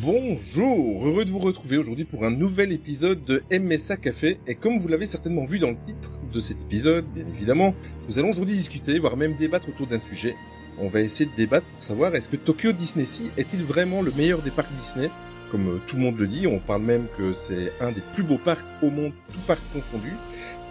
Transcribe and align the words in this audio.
Bonjour, 0.00 1.06
heureux 1.06 1.26
de 1.26 1.30
vous 1.30 1.38
retrouver 1.38 1.76
aujourd'hui 1.76 2.04
pour 2.04 2.24
un 2.24 2.30
nouvel 2.30 2.72
épisode 2.72 3.22
de 3.26 3.42
MSA 3.52 3.98
Café. 3.98 4.38
Et 4.46 4.54
comme 4.54 4.78
vous 4.78 4.88
l'avez 4.88 5.06
certainement 5.06 5.44
vu 5.44 5.58
dans 5.58 5.68
le 5.68 5.76
titre 5.86 6.18
de 6.32 6.40
cet 6.40 6.58
épisode, 6.62 7.04
bien 7.14 7.26
évidemment, 7.26 7.74
nous 8.08 8.18
allons 8.18 8.30
aujourd'hui 8.30 8.56
discuter, 8.56 8.98
voire 8.98 9.18
même 9.18 9.36
débattre 9.36 9.68
autour 9.68 9.86
d'un 9.86 9.98
sujet. 9.98 10.34
On 10.78 10.88
va 10.88 11.02
essayer 11.02 11.28
de 11.28 11.36
débattre 11.36 11.66
pour 11.66 11.82
savoir 11.82 12.14
est-ce 12.14 12.26
que 12.26 12.36
Tokyo 12.36 12.72
Disney 12.72 13.04
Sea 13.04 13.32
est-il 13.36 13.64
vraiment 13.64 14.00
le 14.00 14.12
meilleur 14.12 14.40
des 14.40 14.50
parcs 14.50 14.72
Disney? 14.80 15.10
Comme 15.50 15.68
euh, 15.68 15.78
tout 15.86 15.96
le 15.96 16.02
monde 16.02 16.18
le 16.18 16.26
dit, 16.26 16.46
on 16.46 16.58
parle 16.58 16.82
même 16.82 17.06
que 17.18 17.34
c'est 17.34 17.70
un 17.80 17.92
des 17.92 18.02
plus 18.14 18.22
beaux 18.22 18.38
parcs 18.38 18.64
au 18.82 18.88
monde, 18.88 19.12
tout 19.30 19.40
parc 19.46 19.60
confondu. 19.74 20.12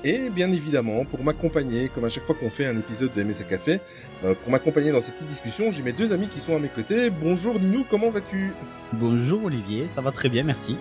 Et 0.03 0.29
bien 0.29 0.51
évidemment, 0.51 1.05
pour 1.05 1.23
m'accompagner, 1.23 1.89
comme 1.89 2.05
à 2.05 2.09
chaque 2.09 2.25
fois 2.25 2.33
qu'on 2.33 2.49
fait 2.49 2.65
un 2.65 2.75
épisode 2.77 3.13
de 3.13 3.21
MSA 3.23 3.43
Café, 3.43 3.79
euh, 4.23 4.33
pour 4.33 4.51
m'accompagner 4.51 4.91
dans 4.91 4.99
ces 5.01 5.11
petites 5.11 5.27
discussions, 5.27 5.71
j'ai 5.71 5.83
mes 5.83 5.93
deux 5.93 6.11
amis 6.11 6.27
qui 6.27 6.39
sont 6.39 6.55
à 6.55 6.59
mes 6.59 6.69
côtés. 6.69 7.11
Bonjour 7.11 7.59
Ninou, 7.59 7.85
comment 7.87 8.09
vas-tu? 8.09 8.51
Bonjour 8.93 9.43
Olivier, 9.45 9.87
ça 9.93 10.01
va 10.01 10.11
très 10.11 10.27
bien, 10.29 10.43
merci. 10.43 10.75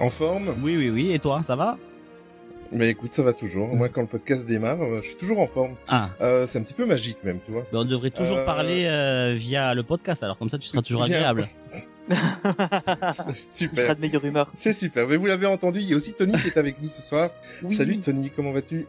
En 0.00 0.08
forme? 0.08 0.54
Oui, 0.62 0.78
oui, 0.78 0.88
oui, 0.88 1.12
et 1.12 1.18
toi, 1.18 1.42
ça 1.44 1.56
va? 1.56 1.76
Mais 2.72 2.88
écoute, 2.88 3.12
ça 3.12 3.22
va 3.22 3.34
toujours. 3.34 3.74
Moi, 3.74 3.88
quand 3.90 4.00
le 4.00 4.06
podcast 4.06 4.46
démarre, 4.46 4.80
euh, 4.80 5.00
je 5.02 5.08
suis 5.08 5.16
toujours 5.16 5.40
en 5.40 5.46
forme. 5.48 5.74
Ah, 5.88 6.08
Euh, 6.22 6.46
c'est 6.46 6.58
un 6.58 6.62
petit 6.62 6.72
peu 6.72 6.86
magique 6.86 7.18
même, 7.22 7.40
tu 7.44 7.50
vois. 7.52 7.66
ben 7.70 7.80
on 7.80 7.84
devrait 7.84 8.10
toujours 8.10 8.38
Euh, 8.38 8.44
parler 8.46 8.84
euh, 8.86 9.34
via 9.36 9.74
le 9.74 9.82
podcast, 9.82 10.22
alors 10.22 10.38
comme 10.38 10.48
ça 10.48 10.56
tu 10.56 10.68
seras 10.68 10.80
toujours 10.80 11.02
agréable. 11.02 11.46
C'est 12.10 13.28
Il 13.28 13.34
super. 13.34 13.84
sera 13.84 13.94
de 13.94 14.00
meilleure 14.00 14.24
humeur. 14.24 14.48
C'est 14.52 14.72
super. 14.72 15.06
Mais 15.08 15.16
vous 15.16 15.26
l'avez 15.26 15.46
entendu, 15.46 15.80
il 15.80 15.88
y 15.88 15.92
a 15.92 15.96
aussi 15.96 16.12
Tony 16.14 16.32
qui 16.40 16.48
est 16.48 16.56
avec 16.58 16.80
nous 16.82 16.88
ce 16.88 17.02
soir. 17.02 17.30
Oui. 17.62 17.74
Salut 17.74 17.98
Tony, 18.00 18.30
comment 18.34 18.52
vas-tu? 18.52 18.86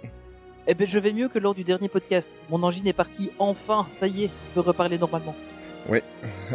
Eh 0.68 0.74
ben, 0.74 0.88
je 0.88 1.00
vais 1.00 1.12
mieux 1.12 1.28
que 1.30 1.40
lors 1.40 1.56
du 1.56 1.64
dernier 1.64 1.90
podcast. 1.90 2.40
Mon 2.50 2.62
angine 2.64 2.88
est 2.88 2.94
partie 2.94 3.32
enfin. 3.40 3.88
Ça 3.92 4.08
y 4.08 4.26
est, 4.26 4.28
je 4.28 4.54
peux 4.56 4.60
reparler 4.62 4.98
normalement. 4.98 5.36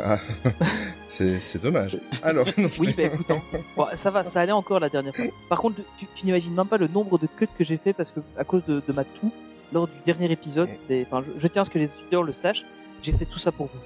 Ah, 0.04 0.18
C'est 1.08 1.60
dommage. 1.60 1.98
Alors, 2.22 2.46
non, 2.58 2.68
je- 2.72 2.80
Oui, 2.80 2.94
bah 2.96 3.02
écoute, 3.04 3.28
hein. 3.30 3.40
Bon, 3.76 3.86
ça 3.94 4.10
va, 4.10 4.22
ça 4.24 4.40
allait 4.40 4.52
encore 4.52 4.78
la 4.78 4.88
dernière 4.88 5.14
fois. 5.16 5.24
Par 5.48 5.58
contre, 5.60 5.80
tu, 5.98 6.06
tu 6.14 6.26
n'imagines 6.26 6.54
même 6.54 6.66
pas 6.68 6.76
le 6.76 6.86
nombre 6.86 7.18
de 7.18 7.26
cuts 7.26 7.48
que 7.58 7.64
j'ai 7.64 7.76
fait 7.78 7.92
parce 7.92 8.10
que 8.12 8.20
à 8.38 8.44
cause 8.44 8.62
de, 8.66 8.82
de 8.86 8.92
ma 8.92 9.02
toux 9.04 9.32
lors 9.72 9.88
du 9.88 9.94
dernier 10.04 10.30
épisode, 10.30 10.68
je, 10.88 11.04
je 11.38 11.46
tiens 11.48 11.62
à 11.62 11.64
ce 11.64 11.70
que 11.70 11.78
les 11.78 11.86
auditeurs 12.00 12.22
le 12.22 12.32
sachent. 12.32 12.64
J'ai 13.02 13.12
fait 13.12 13.24
tout 13.24 13.38
ça 13.40 13.50
pour 13.50 13.66
vous. 13.66 13.80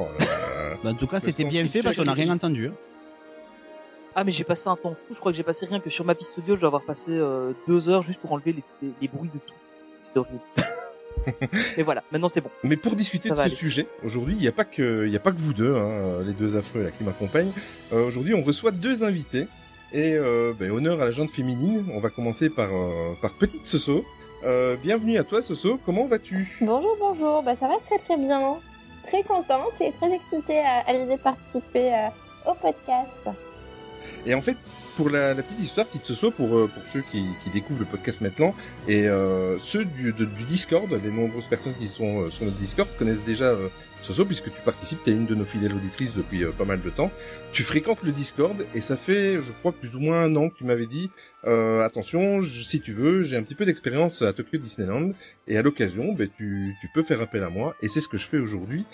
Oh 0.00 0.06
là 0.18 0.24
là. 0.24 0.76
Ben, 0.82 0.90
en 0.90 0.94
tout 0.94 1.06
cas, 1.06 1.20
c'était 1.20 1.44
bien 1.44 1.64
fait 1.66 1.82
parce 1.82 1.96
qu'on 1.96 2.04
n'a 2.04 2.12
rien 2.12 2.30
entendu. 2.32 2.68
hein. 2.68 2.72
Ah, 4.16 4.22
mais 4.24 4.30
j'ai 4.32 4.44
passé 4.44 4.68
un 4.68 4.76
temps 4.76 4.94
fou. 4.94 5.12
Je 5.14 5.18
crois 5.18 5.32
que 5.32 5.36
j'ai 5.36 5.42
passé 5.42 5.66
rien 5.66 5.80
que 5.80 5.90
sur 5.90 6.04
ma 6.04 6.14
piste 6.14 6.38
audio, 6.38 6.54
je 6.54 6.60
dois 6.60 6.68
avoir 6.68 6.82
passé 6.84 7.10
euh, 7.10 7.52
deux 7.66 7.88
heures 7.88 8.02
juste 8.02 8.20
pour 8.20 8.32
enlever 8.32 8.52
les, 8.52 8.62
les, 8.82 8.92
les 9.02 9.08
bruits 9.08 9.30
de 9.32 9.38
tout. 9.38 9.54
C'était 10.02 10.18
horrible. 10.20 10.40
Et 11.76 11.82
voilà, 11.82 12.04
maintenant 12.12 12.28
c'est 12.28 12.40
bon. 12.40 12.50
Mais 12.62 12.76
pour 12.76 12.94
discuter 12.96 13.28
Ça 13.30 13.34
de 13.34 13.38
ce 13.40 13.44
aller. 13.46 13.54
sujet, 13.54 13.86
aujourd'hui, 14.04 14.34
il 14.36 14.40
n'y 14.40 14.46
a 14.48 14.52
pas 14.52 14.64
que, 14.64 15.04
il 15.06 15.12
y 15.12 15.16
a 15.16 15.20
pas 15.20 15.32
que 15.32 15.38
vous 15.38 15.54
deux, 15.54 15.74
hein, 15.74 16.22
les 16.24 16.32
deux 16.34 16.54
affreux 16.56 16.82
là 16.82 16.90
qui 16.90 17.02
m'accompagnent. 17.02 17.50
Euh, 17.92 18.06
aujourd'hui, 18.06 18.34
on 18.34 18.42
reçoit 18.44 18.70
deux 18.72 19.02
invités 19.04 19.46
et 19.92 20.14
euh, 20.14 20.52
ben, 20.58 20.70
honneur 20.70 21.00
à 21.00 21.06
la 21.06 21.12
gente 21.12 21.30
féminine. 21.30 21.84
On 21.92 22.00
va 22.00 22.10
commencer 22.10 22.50
par 22.50 22.68
euh, 22.72 23.14
par 23.22 23.32
petite 23.34 23.66
Soso. 23.66 24.04
Euh, 24.44 24.76
bienvenue 24.76 25.16
à 25.16 25.24
toi, 25.24 25.40
Soso. 25.40 25.80
Comment 25.86 26.06
vas-tu? 26.06 26.58
Bonjour, 26.60 26.94
bonjour. 27.00 27.42
Bah, 27.42 27.54
ça 27.54 27.66
va 27.68 27.74
très 27.86 27.98
très 27.98 28.16
bien. 28.18 28.56
Très 29.06 29.22
contente 29.22 29.72
et 29.80 29.92
très 29.92 30.12
excitée 30.12 30.60
à, 30.60 30.80
à 30.86 30.92
l'idée 30.92 31.16
de 31.16 31.20
participer 31.20 31.94
euh, 31.94 32.50
au 32.50 32.54
podcast. 32.54 33.28
Et 34.26 34.34
en 34.34 34.40
fait, 34.40 34.56
pour 34.96 35.10
la, 35.10 35.34
la 35.34 35.42
petite 35.42 35.60
histoire, 35.60 35.86
petite 35.86 36.04
Soso, 36.04 36.30
pour 36.30 36.56
euh, 36.56 36.68
pour 36.72 36.82
ceux 36.92 37.02
qui, 37.10 37.24
qui 37.42 37.50
découvrent 37.50 37.80
le 37.80 37.86
podcast 37.86 38.20
maintenant 38.20 38.54
et 38.88 39.06
euh, 39.08 39.58
ceux 39.58 39.84
du, 39.84 40.12
de- 40.12 40.24
du 40.24 40.44
Discord, 40.44 40.88
les 41.04 41.10
nombreuses 41.10 41.48
personnes 41.48 41.74
qui 41.74 41.88
sont 41.88 42.22
euh, 42.22 42.30
sur 42.30 42.44
notre 42.44 42.56
Discord 42.58 42.88
connaissent 42.98 43.24
déjà 43.24 43.46
euh, 43.46 43.68
Soso 44.00 44.24
puisque 44.24 44.44
tu 44.52 44.60
participes, 44.64 44.98
tu 45.04 45.10
es 45.10 45.12
une 45.12 45.26
de 45.26 45.34
nos 45.34 45.44
fidèles 45.44 45.72
auditrices 45.74 46.14
depuis 46.14 46.44
euh, 46.44 46.52
pas 46.52 46.64
mal 46.64 46.80
de 46.82 46.90
temps. 46.90 47.10
Tu 47.52 47.62
fréquentes 47.62 48.02
le 48.02 48.12
Discord 48.12 48.56
et 48.74 48.80
ça 48.80 48.96
fait, 48.96 49.40
je 49.40 49.52
crois, 49.52 49.72
plus 49.72 49.94
ou 49.96 50.00
moins 50.00 50.22
un 50.22 50.36
an 50.36 50.48
que 50.48 50.56
tu 50.58 50.64
m'avais 50.64 50.86
dit, 50.86 51.10
attention, 51.82 52.42
si 52.42 52.80
tu 52.80 52.92
veux, 52.92 53.22
j'ai 53.24 53.36
un 53.36 53.42
petit 53.42 53.54
peu 53.54 53.64
d'expérience 53.66 54.22
à 54.22 54.32
Tokyo 54.32 54.58
Disneyland 54.58 55.10
et 55.46 55.56
à 55.56 55.62
l'occasion, 55.62 56.12
ben, 56.12 56.28
tu, 56.36 56.74
tu 56.80 56.88
peux 56.94 57.02
faire 57.02 57.20
appel 57.20 57.42
à 57.42 57.50
moi 57.50 57.74
et 57.82 57.88
c'est 57.88 58.00
ce 58.00 58.08
que 58.08 58.18
je 58.18 58.26
fais 58.26 58.38
aujourd'hui. 58.38 58.84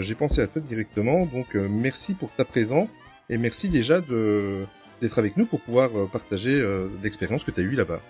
J'ai 0.00 0.14
pensé 0.14 0.40
à 0.42 0.46
toi 0.46 0.60
directement, 0.60 1.26
donc 1.26 1.54
merci 1.54 2.14
pour 2.14 2.30
ta 2.36 2.44
présence 2.44 2.94
et 3.28 3.38
merci 3.38 3.68
déjà 3.68 4.00
de 4.00 4.66
d'être 5.00 5.18
avec 5.18 5.36
nous 5.36 5.46
pour 5.46 5.60
pouvoir 5.60 5.90
euh, 5.94 6.06
partager 6.06 6.60
euh, 6.60 6.88
l'expérience 7.02 7.44
que 7.44 7.50
tu 7.50 7.60
as 7.60 7.62
eue 7.64 7.74
là-bas. 7.76 8.00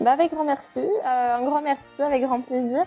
Bah, 0.00 0.12
avec 0.12 0.32
grand 0.32 0.44
merci. 0.44 0.80
Euh, 0.80 1.36
un 1.36 1.42
grand 1.44 1.62
merci, 1.62 2.02
avec 2.02 2.22
grand 2.22 2.40
plaisir. 2.40 2.84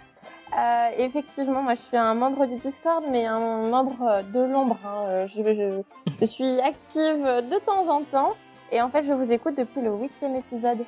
Euh, 0.58 0.88
effectivement, 0.98 1.62
moi 1.62 1.76
je 1.76 1.82
suis 1.82 1.98
un 1.98 2.14
membre 2.16 2.46
du 2.48 2.56
Discord, 2.58 3.04
mais 3.10 3.26
un 3.26 3.70
membre 3.70 4.24
de 4.34 4.40
l'ombre. 4.40 4.78
hein. 4.86 5.26
Je, 5.28 5.42
je, 5.44 5.82
je 6.20 6.26
suis 6.26 6.60
active 6.60 7.24
de 7.24 7.60
temps 7.66 7.88
en 7.88 8.04
temps. 8.04 8.34
Et 8.72 8.82
en 8.82 8.90
fait, 8.90 9.04
je 9.04 9.14
vous 9.14 9.32
écoute 9.32 9.56
depuis 9.58 9.82
le 9.82 9.92
huitième 9.92 10.36
épisode. 10.36 10.80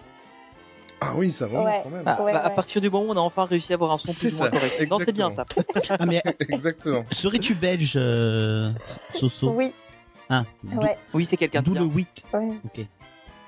Ah 1.03 1.14
oui, 1.16 1.32
ça 1.32 1.46
remonte 1.48 1.66
Ouais. 1.66 1.80
quand 1.84 1.90
même. 1.90 2.03
Ah, 2.06 2.22
Ouais, 2.22 2.32
bah, 2.34 2.42
À 2.46 2.50
partir 2.52 2.80
du 2.80 2.90
moment 2.92 3.06
où 3.06 3.12
on 3.14 3.18
a 3.18 3.22
enfin 3.22 3.46
réussi 3.46 3.74
à 3.74 3.76
avoir 3.76 3.92
un 3.92 3.98
son 3.98 4.12
C'est 4.12 4.28
plus 4.28 4.38
ça, 4.38 4.50
correct. 4.52 4.88
Non, 4.90 5.00
c'est 5.00 5.12
bien 5.12 5.32
ça. 5.32 5.46
Ah, 5.90 6.06
mais 6.06 6.22
Exactement. 6.50 7.03
serais-tu 7.12 7.56
belge, 7.56 7.94
euh, 7.96 8.72
Soso? 9.16 9.50
Oui, 9.52 9.74
Ah, 10.31 10.46
ouais, 10.64 10.97
Oui, 11.14 11.25
c'est 11.25 11.36
quelqu'un 11.38 11.62
d'où 11.62 11.74
le 11.74 11.81
bien. 11.81 11.90
8. 11.94 12.24
ouais. 12.34 12.50
Ok. 12.66 12.86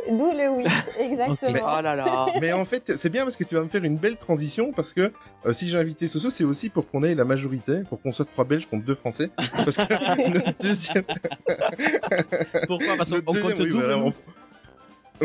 D'où 0.10 0.32
le 0.34 0.50
oui, 0.50 0.66
exactement. 1.00 1.60
Oh 1.78 1.82
là 1.82 1.96
là. 1.96 2.26
Mais 2.42 2.52
en 2.52 2.66
fait, 2.66 2.92
c'est 2.98 3.10
bien 3.10 3.24
parce 3.24 3.38
que 3.38 3.46
tu 3.46 3.56
vas 3.56 3.62
me 3.64 3.70
faire 3.70 3.86
une 3.86 3.98
belle 3.98 4.18
transition 4.18 4.74
parce 4.74 4.92
que 4.92 5.14
euh, 5.46 5.54
si 5.54 5.70
j'ai 5.70 5.78
invité 5.78 6.10
Soso, 6.10 6.30
c'est 6.30 6.44
aussi 6.44 6.68
pour 6.68 6.90
qu'on 6.90 7.04
ait 7.04 7.16
la 7.16 7.24
majorité, 7.24 7.84
pour 7.88 8.02
qu'on 8.02 8.12
soit 8.12 8.26
trois 8.26 8.44
Belges 8.44 8.66
contre 8.66 8.84
deux 8.84 8.96
Français. 8.96 9.30
Parce 9.56 9.78
que 9.78 10.52
deuxième, 10.62 11.04
Pourquoi? 12.68 12.98
Parce 12.98 13.12
qu'on 13.12 13.22
compte 13.22 13.56
deuxième- 13.56 13.70
double. 13.72 14.14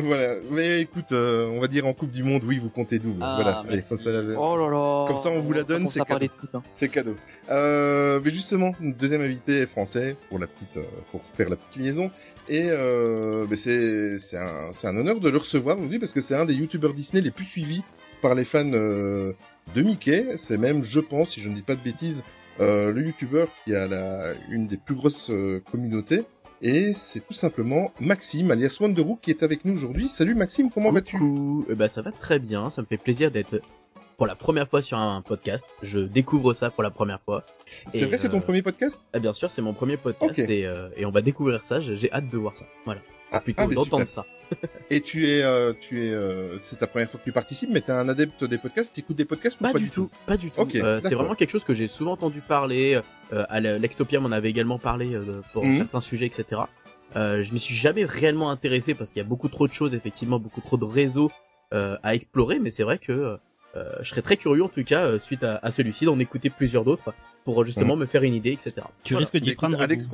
Voilà. 0.03 0.35
Mais 0.51 0.81
écoute, 0.81 1.13
euh, 1.13 1.47
on 1.49 1.61
va 1.61 1.67
dire 1.69 1.87
en 1.87 1.93
Coupe 1.93 2.11
du 2.11 2.23
Monde, 2.23 2.43
oui, 2.45 2.59
vous 2.59 2.69
comptez 2.71 2.99
double. 2.99 3.21
Ah, 3.23 3.39
voilà. 3.41 3.59
Allez, 3.61 3.69
merci. 3.77 3.89
comme 3.89 3.99
ça, 3.99 4.11
là, 4.11 4.23
Oh 4.39 4.57
là 4.57 4.69
là. 4.71 5.07
Comme 5.09 5.17
ça, 5.17 5.31
on 5.31 5.41
vous 5.41 5.53
la 5.53 5.63
donne, 5.65 5.87
c'est 5.87 6.05
cadeau. 6.05 6.27
hein. 6.55 6.63
c'est 6.73 6.89
cadeau. 6.89 7.17
Euh, 7.51 8.21
mais 8.25 8.31
justement, 8.31 8.73
notre 8.81 8.97
deuxième 8.99 9.21
invité 9.23 9.61
est 9.61 9.67
français 9.67 10.17
pour 10.29 10.39
la 10.39 10.47
petite, 10.47 10.77
euh, 10.77 10.85
pour 11.11 11.23
faire 11.37 11.49
la 11.49 11.57
petite 11.57 11.83
liaison. 11.83 12.11
Et 12.49 12.65
euh, 12.71 13.47
ben 13.47 13.57
c'est 13.59 14.17
c'est 14.19 14.39
un 14.39 14.73
c'est 14.73 14.87
un 14.87 14.97
honneur 14.97 15.21
de 15.21 15.29
le 15.29 15.37
recevoir 15.39 15.77
aujourd'hui 15.77 15.99
parce 15.99 16.13
que 16.13 16.21
c'est 16.23 16.35
un 16.35 16.47
des 16.47 16.55
youtubeurs 16.55 16.95
Disney 16.95 17.21
les 17.21 17.31
plus 17.31 17.45
suivis 17.45 17.83
par 18.23 18.35
les 18.35 18.45
fans 18.45 18.71
euh, 18.73 19.33
de 19.75 19.83
Mickey. 19.83 20.27
C'est 20.37 20.57
même, 20.59 20.83
je 20.83 21.01
pense, 21.01 21.31
si 21.31 21.41
je 21.41 21.49
ne 21.51 21.55
dis 21.55 21.63
pas 21.63 21.75
de 21.75 21.83
bêtises, 21.83 22.25
euh, 22.61 22.91
le 22.91 23.03
youtubeur 23.07 23.49
qui 23.65 23.75
a 23.75 23.87
la 23.87 24.33
une 24.51 24.67
des 24.67 24.77
plus 24.79 24.95
grosses 24.95 25.31
euh, 25.31 25.61
communautés. 25.71 26.23
Et 26.61 26.93
c'est 26.93 27.21
tout 27.21 27.35
simplement 27.35 27.93
Maxime, 28.01 28.51
alias 28.51 28.79
Wonderoo, 28.81 29.17
qui 29.23 29.31
est 29.31 29.43
avec 29.43 29.65
nous 29.65 29.75
aujourd'hui. 29.75 30.09
Salut 30.09 30.35
Maxime, 30.35 30.71
comment 30.71 30.91
vas-tu? 30.91 31.17
Eh 31.71 31.75
ben, 31.75 31.87
ça 31.87 32.03
va 32.03 32.11
très 32.11 32.41
bien. 32.41 32.69
Ça 32.71 32.83
me 32.83 32.87
fait 32.87 32.97
plaisir 32.97 33.31
d'être 33.31 33.61
pour 34.17 34.27
la 34.27 34.35
première 34.35 34.67
fois 34.67 34.83
sur 34.83 34.99
un 34.99 35.23
podcast. 35.23 35.65
Je 35.83 36.01
découvre 36.01 36.55
ça 36.55 36.71
pour 36.71 36.83
la 36.83 36.91
première 36.91 37.21
fois. 37.21 37.44
C'est 37.69 38.06
vrai, 38.06 38.19
c'est 38.19 38.29
ton 38.29 38.38
euh, 38.38 38.41
premier 38.41 38.62
podcast? 38.62 39.00
Eh 39.15 39.21
bien 39.21 39.32
sûr, 39.35 39.53
c'est 39.53 39.62
mon 39.62 39.73
premier 39.73 39.97
podcast 39.97 40.50
et, 40.50 40.67
euh, 40.67 40.88
et 40.97 41.06
on 41.06 41.12
va 41.12 41.21
découvrir 41.21 41.65
ça. 41.65 41.79
J'ai 41.79 42.12
hâte 42.12 42.29
de 42.29 42.37
voir 42.37 42.56
ça. 42.56 42.67
Voilà. 42.85 43.00
Ah, 43.31 43.41
Plutôt 43.41 43.62
ah, 43.71 43.75
d'entendre 43.75 44.09
ça. 44.09 44.27
Et 44.91 45.00
tu 45.00 45.27
es, 45.29 45.43
euh, 45.43 45.73
tu 45.79 46.06
es, 46.06 46.11
euh, 46.12 46.59
c'est 46.61 46.79
ta 46.79 46.87
première 46.87 47.11
fois 47.11 47.21
que 47.21 47.25
tu 47.25 47.33
participes, 47.33 47.71
mais 47.71 47.81
t'es 47.81 47.93
un 47.93 48.09
adepte 48.09 48.45
des 48.45 48.59
podcasts, 48.59 48.95
t'écoutes 48.95 49.17
des 49.17 49.25
podcasts 49.25 49.61
ou 49.61 49.65
Pas, 49.65 49.73
du 49.75 49.91
tout. 49.91 50.11
Pas 50.27 50.37
du 50.37 50.50
tout. 50.50 50.67
Euh, 50.77 51.00
c'est 51.03 51.15
vraiment 51.15 51.35
quelque 51.35 51.50
chose 51.50 51.65
que 51.65 51.75
j'ai 51.75 51.87
souvent 51.89 52.12
entendu 52.12 52.41
parler. 52.41 53.00
Euh, 53.33 53.45
à 53.50 53.59
l- 53.59 53.79
L'Extopia 53.81 54.21
m'en 54.21 54.31
avait 54.33 54.49
également 54.50 54.79
parlé 54.79 55.15
euh, 55.15 55.43
pour 55.53 55.65
Mhm. 55.67 55.75
certains 55.77 56.00
sujets, 56.00 56.27
etc. 56.27 56.62
Euh, 57.17 57.43
je 57.43 57.53
m'y 57.53 57.59
suis 57.59 57.75
jamais 57.75 58.05
réellement 58.05 58.50
intéressé 58.50 58.95
parce 58.95 59.11
qu'il 59.11 59.19
y 59.21 59.25
a 59.25 59.29
beaucoup 59.29 59.49
trop 59.49 59.69
de 59.69 59.73
choses, 59.73 59.95
effectivement, 59.95 60.39
beaucoup 60.39 60.61
trop 60.62 60.77
de 60.79 60.85
réseaux 60.87 61.31
euh, 61.75 61.97
à 62.03 62.15
explorer. 62.15 62.59
Mais 62.59 62.71
c'est 62.71 62.83
vrai 62.85 62.97
que 62.99 63.37
euh, 63.77 63.85
je 64.01 64.09
serais 64.09 64.23
très 64.23 64.39
curieux, 64.39 64.65
en 64.65 64.69
tout 64.71 64.83
cas, 64.85 65.05
euh, 65.05 65.19
suite 65.19 65.43
à, 65.43 65.59
à 65.62 65.71
celui-ci, 65.71 66.06
d'en 66.06 66.19
écouter 66.19 66.49
plusieurs 66.49 66.85
d'autres 66.85 67.12
pour 67.44 67.65
justement 67.67 67.97
me 67.97 68.06
faire 68.06 68.23
une 68.23 68.35
idée, 68.35 68.53
etc. 68.53 68.73
Tu 69.05 69.12
Voilà. 69.12 69.27
risques 69.27 69.37
d'y 69.43 69.55
prendre. 69.55 69.81
Alex, 69.81 70.09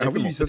Ah 0.00 0.08
oui, 0.10 0.32
ça 0.32 0.44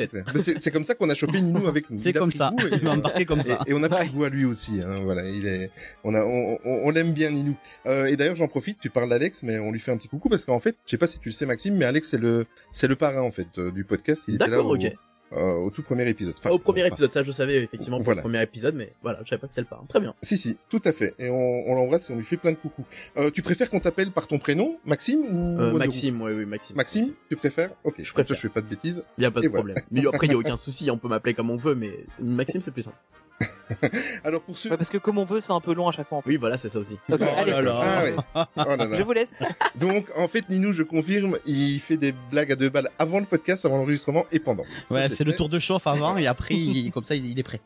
c'est 0.57 0.71
comme 0.71 0.83
ça 0.83 0.93
qu'on 0.93 1.09
a 1.09 1.15
chopé 1.15 1.41
Ninou 1.41 1.67
avec 1.67 1.89
nous. 1.89 1.97
C'est 1.97 2.13
comme 2.13 2.31
ça. 2.31 2.51
et- 2.59 2.75
Il 2.75 2.83
m'a 2.83 2.91
embarqué 2.91 3.25
comme 3.25 3.41
ça. 3.43 3.59
et 3.65 3.73
on 3.73 3.81
a 3.83 3.89
pris 3.89 4.05
Ouais. 4.07 4.13
goût 4.13 4.23
à 4.23 4.29
lui 4.29 4.45
aussi. 4.45 4.81
Hein, 4.81 4.95
voilà, 5.03 5.27
il 5.27 5.47
est, 5.47 5.71
on 6.03 6.13
a, 6.13 6.23
on, 6.23 6.59
on, 6.63 6.79
on 6.83 6.91
l'aime 6.91 7.13
bien 7.13 7.31
Ninou. 7.31 7.55
Euh, 7.87 8.05
et 8.05 8.15
d'ailleurs, 8.15 8.35
j'en 8.35 8.47
profite. 8.47 8.77
Tu 8.79 8.89
parles 8.89 9.09
d'Alex, 9.09 9.43
mais 9.43 9.57
on 9.59 9.71
lui 9.71 9.79
fait 9.79 9.91
un 9.91 9.97
petit 9.97 10.07
coucou 10.09 10.29
parce 10.29 10.45
qu'en 10.45 10.59
fait, 10.59 10.75
je 10.85 10.91
sais 10.91 10.97
pas 10.97 11.07
si 11.07 11.19
tu 11.19 11.29
le 11.29 11.33
sais 11.33 11.45
Maxime, 11.45 11.75
mais 11.75 11.85
Alex 11.85 12.09
c'est 12.09 12.19
le, 12.19 12.45
c'est 12.71 12.87
le 12.87 12.95
parrain 12.95 13.21
en 13.21 13.31
fait 13.31 13.47
euh, 13.57 13.71
du 13.71 13.83
podcast. 13.83 14.25
Il 14.27 14.35
était 14.35 14.45
là 14.45 14.51
D'accord, 14.57 14.67
au, 14.71 14.75
ok. 14.75 14.93
Euh, 15.33 15.53
au 15.55 15.69
tout 15.69 15.81
premier 15.81 16.07
épisode. 16.07 16.35
Enfin, 16.37 16.51
Au 16.51 16.59
premier 16.59 16.85
épisode, 16.87 17.11
ça 17.11 17.23
je 17.23 17.31
savais 17.31 17.63
effectivement 17.63 17.97
pour 17.97 18.05
Voilà. 18.05 18.19
le 18.19 18.23
premier 18.23 18.41
épisode, 18.41 18.75
mais 18.75 18.93
voilà, 19.01 19.19
je 19.23 19.29
savais 19.29 19.39
pas 19.39 19.47
que 19.47 19.53
c'était 19.53 19.61
le 19.61 19.67
parrain. 19.67 19.85
Très 19.89 19.99
bien. 19.99 20.13
Si, 20.21 20.37
si, 20.37 20.57
tout 20.69 20.81
à 20.85 20.93
fait. 20.93 21.13
Et 21.19 21.29
on, 21.29 21.63
on 21.69 21.75
l'embrasse 21.75 22.09
et 22.09 22.13
on 22.13 22.17
lui 22.17 22.23
fait 22.25 22.37
plein 22.37 22.51
de 22.51 22.57
coucou. 22.57 22.85
Euh, 23.17 23.29
tu 23.31 23.41
préfères 23.41 23.69
qu'on 23.69 23.79
t'appelle 23.79 24.11
par 24.11 24.27
ton 24.27 24.37
prénom, 24.39 24.77
Maxime 24.85 25.21
ou 25.29 25.59
Euh, 25.59 25.73
Maxime, 25.73 26.21
oui, 26.21 26.31
oui, 26.33 26.45
Maxime. 26.45 26.75
Maxime, 26.75 27.13
tu 27.29 27.35
préfères? 27.35 27.71
Ok, 27.83 27.95
Je 27.99 28.13
préfère. 28.13 28.35
ça, 28.35 28.41
je 28.41 28.47
fais 28.47 28.53
pas 28.53 28.61
de 28.61 28.67
bêtises. 28.67 29.03
Il 29.17 29.23
y 29.23 29.25
a 29.25 29.31
pas 29.31 29.39
de 29.41 29.45
Et 29.45 29.49
voilà. 29.49 29.63
problème. 29.73 29.85
Mais 29.91 30.05
après, 30.07 30.27
il 30.27 30.31
y 30.31 30.35
a 30.35 30.37
aucun 30.37 30.57
souci, 30.57 30.89
on 30.91 30.97
peut 30.97 31.07
m'appeler 31.07 31.33
comme 31.33 31.49
on 31.49 31.57
veut, 31.57 31.75
mais 31.75 32.05
Maxime 32.21 32.61
c'est 32.61 32.71
plus 32.71 32.83
simple. 32.83 32.97
Alors 34.23 34.41
pour 34.41 34.57
ceux... 34.57 34.69
Ouais, 34.69 34.77
parce 34.77 34.89
que 34.89 34.97
comme 34.97 35.17
on 35.17 35.25
veut, 35.25 35.39
c'est 35.41 35.51
un 35.51 35.59
peu 35.59 35.73
long 35.73 35.87
à 35.87 35.91
chaque 35.91 36.07
fois. 36.07 36.21
Oui, 36.25 36.37
voilà, 36.37 36.57
c'est 36.57 36.69
ça 36.69 36.79
aussi. 36.79 36.97
Oh 37.11 37.15
allez, 37.37 37.51
là 37.51 37.61
là. 37.61 37.81
Ah 37.83 38.03
ouais. 38.03 38.15
Oh 38.55 38.63
là 38.69 38.75
là. 38.77 38.97
je 38.97 39.03
vous 39.03 39.11
laisse. 39.11 39.33
Donc, 39.75 40.07
en 40.15 40.27
fait, 40.27 40.47
Ninou, 40.49 40.71
je 40.73 40.83
confirme, 40.83 41.37
il 41.45 41.79
fait 41.79 41.97
des 41.97 42.13
blagues 42.31 42.51
à 42.51 42.55
deux 42.55 42.69
balles 42.69 42.89
avant 42.99 43.19
le 43.19 43.25
podcast, 43.25 43.65
avant 43.65 43.77
l'enregistrement 43.77 44.25
et 44.31 44.39
pendant. 44.39 44.63
Ouais, 44.89 45.09
c'est 45.09 45.23
le 45.23 45.35
tour 45.35 45.49
de 45.49 45.59
chauffe 45.59 45.87
avant 45.87 46.17
et 46.17 46.27
après, 46.27 46.53
il- 46.55 46.91
comme 46.91 47.03
ça, 47.03 47.15
il, 47.15 47.25
il 47.25 47.39
est 47.39 47.43
prêt. 47.43 47.59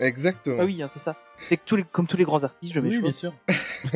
Exactement. 0.00 0.58
Ah 0.60 0.64
oui, 0.64 0.82
hein, 0.82 0.86
c'est 0.88 0.98
ça. 0.98 1.16
C'est 1.44 1.56
que 1.56 1.62
tous 1.64 1.76
les, 1.76 1.84
comme 1.84 2.06
tous 2.06 2.16
les 2.16 2.24
grands 2.24 2.42
artistes, 2.42 2.72
je 2.74 2.80
m'échauffe. 2.80 3.14
sûr. 3.14 3.32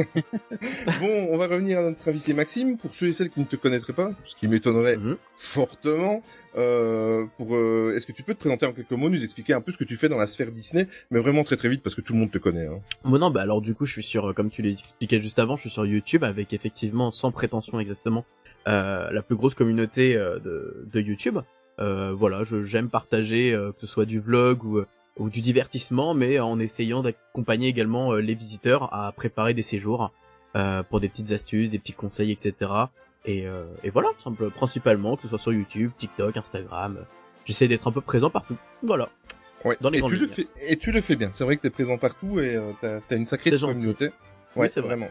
Bon, 1.00 1.26
on 1.30 1.38
va 1.38 1.46
revenir 1.48 1.78
à 1.78 1.82
notre 1.82 2.08
invité 2.08 2.34
Maxime. 2.34 2.76
Pour 2.76 2.94
ceux 2.94 3.06
et 3.08 3.12
celles 3.12 3.30
qui 3.30 3.40
ne 3.40 3.44
te 3.44 3.56
connaîtraient 3.56 3.92
pas, 3.92 4.12
ce 4.24 4.34
qui 4.36 4.46
m'étonnerait 4.48 4.96
Mhm. 4.96 5.16
fortement, 5.36 6.22
euh, 6.56 7.26
pour, 7.36 7.54
euh, 7.56 7.92
est-ce 7.96 8.06
que 8.06 8.12
tu 8.12 8.22
peux 8.22 8.34
te 8.34 8.38
présenter 8.38 8.66
en 8.66 8.72
quelques 8.72 8.92
mots, 8.92 9.08
nous 9.10 9.24
expliquer 9.24 9.54
un 9.54 9.60
peu 9.60 9.72
ce 9.72 9.78
que 9.78 9.84
tu 9.84 9.96
fais 9.96 10.08
dans 10.08 10.18
la 10.18 10.26
sphère 10.26 10.52
Disney, 10.52 10.86
mais 11.10 11.18
vraiment 11.20 11.42
très 11.44 11.56
très 11.56 11.68
vite 11.68 11.82
parce 11.82 11.94
que 11.94 12.00
tout 12.00 12.12
le 12.12 12.18
monde 12.20 12.30
te 12.30 12.38
connaît. 12.38 12.66
Hein. 12.66 12.80
Bon 13.04 13.18
non, 13.18 13.30
bah 13.30 13.42
alors 13.42 13.60
du 13.60 13.74
coup, 13.74 13.86
je 13.86 13.92
suis 13.92 14.02
sur, 14.02 14.30
euh, 14.30 14.32
comme 14.32 14.50
tu 14.50 14.62
l'expliquais 14.62 15.20
juste 15.20 15.38
avant, 15.38 15.56
je 15.56 15.62
suis 15.62 15.70
sur 15.70 15.84
YouTube 15.86 16.24
avec 16.24 16.52
effectivement, 16.52 17.10
sans 17.10 17.32
prétention 17.32 17.80
exactement, 17.80 18.24
euh, 18.68 19.10
la 19.10 19.22
plus 19.22 19.36
grosse 19.36 19.54
communauté 19.54 20.16
euh, 20.16 20.38
de, 20.38 20.86
de 20.92 21.00
YouTube. 21.00 21.38
Euh, 21.80 22.12
voilà, 22.14 22.44
je 22.44 22.62
j'aime 22.62 22.88
partager 22.90 23.52
euh, 23.52 23.72
que 23.72 23.80
ce 23.80 23.86
soit 23.86 24.04
du 24.04 24.20
vlog 24.20 24.62
ou, 24.64 24.78
euh, 24.78 24.86
ou 25.18 25.28
du 25.30 25.40
divertissement, 25.40 26.14
mais 26.14 26.38
en 26.40 26.58
essayant 26.58 27.02
d'accompagner 27.02 27.68
également 27.68 28.12
euh, 28.12 28.20
les 28.20 28.34
visiteurs 28.34 28.92
à 28.94 29.12
préparer 29.12 29.54
des 29.54 29.62
séjours 29.62 30.10
euh, 30.56 30.82
pour 30.82 31.00
des 31.00 31.08
petites 31.08 31.32
astuces, 31.32 31.70
des 31.70 31.78
petits 31.78 31.92
conseils, 31.92 32.30
etc. 32.32 32.70
Et, 33.24 33.46
euh, 33.46 33.64
et 33.84 33.90
voilà, 33.90 34.08
simple, 34.16 34.50
principalement, 34.50 35.16
que 35.16 35.22
ce 35.22 35.28
soit 35.28 35.38
sur 35.38 35.52
YouTube, 35.52 35.92
TikTok, 35.96 36.36
Instagram. 36.36 37.04
J'essaie 37.44 37.68
d'être 37.68 37.86
un 37.88 37.92
peu 37.92 38.00
présent 38.00 38.30
partout. 38.30 38.56
Voilà. 38.82 39.08
Ouais. 39.64 39.76
Dans 39.80 39.90
les 39.90 39.98
et 39.98 40.02
tu 40.02 40.16
le 40.16 40.26
fais, 40.26 40.46
et 40.60 40.76
tu 40.76 40.90
le 40.92 41.00
fais 41.00 41.14
bien. 41.16 41.30
C'est 41.32 41.44
vrai 41.44 41.56
que 41.56 41.62
t'es 41.62 41.70
présent 41.70 41.96
partout 41.98 42.40
et 42.40 42.56
euh, 42.56 42.72
t'as, 42.80 43.00
t'as 43.00 43.16
une 43.16 43.26
sacrée 43.26 43.50
C'est 43.50 43.60
communauté. 43.60 44.06
Oui, 44.56 44.62
Ouais, 44.62 44.68
c'est 44.68 44.80
vrai. 44.80 44.96
vraiment. 44.96 45.08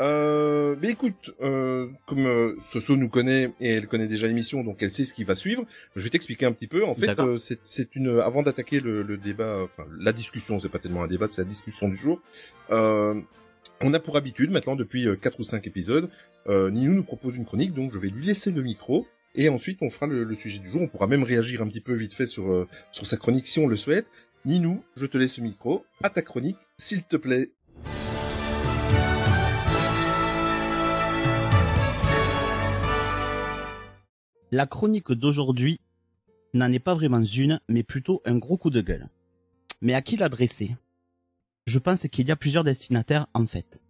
Euh, 0.00 0.74
mais 0.82 0.90
écoute, 0.90 1.32
euh, 1.40 1.88
comme 2.06 2.26
euh, 2.26 2.56
Soso 2.60 2.96
nous 2.96 3.08
connaît 3.08 3.52
et 3.60 3.68
elle 3.68 3.86
connaît 3.86 4.08
déjà 4.08 4.26
l'émission, 4.26 4.64
donc 4.64 4.82
elle 4.82 4.90
sait 4.90 5.04
ce 5.04 5.14
qui 5.14 5.24
va 5.24 5.36
suivre. 5.36 5.64
Je 5.94 6.02
vais 6.02 6.10
t'expliquer 6.10 6.46
un 6.46 6.52
petit 6.52 6.66
peu. 6.66 6.84
En 6.84 6.94
fait, 6.94 7.18
euh, 7.20 7.38
c'est, 7.38 7.60
c'est 7.62 7.94
une 7.94 8.18
avant 8.18 8.42
d'attaquer 8.42 8.80
le, 8.80 9.02
le 9.02 9.16
débat, 9.16 9.62
enfin 9.62 9.84
la 9.98 10.12
discussion, 10.12 10.58
c'est 10.58 10.68
pas 10.68 10.80
tellement 10.80 11.04
un 11.04 11.06
débat, 11.06 11.28
c'est 11.28 11.42
la 11.42 11.48
discussion 11.48 11.88
du 11.88 11.96
jour. 11.96 12.20
Euh, 12.70 13.20
on 13.80 13.94
a 13.94 14.00
pour 14.00 14.16
habitude 14.16 14.50
maintenant 14.50 14.76
depuis 14.76 15.06
euh, 15.06 15.16
quatre 15.16 15.38
ou 15.40 15.44
cinq 15.44 15.66
épisodes, 15.66 16.10
euh, 16.48 16.70
Ninou 16.70 16.94
nous 16.94 17.04
propose 17.04 17.36
une 17.36 17.44
chronique, 17.44 17.72
donc 17.72 17.92
je 17.92 17.98
vais 17.98 18.08
lui 18.08 18.24
laisser 18.26 18.50
le 18.50 18.62
micro. 18.62 19.06
Et 19.36 19.48
ensuite, 19.48 19.78
on 19.80 19.90
fera 19.90 20.06
le, 20.06 20.22
le 20.22 20.34
sujet 20.36 20.60
du 20.60 20.70
jour. 20.70 20.80
On 20.80 20.86
pourra 20.86 21.08
même 21.08 21.24
réagir 21.24 21.60
un 21.60 21.66
petit 21.66 21.80
peu 21.80 21.92
vite 21.94 22.14
fait 22.14 22.26
sur, 22.28 22.48
euh, 22.52 22.68
sur 22.92 23.04
sa 23.04 23.16
chronique 23.16 23.48
si 23.48 23.58
on 23.58 23.66
le 23.66 23.74
souhaite. 23.74 24.06
Ninou, 24.44 24.84
je 24.96 25.06
te 25.06 25.18
laisse 25.18 25.38
le 25.38 25.44
micro. 25.44 25.84
À 26.04 26.10
ta 26.10 26.22
chronique, 26.22 26.58
s'il 26.78 27.02
te 27.02 27.16
plaît. 27.16 27.50
La 34.54 34.66
chronique 34.66 35.10
d'aujourd'hui 35.10 35.80
n'en 36.52 36.70
est 36.70 36.78
pas 36.78 36.94
vraiment 36.94 37.24
une, 37.24 37.58
mais 37.68 37.82
plutôt 37.82 38.22
un 38.24 38.38
gros 38.38 38.56
coup 38.56 38.70
de 38.70 38.80
gueule. 38.80 39.08
Mais 39.80 39.94
à 39.94 40.00
qui 40.00 40.14
l'adresser? 40.14 40.76
Je 41.66 41.80
pense 41.80 42.06
qu'il 42.06 42.28
y 42.28 42.30
a 42.30 42.36
plusieurs 42.36 42.62
destinataires 42.62 43.26
en 43.34 43.46
fait. 43.46 43.82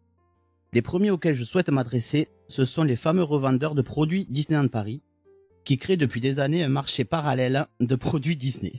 Les 0.72 0.80
premiers 0.80 1.10
auxquels 1.10 1.34
je 1.34 1.44
souhaite 1.44 1.68
m'adresser, 1.68 2.30
ce 2.48 2.64
sont 2.64 2.82
les 2.82 2.96
fameux 2.96 3.24
revendeurs 3.24 3.74
de 3.74 3.82
produits 3.82 4.26
Disneyland 4.30 4.68
Paris, 4.68 5.02
qui 5.66 5.76
créent 5.76 5.98
depuis 5.98 6.22
des 6.22 6.40
années 6.40 6.64
un 6.64 6.70
marché 6.70 7.04
parallèle 7.04 7.66
de 7.80 7.94
produits 7.94 8.38
Disney. 8.38 8.72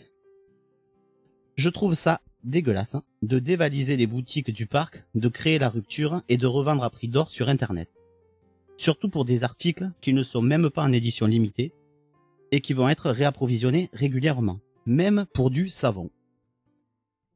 Je 1.56 1.70
trouve 1.70 1.94
ça 1.94 2.22
dégueulasse 2.44 2.96
hein, 2.96 3.04
de 3.22 3.38
dévaliser 3.38 3.96
les 3.96 4.08
boutiques 4.08 4.50
du 4.50 4.66
parc, 4.66 5.04
de 5.14 5.28
créer 5.28 5.60
la 5.60 5.70
rupture 5.70 6.24
et 6.30 6.38
de 6.38 6.48
revendre 6.48 6.84
à 6.84 6.90
prix 6.90 7.10
d'or 7.10 7.30
sur 7.30 7.48
Internet. 7.48 7.95
Surtout 8.78 9.10
pour 9.10 9.26
des 9.26 9.44
articles 9.44 9.90
qui 10.02 10.14
ne 10.14 10.24
sont 10.24 10.42
même 10.42 10.70
pas 10.70 10.84
en 10.84 10.92
édition 10.92 11.26
limitée 11.28 11.74
et 12.52 12.62
qui 12.62 12.74
vont 12.74 12.90
être 12.90 13.10
réapprovisionnés 13.10 13.90
régulièrement, 13.94 14.60
même 14.86 15.26
pour 15.34 15.50
du 15.50 15.70
savon. 15.70 16.10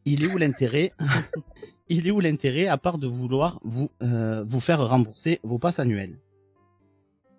Il 0.05 0.23
est 0.23 0.27
où 0.33 0.37
l'intérêt 0.37 0.93
Il 1.91 2.07
est 2.07 2.11
où 2.11 2.19
l'intérêt 2.19 2.67
à 2.67 2.77
part 2.77 2.99
de 2.99 3.07
vouloir 3.07 3.59
vous 3.63 3.89
euh, 4.03 4.43
vous 4.43 4.59
faire 4.59 4.87
rembourser 4.87 5.39
vos 5.43 5.57
passes 5.57 5.79
annuelles? 5.79 6.19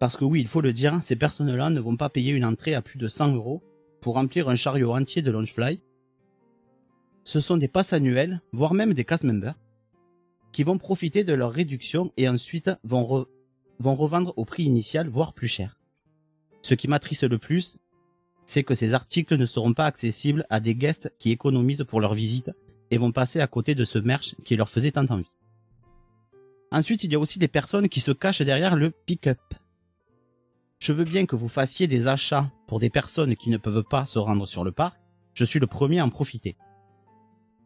Parce 0.00 0.16
que 0.16 0.24
oui, 0.24 0.40
il 0.40 0.48
faut 0.48 0.60
le 0.60 0.72
dire, 0.72 1.00
ces 1.02 1.14
personnes-là 1.14 1.70
ne 1.70 1.78
vont 1.78 1.96
pas 1.96 2.08
payer 2.08 2.32
une 2.32 2.44
entrée 2.44 2.74
à 2.74 2.82
plus 2.82 2.98
de 2.98 3.06
100 3.06 3.34
euros 3.34 3.62
pour 4.00 4.14
remplir 4.14 4.48
un 4.48 4.56
chariot 4.56 4.92
entier 4.92 5.22
de 5.22 5.30
Launchfly. 5.30 5.82
Ce 7.22 7.40
sont 7.40 7.58
des 7.58 7.68
passes 7.68 7.92
annuelles, 7.92 8.40
voire 8.52 8.74
même 8.74 8.94
des 8.94 9.04
cast 9.04 9.24
members, 9.24 9.54
qui 10.52 10.64
vont 10.64 10.78
profiter 10.78 11.22
de 11.22 11.34
leur 11.34 11.52
réduction 11.52 12.12
et 12.16 12.28
ensuite 12.28 12.70
vont, 12.82 13.02
re- 13.02 13.26
vont 13.80 13.94
revendre 13.94 14.32
au 14.36 14.44
prix 14.44 14.62
initial, 14.62 15.08
voire 15.08 15.32
plus 15.32 15.48
cher. 15.48 15.76
Ce 16.62 16.74
qui 16.74 16.86
m'attriste 16.86 17.24
le 17.24 17.38
plus, 17.38 17.78
c'est 18.46 18.62
que 18.62 18.74
ces 18.74 18.94
articles 18.94 19.36
ne 19.36 19.46
seront 19.46 19.72
pas 19.72 19.86
accessibles 19.86 20.46
à 20.50 20.60
des 20.60 20.74
guests 20.74 21.12
qui 21.18 21.30
économisent 21.30 21.84
pour 21.88 22.00
leur 22.00 22.14
visite 22.14 22.50
et 22.90 22.98
vont 22.98 23.10
passer 23.12 23.40
à 23.40 23.46
côté 23.46 23.74
de 23.74 23.84
ce 23.84 23.98
merch 23.98 24.34
qui 24.44 24.56
leur 24.56 24.68
faisait 24.68 24.92
tant 24.92 25.06
envie. 25.06 25.30
Ensuite, 26.72 27.02
il 27.04 27.12
y 27.12 27.14
a 27.16 27.18
aussi 27.18 27.38
des 27.38 27.48
personnes 27.48 27.88
qui 27.88 28.00
se 28.00 28.10
cachent 28.12 28.42
derrière 28.42 28.76
le 28.76 28.90
pick-up. 28.90 29.40
Je 30.78 30.92
veux 30.92 31.04
bien 31.04 31.26
que 31.26 31.36
vous 31.36 31.48
fassiez 31.48 31.86
des 31.86 32.06
achats 32.06 32.50
pour 32.66 32.78
des 32.78 32.90
personnes 32.90 33.34
qui 33.36 33.50
ne 33.50 33.56
peuvent 33.58 33.84
pas 33.84 34.04
se 34.06 34.18
rendre 34.18 34.46
sur 34.46 34.64
le 34.64 34.72
parc, 34.72 34.98
je 35.34 35.44
suis 35.44 35.58
le 35.58 35.66
premier 35.66 35.98
à 36.00 36.04
en 36.04 36.10
profiter. 36.10 36.56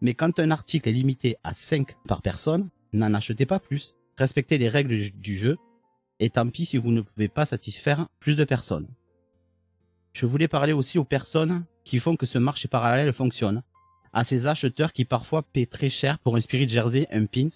Mais 0.00 0.14
quand 0.14 0.38
un 0.38 0.50
article 0.50 0.88
est 0.88 0.92
limité 0.92 1.36
à 1.44 1.54
5 1.54 1.94
par 2.06 2.22
personne, 2.22 2.68
n'en 2.92 3.14
achetez 3.14 3.46
pas 3.46 3.58
plus. 3.60 3.94
Respectez 4.16 4.58
les 4.58 4.68
règles 4.68 5.10
du- 5.12 5.36
jeu 5.36 5.56
et 6.20 6.30
tant 6.30 6.48
pis 6.48 6.64
si 6.64 6.76
vous 6.76 6.90
ne 6.90 7.00
pouvez 7.00 7.28
pas 7.28 7.46
satisfaire 7.46 8.06
plus 8.20 8.36
de 8.36 8.44
personnes. 8.44 8.88
Je 10.12 10.26
voulais 10.26 10.48
parler 10.48 10.72
aussi 10.72 10.98
aux 10.98 11.04
personnes 11.04 11.64
qui 11.84 11.98
font 11.98 12.16
que 12.16 12.26
ce 12.26 12.38
marché 12.38 12.68
parallèle 12.68 13.12
fonctionne, 13.12 13.62
à 14.12 14.22
ces 14.22 14.46
acheteurs 14.46 14.92
qui 14.92 15.04
parfois 15.04 15.42
paient 15.42 15.66
très 15.66 15.88
cher 15.88 16.18
pour 16.20 16.36
un 16.36 16.40
Spirit 16.40 16.68
Jersey, 16.68 17.06
un 17.10 17.26
pins, 17.26 17.48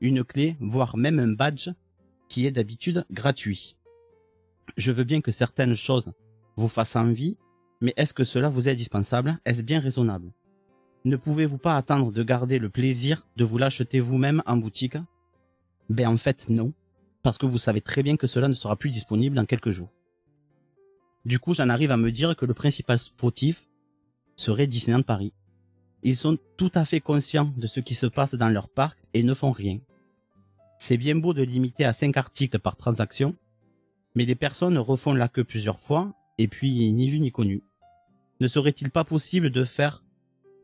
une 0.00 0.22
clé, 0.22 0.56
voire 0.60 0.96
même 0.96 1.18
un 1.18 1.32
badge 1.32 1.70
qui 2.28 2.46
est 2.46 2.50
d'habitude 2.50 3.06
gratuit. 3.10 3.76
Je 4.76 4.92
veux 4.92 5.04
bien 5.04 5.20
que 5.20 5.30
certaines 5.30 5.74
choses 5.74 6.12
vous 6.56 6.68
fassent 6.68 6.96
envie, 6.96 7.38
mais 7.80 7.94
est-ce 7.96 8.14
que 8.14 8.24
cela 8.24 8.48
vous 8.48 8.68
est 8.68 8.72
indispensable 8.72 9.38
Est-ce 9.44 9.62
bien 9.62 9.80
raisonnable? 9.80 10.32
Ne 11.06 11.16
pouvez-vous 11.16 11.58
pas 11.58 11.76
attendre 11.76 12.12
de 12.12 12.22
garder 12.22 12.58
le 12.58 12.70
plaisir 12.70 13.26
de 13.36 13.44
vous 13.44 13.58
l'acheter 13.58 14.00
vous-même 14.00 14.42
en 14.46 14.56
boutique? 14.56 14.96
Ben 15.90 16.08
en 16.08 16.16
fait 16.16 16.48
non, 16.48 16.72
parce 17.24 17.38
que 17.38 17.46
vous 17.46 17.58
savez 17.58 17.80
très 17.80 18.02
bien 18.02 18.16
que 18.16 18.26
cela 18.26 18.48
ne 18.48 18.54
sera 18.54 18.76
plus 18.76 18.90
disponible 18.90 19.34
dans 19.34 19.46
quelques 19.46 19.70
jours. 19.70 19.90
Du 21.24 21.38
coup, 21.38 21.54
j'en 21.54 21.70
arrive 21.70 21.90
à 21.90 21.96
me 21.96 22.12
dire 22.12 22.36
que 22.36 22.44
le 22.44 22.52
principal 22.52 22.98
fautif 23.16 23.66
serait 24.36 24.66
Disneyland 24.66 25.02
Paris. 25.02 25.32
Ils 26.02 26.16
sont 26.16 26.36
tout 26.58 26.70
à 26.74 26.84
fait 26.84 27.00
conscients 27.00 27.50
de 27.56 27.66
ce 27.66 27.80
qui 27.80 27.94
se 27.94 28.04
passe 28.04 28.34
dans 28.34 28.50
leur 28.50 28.68
parc 28.68 28.98
et 29.14 29.22
ne 29.22 29.32
font 29.32 29.52
rien. 29.52 29.78
C'est 30.78 30.98
bien 30.98 31.16
beau 31.16 31.32
de 31.32 31.42
limiter 31.42 31.86
à 31.86 31.94
5 31.94 32.14
articles 32.18 32.58
par 32.58 32.76
transaction, 32.76 33.34
mais 34.14 34.26
les 34.26 34.34
personnes 34.34 34.76
refont 34.76 35.14
la 35.14 35.28
queue 35.28 35.44
plusieurs 35.44 35.80
fois 35.80 36.12
et 36.36 36.46
puis 36.46 36.92
ni 36.92 37.08
vu 37.08 37.20
ni 37.20 37.32
connu. 37.32 37.62
Ne 38.40 38.48
serait-il 38.48 38.90
pas 38.90 39.04
possible 39.04 39.48
de 39.48 39.64
faire 39.64 40.04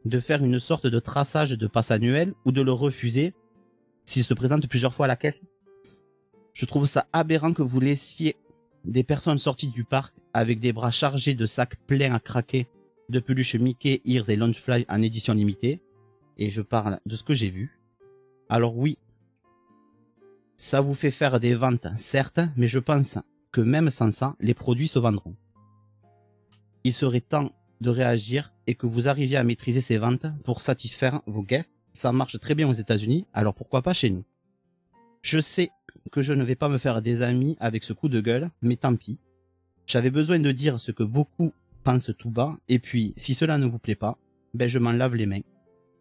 de 0.04 0.20
faire 0.20 0.44
une 0.44 0.58
sorte 0.58 0.86
de 0.86 0.98
traçage 0.98 1.52
de 1.52 1.66
passe 1.66 1.90
annuel 1.90 2.34
ou 2.44 2.52
de 2.52 2.60
le 2.60 2.72
refuser 2.72 3.32
s'il 4.04 4.24
se 4.24 4.34
présente 4.34 4.66
plusieurs 4.66 4.92
fois 4.92 5.06
à 5.06 5.08
la 5.08 5.16
caisse? 5.16 5.40
Je 6.52 6.66
trouve 6.66 6.86
ça 6.86 7.06
aberrant 7.12 7.52
que 7.52 7.62
vous 7.62 7.80
laissiez 7.80 8.36
des 8.84 9.04
personnes 9.04 9.38
sorties 9.38 9.68
du 9.68 9.84
parc 9.84 10.14
avec 10.32 10.60
des 10.60 10.72
bras 10.72 10.90
chargés 10.90 11.34
de 11.34 11.46
sacs 11.46 11.76
pleins 11.86 12.14
à 12.14 12.20
craquer 12.20 12.68
de 13.08 13.20
peluches 13.20 13.56
Mickey, 13.56 14.00
Ears 14.04 14.30
et 14.30 14.36
Launchfly 14.36 14.86
en 14.88 15.02
édition 15.02 15.34
limitée. 15.34 15.82
Et 16.38 16.50
je 16.50 16.62
parle 16.62 17.00
de 17.06 17.16
ce 17.16 17.24
que 17.24 17.34
j'ai 17.34 17.50
vu. 17.50 17.78
Alors 18.48 18.76
oui, 18.76 18.98
ça 20.56 20.80
vous 20.80 20.94
fait 20.94 21.10
faire 21.10 21.40
des 21.40 21.54
ventes, 21.54 21.86
certes, 21.96 22.40
mais 22.56 22.68
je 22.68 22.78
pense 22.78 23.18
que 23.52 23.60
même 23.60 23.90
sans 23.90 24.10
ça, 24.10 24.36
les 24.40 24.54
produits 24.54 24.88
se 24.88 24.98
vendront. 24.98 25.34
Il 26.84 26.92
serait 26.92 27.20
temps 27.20 27.50
de 27.80 27.90
réagir 27.90 28.52
et 28.66 28.74
que 28.74 28.86
vous 28.86 29.08
arriviez 29.08 29.36
à 29.36 29.44
maîtriser 29.44 29.80
ces 29.80 29.98
ventes 29.98 30.26
pour 30.44 30.60
satisfaire 30.60 31.22
vos 31.26 31.42
guests. 31.42 31.72
Ça 31.92 32.12
marche 32.12 32.38
très 32.38 32.54
bien 32.54 32.68
aux 32.68 32.74
États-Unis, 32.74 33.26
alors 33.32 33.54
pourquoi 33.54 33.82
pas 33.82 33.92
chez 33.92 34.10
nous? 34.10 34.24
Je 35.22 35.40
sais 35.40 35.70
que 36.10 36.22
je 36.22 36.32
ne 36.32 36.44
vais 36.44 36.54
pas 36.54 36.68
me 36.68 36.78
faire 36.78 37.02
des 37.02 37.22
amis 37.22 37.56
avec 37.60 37.84
ce 37.84 37.92
coup 37.92 38.08
de 38.08 38.20
gueule, 38.20 38.50
mais 38.62 38.76
tant 38.76 38.96
pis. 38.96 39.18
J'avais 39.86 40.10
besoin 40.10 40.38
de 40.38 40.52
dire 40.52 40.78
ce 40.78 40.92
que 40.92 41.02
beaucoup 41.02 41.52
pense 41.82 42.10
tout 42.18 42.30
bas. 42.30 42.56
Et 42.68 42.78
puis, 42.78 43.14
si 43.16 43.34
cela 43.34 43.58
ne 43.58 43.66
vous 43.66 43.78
plaît 43.78 43.94
pas, 43.94 44.18
ben 44.54 44.68
je 44.68 44.78
m'en 44.78 44.92
lave 44.92 45.14
les 45.14 45.26
mains 45.26 45.40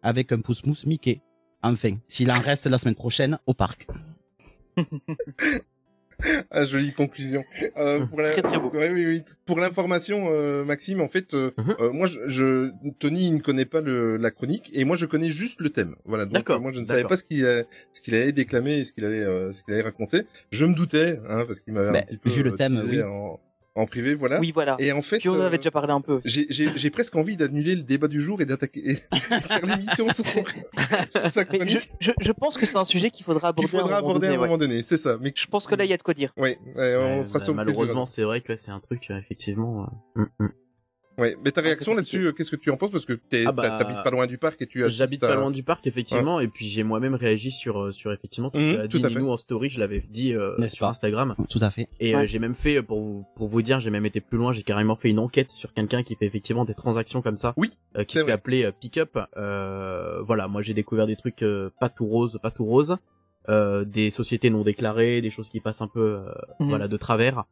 avec 0.02 0.32
un 0.32 0.40
pouce-mousse 0.40 0.86
Mickey. 0.86 1.20
Enfin, 1.62 1.96
s'il 2.06 2.30
en 2.30 2.40
reste 2.40 2.66
la 2.66 2.78
semaine 2.78 2.94
prochaine 2.94 3.38
au 3.46 3.54
parc. 3.54 3.86
Ah, 6.50 6.64
jolie 6.64 6.92
conclusion. 6.92 7.44
Euh, 7.76 8.04
pour 8.06 8.20
la... 8.20 8.32
Très, 8.32 8.42
très 8.42 8.58
beau. 8.58 8.70
Ouais, 8.70 8.90
oui, 8.90 9.06
oui. 9.06 9.22
Pour 9.46 9.58
l'information, 9.60 10.28
euh, 10.30 10.64
Maxime, 10.64 11.00
en 11.00 11.08
fait, 11.08 11.34
euh, 11.34 11.50
Mhm. 11.58 11.74
euh, 11.80 11.92
moi, 11.92 12.06
je, 12.06 12.18
je- 12.26 12.70
Tony, 12.98 13.28
il 13.28 13.34
ne 13.34 13.40
connaît 13.40 13.64
pas 13.64 13.80
le, 13.80 14.16
la 14.16 14.30
chronique, 14.30 14.70
et 14.72 14.84
moi, 14.84 14.96
je 14.96 15.06
connais 15.06 15.30
juste 15.30 15.60
le 15.60 15.70
thème. 15.70 15.94
Voilà. 16.04 16.24
Donc, 16.24 16.34
D'accord, 16.34 16.60
moi, 16.60 16.72
je 16.72 16.80
ne 16.80 16.84
savais 16.84 17.04
pas 17.04 17.16
ce 17.16 17.24
qu'il 17.24 17.44
a- 17.46 17.62
ce 17.92 18.00
qu'il 18.00 18.14
allait 18.14 18.32
déclamer 18.32 18.78
et 18.78 18.84
ce 18.84 18.92
qu'il 18.92 19.04
allait, 19.04 19.20
euh, 19.20 19.52
ce 19.52 19.62
qu'il 19.62 19.74
allait 19.74 19.82
raconter. 19.82 20.22
Je 20.50 20.64
me 20.64 20.74
doutais, 20.74 21.18
hein, 21.28 21.44
parce 21.46 21.60
qu'il 21.60 21.72
m'avait 21.74 21.96
un 21.98 22.02
petit 22.02 22.16
peu 22.16 22.30
vu 22.30 22.42
le 22.42 22.52
euh, 22.52 22.56
thème, 22.56 22.80
oui. 22.88 23.02
en, 23.02 23.40
en 23.76 23.86
privé, 23.86 24.14
voilà. 24.14 24.40
Oui, 24.40 24.50
voilà. 24.52 24.76
Et 24.80 24.90
en 24.92 25.00
fait, 25.02 25.18
Puis 25.18 25.28
on 25.28 25.32
en 25.34 25.40
avait 25.40 25.54
euh, 25.54 25.58
déjà 25.58 25.70
parlé 25.70 25.92
un 25.92 26.00
peu. 26.00 26.14
aussi. 26.14 26.28
j'ai- 26.28 26.46
j'ai 26.50 26.70
j'ai 26.76 26.90
presque 26.90 27.14
envie 27.16 27.36
d'annuler 27.36 27.76
le 27.76 27.82
débat 27.82 28.08
du 28.08 28.20
jour 28.20 28.40
et 28.40 28.46
d'attaquer 28.46 28.80
et 28.90 28.94
faire 29.18 29.64
l'émission 29.64 30.08
sur, 30.12 30.24
sur 30.24 30.44
sa 31.30 31.44
je, 31.52 31.78
je, 32.00 32.10
je 32.20 32.32
pense 32.32 32.58
que 32.58 32.66
c'est 32.66 32.76
un 32.78 32.84
sujet 32.84 33.10
qu'il 33.10 33.24
faudra 33.24 33.48
aborder. 33.48 33.68
faudra 33.70 33.96
à 33.96 33.98
un 33.98 34.00
moment 34.02 34.10
aborder 34.10 34.26
à 34.26 34.30
un 34.30 34.32
donné, 34.32 34.42
ouais. 34.42 34.48
moment 34.48 34.58
donné, 34.58 34.82
c'est 34.82 34.96
ça. 34.96 35.16
Mais 35.20 35.32
Je 35.36 35.46
pense 35.46 35.66
que 35.66 35.74
là, 35.76 35.84
il 35.84 35.90
y 35.90 35.94
a 35.94 35.96
de 35.96 36.02
quoi 36.02 36.14
dire. 36.14 36.32
ouais, 36.36 36.58
ouais, 36.76 36.96
on 36.96 37.22
sera 37.22 37.38
bah, 37.38 37.44
sur 37.44 37.52
le 37.52 37.56
malheureusement, 37.56 38.06
c'est 38.06 38.22
vrai 38.24 38.40
que 38.40 38.56
c'est 38.56 38.70
un 38.72 38.80
truc, 38.80 39.06
euh, 39.10 39.18
effectivement. 39.18 39.86
euh, 40.16 40.22
mm, 40.22 40.44
mm. 40.46 40.48
Ouais, 41.20 41.36
mais 41.44 41.50
ta 41.52 41.60
réaction 41.60 41.92
compliqué. 41.92 42.16
là-dessus, 42.16 42.28
euh, 42.28 42.32
qu'est-ce 42.32 42.50
que 42.50 42.56
tu 42.56 42.70
en 42.70 42.76
penses? 42.76 42.90
Parce 42.90 43.04
que 43.04 43.12
Ah 43.46 43.52
bah, 43.52 43.70
t'habites 43.78 44.02
pas 44.02 44.10
loin 44.10 44.26
du 44.26 44.38
parc 44.38 44.60
et 44.62 44.66
tu 44.66 44.82
assistes 44.82 44.98
J'habite 44.98 45.22
à- 45.22 45.28
pas 45.28 45.36
loin 45.36 45.50
du 45.50 45.62
parc, 45.62 45.86
effectivement, 45.86 46.40
et 46.40 46.48
puis 46.48 46.66
j'ai 46.66 46.82
moi-même 46.82 47.14
réagi 47.14 47.50
sur, 47.50 47.78
euh, 47.80 47.92
sur 47.92 48.12
effectivement, 48.12 48.50
Mhm, 48.54 48.76
qu'a 48.76 48.88
tout 48.88 48.98
dit 48.98 49.04
à 49.04 49.08
fait. 49.08 49.14
Ninou 49.16 49.30
en 49.30 49.36
story, 49.36 49.70
je 49.70 49.78
l'avais 49.78 50.00
dit 50.08 50.32
euh, 50.34 50.56
sur 50.68 50.86
pas? 50.86 50.90
Instagram. 50.90 51.36
Tout 51.48 51.58
à 51.62 51.70
fait. 51.70 51.88
Et 52.00 52.14
euh, 52.16 52.24
j'ai 52.26 52.38
même 52.38 52.54
fait, 52.54 52.78
euh, 52.78 52.82
pour 52.82 53.00
vous, 53.00 53.26
pour 53.36 53.48
vous 53.48 53.62
dire, 53.62 53.80
j'ai 53.80 53.90
même 53.90 54.06
été 54.06 54.20
plus 54.20 54.38
loin, 54.38 54.52
j'ai 54.52 54.62
carrément 54.62 54.96
fait 54.96 55.10
une 55.10 55.18
enquête 55.18 55.50
sur 55.50 55.72
quelqu'un 55.74 56.02
qui 56.02 56.16
fait 56.16 56.26
effectivement 56.26 56.64
des 56.64 56.74
transactions 56.74 57.20
comme 57.22 57.36
ça. 57.36 57.52
Oui, 57.56 57.70
euh, 57.98 58.04
qui 58.04 58.14
se 58.14 58.18
fait 58.20 58.24
vrai. 58.24 58.32
appeler 58.32 58.64
euh, 58.64 58.72
Pickup. 58.72 59.18
Euh, 59.36 60.22
voilà, 60.22 60.48
moi 60.48 60.62
j'ai 60.62 60.74
découvert 60.74 61.06
des 61.06 61.16
trucs 61.16 61.42
euh, 61.42 61.70
pas 61.80 61.88
tout 61.88 62.06
rose, 62.06 62.38
pas 62.42 62.50
tout 62.50 62.64
rose. 62.64 62.96
Euh, 63.48 63.84
des 63.84 64.10
sociétés 64.10 64.50
non 64.50 64.62
déclarées, 64.62 65.20
des 65.22 65.30
choses 65.30 65.48
qui 65.48 65.60
passent 65.60 65.80
un 65.80 65.88
peu 65.88 66.00
euh, 66.18 66.30
Mhm. 66.60 66.68
voilà 66.68 66.88
de 66.88 66.96
travers. 66.96 67.44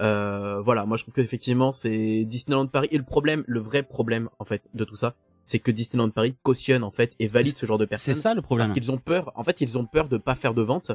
Euh, 0.00 0.60
voilà, 0.60 0.84
moi 0.86 0.96
je 0.96 1.02
trouve 1.04 1.14
qu'effectivement 1.14 1.72
c'est 1.72 2.24
Disneyland 2.24 2.66
Paris 2.66 2.88
et 2.90 2.98
le 2.98 3.04
problème, 3.04 3.44
le 3.46 3.60
vrai 3.60 3.82
problème 3.82 4.28
en 4.38 4.44
fait 4.44 4.62
de 4.74 4.84
tout 4.84 4.96
ça, 4.96 5.14
c'est 5.44 5.58
que 5.58 5.70
Disneyland 5.70 6.10
Paris 6.10 6.34
cautionne 6.42 6.82
en 6.82 6.90
fait 6.90 7.12
et 7.20 7.28
valide 7.28 7.56
ce 7.56 7.66
genre 7.66 7.78
de 7.78 7.84
C'est 7.84 7.88
personnes 7.90 8.14
ça 8.14 8.34
le 8.34 8.42
problème. 8.42 8.66
parce 8.66 8.78
qu'ils 8.78 8.90
ont 8.90 8.98
peur. 8.98 9.30
En 9.36 9.44
fait, 9.44 9.60
ils 9.60 9.76
ont 9.78 9.84
peur 9.84 10.08
de 10.08 10.16
pas 10.18 10.34
faire 10.34 10.54
de 10.54 10.62
vente. 10.62 10.90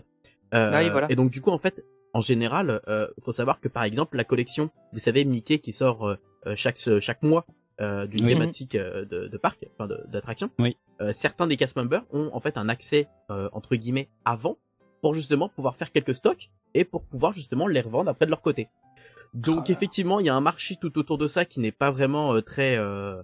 Euh, 0.53 0.71
Ah 0.73 0.81
oui, 0.83 0.89
voilà. 0.89 1.07
Et 1.11 1.15
donc 1.15 1.29
du 1.31 1.39
coup, 1.41 1.51
en 1.51 1.59
fait, 1.59 1.85
en 2.13 2.21
général, 2.21 2.81
euh, 2.87 3.07
faut 3.21 3.31
savoir 3.31 3.59
que 3.61 3.67
par 3.67 3.83
exemple, 3.83 4.17
la 4.17 4.23
collection, 4.23 4.71
vous 4.93 4.99
savez, 4.99 5.23
Mickey 5.23 5.59
qui 5.59 5.71
sort 5.71 6.07
euh, 6.07 6.15
euh, 6.47 6.53
chaque 6.55 6.79
chaque 6.99 7.21
mois 7.21 7.45
euh, 7.81 8.07
d'une 8.07 8.25
Oui. 8.25 8.33
thématique 8.33 8.75
euh, 8.75 9.05
de, 9.05 9.27
de 9.27 9.37
parc, 9.37 9.65
enfin 9.77 9.87
d'attraction. 10.07 10.49
Oui. 10.59 10.75
Euh, 11.01 11.11
certains 11.13 11.47
des 11.47 11.55
cast 11.55 11.75
members 11.77 12.03
ont 12.11 12.29
en 12.33 12.39
fait 12.41 12.57
un 12.57 12.67
accès 12.67 13.07
euh, 13.31 13.47
entre 13.53 13.75
guillemets 13.75 14.09
avant 14.25 14.57
pour 15.01 15.13
justement 15.13 15.49
pouvoir 15.49 15.75
faire 15.75 15.91
quelques 15.91 16.15
stocks 16.15 16.49
et 16.73 16.83
pour 16.83 17.03
pouvoir 17.03 17.33
justement 17.33 17.67
les 17.67 17.81
revendre 17.81 18.09
après 18.09 18.25
de 18.25 18.31
leur 18.31 18.41
côté. 18.41 18.67
Donc 19.33 19.69
effectivement, 19.69 20.19
il 20.19 20.25
y 20.25 20.29
a 20.29 20.35
un 20.35 20.41
marché 20.41 20.75
tout 20.79 20.97
autour 20.97 21.17
de 21.17 21.27
ça 21.27 21.45
qui 21.45 21.59
n'est 21.59 21.71
pas 21.71 21.91
vraiment 21.91 22.33
euh, 22.33 22.41
très 22.41 22.77
euh, 22.77 23.21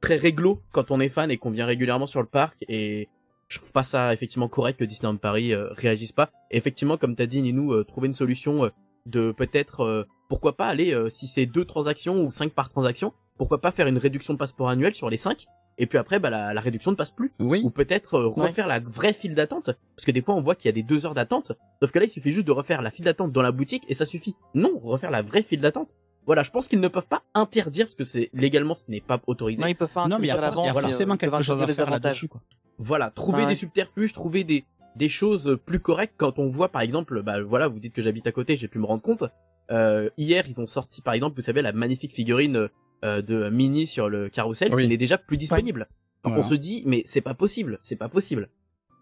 très 0.00 0.16
réglo 0.16 0.60
quand 0.72 0.90
on 0.90 1.00
est 1.00 1.08
fan 1.08 1.30
et 1.30 1.38
qu'on 1.38 1.50
vient 1.50 1.66
régulièrement 1.66 2.06
sur 2.06 2.20
le 2.20 2.28
parc 2.28 2.64
et 2.68 3.08
je 3.48 3.58
trouve 3.58 3.72
pas 3.72 3.82
ça 3.82 4.12
effectivement 4.12 4.48
correct 4.48 4.78
que 4.78 4.84
Disneyland 4.84 5.16
Paris 5.16 5.54
euh, 5.54 5.68
réagisse 5.70 6.12
pas. 6.12 6.30
Et 6.50 6.58
effectivement, 6.58 6.98
comme 6.98 7.16
t'as 7.16 7.26
dit 7.26 7.40
Ninou, 7.40 7.82
trouver 7.84 8.08
une 8.08 8.14
solution 8.14 8.70
de 9.08 9.32
peut-être 9.32 9.80
euh, 9.80 10.04
pourquoi 10.28 10.56
pas 10.56 10.66
aller 10.66 10.92
euh, 10.92 11.08
si 11.08 11.26
c'est 11.26 11.46
deux 11.46 11.64
transactions 11.64 12.22
ou 12.22 12.30
cinq 12.30 12.52
par 12.52 12.68
transaction, 12.68 13.12
pourquoi 13.36 13.60
pas 13.60 13.70
faire 13.70 13.86
une 13.86 13.98
réduction 13.98 14.34
de 14.34 14.38
passeport 14.38 14.68
annuel 14.68 14.94
sur 14.94 15.10
les 15.10 15.16
cinq 15.16 15.46
et 15.78 15.86
puis 15.86 15.96
après 15.98 16.18
bah 16.18 16.28
la, 16.30 16.52
la 16.52 16.60
réduction 16.60 16.90
ne 16.90 16.96
passe 16.96 17.10
plus. 17.10 17.30
Oui. 17.40 17.62
ou 17.64 17.70
peut-être 17.70 18.14
euh, 18.14 18.26
refaire 18.26 18.66
la 18.66 18.80
vraie 18.80 19.12
file 19.12 19.34
d'attente. 19.34 19.70
Parce 19.96 20.04
que 20.04 20.10
des 20.10 20.20
fois 20.22 20.34
on 20.34 20.42
voit 20.42 20.54
qu'il 20.54 20.66
y 20.66 20.68
a 20.70 20.72
des 20.72 20.82
deux 20.82 21.06
heures 21.06 21.14
d'attente. 21.14 21.52
Sauf 21.80 21.90
que 21.92 21.98
là 21.98 22.04
il 22.04 22.08
suffit 22.10 22.32
juste 22.32 22.46
de 22.46 22.52
refaire 22.52 22.82
la 22.82 22.90
file 22.90 23.04
d'attente 23.04 23.32
dans 23.32 23.42
la 23.42 23.52
boutique 23.52 23.84
et 23.88 23.94
ça 23.94 24.04
suffit. 24.06 24.34
Non 24.54 24.78
refaire 24.82 25.10
la 25.10 25.22
vraie 25.22 25.42
file 25.42 25.60
d'attente. 25.60 25.96
Voilà 26.26 26.42
je 26.42 26.50
pense 26.50 26.68
qu'ils 26.68 26.80
ne 26.80 26.88
peuvent 26.88 27.06
pas 27.06 27.22
interdire 27.34 27.86
parce 27.86 27.94
que 27.94 28.04
c'est 28.04 28.28
légalement 28.34 28.74
ce 28.74 28.84
n'est 28.88 29.00
pas 29.00 29.20
autorisé. 29.26 29.62
Non, 29.62 29.68
ils 29.68 29.74
peuvent 29.76 29.88
pas 29.92 30.06
Non, 30.08 30.18
mais 30.18 30.26
il 30.26 30.28
y 30.28 30.30
a, 30.30 30.34
interdire 30.36 30.72
for- 30.72 30.80
y 30.80 30.82
forcément 30.82 31.14
euh, 31.14 31.16
peuvent 31.16 31.30
quelque 31.30 31.42
chose 31.42 31.60
à 31.60 31.64
interdire 31.64 31.84
faire 31.86 31.90
là-dessus. 31.90 32.28
quoi. 32.28 32.42
voilà 32.78 33.10
trouver 33.10 33.38
Ah 33.40 33.44
ouais. 33.44 33.48
des 33.50 33.54
subterfuges 33.54 34.12
trouver 34.12 34.44
des 34.44 34.64
des 34.96 35.08
choses 35.08 35.58
plus 35.64 35.78
correctes. 35.80 36.14
Quand 36.16 36.38
on 36.40 36.48
voit 36.48 36.68
par 36.70 36.82
exemple 36.82 37.22
bah 37.22 37.40
voilà 37.42 37.68
vous 37.68 37.78
dites 37.78 37.92
que 37.94 38.02
j'habite 38.02 38.26
à 38.26 38.32
côté 38.32 38.56
j'ai 38.56 38.68
pu 38.68 38.78
me 38.78 38.84
rendre 38.86 39.02
compte. 39.02 39.24
Euh, 39.70 40.08
hier 40.16 40.44
ils 40.48 40.60
ont 40.60 40.66
sorti 40.66 41.02
par 41.02 41.14
exemple 41.14 41.36
vous 41.36 41.42
savez 41.42 41.62
la 41.62 41.72
magnifique 41.72 42.12
figurine 42.12 42.68
euh, 43.04 43.22
de 43.22 43.48
Minnie 43.48 43.86
sur 43.86 44.08
le 44.08 44.28
carrousel 44.28 44.74
Oui. 44.74 44.82
qui 44.84 44.88
n'est 44.88 44.96
déjà 44.96 45.18
plus 45.18 45.36
disponible 45.36 45.88
Enfin, 46.24 46.34
Voilà. 46.34 46.46
on 46.46 46.48
se 46.50 46.54
dit 46.56 46.82
mais 46.86 47.02
c'est 47.06 47.20
pas 47.20 47.34
possible 47.34 47.78
c'est 47.82 47.96
pas 47.96 48.08
possible 48.08 48.48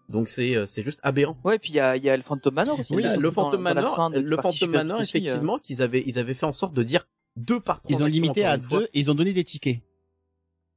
donc 0.09 0.29
c'est 0.29 0.55
euh, 0.55 0.65
c'est 0.67 0.83
juste 0.83 0.99
aberrant 1.03 1.35
Ouais, 1.43 1.57
puis 1.59 1.71
il 1.71 1.75
y 1.75 1.79
a, 1.79 1.97
il 1.97 2.03
y 2.03 2.09
a 2.09 2.15
le 2.15 2.23
Phantom 2.23 2.53
Manor 2.53 2.79
aussi. 2.79 2.95
oui, 2.95 3.03
le 3.03 3.31
Phantom 3.31 3.59
Manor, 3.61 4.09
le 4.13 4.37
Phantom 4.37 4.69
Manor, 4.71 5.01
aussi, 5.01 5.17
euh. 5.17 5.19
effectivement, 5.19 5.57
qu'ils 5.59 5.81
avaient, 5.81 6.03
ils 6.05 6.17
avaient 6.19 6.33
fait 6.35 6.45
en 6.45 6.53
sorte 6.53 6.73
de 6.73 6.83
dire 6.83 7.07
deux 7.35 7.59
par 7.59 7.81
Ils 7.89 8.01
ont 8.01 8.05
limité 8.05 8.45
à 8.45 8.57
deux 8.57 8.83
et 8.93 8.99
ils 8.99 9.11
ont 9.11 9.15
donné 9.15 9.33
des 9.33 9.43
tickets. 9.43 9.79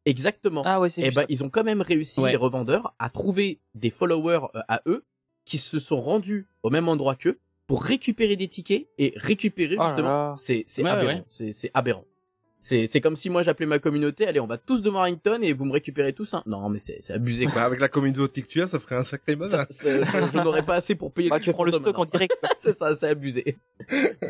Exactement. 0.06 0.62
Ah 0.64 0.80
ouais, 0.80 0.88
c'est 0.88 1.02
Et 1.02 1.04
juste 1.04 1.16
ben, 1.16 1.26
ils 1.28 1.44
ont 1.44 1.50
quand 1.50 1.62
même 1.64 1.82
réussi, 1.82 2.20
Ouais. 2.20 2.30
les 2.30 2.36
revendeurs, 2.36 2.94
à 2.98 3.10
trouver 3.10 3.60
des 3.74 3.90
followers 3.90 4.40
euh, 4.54 4.60
à 4.68 4.80
eux 4.86 5.04
qui 5.44 5.58
se 5.58 5.78
sont 5.78 6.00
rendus 6.00 6.48
au 6.62 6.70
même 6.70 6.88
endroit 6.88 7.14
qu'eux 7.14 7.38
pour 7.66 7.82
récupérer 7.84 8.34
des 8.36 8.48
tickets 8.48 8.88
et 8.98 9.12
récupérer 9.16 9.76
Oh 9.78 9.82
là 9.82 9.88
justement. 9.88 10.08
là. 10.08 10.34
C'est 10.36 10.64
c'est 10.66 10.82
Ouais, 10.82 10.90
aberrant. 10.90 11.06
ouais. 11.18 11.24
C'est 11.28 11.52
c'est 11.52 11.70
aberrant. 11.74 12.04
C'est 12.62 12.86
c'est 12.86 13.00
comme 13.00 13.16
si 13.16 13.30
moi 13.30 13.42
j'appelais 13.42 13.64
ma 13.66 13.78
communauté, 13.78 14.26
allez, 14.26 14.38
on 14.38 14.46
va 14.46 14.58
tous 14.58 14.82
devant 14.82 15.00
Harrington 15.00 15.38
et 15.42 15.54
vous 15.54 15.64
me 15.64 15.72
récupérez 15.72 16.12
tous. 16.12 16.34
Hein. 16.34 16.42
Non, 16.44 16.68
mais 16.68 16.78
c'est 16.78 16.98
c'est 17.00 17.14
abusé. 17.14 17.46
Quoi. 17.46 17.54
Bah, 17.54 17.64
avec 17.64 17.80
la 17.80 17.88
communauté 17.88 18.42
que 18.42 18.46
tu 18.48 18.60
as, 18.60 18.66
ça 18.66 18.78
ferait 18.78 18.96
un 18.96 19.02
sacré 19.02 19.34
bazar. 19.34 19.64
je 19.70 20.38
n'aurais 20.42 20.62
pas 20.64 20.74
assez 20.74 20.94
pour 20.94 21.10
payer. 21.12 21.30
Bah, 21.30 21.40
tu 21.40 21.52
prends 21.52 21.64
le 21.64 21.72
stock 21.72 21.98
en 21.98 22.04
direct. 22.04 22.36
c'est 22.58 22.76
ça, 22.76 22.94
c'est 22.94 23.08
abusé. 23.08 23.56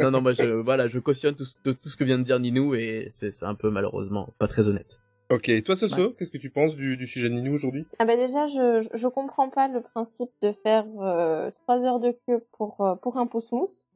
non, 0.01 0.13
non, 0.13 0.21
moi, 0.21 0.33
je, 0.33 0.45
voilà, 0.45 0.87
je 0.87 0.99
cautionne 1.01 1.35
tout, 1.35 1.45
ce- 1.45 1.57
tout 1.71 1.89
ce 1.89 1.97
que 1.97 2.05
vient 2.05 2.19
de 2.19 2.23
dire 2.23 2.39
Ninou 2.39 2.75
et 2.77 3.09
c'est 3.11 3.33
c'est 3.33 3.47
un 3.47 3.55
peu 3.57 3.69
malheureusement 3.71 4.29
pas 4.39 4.47
très 4.47 4.69
honnête. 4.69 5.01
Ok, 5.33 5.49
et 5.49 5.63
toi, 5.63 5.75
Soso, 5.77 6.11
qu'est-ce 6.13 6.33
que 6.33 6.39
tu 6.39 6.51
penses 6.51 6.75
du, 6.77 6.97
du 6.97 7.07
sujet 7.07 7.29
de 7.29 7.35
Ninou 7.35 7.55
aujourd'hui? 7.55 7.85
Ah 8.01 8.05
bah 8.05 8.17
déjà, 8.17 8.47
je, 8.49 8.87
je 8.95 9.07
comprends 9.09 9.49
pas 9.49 9.69
le 9.69 9.81
principe 9.81 10.31
de 10.43 10.53
faire 10.65 10.85
euh, 11.01 11.51
trois 11.63 11.81
heures 11.83 12.01
de 12.01 12.17
queue 12.27 12.45
pour, 12.59 12.81
euh, 12.81 12.95
pour 12.97 13.17
un 13.17 13.27
pouce 13.27 13.51
mousse. 13.53 13.87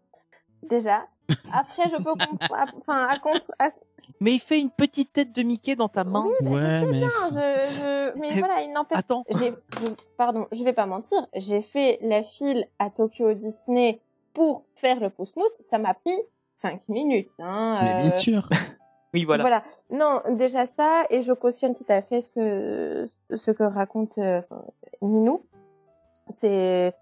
Déjà. 0.62 1.06
Après, 1.52 1.88
je 1.90 1.96
peux 1.96 2.04
comprendre. 2.14 2.72
Enfin, 2.80 3.06
à 3.08 3.18
contre. 3.18 3.50
à- 3.58 3.70
Mais 4.20 4.32
il 4.34 4.38
fait 4.40 4.58
une 4.58 4.70
petite 4.70 5.12
tête 5.12 5.32
de 5.32 5.42
Mickey 5.42 5.76
dans 5.76 5.88
ta 5.88 6.04
main. 6.04 6.25
Oui, 6.26 6.32
bah, 6.40 6.50
Ouais, 6.50 6.56
je 6.61 6.64
sais 6.64 6.90
mais- 6.90 6.99
bien. 6.99 7.11
Je, 7.30 7.34
je... 7.34 8.18
Mais 8.18 8.30
voilà, 8.38 8.62
il 8.62 8.73
n'empêche. 8.73 8.99
Attends. 8.99 9.25
Pardon, 10.16 10.46
je 10.52 10.62
vais 10.64 10.73
pas 10.73 10.87
mentir. 10.87 11.26
J'ai 11.34 11.62
fait 11.62 11.99
la 12.02 12.23
file 12.23 12.66
à 12.78 12.90
Tokyo 12.90 13.32
Disney 13.34 14.00
pour 14.32 14.64
faire 14.75 15.00
le 15.00 15.11
pouce 15.11 15.34
mousse. 15.37 15.52
Ça 15.68 15.78
m'a 15.78 15.94
pris 15.94 16.16
cinq 16.50 16.88
minutes. 16.88 17.30
Hein, 17.38 17.78
Mais 17.82 18.02
bien 18.02 18.12
euh, 18.12 18.18
sûr. 18.18 18.49
Oui, 19.14 19.25
voilà. 19.25 19.44
Voilà. 19.44 19.62
Non, 19.90 20.23
déjà 20.34 20.66
ça, 20.66 21.04
et 21.08 21.23
je 21.23 21.32
cautionne 21.32 21.76
tout 21.76 21.84
à 21.88 22.02
fait 22.02 22.20
ce 22.20 22.32
que 22.32 23.06
ce 23.37 23.52
que 23.52 23.62
raconte 23.62 24.18
euh, 24.18 24.42
Ninou. 25.02 25.44
C'est 26.30 26.92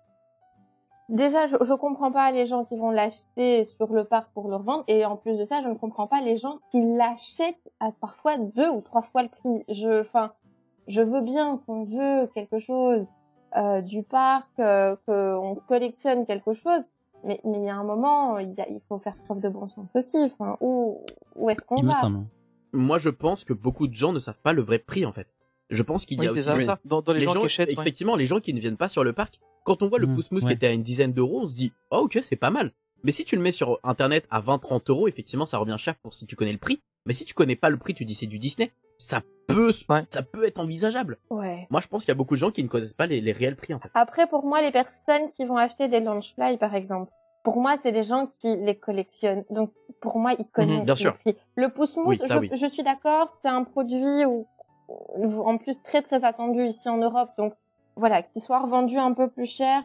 déjà, 1.09 1.47
je, 1.47 1.57
je 1.61 1.75
comprends 1.75 2.11
pas 2.13 2.31
les 2.33 2.47
gens 2.47 2.65
qui 2.65 2.77
vont 2.77 2.91
l'acheter 2.91 3.65
sur 3.65 3.93
le 3.93 4.05
parc 4.05 4.31
pour 4.35 4.49
le 4.49 4.57
revendre, 4.57 4.85
et 4.89 5.05
en 5.05 5.17
plus 5.17 5.37
de 5.37 5.45
ça, 5.45 5.63
je 5.63 5.69
ne 5.69 5.75
comprends 5.75 6.07
pas 6.07 6.21
les 6.21 6.37
gens 6.39 6.59
qui 6.71 6.83
l'achètent 6.97 7.73
à 7.81 7.91
parfois 7.93 8.39
deux 8.39 8.69
ou 8.71 8.81
trois 8.81 9.03
fois 9.03 9.23
le 9.23 9.29
prix. 9.29 9.65
Je, 9.69 10.01
enfin, 10.01 10.33
je 10.89 11.03
veux 11.03 11.21
bien 11.21 11.61
qu'on 11.67 11.85
veut 11.85 12.27
quelque 12.35 12.59
chose 12.59 13.07
euh, 13.57 13.81
du 13.83 14.03
parc, 14.03 14.49
euh, 14.59 14.97
qu'on 15.07 15.57
collectionne 15.69 16.25
quelque 16.27 16.53
chose, 16.55 16.83
mais 17.25 17.41
mais 17.45 17.59
il 17.59 17.65
y 17.65 17.69
a 17.69 17.77
un 17.77 17.85
moment, 17.85 18.39
il, 18.39 18.53
y 18.55 18.61
a- 18.61 18.69
il 18.69 18.81
faut 18.89 18.99
faire 18.99 19.15
preuve 19.27 19.41
de 19.41 19.49
bon 19.49 19.69
sens 19.69 19.93
aussi. 19.95 20.19
Enfin, 20.25 20.57
où 20.61 21.01
où 21.37 21.51
est-ce 21.51 21.61
qu'on 21.65 21.83
va 21.83 21.95
semble. 21.95 22.25
Moi, 22.73 22.99
je 22.99 23.11
pense 23.11 23.45
que 23.45 23.53
beaucoup 23.53 23.87
de 23.87 23.95
gens 23.95 24.13
ne 24.13 24.19
savent 24.19 24.41
pas 24.41 24.53
le 24.55 24.63
vrai 24.63 24.79
prix 24.79 25.05
en 25.05 25.13
fait. 25.13 25.37
Je 25.69 25.83
pense 25.83 26.05
qu'il 26.07 26.17
y 26.17 26.21
Oui, 26.21 26.27
a 26.29 26.41
c'est 26.41 26.51
aussi 26.51 26.65
ça. 26.65 26.79
Dans, 26.85 27.01
dans 27.03 27.13
les, 27.13 27.21
gens, 27.21 27.41
qui 27.41 27.47
achètent. 27.47 27.69
ouais. 27.69 27.75
effectivement, 27.75 28.17
les 28.17 28.27
gens 28.27 28.41
qui 28.41 28.53
ne 28.55 28.61
viennent 28.61 28.77
pas 28.79 28.89
sur 28.89 29.05
le 29.05 29.13
parc, 29.13 29.41
quand 29.65 29.83
on 29.83 29.89
voit 29.89 29.99
le 29.99 30.07
Mmh, 30.07 30.15
pouce-mousse 30.15 30.43
ouais. 30.45 30.49
qui 30.49 30.55
était 30.55 30.67
à 30.69 30.73
une 30.73 30.83
dizaine 30.83 31.13
d'euros, 31.13 31.43
on 31.45 31.49
se 31.49 31.55
dit, 31.55 31.73
oh 31.91 31.99
ok, 32.05 32.19
c'est 32.23 32.37
pas 32.37 32.51
mal. 32.51 32.73
Mais 33.05 33.13
si 33.13 33.25
tu 33.25 33.35
le 33.37 33.43
mets 33.43 33.53
sur 33.53 33.81
internet 33.83 34.27
à 34.31 34.41
20-30 34.41 34.91
euros, 34.91 35.09
effectivement, 35.09 35.47
ça 35.47 35.59
revient 35.59 35.77
cher 35.79 35.95
pour 35.97 36.15
si 36.15 36.27
tu 36.27 36.37
connais 36.37 36.53
le 36.53 36.59
prix. 36.59 36.81
Mais 37.07 37.13
si 37.15 37.25
tu 37.25 37.35
connais 37.35 37.57
pas 37.57 37.69
le 37.69 37.77
prix, 37.77 37.95
tu 37.95 38.05
dis 38.05 38.15
c'est 38.15 38.27
du 38.27 38.39
Disney, 38.39 38.71
ça 38.99 39.23
peut, 39.49 39.73
Ouais. 39.89 40.05
ça 40.11 40.23
peut 40.23 40.45
être 40.47 40.61
envisageable. 40.61 41.19
Ouais. 41.31 41.67
Moi, 41.71 41.81
je 41.81 41.89
pense 41.89 42.05
qu'il 42.05 42.11
y 42.11 42.13
a 42.13 42.15
beaucoup 42.17 42.35
de 42.35 42.39
gens 42.39 42.53
qui 42.53 42.63
ne 42.63 42.69
connaissent 42.69 42.93
pas 42.95 43.07
les, 43.07 43.21
les 43.21 43.33
réels 43.33 43.57
prix 43.57 43.75
en 43.75 43.81
fait. 43.81 43.91
Après, 43.95 44.29
pour 44.29 44.45
moi, 44.45 44.63
les 44.63 44.71
personnes 44.71 45.29
qui 45.37 45.45
vont 45.45 45.57
acheter 45.57 45.89
des 45.89 45.99
Launchfly, 45.99 46.59
par 46.59 46.77
exemple, 46.77 47.11
pour 47.43 47.57
moi, 47.61 47.75
c'est 47.83 47.91
des 47.91 48.05
gens 48.05 48.29
qui 48.39 48.57
les 48.57 48.77
collectionnent. 48.79 49.45
Donc, 49.51 49.73
pour 50.01 50.21
moi, 50.21 50.35
ils 50.39 50.47
connaissent 50.47 50.79
Mhm, 50.79 50.85
bien 50.85 50.95
le 50.95 51.01
sûr. 51.01 51.19
prix. 51.19 51.35
Le 51.57 51.69
pouce-mousse, 51.71 52.07
Oui, 52.07 52.19
ça, 52.19 52.35
je, 52.37 52.39
oui. 52.39 52.51
je 52.53 52.67
suis 52.67 52.85
d'accord, 52.85 53.37
c'est 53.43 53.49
un 53.49 53.65
produit 53.65 54.25
où- 54.27 54.47
en 55.45 55.59
plus 55.59 55.81
très 55.83 56.03
très 56.03 56.25
attendu 56.25 56.65
ici 56.65 56.89
en 56.89 56.99
Europe. 56.99 57.31
Donc, 57.39 57.55
voilà, 57.97 58.23
qu'il 58.23 58.43
soit 58.43 58.61
revendu 58.61 58.99
un 58.99 59.13
peu 59.13 59.29
plus 59.29 59.47
cher, 59.47 59.83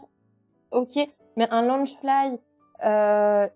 ok. 0.71 0.97
Mais 1.35 1.47
un 1.51 1.61
Launchfly, 1.61 2.39
euh, 2.83 3.47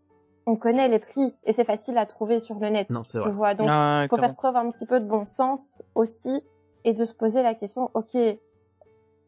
on 0.46 0.55
connaît 0.55 0.88
les 0.88 1.00
prix 1.00 1.36
et 1.43 1.53
c'est 1.53 1.63
facile 1.63 1.98
à 1.98 2.05
trouver 2.05 2.39
sur 2.39 2.60
le 2.60 2.70
net. 2.70 2.89
Non, 2.89 3.03
c'est 3.03 3.17
Tu 3.20 3.24
vrai. 3.25 3.31
vois, 3.31 3.53
donc 3.53 3.67
Ah, 3.70 4.05
faut 4.10 4.15
clairement. 4.15 4.27
faire 4.27 4.36
preuve 4.36 4.55
un 4.58 4.72
petit 4.72 4.86
peu 4.86 5.00
de 5.00 5.05
bon 5.05 5.25
sens 5.25 5.81
aussi 5.96 6.41
et 6.84 6.93
de 6.93 7.05
se 7.05 7.13
poser 7.13 7.43
la 7.43 7.53
question, 7.55 7.89
ok, 7.93 8.15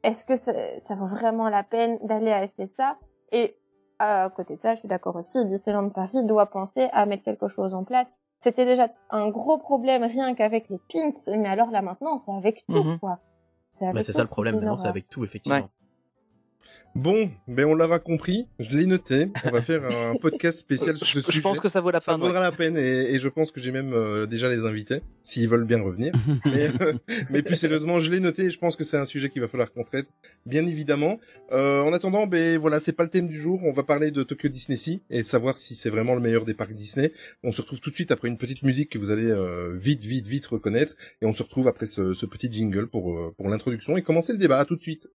est-ce 0.03 0.25
que 0.25 0.35
ça, 0.35 0.51
ça 0.79 0.95
vaut 0.95 1.05
vraiment 1.05 1.49
la 1.49 1.63
peine 1.63 1.97
d'aller 2.03 2.31
acheter 2.31 2.67
ça? 2.67 2.97
Et 3.31 3.55
à 3.99 4.29
côté 4.35 4.55
de 4.55 4.61
ça, 4.61 4.73
je 4.75 4.79
suis 4.79 4.87
d'accord 4.87 5.15
aussi, 5.15 5.45
Disneyland 5.45 5.89
Paris 5.89 6.23
doit 6.25 6.47
penser 6.47 6.89
à 6.91 7.05
mettre 7.05 7.23
quelque 7.23 7.47
chose 7.47 7.73
en 7.73 7.83
place. 7.83 8.07
C'était 8.41 8.65
déjà 8.65 8.89
un 9.09 9.29
gros 9.29 9.57
problème 9.57 10.03
rien 10.03 10.35
qu'avec 10.35 10.67
les 10.69 10.79
pins, 10.91 11.09
mais 11.37 11.47
alors 11.47 11.71
là 11.71 11.81
maintenant, 11.81 12.17
c'est 12.17 12.33
avec 12.33 12.65
tout, 12.67 12.83
Mhm. 12.83 12.99
quoi. 12.99 13.19
C'est 13.73 13.91
Bah, 13.91 14.03
ça 14.03 14.21
le 14.21 14.27
problème, 14.27 14.55
maintenant 14.55 14.77
c'est 14.77 14.81
horreur. 14.83 14.91
avec 14.91 15.09
tout, 15.09 15.23
effectivement. 15.25 15.69
Bon, 16.95 17.31
ben 17.47 17.65
on 17.65 17.73
l'aura 17.73 17.97
compris, 17.97 18.47
je 18.59 18.75
l'ai 18.77 18.85
noté. 18.85 19.29
On 19.45 19.49
va 19.49 19.61
faire 19.63 19.83
un 19.83 20.15
podcast 20.21 20.59
spécial 20.59 20.95
sur 20.95 21.07
ce 21.07 21.19
Je 21.19 21.25
sujet. 21.25 21.41
pense 21.41 21.59
que 21.59 21.67
ça 21.67 21.81
vaut 21.81 21.89
la 21.89 21.99
Ça 21.99 22.11
peine. 22.13 22.21
ouais. 22.21 22.27
vaudra 22.27 22.41
la 22.41 22.51
peine 22.51 22.77
et, 22.77 23.15
et 23.15 23.19
je 23.19 23.27
pense 23.29 23.49
que 23.49 23.59
j'ai 23.59 23.71
même 23.71 23.93
euh, 23.93 24.27
déjà 24.27 24.47
les 24.47 24.63
invités 24.65 25.01
s'ils 25.23 25.47
veulent 25.49 25.65
bien 25.65 25.81
revenir. 25.81 26.13
mais, 26.45 26.67
euh, 26.81 26.93
mais 27.31 27.41
plus 27.41 27.55
sérieusement, 27.55 27.99
je 27.99 28.11
l'ai 28.11 28.19
noté 28.19 28.43
et 28.43 28.51
je 28.51 28.59
pense 28.59 28.75
que 28.75 28.83
c'est 28.83 28.97
un 28.97 29.05
sujet 29.05 29.29
qu'il 29.29 29.41
va 29.41 29.47
falloir 29.47 29.71
qu'on 29.73 29.83
traite, 29.83 30.07
bien 30.45 30.67
évidemment. 30.67 31.19
Euh, 31.51 31.81
en 31.81 31.93
attendant, 31.93 32.27
ben 32.27 32.59
voilà, 32.59 32.79
c'est 32.79 32.93
pas 32.93 33.03
le 33.03 33.09
thème 33.09 33.27
du 33.27 33.39
jour. 33.39 33.59
On 33.63 33.73
va 33.73 33.81
parler 33.83 34.11
de 34.11 34.21
Tokyo 34.21 34.49
Disney 34.49 34.77
Sea 34.77 35.01
et 35.09 35.23
savoir 35.23 35.57
si 35.57 35.73
c'est 35.73 35.89
vraiment 35.89 36.13
le 36.13 36.21
meilleur 36.21 36.45
des 36.45 36.53
parcs 36.53 36.73
Disney. 36.73 37.11
On 37.43 37.51
se 37.51 37.61
retrouve 37.61 37.79
tout 37.79 37.89
de 37.89 37.95
suite 37.95 38.11
après 38.11 38.27
une 38.27 38.37
petite 38.37 38.61
musique 38.61 38.91
que 38.91 38.99
vous 38.99 39.09
allez 39.09 39.31
euh, 39.31 39.71
vite, 39.73 40.03
vite, 40.05 40.27
vite 40.27 40.45
reconnaître 40.45 40.93
et 41.21 41.25
on 41.25 41.33
se 41.33 41.41
retrouve 41.41 41.67
après 41.67 41.87
ce, 41.87 42.13
ce 42.13 42.25
petit 42.27 42.51
jingle 42.51 42.87
pour 42.87 43.33
pour 43.35 43.49
l'introduction 43.49 43.97
et 43.97 44.03
commencer 44.03 44.31
le 44.31 44.37
débat. 44.37 44.59
À 44.59 44.65
tout 44.65 44.75
de 44.75 44.81
suite. 44.81 45.07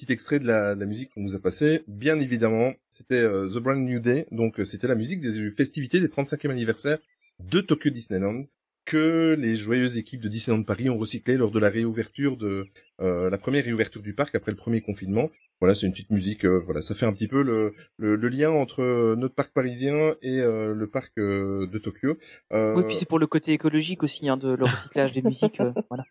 Petit 0.00 0.12
extrait 0.12 0.38
de 0.38 0.46
la, 0.46 0.74
musique 0.86 1.10
qu'on 1.14 1.22
vous 1.22 1.34
a 1.34 1.38
passé. 1.38 1.82
Bien 1.86 2.18
évidemment, 2.18 2.72
c'était 2.88 3.22
euh, 3.22 3.48
The 3.48 3.58
Brand 3.58 3.78
New 3.78 4.00
Day, 4.00 4.26
donc 4.30 4.58
euh, 4.58 4.64
c'était 4.64 4.88
la 4.88 4.94
musique 4.94 5.20
des 5.20 5.50
festivités 5.50 6.00
des 6.00 6.08
35e 6.08 6.50
anniversaire 6.50 6.98
de 7.40 7.60
Tokyo 7.60 7.90
Disneyland 7.90 8.44
que 8.86 9.36
les 9.38 9.56
joyeuses 9.56 9.98
équipes 9.98 10.22
de 10.22 10.28
Disneyland 10.28 10.62
Paris 10.62 10.88
ont 10.88 10.98
recyclé 10.98 11.36
lors 11.36 11.50
de 11.50 11.58
la 11.58 11.68
réouverture 11.68 12.38
de 12.38 12.66
euh, 13.02 13.28
la 13.28 13.36
première 13.36 13.64
réouverture 13.64 14.02
du 14.02 14.14
parc 14.14 14.34
après 14.34 14.52
le 14.52 14.56
premier 14.56 14.80
confinement. 14.80 15.30
Voilà, 15.60 15.74
c'est 15.74 15.84
une 15.84 15.92
petite 15.92 16.10
musique. 16.10 16.46
voilà, 16.46 16.80
ça 16.80 16.94
fait 16.94 17.04
un 17.04 17.12
petit 17.12 17.28
peu 17.28 17.42
le, 17.42 17.74
lien 17.98 18.50
entre 18.50 19.14
notre 19.14 19.34
parc 19.34 19.52
parisien 19.52 20.14
et 20.22 20.38
le 20.38 20.86
parc 20.86 21.12
de 21.18 21.78
Tokyo. 21.78 22.16
Oui, 22.50 22.82
puis 22.86 22.96
c'est 22.96 23.06
pour 23.06 23.18
le 23.18 23.26
côté 23.26 23.52
écologique 23.52 24.02
aussi 24.02 24.26
hein, 24.30 24.38
de 24.38 24.48
le 24.54 24.64
recyclage 24.64 25.12
des 25.12 25.20
musiques. 25.20 25.60
voilà. 25.90 26.04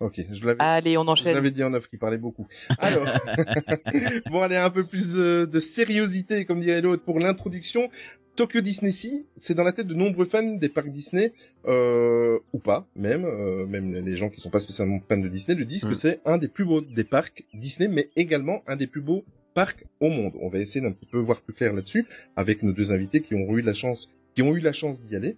Ok, 0.00 0.20
je 0.32 0.44
l'avais. 0.44 0.56
Allez, 0.60 0.96
on 0.98 1.04
Je 1.04 1.08
enchaîne. 1.10 1.34
l'avais 1.34 1.50
dit 1.50 1.62
en 1.62 1.72
off 1.74 1.88
qui 1.88 1.96
parlait 1.96 2.18
beaucoup. 2.18 2.46
Alors, 2.78 3.06
bon, 4.30 4.42
allez, 4.42 4.56
un 4.56 4.70
peu 4.70 4.84
plus 4.84 5.14
euh, 5.16 5.46
de 5.46 5.60
sériosité, 5.60 6.44
comme 6.44 6.60
dirait 6.60 6.80
l'autre, 6.80 7.04
pour 7.04 7.18
l'introduction. 7.20 7.88
Tokyo 8.34 8.62
Disney 8.62 8.90
Sea, 8.92 9.26
c'est 9.36 9.52
dans 9.54 9.62
la 9.62 9.72
tête 9.72 9.86
de 9.86 9.94
nombreux 9.94 10.24
fans 10.24 10.42
des 10.56 10.70
parcs 10.70 10.88
Disney, 10.90 11.32
euh, 11.66 12.38
ou 12.54 12.58
pas, 12.58 12.88
même, 12.96 13.26
euh, 13.26 13.66
même 13.66 13.92
les 13.92 14.16
gens 14.16 14.30
qui 14.30 14.40
sont 14.40 14.48
pas 14.48 14.60
spécialement 14.60 14.98
fans 15.06 15.18
de 15.18 15.28
Disney 15.28 15.54
le 15.54 15.66
disent 15.66 15.84
Mm. 15.84 15.88
que 15.90 15.94
c'est 15.94 16.20
un 16.24 16.38
des 16.38 16.48
plus 16.48 16.64
beaux 16.64 16.80
des 16.80 17.04
parcs 17.04 17.44
Disney, 17.52 17.88
mais 17.88 18.08
également 18.16 18.62
un 18.66 18.76
des 18.76 18.86
plus 18.86 19.02
beaux 19.02 19.22
parcs 19.52 19.84
au 20.00 20.08
monde. 20.08 20.32
On 20.40 20.48
va 20.48 20.60
essayer 20.60 20.80
d'un 20.80 20.92
petit 20.92 21.04
peu 21.04 21.18
voir 21.18 21.42
plus 21.42 21.52
clair 21.52 21.74
là-dessus 21.74 22.06
avec 22.34 22.62
nos 22.62 22.72
deux 22.72 22.90
invités 22.90 23.20
qui 23.20 23.34
ont 23.34 23.54
eu 23.54 23.60
la 23.60 23.74
chance, 23.74 24.08
qui 24.34 24.40
ont 24.40 24.56
eu 24.56 24.60
la 24.60 24.72
chance 24.72 24.98
d'y 24.98 25.14
aller. 25.14 25.36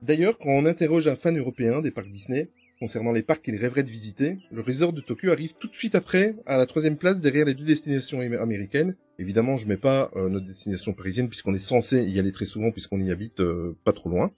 D'ailleurs, 0.00 0.38
quand 0.38 0.48
on 0.48 0.64
interroge 0.64 1.06
un 1.08 1.16
fan 1.16 1.36
européen 1.36 1.82
des 1.82 1.90
parcs 1.90 2.08
Disney, 2.08 2.48
concernant 2.78 3.12
les 3.12 3.22
parcs 3.22 3.42
qu'il 3.44 3.56
rêverait 3.56 3.82
de 3.82 3.90
visiter, 3.90 4.38
le 4.52 4.60
resort 4.62 4.92
de 4.92 5.00
Tokyo 5.00 5.30
arrive 5.30 5.54
tout 5.58 5.68
de 5.68 5.74
suite 5.74 5.94
après, 5.94 6.36
à 6.46 6.56
la 6.58 6.66
troisième 6.66 6.96
place 6.96 7.20
derrière 7.20 7.44
les 7.46 7.54
deux 7.54 7.64
destinations 7.64 8.20
am- 8.20 8.34
américaines. 8.34 8.94
Évidemment, 9.20 9.56
je 9.56 9.66
mets 9.66 9.76
pas 9.76 10.12
euh, 10.14 10.28
notre 10.28 10.46
destination 10.46 10.92
parisienne 10.92 11.28
puisqu'on 11.28 11.52
est 11.52 11.58
censé 11.58 12.04
y 12.04 12.20
aller 12.20 12.30
très 12.30 12.46
souvent 12.46 12.70
puisqu'on 12.70 13.00
y 13.00 13.10
habite 13.10 13.40
euh, 13.40 13.74
pas 13.82 13.92
trop 13.92 14.08
loin. 14.08 14.30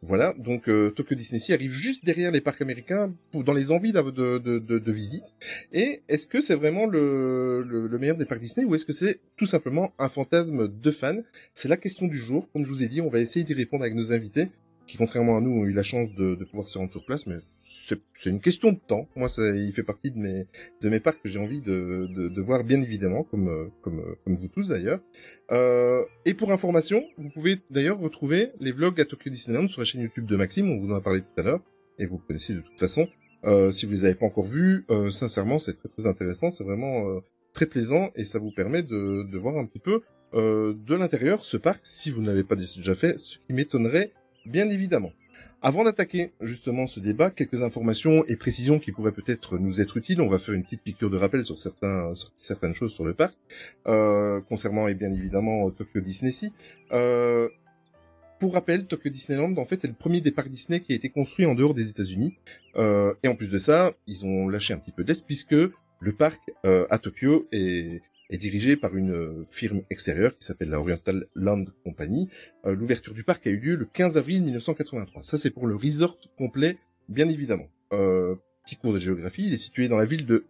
Voilà, 0.00 0.32
donc 0.38 0.68
euh, 0.68 0.90
Tokyo 0.90 1.16
Disney 1.16 1.40
Sea 1.40 1.54
arrive 1.54 1.72
juste 1.72 2.04
derrière 2.04 2.30
les 2.30 2.40
parcs 2.40 2.62
américains 2.62 3.12
pour, 3.32 3.42
dans 3.42 3.52
les 3.52 3.72
envies 3.72 3.90
de, 3.90 4.00
de, 4.10 4.38
de, 4.60 4.78
de 4.78 4.92
visite. 4.92 5.24
Et 5.72 6.02
est-ce 6.08 6.28
que 6.28 6.40
c'est 6.40 6.54
vraiment 6.54 6.86
le, 6.86 7.64
le, 7.66 7.88
le 7.88 7.98
meilleur 7.98 8.16
des 8.16 8.26
parcs 8.26 8.40
Disney 8.40 8.64
ou 8.64 8.76
est-ce 8.76 8.86
que 8.86 8.92
c'est 8.92 9.18
tout 9.36 9.46
simplement 9.46 9.92
un 9.98 10.08
fantasme 10.08 10.68
de 10.68 10.90
fan 10.92 11.24
C'est 11.52 11.66
la 11.68 11.76
question 11.76 12.06
du 12.06 12.18
jour. 12.18 12.48
Comme 12.52 12.64
je 12.64 12.70
vous 12.70 12.84
ai 12.84 12.88
dit, 12.88 13.00
on 13.00 13.10
va 13.10 13.18
essayer 13.18 13.44
d'y 13.44 13.54
répondre 13.54 13.82
avec 13.82 13.96
nos 13.96 14.12
invités 14.12 14.50
qui, 14.88 14.96
contrairement 14.96 15.36
à 15.36 15.40
nous, 15.40 15.50
ont 15.50 15.64
eu 15.66 15.72
la 15.72 15.82
chance 15.82 16.12
de, 16.14 16.34
de 16.34 16.44
pouvoir 16.44 16.68
se 16.68 16.78
rendre 16.78 16.90
sur 16.90 17.04
place, 17.04 17.26
mais 17.26 17.36
c'est 17.42 18.30
une 18.30 18.40
question 18.40 18.72
de 18.72 18.78
temps. 18.78 19.06
Moi, 19.16 19.28
ça, 19.28 19.42
il 19.54 19.72
fait 19.72 19.82
partie 19.82 20.10
de 20.10 20.18
mes, 20.18 20.46
de 20.80 20.88
mes 20.88 20.98
parcs 20.98 21.22
que 21.22 21.28
j'ai 21.28 21.38
envie 21.38 21.60
de, 21.60 22.08
de, 22.14 22.28
de 22.28 22.42
voir, 22.42 22.64
bien 22.64 22.80
évidemment, 22.82 23.22
comme, 23.22 23.48
euh, 23.48 23.66
comme, 23.82 24.00
euh, 24.00 24.14
comme 24.24 24.36
vous 24.36 24.48
tous 24.48 24.68
d'ailleurs. 24.68 25.00
Euh, 25.52 26.02
et 26.24 26.34
pour 26.34 26.50
information, 26.50 27.04
vous 27.18 27.28
pouvez 27.28 27.58
d'ailleurs 27.70 27.98
retrouver 27.98 28.50
les 28.60 28.72
vlogs 28.72 29.00
à 29.00 29.04
Tokyo 29.04 29.30
Disneyland 29.30 29.68
sur 29.68 29.80
la 29.80 29.84
chaîne 29.84 30.00
YouTube 30.00 30.26
de 30.26 30.36
Maxime, 30.36 30.70
on 30.70 30.78
vous 30.78 30.90
en 30.92 30.96
a 30.96 31.00
parlé 31.00 31.20
tout 31.20 31.40
à 31.40 31.42
l'heure, 31.42 31.60
et 31.98 32.06
vous 32.06 32.16
le 32.16 32.26
connaissez 32.26 32.54
de 32.54 32.60
toute 32.60 32.78
façon. 32.78 33.06
Euh, 33.44 33.70
si 33.70 33.86
vous 33.86 33.92
les 33.92 34.04
avez 34.04 34.14
pas 34.14 34.26
encore 34.26 34.46
vus, 34.46 34.84
euh, 34.90 35.10
sincèrement, 35.10 35.58
c'est 35.58 35.74
très 35.74 35.88
très 35.88 36.06
intéressant, 36.06 36.50
c'est 36.50 36.64
vraiment 36.64 37.08
euh, 37.08 37.20
très 37.52 37.66
plaisant, 37.66 38.10
et 38.16 38.24
ça 38.24 38.38
vous 38.38 38.50
permet 38.50 38.82
de, 38.82 39.22
de 39.22 39.38
voir 39.38 39.56
un 39.58 39.66
petit 39.66 39.78
peu 39.78 40.00
euh, 40.34 40.74
de 40.74 40.94
l'intérieur 40.94 41.44
ce 41.44 41.56
parc, 41.56 41.80
si 41.84 42.10
vous 42.10 42.20
ne 42.20 42.26
l'avez 42.26 42.44
pas 42.44 42.56
déjà 42.56 42.94
fait, 42.94 43.18
ce 43.18 43.38
qui 43.38 43.52
m'étonnerait 43.52 44.12
bien 44.46 44.68
évidemment. 44.70 45.12
Avant 45.60 45.82
d'attaquer 45.82 46.32
justement 46.40 46.86
ce 46.86 47.00
débat, 47.00 47.30
quelques 47.30 47.62
informations 47.62 48.24
et 48.28 48.36
précisions 48.36 48.78
qui 48.78 48.92
pourraient 48.92 49.12
peut-être 49.12 49.58
nous 49.58 49.80
être 49.80 49.96
utiles. 49.96 50.20
On 50.20 50.28
va 50.28 50.38
faire 50.38 50.54
une 50.54 50.62
petite 50.62 50.82
piqûre 50.82 51.10
de 51.10 51.16
rappel 51.16 51.44
sur, 51.44 51.56
certaines 51.58 52.74
choses 52.74 52.92
sur 52.92 53.04
le 53.04 53.14
parc, 53.14 53.34
euh, 53.88 54.40
concernant 54.42 54.86
et 54.86 54.94
bien 54.94 55.12
évidemment 55.12 55.68
Tokyo 55.70 56.00
Disney 56.00 56.30
Sea. 56.30 56.52
Euh, 56.92 57.48
pour 58.38 58.54
rappel, 58.54 58.86
Tokyo 58.86 59.10
Disneyland, 59.10 59.56
en 59.56 59.64
fait, 59.64 59.84
est 59.84 59.88
le 59.88 59.94
premier 59.94 60.20
des 60.20 60.30
parcs 60.30 60.48
Disney 60.48 60.80
qui 60.80 60.92
a 60.92 60.94
été 60.94 61.08
construit 61.08 61.44
en 61.46 61.54
dehors 61.54 61.74
des 61.74 61.88
États-Unis. 61.90 62.34
Euh, 62.76 63.12
et 63.22 63.28
en 63.28 63.34
plus 63.34 63.50
de 63.50 63.58
ça, 63.58 63.92
ils 64.06 64.24
ont 64.24 64.48
lâché 64.48 64.72
un 64.72 64.78
petit 64.78 64.92
peu 64.92 65.02
d'est 65.02 65.26
puisque 65.26 65.56
le 66.00 66.12
parc 66.12 66.40
euh, 66.64 66.86
à 66.90 66.98
Tokyo 66.98 67.48
est, 67.50 68.00
est 68.30 68.38
dirigé 68.38 68.76
par 68.76 68.96
une 68.96 69.12
euh, 69.12 69.44
firme 69.48 69.82
extérieure 69.90 70.36
qui 70.36 70.46
s'appelle 70.46 70.68
la 70.68 70.80
Oriental 70.80 71.26
Land 71.34 71.64
Company. 71.84 72.28
Euh, 72.66 72.74
L'ouverture 72.74 73.14
du 73.14 73.24
parc 73.24 73.46
a 73.46 73.50
eu 73.50 73.58
lieu 73.58 73.76
le 73.76 73.84
15 73.86 74.16
avril 74.16 74.42
1983. 74.42 75.22
Ça, 75.22 75.38
c'est 75.38 75.50
pour 75.50 75.66
le 75.66 75.76
resort 75.76 76.18
complet, 76.36 76.78
bien 77.08 77.28
évidemment. 77.28 77.68
Euh, 77.92 78.36
petit 78.64 78.76
cours 78.76 78.92
de 78.92 78.98
géographie, 78.98 79.46
il 79.46 79.54
est 79.54 79.58
situé 79.58 79.88
dans 79.88 79.96
la 79.96 80.04
ville 80.04 80.26
de 80.26 80.44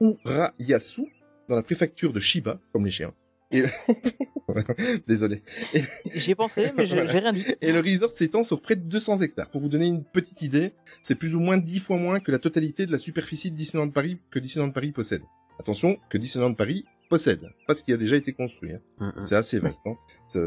Urayasu, 0.00 1.06
dans 1.48 1.56
la 1.56 1.62
préfecture 1.62 2.12
de 2.12 2.20
Shiba, 2.20 2.60
comme 2.72 2.84
les 2.84 2.90
chiens. 2.90 3.14
Et... 3.50 3.62
Désolé. 5.06 5.42
Et... 5.74 5.82
J'y 6.14 6.32
ai 6.32 6.34
pensé, 6.34 6.70
mais 6.76 6.86
j'ai 6.86 6.94
Voilà. 6.96 7.10
rien 7.12 7.32
dit. 7.32 7.44
Et 7.60 7.72
le 7.72 7.80
resort 7.80 8.12
s'étend 8.12 8.44
sur 8.44 8.60
près 8.60 8.76
de 8.76 8.82
200 8.82 9.20
hectares. 9.22 9.50
Pour 9.50 9.60
vous 9.60 9.68
donner 9.68 9.86
une 9.86 10.04
petite 10.04 10.42
idée, 10.42 10.72
c'est 11.02 11.14
plus 11.14 11.34
ou 11.34 11.40
moins 11.40 11.56
10 11.58 11.78
fois 11.80 11.96
moins 11.98 12.20
que 12.20 12.30
la 12.32 12.38
totalité 12.38 12.86
de 12.86 12.92
la 12.92 12.98
superficie 12.98 13.50
de 13.50 13.56
Disneyland 13.56 13.90
Paris 13.90 14.18
que 14.30 14.38
Disneyland 14.38 14.70
Paris 14.72 14.92
possède. 14.92 15.22
Attention, 15.58 15.98
que 16.10 16.18
Disneyland 16.18 16.54
Paris 16.54 16.84
possède, 17.08 17.48
pas 17.66 17.74
ce 17.74 17.82
qui 17.82 17.92
a 17.92 17.96
déjà 17.96 18.16
été 18.16 18.32
construit. 18.32 18.72
hein. 18.72 18.80
Mhm. 19.16 19.22
C'est 19.22 19.34
assez 19.36 19.58
vaste. 19.60 19.82
Hein. 19.86 19.96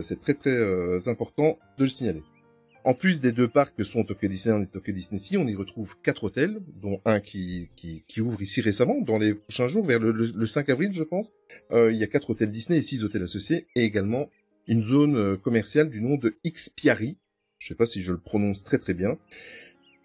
C'est 0.02 0.20
très 0.20 0.34
très 0.34 0.50
euh, 0.56 1.00
important 1.08 1.58
de 1.78 1.84
le 1.84 1.90
signaler. 1.90 2.24
En 2.84 2.94
plus 2.94 3.20
des 3.20 3.32
deux 3.32 3.48
parcs 3.48 3.76
que 3.76 3.84
sont 3.84 4.04
Tokyo 4.04 4.28
Disneyland 4.28 4.62
et 4.62 4.68
Tokyo 4.68 4.94
Disney 4.94 5.18
Sea, 5.20 5.38
on 5.38 5.48
y 5.48 5.56
retrouve 5.56 5.96
quatre 6.04 6.24
hôtels, 6.26 6.60
dont 6.82 7.02
un 7.06 7.20
qui, 7.20 7.70
qui, 7.76 8.04
qui 8.08 8.22
ouvre 8.22 8.40
ici 8.44 8.62
récemment, 8.62 9.02
dans 9.02 9.18
les 9.18 9.34
prochains 9.34 9.68
jours, 9.68 9.84
vers 9.86 10.00
le, 10.00 10.12
le- 10.12 10.32
le 10.36 10.46
5 10.46 10.70
avril, 10.70 10.92
je 10.94 11.02
pense. 11.04 11.34
Euh, 11.72 11.92
il 11.92 11.98
y 11.98 12.04
a 12.04 12.08
quatre 12.08 12.30
hôtels 12.30 12.52
Disney 12.52 12.78
et 12.78 12.82
six 12.84 13.04
hôtels 13.04 13.24
associés, 13.24 13.66
et 13.76 13.82
également 13.84 14.30
une 14.68 14.84
zone 14.84 15.16
euh, 15.18 15.36
commerciale 15.36 15.90
du 15.90 16.00
nom 16.00 16.18
de 16.18 16.36
Xpiari. 16.46 17.18
Je 17.58 17.70
sais 17.70 17.76
pas 17.76 17.88
si 17.88 18.04
je 18.04 18.12
le 18.12 18.20
prononce 18.20 18.64
très 18.64 18.78
très 18.78 18.94
bien. 18.94 19.18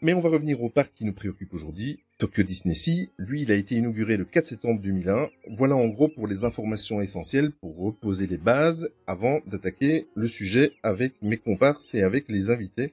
Mais 0.01 0.15
on 0.15 0.23
va 0.23 0.31
revenir 0.31 0.63
au 0.63 0.71
parc 0.71 0.95
qui 0.95 1.05
nous 1.05 1.13
préoccupe 1.13 1.53
aujourd'hui, 1.53 1.99
Tokyo 2.21 2.43
Disney 2.43 2.75
Sea. 2.75 3.11
Lui, 3.17 3.43
il 3.43 3.51
a 3.51 3.55
été 3.55 3.77
inauguré 3.77 4.19
le 4.19 4.27
4 4.27 4.47
septembre 4.47 4.81
2001. 4.83 5.29
Voilà 5.49 5.75
en 5.75 5.89
gros 5.89 6.07
pour 6.07 6.27
les 6.27 6.45
informations 6.45 7.01
essentielles 7.01 7.51
pour 7.51 7.77
reposer 7.79 8.27
les 8.27 8.37
bases 8.37 8.91
avant 9.07 9.41
d'attaquer 9.47 10.07
le 10.15 10.29
sujet 10.29 10.73
avec 10.83 11.15
mes 11.23 11.39
comparses 11.39 11.95
et 11.95 12.03
avec 12.03 12.27
les 12.29 12.51
invités. 12.51 12.93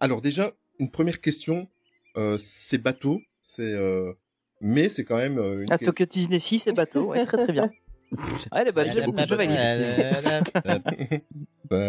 Alors 0.00 0.20
déjà, 0.20 0.52
une 0.80 0.90
première 0.90 1.20
question, 1.20 1.68
euh, 2.16 2.36
c'est 2.36 2.82
bateau, 2.82 3.22
c'est 3.40 3.72
euh, 3.72 4.12
mais 4.60 4.88
c'est 4.88 5.04
quand 5.04 5.18
même 5.18 5.38
euh, 5.38 5.62
une 5.62 5.72
À 5.72 5.78
Tokyo 5.78 6.04
Disney 6.04 6.40
6, 6.40 6.58
c'est 6.58 6.72
bateau, 6.72 7.10
ouais, 7.10 7.24
très 7.26 7.44
très 7.44 7.52
bien. 7.52 7.70
Ouais, 8.12 8.18
elle 8.52 8.68
est 8.68 8.72
bonne, 8.72 8.86
j'aime 8.92 9.04
beaucoup, 9.06 9.16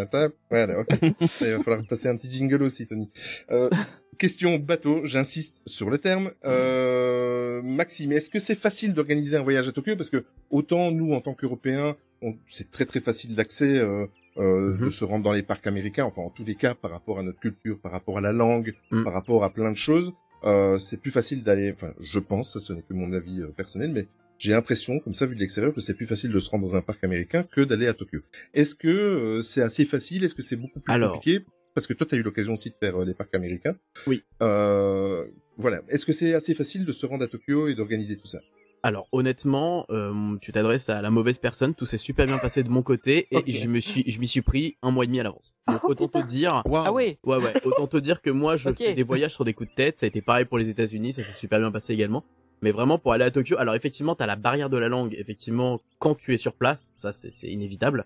tape, 0.09 0.33
Voilà, 0.49 0.79
ok. 0.79 0.87
Il 1.01 1.47
va 1.47 1.63
falloir 1.63 1.85
passer 1.87 2.07
un 2.09 2.17
petit 2.17 2.31
jingle 2.31 2.63
aussi, 2.63 2.87
Tony. 2.87 3.09
Euh, 3.51 3.69
question 4.17 4.57
bateau, 4.57 5.05
j'insiste 5.05 5.61
sur 5.65 5.89
le 5.89 5.97
terme. 5.99 6.31
Euh, 6.45 7.61
Maxime, 7.61 8.11
est-ce 8.13 8.29
que 8.29 8.39
c'est 8.39 8.57
facile 8.57 8.93
d'organiser 8.93 9.37
un 9.37 9.43
voyage 9.43 9.67
à 9.67 9.71
Tokyo? 9.71 9.95
Parce 9.95 10.09
que 10.09 10.25
autant 10.49 10.91
nous, 10.91 11.13
en 11.13 11.21
tant 11.21 11.33
qu'Européens, 11.33 11.95
on- 12.21 12.35
c'est 12.47 12.71
très 12.71 12.85
très 12.85 12.99
facile 12.99 13.35
d'accès, 13.35 13.77
euh, 13.77 14.07
euh, 14.37 14.73
Mhm. 14.77 14.85
de 14.85 14.89
se 14.89 15.03
rendre 15.05 15.23
dans 15.23 15.33
les 15.33 15.43
parcs 15.43 15.67
américains. 15.67 16.05
Enfin, 16.05 16.23
en 16.23 16.29
tous 16.29 16.43
les 16.45 16.55
cas, 16.55 16.73
par 16.75 16.91
rapport 16.91 17.19
à 17.19 17.23
notre 17.23 17.39
culture, 17.39 17.79
par 17.79 17.91
rapport 17.91 18.17
à 18.17 18.21
la 18.21 18.33
langue, 18.33 18.73
Mm. 18.91 19.03
par 19.03 19.13
rapport 19.13 19.43
à 19.43 19.51
plein 19.51 19.71
de 19.71 19.77
choses, 19.77 20.13
euh, 20.43 20.79
c'est 20.79 20.97
plus 20.97 21.11
facile 21.11 21.43
d'aller. 21.43 21.71
Enfin, 21.73 21.93
je 21.99 22.19
pense, 22.19 22.53
ça 22.53 22.59
ce 22.59 22.73
n'est 22.73 22.81
que 22.81 22.93
mon 22.93 23.13
avis 23.13 23.41
euh, 23.41 23.47
personnel, 23.47 23.91
mais 23.91 24.07
j'ai 24.37 24.51
l'impression, 24.51 24.99
comme 24.99 25.13
ça, 25.13 25.25
vu 25.25 25.35
de 25.35 25.39
l'extérieur, 25.39 25.73
que 25.73 25.81
c'est 25.81 25.93
plus 25.95 26.05
facile 26.05 26.31
de 26.31 26.39
se 26.39 26.49
rendre 26.49 26.65
dans 26.65 26.75
un 26.75 26.81
parc 26.81 27.03
américain 27.03 27.43
que 27.43 27.61
d'aller 27.61 27.87
à 27.87 27.93
Tokyo. 27.93 28.19
Est-ce 28.53 28.75
que 28.75 28.87
euh, 28.87 29.41
c'est 29.41 29.61
assez 29.61 29.85
facile? 29.85 30.23
Est-ce 30.23 30.35
que 30.35 30.41
c'est 30.41 30.55
beaucoup 30.57 30.79
plus 30.79 30.93
Alors. 30.93 31.13
compliqué? 31.13 31.45
Parce 31.75 31.85
que 31.87 31.93
toi, 31.93 32.07
tu 32.07 32.15
as 32.15 32.17
eu 32.17 32.23
l'occasion 32.23 32.53
aussi 32.53 32.69
de 32.69 32.75
faire 32.75 32.95
euh, 33.01 33.05
les 33.05 33.13
parcs 33.13 33.33
américains. 33.35 33.75
Oui. 34.07 34.23
Euh, 34.41 35.25
voilà. 35.57 35.81
Est-ce 35.89 36.05
que 36.05 36.11
c'est 36.13 36.33
assez 36.33 36.55
facile 36.55 36.85
de 36.85 36.91
se 36.91 37.05
rendre 37.05 37.23
à 37.23 37.27
Tokyo 37.27 37.67
et 37.67 37.75
d'organiser 37.75 38.17
tout 38.17 38.27
ça? 38.27 38.39
Alors 38.83 39.07
honnêtement, 39.11 39.85
euh, 39.89 40.37
tu 40.39 40.51
t'adresses 40.51 40.87
à 40.89 41.01
la 41.01 41.09
mauvaise 41.09 41.39
personne. 41.39 41.73
Tout 41.73 41.85
s'est 41.87 41.97
super 41.97 42.25
bien 42.27 42.37
passé 42.37 42.63
de 42.63 42.69
mon 42.69 42.83
côté 42.83 43.27
et 43.31 43.51
je 43.51 43.67
me 43.67 43.79
suis, 43.79 44.03
je 44.09 44.19
m'y 44.19 44.27
suis 44.27 44.41
pris 44.43 44.77
un 44.83 44.91
mois 44.91 45.03
et 45.03 45.07
demi 45.07 45.19
à 45.19 45.23
l'avance. 45.23 45.55
Donc 45.67 45.81
Oh, 45.83 45.89
autant 45.89 46.07
te 46.07 46.25
dire, 46.25 46.61
Ah 46.71 46.93
ouais 46.93 47.17
ouais 47.25 47.37
ouais, 47.37 47.53
autant 47.65 47.87
te 47.87 47.97
dire 47.97 48.21
que 48.21 48.29
moi 48.29 48.55
je 48.55 48.71
fais 48.71 48.93
des 48.93 49.03
voyages 49.03 49.33
sur 49.33 49.45
des 49.45 49.53
coups 49.53 49.69
de 49.71 49.75
tête. 49.75 49.99
Ça 49.99 50.05
a 50.05 50.07
été 50.07 50.21
pareil 50.21 50.45
pour 50.45 50.59
les 50.59 50.69
États-Unis, 50.69 51.13
ça 51.13 51.23
s'est 51.23 51.33
super 51.33 51.59
bien 51.59 51.71
passé 51.71 51.91
également. 51.93 52.23
Mais 52.61 52.71
vraiment 52.71 52.97
pour 52.97 53.13
aller 53.13 53.25
à 53.25 53.31
Tokyo, 53.31 53.57
alors 53.57 53.75
effectivement 53.75 54.15
t'as 54.15 54.25
la 54.25 54.35
barrière 54.35 54.69
de 54.69 54.77
la 54.77 54.89
langue. 54.89 55.15
Effectivement, 55.17 55.79
quand 55.99 56.15
tu 56.15 56.33
es 56.33 56.37
sur 56.37 56.53
place, 56.53 56.91
ça 56.95 57.11
c'est 57.13 57.47
inévitable. 57.47 58.05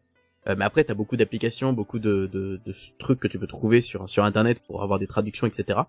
Euh, 0.49 0.55
mais 0.57 0.65
après 0.65 0.83
t'as 0.83 0.95
beaucoup 0.95 1.17
d'applications, 1.17 1.71
beaucoup 1.71 1.99
de, 1.99 2.25
de, 2.25 2.59
de 2.65 2.73
trucs 2.97 3.19
que 3.19 3.27
tu 3.27 3.37
peux 3.39 3.47
trouver 3.47 3.81
sur 3.81 4.09
sur 4.09 4.23
internet 4.23 4.59
pour 4.65 4.81
avoir 4.83 4.97
des 4.99 5.07
traductions, 5.07 5.47
etc. 5.47 5.79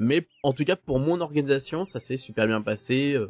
Mais 0.00 0.26
en 0.42 0.52
tout 0.52 0.64
cas 0.64 0.76
pour 0.76 0.98
mon 0.98 1.20
organisation, 1.20 1.84
ça 1.84 2.00
s'est 2.00 2.16
super 2.16 2.46
bien 2.46 2.62
passé. 2.62 3.14
euh, 3.14 3.28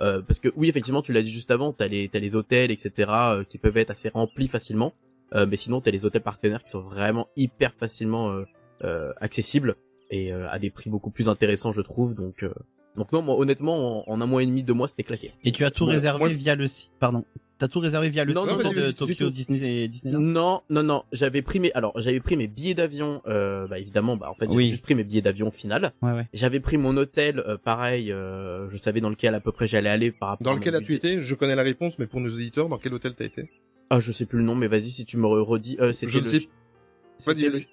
euh, 0.00 0.20
parce 0.22 0.40
que 0.40 0.48
oui, 0.56 0.68
effectivement, 0.68 1.02
tu 1.02 1.12
l'as 1.12 1.22
dit 1.22 1.30
juste 1.32 1.50
avant, 1.50 1.72
t'as 1.72 1.88
les, 1.88 2.08
t'as 2.08 2.18
les 2.18 2.36
hôtels, 2.36 2.70
etc., 2.70 3.10
euh, 3.10 3.44
qui 3.44 3.58
peuvent 3.58 3.76
être 3.76 3.90
assez 3.90 4.08
remplis 4.08 4.48
facilement. 4.48 4.92
Euh, 5.34 5.46
mais 5.48 5.56
sinon, 5.56 5.80
t'as 5.80 5.90
les 5.90 6.04
hôtels 6.04 6.22
partenaires 6.22 6.62
qui 6.62 6.70
sont 6.70 6.82
vraiment 6.82 7.28
hyper 7.36 7.72
facilement 7.74 8.42
accessibles 9.20 9.74
et 10.10 10.32
à 10.32 10.58
des 10.58 10.70
prix 10.70 10.90
beaucoup 10.90 11.10
plus 11.10 11.28
intéressants, 11.28 11.72
je 11.72 11.80
trouve. 11.80 12.14
Donc, 12.14 12.44
donc 12.96 13.12
non, 13.12 13.22
moi, 13.22 13.36
honnêtement, 13.38 14.08
en, 14.08 14.12
en 14.12 14.20
un 14.20 14.26
mois 14.26 14.42
et 14.42 14.46
demi, 14.46 14.62
deux 14.62 14.72
mois, 14.74 14.88
c'était 14.88 15.02
claqué. 15.02 15.32
Et 15.44 15.52
tu 15.52 15.64
as 15.64 15.70
tout 15.70 15.84
Bon, 15.86 15.92
réservé 15.92 16.18
moi- 16.18 16.28
via 16.28 16.54
le 16.54 16.66
site, 16.66 16.92
pardon. 16.98 17.24
T'as 17.58 17.68
tout 17.68 17.80
réservé 17.80 18.10
via 18.10 18.26
le 18.26 18.34
Non, 18.34 18.44
site 18.44 18.64
non, 18.64 18.70
de 18.70 18.90
Tokyo. 18.90 19.30
Disney 19.30 19.88
Disneyland. 19.88 20.20
Non, 20.20 20.60
non, 20.68 20.82
non, 20.82 21.04
j'avais 21.12 21.40
pris 21.40 21.58
mes, 21.58 21.72
alors 21.72 21.94
j'avais 21.98 22.20
pris 22.20 22.36
mes 22.36 22.48
billets 22.48 22.74
d'avion. 22.74 23.22
Euh, 23.26 23.66
bah 23.66 23.78
évidemment, 23.78 24.18
bah 24.18 24.28
en 24.30 24.34
fait, 24.34 24.44
j'avais 24.44 24.56
Oui. 24.64 24.68
juste 24.68 24.82
pris 24.82 24.94
mes 24.94 25.04
billets 25.04 25.22
d'avion 25.22 25.50
final. 25.50 25.94
Ouais, 26.02 26.12
ouais. 26.12 26.26
J'avais 26.34 26.60
pris 26.60 26.76
mon 26.76 26.94
hôtel, 26.98 27.38
euh, 27.38 27.56
pareil. 27.56 28.12
euh, 28.12 28.68
je 28.68 28.76
savais 28.76 29.00
dans 29.00 29.08
lequel 29.08 29.34
à 29.34 29.40
peu 29.40 29.52
près 29.52 29.66
j'allais 29.68 29.88
aller 29.88 30.10
par 30.12 30.28
rapport. 30.30 30.44
Dans 30.44 30.54
lequel 30.54 30.74
as-tu 30.74 30.92
été? 30.92 31.22
Je 31.22 31.34
connais 31.34 31.54
la 31.56 31.62
réponse, 31.62 31.98
mais 31.98 32.06
pour 32.06 32.20
nos 32.20 32.28
auditeurs, 32.28 32.68
dans 32.68 32.76
quel 32.76 32.92
hôtel 32.92 33.14
t'as 33.14 33.24
été? 33.24 33.48
Ah, 33.88 34.00
je 34.00 34.12
sais 34.12 34.26
plus 34.26 34.38
le 34.40 34.44
nom, 34.44 34.54
mais 34.54 34.68
vas-y 34.68 34.90
si 34.90 35.06
tu 35.06 35.16
me 35.16 35.26
re- 35.26 35.40
redis. 35.40 35.78
Euh, 35.80 35.94
c'était 35.94 36.12
Je 36.12 36.18
le- 36.18 36.24
sais- 36.26 36.48
c'était 37.16 37.40
Vas-y, 37.40 37.44
le- 37.46 37.50
vas-y. 37.52 37.66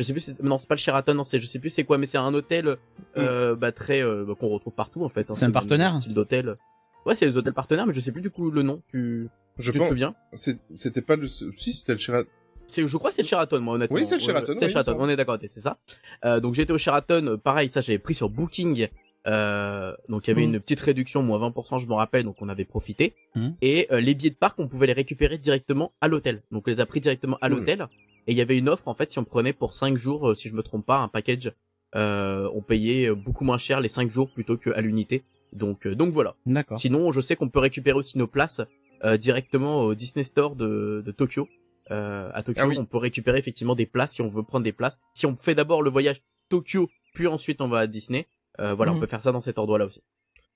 Je 0.00 0.04
sais 0.06 0.12
plus. 0.14 0.20
c'est- 0.20 0.42
Non, 0.42 0.58
c'est 0.58 0.66
pas 0.68 0.74
le 0.76 0.80
Sheraton. 0.80 1.12
Non, 1.14 1.24
c'est 1.24 1.38
je 1.38 1.44
sais 1.46 1.58
plus 1.58 1.68
c'est 1.68 1.84
quoi, 1.84 1.98
mais 1.98 2.06
c'est 2.06 2.16
un 2.18 2.32
hôtel 2.32 2.76
euh, 3.18 3.54
bah, 3.54 3.70
très 3.70 4.02
euh, 4.02 4.24
bah, 4.26 4.34
qu'on 4.38 4.48
retrouve 4.48 4.72
partout 4.74 5.04
en 5.04 5.08
fait. 5.10 5.28
hein, 5.30 5.34
C'est 5.34 5.44
un 5.44 5.50
partenaire 5.50 6.00
Style 6.00 6.14
d'hôtel. 6.14 6.56
Ouais, 7.04 7.14
c'est 7.14 7.26
les 7.26 7.36
hôtels 7.36 7.52
partenaires, 7.52 7.86
mais 7.86 7.92
je 7.92 8.00
sais 8.00 8.12
plus 8.12 8.22
du 8.22 8.30
coup 8.30 8.50
le 8.50 8.62
nom. 8.62 8.82
Tu, 8.88 9.28
Je 9.58 9.70
tu 9.72 9.78
te 9.78 9.84
souviens? 9.84 10.14
C'était 10.34 11.02
pas 11.02 11.16
le. 11.16 11.26
Si, 11.28 11.72
c'était 11.74 11.92
le 11.92 11.98
Sheraton. 11.98 12.28
C'est, 12.66 12.86
je 12.86 12.96
crois 12.96 13.10
que 13.10 13.16
c'est 13.16 13.22
le 13.22 13.28
Sheraton, 13.28 13.60
moi, 13.60 13.74
honnêtement. 13.74 13.96
Oui, 13.96 14.06
c'est 14.06 14.14
le 14.16 14.20
Ouais, 14.20 14.26
Sheraton, 14.26 14.54
C'est 14.58 14.66
oui. 14.90 14.96
On 14.98 15.08
est 15.08 15.16
d'accord, 15.16 15.38
c'est 15.40 15.60
ça. 15.60 15.78
Euh, 16.24 16.40
donc 16.40 16.54
j'étais 16.54 16.72
au 16.72 16.78
Sheraton, 16.78 17.38
pareil, 17.42 17.68
ça 17.70 17.80
j'avais 17.82 17.98
pris 17.98 18.14
sur 18.14 18.30
Booking. 18.30 18.88
Euh, 19.26 19.92
donc 20.08 20.26
il 20.26 20.30
y 20.30 20.32
avait 20.32 20.46
Mhm. 20.46 20.54
une 20.54 20.60
petite 20.60 20.80
réduction, 20.80 21.22
moins 21.22 21.38
20%, 21.38 21.78
je 21.78 21.86
me 21.86 21.92
rappelle, 21.92 22.24
donc 22.24 22.36
on 22.40 22.48
avait 22.48 22.64
profité. 22.64 23.14
Mhm. 23.34 23.54
Et 23.60 23.86
euh, 23.92 24.00
les 24.00 24.14
billets 24.14 24.30
de 24.30 24.34
parc, 24.36 24.58
on 24.58 24.66
pouvait 24.66 24.86
les 24.86 24.92
récupérer 24.94 25.36
directement 25.36 25.92
à 26.00 26.08
l'hôtel. 26.08 26.42
Donc 26.50 26.64
on 26.66 26.70
les 26.70 26.80
a 26.80 26.86
pris 26.86 27.00
directement 27.00 27.36
à 27.42 27.48
Cool. 27.48 27.58
l'hôtel. 27.58 27.86
Et 28.26 28.32
il 28.32 28.36
y 28.36 28.40
avait 28.40 28.58
une 28.58 28.68
offre, 28.68 28.86
en 28.88 28.94
fait, 28.94 29.10
si 29.10 29.18
on 29.18 29.24
prenait 29.24 29.52
pour 29.52 29.74
5 29.74 29.96
jours, 29.96 30.30
euh, 30.30 30.34
si 30.34 30.48
je 30.48 30.54
me 30.54 30.62
trompe 30.62 30.86
pas, 30.86 30.98
un 30.98 31.08
package, 31.08 31.52
euh, 31.96 32.48
on 32.54 32.62
payait 32.62 33.08
euh, 33.10 33.14
beaucoup 33.14 33.44
moins 33.44 33.58
cher 33.58 33.80
les 33.80 33.88
5 33.88 34.10
jours 34.10 34.30
plutôt 34.30 34.56
qu'à 34.56 34.80
l'unité. 34.80 35.24
Donc, 35.52 35.86
euh, 35.86 35.94
donc 35.96 36.12
voilà. 36.12 36.36
D'accord. 36.46 36.78
Sinon, 36.78 37.12
je 37.12 37.20
sais 37.20 37.34
qu'on 37.36 37.48
peut 37.48 37.58
récupérer 37.58 37.96
aussi 37.98 38.18
nos 38.18 38.26
places 38.28 38.60
euh, 39.04 39.16
directement 39.16 39.80
au 39.82 39.94
Disney 39.94 40.22
Store 40.22 40.54
de, 40.54 41.02
de 41.04 41.10
Tokyo. 41.12 41.48
Euh, 41.90 42.30
à 42.34 42.42
Tokyo, 42.44 42.60
Ah 42.62 42.68
oui. 42.68 42.76
on 42.78 42.84
peut 42.84 42.98
récupérer 42.98 43.38
effectivement 43.38 43.74
des 43.74 43.86
places 43.86 44.12
si 44.12 44.22
on 44.22 44.28
veut 44.28 44.44
prendre 44.44 44.62
des 44.64 44.72
places. 44.72 44.98
Si 45.14 45.26
on 45.26 45.36
fait 45.36 45.56
d'abord 45.56 45.82
le 45.82 45.90
voyage 45.90 46.22
Tokyo, 46.48 46.88
puis 47.14 47.26
ensuite 47.26 47.60
on 47.60 47.68
va 47.68 47.78
à 47.80 47.86
Disney, 47.88 48.28
euh, 48.60 48.74
voilà, 48.74 48.92
Mhm. 48.92 48.98
on 48.98 49.00
peut 49.00 49.06
faire 49.08 49.22
ça 49.22 49.32
dans 49.32 49.40
cet 49.40 49.58
ordre-là 49.58 49.86
aussi. 49.86 50.00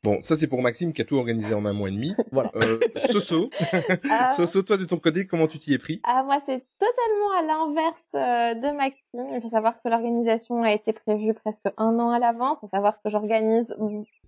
Bon, 0.05 0.21
ça 0.21 0.37
c'est 0.37 0.49
pour 0.49 0.61
Maxime 0.61 0.93
qui 0.93 1.01
a 1.01 1.07
tout 1.07 1.17
organisé 1.17 1.55
en 1.55 1.65
un 1.65 1.73
mois 1.73 1.89
et 1.89 1.93
demi. 1.93 2.15
Voilà. 2.31 2.51
Euh, 2.57 2.79
Soso, 3.11 3.49
Ah, 4.11 4.31
Soso, 4.37 4.61
toi 4.63 4.77
de 4.77 4.85
ton 4.85 4.99
côté, 4.99 5.27
comment 5.27 5.47
tu 5.47 5.59
t'y 5.59 5.73
es 5.73 5.79
pris? 5.79 6.03
Ah, 6.05 6.23
moi, 6.25 6.41
c'est 6.45 6.67
totalement 6.79 7.33
à 7.39 7.43
l'inverse 7.43 8.05
euh, 8.15 8.55
de 8.55 8.77
Maxime. 8.77 9.27
Il 9.35 9.41
faut 9.41 9.49
savoir 9.49 9.81
que 9.81 9.89
l'organisation 9.89 10.63
a 10.63 10.73
été 10.73 10.93
prévue 10.93 11.33
presque 11.33 11.65
un 11.79 11.99
an 11.99 12.11
à 12.11 12.19
l'avance, 12.19 12.59
à 12.63 12.67
savoir 12.69 13.01
que 13.01 13.09
j'organise 13.09 13.75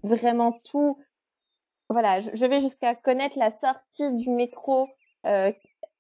vraiment 0.02 0.52
tout. 0.64 0.96
Voilà, 1.90 2.20
je, 2.20 2.30
je 2.32 2.46
vais 2.46 2.62
jusqu'à 2.62 2.94
connaître 2.94 3.38
la 3.38 3.50
sortie 3.50 4.14
du 4.14 4.30
métro, 4.30 4.88
euh, 5.26 5.52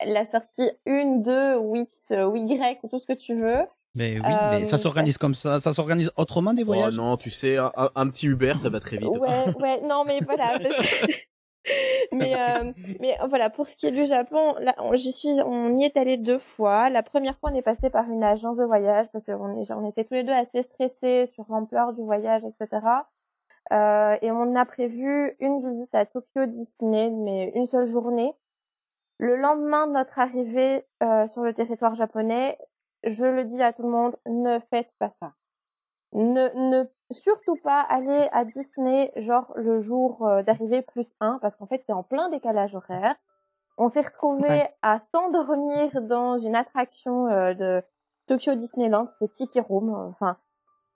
la 0.02 0.24
sortie 0.24 0.70
1, 0.86 1.16
2, 1.16 1.58
ou 1.58 1.76
X, 1.76 2.12
euh, 2.12 2.24
ou 2.24 2.36
Y, 2.36 2.80
ou 2.82 2.88
tout 2.88 2.98
ce 2.98 3.06
que 3.06 3.12
tu 3.12 3.34
veux. 3.34 3.66
Mais 3.96 4.20
oui, 4.20 4.32
Euh, 4.32 4.50
mais 4.50 4.64
ça 4.66 4.78
s'organise 4.78 5.18
comme 5.18 5.34
ça. 5.34 5.60
Ça 5.60 5.72
s'organise 5.72 6.10
autrement 6.16 6.52
des 6.52 6.62
Oh 6.62 6.66
voyages? 6.66 6.94
non, 6.94 7.16
tu 7.16 7.30
sais, 7.30 7.56
un, 7.56 7.72
un- 7.76 7.90
un 7.94 8.08
petit 8.10 8.26
Uber, 8.26 8.54
ça 8.58 8.68
va 8.68 8.78
très 8.78 8.98
vite. 8.98 9.08
Ouais, 9.08 9.44
ouais, 9.60 9.80
non, 9.82 10.04
mais 10.06 10.20
voilà. 10.20 10.58
parce 10.62 10.76
que- 10.76 11.06
mais, 12.12 12.34
euh, 12.38 12.72
mais 13.00 13.16
voilà, 13.28 13.48
pour 13.50 13.68
ce 13.68 13.74
qui 13.74 13.86
est 13.86 13.92
du 13.92 14.04
Japon, 14.04 14.54
là, 14.60 14.74
on, 14.78 14.94
j'y 14.94 15.12
suis, 15.12 15.30
on 15.44 15.74
y 15.76 15.84
est 15.84 15.96
allé 15.96 16.16
deux 16.18 16.38
fois. 16.38 16.90
La 16.90 17.02
première 17.02 17.38
fois, 17.38 17.50
on 17.52 17.54
est 17.56 17.62
passé 17.62 17.88
par 17.90 18.08
une 18.10 18.22
agence 18.22 18.58
de 18.58 18.64
voyage 18.64 19.06
parce 19.12 19.24
qu'on 19.26 19.60
est, 19.60 19.72
on 19.72 19.88
était 19.88 20.04
tous 20.04 20.14
les 20.14 20.24
deux 20.24 20.32
assez 20.32 20.62
stressés 20.62 21.24
sur 21.26 21.46
l'ampleur 21.48 21.92
du 21.94 22.02
voyage, 22.02 22.42
etc. 22.44 22.82
Euh, 23.72 24.16
et 24.22 24.30
on 24.30 24.54
a 24.54 24.64
prévu 24.66 25.34
une 25.40 25.58
visite 25.60 25.94
à 25.94 26.04
Tokyo 26.06 26.46
Disney, 26.46 27.10
mais 27.10 27.50
une 27.54 27.66
seule 27.66 27.86
journée. 27.86 28.32
Le 29.18 29.36
lendemain 29.36 29.86
de 29.86 29.92
notre 29.94 30.18
arrivée 30.18 30.84
euh, 31.02 31.26
sur 31.26 31.42
le 31.42 31.54
territoire 31.54 31.94
japonais, 31.94 32.58
je 33.06 33.24
le 33.24 33.44
dis 33.44 33.62
à 33.62 33.72
tout 33.72 33.82
le 33.82 33.88
monde, 33.90 34.16
ne 34.26 34.58
faites 34.70 34.90
pas 34.98 35.08
ça. 35.08 35.32
Ne, 36.12 36.48
ne 36.70 36.84
surtout 37.10 37.56
pas 37.62 37.80
aller 37.80 38.28
à 38.32 38.44
Disney 38.44 39.12
genre 39.16 39.52
le 39.56 39.80
jour 39.80 40.26
euh, 40.26 40.42
d'arrivée 40.42 40.82
plus 40.82 41.06
un 41.20 41.38
parce 41.40 41.56
qu'en 41.56 41.66
fait 41.66 41.84
t'es 41.86 41.92
en 41.92 42.02
plein 42.02 42.28
décalage 42.30 42.74
horaire. 42.74 43.14
On 43.78 43.88
s'est 43.88 44.00
retrouvé 44.02 44.48
Ouais. 44.48 44.74
à 44.82 44.98
s'endormir 45.12 46.00
dans 46.02 46.38
une 46.38 46.56
attraction 46.56 47.26
euh, 47.28 47.54
de 47.54 47.82
Tokyo 48.26 48.54
Disneyland, 48.54 49.06
c'était 49.06 49.28
Tiki 49.32 49.60
Room, 49.60 49.90
enfin 50.10 50.38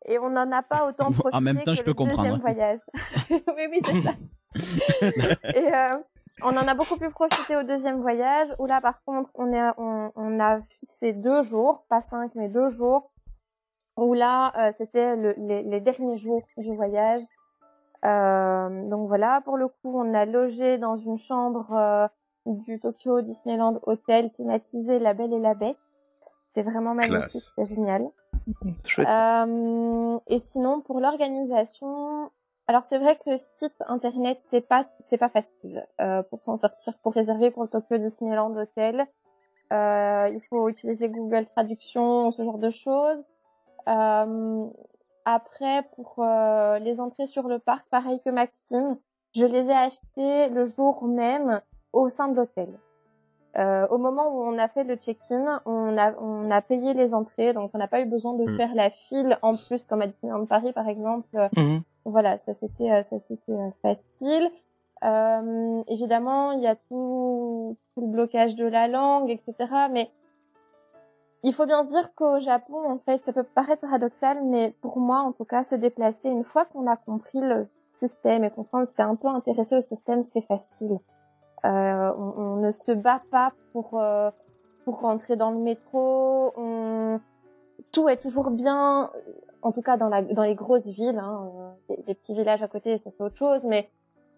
et 0.07 0.19
on 0.19 0.31
n'en 0.31 0.51
a 0.51 0.63
pas 0.63 0.89
autant 0.89 1.09
En 1.09 1.13
profité 1.13 1.41
même 1.43 1.63
temps, 1.63 1.73
que 1.73 1.79
je 1.79 1.85
le 1.85 1.93
deuxième 1.93 2.35
hein. 2.35 2.39
voyage. 2.41 2.79
oui 3.31 3.69
oui 3.71 3.81
c'est 3.85 4.03
ça. 4.03 4.15
et 5.55 5.75
euh, 5.75 6.03
on 6.43 6.57
en 6.57 6.67
a 6.69 6.75
beaucoup 6.75 6.97
plus 6.97 7.11
profité 7.11 7.57
au 7.57 7.63
deuxième 7.63 8.01
voyage 8.01 8.49
où 8.59 8.67
là 8.67 8.81
par 8.81 9.03
contre 9.05 9.31
on 9.35 9.53
est 9.53 9.71
on, 9.77 10.11
on 10.17 10.41
a 10.41 10.61
fixé 10.71 11.13
deux 11.13 11.43
jours, 11.43 11.85
pas 11.89 12.01
cinq 12.01 12.35
mais 12.35 12.49
deux 12.49 12.69
jours 12.69 13.11
où 13.97 14.15
là 14.15 14.53
euh, 14.59 14.73
c'était 14.79 15.17
le- 15.17 15.35
les, 15.37 15.63
les 15.63 15.81
derniers 15.81 16.17
jours 16.17 16.43
du 16.57 16.75
voyage. 16.75 17.21
Euh, 18.07 18.89
donc 18.89 19.09
voilà, 19.09 19.43
pour 19.43 19.59
le 19.59 19.69
coup, 19.69 19.93
on 20.01 20.15
a 20.15 20.25
logé 20.25 20.79
dans 20.79 20.95
une 20.97 21.19
chambre 21.19 21.71
euh, 21.75 22.09
du 22.47 22.81
Tokyo 22.81 23.21
Disneyland 23.21 23.79
Hotel 23.83 24.31
thématisé 24.33 24.99
La 24.99 25.13
Belle 25.13 25.35
et 25.35 25.39
la 25.39 25.53
Bête. 25.53 25.77
C'était 26.47 26.63
vraiment 26.69 26.95
magnifique, 26.95 27.31
c'était 27.31 27.67
génial. 27.67 28.09
Chouette. 28.87 29.07
Euh, 29.07 30.19
et 30.29 30.39
sinon, 30.39 30.81
pour 30.81 30.99
l'organisation, 31.01 32.31
alors 32.71 32.85
c'est 32.85 32.99
vrai 32.99 33.17
que 33.17 33.29
le 33.31 33.37
site 33.37 33.75
internet 33.89 34.39
c'est 34.47 34.61
pas 34.61 34.87
c'est 35.05 35.19
pas 35.19 35.29
facile 35.29 35.85
euh, 36.01 36.23
pour 36.23 36.45
s'en 36.45 36.57
sortir, 36.57 36.97
pour 37.03 37.13
réserver 37.15 37.51
pour 37.51 37.65
le 37.65 37.69
Tokyo 37.69 37.97
Disneyland 37.99 38.55
Hotel. 38.57 39.09
Euh, 39.73 40.29
il 40.33 40.41
faut 40.49 40.69
utiliser 40.69 41.09
Google 41.09 41.47
Traduction, 41.47 42.31
ce 42.31 42.45
genre 42.45 42.59
de 42.59 42.71
choses. 42.71 43.25
Euh, 43.89 44.67
après, 45.25 45.83
pour 45.97 46.25
les 46.81 47.01
entrées 47.01 47.27
sur 47.27 47.49
le 47.49 47.59
parc, 47.59 47.89
pareil 47.91 48.21
que 48.25 48.31
Maxime, 48.31 48.97
je 49.35 49.47
les 49.47 49.69
ai 49.69 49.75
achetées 49.75 50.49
le 50.51 50.65
jour 50.65 51.09
même 51.09 51.61
au 51.93 52.09
sein 52.09 52.29
de 52.29 52.37
l'hôtel. 52.37 52.79
Au 53.57 53.99
moment 53.99 54.29
où 54.29 54.43
on 54.45 54.59
a 54.59 54.69
fait 54.69 54.85
le 54.85 54.95
check-in, 54.95 55.61
on 55.67 55.99
a, 55.99 56.13
on 56.21 56.49
a 56.53 56.63
payé 56.63 56.95
les 56.95 57.15
entrées, 57.15 57.53
donc 57.53 57.73
on 57.75 57.79
n'a 57.79 57.89
pas 57.89 58.01
eu 58.01 58.07
besoin 58.07 58.35
de 58.35 58.45
Mm. 58.45 58.57
faire 58.57 58.75
la 58.77 58.91
file 58.91 59.39
en 59.43 59.57
plus 59.57 59.87
comme 59.87 60.03
à 60.03 60.07
Disneyland 60.07 60.47
Paris 60.47 60.73
par 60.73 60.89
exemple. 60.89 61.49
Mhm. 61.57 61.83
Voilà, 62.05 62.39
ça 62.39 62.55
c'était 62.55 62.91
euh, 62.91 63.03
ça 63.03 63.19
c'était 63.19 63.53
euh, 63.53 63.71
facile. 63.83 64.51
Euh, 65.03 65.83
évidemment, 65.89 66.53
il 66.53 66.61
y 66.61 66.67
a 66.67 66.77
tout, 66.77 67.77
tout 67.95 68.01
le 68.01 68.07
blocage 68.07 68.55
de 68.55 68.67
la 68.67 68.89
langue, 68.89 69.31
etc. 69.31 69.55
Mais 69.91 70.11
il 71.43 71.55
faut 71.55 71.67
bien 71.67 71.85
se 71.85 71.89
dire 71.89 72.15
qu'au 72.15 72.39
Japon, 72.39 72.91
en 72.91 72.99
fait, 72.99 73.25
ça 73.25 73.33
peut 73.33 73.43
paraître 73.43 73.81
paradoxal, 73.81 74.45
mais 74.45 74.75
pour 74.83 74.99
moi, 74.99 75.21
en 75.21 75.33
tout 75.33 75.45
cas, 75.45 75.63
se 75.63 75.75
déplacer 75.75 76.29
une 76.29 76.45
fois 76.45 76.67
qu'on 76.67 76.87
a 76.87 76.97
compris 76.97 77.41
le 77.41 77.67
système 77.87 78.45
et 78.45 78.51
qu'on 78.51 78.63
s'est 78.63 79.03
un 79.03 79.17
peu 79.17 79.29
intéressé 79.29 79.77
au 79.77 79.81
système, 79.81 80.23
c'est 80.23 80.43
facile. 80.43 80.99
Euh, 81.65 82.13
on, 82.17 82.57
ne 82.57 82.71
se 82.71 82.93
bat 82.93 83.23
pas 83.31 83.53
pour 83.73 83.99
euh, 84.01 84.31
pour 84.85 85.01
rentrer 85.01 85.37
dans 85.37 85.51
le 85.51 85.59
métro. 85.59 86.53
On... 86.57 87.21
Tout 87.93 88.09
est 88.09 88.17
toujours 88.17 88.51
bien, 88.51 89.11
en 89.63 89.73
tout 89.73 89.83
cas 89.83 89.97
dans 89.97 90.09
la 90.09 90.23
dans 90.23 90.43
les 90.43 90.55
grosses 90.55 90.87
villes. 90.87 91.19
Hein, 91.19 91.51
euh, 91.55 91.71
les, 91.89 92.05
les 92.07 92.15
petits 92.15 92.35
villages 92.35 92.63
à 92.63 92.69
côté, 92.69 92.99
ça 92.99 93.11
c'est 93.11 93.23
autre 93.23 93.37
chose, 93.37 93.65
mais 93.65 93.89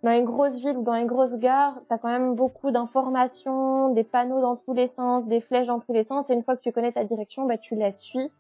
dans 0.03 0.11
les 0.11 0.23
grosses 0.23 0.57
villes 0.57 0.77
ou 0.79 0.83
dans 0.83 0.95
les 0.95 1.05
grosses 1.05 1.37
gares, 1.37 1.81
t'as 1.89 1.97
quand 1.97 2.09
même 2.09 2.35
beaucoup 2.35 2.73
d'informations, 2.73 3.91
des 3.91 4.03
panneaux 4.03 4.41
dans 4.41 4.57
tous 4.57 4.73
les 4.73 4.89
sens, 4.89 5.27
des 5.27 5.41
flèches 5.41 5.69
dans 5.69 5.79
tous 5.79 5.93
les 5.93 6.03
sens. 6.03 6.29
Et 6.29 6.35
une 6.35 6.43
fois 6.43 6.57
que 6.57 6.63
tu 6.63 6.73
connais 6.73 6.93
ta 6.93 7.05
direction, 7.05 7.47
bah 7.47 7.57
tu 7.57 7.77
la 7.77 7.93
suis. 7.93 8.33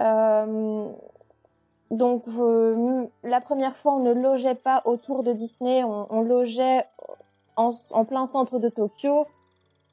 Euh, 0.00 0.88
donc 1.92 2.24
euh, 2.28 3.06
la 3.22 3.40
première 3.40 3.76
fois, 3.76 3.94
on 3.94 4.00
ne 4.00 4.12
logeait 4.12 4.56
pas 4.56 4.82
autour 4.84 5.22
de 5.22 5.32
Disney, 5.32 5.84
on, 5.84 6.22
logeait 6.22 6.84
en 7.56 8.04
plein 8.04 8.26
centre 8.26 8.58
de 8.58 8.68
Tokyo 8.68 9.26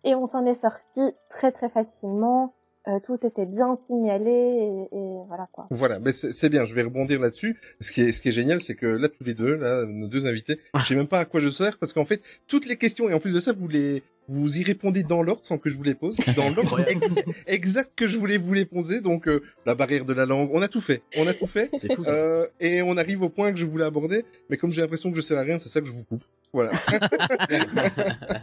et 0.03 0.15
on 0.15 0.25
s'en 0.25 0.45
est 0.45 0.53
sorti 0.55 1.13
très 1.29 1.51
très 1.51 1.69
facilement. 1.69 2.53
Euh, 2.87 2.99
tout 3.05 3.17
était 3.25 3.45
bien 3.45 3.75
signalé 3.75 4.31
et, 4.31 4.95
et 4.97 5.17
voilà 5.27 5.47
quoi. 5.51 5.67
Voilà, 5.71 5.99
mais 5.99 6.13
c'est 6.13 6.31
c'est 6.33 6.47
bien, 6.49 6.63
je 6.65 6.73
vais 6.73 6.83
rebondir 6.83 7.19
là-dessus. 7.19 7.57
Ce 7.81 7.91
qui 7.91 8.01
est, 8.01 8.11
ce 8.13 8.21
qui 8.21 8.29
est 8.29 8.31
génial, 8.31 8.59
c'est 8.61 8.75
que 8.75 8.85
là, 8.85 9.09
tous 9.09 9.23
les 9.25 9.33
deux, 9.33 9.55
là, 9.55 9.85
nos 9.85 10.07
deux 10.07 10.25
invités, 10.25 10.59
je 10.79 10.85
sais 10.85 10.95
même 10.95 11.07
pas 11.07 11.19
à 11.19 11.25
quoi 11.25 11.41
je 11.41 11.49
sers, 11.49 11.77
parce 11.77 11.91
qu'en 11.93 12.05
fait, 12.05 12.21
toutes 12.47 12.65
les 12.65 12.77
questions, 12.77 13.09
et 13.09 13.13
en 13.13 13.19
plus 13.19 13.33
de 13.33 13.39
ça, 13.41 13.51
vous 13.51 13.67
les, 13.67 14.03
vous 14.29 14.57
y 14.57 14.63
répondez 14.63 15.03
dans 15.03 15.21
l'ordre 15.21 15.43
sans 15.45 15.57
que 15.57 15.69
je 15.69 15.75
vous 15.75 15.83
les 15.83 15.95
pose, 15.95 16.15
dans 16.37 16.49
l'ordre 16.49 16.79
ex- 16.89 17.15
exact 17.45 17.91
que 17.95 18.07
je 18.07 18.17
voulais 18.17 18.37
vous 18.37 18.53
les 18.53 18.65
poser, 18.65 19.01
donc 19.01 19.27
euh, 19.27 19.41
la 19.65 19.75
barrière 19.75 20.05
de 20.05 20.13
la 20.13 20.25
langue, 20.25 20.49
on 20.53 20.61
a 20.61 20.67
tout 20.69 20.81
fait, 20.81 21.01
on 21.17 21.27
a 21.27 21.33
tout 21.33 21.47
fait, 21.47 21.69
C'est 21.73 21.93
fou, 21.93 22.05
ça. 22.05 22.11
Euh, 22.13 22.45
et 22.61 22.81
on 22.81 22.95
arrive 22.95 23.21
au 23.21 23.29
point 23.29 23.51
que 23.51 23.59
je 23.59 23.65
voulais 23.65 23.85
aborder, 23.85 24.23
mais 24.49 24.55
comme 24.57 24.71
j'ai 24.71 24.79
l'impression 24.81 25.09
que 25.11 25.17
je 25.17 25.21
sers 25.21 25.37
à 25.37 25.41
rien, 25.41 25.57
c'est 25.59 25.69
ça 25.69 25.81
que 25.81 25.87
je 25.87 25.93
vous 25.93 26.03
coupe. 26.05 26.23
Voilà. 26.53 26.71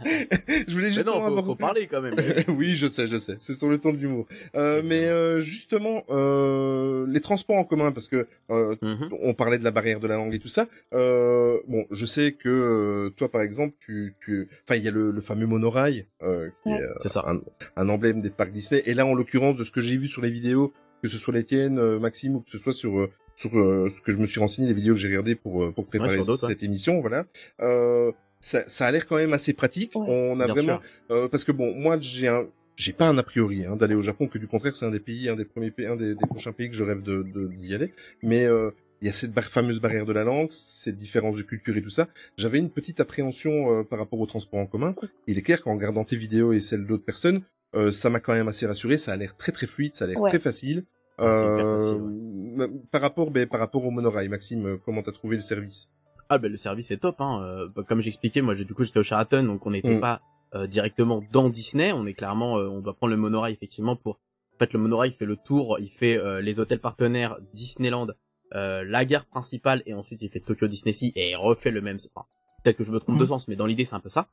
je 0.05 0.71
voulais 0.73 0.87
Mais 0.87 0.91
juste 0.91 1.05
non, 1.07 1.19
faut, 1.19 1.43
faut 1.43 1.55
parler 1.55 1.87
quand 1.87 2.01
même. 2.01 2.15
oui, 2.49 2.75
je 2.75 2.87
sais, 2.87 3.07
je 3.07 3.17
sais. 3.17 3.35
C'est 3.39 3.53
sur 3.53 3.69
le 3.69 3.77
ton 3.77 3.91
de 3.93 3.97
l'humour. 3.97 4.25
Euh, 4.55 4.81
mais 4.83 5.05
euh, 5.07 5.41
justement, 5.41 6.03
euh, 6.09 7.05
les 7.09 7.19
transports 7.21 7.57
en 7.57 7.63
commun, 7.63 7.91
parce 7.91 8.07
que 8.07 8.27
euh, 8.51 8.75
Mhm. 8.81 9.09
on 9.21 9.33
parlait 9.33 9.57
de 9.57 9.63
la 9.63 9.71
barrière 9.71 9.99
de 9.99 10.07
la 10.07 10.15
langue 10.17 10.33
et 10.35 10.39
tout 10.39 10.47
ça. 10.47 10.67
Euh, 10.93 11.57
bon, 11.67 11.85
je 11.91 12.05
sais 12.05 12.31
que 12.33 12.49
euh, 12.49 13.09
toi, 13.11 13.29
par 13.29 13.41
exemple, 13.41 13.75
tu, 13.79 14.15
tu, 14.19 14.47
enfin, 14.67 14.75
il 14.77 14.83
y 14.83 14.87
a 14.87 14.91
le, 14.91 15.11
le 15.11 15.21
fameux 15.21 15.47
monorail, 15.47 16.05
euh, 16.21 16.49
qui 16.63 16.69
Ouais. 16.69 16.77
est 16.79 16.83
euh, 16.83 16.93
C'est 17.01 17.09
ça. 17.09 17.23
un, 17.27 17.39
un 17.75 17.89
emblème 17.89 18.21
des 18.21 18.29
parcs 18.29 18.51
Disney. 18.51 18.81
Et 18.85 18.93
là, 18.93 19.05
en 19.05 19.13
l'occurrence, 19.15 19.55
de 19.57 19.63
ce 19.63 19.71
que 19.71 19.81
j'ai 19.81 19.97
vu 19.97 20.07
sur 20.07 20.21
les 20.21 20.29
vidéos, 20.29 20.73
que 21.03 21.09
ce 21.09 21.17
soit 21.17 21.33
les 21.33 21.43
tiennes, 21.43 21.79
Maxime, 21.99 22.35
ou 22.35 22.41
que 22.41 22.49
ce 22.49 22.57
soit 22.57 22.73
sur 22.73 22.99
euh, 22.99 23.09
sur 23.35 23.57
euh, 23.57 23.89
ce 23.89 24.01
que 24.01 24.11
je 24.11 24.17
me 24.17 24.25
suis 24.25 24.39
renseigné, 24.39 24.67
les 24.67 24.73
vidéos 24.73 24.93
que 24.93 24.99
j'ai 24.99 25.07
regardées 25.09 25.35
pour 25.35 25.63
euh, 25.63 25.71
pour 25.71 25.85
préparer 25.85 26.17
ouais. 26.17 26.37
cette 26.37 26.63
émission, 26.63 27.01
voilà. 27.01 27.25
Euh, 27.61 28.11
ça, 28.41 28.63
ça 28.69 28.85
a 28.85 28.91
l'air 28.91 29.07
quand 29.07 29.17
même 29.17 29.33
assez 29.33 29.53
pratique. 29.53 29.91
Ouais. 29.95 30.05
On 30.07 30.39
a 30.39 30.47
vraiment 30.47 30.79
euh, 31.11 31.27
parce 31.27 31.43
que 31.43 31.51
bon, 31.51 31.73
moi 31.75 31.97
j'ai 31.99 32.27
un 32.27 32.45
j'ai 32.77 32.93
pas 32.93 33.07
un 33.07 33.17
a 33.17 33.23
priori 33.23 33.65
hein, 33.65 33.75
d'aller 33.75 33.95
au 33.95 34.01
Japon, 34.01 34.27
que 34.27 34.37
du 34.37 34.47
contraire 34.47 34.75
c'est 34.75 34.85
un 34.85 34.91
des 34.91 34.99
pays, 34.99 35.29
un 35.29 35.35
des 35.35 35.45
premiers 35.45 35.71
pays, 35.71 35.85
un 35.87 35.95
des, 35.95 36.13
des 36.15 36.27
prochains 36.27 36.51
pays 36.51 36.69
que 36.69 36.75
je 36.75 36.83
rêve 36.83 37.01
de 37.01 37.23
de- 37.23 37.47
d'y 37.59 37.73
aller. 37.73 37.91
Mais 38.21 38.45
euh, 38.45 38.71
il 39.01 39.07
y 39.07 39.09
a 39.09 39.13
cette 39.13 39.33
bar- 39.33 39.43
fameuse 39.45 39.79
barrière 39.81 40.05
de 40.05 40.13
la 40.13 40.23
langue, 40.23 40.47
ces 40.51 40.93
différences 40.93 41.37
de 41.37 41.41
culture 41.43 41.75
et 41.75 41.81
tout 41.81 41.89
ça. 41.89 42.07
J'avais 42.37 42.59
une 42.59 42.69
petite 42.69 42.99
appréhension 42.99 43.51
euh, 43.79 43.83
par 43.83 43.99
rapport 43.99 44.19
au 44.19 44.25
transport 44.25 44.59
en 44.59 44.65
commun. 44.65 44.95
Il 45.27 45.37
est 45.37 45.41
clair 45.41 45.61
qu'en 45.63 45.75
regardant 45.75 46.03
tes 46.05 46.15
vidéos 46.17 46.53
et 46.53 46.61
celles 46.61 46.85
d'autres 46.85 47.03
personnes, 47.05 47.41
euh, 47.75 47.91
ça 47.91 48.09
m'a 48.09 48.19
quand 48.21 48.33
même 48.33 48.47
assez 48.47 48.65
rassuré. 48.65 48.97
Ça 48.97 49.11
a 49.13 49.17
l'air 49.17 49.35
très 49.35 49.51
très 49.51 49.67
fluide, 49.67 49.95
ça 49.95 50.05
a 50.05 50.07
l'air 50.07 50.19
Ouais. 50.21 50.29
très 50.29 50.39
facile. 50.39 50.85
Ah, 51.17 51.23
Euh, 51.41 51.77
facile, 51.77 52.81
Par 52.91 53.01
rapport, 53.01 53.31
ben, 53.31 53.47
par 53.47 53.59
rapport 53.59 53.83
au 53.85 53.91
monorail, 53.91 54.27
Maxime, 54.27 54.65
euh, 54.65 54.77
comment 54.83 55.01
t'as 55.01 55.11
trouvé 55.11 55.35
le 55.35 55.41
service? 55.41 55.87
Ah 56.29 56.37
ben 56.39 56.51
le 56.51 56.57
service 56.57 56.89
est 56.91 56.97
top. 56.97 57.21
Hein. 57.21 57.41
Euh, 57.43 57.67
bah, 57.73 57.83
comme 57.87 58.01
j'expliquais, 58.01 58.41
moi 58.41 58.55
j'ai- 58.55 58.65
du 58.65 58.73
coup 58.73 58.83
j'étais 58.83 58.99
au 58.99 59.03
Sheraton, 59.03 59.43
donc 59.43 59.65
on 59.65 59.71
n'était 59.71 59.95
Mm. 59.95 60.01
pas 60.01 60.21
euh, 60.53 60.67
directement 60.67 61.21
dans 61.31 61.49
Disney. 61.49 61.91
On 61.93 62.05
est 62.05 62.13
clairement, 62.13 62.57
euh, 62.57 62.67
on 62.67 62.79
doit 62.81 62.93
prendre 62.93 63.11
le 63.11 63.17
monorail 63.19 63.53
effectivement 63.53 63.95
pour. 63.97 64.19
En 64.55 64.57
fait, 64.59 64.71
le 64.73 64.79
monorail 64.79 65.11
fait 65.11 65.25
le 65.25 65.35
tour, 65.35 65.77
il 65.79 65.89
fait 65.89 66.17
euh, 66.17 66.39
les 66.41 66.59
hôtels 66.61 66.79
partenaires 66.79 67.37
Disneyland, 67.53 68.07
euh, 68.53 68.83
la 68.85 69.03
gare 69.05 69.25
principale 69.25 69.83
et 69.85 69.93
ensuite 69.93 70.21
il 70.21 70.29
fait 70.29 70.39
Tokyo 70.39 70.67
Disney 70.67 70.93
Sea 70.93 71.11
et 71.15 71.31
il 71.31 71.35
refait 71.35 71.71
le 71.71 71.81
même. 71.81 71.97
Enfin, 72.15 72.25
Peut-être 72.63 72.77
que 72.77 72.83
je 72.85 72.91
me 72.91 72.99
trompe 72.99 73.17
de 73.17 73.23
Mhm. 73.23 73.27
sens, 73.27 73.47
mais 73.49 73.55
dans 73.57 73.65
l'idée 73.67 73.83
c'est 73.85 73.95
un 73.95 73.99
peu 73.99 74.09
ça. 74.09 74.27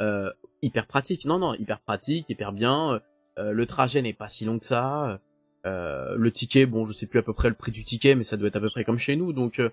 Euh, 0.00 0.32
hyper 0.62 0.86
pratique. 0.86 1.24
Non 1.26 1.38
non, 1.38 1.54
hyper 1.54 1.80
pratique, 1.80 2.28
hyper 2.30 2.52
bien. 2.52 3.00
Euh, 3.38 3.52
le 3.52 3.66
trajet 3.66 4.00
n'est 4.02 4.12
pas 4.14 4.28
si 4.28 4.44
long 4.46 4.58
que 4.58 4.64
ça. 4.66 5.20
Euh, 5.64 6.14
le 6.16 6.30
ticket, 6.30 6.66
bon, 6.66 6.86
je 6.86 6.92
sais 6.92 7.06
plus 7.06 7.18
à 7.18 7.22
peu 7.22 7.32
près 7.32 7.48
le 7.48 7.54
prix 7.54 7.72
du 7.72 7.84
ticket, 7.84 8.14
mais 8.14 8.24
ça 8.24 8.36
doit 8.36 8.48
être 8.48 8.56
à 8.56 8.60
peu 8.60 8.68
près 8.70 8.84
comme 8.84 8.98
chez 8.98 9.16
nous. 9.16 9.32
Donc, 9.32 9.58
euh, 9.58 9.70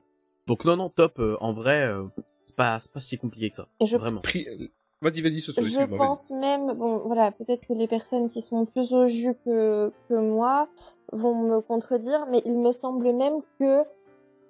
donc 0.48 0.66
non, 0.66 0.76
non, 0.76 0.90
top. 0.90 1.20
euh, 1.20 1.36
en 1.42 1.52
vrai, 1.54 1.84
euh, 1.84 2.04
c'est 2.46 2.56
pas, 2.56 2.80
c'est 2.80 2.92
pas 2.92 3.00
si 3.00 3.18
compliqué 3.18 3.50
que 3.50 3.56
ça. 3.56 3.68
Et 3.80 3.86
je 3.86 3.98
Vraiment. 3.98 4.22
Pri- 4.22 4.72
Vas-y, 5.02 5.22
vas-y, 5.22 5.42
ce 5.42 5.52
soir. 5.52 5.66
Je 5.66 5.86
pense 5.98 6.30
même, 6.32 6.72
bon, 6.74 7.00
voilà, 7.00 7.32
peut-être 7.34 7.68
que 7.68 7.74
les 7.74 7.88
personnes 7.88 8.30
qui 8.30 8.42
sont 8.42 8.66
plus 8.66 8.94
au 8.94 9.06
jus 9.06 9.36
que, 9.46 9.92
que 10.08 10.14
moi 10.14 10.70
vont 11.12 11.36
me 11.36 11.60
contredire, 11.60 12.26
mais 12.32 12.42
il 12.46 12.58
me 12.58 12.72
semble 12.72 13.12
même 13.12 13.42
que 13.60 13.84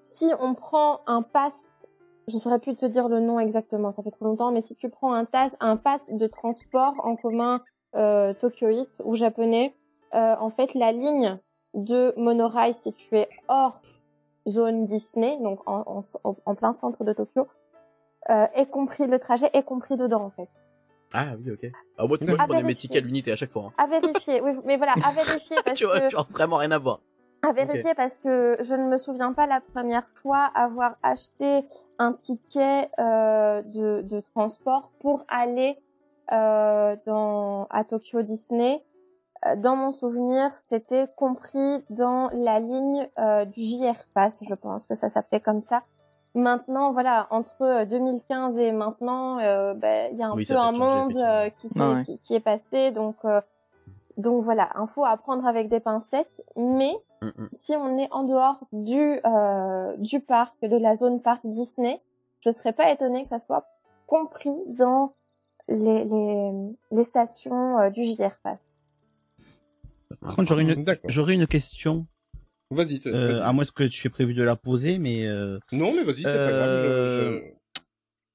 si 0.03 0.27
on 0.39 0.53
prend 0.53 1.01
un 1.07 1.23
pass, 1.23 1.85
je 2.27 2.37
saurais 2.37 2.59
plus 2.59 2.75
te 2.75 2.85
dire 2.85 3.09
le 3.09 3.19
nom 3.19 3.39
exactement, 3.39 3.91
ça 3.91 4.03
fait 4.03 4.11
trop 4.11 4.25
longtemps, 4.25 4.51
mais 4.51 4.61
si 4.61 4.75
tu 4.75 4.89
prends 4.89 5.13
un, 5.13 5.25
tas, 5.25 5.47
un 5.59 5.75
pass 5.75 6.05
de 6.11 6.27
transport 6.27 6.93
en 7.03 7.15
commun 7.15 7.63
euh, 7.95 8.33
Tokyoite 8.35 9.01
ou 9.05 9.15
japonais, 9.15 9.75
euh, 10.15 10.35
en 10.39 10.49
fait, 10.49 10.73
la 10.73 10.91
ligne 10.91 11.39
de 11.73 12.13
monorail 12.17 12.73
située 12.73 13.27
hors 13.47 13.81
zone 14.47 14.85
Disney, 14.85 15.37
donc 15.41 15.59
en, 15.67 15.83
en, 16.23 16.35
en 16.45 16.55
plein 16.55 16.73
centre 16.73 17.03
de 17.03 17.13
Tokyo, 17.13 17.47
euh, 18.29 18.47
est 18.53 18.65
compris 18.69 19.07
le 19.07 19.19
trajet 19.19 19.49
est 19.53 19.63
compris 19.63 19.97
dedans 19.97 20.23
en 20.23 20.29
fait. 20.29 20.49
Ah 21.13 21.33
oui, 21.37 21.51
ok. 21.51 21.71
Ah, 21.97 22.07
moi, 22.07 22.17
tu 22.17 22.25
vois, 22.25 22.37
je 22.39 22.45
prenais 22.45 22.63
mes 22.63 22.75
tickets 22.75 23.03
à 23.03 23.05
l'unité 23.05 23.31
à 23.31 23.35
chaque 23.35 23.51
fois. 23.51 23.65
hein. 23.67 23.73
À 23.77 23.87
vérifier, 23.87 24.41
oui, 24.41 24.51
mais 24.65 24.77
voilà, 24.77 24.93
à 25.03 25.11
vérifier 25.23 25.57
parce 25.63 25.77
tu 25.77 25.85
vois, 25.85 25.99
que 26.01 26.07
tu 26.09 26.15
vois, 26.15 26.25
vraiment 26.29 26.57
rien 26.57 26.71
à 26.71 26.79
voir. 26.79 27.01
à 27.43 27.53
vérifier 27.53 27.93
parce 27.95 28.17
que 28.17 28.57
je 28.61 28.73
ne 28.75 28.87
me 28.87 28.97
souviens 28.97 29.33
pas 29.33 29.45
la 29.45 29.61
première 29.61 30.07
fois 30.21 30.45
avoir 30.55 30.95
acheté 31.03 31.65
un 31.99 32.13
ticket 32.13 32.89
euh, 32.99 33.61
de, 33.61 34.01
de 34.01 34.21
transport 34.33 34.91
pour 34.99 35.23
aller 35.27 35.77
euh, 36.31 36.95
dans 37.05 37.67
à 37.69 37.83
Tokyo 37.83 38.21
Disney. 38.23 38.83
Euh, 39.47 39.55
Dans 39.55 39.75
mon 39.75 39.91
souvenir, 39.91 40.51
c'était 40.67 41.07
compris 41.15 41.83
dans 41.89 42.29
la 42.33 42.59
ligne 42.59 43.07
euh, 43.19 43.45
du 43.45 43.61
JR 43.61 43.95
Pass, 44.13 44.39
je 44.47 44.53
pense 44.55 44.85
que 44.85 44.95
ça 44.95 45.09
s'appelait 45.09 45.41
comme 45.41 45.61
ça. 45.61 45.83
Maintenant, 46.35 46.91
voilà, 46.93 47.27
entre 47.29 47.83
2015 47.85 48.57
et 48.57 48.71
maintenant, 48.71 49.39
euh, 49.39 49.73
ben, 49.75 50.09
il 50.11 50.17
y 50.17 50.23
a 50.23 50.27
un 50.29 50.33
Oui, 50.33 50.45
peu 50.45 50.55
un 50.55 50.73
changé, 50.73 50.79
monde 50.79 51.17
euh, 51.17 51.49
qui, 51.49 51.67
ouais. 51.79 52.01
qui, 52.03 52.17
qui 52.19 52.33
est 52.33 52.39
passé, 52.39 52.91
donc 52.91 53.17
euh, 53.25 53.39
donc 54.17 54.43
voilà, 54.43 54.69
info 54.75 55.05
à 55.05 55.15
prendre 55.17 55.45
avec 55.45 55.69
des 55.69 55.79
pincettes. 55.79 56.43
Mais 56.55 56.95
Mm, 57.23 57.27
mm. 57.43 57.49
si 57.53 57.75
on 57.75 57.97
est 57.97 58.09
en 58.11 58.23
dehors 58.23 58.59
du 58.73 59.19
euh, 59.25 59.95
du 59.97 60.19
parc, 60.19 60.53
de 60.61 60.75
la 60.75 60.95
zone 60.95 61.21
parc 61.21 61.41
Disney, 61.45 62.01
je 62.41 62.51
serais 62.51 62.73
pas 62.73 62.91
étonnée 62.91 63.21
que 63.23 63.29
ça 63.29 63.39
soit 63.39 63.65
compris 64.07 64.55
dans 64.67 65.13
les 65.69 66.03
les, 66.03 66.51
les 66.91 67.03
stations 67.05 67.79
euh, 67.79 67.89
du 67.89 68.03
JR 68.03 68.37
Pass. 68.43 68.72
Par 70.21 70.35
contre, 70.35 70.47
j'aurais 70.49 70.63
une, 70.63 70.83
D'accord. 70.83 71.09
j'aurais 71.11 71.33
une 71.35 71.47
question, 71.47 72.07
Vas-y. 72.71 73.01
euh, 73.07 73.27
vas-y. 73.27 73.41
à 73.41 73.53
moins 73.53 73.65
que 73.65 73.83
tu 73.83 74.07
aies 74.07 74.09
prévu 74.09 74.33
de 74.33 74.43
la 74.43 74.55
poser, 74.55 74.97
mais 74.97 75.25
euh, 75.27 75.59
Non, 75.71 75.93
mais 75.95 76.03
vas-y, 76.03 76.23
c'est 76.23 76.43
pas 76.45 76.51
grave. 76.53 76.79
je- 76.81 76.87
Euh, 76.87 77.41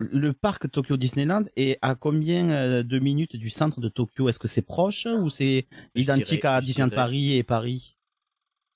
je... 0.01 0.07
le 0.11 0.33
parc 0.33 0.71
Tokyo 0.71 0.97
Disneyland 0.97 1.43
est 1.57 1.79
à 1.83 1.95
combien 1.95 2.51
euh, 2.51 2.83
de 2.83 2.99
minutes 2.99 3.37
du 3.37 3.51
centre 3.51 3.81
de 3.81 3.89
Tokyo? 3.89 4.29
Est-ce 4.29 4.39
que 4.39 4.49
c'est 4.49 4.63
proche 4.63 5.07
ou 5.07 5.29
c'est 5.29 5.67
identique 5.95 6.43
dirais- 6.43 6.47
à 6.47 6.61
Disneyland 6.61 6.91
Paris 6.95 7.37
et 7.37 7.43
Paris? 7.43 7.97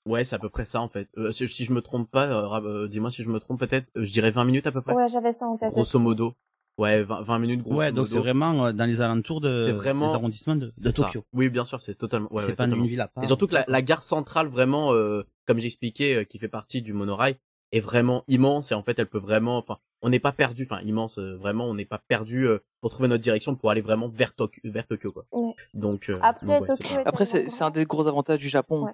Ouais, 0.05 0.25
c'est 0.25 0.35
à 0.35 0.39
peu 0.39 0.49
près 0.49 0.65
ça 0.65 0.81
en 0.81 0.89
fait. 0.89 1.07
Euh, 1.17 1.31
si, 1.31 1.47
si 1.47 1.63
je 1.63 1.71
me 1.71 1.81
trompe 1.81 2.11
pas, 2.11 2.27
euh, 2.27 2.61
euh, 2.65 2.87
dis-moi 2.89 3.09
si 3.09 3.23
je 3.23 3.29
me 3.29 3.39
trompe 3.39 3.59
peut-être. 3.61 3.87
euh, 3.95 4.03
je 4.03 4.11
dirais 4.11 4.31
20 4.31 4.43
minutes 4.43 4.67
à 4.67 4.71
peu 4.73 4.81
près. 4.81 4.93
Ouais, 4.93 5.07
j'avais 5.07 5.31
ça 5.31 5.45
en 5.47 5.55
tête. 5.57 5.71
grosso 5.71 5.97
aussi. 5.97 6.03
modo. 6.03 6.35
Ouais, 6.79 7.03
20, 7.03 7.21
20 7.21 7.39
minutes 7.39 7.61
grosso 7.61 7.77
Ouais, 7.77 7.91
donc 7.91 8.07
c'est 8.07 8.17
vraiment 8.17 8.65
euh, 8.65 8.71
dans 8.73 8.85
les 8.85 8.99
alentours 9.01 9.41
de 9.41 9.65
C'est 9.67 9.71
vraiment- 9.73 10.07
des 10.09 10.13
arrondissements 10.15 10.55
de, 10.55 10.61
de 10.61 10.65
ça. 10.65 10.91
Tokyo. 10.91 11.23
Oui, 11.33 11.49
bien 11.49 11.65
sûr, 11.65 11.81
c'est 11.81 11.93
totalement. 11.95 12.27
Ouais, 12.33 12.41
c'est 12.41 12.47
ouais, 12.49 12.55
pas 12.55 12.63
totalement. 12.65 12.83
une 12.83 12.89
ville 12.89 13.01
à 13.01 13.07
part. 13.07 13.23
Et 13.23 13.27
surtout 13.27 13.45
que 13.47 13.53
la, 13.53 13.65
la 13.67 13.81
gare 13.83 14.01
centrale 14.01 14.47
vraiment 14.47 14.91
euh, 14.93 15.23
comme 15.45 15.59
j'expliquais, 15.59 16.15
euh, 16.15 16.23
qui 16.23 16.39
fait 16.39 16.47
partie 16.47 16.81
du 16.81 16.93
monorail, 16.93 17.35
est 17.71 17.79
vraiment 17.79 18.23
immense 18.27 18.71
et 18.71 18.75
en 18.75 18.83
fait, 18.83 18.97
elle 18.99 19.07
peut 19.07 19.17
vraiment, 19.19 19.57
enfin, 19.57 19.77
on 20.01 20.09
n'est 20.09 20.19
pas 20.19 20.31
perdu, 20.31 20.67
enfin, 20.69 20.81
immense, 20.83 21.17
euh, 21.19 21.35
vraiment, 21.37 21.65
on 21.65 21.73
n'est 21.75 21.85
pas 21.85 21.97
perdu 22.07 22.47
euh, 22.47 22.59
pour 22.81 22.89
trouver 22.91 23.07
notre 23.09 23.23
direction 23.23 23.55
pour 23.55 23.69
aller 23.71 23.81
vraiment 23.81 24.09
vers 24.09 24.33
Tokyo, 24.33 24.61
vers 24.63 24.85
Tokyo 24.87 25.11
quoi. 25.11 25.25
Ouais. 25.31 25.53
Donc, 25.73 26.09
euh, 26.09 26.17
Après, 26.21 26.45
donc, 26.59 26.69
ouais, 26.69 26.75
c'est 26.75 26.83
Tokyo 26.83 26.89
cool. 26.95 27.03
est 27.03 27.07
Après, 27.07 27.25
c'est 27.25 27.31
tellement 27.33 27.49
c'est 27.49 27.63
un 27.63 27.69
des 27.71 27.85
gros 27.85 28.07
avantages 28.07 28.39
du 28.39 28.49
Japon. 28.49 28.85
Ouais. 28.85 28.91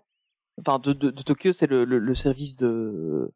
Enfin, 0.66 0.80
de, 0.80 0.92
de, 0.94 1.10
de 1.12 1.22
Tokyo, 1.22 1.52
c'est 1.54 1.68
le, 1.68 1.84
le, 1.86 2.00
le 2.00 2.16
service 2.16 2.56
de, 2.56 3.32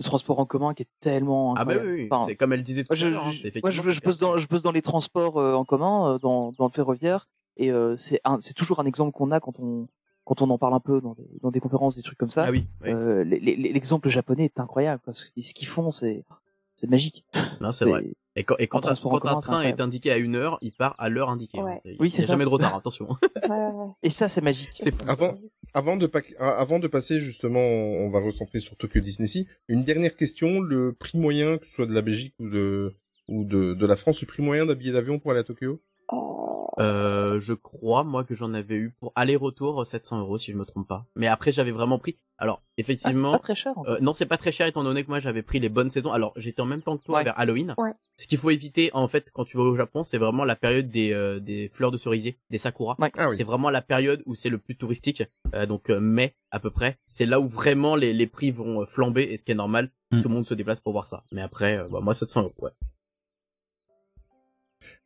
de 0.00 0.04
transport 0.04 0.38
en 0.38 0.46
commun 0.46 0.74
qui 0.74 0.82
est 0.82 0.88
tellement 0.98 1.54
Ah 1.54 1.64
bah 1.64 1.72
incroyable. 1.74 1.90
oui, 1.90 2.02
oui, 2.02 2.08
Enfin, 2.10 2.24
c'est 2.26 2.34
comme 2.36 2.52
elle 2.52 2.62
disait 2.62 2.84
tout 2.84 2.94
moi, 2.94 3.06
à 3.06 3.10
l'heure, 3.10 3.26
hein, 3.26 3.30
je- 3.30 3.42
moi, 3.62 3.70
je, 3.70 3.78
effectivement 3.80 3.90
je 3.92 4.00
bosse 4.00 4.18
dans, 4.18 4.36
je 4.38 4.48
bosse 4.48 4.62
dans 4.62 4.72
les 4.72 4.82
transports 4.82 5.38
euh, 5.38 5.54
en 5.54 5.64
commun, 5.64 6.14
euh, 6.14 6.18
dans, 6.18 6.52
dans 6.52 6.64
le 6.66 6.70
ferroviaire, 6.72 7.28
et 7.56 7.70
euh, 7.70 7.96
c'est 7.96 8.20
c'est 8.40 8.54
toujours 8.54 8.80
un 8.80 8.86
exemple 8.86 9.12
qu'on 9.12 9.30
a 9.30 9.40
quand 9.40 9.58
on, 9.60 9.86
quand 10.24 10.42
on 10.42 10.50
en 10.50 10.58
parle 10.58 10.74
un 10.74 10.80
peu 10.80 11.00
dans 11.00 11.14
des, 11.14 11.28
dans 11.42 11.50
des 11.50 11.60
conférences, 11.60 11.96
des 11.96 12.02
trucs 12.02 12.18
comme 12.18 12.30
ça. 12.30 12.44
Ah 12.46 12.50
oui, 12.50 12.66
oui. 12.82 12.90
Euh, 12.90 13.24
L'exemple 13.24 14.08
japonais 14.08 14.46
est 14.46 14.58
incroyable 14.60 15.02
parce 15.04 15.24
que 15.24 15.40
ce 15.42 15.52
qu'ils 15.54 15.68
font, 15.68 15.90
c'est, 15.90 16.24
c'est 16.76 16.88
magique. 16.90 17.24
Non, 17.60 17.72
c'est 17.72 17.84
vrai. 17.84 18.04
Et 18.36 18.44
quand, 18.44 18.54
et 18.58 18.68
quand, 18.68 18.86
en 18.86 18.90
un- 18.90 18.94
quand 18.94 19.18
commun, 19.18 19.40
train 19.40 19.62
est 19.62 19.80
indiqué 19.80 20.10
à 20.12 20.16
une 20.16 20.36
heure, 20.36 20.58
il 20.62 20.72
part 20.72 20.94
à 20.98 21.08
l'heure 21.08 21.30
indiquée. 21.30 21.58
hein. 21.58 21.64
Ouais. 21.64 21.96
Oui, 21.98 22.08
il 22.08 22.12
c'est 22.12 22.26
jamais 22.26 22.44
de 22.44 22.48
retard, 22.48 22.74
attention. 22.76 23.08
Ouais, 23.08 23.48
ouais. 23.48 23.86
Et 24.04 24.10
ça, 24.10 24.28
c'est 24.28 24.40
magique. 24.40 24.70
C'est 24.72 24.92
fou. 24.94 25.04
Avant, 25.08 25.34
avant 25.74 25.96
de, 25.96 26.06
pa- 26.06 26.20
avant 26.38 26.78
de 26.78 26.86
passer 26.86 27.20
justement, 27.20 27.58
on 27.60 28.10
va 28.10 28.20
recentrer 28.20 28.60
sur 28.60 28.76
Tokyo 28.76 29.00
Disney 29.00 29.26
Sea. 29.26 29.46
Une 29.68 29.82
dernière 29.82 30.14
question, 30.16 30.60
le 30.60 30.92
prix 30.92 31.18
moyen, 31.18 31.58
que 31.58 31.66
ce 31.66 31.72
soit 31.72 31.86
de 31.86 31.92
la 31.92 32.02
Belgique 32.02 32.34
ou 32.38 32.48
de, 32.48 32.94
ou 33.28 33.44
de, 33.44 33.74
de 33.74 33.86
la 33.86 33.96
France, 33.96 34.20
le 34.20 34.26
prix 34.28 34.42
moyen 34.42 34.64
d'un 34.64 34.74
billet 34.74 34.92
d'avion 34.92 35.18
pour 35.18 35.32
aller 35.32 35.40
à 35.40 35.44
Tokyo? 35.44 35.80
Euh, 36.78 37.40
je 37.40 37.52
crois, 37.52 38.04
moi, 38.04 38.24
que 38.24 38.34
j'en 38.34 38.54
avais 38.54 38.76
eu 38.76 38.90
pour 39.00 39.12
aller-retour 39.14 39.86
700 39.86 40.20
euros, 40.20 40.38
si 40.38 40.52
je 40.52 40.56
me 40.56 40.64
trompe 40.64 40.88
pas. 40.88 41.02
Mais 41.16 41.26
après, 41.26 41.52
j'avais 41.52 41.72
vraiment 41.72 41.98
pris. 41.98 42.18
Alors, 42.38 42.60
Ah, 42.62 42.66
c'est 42.78 42.80
effectivement. 42.80 43.32
pas 43.32 43.38
très 43.38 43.54
cher. 43.54 43.76
en 43.76 43.84
fait. 43.84 43.90
euh, 43.90 43.98
non, 44.00 44.14
c'est 44.14 44.24
pas 44.24 44.38
très 44.38 44.50
cher 44.50 44.66
étant 44.66 44.82
donné 44.82 45.04
que 45.04 45.08
moi 45.10 45.20
j'avais 45.20 45.42
pris 45.42 45.60
les 45.60 45.68
bonnes 45.68 45.90
saisons. 45.90 46.10
Alors, 46.10 46.32
j'étais 46.36 46.62
en 46.62 46.66
même 46.66 46.80
temps 46.80 46.96
que 46.96 47.04
toi 47.04 47.18
Ouais. 47.18 47.24
vers 47.24 47.38
Halloween. 47.38 47.74
Ouais. 47.76 47.92
Ce 48.16 48.26
qu'il 48.26 48.38
faut 48.38 48.48
éviter, 48.48 48.88
en 48.94 49.08
fait, 49.08 49.30
quand 49.34 49.44
tu 49.44 49.58
vas 49.58 49.64
au 49.64 49.76
Japon, 49.76 50.04
c'est 50.04 50.16
vraiment 50.16 50.44
la 50.46 50.56
période 50.56 50.88
des, 50.88 51.12
euh, 51.12 51.38
des 51.38 51.68
fleurs 51.68 51.90
de 51.90 51.98
cerisier, 51.98 52.38
des 52.48 52.56
sakura. 52.56 52.96
Ouais. 52.98 53.12
Ah 53.18 53.28
oui. 53.28 53.36
C'est 53.36 53.44
vraiment 53.44 53.68
la 53.68 53.82
période 53.82 54.22
où 54.24 54.34
c'est 54.34 54.48
le 54.48 54.56
plus 54.56 54.76
touristique, 54.76 55.22
euh, 55.54 55.66
donc 55.66 55.90
euh, 55.90 56.00
mai 56.00 56.34
à 56.50 56.60
peu 56.60 56.70
près. 56.70 56.98
C'est 57.04 57.26
là 57.26 57.40
où 57.40 57.46
vraiment 57.48 57.94
les, 57.94 58.14
les 58.14 58.26
prix 58.26 58.50
vont 58.52 58.80
euh, 58.82 58.86
flamber 58.86 59.24
et 59.24 59.36
ce 59.36 59.44
qui 59.44 59.52
est 59.52 59.56
normal. 59.56 59.90
Mm. 60.10 60.20
Tout 60.22 60.28
le 60.30 60.34
monde 60.34 60.46
se 60.46 60.54
déplace 60.54 60.80
pour 60.80 60.92
voir 60.92 61.06
ça. 61.08 61.22
Mais 61.32 61.42
après, 61.42 61.76
euh, 61.76 61.88
bah, 61.90 62.00
moi 62.00 62.14
700 62.14 62.42
euros. 62.44 62.54
Ouais. 62.62 62.70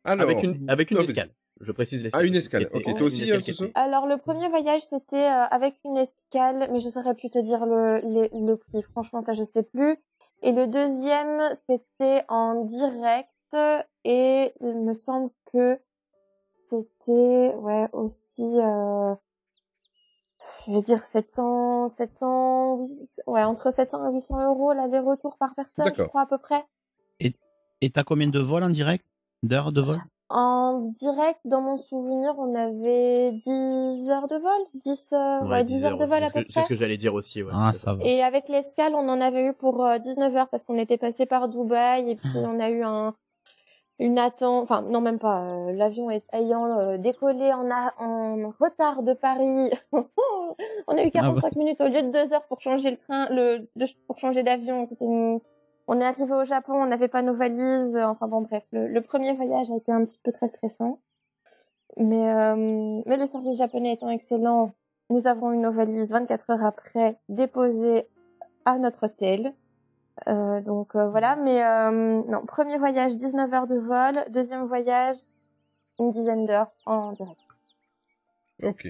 Alors, 0.03 0.29
avec 0.29 0.43
une 0.43 0.69
avec 0.69 0.91
une 0.91 0.97
Ah, 0.97 1.01
escale. 1.03 1.29
Je 1.61 1.71
précise 1.71 2.01
Ah, 2.01 2.03
l'escale. 2.03 2.25
une 2.27 2.35
escale. 2.35 2.69
Ok, 2.73 2.83
toi 2.97 3.07
aussi, 3.07 3.29
Alors, 3.75 4.07
le 4.07 4.17
premier 4.17 4.49
voyage, 4.49 4.81
c'était 4.81 5.15
euh, 5.15 5.43
avec 5.49 5.75
une 5.85 5.97
escale, 5.97 6.69
mais 6.71 6.79
je 6.79 6.89
saurais 6.89 7.15
plus 7.15 7.29
te 7.29 7.39
dire 7.39 7.65
le, 7.65 8.01
le, 8.01 8.29
le 8.33 8.55
prix. 8.57 8.81
Franchement, 8.91 9.21
ça, 9.21 9.33
je 9.33 9.43
sais 9.43 9.63
plus. 9.63 9.97
Et 10.41 10.51
le 10.51 10.67
deuxième, 10.67 11.41
c'était 11.69 12.23
en 12.27 12.65
direct, 12.65 13.29
et 14.03 14.53
il 14.61 14.81
me 14.81 14.93
semble 14.93 15.31
que 15.53 15.79
c'était, 16.47 17.53
ouais, 17.55 17.87
aussi, 17.93 18.43
euh, 18.43 19.15
je 20.67 20.73
vais 20.73 20.81
dire 20.81 21.01
700, 21.03 21.87
700, 21.87 22.77
huit- 22.79 23.21
ouais, 23.27 23.43
entre 23.43 23.71
700 23.71 24.09
et 24.09 24.13
800 24.13 24.43
euros 24.45 24.73
l'aller-retour 24.73 25.37
par 25.37 25.55
personne, 25.55 25.93
je 25.95 26.03
crois, 26.03 26.21
à 26.21 26.25
peu 26.25 26.37
près. 26.37 26.63
Et 27.81 27.89
t'as 27.89 28.03
combien 28.03 28.27
de 28.27 28.39
vols 28.39 28.63
en 28.63 28.69
direct? 28.69 29.05
D'heures 29.43 29.71
de 29.71 29.81
vol? 29.81 29.97
En 30.29 30.91
direct, 30.99 31.39
dans 31.45 31.61
mon 31.61 31.77
souvenir, 31.77 32.33
on 32.39 32.55
avait 32.55 33.31
10 33.33 34.09
heures 34.09 34.27
de 34.27 34.35
vol, 34.37 34.61
10, 34.83 35.13
euh, 35.13 35.39
ouais, 35.49 35.63
10 35.63 35.85
heures 35.85 35.97
de 35.97 36.05
vol 36.05 36.17
c'est 36.17 36.23
à 36.25 36.29
peu 36.31 36.39
C'est 36.49 36.53
près. 36.53 36.61
ce 36.63 36.69
que 36.69 36.75
j'allais 36.75 36.97
dire 36.97 37.13
aussi. 37.13 37.43
Ouais. 37.43 37.51
Ah, 37.53 37.71
ça 37.73 37.93
va. 37.93 38.03
Et 38.03 38.23
avec 38.23 38.49
l'escale, 38.49 38.93
on 38.95 39.07
en 39.07 39.21
avait 39.21 39.45
eu 39.45 39.53
pour 39.53 39.85
euh, 39.85 39.99
19 39.99 40.35
heures 40.35 40.49
parce 40.49 40.63
qu'on 40.63 40.77
était 40.79 40.97
passé 40.97 41.27
par 41.27 41.47
Dubaï 41.47 42.09
et 42.11 42.15
puis 42.15 42.29
Ah. 42.37 42.47
on 42.51 42.59
a 42.59 42.69
eu 42.69 42.83
un 42.83 43.13
une 43.97 44.19
attente, 44.19 44.63
enfin 44.63 44.81
non 44.81 44.99
même 44.99 45.19
pas, 45.19 45.41
euh, 45.45 45.71
l'avion 45.71 46.09
ayant 46.33 46.65
euh, 46.79 46.97
décollé 46.97 47.53
en, 47.53 47.71
a- 47.71 47.93
en 47.99 48.51
retard 48.59 49.03
de 49.03 49.13
Paris, 49.13 49.69
on 49.93 50.97
a 50.97 51.03
eu 51.05 51.11
45 51.11 51.47
Ah 51.53 51.57
minutes 51.57 51.79
au 51.79 51.87
lieu 51.87 52.01
de 52.03 52.09
2 52.11 52.33
heures 52.33 52.43
pour 52.47 52.59
changer 52.59 52.91
le 52.91 52.97
train, 52.97 53.27
le 53.29 53.69
de- 53.77 53.85
pour 54.07 54.17
changer 54.17 54.43
d'avion. 54.43 54.85
C'était 54.85 55.05
une- 55.05 55.39
On 55.87 55.99
est 55.99 56.05
arrivé 56.05 56.33
au 56.33 56.45
Japon, 56.45 56.73
on 56.73 56.87
n'avait 56.87 57.07
pas 57.07 57.21
nos 57.21 57.35
valises, 57.35 57.95
euh, 57.95 58.05
enfin 58.05 58.27
bon 58.27 58.41
bref, 58.41 58.63
le, 58.71 58.99
premier 59.01 59.33
voyage 59.33 59.69
a 59.69 59.77
été 59.77 59.91
un 59.91 60.03
petit 60.03 60.19
peu 60.23 60.31
très 60.31 60.47
stressant, 60.47 60.99
mais 61.97 62.27
euh, 62.33 63.01
mais 63.05 63.17
le 63.17 63.25
service 63.25 63.57
japonais 63.57 63.93
étant 63.93 64.09
excellent, 64.09 64.73
nous 65.09 65.27
avons 65.27 65.51
eu 65.53 65.57
nos 65.57 65.71
valises 65.71 66.11
24 66.11 66.49
heures 66.49 66.65
après 66.65 67.17
déposées 67.29 68.07
à 68.65 68.79
notre 68.79 69.05
hôtel. 69.05 69.53
Euh, 70.27 70.61
donc 70.61 70.95
voilà, 70.95 71.35
mais 71.35 71.61
non, 71.91 72.45
premier 72.45 72.77
voyage 72.77 73.15
19 73.15 73.53
heures 73.53 73.67
de 73.67 73.77
vol, 73.77 74.13
deuxième 74.31 74.65
voyage 74.65 75.17
une 75.99 76.11
dizaine 76.11 76.45
d'heures 76.45 76.71
en 76.85 77.11
direct. 77.13 77.39
Ok. 78.63 78.87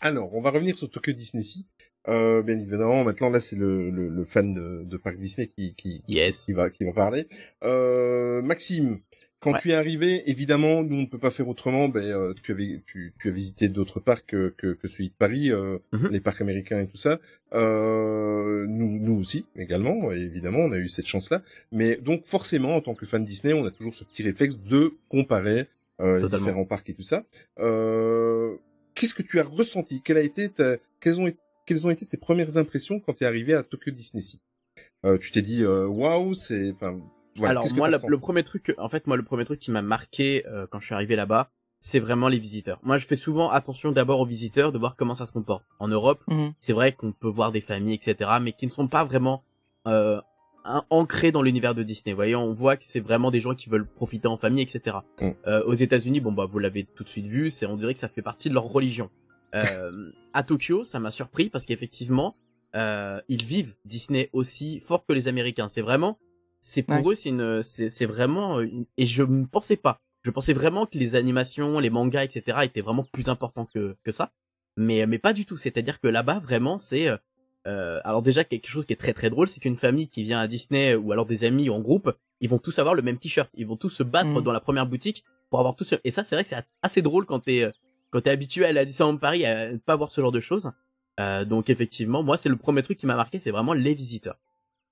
Alors, 0.00 0.34
on 0.34 0.40
va 0.40 0.50
revenir 0.50 0.76
sur 0.76 0.90
Tokyo 0.90 1.12
Disney 1.12 1.42
Sea. 1.42 1.66
Euh, 2.08 2.42
bien 2.42 2.58
évidemment, 2.58 3.02
maintenant 3.04 3.30
là, 3.30 3.40
c'est 3.40 3.56
le, 3.56 3.90
le, 3.90 4.08
le 4.08 4.24
fan 4.24 4.52
de, 4.54 4.82
de 4.84 4.96
parc 4.96 5.16
Disney 5.18 5.46
qui, 5.46 5.74
qui, 5.74 6.02
Yes. 6.08 6.44
qui 6.44 6.52
va 6.52 6.68
qui 6.70 6.84
va 6.84 6.92
parler. 6.92 7.26
Euh, 7.64 8.42
Maxime, 8.42 8.98
quand 9.40 9.52
Ouais. 9.52 9.58
tu 9.60 9.70
es 9.70 9.74
arrivé, 9.74 10.22
évidemment, 10.30 10.82
nous 10.82 10.96
on 10.96 11.00
ne 11.00 11.06
peut 11.06 11.18
pas 11.18 11.30
faire 11.30 11.48
autrement. 11.48 11.88
Ben, 11.88 12.02
euh, 12.04 12.32
tu 12.42 12.52
avais 12.52 12.82
tu, 12.86 13.14
tu 13.18 13.28
as 13.28 13.30
visité 13.30 13.68
d'autres 13.68 14.00
parcs 14.00 14.26
que, 14.26 14.54
que, 14.56 14.74
que 14.74 14.88
celui 14.88 15.08
de 15.08 15.14
Paris, 15.18 15.50
euh, 15.50 15.78
Mhm. 15.92 16.08
les 16.12 16.20
parcs 16.20 16.40
américains 16.42 16.80
et 16.80 16.86
tout 16.86 16.96
ça. 16.98 17.18
Euh, 17.74 18.66
nous 18.68 18.98
nous 19.00 19.18
aussi 19.20 19.46
également, 19.56 20.10
évidemment, 20.12 20.60
on 20.60 20.72
a 20.72 20.78
eu 20.78 20.88
cette 20.88 21.06
chance-là. 21.06 21.42
Mais 21.72 21.96
donc 21.96 22.26
forcément, 22.26 22.76
en 22.76 22.80
tant 22.80 22.94
que 22.94 23.06
fan 23.06 23.24
Disney, 23.24 23.52
on 23.54 23.64
a 23.64 23.70
toujours 23.70 23.94
ce 23.94 24.04
petit 24.04 24.22
réflexe 24.22 24.56
de 24.56 24.92
comparer 25.08 25.66
euh, 26.00 26.20
les 26.20 26.28
différents 26.38 26.64
parcs 26.66 26.88
et 26.90 26.94
tout 26.94 27.02
ça. 27.02 27.24
Euh, 27.60 28.56
Qu'est-ce 28.94 29.14
que 29.14 29.22
tu 29.22 29.40
as 29.40 29.44
ressenti? 29.44 30.00
Quelle 30.04 30.18
a 30.18 30.20
été 30.22 30.48
ta... 30.48 30.76
quelles 31.00 31.18
ont 31.20 31.26
été 31.26 31.38
quelles 31.66 31.86
ont 31.86 31.90
été 31.90 32.06
tes 32.06 32.16
premières 32.16 32.56
impressions 32.56 33.00
quand 33.00 33.14
tu 33.14 33.24
es 33.24 33.26
arrivé 33.26 33.54
à 33.54 33.62
Tokyo 33.62 33.90
Disney 33.90 34.22
Sea? 34.22 34.40
Euh, 35.04 35.18
Tu 35.18 35.30
t'es 35.30 35.42
dit 35.42 35.62
euh, 35.62 35.86
waouh, 35.86 36.34
c'est 36.34 36.72
enfin 36.72 36.96
voilà. 37.36 37.60
Alors 37.60 37.74
moi, 37.74 37.90
le, 37.90 38.18
premier 38.18 38.44
truc, 38.44 38.74
en 38.78 38.88
fait, 38.88 39.06
moi, 39.06 39.16
le 39.16 39.24
premier 39.24 39.44
truc 39.44 39.58
qui 39.58 39.70
m'a 39.72 39.82
marqué 39.82 40.46
euh, 40.46 40.66
quand 40.70 40.78
je 40.78 40.86
suis 40.86 40.94
arrivé 40.94 41.16
là-bas, 41.16 41.50
c'est 41.80 41.98
vraiment 41.98 42.28
les 42.28 42.38
visiteurs. 42.38 42.78
Moi, 42.82 42.96
je 42.98 43.06
fais 43.06 43.16
souvent 43.16 43.50
attention 43.50 43.92
d'abord 43.92 44.20
aux 44.20 44.26
visiteurs, 44.26 44.72
de 44.72 44.78
voir 44.78 44.94
comment 44.96 45.14
ça 45.14 45.26
se 45.26 45.32
comporte. 45.32 45.64
En 45.80 45.88
Europe, 45.88 46.22
Mhm. 46.28 46.52
c'est 46.60 46.72
vrai 46.72 46.92
qu'on 46.92 47.12
peut 47.12 47.28
voir 47.28 47.50
des 47.52 47.60
familles, 47.60 47.94
etc., 47.94 48.30
mais 48.40 48.52
qui 48.52 48.66
ne 48.66 48.70
sont 48.70 48.88
pas 48.88 49.04
vraiment 49.04 49.42
euh, 49.86 50.20
dans 51.32 51.42
l'univers 51.42 51.74
de 51.74 51.82
Disney. 51.82 52.12
Vous 52.12 52.16
voyez, 52.16 52.36
on 52.36 52.54
voit 52.54 52.76
que 52.76 52.84
c'est 52.84 53.00
vraiment 53.00 53.30
des 53.30 53.40
gens 53.40 53.54
qui 53.54 53.68
veulent 53.68 53.86
profiter 53.86 54.28
en 54.28 54.36
famille, 54.38 54.62
etc. 54.62 54.98
Mm. 55.20 55.30
Euh, 55.46 55.62
aux 55.64 55.74
États-Unis, 55.74 56.20
bon 56.20 56.32
bah 56.32 56.46
vous 56.46 56.58
l'avez 56.58 56.84
tout 56.84 57.04
de 57.04 57.08
suite 57.08 57.26
vu, 57.26 57.50
c'est 57.50 57.66
on 57.66 57.76
dirait 57.76 57.92
que 57.92 58.00
ça 58.00 58.08
fait 58.08 58.22
partie 58.22 58.48
de 58.48 58.54
leur 58.54 58.64
religion. 58.64 59.10
Euh, 59.54 60.10
à 60.32 60.42
Tokyo, 60.42 60.84
ça 60.84 60.98
m'a 60.98 61.10
surpris 61.10 61.48
parce 61.48 61.64
qu'effectivement, 61.66 62.34
euh, 62.74 63.20
ils 63.28 63.44
vivent 63.44 63.74
Disney 63.84 64.30
aussi 64.32 64.80
fort 64.80 65.06
que 65.06 65.12
les 65.12 65.28
Américains. 65.28 65.68
C'est 65.68 65.82
vraiment, 65.82 66.18
c'est 66.60 66.82
pour 66.82 67.10
eux, 67.10 67.14
c'est 67.14 67.28
une, 67.28 67.62
c'est 67.62 67.88
c'est 67.90 68.06
vraiment, 68.06 68.60
une- 68.60 68.86
et 68.96 69.06
je 69.06 69.22
ne 69.22 69.44
pensais 69.46 69.76
pas. 69.76 70.00
Je 70.24 70.30
pensais 70.30 70.54
vraiment 70.54 70.86
que 70.86 70.98
les 70.98 71.14
animations, 71.14 71.78
les 71.78 71.90
mangas, 71.90 72.24
etc. 72.24 72.58
étaient 72.64 72.80
vraiment 72.80 73.04
plus 73.12 73.28
importants 73.28 73.66
que 73.72 73.94
que 74.04 74.10
ça, 74.12 74.32
mais 74.76 75.06
mais 75.06 75.18
pas 75.18 75.32
du 75.32 75.46
tout. 75.46 75.56
C'est-à-dire 75.56 76.00
que 76.00 76.08
là-bas, 76.08 76.38
vraiment, 76.40 76.78
c'est 76.78 77.08
euh, 77.08 77.16
euh, 77.68 78.00
alors 78.04 78.22
déjà 78.22 78.42
quelque 78.44 78.68
chose 78.68 78.86
qui 78.86 78.92
est 78.92 78.96
très 78.96 79.12
très 79.14 79.30
drôle, 79.30 79.46
c'est 79.48 79.60
qu'une 79.60 79.76
famille 79.76 80.08
qui 80.08 80.22
vient 80.24 80.40
à 80.40 80.48
Disney 80.48 80.94
ou 80.96 81.12
alors 81.12 81.26
des 81.26 81.44
amis 81.44 81.70
en 81.70 81.80
groupe, 81.80 82.12
ils 82.40 82.48
vont 82.48 82.58
tous 82.58 82.78
avoir 82.78 82.94
le 82.94 83.02
même 83.02 83.18
t-shirt. 83.18 83.48
Ils 83.54 83.66
vont 83.66 83.76
tous 83.76 83.90
se 83.90 84.02
battre 84.02 84.32
Mhm. 84.32 84.42
dans 84.42 84.52
la 84.52 84.60
première 84.60 84.86
boutique 84.86 85.24
pour 85.50 85.60
avoir 85.60 85.76
tous. 85.76 85.94
Et 86.02 86.10
ça, 86.10 86.24
c'est 86.24 86.34
vrai 86.34 86.42
que 86.42 86.50
c'est 86.50 86.62
assez 86.82 87.02
drôle 87.02 87.24
quand 87.26 87.38
t'es 87.40 87.62
euh, 87.62 87.70
quand 88.14 88.20
t'es 88.20 88.30
habitué 88.30 88.64
à 88.64 88.68
à 88.68 88.84
Disneyland 88.84 89.16
Paris 89.16 89.44
à 89.44 89.72
ne 89.72 89.76
pas 89.78 89.96
voir 89.96 90.12
ce 90.12 90.20
genre 90.20 90.30
de 90.30 90.38
choses. 90.40 90.70
Euh, 91.18 91.44
donc 91.44 91.68
effectivement, 91.68 92.22
moi, 92.22 92.36
c'est 92.36 92.48
le 92.48 92.56
premier 92.56 92.82
truc 92.82 92.96
qui 92.98 93.06
m'a 93.06 93.16
marqué, 93.16 93.40
c'est 93.40 93.50
vraiment 93.50 93.72
les 93.72 93.92
visiteurs. 93.92 94.38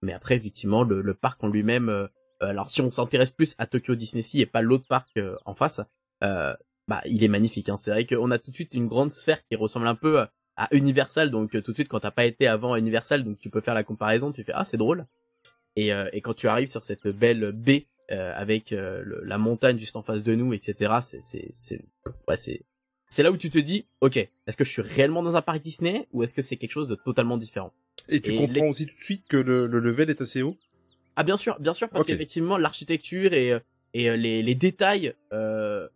Mais 0.03 0.13
après, 0.13 0.35
effectivement, 0.35 0.83
le, 0.83 1.15
parc 1.15 1.43
en 1.45 1.49
lui-même. 1.49 1.89
euh, 1.89 2.07
euh, 2.43 2.49
alors 2.49 2.71
si 2.73 2.81
on 2.81 2.91
s'intéresse 2.91 3.31
plus 3.31 3.55
à 3.59 3.67
Tokyo 3.67 3.95
Disney 3.95 4.23
Sea 4.23 4.41
et 4.41 4.47
pas 4.47 4.61
l'autre 4.61 4.87
parc 4.89 5.09
euh, 5.19 5.37
en 5.45 5.55
face, 5.55 5.81
euh, 6.25 6.53
bah 6.89 7.01
il 7.07 7.23
est 7.23 7.29
magnifique. 7.29 7.69
Hein. 7.69 7.77
C'est 7.77 7.93
vrai 7.93 8.07
qu'on 8.07 8.31
a 8.33 8.39
tout 8.41 8.51
de 8.51 8.57
suite 8.57 8.75
une 8.75 8.89
grande 8.89 9.13
sphère 9.13 9.41
qui 9.47 9.55
ressemble 9.55 9.87
un 9.87 9.95
peu 9.95 10.19
à- 10.19 10.33
à 10.57 10.69
Universal. 10.73 11.31
Donc 11.31 11.55
euh, 11.55 11.63
tout 11.63 11.71
de 11.71 11.77
suite, 11.77 11.89
quand 11.89 12.01
t'as 12.01 12.11
pas 12.11 12.25
été 12.25 12.49
avant 12.49 12.75
Universal, 12.75 13.23
donc 13.23 13.39
tu 13.39 13.49
peux 13.51 13.61
faire 13.61 13.75
la 13.75 13.85
comparaison. 13.85 14.33
Tu 14.33 14.43
fais 14.43 14.53
ah 14.55 14.65
c'est 14.65 14.77
drôle. 14.77 15.07
Et, 15.77 15.93
euh, 15.93 16.09
et 16.13 16.21
quand 16.21 16.35
tu 16.35 16.49
arrives 16.49 16.69
sur 16.69 16.83
cette 16.83 17.07
belle 17.07 17.53
baie 17.53 17.87
euh, 18.11 18.33
avec 18.35 18.73
euh, 18.73 19.05
la 19.25 19.39
montagne 19.39 19.79
juste 19.79 19.95
en 19.97 20.03
face 20.03 20.25
de 20.25 20.35
nous, 20.35 20.53
etc. 20.53 20.95
C'est 21.03 21.23
c'est 21.23 21.49
c'est 21.53 21.81
ouais 22.29 22.37
c'est 22.37 22.63
c'est 23.13 23.23
là 23.23 23.31
où 23.31 23.37
tu 23.37 23.51
te 23.51 23.59
dis 23.59 23.85
ok 24.01 24.17
est-ce 24.17 24.57
que 24.57 24.65
je 24.65 24.71
suis 24.71 24.83
réellement 24.83 25.23
dans 25.23 25.37
un 25.37 25.43
parc 25.43 25.61
Disney 25.63 26.07
ou 26.13 26.23
est-ce 26.23 26.35
que 26.35 26.43
c'est 26.43 26.57
quelque 26.57 26.73
chose 26.79 26.89
de 26.89 26.95
totalement 26.95 27.37
différent. 27.37 27.73
Et 28.09 28.21
tu 28.21 28.33
Et 28.33 28.37
comprends 28.37 28.65
les- 28.65 28.71
aussi 28.71 28.87
tout 28.87 28.97
de 28.99 29.05
suite 29.05 29.25
que 29.29 29.37
le, 29.37 29.67
le 29.67 29.79
level 29.81 30.09
est 30.11 30.21
assez 30.21 30.41
haut. 30.43 30.57
Ah 31.17 31.23
bien 31.25 31.37
sûr, 31.37 31.61
bien 31.61 31.75
sûr, 31.75 31.89
parce 31.91 32.07
qu'effectivement 32.07 32.57
l'architecture 32.57 33.33
et 33.35 33.53
euh, 33.53 33.61
et 33.95 34.09
euh, 34.09 34.17
les, 34.17 34.43
les 34.43 34.55
détails 34.55 35.15
euh, 35.35 35.87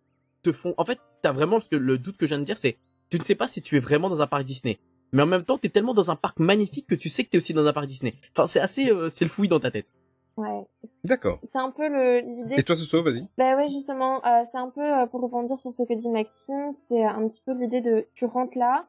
te 0.43 0.53
font. 0.53 0.75
En 0.77 0.85
fait, 0.85 0.99
t'as 1.23 1.33
vraiment 1.33 1.57
parce 1.57 1.69
que 1.71 1.77
le 1.77 1.97
doute 1.99 2.17
que 2.19 2.27
je 2.27 2.31
viens 2.35 2.39
de 2.39 2.45
dire, 2.45 2.59
c'est 2.59 2.77
tu 3.11 3.19
ne 3.19 3.25
sais 3.25 3.35
pas 3.35 3.49
si 3.49 3.63
tu 3.63 3.77
es 3.77 3.81
vraiment 3.81 4.11
dans 4.11 4.21
un 4.21 4.27
parc 4.27 4.45
Disney. 4.45 4.79
Mais 5.13 5.23
en 5.23 5.27
même 5.27 5.45
temps, 5.45 5.57
t'es 5.57 5.71
tellement 5.71 5.95
dans 5.95 6.11
un 6.11 6.17
parc 6.17 6.39
magnifique 6.41 6.87
que 6.87 6.95
tu 6.95 7.09
sais 7.09 7.25
que 7.25 7.31
t'es 7.31 7.39
aussi 7.39 7.55
dans 7.55 7.67
un 7.67 7.73
parc 7.73 7.87
Disney. 7.87 8.15
Enfin, 8.37 8.47
c'est 8.47 8.61
assez, 8.61 8.91
euh, 8.91 9.09
c'est 9.09 9.25
le 9.25 9.31
fouillis 9.31 9.49
dans 9.49 9.61
ta 9.61 9.71
tête. 9.71 9.95
Ouais. 10.37 10.67
D'accord. 11.03 11.39
C'est 11.45 11.59
un 11.59 11.71
peu 11.71 11.89
le 11.89 12.19
l'idée. 12.21 12.57
Et 12.59 12.63
toi, 12.63 12.77
Soso, 12.77 13.03
vas-y. 13.03 13.27
Bah 13.39 13.57
ouais, 13.57 13.69
justement, 13.69 14.25
euh, 14.27 14.43
c'est 14.51 14.59
un 14.59 14.69
peu 14.69 14.83
euh, 14.83 15.07
pour 15.07 15.23
rebondir 15.23 15.57
sur 15.59 15.73
ce 15.73 15.83
que 15.83 15.95
dit 15.95 16.11
Maxime, 16.11 16.73
c'est 16.73 17.05
un 17.05 17.27
petit 17.27 17.41
peu 17.41 17.53
l'idée 17.53 17.81
de 17.81 18.07
tu 18.15 18.27
rentres 18.27 18.59
là 18.59 18.87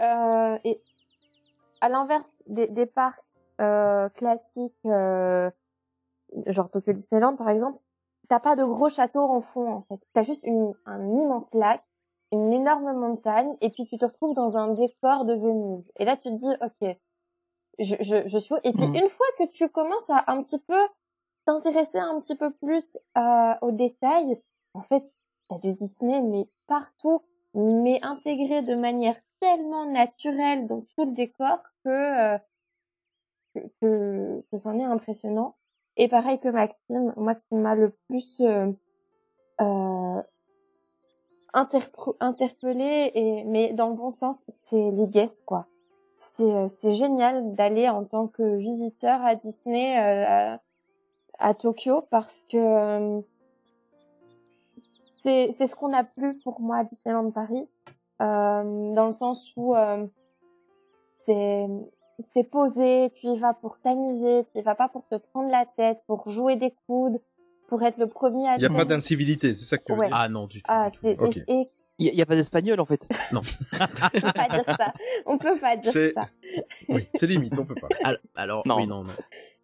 euh, 0.00 0.58
et 0.64 0.76
à 1.80 1.88
l'inverse 1.88 2.42
des, 2.46 2.66
des 2.66 2.86
parcs 2.86 3.24
euh, 3.60 4.08
classiques, 4.10 4.74
euh, 4.84 5.50
genre 6.46 6.70
Tokyo 6.70 6.92
Disneyland 6.92 7.36
par 7.36 7.48
exemple, 7.48 7.78
t'as 8.28 8.40
pas 8.40 8.56
de 8.56 8.64
gros 8.64 8.88
châteaux 8.90 9.22
en 9.22 9.40
fond 9.40 9.70
en 9.72 9.82
fait. 9.82 10.00
T'as 10.12 10.22
juste 10.22 10.44
une, 10.44 10.74
un 10.84 11.02
immense 11.18 11.46
lac, 11.54 11.82
une 12.32 12.52
énorme 12.52 12.92
montagne, 12.92 13.56
et 13.62 13.70
puis 13.70 13.86
tu 13.86 13.96
te 13.96 14.04
retrouves 14.04 14.34
dans 14.34 14.56
un 14.58 14.74
décor 14.74 15.24
de 15.24 15.34
Venise. 15.34 15.90
Et 15.96 16.04
là 16.04 16.16
tu 16.16 16.28
te 16.28 16.34
dis 16.34 16.54
ok, 16.60 16.96
je, 17.78 17.96
je, 18.00 18.28
je 18.28 18.38
suis 18.38 18.54
Et 18.64 18.72
puis 18.72 18.86
Mhm. 18.86 18.96
une 18.96 19.08
fois 19.08 19.26
que 19.38 19.44
tu 19.44 19.68
commences 19.68 20.08
à 20.10 20.24
un 20.28 20.42
petit 20.42 20.58
peu 20.60 20.80
t'intéresser 21.44 21.98
un 21.98 22.20
petit 22.20 22.34
peu 22.34 22.50
plus 22.50 22.98
euh, 23.16 23.54
aux 23.62 23.72
détails, 23.72 24.40
en 24.74 24.82
fait, 24.82 25.04
t'as 25.48 25.58
du 25.58 25.72
Disney, 25.72 26.20
mais 26.20 26.48
partout, 26.66 27.22
mais 27.54 28.00
intégré 28.02 28.62
de 28.62 28.74
manière 28.74 29.16
tellement 29.40 29.86
naturelle 29.86 30.66
dans 30.66 30.80
tout 30.80 31.04
le 31.04 31.12
décor 31.12 31.58
que 31.84 32.34
euh, 32.34 32.38
que, 33.80 34.44
que, 34.50 34.56
c'en 34.56 34.78
est 34.78 34.84
impressionnant. 34.84 35.56
Et 35.96 36.08
pareil 36.08 36.38
que 36.38 36.48
Maxime, 36.48 37.14
moi, 37.16 37.32
ce 37.32 37.40
qui 37.48 37.54
m'a 37.54 37.74
le 37.74 37.96
plus 38.08 38.40
euh, 38.40 38.70
euh, 39.60 40.22
interpellé, 42.20 43.12
et, 43.14 43.44
mais 43.44 43.72
dans 43.72 43.88
le 43.88 43.94
bon 43.94 44.10
sens, 44.10 44.44
c'est 44.48 44.90
les 44.90 45.08
guests, 45.08 45.44
quoi. 45.46 45.66
C'est 46.28 46.42
euh, 46.52 46.66
c'est 46.68 46.92
génial 46.92 47.54
d'aller 47.54 47.88
en 47.88 48.04
tant 48.04 48.26
que 48.26 48.56
visiteur 48.56 49.24
à 49.24 49.36
Disney 49.36 49.96
euh, 49.96 50.24
à, 50.26 50.60
à 51.38 51.54
Tokyo 51.54 52.02
parce 52.10 52.42
que 52.48 52.56
euh, 52.56 53.20
c'est 54.76 55.50
c'est 55.52 55.66
ce 55.66 55.76
qu'on 55.76 55.92
a 55.92 56.04
plus 56.04 56.36
pour 56.40 56.60
moi 56.60 56.78
à 56.78 56.84
Disneyland 56.84 57.30
Paris 57.30 57.68
euh, 58.20 58.94
dans 58.94 59.06
le 59.06 59.12
sens 59.12 59.52
où 59.56 59.74
euh, 59.76 60.06
c'est 61.12 61.66
c'est 62.18 62.44
posé, 62.44 63.12
tu 63.14 63.28
y 63.28 63.38
vas 63.38 63.54
pour 63.54 63.78
t'amuser, 63.78 64.46
tu 64.52 64.60
y 64.60 64.62
vas 64.62 64.74
pas 64.74 64.88
pour 64.88 65.06
te 65.06 65.16
prendre 65.16 65.50
la 65.50 65.64
tête, 65.64 66.02
pour 66.06 66.28
jouer 66.30 66.56
des 66.56 66.74
coudes, 66.86 67.20
pour 67.68 67.82
être 67.82 67.98
le 67.98 68.08
premier 68.08 68.48
à 68.48 68.56
Il 68.56 68.60
n'y 68.60 68.66
a 68.66 68.70
pas 68.70 68.84
d'incivilité, 68.86 69.52
c'est 69.52 69.66
ça 69.66 69.76
que 69.78 69.84
tu 69.84 69.92
veux 69.92 69.98
Ouais. 69.98 70.08
dire? 70.08 70.16
Ah 70.18 70.28
non, 70.28 70.46
du 70.46 70.62
tout. 70.62 70.72
Ah, 70.72 70.90
et, 71.04 71.44
et 71.46 71.66
Il 71.98 72.14
y, 72.14 72.20
a 72.20 72.26
pas 72.26 72.36
d'espagnol 72.36 72.78
en 72.80 72.84
fait. 72.84 73.08
Non. 73.32 73.40
on 73.72 73.78
peut 74.20 74.32
pas 74.32 74.48
dire 74.48 74.64
ça. 74.78 74.92
On 75.24 75.38
peut 75.38 75.58
pas 75.58 75.76
dire 75.76 75.92
C'est- 75.92 76.12
ça. 76.12 76.28
Oui, 76.90 77.08
c'est 77.14 77.26
limite, 77.26 77.58
on 77.58 77.64
peut 77.64 77.74
pas. 77.74 77.88
Al- 78.04 78.20
Alors, 78.34 78.66
Non. 78.66 78.76
oui, 78.76 78.86
non, 78.86 79.02
non. 79.04 79.12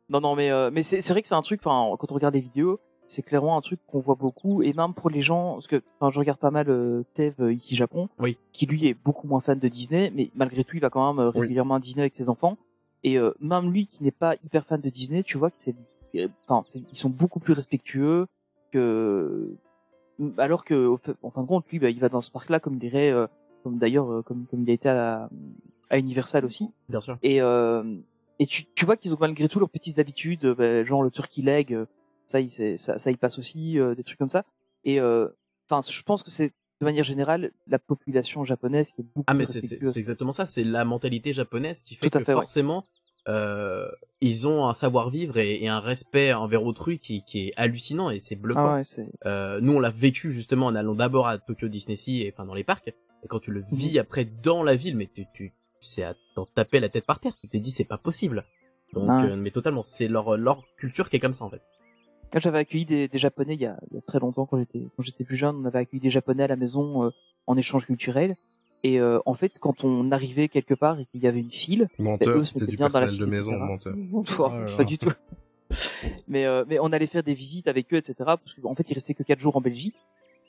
Non, 0.08 0.20
non, 0.20 0.34
mais 0.34 0.50
euh, 0.50 0.70
mais 0.72 0.82
c'est 0.82 1.00
c'est 1.02 1.12
vrai 1.12 1.20
que 1.22 1.28
c'est 1.28 1.34
un 1.34 1.42
truc. 1.42 1.60
Enfin, 1.64 1.94
quand 1.98 2.10
on 2.10 2.14
regarde 2.14 2.34
les 2.34 2.40
vidéos, 2.40 2.80
c'est 3.06 3.22
clairement 3.22 3.56
un 3.58 3.60
truc 3.60 3.80
qu'on 3.86 4.00
voit 4.00 4.14
beaucoup 4.14 4.62
et 4.62 4.72
même 4.72 4.94
pour 4.94 5.10
les 5.10 5.20
gens, 5.20 5.54
parce 5.54 5.66
que 5.66 5.82
enfin, 6.00 6.10
je 6.10 6.18
regarde 6.18 6.38
pas 6.38 6.50
mal 6.50 6.70
euh, 6.70 7.02
Tev 7.14 7.34
euh, 7.40 7.52
Iki 7.52 7.76
Japon, 7.76 8.08
Oui. 8.18 8.38
qui 8.52 8.64
lui 8.66 8.86
est 8.86 8.94
beaucoup 8.94 9.26
moins 9.26 9.40
fan 9.40 9.58
de 9.58 9.68
Disney, 9.68 10.10
mais 10.14 10.30
malgré 10.34 10.64
tout, 10.64 10.76
il 10.76 10.80
va 10.80 10.88
quand 10.90 11.12
même 11.14 11.22
euh, 11.24 11.30
Oui. 11.34 11.40
régulièrement 11.42 11.74
à 11.74 11.80
Disney 11.80 12.02
avec 12.02 12.14
ses 12.14 12.28
enfants. 12.30 12.56
Et 13.04 13.18
euh, 13.18 13.32
même 13.40 13.70
lui, 13.70 13.86
qui 13.86 14.02
n'est 14.02 14.10
pas 14.10 14.36
hyper 14.44 14.64
fan 14.64 14.80
de 14.80 14.88
Disney, 14.88 15.22
tu 15.22 15.36
vois 15.36 15.50
que 15.50 15.56
c'est, 15.58 15.74
enfin, 16.48 16.62
c'est- 16.66 16.82
ils 16.90 16.96
sont 16.98 17.10
beaucoup 17.10 17.40
plus 17.40 17.52
respectueux 17.52 18.26
que, 18.70 19.54
alors 20.38 20.64
que 20.64 20.94
en 21.22 21.30
fin 21.30 21.42
de 21.42 21.46
compte, 21.46 21.66
lui, 21.70 21.78
bah, 21.78 21.90
il 21.90 22.00
va 22.00 22.08
dans 22.08 22.20
ce 22.20 22.30
parc-là 22.30 22.60
comme 22.60 22.76
il 22.76 22.84
irait, 22.84 23.10
euh, 23.10 23.26
comme 23.62 23.78
d'ailleurs, 23.78 24.10
euh, 24.12 24.22
comme 24.22 24.46
comme 24.46 24.62
il 24.62 24.70
a 24.70 24.74
été 24.74 24.88
à, 24.88 25.28
à 25.90 25.98
Universal 25.98 26.44
aussi. 26.44 26.70
Bien 26.88 27.00
sûr. 27.00 27.18
Et, 27.22 27.40
euh, 27.40 27.82
et 28.38 28.46
tu, 28.46 28.64
tu 28.64 28.84
vois 28.84 28.96
qu'ils 28.96 29.12
ont 29.14 29.18
malgré 29.20 29.48
tout 29.48 29.58
leurs 29.58 29.70
petites 29.70 29.98
habitudes, 29.98 30.46
bah, 30.46 30.84
genre 30.84 31.02
le 31.02 31.10
turkey 31.10 31.42
leg, 31.42 31.78
ça, 32.26 32.40
il, 32.40 32.50
ça, 32.78 32.98
ça 32.98 33.10
y 33.10 33.16
passe 33.16 33.38
aussi, 33.38 33.78
euh, 33.78 33.94
des 33.94 34.02
trucs 34.02 34.18
comme 34.18 34.30
ça. 34.30 34.44
Et 34.84 35.00
enfin, 35.00 35.80
je 35.88 36.02
pense 36.02 36.22
que 36.22 36.30
c'est 36.30 36.52
de 36.80 36.84
manière 36.84 37.04
générale 37.04 37.52
la 37.68 37.78
population 37.78 38.44
japonaise 38.44 38.90
qui 38.90 39.02
est 39.02 39.04
beaucoup 39.04 39.24
Ah 39.28 39.34
mais 39.34 39.46
c'est 39.46 39.96
exactement 39.96 40.32
ça, 40.32 40.46
c'est 40.46 40.64
la 40.64 40.84
mentalité 40.84 41.32
japonaise 41.32 41.82
qui 41.82 41.94
fait 41.94 42.10
Tout 42.10 42.18
à 42.18 42.20
que 42.20 42.24
fait, 42.24 42.34
ouais. 42.34 42.46
Euh, 43.28 43.88
ils 44.20 44.46
ont 44.48 44.66
un 44.68 44.74
savoir-vivre 44.74 45.38
et, 45.38 45.62
et 45.62 45.68
un 45.68 45.80
respect 45.80 46.32
envers 46.32 46.64
autrui 46.64 46.98
qui, 46.98 47.22
qui 47.24 47.48
est 47.48 47.52
hallucinant 47.56 48.10
et 48.10 48.18
c'est 48.18 48.36
bluffant. 48.36 48.74
Ah 48.74 48.76
ouais, 48.76 48.84
Euh, 49.26 49.60
nous 49.60 49.74
on 49.74 49.80
l'a 49.80 49.90
vécu 49.90 50.32
justement 50.32 50.66
en 50.66 50.74
allant 50.74 50.94
d'abord 50.94 51.28
à 51.28 51.38
Tokyo 51.38 51.68
Disney 51.68 51.96
Sea 51.96 52.22
et 52.22 52.32
enfin 52.32 52.44
dans 52.44 52.54
les 52.54 52.64
parcs 52.64 52.88
et 52.88 53.28
quand 53.28 53.38
tu 53.40 53.52
le 53.52 53.62
vis 53.72 53.98
après 53.98 54.24
dans 54.24 54.62
la 54.62 54.74
ville 54.74 54.96
mais 54.96 55.08
tu 55.12 55.26
tu 55.34 55.52
c'est 55.80 56.02
à 56.04 56.14
t'en 56.36 56.46
taper 56.46 56.78
la 56.78 56.88
tête 56.88 57.06
par 57.06 57.18
terre, 57.18 57.34
tu 57.40 57.48
t'es 57.48 57.58
dit 57.58 57.70
c'est 57.72 57.84
pas 57.84 57.98
possible. 57.98 58.44
Donc 58.92 59.08
Ah 59.08 59.24
euh, 59.24 59.36
mais 59.36 59.50
totalement, 59.50 59.82
c'est 59.82 60.06
leur 60.06 60.36
leur 60.36 60.62
culture 60.76 61.08
qui 61.10 61.16
est 61.16 61.20
comme 61.20 61.32
ça 61.32 61.44
en 61.44 61.50
fait. 61.50 61.62
Moi, 62.32 62.40
j'avais 62.40 62.58
accueilli 62.58 62.84
des, 62.86 63.08
des 63.08 63.18
japonais 63.18 63.54
il 63.54 63.60
y, 63.60 63.66
a, 63.66 63.76
il 63.90 63.96
y 63.96 63.98
a 63.98 64.00
très 64.02 64.18
longtemps 64.20 64.46
quand 64.46 64.58
j'étais 64.58 64.86
quand 64.96 65.02
j'étais 65.02 65.24
plus 65.24 65.36
jeune. 65.36 65.56
On 65.56 65.64
avait 65.64 65.80
accueilli 65.80 66.00
des 66.00 66.10
japonais 66.10 66.44
à 66.44 66.46
la 66.46 66.56
maison 66.56 67.04
euh, 67.04 67.10
en 67.46 67.56
échange 67.56 67.84
culturel. 67.86 68.36
Et 68.84 68.98
euh, 69.00 69.20
en 69.26 69.34
fait, 69.34 69.58
quand 69.60 69.84
on 69.84 70.10
arrivait 70.10 70.48
quelque 70.48 70.74
part 70.74 70.98
et 70.98 71.06
qu'il 71.06 71.22
y 71.22 71.26
avait 71.28 71.40
une 71.40 71.50
file, 71.50 71.88
Menteur, 71.98 72.38
eux 72.38 72.42
se 72.42 72.48
c'était 72.48 72.60
mettaient 72.60 72.70
du 72.72 72.76
bien 72.76 72.88
dans 72.88 72.98
la 73.00 73.06
personnel 73.06 73.30
de 73.30 73.34
file, 73.34 73.44
maison, 73.50 73.76
etc. 73.76 73.94
menteur. 74.12 74.38
Oh, 74.38 74.50
Oh 74.70 74.76
pas 74.76 74.84
du 74.84 74.98
tout. 74.98 75.12
mais 76.28 76.44
euh, 76.44 76.64
mais 76.68 76.78
on 76.80 76.86
allait 76.92 77.06
faire 77.06 77.22
des 77.22 77.34
visites 77.34 77.68
avec 77.68 77.92
eux, 77.94 77.96
etc. 77.96 78.14
Parce 78.18 78.54
qu'en 78.60 78.74
fait, 78.74 78.90
ils 78.90 78.94
restaient 78.94 79.14
que 79.14 79.22
quatre 79.22 79.40
jours 79.40 79.56
en 79.56 79.60
Belgique 79.60 79.94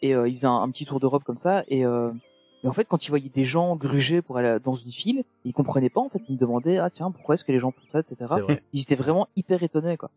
et 0.01 0.15
euh, 0.15 0.27
ils 0.27 0.35
faisaient 0.35 0.47
un, 0.47 0.61
un 0.61 0.69
petit 0.71 0.85
tour 0.85 0.99
d'Europe 0.99 1.23
comme 1.23 1.37
ça. 1.37 1.63
Et, 1.67 1.85
euh, 1.85 2.11
et 2.63 2.67
en 2.67 2.73
fait, 2.73 2.87
quand 2.87 3.05
ils 3.05 3.09
voyaient 3.09 3.29
des 3.29 3.45
gens 3.45 3.75
gruger 3.75 4.21
pour 4.21 4.37
aller 4.37 4.57
dans 4.63 4.75
une 4.75 4.91
file, 4.91 5.23
ils 5.45 5.53
comprenaient 5.53 5.89
pas. 5.89 6.01
En 6.01 6.09
fait, 6.09 6.21
ils 6.27 6.33
me 6.33 6.39
demandaient 6.39 6.77
ah 6.77 6.89
tiens 6.89 7.11
pourquoi 7.11 7.35
est-ce 7.35 7.43
que 7.45 7.51
les 7.51 7.59
gens 7.59 7.71
font 7.71 7.85
ça, 7.89 7.99
etc. 7.99 8.15
Ils 8.73 8.81
étaient 8.81 8.95
vraiment 8.95 9.27
hyper 9.35 9.61
étonnés 9.63 9.97
quoi. 9.97 10.09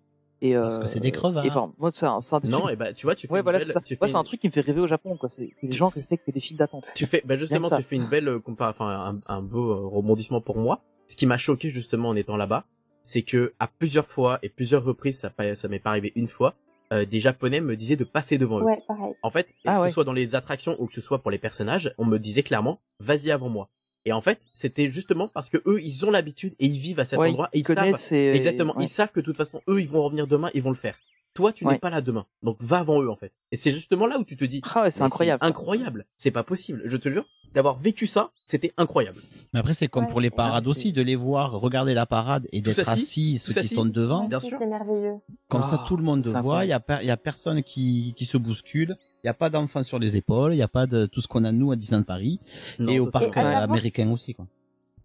Et, 0.43 0.55
Parce 0.55 0.79
que 0.79 0.87
c'est 0.87 1.01
des 1.01 1.13
crevards. 1.13 1.45
Et 1.47 1.49
enfin, 1.51 1.73
moi, 1.79 1.91
c'est 1.93 2.05
un, 2.07 2.21
c'est 2.21 2.35
un 2.35 2.41
des 2.41 2.49
Non, 2.49 2.69
et 2.69 2.77
bah 2.77 2.93
tu 2.93 3.07
vois, 3.07 3.15
tu 3.15 3.27
fais 3.27 3.33
Ouais, 3.33 3.39
une 3.41 3.43
voilà, 3.45 3.59
belle- 3.59 3.69
c'est 3.69 3.73
ça. 3.73 3.81
tu 3.81 3.95
Moi, 3.95 4.07
fais 4.07 4.11
c'est 4.13 4.17
un 4.17 4.21
une- 4.21 4.25
truc 4.27 4.41
qui 4.41 4.47
me 4.49 4.53
fait 4.53 4.61
rêver 4.61 4.81
au 4.81 4.87
Japon, 4.87 5.17
quoi. 5.17 5.29
C'est 5.31 5.47
que 5.47 5.55
les 5.67 5.71
gens 5.73 5.89
respectent 5.89 6.29
les 6.33 6.41
files 6.41 6.57
d'attente. 6.59 6.85
Tu 6.95 7.07
fais, 7.07 7.23
bah 7.25 7.37
justement, 7.37 7.71
tu 7.71 7.83
fais 7.83 7.97
une 7.97 8.07
belle 8.09 8.29
euh, 8.29 8.39
compar- 8.39 8.69
enfin 8.71 9.21
un, 9.29 9.35
un 9.35 9.43
beau 9.43 9.71
euh, 9.73 9.87
rebondissement 9.87 10.41
pour 10.43 10.59
moi. 10.59 10.83
Ce 11.07 11.17
qui 11.17 11.25
m'a 11.27 11.39
choqué 11.39 11.71
justement 11.71 12.11
en 12.11 12.17
étant 12.17 12.37
là-bas, 12.37 12.65
c'est 13.03 13.23
que 13.23 13.55
à 13.61 13.67
plusieurs 13.69 14.07
fois 14.09 14.39
et 14.43 14.49
plusieurs 14.49 14.85
reprises, 14.85 15.21
ça, 15.21 15.69
m'est 15.69 15.79
pas 15.79 15.91
arrivé 15.91 16.13
une 16.17 16.29
fois, 16.29 16.55
euh, 16.93 17.05
des 17.07 17.21
Japonais 17.21 17.61
me 17.61 17.75
disaient 17.77 17.97
de 17.97 18.05
passer 18.05 18.37
devant 18.39 18.61
eux. 18.61 18.65
Ouais, 18.65 18.83
pareil. 18.87 19.15
En 19.23 19.31
fait, 19.31 19.55
Ah 19.65 19.77
que 19.79 19.83
ouais. 19.83 19.89
ce 19.89 19.95
soit 19.95 20.05
dans 20.05 20.13
les 20.13 20.35
attractions 20.35 20.77
ou 20.81 20.87
que 20.87 20.95
ce 20.95 21.01
soit 21.01 21.21
pour 21.21 21.31
les 21.31 21.39
personnages, 21.39 21.95
on 21.99 22.05
me 22.05 22.19
disait 22.19 22.43
clairement, 22.43 22.81
vas-y 23.01 23.31
avant 23.31 23.49
moi. 23.49 23.69
Et 24.07 24.13
en 24.13 24.21
fait, 24.21 24.49
c'était 24.53 24.89
justement 24.89 25.29
parce 25.29 25.51
que 25.51 25.59
eux, 25.67 25.83
ils 25.83 26.07
ont 26.07 26.11
l'habitude 26.11 26.55
et 26.61 26.67
ils 26.67 26.79
vivent 26.79 27.01
à 27.01 27.05
cet 27.05 27.19
Ouais, 27.19 27.29
endroit 27.29 27.49
et 27.53 27.59
ils 27.59 27.65
ils 27.69 27.75
savent 27.75 28.13
et- 28.13 28.31
exactement, 28.37 28.75
ouais. 28.77 28.85
ils 28.85 28.89
savent 28.89 29.11
que 29.13 29.21
de 29.21 29.25
toute 29.25 29.37
façon, 29.37 29.61
eux, 29.69 29.81
ils 29.81 29.89
vont 29.89 30.03
revenir 30.03 30.27
demain, 30.29 30.49
ils 30.55 30.63
vont 30.63 30.71
le 30.71 30.77
faire. 30.77 30.97
Toi, 31.35 31.53
tu 31.53 31.67
Ouais. 31.67 31.75
n'es 31.75 31.79
pas 31.79 31.91
là 31.91 32.01
demain, 32.01 32.25
donc 32.43 32.57
va 32.63 32.79
avant 32.79 33.03
eux 33.03 33.11
en 33.11 33.17
fait. 33.17 33.33
Et 33.53 33.57
c'est 33.59 33.71
justement 33.73 34.07
là 34.07 34.19
où 34.19 34.25
tu 34.25 34.37
te 34.39 34.45
dis, 34.47 34.63
Ah 34.75 34.85
ouais, 34.85 34.91
c'est 34.91 35.03
incroyable. 35.03 35.45
incroyable, 35.45 36.07
c'est 36.17 36.31
pas 36.31 36.43
possible. 36.45 36.81
Je 36.87 36.97
te 36.97 37.11
jure, 37.11 37.27
d'avoir 37.53 37.77
vécu 37.77 38.07
ça, 38.07 38.31
c'était 38.47 38.73
incroyable. 38.79 39.19
Mais 39.53 39.61
après, 39.61 39.75
c'est 39.75 39.89
comme 39.89 40.05
Ouais. 40.05 40.11
pour 40.11 40.21
les 40.21 40.31
parades 40.31 40.67
aussi, 40.67 40.93
de 40.93 41.03
les 41.03 41.17
voir 41.17 41.53
regarder 41.53 41.93
la 41.93 42.07
parade 42.07 42.47
et 42.53 42.61
d'être 42.63 42.89
assis, 42.89 43.39
ceux 43.39 43.53
qui 43.61 43.69
sont 43.69 43.85
devant. 43.85 44.25
Bien 44.29 44.41
sûr. 44.41 44.57
C'est 44.61 44.67
merveilleux. 44.67 45.17
Comme 45.49 45.63
Ah, 45.65 45.69
ça, 45.71 45.85
tout 45.87 45.97
le 45.97 46.05
monde 46.05 46.25
c'est 46.25 46.41
voit. 46.41 46.65
Il 46.65 46.69
y 46.69 46.73
a, 46.73 46.83
y 47.03 47.11
a 47.11 47.17
personne 47.19 47.63
qui, 47.63 48.15
qui 48.17 48.25
se 48.25 48.39
bouscule. 48.39 48.97
Il 49.25 49.27
y 49.27 49.31
a 49.31 49.35
pas 49.35 49.51
d'enfants 49.51 49.83
sur 49.83 49.99
les 49.99 50.17
épaules. 50.17 50.55
Il 50.55 50.59
y 50.59 50.63
a 50.63 50.69
pas 50.69 50.87
de 50.87 51.07
tout 51.07 51.21
ce 51.21 51.29
qu'on 51.29 51.45
a 51.45 51.53
nous 51.53 51.73
à 51.73 51.77
Disneyland 51.77 52.05
Paris 52.05 52.41
Non, 52.79 52.93
et 52.93 53.01
au 53.01 53.07
parc 53.11 53.25
euh, 53.27 53.33
savoir- 53.33 53.63
américain 53.63 54.11
aussi, 54.13 54.35
quoi. 54.35 54.47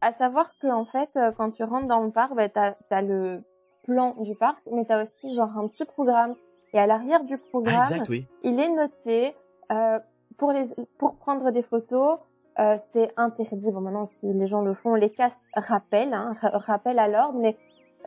À 0.01 0.11
savoir 0.11 0.51
que 0.59 0.67
en 0.67 0.85
fait, 0.85 1.09
euh, 1.15 1.31
quand 1.31 1.51
tu 1.51 1.63
rentres 1.63 1.87
dans 1.87 1.99
le 2.01 2.11
parc, 2.11 2.35
bah, 2.35 2.49
t'as 2.49 2.73
as 2.89 3.01
le 3.01 3.43
plan 3.83 4.15
du 4.21 4.35
parc, 4.35 4.57
mais 4.71 4.85
t'as 4.85 5.03
aussi 5.03 5.33
genre 5.35 5.57
un 5.57 5.67
petit 5.67 5.85
programme. 5.85 6.35
Et 6.73 6.79
à 6.79 6.87
l'arrière 6.87 7.23
du 7.23 7.35
Ah, 7.35 7.47
programme, 7.49 7.79
exact, 7.81 8.09
oui. 8.09 8.25
il 8.43 8.59
est 8.59 8.69
noté 8.69 9.35
euh, 9.71 9.99
pour 10.37 10.51
les 10.53 10.65
pour 10.97 11.15
prendre 11.17 11.51
des 11.51 11.61
photos. 11.63 12.17
euh, 12.59 12.77
c'est 12.91 13.11
interdit. 13.17 13.71
Bon, 13.71 13.79
maintenant, 13.81 14.05
si 14.05 14.33
les 14.33 14.45
gens 14.47 14.61
le 14.61 14.73
font, 14.73 14.93
les 14.95 15.09
castes 15.09 15.41
rappellent, 15.55 16.13
hein, 16.13 16.33
ra- 16.41 16.57
rappellent 16.57 16.99
à 16.99 17.07
l'ordre. 17.07 17.39
Mais 17.39 17.57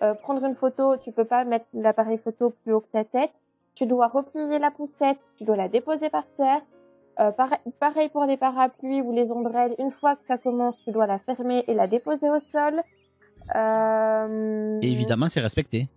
euh, 0.02 0.14
prendre 0.14 0.44
une 0.44 0.54
photo, 0.54 0.96
tu 0.96 1.12
peux 1.12 1.24
pas 1.24 1.44
mettre 1.44 1.64
l'appareil 1.74 2.18
photo 2.18 2.50
plus 2.62 2.72
haut 2.74 2.80
que 2.80 2.90
ta 2.92 3.04
tête. 3.04 3.42
Tu 3.74 3.86
dois 3.86 4.06
replier 4.08 4.58
la 4.58 4.70
poussette, 4.70 5.32
tu 5.36 5.44
dois 5.44 5.56
la 5.56 5.68
déposer 5.68 6.08
par 6.10 6.26
terre. 6.36 6.62
Euh, 7.20 7.30
pareil, 7.32 7.58
pareil 7.80 8.08
pour 8.08 8.24
les 8.24 8.36
parapluies 8.36 9.00
ou 9.02 9.12
les 9.12 9.32
ombrelles. 9.32 9.74
Une 9.78 9.90
fois 9.90 10.16
que 10.16 10.26
ça 10.26 10.38
commence, 10.38 10.76
tu 10.84 10.90
dois 10.92 11.06
la 11.06 11.18
fermer 11.18 11.64
et 11.68 11.74
la 11.74 11.86
déposer 11.86 12.28
au 12.30 12.38
sol. 12.38 12.82
Euh, 13.54 14.78
Et 14.82 14.90
évidemment, 14.90 15.28
c'est 15.28 15.40
respecté. 15.40 15.88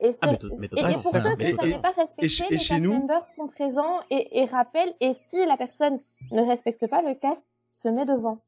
et, 0.00 0.10
Ah, 0.20 0.26
mais 0.26 0.38
mais 0.58 0.66
et- 0.66 0.80
et 0.90 0.94
pour 0.94 1.12
ceux 1.12 1.56
qui 1.68 1.76
ne 1.76 1.82
pas 1.82 1.90
respectés, 1.90 2.26
et 2.26 2.28
chez- 2.28 2.44
et 2.46 2.50
les 2.50 2.56
cast 2.58 2.80
nous 2.80 2.92
members 2.92 3.28
sont 3.28 3.46
présents 3.46 4.00
et, 4.10 4.40
et 4.40 4.44
rappellent. 4.46 4.94
Et 5.00 5.12
si 5.26 5.44
la 5.46 5.56
personne 5.56 6.00
ne 6.32 6.42
respecte 6.42 6.86
pas, 6.88 7.02
le 7.02 7.14
cast 7.14 7.44
se 7.70 7.88
met 7.88 8.04
devant. 8.04 8.38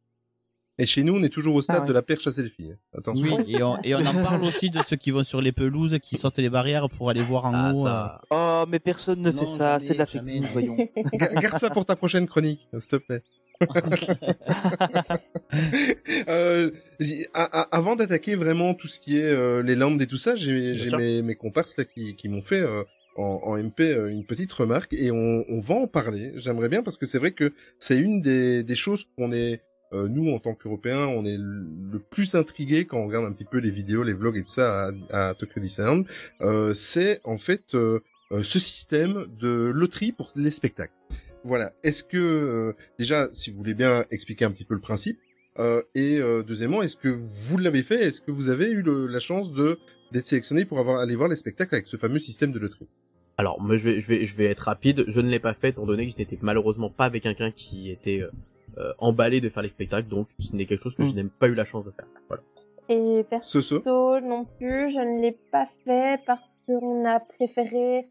Et 0.76 0.86
chez 0.86 1.04
nous, 1.04 1.14
on 1.14 1.22
est 1.22 1.28
toujours 1.28 1.54
au 1.54 1.62
stade 1.62 1.76
Ah 1.78 1.82
ouais. 1.82 1.88
de 1.88 1.92
la 1.92 2.02
perche 2.02 2.26
à 2.26 2.32
selfie. 2.32 2.70
Attention. 2.98 3.36
Oui, 3.36 3.44
et 3.54 3.62
on, 3.62 3.80
et 3.84 3.94
on 3.94 4.04
en 4.04 4.12
parle 4.24 4.42
aussi 4.44 4.70
de 4.70 4.80
ceux 4.84 4.96
qui 4.96 5.12
vont 5.12 5.22
sur 5.22 5.40
les 5.40 5.52
pelouses, 5.52 5.96
qui 6.02 6.16
sortent 6.18 6.38
les 6.38 6.50
barrières 6.50 6.90
pour 6.90 7.10
aller 7.10 7.22
voir 7.22 7.44
en 7.44 7.54
Ah, 7.54 7.72
haut. 7.72 7.84
ça. 7.84 8.20
Oh, 8.30 8.64
mais 8.68 8.80
personne 8.80 9.20
ne 9.22 9.30
Non, 9.30 9.38
fait 9.40 9.46
ça. 9.50 9.78
C'est 9.78 9.94
de 9.94 9.98
la 9.98 10.06
fake 10.06 10.24
news, 10.24 10.42
voyons. 10.52 10.76
Ga- 11.14 11.32
Garde 11.40 11.58
ça 11.58 11.70
pour 11.70 11.84
ta 11.86 11.94
prochaine 11.94 12.26
chronique, 12.26 12.66
s'il 12.72 12.88
te 12.88 12.96
plaît. 12.96 13.22
Euh, 16.28 16.70
avant 17.70 17.94
d'attaquer 17.96 18.34
vraiment 18.34 18.74
tout 18.74 18.88
ce 18.88 18.98
qui 18.98 19.18
est 19.18 19.24
euh, 19.30 19.62
les 19.62 19.74
lampes 19.76 20.00
et 20.00 20.06
tout 20.06 20.16
ça, 20.16 20.34
j'ai 20.36 20.74
mes, 20.96 21.22
mes 21.22 21.34
comparses 21.34 21.76
là 21.76 21.84
qui, 21.84 22.16
qui 22.16 22.28
m'ont 22.28 22.42
fait 22.42 22.60
euh, 22.60 22.82
en, 23.16 23.40
en 23.44 23.56
MP 23.62 23.80
euh, 23.82 24.08
une 24.08 24.24
petite 24.24 24.52
remarque 24.52 24.92
et 24.94 25.10
on, 25.12 25.44
on 25.48 25.60
va 25.60 25.74
en 25.76 25.86
parler. 25.86 26.32
J'aimerais 26.36 26.68
bien 26.68 26.82
parce 26.82 26.96
que 26.98 27.06
c'est 27.06 27.18
vrai 27.18 27.32
que 27.32 27.52
c'est 27.78 27.98
une 27.98 28.20
des, 28.20 28.64
des 28.64 28.76
choses 28.76 29.06
qu'on 29.16 29.32
est 29.32 29.60
euh, 29.94 30.08
nous 30.08 30.32
en 30.32 30.38
tant 30.38 30.54
qu'Européens, 30.54 31.06
on 31.06 31.24
est 31.24 31.38
le 31.38 31.98
plus 31.98 32.34
intrigué 32.34 32.84
quand 32.84 32.98
on 32.98 33.06
regarde 33.06 33.24
un 33.24 33.32
petit 33.32 33.44
peu 33.44 33.58
les 33.58 33.70
vidéos, 33.70 34.02
les 34.02 34.12
vlogs 34.12 34.36
et 34.36 34.42
tout 34.42 34.48
ça 34.48 34.90
à, 35.10 35.34
Tokyo 35.34 35.60
Disneyland. 35.60 36.04
Euh, 36.40 36.74
c'est 36.74 37.20
en 37.24 37.38
fait 37.38 37.74
euh, 37.74 38.00
ce 38.42 38.58
système 38.58 39.26
de 39.38 39.70
loterie 39.72 40.12
pour 40.12 40.28
les 40.34 40.50
spectacles. 40.50 40.94
Voilà. 41.44 41.72
Est-ce 41.82 42.02
que 42.02 42.74
déjà, 42.98 43.28
si 43.32 43.50
vous 43.50 43.58
voulez 43.58 43.74
bien 43.74 44.04
expliquer 44.10 44.46
un 44.46 44.50
petit 44.50 44.64
peu 44.64 44.74
le 44.74 44.80
principe, 44.80 45.18
et 45.94 46.20
deuxièmement, 46.46 46.82
est-ce 46.82 46.96
que 46.96 47.08
vous 47.08 47.58
l'avez 47.58 47.82
fait? 47.82 48.02
Est-ce 48.02 48.22
que 48.22 48.30
vous 48.30 48.48
avez 48.48 48.70
eu 48.70 48.82
la 48.82 49.20
chance 49.20 49.52
de 49.52 49.78
d'être 50.10 50.26
sélectionné 50.26 50.64
pour 50.64 50.78
avoir 50.78 51.00
aller 51.00 51.16
voir 51.16 51.28
les 51.28 51.36
spectacles 51.36 51.74
avec 51.74 51.86
ce 51.86 51.98
fameux 51.98 52.18
système 52.18 52.50
de 52.50 52.58
loterie? 52.58 52.88
Alors, 53.36 53.60
je 53.68 53.76
vais, 53.76 54.00
je 54.00 54.36
vais 54.36 54.46
être 54.46 54.60
rapide. 54.60 55.04
Je 55.06 55.20
ne 55.20 55.28
l'ai 55.28 55.38
pas 55.38 55.52
fait, 55.52 55.68
étant 55.68 55.84
donné 55.84 56.06
que 56.06 56.12
je 56.12 56.18
n'étais 56.18 56.38
malheureusement 56.40 56.88
pas 56.88 57.04
avec 57.04 57.22
quelqu'un 57.24 57.50
qui 57.50 57.90
était 57.90 58.22
euh, 58.78 58.92
emballé 58.98 59.40
de 59.40 59.48
faire 59.48 59.62
les 59.62 59.68
spectacles, 59.68 60.08
donc 60.08 60.28
ce 60.38 60.54
n'est 60.56 60.66
quelque 60.66 60.82
chose 60.82 60.94
que 60.94 61.04
je 61.04 61.14
n'ai 61.14 61.24
pas 61.24 61.48
eu 61.48 61.54
la 61.54 61.64
chance 61.64 61.84
de 61.84 61.90
faire. 61.90 62.06
Voilà. 62.28 62.42
Et 62.88 63.24
perso 63.30 63.62
Soso 63.62 64.20
non 64.20 64.44
plus, 64.44 64.90
je 64.90 65.00
ne 65.00 65.20
l'ai 65.20 65.32
pas 65.32 65.66
fait 65.84 66.20
parce 66.26 66.58
qu'on 66.66 67.04
a 67.06 67.18
préféré 67.20 68.04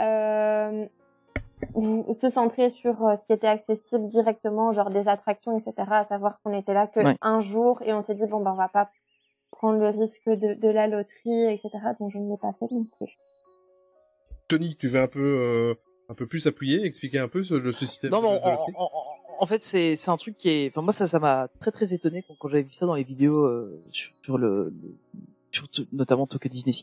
euh, 0.00 0.86
se 2.12 2.28
centrer 2.28 2.70
sur 2.70 3.04
euh, 3.06 3.16
ce 3.16 3.24
qui 3.26 3.32
était 3.32 3.46
accessible 3.46 4.08
directement, 4.08 4.72
genre 4.72 4.90
des 4.90 5.08
attractions, 5.08 5.56
etc. 5.58 5.72
À 5.90 6.04
savoir 6.04 6.40
qu'on 6.42 6.56
était 6.58 6.72
là 6.74 6.86
que 6.86 7.00
Ouais. 7.00 7.16
un 7.20 7.40
jour 7.40 7.82
et 7.82 7.92
on 7.92 8.02
s'est 8.02 8.14
dit 8.14 8.26
bon 8.26 8.40
ben 8.40 8.52
on 8.52 8.56
va 8.56 8.68
pas 8.68 8.88
prendre 9.50 9.78
le 9.78 9.88
risque 9.88 10.28
de, 10.28 10.54
de 10.54 10.68
la 10.68 10.86
loterie, 10.86 11.44
etc. 11.52 11.70
Donc 12.00 12.10
je 12.12 12.18
ne 12.18 12.30
l'ai 12.30 12.38
pas 12.38 12.52
fait 12.58 12.66
non 12.70 12.86
plus. 12.98 13.16
Tony, 14.48 14.76
tu 14.76 14.88
veux 14.88 15.00
un 15.00 15.06
peu 15.06 15.20
euh, 15.20 15.74
un 16.08 16.14
peu 16.14 16.26
plus 16.26 16.46
appuyer, 16.46 16.84
expliquer 16.84 17.18
un 17.18 17.28
peu 17.28 17.42
ce, 17.44 17.54
le, 17.54 17.72
ce 17.72 17.84
système 17.86 18.10
Non, 18.10 18.20
de, 18.20 18.26
loterie? 18.34 18.72
En 19.44 19.46
fait, 19.46 19.62
c'est 19.62 19.94
c'est 19.96 20.10
un 20.10 20.16
truc 20.16 20.36
qui 20.38 20.48
est. 20.48 20.68
Enfin, 20.70 20.80
moi, 20.82 20.92
ça, 20.92 21.06
ça 21.06 21.18
m'a 21.18 21.48
très 21.60 21.70
très 21.70 21.92
étonné 21.94 22.22
quand, 22.26 22.34
quand 22.38 22.48
j'avais 22.48 22.62
vu 22.62 22.72
ça 22.72 22.86
dans 22.86 22.94
les 22.94 23.04
vidéos 23.04 23.44
euh, 23.44 23.80
sur, 23.92 24.10
sur 24.22 24.38
le, 24.38 24.72
le- 24.82 25.20
sur 25.50 25.66
notamment 25.92 26.26
Tokyo 26.26 26.48
Disney. 26.48 26.74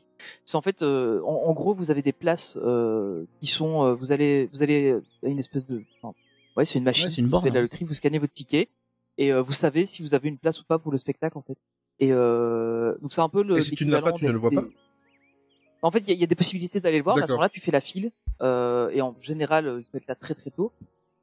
C'est 0.46 0.56
en 0.56 0.62
fait, 0.62 0.82
euh, 0.82 1.22
en, 1.24 1.50
en 1.50 1.54
gros, 1.54 1.74
vous 1.74 1.92
avez 1.92 2.02
des 2.02 2.14
places 2.14 2.58
euh, 2.62 3.26
qui 3.40 3.48
sont. 3.48 3.84
euh, 3.84 3.94
vous 3.94 4.12
allez, 4.12 4.50
vous 4.54 4.64
allez 4.64 4.98
à 5.26 5.28
une 5.28 5.40
espèce 5.40 5.66
de. 5.68 5.84
enfin, 6.02 6.14
ouais, 6.56 6.64
c'est 6.66 6.78
une 6.80 6.86
machine. 6.86 7.06
Ouais, 7.08 7.12
c'est 7.12 7.20
une 7.22 7.26
vous 7.28 7.32
borne, 7.32 7.44
faites 7.44 7.52
de 7.52 7.56
la 7.56 7.60
hein. 7.60 7.64
loterie, 7.64 7.84
vous 7.86 7.94
scannez 7.96 8.20
votre 8.20 8.34
ticket 8.34 8.70
et 9.18 9.34
euh, 9.34 9.42
vous 9.42 9.52
savez 9.54 9.86
si 9.86 10.02
vous 10.04 10.14
avez 10.14 10.30
une 10.30 10.38
place 10.38 10.62
ou 10.62 10.64
pas 10.66 10.78
pour 10.80 10.92
le 10.92 10.98
spectacle, 11.00 11.38
en 11.38 11.42
fait. 11.42 11.58
Et 12.00 12.12
euh, 12.14 12.96
donc 13.02 13.12
c'est 13.14 13.22
un 13.22 13.30
peu 13.30 13.44
le. 13.44 13.58
Et 13.58 13.62
si 13.62 13.76
tu 13.76 13.86
ne 13.86 13.92
l'as 13.92 14.02
pas, 14.02 14.14
tu 14.14 14.26
ne 14.26 14.32
le 14.32 14.38
vois 14.38 14.52
pas 14.52 14.64
En 15.82 15.92
fait, 15.92 16.00
il 16.00 16.08
y, 16.10 16.12
a- 16.12 16.14
il 16.14 16.22
y 16.22 16.24
a 16.24 16.28
des 16.28 16.36
possibilités 16.36 16.80
d'aller 16.80 16.98
le 16.98 17.04
voir. 17.04 17.18
À 17.18 17.22
ce 17.28 17.32
moment-là, 17.34 17.50
tu 17.50 17.60
fais 17.60 17.72
la 17.72 17.82
file 17.82 18.12
euh, 18.42 18.90
et 18.92 19.02
en 19.02 19.16
général, 19.22 19.68
euh, 19.68 19.80
il 19.80 19.84
faut 19.86 19.98
être 19.98 20.08
là 20.08 20.16
très 20.16 20.34
très 20.36 20.50
tôt. 20.52 20.72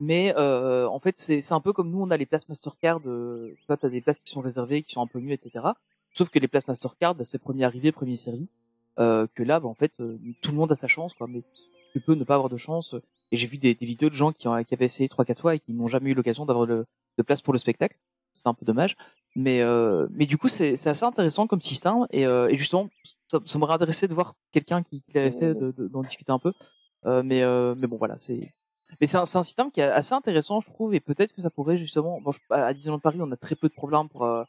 Mais 0.00 0.32
euh, 0.36 0.88
en 0.88 1.00
fait, 1.00 1.16
c'est 1.18 1.42
c'est 1.42 1.54
un 1.54 1.60
peu 1.60 1.72
comme 1.72 1.90
nous, 1.90 2.00
on 2.02 2.10
a 2.10 2.16
les 2.16 2.26
places 2.26 2.48
Mastercard. 2.48 3.00
Euh, 3.06 3.52
tu 3.58 3.66
vois, 3.66 3.76
t'as 3.76 3.88
des 3.88 4.00
places 4.00 4.20
qui 4.20 4.30
sont 4.32 4.40
réservées, 4.40 4.82
qui 4.82 4.92
sont 4.92 5.02
un 5.02 5.06
peu 5.06 5.18
mieux, 5.20 5.32
etc. 5.32 5.64
Sauf 6.12 6.28
que 6.30 6.38
les 6.38 6.48
places 6.48 6.68
Mastercard, 6.68 7.14
bah, 7.14 7.24
c'est 7.24 7.38
premier 7.38 7.64
arrivé, 7.64 7.90
premier 7.92 8.16
série. 8.16 8.48
Euh, 9.00 9.26
que 9.34 9.42
là, 9.42 9.60
bah, 9.60 9.68
en 9.68 9.74
fait, 9.74 9.92
euh, 10.00 10.18
tout 10.42 10.50
le 10.52 10.56
monde 10.56 10.72
a 10.72 10.74
sa 10.74 10.88
chance, 10.88 11.14
quoi. 11.14 11.26
Mais 11.28 11.42
tu 11.92 12.00
peux 12.00 12.14
ne 12.14 12.24
pas 12.24 12.34
avoir 12.34 12.48
de 12.48 12.56
chance. 12.56 12.94
Et 13.30 13.36
j'ai 13.36 13.46
vu 13.46 13.58
des, 13.58 13.74
des 13.74 13.86
vidéos 13.86 14.08
de 14.08 14.14
gens 14.14 14.32
qui, 14.32 14.48
ont, 14.48 14.62
qui 14.64 14.74
avaient 14.74 14.86
essayé 14.86 15.08
trois 15.08 15.24
quatre 15.24 15.40
fois 15.42 15.54
et 15.54 15.58
qui 15.60 15.72
n'ont 15.72 15.88
jamais 15.88 16.10
eu 16.10 16.14
l'occasion 16.14 16.46
d'avoir 16.46 16.66
de 16.66 16.86
place 17.26 17.42
pour 17.42 17.52
le 17.52 17.58
spectacle. 17.58 17.96
C'est 18.34 18.46
un 18.46 18.54
peu 18.54 18.64
dommage. 18.64 18.96
Mais 19.36 19.60
euh, 19.62 20.06
mais 20.12 20.26
du 20.26 20.38
coup, 20.38 20.48
c'est 20.48 20.74
c'est 20.76 20.90
assez 20.90 21.04
intéressant 21.04 21.46
comme 21.46 21.60
système. 21.60 22.06
Et, 22.10 22.24
euh, 22.26 22.48
et 22.48 22.56
justement, 22.56 22.88
ça, 23.30 23.38
ça 23.46 23.58
m'aurait 23.58 23.74
intéressé 23.74 24.08
de 24.08 24.14
voir 24.14 24.34
quelqu'un 24.52 24.82
qui, 24.82 25.02
qui 25.02 25.12
l'avait 25.12 25.32
fait, 25.32 25.54
de- 25.54 25.72
de- 25.72 25.88
d'en 25.88 26.02
discuter 26.02 26.32
un 26.32 26.38
peu. 26.38 26.52
Euh, 27.06 27.22
mais 27.24 27.42
euh, 27.42 27.74
mais 27.76 27.86
bon, 27.86 27.96
voilà, 27.98 28.16
c'est 28.16 28.40
mais 29.00 29.06
c'est 29.06 29.16
un, 29.16 29.22
un 29.22 29.42
système 29.42 29.70
qui 29.70 29.80
est 29.80 29.84
assez 29.84 30.14
intéressant, 30.14 30.60
je 30.60 30.68
trouve, 30.70 30.94
et 30.94 31.00
peut-être 31.00 31.32
que 31.34 31.42
ça 31.42 31.50
pourrait 31.50 31.78
justement. 31.78 32.20
Bon, 32.20 32.32
je- 32.32 32.40
à 32.50 32.72
Disneyland 32.74 32.98
Paris, 33.00 33.18
on 33.20 33.30
a 33.32 33.36
très 33.36 33.56
peu 33.56 33.68
de 33.68 33.74
problèmes 33.74 34.08
pour. 34.08 34.24
euh, 34.24 34.44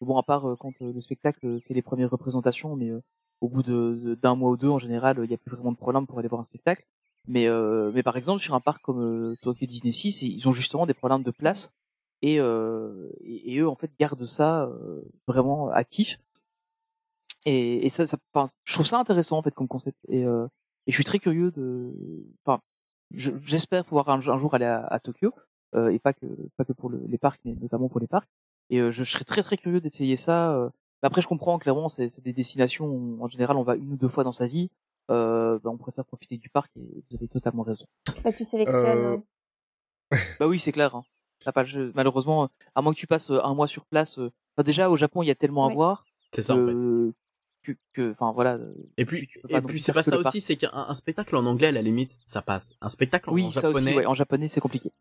bon, 0.00 0.18
à 0.18 0.22
part 0.22 0.48
euh, 0.48 0.56
quand 0.56 0.72
euh, 0.82 0.92
le 0.92 1.00
spectacle, 1.00 1.46
euh, 1.46 1.58
c'est 1.60 1.74
les 1.74 1.82
premières 1.82 2.10
représentations, 2.10 2.76
mais 2.76 2.90
au 3.40 3.48
bout 3.48 3.62
de 3.62 4.18
d'un 4.22 4.34
mois 4.36 4.50
ou 4.50 4.56
deux, 4.56 4.68
en 4.68 4.78
général, 4.78 5.18
il 5.22 5.28
n'y 5.28 5.34
a 5.34 5.38
plus 5.38 5.50
vraiment 5.56 5.72
de 5.72 5.76
problème 5.76 6.06
pour 6.06 6.18
aller 6.18 6.28
voir 6.28 6.40
un 6.40 6.44
spectacle. 6.44 6.84
Mais 7.26 7.46
mais 7.94 8.02
par 8.02 8.16
exemple, 8.18 8.40
sur 8.42 8.54
un 8.54 8.60
parc 8.60 8.82
comme 8.82 9.36
Tokyo 9.42 9.66
Disney 9.66 9.92
Sea, 9.92 10.10
c'est- 10.12 10.26
ils 10.26 10.46
ont 10.48 10.52
justement 10.52 10.86
des 10.86 10.92
problèmes 10.94 11.22
de 11.22 11.30
place, 11.30 11.72
et 12.22 12.34
et, 12.36 13.54
et 13.54 13.58
eux 13.60 13.68
en 13.68 13.76
fait 13.76 13.90
gardent 13.98 14.24
ça 14.26 14.68
vraiment 15.26 15.70
actif. 15.70 16.18
Et, 17.46 17.86
et 17.86 17.90
ça, 17.90 18.06
ça 18.06 18.16
enfin, 18.32 18.50
je 18.64 18.74
trouve 18.74 18.86
ça 18.86 18.98
intéressant 18.98 19.38
en 19.38 19.42
fait 19.42 19.54
comme 19.54 19.68
concept. 19.68 19.98
Et, 20.08 20.20
et 20.22 20.90
je 20.90 20.94
suis 20.94 21.04
très 21.04 21.18
curieux 21.18 21.50
de. 21.50 21.92
Enfin, 22.44 22.60
je- 23.12 23.32
j'espère 23.42 23.84
pouvoir 23.84 24.08
un, 24.08 24.18
un 24.26 24.38
jour 24.38 24.54
aller 24.54 24.64
à, 24.64 24.86
à 24.86 24.98
Tokyo 25.00 25.32
euh, 25.74 25.88
et 25.90 25.98
pas 25.98 26.12
que 26.12 26.26
pas 26.56 26.64
que 26.64 26.72
pour 26.72 26.88
le- 26.90 27.02
les 27.08 27.18
parcs 27.18 27.40
mais 27.44 27.54
notamment 27.60 27.88
pour 27.88 28.00
les 28.00 28.06
parcs 28.06 28.28
et 28.70 28.78
euh, 28.80 28.90
je, 28.90 29.04
je 29.04 29.10
serais 29.12 29.24
très 29.24 29.42
très 29.42 29.56
curieux 29.56 29.80
d'essayer 29.80 30.16
ça 30.16 30.52
euh. 30.54 30.70
Après 31.02 31.20
je 31.22 31.28
comprends 31.28 31.58
clairement 31.58 31.88
c'est 31.88 32.08
c'est 32.08 32.22
des 32.24 32.32
destinations 32.32 32.86
où 32.86 33.22
en 33.22 33.28
général 33.28 33.56
on 33.56 33.62
va 33.62 33.76
une 33.76 33.92
ou 33.92 33.96
deux 33.96 34.08
fois 34.08 34.24
dans 34.24 34.32
sa 34.32 34.46
vie 34.46 34.70
euh, 35.10 35.58
bah, 35.62 35.70
on 35.70 35.76
préfère 35.76 36.04
profiter 36.06 36.38
du 36.38 36.48
parc 36.48 36.70
et 36.76 36.80
vous 37.10 37.16
avez 37.16 37.28
totalement 37.28 37.62
raison 37.62 37.84
Bah, 38.24 38.32
tu 38.32 38.42
sélectionnes. 38.44 38.98
Euh, 38.98 39.16
hein. 39.16 39.22
bah 40.40 40.46
oui 40.46 40.58
c'est 40.58 40.72
clair 40.72 40.94
hein. 40.94 41.04
T'as 41.44 41.52
pas 41.52 41.62
le 41.62 41.68
jeu- 41.68 41.92
malheureusement 41.94 42.48
à 42.74 42.80
moins 42.82 42.94
que 42.94 42.98
tu 42.98 43.06
passes 43.06 43.30
un 43.30 43.54
mois 43.54 43.66
sur 43.66 43.84
place 43.84 44.18
euh, 44.18 44.30
enfin, 44.56 44.64
déjà 44.64 44.88
au 44.88 44.96
Japon 44.96 45.22
il 45.22 45.26
y 45.26 45.30
a 45.30 45.34
tellement 45.34 45.66
à 45.66 45.68
voir 45.74 46.06
C'est 46.32 46.42
ça, 46.42 46.54
en 46.54 46.66
fait. 46.66 46.86
Que 47.64 47.72
que 47.92 48.12
enfin 48.12 48.32
voilà 48.32 48.54
euh, 48.54 48.72
Et 48.96 49.04
puis, 49.04 49.28
et 49.48 49.60
puis 49.60 49.82
c'est 49.82 49.92
pas 49.92 50.02
ça 50.02 50.16
aussi, 50.18 50.40
c'est 50.40 50.56
qu'un 50.56 50.70
un 50.72 50.94
spectacle 50.94 51.34
en 51.34 51.46
anglais, 51.46 51.68
à 51.68 51.72
la 51.72 51.82
limite, 51.82 52.12
ça 52.24 52.42
passe. 52.42 52.74
Un 52.80 52.88
spectacle 52.88 53.30
en 53.30 53.50
ça 53.50 53.60
japonais, 53.62 53.90
aussi 53.90 53.96
ouais, 53.98 54.06
en 54.06 54.14
japonais 54.14 54.48
c'est 54.48 54.60
compliqué 54.60 54.92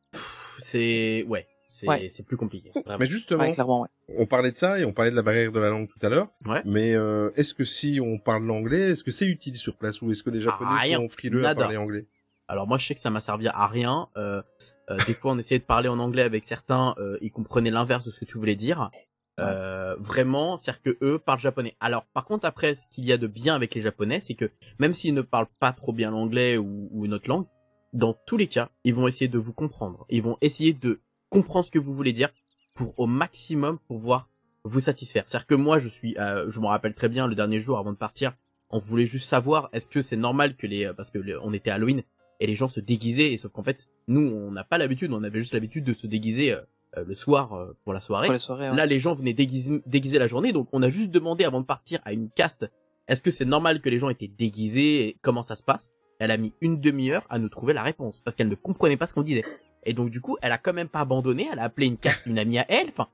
c'est, 0.59 1.23
ouais, 1.27 1.47
c'est, 1.67 1.87
Ouais. 1.87 2.09
plus 2.25 2.37
compliqué. 2.37 2.69
Si. 2.69 2.81
Mais 2.99 3.07
justement, 3.07 3.43
ouais, 3.43 3.53
clairement 3.53 3.81
ouais 3.81 3.89
on 4.17 4.25
parlait 4.25 4.51
de 4.51 4.57
ça 4.57 4.79
et 4.79 4.85
on 4.85 4.93
parlait 4.93 5.11
de 5.11 5.15
la 5.15 5.23
barrière 5.23 5.51
de 5.51 5.59
la 5.59 5.69
langue 5.69 5.87
tout 5.87 6.05
à 6.05 6.09
l'heure. 6.09 6.27
Ouais. 6.45 6.61
Mais 6.65 6.95
euh, 6.95 7.31
est-ce 7.35 7.53
que 7.53 7.65
si 7.65 7.99
on 8.01 8.17
parle 8.17 8.43
l'anglais, 8.45 8.91
est-ce 8.91 9.03
que 9.03 9.11
c'est 9.11 9.27
utile 9.27 9.57
sur 9.57 9.75
place 9.75 10.01
ou 10.01 10.11
est-ce 10.11 10.23
que 10.23 10.29
les 10.29 10.41
Japonais 10.41 10.71
Ah, 10.79 10.95
sont 10.95 11.09
frileux 11.09 11.39
à 11.39 11.49
Nada. 11.49 11.61
parler 11.63 11.77
anglais? 11.77 12.05
Alors 12.47 12.67
moi, 12.67 12.77
je 12.77 12.85
sais 12.85 12.95
que 12.95 13.01
ça 13.01 13.09
m'a 13.09 13.21
servi 13.21 13.47
à 13.47 13.67
rien. 13.67 14.09
Euh, 14.17 14.41
euh, 14.89 14.97
des 15.07 15.13
fois, 15.13 15.31
on 15.31 15.37
essayait 15.37 15.59
de 15.59 15.65
parler 15.65 15.89
en 15.89 15.97
anglais 15.99 16.23
avec 16.23 16.45
certains, 16.45 16.93
euh, 16.97 17.17
ils 17.21 17.31
comprenaient 17.31 17.71
l'inverse 17.71 18.03
de 18.03 18.11
ce 18.11 18.19
que 18.19 18.25
tu 18.25 18.37
voulais 18.37 18.55
dire. 18.55 18.91
Euh, 19.39 19.95
vraiment, 19.99 20.57
c'est-à-dire 20.57 20.81
que 20.81 20.97
eux 21.01 21.19
parlent 21.19 21.39
japonais. 21.39 21.75
Alors, 21.79 22.05
par 22.13 22.25
contre, 22.25 22.45
après, 22.45 22.75
ce 22.75 22.85
qu'il 22.87 23.05
y 23.05 23.11
a 23.11 23.17
de 23.17 23.27
bien 23.27 23.55
avec 23.55 23.73
les 23.73 23.81
japonais, 23.81 24.19
c'est 24.19 24.35
que 24.35 24.51
même 24.79 24.93
s'ils 24.93 25.13
ne 25.13 25.21
parlent 25.21 25.47
pas 25.59 25.71
trop 25.71 25.91
bien 25.91 26.11
l'anglais 26.11 26.57
ou, 26.57 26.89
ou 26.91 27.05
une 27.05 27.13
autre 27.13 27.29
langue, 27.29 27.45
dans 27.93 28.13
tous 28.13 28.37
les 28.37 28.47
cas, 28.47 28.69
ils 28.83 28.93
vont 28.93 29.07
essayer 29.07 29.27
de 29.27 29.37
vous 29.37 29.53
comprendre. 29.53 30.05
Ils 30.09 30.21
vont 30.21 30.37
essayer 30.41 30.73
de 30.73 31.01
comprendre 31.29 31.65
ce 31.65 31.71
que 31.71 31.79
vous 31.79 31.93
voulez 31.93 32.13
dire 32.13 32.29
pour 32.75 32.97
au 32.99 33.07
maximum 33.07 33.79
pouvoir 33.79 34.29
vous 34.63 34.79
satisfaire. 34.79 35.23
C'est-à-dire 35.25 35.47
que 35.47 35.55
moi, 35.55 35.79
je 35.79 35.89
suis, 35.89 36.17
euh, 36.17 36.49
je 36.49 36.59
me 36.59 36.67
rappelle 36.67 36.93
très 36.93 37.09
bien 37.09 37.27
le 37.27 37.35
dernier 37.35 37.59
jour 37.59 37.77
avant 37.77 37.91
de 37.91 37.97
partir, 37.97 38.33
on 38.69 38.79
voulait 38.79 39.05
juste 39.05 39.27
savoir 39.27 39.69
est-ce 39.73 39.87
que 39.87 40.01
c'est 40.01 40.15
normal 40.15 40.55
que 40.55 40.65
les, 40.65 40.91
parce 40.95 41.11
que 41.11 41.19
on 41.41 41.53
était 41.53 41.69
Halloween 41.69 42.03
et 42.39 42.47
les 42.47 42.55
gens 42.55 42.67
se 42.67 42.79
déguisaient 42.79 43.31
et 43.31 43.37
sauf 43.37 43.51
qu'en 43.51 43.63
fait, 43.63 43.87
nous, 44.07 44.21
on 44.21 44.51
n'a 44.51 44.63
pas 44.63 44.77
l'habitude, 44.77 45.13
on 45.13 45.23
avait 45.23 45.39
juste 45.39 45.53
l'habitude 45.53 45.83
de 45.83 45.93
se 45.93 46.07
déguiser 46.07 46.53
euh, 46.53 46.61
euh, 46.97 47.03
le 47.05 47.13
soir 47.15 47.53
euh, 47.53 47.75
pour 47.83 47.93
la 47.93 47.99
soirée. 47.99 48.27
pour 48.27 48.33
les 48.33 48.39
soirées 48.39 48.69
ouais. 48.69 48.75
Là, 48.75 48.85
les 48.85 48.99
gens 48.99 49.13
venaient 49.15 49.33
déguiser, 49.33 49.81
déguiser 49.85 50.19
la 50.19 50.27
journée, 50.27 50.51
donc 50.53 50.67
on 50.71 50.81
a 50.83 50.89
juste 50.89 51.11
demandé 51.11 51.43
avant 51.45 51.61
de 51.61 51.65
partir 51.65 51.99
à 52.05 52.13
une 52.13 52.29
caste, 52.29 52.69
est-ce 53.07 53.21
que 53.21 53.31
c'est 53.31 53.45
normal 53.45 53.81
que 53.81 53.89
les 53.89 53.99
gens 53.99 54.09
étaient 54.09 54.27
déguisés 54.27 55.07
et 55.07 55.17
comment 55.21 55.43
ça 55.43 55.55
se 55.55 55.63
passe? 55.63 55.89
Elle 56.19 56.31
a 56.31 56.37
mis 56.37 56.53
une 56.61 56.79
demi-heure 56.79 57.25
à 57.29 57.39
nous 57.39 57.49
trouver 57.49 57.73
la 57.73 57.83
réponse 57.83 58.21
parce 58.21 58.35
qu'elle 58.35 58.47
ne 58.47 58.55
comprenait 58.55 58.97
pas 58.97 59.07
ce 59.07 59.13
qu'on 59.13 59.23
disait. 59.23 59.43
Et 59.85 59.93
donc 59.93 60.09
du 60.09 60.21
coup, 60.21 60.37
elle 60.41 60.51
a 60.53 60.57
quand 60.57 60.71
même 60.73 60.87
pas 60.87 61.01
abandonné, 61.01 61.47
elle 61.51 61.59
a 61.59 61.63
appelé 61.63 61.87
une 61.87 61.97
caste, 61.97 62.25
une 62.25 62.39
amie 62.39 62.59
à 62.59 62.65
elle. 62.69 62.87
Enfin, 62.89 63.07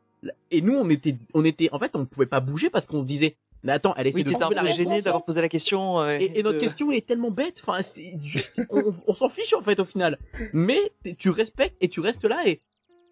et 0.52 0.62
nous, 0.62 0.76
on 0.76 0.88
était, 0.90 1.16
on 1.34 1.44
était, 1.46 1.70
en 1.72 1.80
fait, 1.80 1.92
on 1.96 2.06
pouvait 2.06 2.26
pas 2.28 2.40
bouger 2.42 2.70
parce 2.70 2.86
qu'on 2.86 3.02
se 3.02 3.06
disait, 3.06 3.38
mais 3.64 3.72
attends, 3.72 3.94
elle 3.98 4.08
essaie 4.08 4.18
oui 4.18 4.24
de 4.26 4.32
trouver 4.34 4.56
la 4.56 4.66
gêné 4.68 5.02
d'avoir 5.02 5.26
posé 5.26 5.42
la 5.42 5.50
question 5.50 6.00
euh, 6.02 6.18
Et, 6.20 6.40
et 6.40 6.44
notre 6.44 6.58
de- 6.58 6.62
question 6.62 6.92
est 6.92 7.06
tellement 7.08 7.32
bête, 7.32 7.62
enfin, 7.66 7.82
c'est 7.84 8.14
juste, 8.22 8.62
on, 8.70 8.94
on 9.08 9.14
s'en 9.16 9.28
fiche 9.30 9.54
en 9.54 9.62
fait 9.62 9.80
au 9.80 9.86
final. 9.86 10.20
Mais 10.54 10.78
tu 11.18 11.30
respectes 11.30 11.76
et 11.82 11.88
tu 11.90 12.00
restes 12.02 12.26
là 12.26 12.42
et 12.46 12.62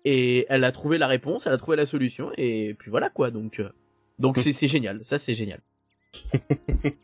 et 0.06 0.46
elle 0.50 0.64
a 0.64 0.72
trouvé 0.72 0.98
la 0.98 1.08
réponse, 1.08 1.48
elle 1.48 1.54
a 1.54 1.58
trouvé 1.58 1.78
la 1.78 1.86
solution 1.86 2.32
et 2.38 2.74
puis 2.80 2.90
voilà 2.92 3.10
quoi. 3.10 3.32
Donc 3.32 3.60
euh, 3.60 3.70
donc 4.20 4.38
c'est 4.38 4.54
c'est 4.54 4.68
génial, 4.68 5.04
ça 5.04 5.20
c'est 5.20 5.36
génial. 5.36 5.62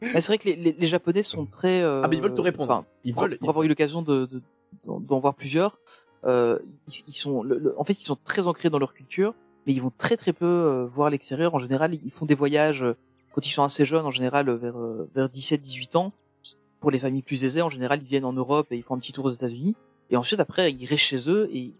Mais 0.01 0.21
c'est 0.21 0.27
vrai 0.27 0.37
que 0.37 0.45
les, 0.45 0.55
les, 0.55 0.71
les 0.73 0.87
Japonais 0.87 1.23
sont 1.23 1.45
très. 1.45 1.81
euh, 1.81 2.01
Ah 2.03 2.07
mais 2.07 2.17
ils 2.17 2.21
veulent 2.21 2.33
te 2.33 2.41
répondre. 2.41 2.71
enfin, 2.71 2.85
Ils 3.03 3.13
pour, 3.13 3.23
veulent. 3.23 3.37
pour 3.37 3.49
avoir 3.49 3.63
eu 3.63 3.67
l'occasion 3.67 4.01
de 4.01 4.25
de- 4.25 4.41
d'en 4.85 4.99
d'en 4.99 5.19
voir 5.19 5.35
plusieurs, 5.35 5.77
euh, 6.25 6.57
ils, 6.87 7.03
ils 7.09 7.13
sont, 7.15 7.43
le- 7.43 7.59
le- 7.59 7.79
en 7.79 7.83
fait, 7.83 7.93
ils 7.93 8.03
sont 8.03 8.17
très 8.23 8.47
ancrés 8.47 8.69
dans 8.69 8.79
leur 8.79 8.93
culture, 8.93 9.35
mais 9.67 9.73
ils 9.73 9.81
vont 9.81 9.91
très 9.97 10.17
très 10.17 10.33
peu 10.33 10.87
voir 10.93 11.09
l'extérieur. 11.09 11.53
En 11.53 11.59
général, 11.59 11.93
ils 11.93 12.11
font 12.11 12.25
des 12.25 12.35
voyages 12.35 12.83
quand 13.33 13.45
ils 13.45 13.51
sont 13.51 13.63
assez 13.63 13.85
jeunes, 13.85 14.05
en 14.05 14.11
général 14.11 14.49
vers 14.51 14.75
vers 15.13 15.27
17-18 15.29 15.97
ans. 15.97 16.11
Pour 16.79 16.91
les 16.91 16.99
familles 16.99 17.21
plus 17.21 17.45
aisées, 17.45 17.61
en 17.61 17.69
général, 17.69 18.01
ils 18.01 18.07
viennent 18.07 18.25
en 18.25 18.33
Europe 18.33 18.67
et 18.71 18.75
ils 18.77 18.83
font 18.83 18.95
un 18.95 18.99
petit 18.99 19.13
tour 19.13 19.25
aux 19.25 19.31
États-Unis. 19.31 19.75
Et 20.09 20.17
ensuite, 20.17 20.39
après, 20.41 20.71
ils 20.73 20.85
restent 20.85 21.03
chez 21.05 21.29
eux 21.29 21.49
et 21.53 21.71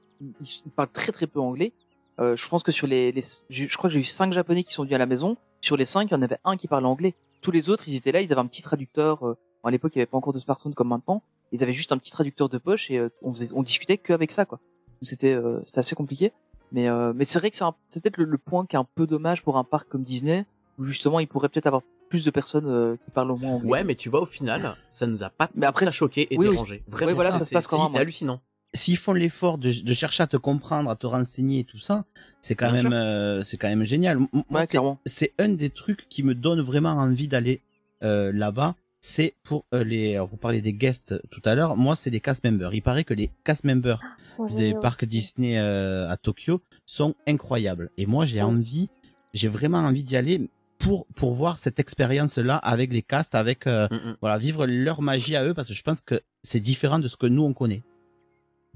ils, 0.42 0.48
ils 0.66 0.72
parlent 0.72 0.92
très 0.92 1.12
très 1.12 1.28
peu 1.28 1.40
anglais. 1.40 1.74
Euh, 2.20 2.36
je 2.36 2.48
pense 2.48 2.62
que 2.64 2.72
sur 2.72 2.86
les, 2.88 3.14
je 3.50 3.78
crois 3.78 3.90
que 3.90 3.94
j'ai 3.96 4.00
eu 4.00 4.04
cinq 4.06 4.34
japonais 4.34 4.64
qui 4.64 4.74
sont 4.74 4.84
venus 4.84 4.96
à 4.96 5.00
la 5.00 5.06
maison. 5.06 5.38
Sur 5.62 5.78
les 5.78 5.86
cinq, 5.86 6.10
il 6.10 6.14
y 6.14 6.16
en 6.16 6.22
avait 6.22 6.38
un 6.44 6.58
qui 6.58 6.68
parlait 6.68 6.86
anglais. 6.88 7.16
Tous 7.42 7.52
les 7.52 7.70
autres, 7.70 7.88
ils 7.88 7.96
étaient 7.96 8.12
là, 8.12 8.22
ils 8.22 8.32
avaient 8.32 8.42
un 8.42 8.48
petit 8.48 8.62
traducteur. 8.62 9.26
euh, 9.28 9.36
à 9.64 9.72
l'époque, 9.72 9.94
il 9.96 9.98
n'y 10.00 10.02
avait 10.02 10.10
pas 10.12 10.18
encore 10.18 10.34
de 10.34 10.40
smartphone 10.40 10.74
comme 10.74 10.90
maintenant. 10.90 11.24
Ils 11.52 11.64
avaient 11.64 11.74
juste 11.74 11.92
un 11.92 11.98
petit 11.98 12.12
traducteur 12.12 12.50
de 12.50 12.58
poche 12.58 12.92
et 12.92 12.98
euh, 12.98 13.10
on 13.22 13.34
faisait, 13.34 13.50
on 13.54 13.64
discutait 13.64 13.98
qu'avec 13.98 14.32
ça, 14.32 14.46
quoi. 14.46 14.60
C'était, 15.02 15.38
c'était 15.66 15.80
assez 15.80 15.96
compliqué. 15.96 16.32
Mais, 16.72 16.88
mais 17.14 17.24
c'est 17.26 17.38
vrai 17.40 17.52
que 17.52 17.56
c'est 17.58 17.64
un- 17.66 17.76
c'est 17.90 18.02
peut-être 18.02 18.18
le, 18.18 18.24
le 18.26 18.38
point 18.38 18.66
qui 18.66 18.76
est 18.76 18.80
un 18.80 18.88
peu 18.96 19.06
dommage 19.06 19.44
pour 19.44 19.58
un 19.58 19.64
parc 19.64 19.90
comme 19.90 20.04
Disney, 20.04 20.46
où 20.80 20.86
justement, 20.86 21.20
il 21.20 21.28
pourrait 21.28 21.50
peut-être 21.50 21.68
avoir 21.68 21.84
plus 22.10 22.24
de 22.24 22.32
personnes 22.32 22.98
qui 23.04 23.12
parlent 23.12 23.30
au 23.32 23.36
moins 23.38 23.52
anglais. 23.56 23.70
Ouais, 23.70 23.84
mais 23.84 23.96
tu 23.96 24.10
vois, 24.10 24.22
au 24.22 24.26
final, 24.26 24.76
ça 24.90 25.06
nous 25.06 25.22
a 25.24 25.30
pas 25.30 25.50
Mais 25.56 25.66
après, 25.68 25.86
ça 25.86 25.92
choqué 25.92 26.34
et 26.34 26.38
oui, 26.38 26.50
dérangé. 26.50 26.82
Vraiment, 26.88 27.10
Oui, 27.12 27.16
voilà, 27.16 27.32
ça 27.32 27.40
se 27.42 27.46
c'est- 27.46 27.54
passe 27.56 27.68
quand 27.68 27.78
si, 27.78 27.84
même, 27.84 27.92
C'est 27.92 28.00
hallucinant. 28.00 28.40
S'ils 28.76 28.98
font 28.98 29.14
l'effort 29.14 29.58
de, 29.60 29.72
de 29.72 29.94
chercher 29.94 30.24
à 30.24 30.28
te 30.28 30.38
comprendre, 30.38 30.90
à 30.90 30.96
te 30.96 31.06
renseigner 31.06 31.60
et 31.60 31.64
tout 31.64 31.78
ça, 31.80 32.06
c'est 32.42 32.56
quand 32.56 32.72
Bien 32.72 32.84
même, 32.84 32.94
euh, 32.94 33.44
c'est 33.44 33.58
quand 33.58 33.68
même 33.68 33.84
génial. 33.84 34.18
Moi, 34.18 34.28
Ouais, 34.50 34.62
c'est- 34.62 34.72
clairement. 34.72 35.00
c'est 35.06 35.34
un 35.38 35.50
des 35.50 35.70
trucs 35.70 36.08
qui 36.10 36.24
me 36.24 36.34
donne 36.34 36.60
vraiment 36.62 36.92
envie 36.92 37.28
d'aller 37.28 37.62
euh, 38.04 38.32
là-bas. 38.34 38.76
C'est 39.00 39.36
pour 39.44 39.66
euh, 39.74 39.84
les. 39.84 40.16
alors, 40.16 40.28
vous 40.28 40.38
parlez 40.38 40.62
des 40.62 40.74
guests 40.74 41.22
tout 41.30 41.42
à 41.46 41.56
l'heure. 41.56 41.76
Moi, 41.78 41.96
c'est 41.96 42.10
les 42.10 42.20
cast 42.22 42.44
members. 42.44 42.74
Il 42.74 42.82
paraît 42.82 43.04
que 43.04 43.14
les 43.14 43.30
cast 43.44 43.64
members 43.66 44.00
sont 44.30 44.46
des 44.48 44.74
parcs 44.74 45.04
aussi. 45.04 45.10
Disney 45.10 45.58
euh, 45.60 46.10
à 46.10 46.18
Tokyo 46.18 46.62
sont 46.86 47.14
incroyables. 47.28 47.92
Et 47.98 48.06
moi, 48.06 48.26
j'ai 48.26 48.38
Ouais. 48.38 48.42
envie, 48.44 48.90
j'ai 49.34 49.50
vraiment 49.50 49.80
envie 49.80 50.04
d'y 50.04 50.16
aller 50.18 50.50
pour 50.80 51.06
pour 51.16 51.34
voir 51.34 51.60
cette 51.60 51.80
expérience-là 51.80 52.56
avec 52.58 52.92
les 52.92 53.02
castes, 53.04 53.36
avec 53.36 53.68
euh, 53.68 53.88
Mm, 53.92 53.96
mm. 54.12 54.16
voilà 54.22 54.38
vivre 54.38 54.66
leur 54.66 55.02
magie 55.02 55.36
à 55.36 55.46
eux, 55.46 55.54
parce 55.54 55.68
que 55.68 55.74
je 55.74 55.84
pense 55.84 56.02
que 56.02 56.22
c'est 56.42 56.60
différent 56.62 57.00
de 57.00 57.08
ce 57.08 57.18
que 57.18 57.28
nous 57.28 57.44
on 57.44 57.54
connaît. 57.54 57.84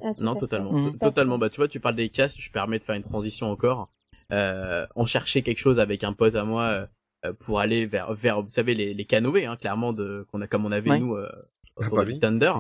Ah, 0.02 0.14
Non, 0.20 0.36
totalement. 0.36 0.72
To- 0.84 0.98
Totalement. 0.98 1.38
Bah, 1.38 1.50
tu 1.50 1.58
vois, 1.58 1.68
tu 1.68 1.80
parles 1.80 1.96
des 1.96 2.10
castes, 2.10 2.38
je 2.40 2.52
permets 2.52 2.80
de 2.80 2.84
faire 2.84 2.96
une 2.96 3.02
transition 3.04 3.50
encore. 3.50 3.90
Euh, 4.32 4.86
on 4.96 5.06
cherchait 5.06 5.42
quelque 5.42 5.60
chose 5.60 5.80
avec 5.80 6.04
un 6.04 6.14
pote 6.14 6.36
à 6.36 6.44
moi 6.44 6.64
euh, 6.64 6.86
euh, 7.26 7.34
pour 7.34 7.60
aller 7.60 7.86
vers, 7.86 8.14
vers, 8.14 8.42
vous 8.42 8.50
savez, 8.50 8.76
les, 8.76 8.94
les 8.94 9.06
canoës, 9.06 9.46
hein, 9.46 9.56
clairement, 9.56 9.94
de, 9.94 10.26
qu'on 10.32 10.42
a, 10.42 10.48
comme 10.48 10.66
on 10.66 10.72
avait, 10.72 10.92
Ouais. 10.92 11.00
nous, 11.00 11.16
euh, 11.16 11.30
autour 11.78 11.98
bah 11.98 12.04
oui. 12.06 12.20
Thunder. 12.20 12.54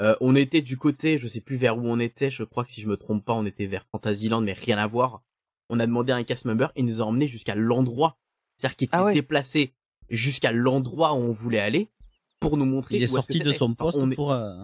Euh, 0.00 0.14
on 0.22 0.34
était 0.34 0.62
du 0.62 0.78
côté, 0.78 1.18
je 1.18 1.26
sais 1.26 1.40
plus 1.42 1.56
vers 1.56 1.76
où 1.76 1.82
on 1.84 1.98
était, 1.98 2.30
je 2.30 2.42
crois 2.44 2.64
que 2.64 2.72
si 2.72 2.80
je 2.80 2.86
me 2.88 2.96
trompe 2.96 3.24
pas, 3.24 3.34
on 3.34 3.44
était 3.44 3.66
vers 3.66 3.84
Fantasyland, 3.92 4.40
mais 4.40 4.54
rien 4.54 4.78
à 4.78 4.86
voir. 4.86 5.22
On 5.68 5.78
a 5.78 5.86
demandé 5.86 6.12
à 6.12 6.16
un 6.16 6.24
cast 6.24 6.46
member, 6.46 6.68
il 6.76 6.86
nous 6.86 7.02
a 7.02 7.04
emmené 7.04 7.28
jusqu'à 7.28 7.54
l'endroit. 7.54 8.16
C'est-à-dire 8.56 8.76
qu'il 8.76 8.88
s'est 8.88 8.96
Ah 8.96 9.04
ouais. 9.04 9.14
déplacé 9.14 9.74
jusqu'à 10.08 10.52
l'endroit 10.52 11.12
où 11.12 11.16
on 11.18 11.32
voulait 11.32 11.60
aller 11.60 11.90
pour 12.40 12.56
nous 12.56 12.64
montrer 12.64 12.96
Il 12.96 13.02
est 13.02 13.06
sorti 13.08 13.40
de 13.40 13.52
son 13.52 13.66
Enfin, 13.66 13.74
poste 13.74 13.98
on 14.00 14.10
est- 14.10 14.14
pour. 14.14 14.32
euh, 14.32 14.54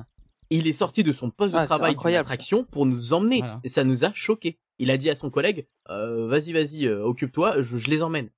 il 0.51 0.67
est 0.67 0.73
sorti 0.73 1.03
de 1.03 1.13
son 1.13 1.31
poste 1.31 1.55
Ah, 1.55 1.59
de 1.59 1.63
c'est 1.65 1.69
travail 1.69 1.91
d'une 1.93 1.99
incroyable. 1.99 2.27
attraction 2.27 2.65
pour 2.65 2.87
nous 2.87 3.13
emmener. 3.13 3.39
Voilà. 3.39 3.61
Et 3.65 3.69
ça 3.69 3.85
nous 3.85 4.05
a 4.05 4.13
choqué. 4.13 4.59
Il 4.79 4.91
a 4.91 4.97
dit 4.97 5.09
à 5.11 5.15
son 5.15 5.31
collègue, 5.31 5.67
euh, 5.91 6.27
vas-y, 6.29 6.53
vas-y, 6.53 6.87
euh, 6.87 7.03
occupe-toi, 7.05 7.63
je, 7.63 7.79
je 7.79 7.89
les 7.91 8.03
emmène. 8.03 8.29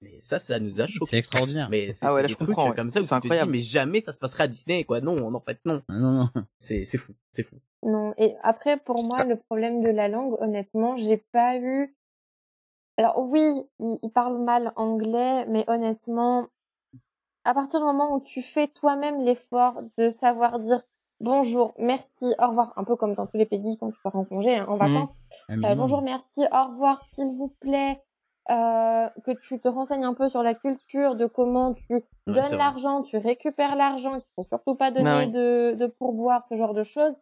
Mais 0.00 0.18
ça, 0.20 0.38
ça 0.38 0.58
nous 0.60 0.80
a 0.80 0.86
C'est 0.86 0.92
choqué. 0.92 1.16
extraordinaire. 1.16 1.68
Mais 1.70 1.92
c'est 1.92 2.04
Ah 2.06 2.12
ouais, 2.14 2.22
c'est 2.22 2.28
des 2.28 2.34
trucs 2.34 2.56
ouais. 2.58 2.74
comme 2.74 2.90
ça 2.90 3.00
où 3.00 3.04
C'est 3.04 3.08
tu 3.14 3.14
te 3.14 3.20
dis, 3.20 3.26
incroyable. 3.26 3.50
mais 3.52 3.60
jamais 3.62 4.00
ça 4.00 4.12
se 4.12 4.18
passerait 4.18 4.44
à 4.44 4.48
Disney, 4.48 4.84
quoi. 4.84 5.00
Non, 5.00 5.34
en 5.34 5.40
fait, 5.40 5.60
non. 5.64 5.82
Ah, 5.88 5.92
non, 5.98 6.12
non. 6.12 6.28
C'est, 6.58 6.84
c'est 6.84 6.98
fou, 6.98 7.12
c'est 7.32 7.42
fou. 7.42 7.56
Non, 7.82 8.12
et 8.18 8.34
après, 8.42 8.78
pour 8.78 9.02
moi, 9.04 9.24
le 9.24 9.36
problème 9.36 9.82
de 9.82 9.88
la 9.90 10.08
langue, 10.08 10.36
honnêtement, 10.40 10.96
j'ai 10.96 11.18
pas 11.32 11.56
eu. 11.58 11.94
Alors, 12.96 13.18
oui, 13.18 13.62
il, 13.78 13.98
il 14.02 14.10
parle 14.10 14.42
mal 14.42 14.72
anglais, 14.76 15.46
mais 15.46 15.64
honnêtement, 15.68 16.48
à 17.44 17.52
partir 17.54 17.80
du 17.80 17.86
moment 17.86 18.14
où 18.16 18.20
tu 18.22 18.40
fais 18.42 18.68
toi-même 18.68 19.22
l'effort 19.22 19.80
de 19.98 20.10
savoir 20.10 20.58
dire 20.58 20.82
bonjour, 21.20 21.74
merci, 21.78 22.26
au 22.42 22.48
revoir, 22.48 22.72
un 22.76 22.84
peu 22.84 22.96
comme 22.96 23.14
dans 23.14 23.26
tous 23.26 23.36
les 23.36 23.46
pays 23.46 23.76
quand 23.78 23.90
tu 23.90 23.98
pars 24.02 24.16
en 24.16 24.24
congé, 24.24 24.56
hein, 24.56 24.66
en 24.68 24.76
vacances. 24.76 25.14
Un 25.48 25.62
Euh, 25.64 25.74
bonjour, 25.74 26.02
merci, 26.02 26.42
au 26.52 26.64
revoir, 26.68 27.00
s'il 27.02 27.30
vous 27.30 27.48
plaît. 27.60 28.00
Euh, 28.50 29.08
que 29.24 29.30
tu 29.30 29.58
te 29.58 29.68
renseignes 29.68 30.04
un 30.04 30.12
peu 30.12 30.28
sur 30.28 30.42
la 30.42 30.52
culture, 30.52 31.14
de 31.14 31.24
comment 31.24 31.72
tu 31.72 32.04
donnes 32.26 32.56
l'argent, 32.58 33.00
tu 33.00 33.16
récupères 33.16 33.74
l'argent, 33.74 34.20
qu'il 34.20 34.28
faut 34.36 34.42
surtout 34.44 34.74
pas 34.74 34.90
donner 34.90 35.08
Ah 35.10 35.16
ouais. 35.20 35.26
de, 35.28 35.74
de 35.78 35.86
pourboire, 35.86 36.44
ce 36.44 36.54
genre 36.54 36.74
de 36.74 36.82
choses. 36.82 37.16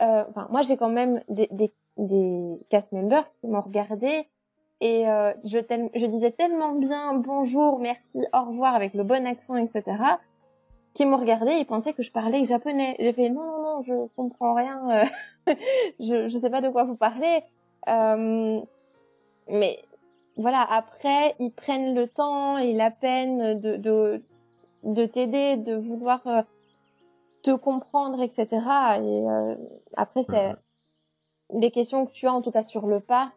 Euh, 0.00 0.24
Enfin, 0.30 0.46
moi, 0.50 0.62
j'ai 0.62 0.78
quand 0.78 0.88
même 0.88 1.22
des, 1.28 1.48
des, 1.50 1.74
des 1.98 2.58
cast 2.70 2.92
members 2.92 3.30
qui 3.40 3.48
m'ont 3.48 3.60
regardé 3.60 4.28
et 4.80 5.06
euh, 5.10 5.32
je, 5.44 5.58
je 5.94 6.06
disais 6.06 6.30
tellement 6.30 6.72
bien 6.72 7.12
bonjour, 7.14 7.78
merci, 7.78 8.24
au 8.32 8.44
revoir 8.44 8.74
avec 8.74 8.94
le 8.94 9.04
bon 9.04 9.26
accent, 9.26 9.56
etc. 9.56 9.82
qui 10.96 11.04
m'ont 11.04 11.18
regardé 11.18 11.52
et 11.52 11.66
pensaient 11.66 11.92
que 11.92 12.02
je 12.02 12.10
parlais 12.10 12.46
japonais. 12.46 12.96
J'ai 12.98 13.12
fait 13.12 13.28
non, 13.28 13.44
non, 13.44 13.62
non, 13.62 13.82
je 13.82 14.06
comprends 14.16 14.54
rien, 14.54 14.80
euh, 14.90 15.04
je, 16.00 16.26
je 16.28 16.38
sais 16.38 16.48
pas 16.48 16.62
de 16.62 16.70
quoi 16.70 16.84
vous 16.84 16.96
parlez. 16.96 17.42
Euh, 17.86 18.58
mais 19.50 19.78
voilà, 20.38 20.66
après, 20.68 21.34
ils 21.38 21.52
prennent 21.52 21.94
le 21.94 22.08
temps 22.08 22.56
et 22.56 22.72
la 22.72 22.90
peine 22.90 23.60
de, 23.60 23.76
de, 23.76 24.22
de 24.84 25.04
t'aider, 25.04 25.58
de 25.58 25.74
vouloir 25.76 26.26
euh, 26.26 26.40
te 27.42 27.54
comprendre, 27.54 28.22
etc. 28.22 28.46
Et 29.02 29.28
euh, 29.28 29.54
après, 29.98 30.22
c'est 30.22 30.56
les 31.52 31.70
questions 31.70 32.06
que 32.06 32.12
tu 32.12 32.26
as, 32.26 32.32
en 32.32 32.40
tout 32.40 32.50
cas 32.50 32.62
sur 32.62 32.86
le 32.86 33.00
parc, 33.00 33.34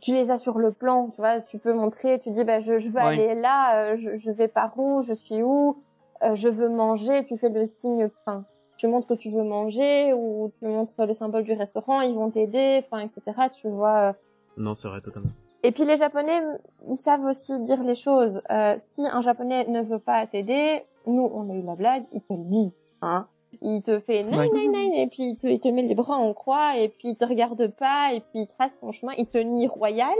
tu 0.00 0.12
les 0.12 0.30
as 0.30 0.38
sur 0.38 0.58
le 0.58 0.70
plan, 0.70 1.08
tu 1.10 1.16
vois, 1.20 1.40
tu 1.40 1.58
peux 1.58 1.72
montrer, 1.72 2.20
tu 2.20 2.30
dis, 2.30 2.44
bah, 2.44 2.60
je, 2.60 2.78
je 2.78 2.90
veux 2.90 3.00
Oui. 3.00 3.20
aller 3.20 3.34
là, 3.34 3.74
euh, 3.74 3.96
je, 3.96 4.14
je 4.14 4.30
vais 4.30 4.46
par 4.46 4.78
où, 4.78 5.02
je 5.02 5.12
suis 5.12 5.42
où, 5.42 5.82
euh, 6.22 6.34
je 6.34 6.48
veux 6.48 6.68
manger, 6.68 7.24
tu 7.24 7.36
fais 7.36 7.48
le 7.48 7.64
signe, 7.64 8.10
enfin, 8.26 8.44
tu 8.76 8.86
montres 8.86 9.06
que 9.06 9.14
tu 9.14 9.30
veux 9.30 9.42
manger 9.44 10.12
ou 10.12 10.52
tu 10.58 10.66
montres 10.66 10.92
le 10.98 11.14
symbole 11.14 11.44
du 11.44 11.52
restaurant, 11.52 12.00
ils 12.00 12.14
vont 12.14 12.30
t'aider, 12.30 12.84
enfin, 12.86 13.00
etc. 13.04 13.48
Tu 13.52 13.68
vois. 13.68 13.98
euh. 13.98 14.12
Non, 14.56 14.74
c'est 14.74 14.88
vrai, 14.88 15.00
totalement. 15.00 15.30
Et 15.64 15.72
puis 15.72 15.84
les 15.84 15.96
Japonais, 15.96 16.40
ils 16.88 16.96
savent 16.96 17.24
aussi 17.24 17.58
dire 17.60 17.82
les 17.82 17.96
choses. 17.96 18.40
Euh, 18.50 18.74
si 18.78 19.02
un 19.06 19.20
Japonais 19.20 19.66
ne 19.68 19.82
veut 19.82 19.98
pas 19.98 20.24
t'aider, 20.26 20.84
nous, 21.06 21.28
on 21.34 21.50
a 21.50 21.54
eu 21.54 21.62
la 21.62 21.74
blague, 21.74 22.04
il 22.12 22.20
te 22.20 22.32
le 22.32 22.44
dit, 22.44 22.72
hein. 23.02 23.26
Il 23.62 23.82
te 23.82 23.98
fait 23.98 24.22
nine, 24.24 24.50
nine, 24.52 24.70
nine, 24.72 24.92
et 24.92 25.06
puis 25.08 25.30
il 25.30 25.36
te, 25.38 25.46
il 25.46 25.58
te 25.58 25.66
met 25.68 25.82
les 25.82 25.94
bras 25.94 26.14
en 26.16 26.32
croix, 26.34 26.76
et 26.78 26.88
puis 26.90 27.08
il 27.08 27.16
te 27.16 27.24
regarde 27.24 27.66
pas, 27.68 28.12
et 28.12 28.20
puis 28.20 28.40
il 28.42 28.46
trace 28.46 28.78
son 28.78 28.92
chemin, 28.92 29.12
il 29.18 29.26
te 29.26 29.38
nie 29.38 29.66
royal, 29.66 30.14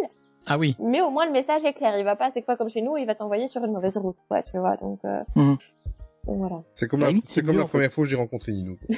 Ah 0.46 0.56
oui. 0.58 0.74
mais 0.80 1.02
au 1.02 1.10
moins 1.10 1.26
le 1.26 1.30
message 1.32 1.62
est 1.64 1.74
clair. 1.74 1.96
Il 1.98 2.04
va 2.04 2.16
pas, 2.16 2.30
c'est 2.30 2.40
pas 2.42 2.56
comme 2.56 2.70
chez 2.70 2.80
nous, 2.80 2.96
il 2.96 3.06
va 3.06 3.14
t'envoyer 3.14 3.46
sur 3.46 3.62
une 3.64 3.72
mauvaise 3.72 3.98
route, 3.98 4.16
quoi, 4.28 4.42
tu 4.42 4.58
vois. 4.58 4.76
Donc, 4.78 4.98
euh, 5.04 5.20
Mhm. 5.36 5.44
donc 5.54 5.60
voilà. 6.36 6.62
C'est 6.74 6.88
comme, 6.88 7.00
la, 7.00 7.06
la 7.06 7.10
limite, 7.12 7.28
c'est 7.28 7.36
c'est 7.40 7.40
comme 7.46 7.52
mieux, 7.54 7.58
la 7.58 7.64
en 7.64 7.66
fait. 7.68 7.70
première 7.72 7.92
fois 7.92 8.04
où 8.04 8.06
j'ai 8.06 8.16
rencontré 8.16 8.52
Nino. 8.52 8.76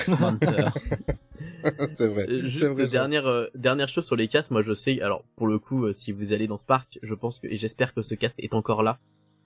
C'est 1.92 2.06
vrai. 2.08 2.26
Euh, 2.28 2.40
c'est 2.42 2.48
Juste 2.48 2.64
vrai, 2.72 2.88
dernière 2.88 3.26
euh, 3.26 3.46
dernière 3.54 3.88
chose 3.88 4.06
sur 4.06 4.16
les 4.16 4.28
castes, 4.28 4.50
moi 4.50 4.62
je 4.62 4.72
sais, 4.74 5.00
alors 5.02 5.24
pour 5.36 5.46
le 5.46 5.58
coup, 5.58 5.84
euh, 5.84 5.92
si 5.92 6.12
vous 6.12 6.32
allez 6.32 6.46
dans 6.46 6.58
ce 6.58 6.64
parc, 6.64 6.98
je 7.02 7.14
pense 7.14 7.38
que 7.38 7.46
et 7.48 7.56
j'espère 7.56 7.92
que 7.94 8.02
ce 8.02 8.14
cast 8.14 8.34
est 8.38 8.54
encore 8.54 8.82
là. 8.82 8.98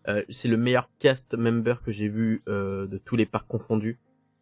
Euh, 0.07 0.22
c'est 0.28 0.49
le 0.49 0.57
meilleur 0.57 0.90
cast 0.99 1.34
member 1.34 1.82
que 1.82 1.90
j'ai 1.90 2.09
vu 2.09 2.42
euh, 2.49 2.86
de 2.86 2.99
tous 2.99 3.16
les 3.16 3.26
parcs 3.26 3.49
confondus. 3.49 3.99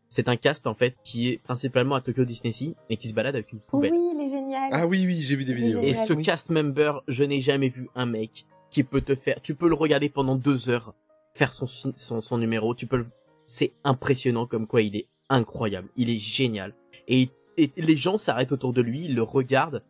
C'est 0.08 0.28
un 0.28 0.36
cast 0.36 0.66
en 0.66 0.74
fait 0.74 0.96
qui 1.04 1.28
est 1.28 1.38
principalement 1.38 1.94
à 1.94 2.00
Tokyo 2.02 2.24
Disney 2.24 2.52
Sea 2.52 2.74
et 2.90 2.96
qui 2.96 3.08
se 3.08 3.14
balade 3.14 3.34
avec 3.36 3.52
une 3.52 3.60
poubelle. 3.60 3.92
Oui, 3.92 4.10
il 4.14 4.20
est 4.22 4.28
génial. 4.30 4.68
Ah 4.72 4.86
oui, 4.86 5.04
oui, 5.06 5.14
j'ai 5.14 5.36
vu 5.36 5.44
des 5.44 5.54
vidéos. 5.54 5.80
Et 5.82 5.94
ce 5.94 6.12
Oui. 6.12 6.22
cast 6.22 6.50
member, 6.50 7.02
je 7.08 7.24
n'ai 7.24 7.40
jamais 7.40 7.68
vu 7.70 7.88
un 7.94 8.04
mec 8.06 8.44
qui 8.70 8.82
peut 8.82 9.00
te 9.00 9.14
faire. 9.14 9.40
Tu 9.42 9.54
peux 9.54 9.68
le 9.68 9.74
regarder 9.74 10.08
pendant 10.10 10.36
deux 10.36 10.68
heures, 10.68 10.94
faire 11.34 11.52
son 11.52 11.66
son, 11.66 12.20
son 12.20 12.38
numéro. 12.38 12.74
Tu 12.74 12.86
peux. 12.86 12.98
le- 12.98 13.06
C'est 13.46 13.72
impressionnant 13.84 14.46
comme 14.46 14.66
quoi 14.66 14.82
il 14.82 14.96
est 14.96 15.08
incroyable. 15.28 15.88
Il 15.96 16.08
est 16.10 16.18
génial. 16.18 16.74
Et, 17.08 17.28
et 17.56 17.70
les 17.76 17.96
gens 17.96 18.18
s'arrêtent 18.18 18.52
autour 18.52 18.72
de 18.72 18.80
lui, 18.82 19.04
ils 19.06 19.14
le 19.14 19.22
regardent. 19.22 19.82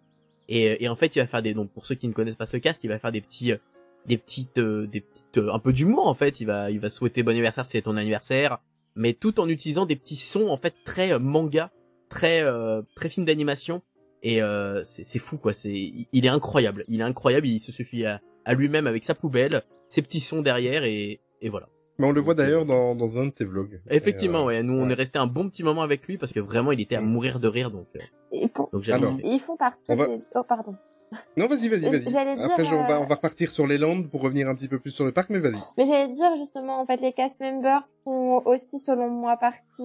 Et, 0.49 0.83
et 0.85 0.89
en 0.89 0.97
fait, 0.97 1.15
il 1.17 1.21
va 1.21 1.27
faire 1.27 1.43
des. 1.43 1.55
Donc 1.55 1.71
pour 1.73 1.87
ceux 1.87 1.95
qui 1.95 2.09
ne 2.09 2.13
connaissent 2.13 2.37
pas 2.37 2.47
ce 2.47 2.57
cast, 2.57 2.83
il 2.85 2.89
va 2.89 2.99
faire 2.99 3.13
des 3.13 3.21
petits, 3.21 3.53
euh, 3.53 3.59
des 4.07 4.19
petites, 4.19 4.59
euh, 4.59 4.87
des 4.87 5.01
petites, 5.01 5.39
euh, 5.39 5.53
un 5.53 5.59
peu 5.59 5.73
d'humour 5.73 6.07
en 6.09 6.15
fait. 6.15 6.41
Il 6.41 6.47
va, 6.47 6.71
il 6.71 6.81
va 6.81 6.91
souhaiter 6.91 7.23
bon 7.23 7.31
anniversaire, 7.31 7.65
c'est 7.65 7.83
ton 7.83 7.97
anniversaire, 7.97 8.59
mais 8.97 9.13
tout 9.13 9.39
en 9.41 9.49
utilisant 9.49 9.87
des 9.87 9.97
petits 9.97 10.17
sons 10.17 10.49
en 10.49 10.57
fait 10.57 10.75
très 10.85 11.13
euh, 11.13 11.19
manga, 11.19 11.71
très, 12.09 12.43
euh, 12.43 12.83
très 12.97 13.09
film 13.09 13.25
d'animation. 13.27 13.83
Et 14.25 14.41
euh, 14.43 14.83
c'est 14.85 15.19
fou 15.19 15.39
quoi. 15.39 15.53
C'est, 15.53 15.93
il 16.13 16.25
est 16.27 16.29
incroyable. 16.29 16.85
Il 16.89 17.01
est 17.01 17.05
incroyable. 17.05 17.47
Il 17.47 17.61
se 17.61 17.73
suffit 17.73 18.05
à, 18.07 18.21
à 18.45 18.55
lui-même 18.55 18.87
avec 18.87 19.05
sa 19.05 19.15
poubelle, 19.15 19.63
ses 19.89 20.01
petits 20.03 20.21
sons 20.21 20.43
derrière 20.43 20.85
et, 20.85 21.21
et 21.43 21.49
voilà. 21.51 21.69
Mais 21.99 22.07
on 22.07 22.13
le 22.13 22.21
voit 22.23 22.35
d'ailleurs 22.35 22.65
dans, 22.65 22.95
dans 22.97 23.19
un 23.19 23.27
de 23.27 23.31
tes 23.31 23.45
vlogs. 23.45 23.81
Effectivement, 23.91 24.51
Et, 24.51 24.55
euh, 24.55 24.59
ouais. 24.59 24.63
Nous, 24.63 24.73
on 24.75 24.89
est 24.89 24.95
resté 24.95 25.19
un 25.19 25.27
bon 25.27 25.49
petit 25.51 25.63
moment 25.63 25.83
avec 25.83 26.07
lui 26.07 26.17
parce 26.17 26.33
que 26.33 26.41
vraiment, 26.41 26.73
il 26.73 26.81
était 26.81 26.97
à 26.97 27.01
Mm. 27.03 27.05
mourir 27.07 27.39
de 27.39 27.49
rire. 27.49 27.71
Donc, 27.71 27.87
euh, 27.97 28.01
Et 28.33 28.49
pour- 28.49 28.71
donc 28.73 28.89
Alors. 28.89 29.13
Ils 29.23 29.39
font 29.39 29.57
partie. 29.57 29.79
On 29.91 29.97
va- 29.97 30.07
des- 30.09 30.23
Oh, 30.35 30.43
pardon. 30.43 30.75
Non, 31.37 31.47
vas-y, 31.47 31.69
vas-y, 31.69 31.91
vas-y. 31.91 32.07
Dire, 32.07 32.19
Après, 32.47 32.65
on, 32.67 32.71
va, 32.89 32.97
euh, 32.97 33.01
on 33.01 33.07
va 33.07 33.17
repartir 33.17 33.51
sur 33.51 33.67
les 33.67 33.77
landes 33.77 34.09
pour 34.11 34.23
revenir 34.23 34.49
un 34.49 34.55
petit 34.55 34.69
peu 34.69 34.79
plus 34.79 34.91
sur 34.93 35.05
le 35.05 35.13
parc, 35.13 35.29
mais 35.29 35.41
vas-y. 35.41 35.61
Mais 35.77 35.85
j'allais 35.85 36.09
dire 36.09 36.35
justement, 36.39 36.81
en 36.81 36.87
fait, 36.87 36.97
les 37.03 37.13
cast 37.13 37.39
members 37.39 37.87
font 38.05 38.41
aussi, 38.47 38.79
selon 38.79 39.11
moi, 39.11 39.37
partie 39.37 39.83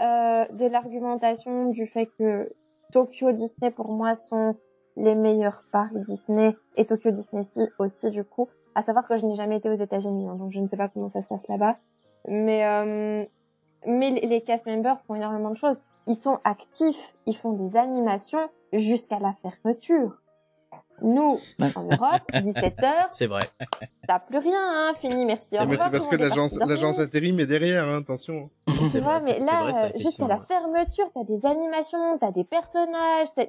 euh, 0.00 0.44
de 0.52 0.66
l'argumentation 0.66 1.70
du 1.70 1.86
fait 1.86 2.08
que 2.18 2.48
Tokyo 2.92 3.32
Disney, 3.32 3.70
pour 3.72 3.90
moi, 3.92 4.14
sont 4.14 4.54
les 4.96 5.14
meilleurs 5.16 5.62
parcs 5.72 5.92
Disney 6.06 6.56
et 6.76 6.84
Tokyo 6.86 7.10
Disney 7.10 7.42
Sea 7.42 7.68
aussi, 7.80 8.10
du 8.10 8.22
coup. 8.24 8.48
À 8.74 8.82
savoir 8.82 9.06
que 9.08 9.16
je 9.18 9.26
n'ai 9.26 9.34
jamais 9.34 9.56
été 9.56 9.68
aux 9.68 9.74
États-Unis, 9.74 10.28
hein, 10.28 10.36
donc 10.36 10.52
je 10.52 10.60
ne 10.60 10.66
sais 10.66 10.76
pas 10.76 10.88
comment 10.88 11.08
ça 11.08 11.20
se 11.20 11.28
passe 11.28 11.48
là-bas. 11.48 11.76
Mais 12.28 12.64
euh, 12.66 13.24
mais 13.86 14.10
les, 14.10 14.26
les 14.26 14.40
cast 14.42 14.66
members 14.66 15.00
font 15.06 15.14
énormément 15.14 15.50
de 15.50 15.56
choses. 15.56 15.80
ils 16.06 16.14
sont 16.14 16.38
actifs, 16.44 17.16
ils 17.26 17.36
font 17.36 17.52
des 17.52 17.76
animations 17.76 18.48
jusqu'à 18.72 19.18
la 19.18 19.32
fermeture. 19.42 20.16
Nous, 21.02 21.38
en 21.76 21.82
Europe, 21.84 22.20
17h, 22.34 22.92
C'est 23.12 23.26
vrai. 23.26 23.40
t'as 24.06 24.18
plus 24.18 24.36
rien, 24.36 24.60
hein, 24.60 24.92
fini, 24.94 25.24
merci, 25.24 25.56
c'est 25.56 25.66
parce 25.66 26.06
que 26.08 26.16
l'agence, 26.16 26.58
l'agence 26.58 26.98
intérim 26.98 27.40
est 27.40 27.46
derrière, 27.46 27.84
hein, 27.86 28.00
attention. 28.02 28.50
Tu 28.90 29.00
vois, 29.00 29.18
mais 29.20 29.38
là, 29.40 29.86
euh, 29.86 29.90
jusqu'à 29.96 30.26
la 30.28 30.38
fermeture, 30.38 31.10
t'as 31.14 31.24
des 31.24 31.46
animations, 31.46 32.18
t'as 32.18 32.30
des 32.32 32.44
personnages, 32.44 33.28
t'as- 33.34 33.46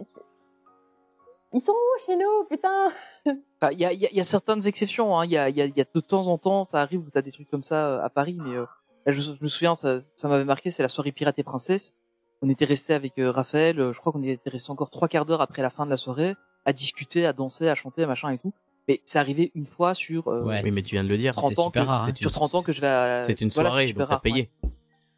ils 1.54 1.62
sont 1.62 1.74
où 1.74 2.00
chez 2.06 2.16
nous, 2.18 2.46
putain 2.50 2.88
Enfin, 3.26 3.72
Il 3.72 3.80
y, 3.80 3.86
a, 3.86 3.94
il 3.94 4.00
y 4.02 4.06
a- 4.06 4.10
il 4.12 4.18
y 4.18 4.20
a 4.20 4.24
certaines 4.24 4.66
exceptions. 4.68 5.18
hein. 5.20 5.26
Il 5.26 5.32
y, 5.32 5.38
a, 5.38 5.50
il 5.50 5.56
y, 5.58 5.62
a, 5.62 5.66
y 5.66 5.82
a 5.82 5.86
de 5.94 6.00
temps 6.00 6.28
en 6.28 6.38
temps, 6.38 6.66
ça 6.70 6.82
arrive 6.82 7.02
où 7.02 7.10
t'as 7.12 7.22
des 7.22 7.32
trucs 7.32 7.50
comme 7.50 7.64
ça 7.64 7.92
euh, 7.94 8.04
à 8.04 8.10
Paris, 8.10 8.38
mais 8.44 8.56
euh, 8.56 8.66
là, 9.06 9.14
je, 9.14 9.22
je 9.22 9.32
me 9.42 9.48
souviens, 9.48 9.76
ça, 9.76 10.00
ça 10.16 10.28
m'avait 10.28 10.46
marqué, 10.46 10.72
c'est 10.72 10.84
la 10.84 10.90
soirée 10.90 11.12
Pirate 11.12 11.38
et 11.40 11.44
Princesse. 11.44 11.94
On 12.42 12.50
était 12.50 12.66
resté 12.66 12.94
avec 12.94 13.18
euh, 13.20 13.30
Raphaël, 13.32 13.80
euh, 13.80 13.94
je 13.94 14.00
crois 14.00 14.12
qu'on 14.12 14.24
était 14.24 14.50
resté 14.50 14.72
encore 14.72 14.90
trois 14.90 15.08
quarts 15.08 15.26
d'heure 15.26 15.42
après 15.42 15.62
la 15.62 15.70
fin 15.70 15.86
de 15.86 15.92
la 15.92 15.98
soirée, 15.98 16.36
à 16.66 16.74
discuter, 16.74 17.26
à 17.26 17.34
danser, 17.34 17.68
à 17.70 17.76
chanter, 17.76 18.06
machin 18.06 18.30
et 18.32 18.38
tout. 18.40 18.54
Mais 18.88 19.00
c'est 19.06 19.20
arrivé 19.20 19.52
une 19.54 19.68
fois 19.68 19.94
sur 19.94 20.28
euh, 20.28 20.42
Ouais, 20.44 20.62
Oui, 20.64 20.72
mais 20.72 20.82
tu 20.82 20.96
viens 20.96 21.04
de 21.04 21.10
le 21.10 21.18
dire. 21.18 21.36
30 21.36 21.60
ans, 21.60 21.70
que, 21.70 21.74
super 21.80 21.86
rare, 21.88 22.02
hein. 22.02 22.06
C'est 22.08 22.18
sur 22.18 22.30
une- 22.30 22.34
30 22.34 22.56
ans 22.56 22.62
que 22.64 22.72
je 22.72 22.82
vais 22.82 22.88
à... 22.88 23.24
C'est 23.26 23.40
une 23.42 23.50
voilà, 23.50 23.70
soirée, 23.70 23.88
super 23.88 24.08
donc 24.08 24.10
t'as 24.18 24.20
payé. 24.22 24.50
Ouais. 24.64 24.70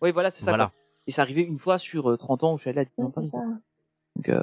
Oui, 0.02 0.12
voilà, 0.12 0.30
c'est 0.32 0.44
ça. 0.44 0.52
Voilà. 0.52 0.66
quoi. 0.66 0.74
Et 1.08 1.12
c'est 1.14 1.22
arrivé 1.22 1.42
une 1.42 1.60
fois 1.60 1.78
sur 1.78 2.10
euh, 2.12 2.18
30 2.18 2.44
ans 2.44 2.54
où 2.54 2.58
je 2.58 2.62
suis 2.64 2.70
allé 2.70 2.80
à 2.80 2.82
Ouais, 2.82 2.88
Disneyland 3.08 3.10
c'est 3.10 3.16
Paris. 3.16 3.30
ça. 3.32 3.60
Donc, 4.26 4.36
euh, 4.36 4.42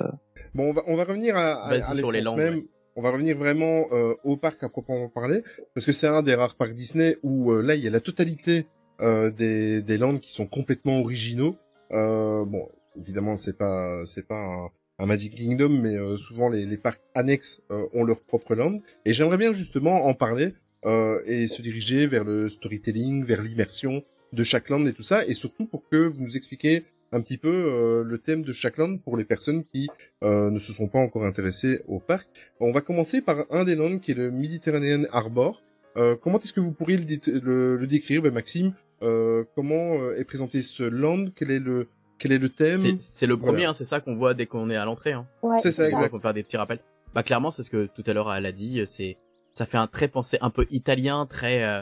Bon, 0.55 0.71
on 0.71 0.73
va, 0.73 0.83
on 0.89 0.97
va 0.97 1.05
revenir 1.05 1.37
à, 1.37 1.65
à, 1.67 1.71
Vas-y 1.71 1.83
à 1.83 1.95
sur 1.95 2.11
les 2.11 2.21
langues, 2.21 2.39
même. 2.39 2.55
ouais. 2.57 2.69
On 2.97 3.03
va 3.03 3.11
revenir 3.13 3.37
vraiment 3.39 3.87
euh, 3.93 4.15
au 4.25 4.37
parc 4.37 4.63
à 4.65 4.69
proprement 4.69 5.09
parler, 5.09 5.43
parce 5.75 5.87
que 5.87 5.93
c'est 5.93 6.09
un 6.09 6.23
des 6.23 6.35
rares 6.35 6.57
parcs 6.57 6.75
Disney 6.75 7.17
où 7.23 7.53
euh, 7.53 7.63
là 7.63 7.77
il 7.77 7.83
y 7.85 7.87
a 7.87 7.91
la 7.91 8.01
totalité 8.01 8.67
euh, 9.01 9.31
des, 9.31 9.81
des 9.81 9.97
landes 9.97 10.21
qui 10.21 10.33
sont 10.33 10.47
complètement 10.47 10.99
originaux. 10.99 11.57
Euh, 11.93 12.45
bon, 12.45 12.69
évidemment 12.97 13.37
c'est 13.37 13.57
pas 13.57 14.05
c'est 14.07 14.27
pas 14.27 14.35
un, 14.37 14.71
un 14.99 15.07
Magic 15.07 15.37
Kingdom, 15.37 15.69
mais 15.69 15.95
euh, 15.97 16.17
souvent 16.17 16.49
les, 16.51 16.67
les 16.67 16.77
parcs 16.77 17.01
annexes 17.15 17.63
euh, 17.71 17.87
ont 17.95 18.03
leur 18.05 18.21
propre 18.21 18.57
land. 18.57 18.81
Et 19.05 19.13
j'aimerais 19.13 19.39
bien 19.39 19.53
justement 19.55 20.07
en 20.07 20.15
parler 20.15 20.55
euh, 20.85 21.23
et 21.27 21.47
se 21.47 21.63
diriger 21.63 22.09
vers 22.09 22.25
le 22.25 22.51
storytelling, 22.51 23.25
vers 23.25 23.41
l'immersion 23.41 24.03
de 24.33 24.45
chaque 24.45 24.69
land 24.69 24.85
et 24.87 24.93
tout 24.93 25.05
ça, 25.05 25.25
et 25.27 25.35
surtout 25.35 25.67
pour 25.67 25.89
que 25.89 26.09
vous 26.09 26.21
nous 26.21 26.37
expliquiez 26.37 26.85
un 27.13 27.21
petit 27.23 27.39
peu 27.39 27.49
euh, 27.53 28.03
le 28.05 28.19
thème 28.19 28.43
de 28.43 28.53
chaque 28.53 28.77
land 28.79 28.99
pour 28.99 29.17
les 29.17 29.25
personnes 29.25 29.65
qui 29.65 29.89
euh, 30.23 30.51
ne 30.51 30.59
se 30.59 30.73
sont 30.73 30.89
pas 30.89 31.01
encore 31.01 31.25
intéressées 31.25 31.83
au 31.89 31.99
parc. 31.99 32.29
On 32.61 32.73
va 32.73 32.81
commencer 32.81 33.21
par 33.21 33.45
un 33.51 33.65
des 33.65 33.75
lands 33.75 33.99
qui 33.99 34.13
est 34.13 34.15
le 34.15 34.31
Mediterranean 34.31 35.05
Harbor. 35.13 35.63
Euh, 35.97 36.17
comment 36.17 36.39
est-ce 36.39 36.53
que 36.53 36.61
vous 36.61 36.73
pourriez 36.73 36.99
le, 36.99 37.05
dé- 37.05 37.21
le- 37.43 37.77
le 37.77 37.87
décrire, 37.87 38.23
ben, 38.23 38.33
Maxime? 38.33 38.75
Euh, 39.03 39.45
Comment 39.57 39.95
euh, 40.01 40.17
est 40.19 40.25
présenté 40.25 40.63
ce 40.63 40.83
land 40.85 41.27
Quel 41.35 41.51
est 41.51 41.59
le 41.59 41.89
quel 42.19 42.33
est 42.33 42.39
le 42.39 42.51
thème? 42.51 42.77
C'est- 42.79 43.01
C'est 43.01 43.27
le 43.27 43.37
premier, 43.39 43.53
Voilà. 43.53 43.71
hein, 43.71 43.75
c'est 43.75 43.87
ça 43.87 43.99
qu'on 44.01 44.15
voit 44.15 44.35
dès 44.35 44.45
qu'on 44.47 44.69
est 44.69 44.77
à 44.77 44.85
l'entrée. 44.85 45.13
Hein. 45.13 45.27
Ouais, 45.43 45.59
C'est 45.59 45.73
ça, 45.73 45.89
exact. 45.89 46.11
Faut 46.11 46.21
faire 46.21 46.35
des 46.35 46.43
petits 46.43 46.59
rappels. 46.59 46.81
Bah 47.15 47.23
clairement, 47.23 47.51
c'est 47.51 47.63
ce 47.63 47.71
que 47.71 47.87
tout 47.87 48.05
à 48.07 48.13
l'heure 48.13 48.33
elle 48.33 48.45
a 48.47 48.53
dit. 48.53 48.83
C'est 48.87 49.17
ça 49.55 49.65
fait 49.67 49.79
un 49.79 49.87
trait 49.89 50.07
pensé 50.09 50.37
un 50.43 50.51
peu 50.51 50.67
italien, 50.71 51.27
très. 51.27 51.65
euh, 51.65 51.81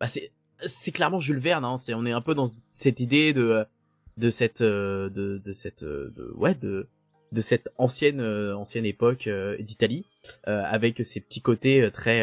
Bah 0.00 0.06
c'est 0.08 0.32
c'est 0.66 0.90
clairement 0.90 1.20
Jules 1.20 1.38
Verne. 1.38 1.64
Hein. 1.66 1.76
C'est 1.78 1.92
on 1.94 2.06
est 2.06 2.12
un 2.12 2.22
peu 2.22 2.34
dans 2.34 2.46
cette 2.70 2.98
idée 2.98 3.32
de 3.34 3.66
de 4.16 4.30
cette 4.30 4.60
euh, 4.60 5.08
de 5.10 5.38
de 5.38 5.52
cette 5.52 5.82
euh, 5.82 6.12
de, 6.16 6.32
ouais 6.36 6.54
de 6.54 6.88
de 7.32 7.40
cette 7.40 7.68
ancienne 7.78 8.20
euh, 8.20 8.56
ancienne 8.56 8.86
époque 8.86 9.26
euh, 9.26 9.56
d'Italie 9.60 10.06
euh, 10.46 10.62
avec 10.64 11.04
ces 11.04 11.20
petits 11.20 11.40
côtés 11.42 11.82
euh, 11.82 11.90
très 11.90 12.20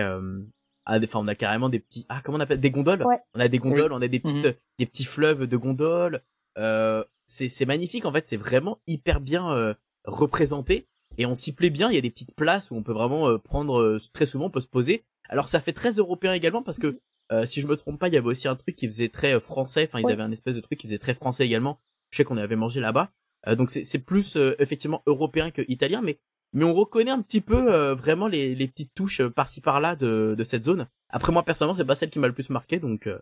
des- 0.99 1.05
enfin 1.05 1.19
on 1.19 1.27
a 1.27 1.35
carrément 1.35 1.69
des 1.69 1.79
petits 1.79 2.05
ah 2.09 2.21
comment 2.23 2.37
on 2.37 2.41
appelle 2.41 2.59
des 2.59 2.71
gondoles. 2.71 3.03
Ouais. 3.03 3.19
on 3.35 3.39
a 3.39 3.47
des 3.47 3.59
gondoles 3.59 3.91
on 3.93 4.01
a 4.01 4.07
des 4.07 4.19
petites 4.19 4.45
Mhm. 4.45 4.53
des 4.79 4.85
petits 4.85 5.05
fleuves 5.05 5.47
de 5.47 5.57
gondoles. 5.57 6.21
Euh, 6.57 7.03
c'est 7.27 7.49
c'est 7.49 7.65
magnifique 7.65 8.05
en 8.05 8.11
fait 8.11 8.25
c'est 8.27 8.37
vraiment 8.37 8.79
hyper 8.87 9.19
bien 9.21 9.51
euh, 9.51 9.73
représenté. 10.05 10.87
Et 11.17 11.25
on 11.25 11.35
s'y 11.35 11.51
plaît 11.51 11.69
bien 11.69 11.89
il 11.89 11.95
y 11.95 11.97
a 11.97 12.01
des 12.01 12.09
petites 12.09 12.35
places 12.35 12.71
où 12.71 12.75
on 12.75 12.83
peut 12.83 12.93
vraiment 12.93 13.27
euh, 13.27 13.37
prendre 13.37 13.79
euh, 13.81 13.99
très 14.13 14.25
souvent 14.25 14.45
on 14.45 14.49
peut 14.49 14.61
se 14.61 14.67
poser. 14.67 15.03
Alors 15.29 15.47
ça 15.49 15.59
fait 15.59 15.73
très 15.73 15.91
européen 15.93 16.33
également 16.33 16.63
parce 16.63 16.79
que 16.79 16.99
euh, 17.31 17.45
si 17.45 17.61
je 17.61 17.67
me 17.67 17.75
trompe 17.75 17.99
pas 17.99 18.07
il 18.07 18.13
y 18.13 18.17
avait 18.17 18.27
aussi 18.27 18.47
un 18.47 18.55
truc 18.55 18.75
qui 18.75 18.85
faisait 18.87 19.09
très 19.09 19.33
euh, 19.35 19.39
français 19.39 19.83
enfin 19.87 19.99
ils 19.99 20.05
Ouais. 20.05 20.13
avaient 20.13 20.23
un 20.23 20.31
espèce 20.31 20.55
de 20.55 20.61
truc 20.61 20.79
qui 20.79 20.87
faisait 20.87 20.99
très 20.99 21.13
français 21.13 21.45
également 21.45 21.77
je 22.11 22.17
sais 22.17 22.23
qu'on 22.23 22.37
avait 22.37 22.55
mangé 22.57 22.79
là-bas 22.79 23.11
Euh, 23.47 23.55
donc 23.55 23.71
c'est 23.71 23.83
c'est 23.83 23.99
plus 23.99 24.35
euh, 24.37 24.55
effectivement 24.59 25.01
européen 25.07 25.49
que 25.51 25.63
italien 25.67 26.01
mais 26.03 26.19
mais 26.53 26.63
on 26.65 26.73
reconnaît 26.73 27.11
un 27.11 27.21
petit 27.21 27.41
peu 27.41 27.73
euh, 27.73 27.95
vraiment 27.95 28.27
les, 28.27 28.53
les 28.55 28.67
petites 28.67 28.93
touches 28.93 29.21
par-ci 29.29 29.61
par-là 29.61 29.95
de, 29.95 30.35
de 30.37 30.43
cette 30.43 30.63
zone. 30.65 30.85
Après 31.09 31.31
moi 31.31 31.43
personnellement 31.43 31.73
c'est 31.75 31.85
pas 31.85 31.95
celle 31.95 32.09
qui 32.11 32.19
m'a 32.19 32.27
le 32.27 32.33
plus 32.33 32.49
marqué 32.49 32.77
donc 32.79 33.07
euh, 33.07 33.17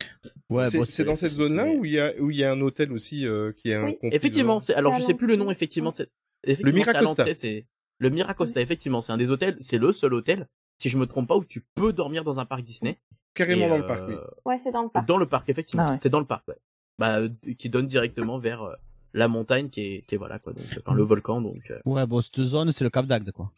Ouais, 0.49 0.66
c'est 0.66 0.78
bon, 0.80 0.86
c'est 0.86 1.03
dans 1.05 1.16
cette 1.16 1.32
zone-là 1.41 1.68
où 1.70 1.86
il 1.86 1.91
y 1.91 1.99
a 1.99 2.12
où 2.20 2.32
il 2.32 2.38
y 2.38 2.43
a 2.43 2.51
un 2.51 2.60
hôtel 2.60 2.91
aussi 2.91 3.26
euh, 3.28 3.51
qui 3.53 3.70
est 3.70 3.76
un 3.76 3.86
Oui. 3.86 3.97
effectivement 4.12 4.60
c'est 4.60 4.74
alors 4.74 4.93
je 4.95 5.03
sais 5.03 5.14
plus 5.14 5.28
le 5.28 5.36
nom 5.38 5.49
effectivement 5.51 5.91
de 5.91 5.97
cette 5.97 6.12
effectivement, 6.43 6.84
c'est 6.84 6.89
à 6.89 7.01
Miracosta. 7.01 7.34
c'est 7.34 7.66
le 7.99 8.10
Miracosta 8.10 8.60
effectivement 8.62 9.01
c'est 9.03 9.14
un 9.14 9.18
des 9.24 9.30
hôtels 9.32 9.55
c'est 9.62 9.78
le 9.78 9.91
seul 9.93 10.14
hôtel 10.16 10.47
si 10.82 10.89
je 10.89 10.97
me 10.97 11.05
trompe 11.05 11.28
pas 11.28 11.38
où 11.38 11.45
tu 11.45 11.62
peux 11.76 11.93
dormir 11.93 12.24
dans 12.24 12.39
un 12.39 12.45
parc 12.45 12.64
Disney 12.64 12.97
carrément 13.34 13.66
Et, 13.66 13.70
dans 13.70 13.78
le 13.78 13.84
euh, 13.84 13.88
parc. 13.88 14.04
Oui. 14.08 14.16
Ouais, 14.46 14.58
c'est 14.58 14.72
dans 14.72 14.84
le 14.84 14.90
parc. 14.90 15.08
dans 15.08 15.18
le 15.18 15.26
parc 15.26 15.50
effectivement 15.50 15.86
Ah 15.88 15.92
ouais. 15.94 15.98
c'est 16.02 16.10
dans 16.10 16.20
le 16.20 16.26
parc 16.26 16.48
ouais. 16.48 16.58
bah 16.98 17.18
euh, 17.20 17.30
qui 17.58 17.70
donne 17.70 17.88
directement 17.88 18.40
vers 18.40 18.64
euh, 18.64 18.74
la 19.14 19.28
montagne 19.28 19.70
qui 19.70 19.82
est 19.82 20.02
qui 20.08 20.16
est 20.16 20.18
voilà 20.18 20.40
quoi 20.40 20.54
donc 20.54 20.66
enfin 20.80 20.94
le 20.94 21.04
volcan 21.04 21.42
donc 21.42 21.72
euh, 21.72 21.80
Ouais, 21.86 22.06
bon, 22.06 22.22
cette 22.22 22.42
zone, 22.42 22.72
c'est 22.72 22.84
le 22.84 22.90
Cap 22.90 23.06
d'Agde, 23.08 23.32
quoi. 23.32 23.52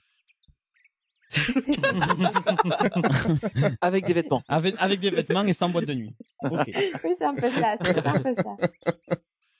avec 3.82 4.05
des 4.05 4.13
vêtements. 4.13 4.43
Avec, 4.47 4.76
avec 4.80 4.99
des 4.99 5.09
vêtements 5.09 5.43
et 5.45 5.53
sans 5.53 5.69
boîte 5.69 5.86
de 5.86 5.93
nuit. 5.93 6.13
Ok. 6.43 6.65
Oui, 7.03 7.11
c'est 7.17 7.26
un 7.26 7.36
peu 7.36 7.49
ça, 7.49 7.76
c'est 7.82 8.05
un 8.05 8.19
peu 8.19 8.34
ça. 8.36 8.57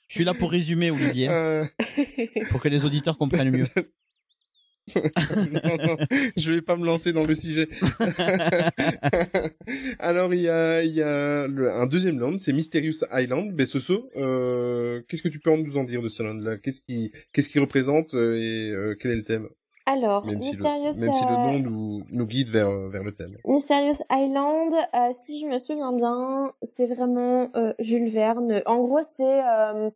Je 0.08 0.14
suis 0.14 0.24
là 0.24 0.34
pour 0.34 0.50
résumer, 0.50 0.90
Olivier, 0.90 1.28
Euh, 1.30 1.64
pour 2.50 2.60
que 2.60 2.68
les 2.68 2.84
auditeurs 2.84 3.16
comprennent 3.16 3.50
mieux. 3.56 3.66
non, 4.96 5.96
je 6.36 6.52
vais 6.52 6.62
pas 6.62 6.76
me 6.76 6.84
lancer 6.84 7.12
dans 7.12 7.24
le 7.24 7.34
sujet. 7.34 7.68
Alors 9.98 10.34
il 10.34 10.40
y 10.42 10.48
a, 10.48 10.82
il 10.82 10.92
y 10.92 11.02
a 11.02 11.46
le- 11.46 11.70
un 11.72 11.86
deuxième 11.86 12.18
land, 12.18 12.38
c'est 12.38 12.52
Mysterious 12.52 13.04
Island. 13.12 13.52
Bessoso, 13.52 14.08
euh, 14.16 15.00
qu'est-ce 15.08 15.22
que 15.22 15.28
tu 15.28 15.38
peux 15.38 15.54
nous 15.56 15.76
en 15.76 15.84
dire 15.84 16.02
de 16.02 16.08
ce 16.08 16.22
land-là? 16.22 16.56
Qu'est-ce 16.58 16.80
qui, 16.80 17.12
qu'est-ce 17.32 17.48
qui 17.48 17.58
représente 17.58 18.14
euh, 18.14 18.36
et 18.36 18.70
euh, 18.72 18.94
quel 18.98 19.12
est 19.12 19.16
le 19.16 19.24
thème? 19.24 19.48
Alors, 19.84 20.24
Même 20.24 20.40
si 20.42 20.52
le, 20.56 20.62
Mysterious, 20.62 21.00
même 21.00 21.12
si 21.12 21.24
le 21.24 21.32
euh, 21.32 21.36
nom 21.36 21.58
nous, 21.58 22.04
nous 22.12 22.26
guide 22.26 22.50
vers 22.50 22.68
euh, 22.68 22.88
vers 22.88 23.02
le 23.02 23.10
thème. 23.10 23.36
Mysterious 23.44 23.96
Island, 24.12 24.72
euh, 24.94 25.10
si 25.18 25.40
je 25.40 25.46
me 25.46 25.58
souviens 25.58 25.92
bien, 25.92 26.52
c'est 26.62 26.86
vraiment 26.86 27.50
euh, 27.56 27.72
Jules 27.80 28.08
Verne. 28.08 28.62
En 28.66 28.78
gros, 28.84 29.00
c'est 29.16 29.42
euh, 29.44 29.90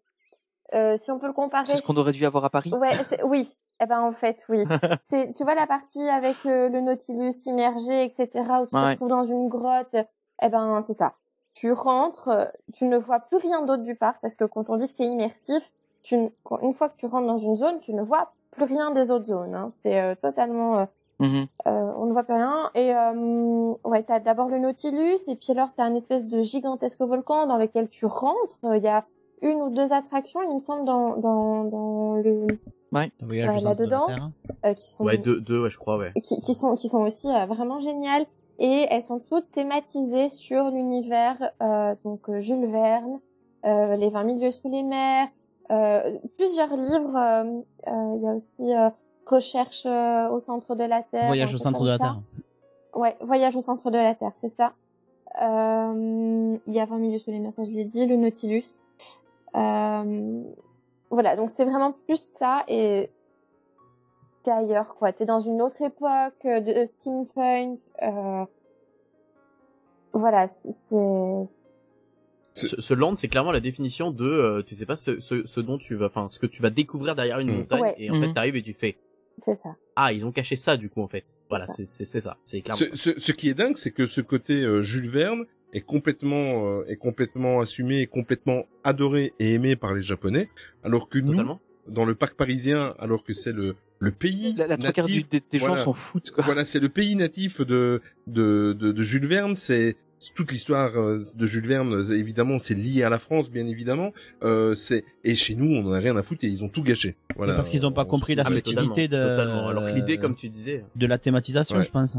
euh, 0.75 0.97
si 0.97 1.11
on 1.11 1.19
peut 1.19 1.27
le 1.27 1.33
comparer. 1.33 1.67
C'est 1.67 1.77
ce 1.77 1.83
qu'on 1.87 1.97
aurait 1.97 2.13
dû 2.13 2.25
avoir 2.27 2.45
à 2.45 2.51
Paris. 2.51 2.73
Ouais, 2.75 2.93
oui. 3.25 3.49
Eh 3.81 3.87
ben 3.87 4.01
en 4.01 4.13
fait, 4.13 4.45
oui. 4.49 4.65
c'est 5.03 5.33
tu 5.35 5.45
vois 5.45 5.55
la 5.55 5.67
partie 5.67 6.09
avec 6.09 6.37
euh, 6.47 6.69
le 6.69 6.81
Nautilus 6.81 7.33
immergé, 7.47 8.05
etc. 8.05 8.29
où 8.63 8.67
tu 8.67 8.71
te 8.73 8.77
retrouves 8.77 9.09
dans 9.09 9.25
une 9.25 9.49
grotte. 9.49 9.95
Eh 10.43 10.49
ben 10.49 10.83
c'est 10.87 10.95
ça. 10.95 11.15
Tu 11.55 11.73
rentres, 11.73 12.29
euh, 12.29 12.45
tu 12.75 12.87
ne 12.87 12.97
vois 12.97 13.21
plus 13.21 13.39
rien 13.39 13.63
d'autre 13.63 13.83
du 13.83 13.95
parc 13.95 14.21
parce 14.21 14.35
que 14.35 14.45
quand 14.45 14.69
on 14.71 14.77
dit 14.77 14.87
que 14.87 14.93
c'est 14.93 15.05
immersif, 15.07 15.73
tu, 16.03 16.17
une 16.63 16.73
fois 16.73 16.89
que 16.89 16.97
tu 16.97 17.07
rentres 17.07 17.27
dans 17.27 17.39
une 17.39 17.57
zone, 17.57 17.81
tu 17.81 17.95
ne 17.95 18.03
vois 18.03 18.33
plus 18.53 18.65
rien 18.65 18.91
des 18.91 19.11
autres 19.11 19.27
zones. 19.27 19.55
Hein. 19.55 19.71
C'est 19.83 20.01
euh, 20.01 20.15
totalement 20.15 20.79
euh, 20.79 20.85
Mhm. 21.19 21.47
euh, 21.67 21.93
on 21.97 22.05
ne 22.07 22.13
voit 22.13 22.25
plus 22.25 22.35
rien. 22.35 22.71
Et 22.75 22.95
euh, 22.95 23.73
ouais, 23.85 24.03
t'as 24.03 24.21
d'abord 24.21 24.49
le 24.49 24.59
Nautilus, 24.59 25.19
et 25.29 25.37
puis 25.37 25.53
alors 25.53 25.71
t'as 25.75 25.85
un 25.85 25.95
espèce 25.95 26.27
de 26.27 26.43
gigantesque 26.43 27.01
volcan 27.01 27.47
dans 27.47 27.57
lequel 27.57 27.89
tu 27.89 28.05
rentres. 28.05 28.59
Il 28.65 28.83
y 28.83 28.89
a 28.89 29.05
une 29.43 29.61
ou 29.63 29.71
deux 29.71 29.93
attractions, 29.93 30.41
il 30.43 30.55
me 30.55 30.59
semble, 30.59 30.85
dans 30.85 31.17
dans 31.17 31.65
dans 31.65 32.15
le 32.15 32.47
Ouais. 32.93 33.11
Voyage 33.21 33.51
Ouais, 33.51 33.57
au 33.57 33.61
centre 33.61 33.77
de 33.77 33.85
la 33.85 33.91
là-dedans. 33.91 34.07
Terre. 34.07 34.31
euh, 34.65 34.75
qui 34.75 34.91
sont 34.91 35.05
ouais 35.05 35.19
deux 35.19 35.41
deux 35.41 35.63
ouais 35.65 35.71
je 35.71 35.77
crois 35.79 35.99
ouais 35.99 36.13
qui, 36.23 36.41
qui 36.41 36.55
sont 36.55 36.75
qui 36.77 36.89
sont 36.89 37.03
aussi 37.03 37.29
euh, 37.29 37.45
vraiment 37.47 37.81
géniales 37.81 38.25
et 38.59 38.87
elles 38.89 39.03
sont 39.03 39.19
toutes 39.19 39.51
thématisées 39.51 40.29
sur 40.29 40.71
l'univers 40.71 41.37
euh, 41.63 41.95
donc 42.05 42.29
euh, 42.31 42.39
Jules 42.41 42.67
Verne, 42.71 43.19
euh, 43.67 43.97
les 43.97 44.09
20 44.09 44.25
milieux 44.25 44.51
sous 44.53 44.71
les 44.71 44.83
mers, 44.85 45.29
euh, 45.73 46.17
plusieurs 46.39 46.75
livres. 46.77 47.17
euh, 47.17 47.61
euh, 47.89 48.13
Il 48.17 48.23
y 48.23 48.29
a 48.29 48.33
aussi 48.35 48.75
euh, 48.75 48.89
Recherche 49.27 49.83
euh, 49.87 50.29
au 50.31 50.39
centre 50.39 50.77
de 50.77 50.85
la 50.85 51.03
Terre. 51.03 51.27
Voyage 51.27 51.53
au 51.55 51.59
centre 51.59 51.83
de 51.83 51.89
la 51.89 51.99
ça. 51.99 52.05
Terre. 52.05 52.21
Ouais, 52.95 53.17
Voyage 53.21 53.57
au 53.57 53.61
centre 53.61 53.91
de 53.91 53.99
la 53.99 54.15
Terre, 54.15 54.33
c'est 54.41 54.49
ça. 54.49 54.73
Euh, 55.43 56.57
il 56.67 56.73
y 56.73 56.81
a 56.81 56.87
20 56.87 56.99
milieux 56.99 57.19
sous 57.19 57.31
les 57.31 57.41
mers, 57.41 57.53
ça 57.53 57.65
je 57.65 57.71
l'ai 57.71 57.85
dit, 57.85 58.07
le 58.07 58.17
Nautilus. 58.17 58.83
Euh, 59.55 60.43
voilà, 61.11 61.37
donc 61.37 61.51
c'est 61.51 61.65
vraiment 61.65 61.93
plus 61.93 62.21
ça 62.21 62.65
et 62.69 63.11
t'es 64.43 64.51
ailleurs 64.51 64.95
quoi. 64.97 65.13
T'es 65.13 65.25
dans 65.25 65.39
une 65.39 65.63
autre 65.63 65.81
époque 65.83 66.45
euh, 66.45 66.61
de 66.61 66.85
steampunk. 66.85 67.79
Euh... 68.03 68.45
Voilà, 70.13 70.47
c'est- 70.47 70.71
ce, 72.55 72.81
ce 72.81 72.95
land 72.95 73.17
c'est 73.17 73.29
clairement 73.29 73.53
la 73.53 73.61
définition 73.61 74.11
de 74.11 74.25
euh, 74.25 74.63
tu 74.63 74.75
sais 74.75 74.87
pas 74.87 74.97
ce, 74.97 75.21
ce, 75.21 75.45
ce 75.45 75.61
dont 75.61 75.77
tu 75.77 75.95
vas 75.95 76.07
enfin 76.07 76.29
ce 76.31 76.39
que 76.39 76.47
tu 76.47 76.63
vas 76.63 76.71
découvrir 76.71 77.15
derrière 77.15 77.39
une 77.39 77.51
Mm. 77.53 77.57
montagne 77.59 77.83
Ouais. 77.83 77.95
et 77.99 78.11
en 78.11 78.15
fait 78.19 78.29
Mhm. 78.29 78.35
t'arrives 78.35 78.57
et 78.57 78.63
tu 78.63 78.73
fais 78.73 78.97
c'est 79.43 79.57
ça. 79.57 79.77
ah 79.95 80.15
ils 80.15 80.25
ont 80.25 80.33
caché 80.33 80.57
ça 80.57 80.79
du 80.79 80.89
coup 80.89 81.03
en 81.03 81.09
fait 81.09 81.37
voilà 81.51 81.67
c'est 81.67 81.85
ça 81.85 82.39
c'est 82.45 82.63
clairement 82.63 82.79
Ce, 82.79 82.97
ce, 82.97 83.21
ce 83.21 83.33
qui 83.33 83.51
est 83.51 83.55
dingue, 83.55 83.77
c'est 83.77 83.91
que 83.91 84.07
ce 84.07 84.23
côté 84.23 84.63
euh, 84.65 84.81
Jules 84.83 85.11
Verne 85.11 85.45
est 85.77 85.81
complètement 85.83 86.81
euh, 86.81 86.85
est 86.89 86.97
complètement 86.97 87.61
assumé, 87.61 88.01
est 88.01 88.07
complètement 88.07 88.65
adoré 88.85 89.33
et 89.39 89.55
aimé 89.55 89.77
par 89.77 89.95
les 89.95 90.03
Japonais, 90.03 90.49
alors 90.83 91.09
que 91.09 91.19
nous, 91.19 91.41
dans 91.89 92.05
le 92.05 92.15
parc 92.15 92.35
parisien 92.37 92.95
alors 92.99 93.23
que 93.23 93.33
c'est 93.33 93.53
le 93.53 93.77
le 93.99 94.11
pays 94.11 94.55
La, 94.59 94.67
la 94.67 94.77
quarts 94.93 95.07
du- 95.07 95.23
natif. 95.23 95.43
des, 95.51 95.59
gens 95.59 95.77
s'en 95.77 95.95
foutent, 95.95 96.31
quoi. 96.31 96.45
Voilà, 96.45 96.65
c'est 96.67 96.81
le 96.81 96.89
pays 96.91 97.17
natif 97.17 97.61
de 97.61 98.01
de 98.27 98.77
de, 98.79 98.93
de 98.93 99.03
Jules 99.03 99.27
Verne. 99.27 99.57
C'est 99.57 99.97
toute 100.35 100.51
l'histoire 100.53 100.97
euh, 100.99 101.19
de 101.35 101.47
Jules 101.47 101.67
Verne. 101.67 102.05
Évidemment, 102.13 102.59
c'est 102.59 102.75
lié 102.75 103.05
à 103.05 103.11
la 103.11 103.19
France, 103.19 103.51
bien 103.51 103.67
évidemment. 103.67 104.13
Euh, 104.43 104.75
c'est 104.75 105.05
et 105.25 105.35
chez 105.35 105.55
nous, 105.55 105.71
on 105.77 105.87
en 105.89 105.93
a 105.93 105.99
rien 105.99 106.17
à 106.17 106.23
foutre 106.23 106.45
et 106.45 106.49
ils 106.49 106.63
ont 106.65 106.69
tout 106.69 106.83
gâché. 106.83 107.17
Voilà. 107.37 107.55
parce 107.55 107.69
qu'ils 107.71 107.87
ont 107.87 107.93
pas 107.93 108.03
On 108.05 108.07
compris 108.07 108.35
la 108.35 108.45
Ah, 108.47 108.51
subtilité 108.51 109.09
de. 109.09 109.17
totalement, 109.17 109.37
totalement. 109.37 109.69
Alors 109.69 109.85
que 109.87 109.95
l'idée, 109.95 110.19
comme 110.19 110.35
tu 110.35 110.49
disais. 110.51 110.85
De 110.95 111.07
la 111.07 111.17
thématisation, 111.19 111.77
Ouais. 111.79 111.85
je 111.85 111.91
pense. 111.91 112.17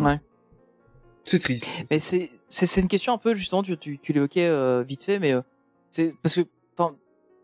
Ouais. 0.00 0.20
C'est 1.24 1.38
triste. 1.38 1.68
Mais 1.90 1.98
c'est 2.00 2.80
une 2.80 2.88
question 2.88 3.12
un 3.12 3.18
peu 3.18 3.34
justement 3.34 3.62
tu 3.62 3.76
tu, 3.78 3.98
tu 3.98 4.12
l'évoquais 4.12 4.46
euh, 4.46 4.82
vite 4.82 5.02
fait 5.02 5.18
mais 5.18 5.32
euh, 5.32 5.42
c'est 5.90 6.14
parce 6.22 6.34
que 6.34 6.40
enfin 6.76 6.94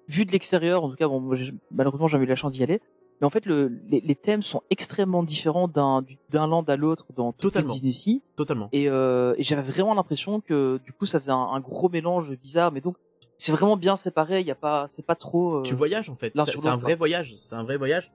vu 0.08 0.24
de 0.24 0.32
l'extérieur 0.32 0.82
en 0.84 0.90
tout 0.90 0.96
cas 0.96 1.08
bon 1.08 1.20
moi, 1.20 1.36
malheureusement 1.70 2.08
j'ai 2.08 2.12
jamais 2.12 2.24
eu 2.24 2.28
la 2.28 2.36
chance 2.36 2.52
d'y 2.52 2.62
aller 2.62 2.80
mais 3.20 3.26
en 3.26 3.30
fait 3.30 3.46
le 3.46 3.68
les, 3.88 4.00
les 4.00 4.14
thèmes 4.14 4.42
sont 4.42 4.62
extrêmement 4.70 5.22
différents 5.22 5.68
d'un 5.68 6.02
du- 6.02 6.18
d'un 6.30 6.46
land 6.46 6.62
à 6.64 6.76
l'autre 6.76 7.06
dans 7.14 7.32
Totalement. 7.32 7.74
Disney 7.74 8.20
Totalement. 8.36 8.68
et, 8.72 8.88
euh, 8.88 9.34
et 9.38 9.42
j'avais 9.42 9.62
vraiment 9.70 9.94
l'impression 9.94 10.40
que 10.40 10.78
du 10.84 10.92
coup 10.92 11.06
ça 11.06 11.20
faisait 11.20 11.32
un, 11.32 11.36
un 11.36 11.60
gros 11.60 11.88
mélange 11.88 12.30
bizarre 12.36 12.72
mais 12.72 12.80
donc 12.80 12.96
c'est 13.38 13.52
vraiment 13.52 13.76
bien 13.76 13.96
séparé 13.96 14.40
il 14.40 14.46
y 14.46 14.50
a 14.50 14.54
pas 14.56 14.86
c'est 14.88 15.04
pas 15.04 15.14
trop 15.16 15.56
euh, 15.56 15.62
tu 15.62 15.74
voyages 15.74 16.08
en 16.08 16.14
fait. 16.16 16.32
C'est 16.34 16.66
un 16.66 16.76
vrai 16.76 16.94
voyage. 16.94 17.34
C'est 17.36 17.54
un 17.54 17.62
vrai 17.64 17.76
voyage. 17.76 18.10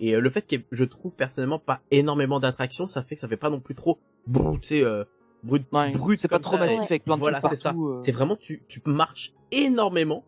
Et 0.00 0.14
euh, 0.16 0.20
le 0.20 0.30
fait 0.30 0.42
que 0.42 0.56
je 0.70 0.84
trouve 0.84 1.14
personnellement 1.14 1.58
pas 1.58 1.80
énormément 1.90 2.40
d'attractions, 2.40 2.86
ça 2.86 3.02
fait 3.02 3.14
que 3.14 3.20
ça 3.20 3.28
fait 3.28 3.36
pas 3.36 3.50
non 3.50 3.60
plus 3.60 3.74
trop 3.74 3.98
brut, 4.26 4.60
tu 4.62 4.68
sais, 4.68 4.84
euh, 4.84 5.04
brut, 5.44 5.64
Ouais, 5.72 5.90
brut 5.92 6.18
c'est 6.20 6.28
pas 6.28 6.38
trop 6.40 6.54
ça. 6.56 6.60
massif 6.60 6.80
avec 6.82 7.04
plein 7.04 7.14
de 7.16 7.20
Voilà, 7.20 7.40
trucs 7.40 7.50
c'est 7.54 7.60
ça. 7.62 7.74
euh. 7.76 8.00
C'est 8.02 8.12
vraiment 8.12 8.36
tu 8.36 8.62
tu 8.68 8.80
marches 8.86 9.32
énormément 9.52 10.24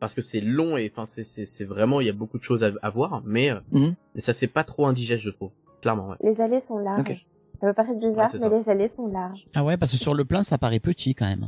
parce 0.00 0.14
que 0.14 0.20
c'est 0.22 0.40
long 0.40 0.76
et 0.76 0.90
enfin 0.92 1.06
c'est 1.06 1.24
c'est 1.24 1.44
c'est 1.44 1.64
vraiment 1.64 2.00
il 2.00 2.06
y 2.06 2.10
a 2.10 2.12
beaucoup 2.12 2.38
de 2.38 2.42
choses 2.42 2.64
à, 2.64 2.72
à 2.82 2.90
voir, 2.90 3.22
mais 3.24 3.50
mais 3.72 4.20
ça 4.20 4.32
c'est 4.32 4.48
pas 4.48 4.64
trop 4.64 4.86
indigeste 4.86 5.22
je 5.22 5.30
trouve. 5.30 5.50
Clairement. 5.80 6.08
Ouais. 6.10 6.16
Les 6.22 6.40
allées 6.40 6.60
sont 6.60 6.78
larges. 6.78 7.26
Ça 7.60 7.68
peut 7.68 7.74
paraître 7.74 7.98
bizarre, 7.98 8.28
mais 8.32 8.38
ça. 8.38 8.48
les 8.48 8.68
allées 8.68 8.88
sont 8.88 9.06
larges. 9.06 9.46
Ah 9.54 9.64
ouais, 9.64 9.76
parce 9.76 9.92
que 9.92 9.96
sur 9.98 10.12
le 10.14 10.24
plan, 10.24 10.42
ça 10.42 10.58
paraît 10.58 10.80
petit 10.80 11.14
quand 11.14 11.26
même. 11.26 11.46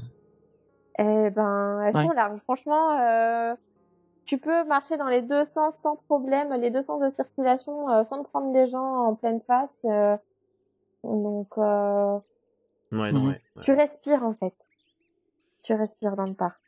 Eh 0.99 1.31
ben, 1.31 1.81
elles 1.85 1.95
Ouais. 1.97 2.05
sont 2.05 2.11
larges. 2.13 2.41
Franchement, 2.41 2.99
euh, 3.01 3.55
tu 4.27 4.39
peux 4.39 4.65
marcher 4.65 4.97
dans 4.97 5.09
les 5.09 5.23
deux 5.23 5.45
sens 5.45 5.77
sans 5.77 5.97
problème, 5.97 6.53
les 6.61 6.71
deux 6.71 6.83
sens 6.83 7.01
de 7.03 7.09
circulation, 7.09 7.89
euh, 7.91 8.03
sans 8.03 8.23
te 8.23 8.29
prendre 8.29 8.53
les 8.53 8.67
gens 8.67 8.85
en 9.09 9.15
pleine 9.15 9.41
face. 9.47 9.75
euh, 9.85 10.17
donc, 11.05 11.49
euh, 11.59 12.19
Ouais, 12.93 13.13
non, 13.13 13.21
Mhm. 13.21 13.29
ouais. 13.29 13.41
tu 13.63 13.73
respires 13.73 14.23
en 14.25 14.33
fait. 14.35 14.55
Tu 15.63 15.73
respires 15.75 16.17
dans 16.17 16.27
le 16.27 16.35
parc. 16.35 16.61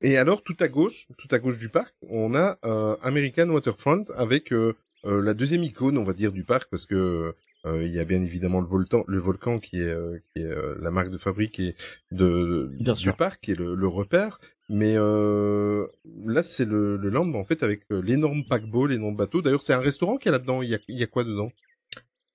Et 0.00 0.18
alors, 0.18 0.42
tout 0.42 0.56
à 0.58 0.66
gauche, 0.68 1.06
tout 1.16 1.28
à 1.30 1.38
gauche 1.38 1.58
du 1.58 1.68
parc, 1.68 1.94
on 2.10 2.34
a 2.34 2.56
euh, 2.64 2.96
American 3.02 3.48
Waterfront 3.50 4.04
avec 4.16 4.52
euh, 4.52 4.74
euh, 5.04 5.22
la 5.22 5.34
deuxième 5.34 5.62
icône, 5.62 5.96
on 5.98 6.04
va 6.04 6.12
dire, 6.12 6.32
du 6.32 6.44
parc, 6.44 6.68
parce 6.70 6.86
que 6.86 6.94
euh, 6.96 7.32
il 7.66 7.90
y 7.92 7.98
a 8.00 8.04
bien 8.04 8.22
évidemment 8.22 8.60
le 8.60 8.66
volcan, 8.66 9.04
le 9.06 9.18
volcan 9.20 9.58
qui 9.60 9.78
est, 9.80 9.88
euh, 9.88 10.18
qui 10.34 10.42
est 10.42 10.46
euh, 10.46 10.76
la 10.80 10.90
marque 10.90 11.10
de 11.10 11.18
fabrique 11.18 11.60
et 11.60 11.76
de 12.10 12.70
Bien 12.80 12.94
du 12.94 13.00
sûr. 13.00 13.16
parc, 13.16 13.40
qui 13.42 13.52
est 13.52 13.58
le, 13.58 13.74
le 13.74 13.88
repère. 13.88 14.40
Mais 14.68 14.94
euh, 14.96 15.86
là, 16.26 16.42
c'est 16.42 16.64
le, 16.64 16.96
le 16.96 17.08
land 17.10 17.32
en 17.34 17.44
fait 17.44 17.62
avec 17.62 17.82
euh, 17.92 18.00
l'énorme 18.00 18.42
paquebot, 18.48 18.86
l'énorme 18.86 19.16
bateau. 19.16 19.42
D'ailleurs, 19.42 19.62
c'est 19.62 19.74
un 19.74 19.80
restaurant 19.80 20.16
qui 20.16 20.28
est 20.28 20.32
là-dedans. 20.32 20.62
Il 20.62 20.70
y 20.70 20.74
a, 20.74 20.78
il 20.88 20.98
y 20.98 21.02
a 21.02 21.06
quoi 21.06 21.24
dedans? 21.24 21.50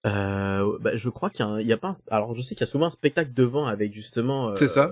Euh, 0.06 0.78
bah, 0.80 0.92
je 0.96 1.10
crois 1.10 1.30
qu'il 1.30 1.46
y 1.62 1.72
a, 1.72 1.76
a 1.76 1.78
pas 1.78 1.90
un, 1.90 1.94
alors 2.12 2.34
je 2.34 2.42
sais 2.42 2.56
qu'il 2.56 2.66
y 2.66 2.70
a 2.70 2.72
souvent 2.72 2.86
un 2.86 2.92
spectacle 2.92 3.34
devant 3.34 3.66
avec 3.66 3.94
justement. 3.94 4.50
euh, 4.52 4.56
C'est 4.56 4.68
ça. 4.70 4.92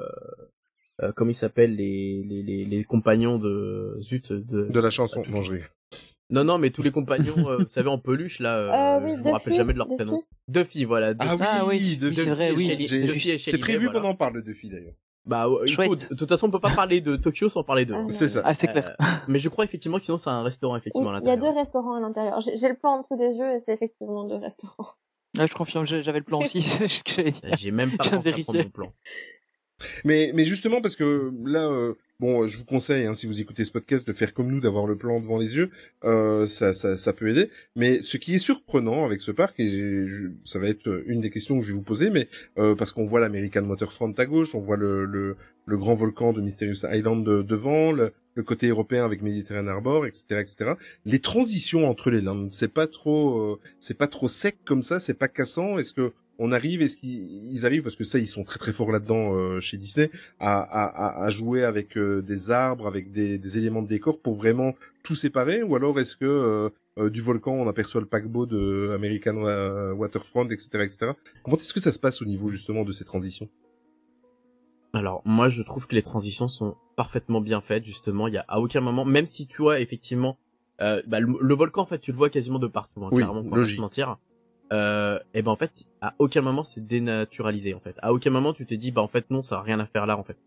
Euh, 1.02 1.12
comment 1.16 1.32
ils 1.32 1.36
s'appellent 1.36 1.76
les, 1.76 2.24
les, 2.28 2.42
les, 2.42 2.66
les 2.66 2.84
compagnons 2.84 3.38
de 3.38 3.98
zut 4.00 4.32
de 4.34 4.68
De 4.68 4.80
la 4.80 4.90
chanson. 4.90 5.22
Rigole. 5.22 5.62
Non 6.30 6.44
non 6.44 6.58
mais 6.58 6.70
tous 6.72 6.82
les 6.82 6.92
compagnons 6.92 7.48
euh, 7.50 7.58
vous 7.60 7.68
savez 7.68 7.90
en 7.90 7.98
peluche 8.00 8.40
là 8.40 8.58
euh, 8.58 8.72
Euh, 9.00 9.04
oui, 9.04 9.12
je 9.12 9.18
me 9.18 9.32
rappelle 9.32 9.46
Duffy, 9.52 9.58
jamais 9.58 9.74
de 9.74 9.78
leur 9.78 9.88
Duffy. 9.88 9.98
prénom 9.98 10.24
Duffy 10.48 10.84
voilà 10.86 11.14
Ah 11.20 11.36
Duffy. 11.36 11.50
oui, 11.68 11.98
Duffy, 11.98 12.16
c'est 12.16 12.30
vrai, 12.30 12.52
oui. 12.52 12.86
C'est 12.88 13.38
Shelley 13.38 13.58
prévu 13.60 13.86
voilà. 13.86 14.02
qu'on 14.02 14.08
en 14.10 14.16
parle 14.16 14.34
de 14.36 14.42
Duffy 14.42 14.70
d'ailleurs. 14.70 14.94
Bah, 15.26 15.50
ouais, 15.50 15.62
il 15.66 15.74
faut, 15.76 15.96
de 15.96 16.14
toute 16.14 16.30
façon, 16.30 16.48
on 16.48 16.52
peut 16.52 16.60
pas 16.60 16.76
parler 16.76 17.02
de 17.02 17.16
Tokyo 17.16 17.50
sans 17.50 17.64
parler 17.64 17.86
d'eux. 17.86 17.96
Ah, 17.98 18.06
C'est 18.10 18.30
ça. 18.30 18.42
ah 18.46 18.54
c'est 18.54 18.68
clair 18.68 18.96
Euh, 19.02 19.06
mais 19.28 19.40
je 19.40 19.50
crois 19.50 19.64
effectivement 19.66 19.98
que 19.98 20.06
sinon 20.06 20.20
c'est 20.20 20.30
un 20.30 20.44
restaurant 20.44 20.76
effectivement 20.76 21.10
Oui, 21.10 21.16
à 21.16 21.20
il 21.20 21.26
y 21.26 21.30
a 21.30 21.32
l'intérieur. 21.32 21.54
deux 21.54 21.60
restaurants 21.60 21.96
à 21.96 22.00
l'intérieur. 22.00 22.40
J'ai 22.42 22.70
le 22.70 22.76
plan 22.76 22.92
en 22.92 23.00
dessous 23.02 23.18
des 23.18 23.34
yeux 23.36 23.56
et 23.56 23.60
c'est 23.60 23.74
effectivement 23.74 24.24
deux 24.26 24.36
restaurants. 24.36 24.94
Ouais, 25.38 25.48
je 25.48 25.54
confirme 25.56 25.86
j'avais 25.86 26.20
le 26.20 26.24
plan 26.24 26.42
aussi 26.42 26.62
c'est 26.62 26.88
ce 26.88 27.04
que 27.04 27.12
j'allais 27.12 27.32
dire 27.32 27.56
J'ai 27.58 27.72
même 27.72 27.98
pas 27.98 28.08
pensé 28.10 28.30
à 28.30 28.38
prendre 28.38 28.64
mon 28.64 28.70
plan. 28.70 28.94
Mais, 30.04 30.32
mais 30.34 30.46
justement 30.46 30.82
parce 30.82 30.96
que 30.96 31.32
là, 31.46 31.68
euh, 31.70 31.94
bon, 32.20 32.48
je 32.48 32.58
vous 32.58 32.64
conseille, 32.66 33.06
hein, 33.06 33.14
si 33.14 33.26
vous 33.28 33.42
écoutez 33.42 33.66
ce 33.66 33.72
podcast, 33.72 34.08
de 34.08 34.14
faire 34.14 34.34
comme 34.34 34.48
nous, 34.50 34.60
d'avoir 34.62 34.88
le 34.88 34.96
plan 34.96 35.20
devant 35.20 35.38
les 35.38 35.56
yeux. 35.58 35.70
Euh, 36.06 36.48
ça, 36.48 36.74
ça, 36.74 36.98
ça 36.98 37.14
peut 37.14 37.28
aider. 37.30 37.50
Mais 37.76 38.02
ce 38.02 38.18
qui 38.18 38.36
est 38.36 38.40
surprenant 38.40 39.06
avec 39.06 39.22
ce 39.22 39.32
parc, 39.32 39.60
et 39.60 40.08
je- 40.08 40.28
ça 40.46 40.60
va 40.60 40.68
être 40.68 41.04
une 41.08 41.20
des 41.22 41.30
questions 41.30 41.60
que 41.60 41.66
je 41.66 41.72
vais 41.72 41.78
vous 41.78 41.82
poser, 41.84 42.10
mais 42.10 42.28
euh, 42.58 42.76
parce 42.76 42.94
qu'on 42.94 43.06
voit 43.06 43.20
l'American 43.20 43.68
Waterfront 43.68 44.14
à 44.18 44.26
gauche, 44.26 44.56
on 44.56 44.62
voit 44.62 44.78
le, 44.78 45.06
le, 45.06 45.36
le 45.66 45.78
grand 45.78 45.96
volcan 45.96 46.32
de 46.32 46.42
Mysterious 46.42 46.86
Island 46.90 47.26
de- 47.26 47.42
devant, 47.42 47.92
le, 47.92 48.12
le 48.36 48.44
côté 48.44 48.68
européen 48.68 49.04
avec 49.06 49.22
Mediterranean 49.22 49.68
Harbor, 49.72 50.06
etc., 50.06 50.24
etc. 50.40 50.74
Les 51.06 51.20
transitions 51.20 51.88
entre 51.90 52.12
les 52.12 52.22
landes, 52.22 52.50
c'est 52.52 52.72
pas 52.74 52.88
trop, 52.88 53.40
euh, 53.54 53.60
c'est 53.80 53.98
pas 53.98 54.08
trop 54.08 54.28
sec 54.30 54.58
comme 54.66 54.84
ça, 54.84 55.00
c'est 55.02 55.18
pas 55.18 55.28
cassant. 55.28 55.78
Est-ce 55.78 55.94
que 55.94 56.12
on 56.40 56.52
arrive, 56.52 56.82
est-ce 56.82 56.98
qu'ils 56.98 57.54
ils 57.54 57.66
arrivent 57.66 57.84
parce 57.84 57.96
que 57.96 58.04
ça 58.04 58.18
ils 58.20 58.28
sont 58.28 58.44
très 58.44 58.60
très 58.60 58.74
forts 58.74 58.92
là-dedans 58.92 59.34
euh, 59.36 59.60
chez 59.62 59.78
Disney 59.78 60.10
à, 60.40 60.60
à, 60.60 60.84
à- 60.86 61.26
à 61.26 61.30
jouer 61.32 61.64
avec 61.64 61.98
euh, 61.98 62.22
des 62.22 62.52
arbres, 62.52 62.88
avec 62.88 63.12
des, 63.12 63.38
des 63.38 63.58
éléments 63.58 63.82
de 63.82 63.88
décor 63.88 64.20
pour 64.22 64.36
vraiment 64.36 64.74
tout 65.04 65.16
séparer 65.16 65.64
ou 65.64 65.76
alors 65.76 66.00
est-ce 66.00 66.16
que 66.16 66.70
euh, 66.98 67.10
du 67.10 67.22
volcan 67.22 67.52
on 67.54 67.68
aperçoit 67.68 68.02
le 68.02 68.08
paquebot 68.08 68.46
de 68.46 68.92
American 68.94 69.36
Wa- 69.38 69.94
Waterfront, 69.94 70.46
etc., 70.50 70.68
etc. 70.84 71.12
Comment 71.44 71.58
est-ce 71.58 71.74
que 71.74 71.80
ça 71.80 71.92
se 71.92 72.00
passe 72.00 72.22
au 72.22 72.26
niveau 72.26 72.50
justement 72.50 72.84
de 72.84 72.92
ces 72.92 73.04
transitions? 73.06 73.50
Alors, 74.94 75.22
moi, 75.26 75.50
je 75.50 75.62
trouve 75.62 75.88
que 75.88 75.96
les 75.96 76.02
transitions 76.02 76.48
sont 76.48 76.76
parfaitement 76.96 77.42
bien 77.42 77.60
faites, 77.60 77.84
justement. 77.84 78.28
Il 78.30 78.34
y 78.34 78.38
a 78.38 78.46
à 78.48 78.62
aucun 78.62 78.80
moment, 78.80 79.04
même 79.04 79.28
si 79.28 79.46
tu 79.46 79.62
vois, 79.62 79.82
effectivement, 79.82 80.38
euh, 80.82 81.02
bah, 81.06 81.20
le, 81.20 81.36
le 81.38 81.54
volcan, 81.54 81.82
en 81.82 81.86
fait, 81.86 82.00
tu 82.00 82.12
le 82.12 82.18
vois 82.18 82.30
quasiment 82.30 82.60
de 82.60 82.68
partout, 82.68 83.04
hein, 83.04 83.10
Oui, 83.12 83.22
clairement, 83.22 83.42
pour 83.42 83.52
pas 83.52 83.58
logique. 83.58 83.76
se 83.76 83.82
mentir. 83.82 84.18
Euh, 84.74 85.20
et 85.34 85.42
ben, 85.42 85.52
en 85.52 85.56
fait, 85.56 85.86
à 86.02 86.16
aucun 86.20 86.42
moment, 86.42 86.64
c'est 86.64 86.86
dénaturalisé, 86.86 87.74
en 87.74 87.80
fait. 87.80 87.96
À 88.02 88.14
aucun 88.14 88.32
moment, 88.32 88.54
tu 88.54 88.66
te 88.66 88.74
dis, 88.74 88.92
bah, 88.92 89.02
en 89.02 89.08
fait, 89.08 89.30
non, 89.30 89.44
ça 89.44 89.58
a 89.58 89.62
rien 89.62 89.80
à 89.80 89.86
faire 89.86 90.06
là, 90.06 90.18
en 90.18 90.24
fait. 90.24 90.38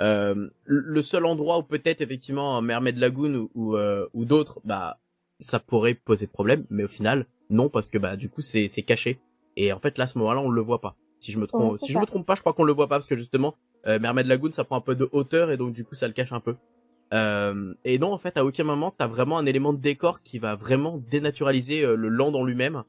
Euh, 0.00 0.48
le 0.64 1.02
seul 1.02 1.24
endroit 1.24 1.58
où 1.58 1.62
peut-être, 1.62 2.00
effectivement, 2.00 2.60
Mermaid 2.62 2.98
Lagoon 2.98 3.34
ou, 3.34 3.50
ou, 3.54 3.76
euh, 3.76 4.06
ou 4.12 4.24
d'autres, 4.24 4.60
bah, 4.64 4.98
ça 5.40 5.60
pourrait 5.60 5.94
poser 5.94 6.26
problème, 6.26 6.64
mais 6.70 6.84
au 6.84 6.88
final, 6.88 7.26
non, 7.50 7.68
parce 7.68 7.88
que, 7.88 7.98
bah, 7.98 8.16
du 8.16 8.28
coup, 8.28 8.40
c'est, 8.40 8.68
c'est 8.68 8.82
caché. 8.82 9.20
Et 9.56 9.72
en 9.72 9.78
fait, 9.78 9.98
là, 9.98 10.04
à 10.04 10.06
ce 10.06 10.18
moment-là, 10.18 10.40
on 10.40 10.50
le 10.50 10.60
voit 10.60 10.80
pas. 10.80 10.96
Si 11.20 11.32
je 11.32 11.38
me 11.38 11.46
trompe, 11.46 11.72
Ouais, 11.72 11.78
si 11.78 11.92
je 11.92 11.98
me 11.98 12.06
trompe 12.06 12.26
pas, 12.26 12.34
je 12.34 12.40
crois 12.40 12.52
qu'on 12.52 12.64
le 12.64 12.72
voit 12.72 12.88
pas 12.88 12.96
parce 12.96 13.06
que 13.06 13.16
justement, 13.16 13.54
euh, 13.86 13.98
Mermaid 13.98 14.26
Lagoon, 14.26 14.52
ça 14.52 14.64
prend 14.64 14.76
un 14.76 14.80
peu 14.80 14.94
de 14.94 15.08
hauteur 15.12 15.50
et 15.50 15.56
donc 15.56 15.72
du 15.72 15.84
coup, 15.84 15.94
ça 15.94 16.06
le 16.06 16.12
cache 16.12 16.32
un 16.32 16.40
peu. 16.40 16.56
Euh, 17.14 17.74
et 17.84 17.98
non, 17.98 18.12
en 18.12 18.18
fait, 18.18 18.36
à 18.36 18.44
aucun 18.44 18.64
moment, 18.64 18.92
t'as 18.96 19.06
vraiment 19.06 19.38
un 19.38 19.46
élément 19.46 19.72
de 19.72 19.78
décor 19.78 20.20
qui 20.20 20.38
va 20.38 20.56
vraiment 20.56 20.98
dénaturaliser 21.10 21.84
euh, 21.84 21.96
le 21.96 22.08
land 22.08 22.34
en 22.34 22.44
lui-même 22.44 22.82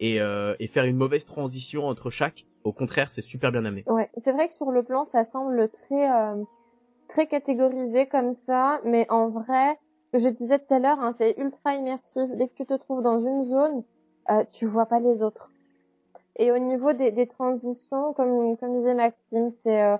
et, 0.00 0.20
euh, 0.20 0.54
et 0.58 0.66
faire 0.66 0.84
une 0.84 0.96
mauvaise 0.96 1.24
transition 1.24 1.86
entre 1.86 2.10
chaque. 2.10 2.46
Au 2.64 2.72
contraire, 2.72 3.10
c'est 3.10 3.20
super 3.20 3.52
bien 3.52 3.64
amené. 3.64 3.84
Ouais, 3.86 4.10
c'est 4.16 4.32
vrai 4.32 4.48
que 4.48 4.54
sur 4.54 4.70
le 4.70 4.82
plan, 4.82 5.04
ça 5.04 5.24
semble 5.24 5.68
très 5.68 6.10
euh, 6.10 6.42
très 7.08 7.26
catégorisé 7.26 8.06
comme 8.06 8.32
ça, 8.32 8.80
mais 8.84 9.06
en 9.10 9.28
vrai, 9.28 9.78
je 10.12 10.28
disais 10.28 10.58
tout 10.58 10.74
à 10.74 10.78
l'heure, 10.78 11.00
hein, 11.00 11.12
c'est 11.16 11.36
ultra 11.38 11.74
immersif. 11.74 12.28
Dès 12.34 12.48
que 12.48 12.54
tu 12.54 12.66
te 12.66 12.74
trouves 12.74 13.02
dans 13.02 13.20
une 13.20 13.42
zone, 13.42 13.82
euh, 14.30 14.44
tu 14.52 14.66
vois 14.66 14.86
pas 14.86 15.00
les 15.00 15.22
autres. 15.22 15.50
Et 16.36 16.52
au 16.52 16.58
niveau 16.58 16.92
des, 16.92 17.10
des 17.10 17.26
transitions, 17.26 18.12
comme 18.14 18.56
comme 18.56 18.76
disait 18.76 18.94
Maxime, 18.94 19.50
c'est 19.50 19.82
euh, 19.82 19.96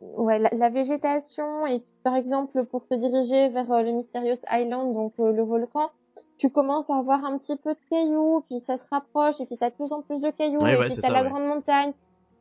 ouais 0.00 0.38
la, 0.38 0.50
la 0.52 0.68
végétation 0.68 1.66
et 1.66 1.82
par 2.02 2.14
exemple 2.16 2.64
pour 2.64 2.86
te 2.86 2.94
diriger 2.94 3.48
vers 3.48 3.70
euh, 3.72 3.82
le 3.82 3.92
Mysterious 3.92 4.38
Island, 4.50 4.94
donc 4.94 5.14
euh, 5.18 5.32
le 5.32 5.42
volcan. 5.42 5.90
Tu 6.38 6.50
commences 6.50 6.90
à 6.90 6.96
avoir 6.96 7.24
un 7.24 7.38
petit 7.38 7.56
peu 7.56 7.72
de 7.74 7.78
cailloux, 7.90 8.42
puis 8.48 8.58
ça 8.60 8.76
se 8.76 8.84
rapproche, 8.90 9.40
et 9.40 9.46
puis 9.46 9.56
t'as 9.56 9.70
de 9.70 9.74
plus 9.74 9.92
en 9.92 10.02
plus 10.02 10.20
de 10.20 10.30
cailloux, 10.30 10.60
Ouais, 10.60 10.74
et 10.74 10.76
ouais, 10.78 10.86
puis 10.88 10.94
ça, 11.00 11.10
la 11.10 11.22
ouais. 11.22 11.30
grande 11.30 11.46
montagne. 11.46 11.92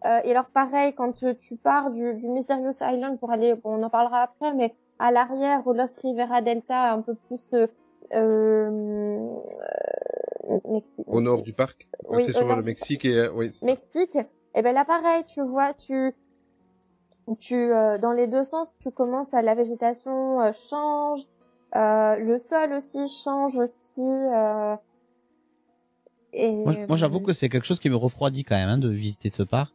Euh, 0.06 0.20
et 0.24 0.32
alors 0.32 0.46
pareil, 0.46 0.94
quand 0.94 1.14
tu, 1.14 1.36
tu 1.38 1.56
pars 1.56 1.90
du, 1.92 2.14
du 2.16 2.28
Mysterious 2.28 2.76
Island 2.82 3.18
pour 3.20 3.32
aller, 3.32 3.56
bon, 3.56 3.80
on 3.80 3.84
en 3.84 3.90
parlera 3.90 4.22
après, 4.24 4.54
mais 4.54 4.76
à 5.00 5.12
l'arrière, 5.12 5.66
au 5.66 5.74
Los 5.74 6.00
Rivera 6.04 6.42
Delta, 6.42 6.92
un 6.94 7.02
peu 7.02 7.16
plus 7.16 7.42
euh, 7.54 7.68
euh, 8.14 9.20
Mexique. 10.70 11.06
Au 11.08 11.22
nord 11.22 11.42
du 11.42 11.54
parc? 11.54 11.88
Oui, 12.08 12.24
C'est 12.24 12.34
sur 12.34 12.54
le 12.56 12.62
Mexique 12.62 13.06
et 13.06 13.18
euh, 13.18 13.32
oui. 13.34 13.50
Mexique. 13.64 14.18
Et 14.54 14.62
ben 14.62 14.74
là 14.74 14.86
pareil, 14.86 15.24
tu 15.26 15.42
vois, 15.42 15.74
tu 15.74 16.14
tu 17.40 17.56
euh, 17.56 17.98
dans 17.98 18.12
les 18.12 18.28
deux 18.28 18.44
sens, 18.44 18.74
tu 18.80 18.92
commences 18.92 19.34
à 19.34 19.42
la 19.42 19.56
végétation 19.56 20.40
euh, 20.42 20.52
change, 20.52 21.22
euh, 21.76 22.16
le 22.18 22.38
sol 22.38 22.74
aussi 22.74 23.08
change 23.08 23.56
aussi. 23.58 24.02
euh, 24.02 24.76
et 26.34 26.50
Moi, 26.52 26.74
moi, 26.88 26.98
j'avoue 26.98 27.20
que 27.22 27.34
c'est 27.34 27.50
quelque 27.50 27.66
chose 27.66 27.80
qui 27.80 27.90
me 27.90 27.96
refroidit 27.96 28.44
quand 28.44 28.56
même 28.56 28.70
hein, 28.70 28.78
de 28.78 28.90
visiter 28.90 29.30
ce 29.30 29.44
parc. 29.44 29.74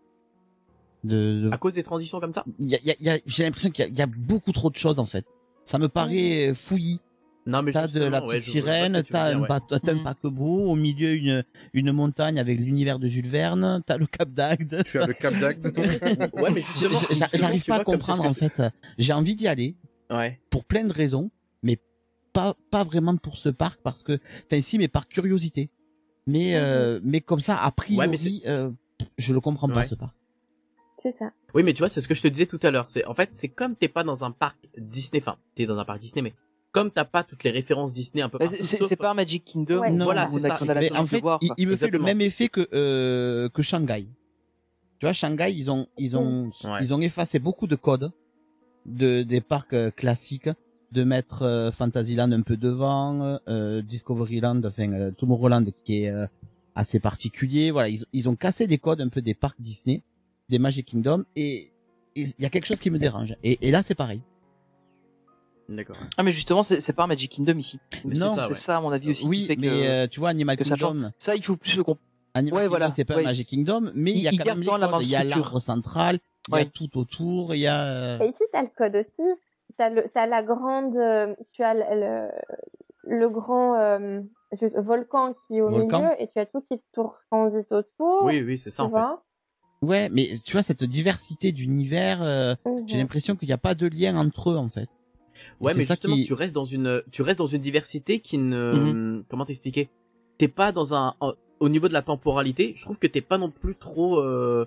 De, 1.05 1.44
de- 1.44 1.51
À 1.53 1.57
cause 1.57 1.74
des 1.74 1.82
transitions 1.82 2.20
comme 2.20 2.32
ça? 2.34 2.44
Y 2.59 2.74
a- 2.74 2.78
y 2.84 2.90
a- 2.90 2.96
y 3.01 3.09
a- 3.09 3.18
j'ai 3.24 3.44
l'impression 3.44 3.70
qu'il 3.70 3.84
y, 3.84 3.88
a- 3.88 3.90
il 3.90 3.96
y 3.96 4.03
a 4.03 4.07
beaucoup 4.07 4.53
trop 4.53 4.68
de 4.70 4.76
choses 4.76 4.98
en 4.98 5.07
fait. 5.07 5.24
Ça 5.64 5.78
me 5.78 5.88
paraît 5.88 6.53
fouillis. 6.55 7.01
Non, 7.46 7.62
mais 7.62 7.72
T'as 7.72 7.86
de 7.88 8.01
la 8.01 8.20
ouais, 8.20 8.26
petite 8.36 8.44
que 8.44 8.51
sirène, 8.51 9.03
t'as 9.09 9.32
un, 9.34 9.40
ouais. 9.40 9.48
un 9.51 9.94
Mhm. 9.94 10.03
paquebot, 10.05 10.64
au 10.70 10.74
milieu 10.76 11.14
une, 11.14 11.42
une 11.72 11.90
montagne 11.90 12.38
avec 12.38 12.59
l'univers 12.61 12.98
de 12.98 13.09
Jules 13.09 13.26
Verne, 13.28 13.82
t'as 13.86 13.96
le 13.96 14.05
Cap 14.05 14.28
d'Agde. 14.30 14.82
Tu 14.84 14.98
as 15.01 15.07
le 15.07 15.14
Cap 15.14 15.32
d'Agde. 15.40 15.72
Ouais, 16.34 16.51
mais 16.51 16.61
justement, 16.61 16.98
J'arrive 17.32 17.64
pas 17.64 17.76
à 17.76 17.84
comprendre 17.84 18.24
en 18.26 18.34
fait. 18.34 18.61
J'ai 18.98 19.14
envie 19.14 19.36
d'y 19.36 19.48
aller 19.48 19.74
Ouais. 20.11 20.38
pour 20.51 20.64
plein 20.66 20.84
de 20.84 20.92
raisons, 20.92 21.30
pas 22.33 22.57
pas 22.70 22.85
vraiment 22.85 23.16
pour 23.16 23.37
ce 23.37 23.49
parc 23.49 23.81
parce 23.83 24.03
que, 24.03 24.18
enfin 24.47 24.61
si, 24.61 24.78
mais 24.78 24.89
par 24.89 25.09
curiosité. 25.09 25.70
Mais 26.26 26.57
euh, 26.57 27.01
mais 27.03 27.20
comme 27.20 27.41
ça, 27.41 27.57
a 27.62 27.70
priori, 27.72 28.07
Ouais, 28.09 28.16
mais 28.16 28.49
euh, 28.49 28.70
je 29.18 29.33
le 29.33 29.41
comprends 29.41 29.68
pas 29.68 29.85
ce 29.85 29.95
parc. 29.95 30.14
C'est 30.97 31.12
ça. 31.12 31.33
Oui, 31.55 31.62
mais 31.62 31.72
tu 31.72 31.78
vois, 31.78 31.89
c'est 31.89 32.03
ce 32.03 32.09
que 32.09 32.14
je 32.14 32.20
te 32.22 32.28
disais 32.28 32.45
tout 32.47 32.61
à 32.62 32.70
l'heure. 32.70 32.87
C'est 32.89 33.05
en 33.07 33.14
fait, 33.14 33.31
c'est 33.33 33.49
comme 33.49 33.74
t'es 33.74 33.89
pas 33.89 34.05
dans 34.05 34.22
un 34.22 34.31
parc 34.31 34.59
Disney. 34.76 35.20
Enfin, 35.22 35.39
t'es 35.55 35.64
dans 35.64 35.78
un 35.78 35.85
parc 35.87 35.99
Disney, 35.99 36.20
mais 36.22 36.35
comme 36.72 36.91
t'as 36.91 37.07
pas 37.07 37.24
toutes 37.24 37.43
les 37.43 37.51
références 37.51 37.95
Disney 37.95 38.22
un 38.22 38.28
peu 38.28 38.39
partout. 38.39 38.57
c'est 38.61 38.76
sauf- 38.78 38.87
c'est 38.89 38.97
pas 38.97 39.14
Magic 39.14 39.45
Kingdom. 39.45 39.81
Ouais. 39.81 39.91
Non, 39.91 40.05
voilà, 40.05 40.28
c'est 40.28 40.41
ça. 40.41 40.59
Mais 40.76 40.93
en 40.95 41.07
fait, 41.07 41.20
voir, 41.20 41.39
il, 41.57 41.66
me 41.66 41.74
fait 41.74 41.89
le 41.91 41.99
même 41.99 42.20
effet 42.20 42.49
que 42.49 42.68
euh, 42.74 43.49
que 43.49 43.62
Shanghai. 43.62 44.07
Tu 44.99 45.07
vois, 45.07 45.14
Shanghai, 45.14 45.53
ils 45.55 45.70
ont 45.70 45.87
ils 45.97 46.16
ont 46.18 46.51
Ouais. 46.64 46.78
ils 46.83 46.93
ont 46.93 47.01
effacé 47.01 47.39
beaucoup 47.39 47.66
de 47.66 47.76
codes 47.76 48.12
de 48.85 49.22
des 49.22 49.41
parcs 49.41 49.72
euh, 49.72 49.91
classiques, 49.91 50.51
de 50.93 51.05
mettre 51.05 51.43
euh, 51.43 51.70
Fantasyland 51.70 52.30
un 52.32 52.43
peu 52.43 52.57
devant, 52.57 53.38
euh, 53.49 53.80
Discoveryland, 53.82 54.61
enfin 54.64 54.93
euh, 54.93 55.11
Tomorrowland 55.12 55.64
qui 55.84 56.05
est 56.05 56.11
euh, 56.11 56.26
assez 56.74 57.01
particulier. 57.01 57.70
Voilà, 57.70 57.88
ils, 57.88 58.05
ils 58.12 58.28
ont 58.28 58.36
cassé 58.36 58.66
des 58.66 58.78
codes 58.78 59.01
un 59.01 59.09
peu 59.09 59.22
des 59.22 59.34
parcs 59.34 59.61
Disney, 59.61 60.03
des 60.49 60.59
Magic 60.59 60.86
Kingdom, 60.86 61.24
et 61.36 61.70
il 62.16 62.32
y 62.38 62.45
a 62.45 62.49
quelque 62.51 62.66
chose 62.66 62.80
qui 62.80 62.91
me 62.91 62.99
dérange. 62.99 63.36
Et, 63.45 63.59
et 63.66 63.70
là, 63.70 63.82
c'est 63.82 63.95
pareil. 63.95 64.20
D'accord. 65.68 65.97
Ah, 66.16 66.24
mais 66.24 66.32
justement, 66.32 66.64
c'est 66.64 66.80
c'est 66.80 66.93
pas 66.93 67.05
un 67.05 67.07
Magic 67.07 67.30
Kingdom 67.30 67.57
ici. 67.59 67.78
Mais 68.05 68.14
Non. 68.14 68.32
c'est 68.32 68.49
ouais. 68.49 68.55
ça, 68.55 68.78
à 68.78 68.80
mon 68.80 68.91
avis 68.91 69.11
aussi. 69.11 69.22
qui 69.22 69.28
oui, 69.28 69.47
fait 69.47 69.55
que- 69.55 69.61
mais 69.61 69.88
euh, 69.88 70.07
tu 70.09 70.18
vois, 70.18 70.30
Animal 70.30 70.57
que 70.57 70.64
ça 70.64 70.76
Kingdom. 70.76 71.12
Ça, 71.18 71.36
il 71.36 71.45
faut 71.45 71.57
plus 71.57 71.76
le 71.76 71.84
comprendre. 71.84 72.05
Animal 72.34 72.55
Ouais, 72.57 72.61
Kingdom, 72.64 72.70
voilà. 72.70 72.91
c'est 72.91 73.05
pas 73.05 73.14
Ouais, 73.14 73.20
un 73.22 73.26
Magic 73.26 73.47
Kingdom, 73.47 73.93
mais 73.95 74.11
il 74.11 74.18
y 74.18 74.26
a 74.26 74.32
quand 74.32 74.45
même 74.45 74.61
les 74.61 74.66
la 74.66 74.88
codes. 74.88 75.03
Il 75.03 75.09
y 75.09 75.14
a 75.14 75.22
l'arbre 75.22 75.61
central, 75.61 76.18
il 76.49 76.55
y 76.57 76.59
a 76.59 76.64
tout 76.64 76.99
autour, 76.99 77.55
il 77.55 77.61
y 77.61 77.66
a. 77.68 77.84
euh, 77.86 78.18
Et 78.18 78.28
ici, 78.30 78.43
t'as 78.53 78.62
le 78.62 78.68
code 78.76 78.97
aussi. 78.97 79.22
T'as 79.77 79.91
le, 79.91 80.09
t'as 80.12 80.27
la 80.27 80.43
grande, 80.43 80.97
euh, 80.97 81.35
tu 81.53 81.62
as 81.62 81.75
le, 81.75 82.31
le, 83.05 83.18
le 83.18 83.29
grand 83.29 83.75
euh, 83.77 84.21
volcan 84.77 85.35
qui 85.35 85.59
est 85.59 85.61
au 85.61 85.71
Volcan. 85.71 86.01
milieu 86.01 86.11
et 86.23 86.29
tu 86.29 86.39
as 86.39 86.47
tout 86.47 86.62
qui 86.62 86.81
tourne 86.93 87.12
transite 87.31 87.71
autour. 87.73 88.25
Oui, 88.25 88.43
oui, 88.45 88.59
c'est 88.59 88.71
ça 88.71 88.85
en 88.85 88.89
fait. 88.89 88.95
vois. 88.95 89.25
Ouais, 89.83 90.09
mais 90.11 90.35
tu 90.45 90.53
vois 90.53 90.62
cette 90.62 90.85
diversité 90.85 91.53
d'univers, 91.53 92.23
euh, 92.23 92.55
Mhm. 92.66 92.83
j'ai 92.87 92.99
l'impression 92.99 93.35
qu'il 93.37 93.49
n'y 93.49 93.55
a 93.55 93.59
pas 93.59 93.75
de 93.75 93.87
lien 93.87 94.16
entre 94.16 94.51
eux 94.51 94.57
en 94.57 94.68
fait. 94.68 94.89
Ouais, 95.61 95.73
c'est 95.73 95.79
mais 95.79 95.85
ça 95.85 95.95
justement, 95.95 96.16
qui- 96.16 96.25
tu 96.25 96.35
restes 96.35 96.55
dans 96.55 96.66
une, 96.66 97.03
tu 97.11 97.23
restes 97.23 97.39
dans 97.39 97.47
une 97.47 97.62
diversité 97.62 98.21
qui 98.21 98.37
ne, 98.37 98.75
Mhm. 98.93 99.25
comment 99.29 99.45
t'expliquer? 99.47 99.89
T'es 100.37 100.49
pas 100.49 100.73
dans 100.73 100.95
un, 100.95 101.14
au 101.61 101.68
niveau 101.68 101.89
de 101.89 101.93
la 101.95 102.03
temporalité, 102.03 102.73
je 102.77 102.83
trouve 102.85 102.99
que 102.99 103.07
t'es 103.07 103.21
pas 103.23 103.39
non 103.39 103.51
plus 103.51 103.75
trop, 103.75 104.18
euh, 104.21 104.66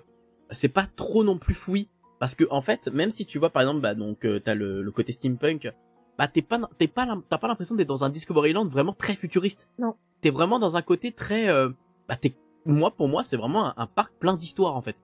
c'est 0.50 0.68
pas 0.68 0.86
trop 0.96 1.22
non 1.22 1.38
plus 1.38 1.54
fouillis. 1.54 1.88
Parce 2.20 2.34
que 2.34 2.44
en 2.50 2.60
fait, 2.60 2.88
même 2.92 3.10
si 3.10 3.26
tu 3.26 3.38
vois 3.38 3.50
par 3.50 3.62
exemple, 3.62 3.80
bah 3.80 3.94
donc 3.94 4.24
euh, 4.24 4.38
t'as 4.40 4.54
le, 4.54 4.82
le 4.82 4.90
côté 4.90 5.12
steampunk, 5.12 5.72
bah 6.18 6.28
t'es 6.28 6.42
pas, 6.42 6.58
t'es 6.78 6.86
pas, 6.86 7.06
t'as 7.28 7.38
pas 7.38 7.48
l'impression 7.48 7.74
d'être 7.74 7.88
dans 7.88 8.04
un 8.04 8.10
Discoveryland 8.10 8.66
vraiment 8.66 8.92
très 8.92 9.14
futuriste. 9.14 9.68
Non. 9.78 9.94
T'es 10.20 10.30
vraiment 10.30 10.58
dans 10.58 10.76
un 10.76 10.82
côté 10.82 11.10
très, 11.12 11.48
euh, 11.48 11.70
bah 12.08 12.16
t'es, 12.16 12.34
moi 12.64 12.90
pour 12.92 13.08
moi 13.08 13.24
c'est 13.24 13.36
vraiment 13.36 13.66
un, 13.66 13.74
un 13.76 13.86
parc 13.86 14.14
plein 14.18 14.34
d'histoires 14.34 14.76
en 14.76 14.82
fait. 14.82 14.96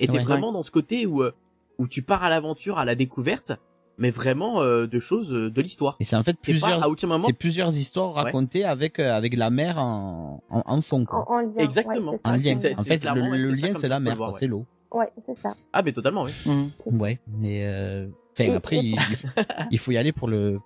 Et 0.00 0.06
t'es 0.08 0.14
Ouais. 0.14 0.24
vraiment 0.24 0.50
dans 0.52 0.62
ce 0.64 0.70
côté 0.72 1.06
où, 1.06 1.22
euh, 1.22 1.32
où 1.78 1.86
tu 1.86 2.02
pars 2.02 2.24
à 2.24 2.30
l'aventure, 2.30 2.78
à 2.78 2.84
la 2.84 2.94
découverte, 2.96 3.52
mais 3.98 4.10
vraiment 4.10 4.60
euh, 4.62 4.86
de 4.88 4.98
choses 4.98 5.32
euh, 5.32 5.50
de 5.50 5.62
l'histoire. 5.62 5.96
Et 6.00 6.04
c'est 6.04 6.16
en 6.16 6.24
fait 6.24 6.32
T'es 6.32 6.38
pas 6.38 6.42
plusieurs, 6.66 6.82
à 6.82 6.88
aucun 6.88 7.06
moment 7.06 7.24
c'est 7.26 7.32
plusieurs 7.34 7.76
histoires 7.76 8.14
Ouais. 8.16 8.22
racontées 8.22 8.64
avec 8.64 8.98
euh, 8.98 9.12
avec 9.14 9.36
la 9.36 9.50
mer 9.50 9.78
en 9.78 10.42
en, 10.50 10.62
en 10.66 10.80
fond 10.80 11.02
En, 11.02 11.04
quoi. 11.04 11.24
en 11.30 11.38
lien. 11.40 11.52
Exactement. 11.58 12.12
Ouais, 12.12 12.18
En 12.24 12.32
lien. 12.32 12.54
En 12.76 12.82
fait, 12.82 13.04
le, 13.04 13.48
lien 13.50 13.74
c'est 13.74 13.86
la 13.88 14.00
mer, 14.00 14.18
c'est 14.36 14.46
l'eau. 14.48 14.64
Ouais, 14.94 15.10
c'est 15.26 15.36
ça. 15.38 15.54
Ah, 15.72 15.82
mais 15.82 15.92
totalement, 15.92 16.22
oui. 16.22 16.32
Mhm. 16.46 17.00
Ouais, 17.00 17.18
mais 17.26 17.64
euh, 17.66 18.06
enfin 18.32 18.44
Et- 18.44 18.54
après 18.54 18.76
et- 18.76 18.80
il, 18.80 18.96
il 19.72 19.78
faut- 19.78 19.90
y 19.92 19.98
aller 19.98 20.12
pour 20.12 20.28
le 20.28 20.60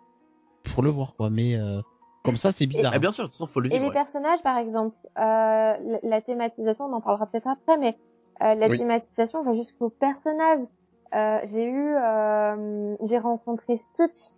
pour 0.75 0.83
le 0.83 0.91
voir 0.91 1.15
quoi. 1.17 1.31
Mais 1.31 1.55
euh, 1.57 1.81
comme 2.25 2.37
ça 2.37 2.53
c'est 2.53 2.67
bizarre. 2.67 2.93
Ah, 2.95 2.99
bien 2.99 3.11
sûr, 3.13 3.25
de 3.25 3.29
toute 3.29 3.35
façon, 3.37 3.47
faut 3.47 3.61
le 3.61 3.67
Et 3.69 3.71
vivre. 3.71 3.83
les 3.83 3.89
ouais. 3.89 3.95
personnages, 3.95 4.43
par 4.43 4.59
exemple, 4.59 4.95
euh, 5.19 5.21
la, 5.23 5.77
la 6.03 6.21
thématisation, 6.21 6.85
on 6.85 6.93
en 6.93 7.01
parlera 7.01 7.27
peut-être 7.27 7.49
après, 7.49 7.79
mais 7.79 7.97
euh, 8.43 8.55
la 8.55 8.69
Oui. 8.69 8.79
thématisation 8.79 9.43
va 9.43 9.53
jusqu'au 9.53 9.89
personnage. 9.89 10.59
Euh, 11.15 11.39
j'ai 11.45 11.65
eu, 11.65 11.95
euh, 11.97 12.95
j'ai 13.03 13.17
rencontré 13.19 13.79
Stitch 13.79 14.37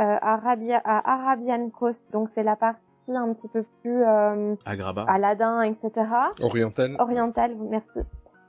euh, 0.00 0.16
Arabia, 0.22 0.80
à 0.84 1.14
Arabian 1.14 1.68
Coast, 1.70 2.06
donc 2.12 2.28
c'est 2.28 2.44
la 2.44 2.54
partie 2.56 3.14
un 3.16 3.32
petit 3.32 3.48
peu 3.48 3.64
plus 3.82 4.04
euh, 4.04 4.54
À 4.64 4.76
Graba. 4.76 5.04
Aladdin, 5.08 5.62
etc. 5.62 5.90
Oriental. 6.40 6.96
Orientale, 7.00 7.56
merci. 7.68 7.98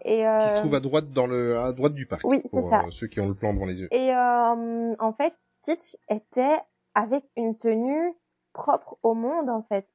Et 0.05 0.27
euh, 0.27 0.39
Qui 0.39 0.49
se 0.49 0.55
trouve 0.57 0.75
à 0.75 0.79
droite 0.79 1.11
dans 1.11 1.27
le, 1.27 1.57
à 1.57 1.71
droite 1.71 1.93
du 1.93 2.05
parc. 2.05 2.21
Oui, 2.25 2.41
c'est 2.43 2.51
pour, 2.51 2.69
ça. 2.69 2.81
euh, 2.81 2.91
ceux 2.91 3.07
qui 3.07 3.19
ont 3.21 3.27
le 3.27 3.33
plan 3.35 3.53
devant 3.53 3.65
les 3.65 3.79
yeux. 3.81 3.87
Et 3.93 4.13
euh, 4.13 4.95
en 4.99 5.13
fait, 5.13 5.33
Stitch 5.61 5.95
était 6.09 6.59
avec 6.93 7.23
une 7.37 7.57
tenue 7.57 8.13
propre 8.53 8.97
au 9.03 9.13
monde, 9.13 9.49
en 9.49 9.63
fait. 9.63 9.87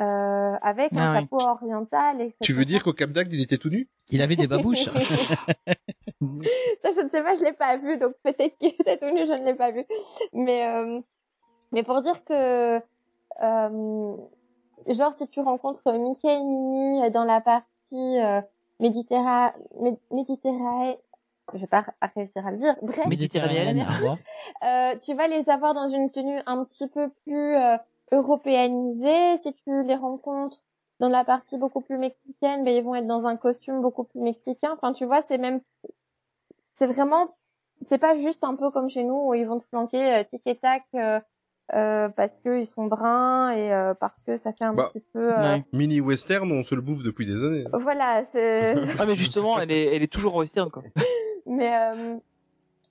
Euh, 0.00 0.54
avec 0.62 0.94
un 0.94 1.06
Ah 1.06 1.12
oui. 1.12 1.20
chapeau 1.20 1.38
oriental, 1.38 2.20
etc. 2.20 2.38
Tu 2.40 2.54
veux 2.54 2.64
dire 2.64 2.82
qu'au 2.82 2.94
Cap 2.94 3.10
d'Agde, 3.10 3.32
il 3.32 3.42
était 3.42 3.58
tout 3.58 3.68
nu? 3.68 3.88
Il 4.10 4.22
avait 4.22 4.36
des 4.36 4.46
babouches. 4.46 4.88
Ça, 6.82 6.90
je 6.96 7.02
ne 7.04 7.08
sais 7.10 7.22
pas, 7.22 7.34
je 7.34 7.44
l'ai 7.44 7.52
pas 7.52 7.76
vu, 7.76 7.98
donc 7.98 8.14
peut-être 8.22 8.56
qu'il 8.58 8.70
était 8.70 8.96
tout 8.96 9.10
nu, 9.10 9.26
je 9.26 9.32
ne 9.32 9.44
l'ai 9.44 9.54
pas 9.54 9.70
vu. 9.70 9.84
Mais, 10.32 10.66
euh, 10.66 11.00
mais 11.72 11.82
pour 11.82 12.00
dire 12.00 12.24
que, 12.24 12.78
euh, 13.42 14.16
genre, 14.88 15.12
si 15.14 15.28
tu 15.28 15.40
rencontres 15.40 15.92
Mickey 15.92 16.28
et 16.28 16.42
Minnie 16.42 17.10
dans 17.10 17.24
la 17.24 17.40
partie 17.40 18.18
euh, 18.20 18.40
Méditerra... 18.82 19.54
Mé- 19.80 19.98
Méditerranée, 20.10 20.98
je 21.54 21.58
vais 21.58 21.66
pas 21.66 21.84
réussir 22.14 22.46
à 22.46 22.50
le 22.50 22.58
dire, 22.58 22.76
bref, 22.82 23.06
Méditerranéenne. 23.06 23.86
euh, 24.64 24.94
tu 25.00 25.14
vas 25.14 25.28
les 25.28 25.48
avoir 25.48 25.72
dans 25.72 25.88
une 25.88 26.10
tenue 26.10 26.40
un 26.46 26.64
petit 26.64 26.88
peu 26.88 27.08
plus 27.24 27.56
euh, 27.56 27.76
européanisée. 28.10 29.36
Si 29.38 29.54
tu 29.54 29.82
les 29.84 29.96
rencontres 29.96 30.60
dans 31.00 31.08
la 31.08 31.24
partie 31.24 31.58
beaucoup 31.58 31.80
plus 31.80 31.98
mexicaine, 31.98 32.64
ben, 32.64 32.74
ils 32.74 32.84
vont 32.84 32.94
être 32.94 33.06
dans 33.06 33.26
un 33.26 33.36
costume 33.36 33.80
beaucoup 33.80 34.04
plus 34.04 34.20
mexicain. 34.20 34.70
Enfin, 34.72 34.92
tu 34.92 35.04
vois, 35.04 35.22
c'est 35.22 35.38
même, 35.38 35.60
c'est 36.74 36.86
vraiment, 36.86 37.34
c'est 37.80 37.98
pas 37.98 38.16
juste 38.16 38.44
un 38.44 38.54
peu 38.54 38.70
comme 38.70 38.88
chez 38.88 39.04
nous 39.04 39.28
où 39.28 39.34
ils 39.34 39.46
vont 39.46 39.58
te 39.60 39.66
flanquer 39.66 40.14
euh, 40.14 40.24
tic 40.24 40.42
et 40.46 40.56
tac 40.56 40.84
euh, 41.74 42.08
parce 42.10 42.40
que 42.40 42.58
ils 42.58 42.66
sont 42.66 42.86
bruns 42.86 43.50
et 43.52 43.72
euh, 43.72 43.94
parce 43.94 44.20
que 44.20 44.36
ça 44.36 44.52
fait 44.52 44.64
un 44.64 44.74
Bah, 44.74 44.86
petit 44.88 45.00
peu. 45.12 45.20
euh, 45.20 45.42
Ouais. 45.42 45.64
Mini 45.72 46.00
western, 46.00 46.50
on 46.52 46.62
se 46.64 46.74
le 46.74 46.80
bouffe 46.82 47.02
depuis 47.02 47.24
des 47.26 47.42
années. 47.44 47.64
Voilà, 47.72 48.24
c'est. 48.24 48.74
Ah, 49.00 49.06
mais 49.06 49.16
justement, 49.16 49.58
elle 49.58 49.70
est, 49.70 49.94
elle 49.96 50.02
est 50.02 50.12
toujours 50.12 50.34
en 50.36 50.40
western, 50.40 50.70
quoi. 50.70 50.82
Mais 51.46 51.74
euh, 51.76 52.16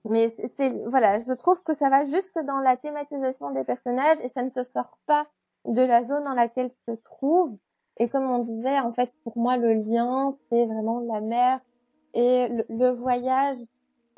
mais 0.10 0.30
c'est 0.36 0.48
c'est- 0.54 0.82
voilà, 0.88 1.20
je 1.20 1.32
trouve 1.34 1.62
que 1.64 1.74
ça 1.74 1.90
va 1.90 2.04
jusque 2.04 2.38
dans 2.46 2.60
la 2.60 2.76
thématisation 2.76 3.52
des 3.52 3.64
personnages 3.64 4.18
et 4.24 4.30
ça 4.30 4.42
ne 4.44 4.50
te 4.50 4.64
sort 4.64 4.98
pas 5.06 5.26
de 5.66 5.82
la 5.82 6.02
zone 6.04 6.24
dans 6.24 6.34
laquelle 6.34 6.70
tu 6.70 6.78
te 6.88 6.92
trouves. 7.04 7.56
Et 7.98 8.10
comme 8.10 8.24
on 8.30 8.40
disait, 8.40 8.80
en 8.80 8.92
fait, 8.94 9.12
pour 9.24 9.38
moi, 9.38 9.58
le 9.58 9.74
lien, 9.74 10.34
c'est 10.50 10.66
vraiment 10.66 11.00
la 11.02 11.22
mer 11.22 11.60
et 12.14 12.48
le, 12.50 12.66
le 12.70 12.90
voyage 12.90 13.58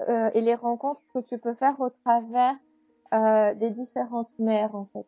euh, 0.08 0.30
et 0.34 0.42
les 0.42 0.56
rencontres 0.56 1.02
que 1.14 1.20
tu 1.20 1.38
peux 1.38 1.54
faire 1.54 1.80
au 1.80 1.90
travers 1.90 2.56
euh, 3.14 3.54
des 3.56 3.72
différentes 3.72 4.34
mers, 4.40 4.74
en 4.76 4.90
fait. 4.94 5.06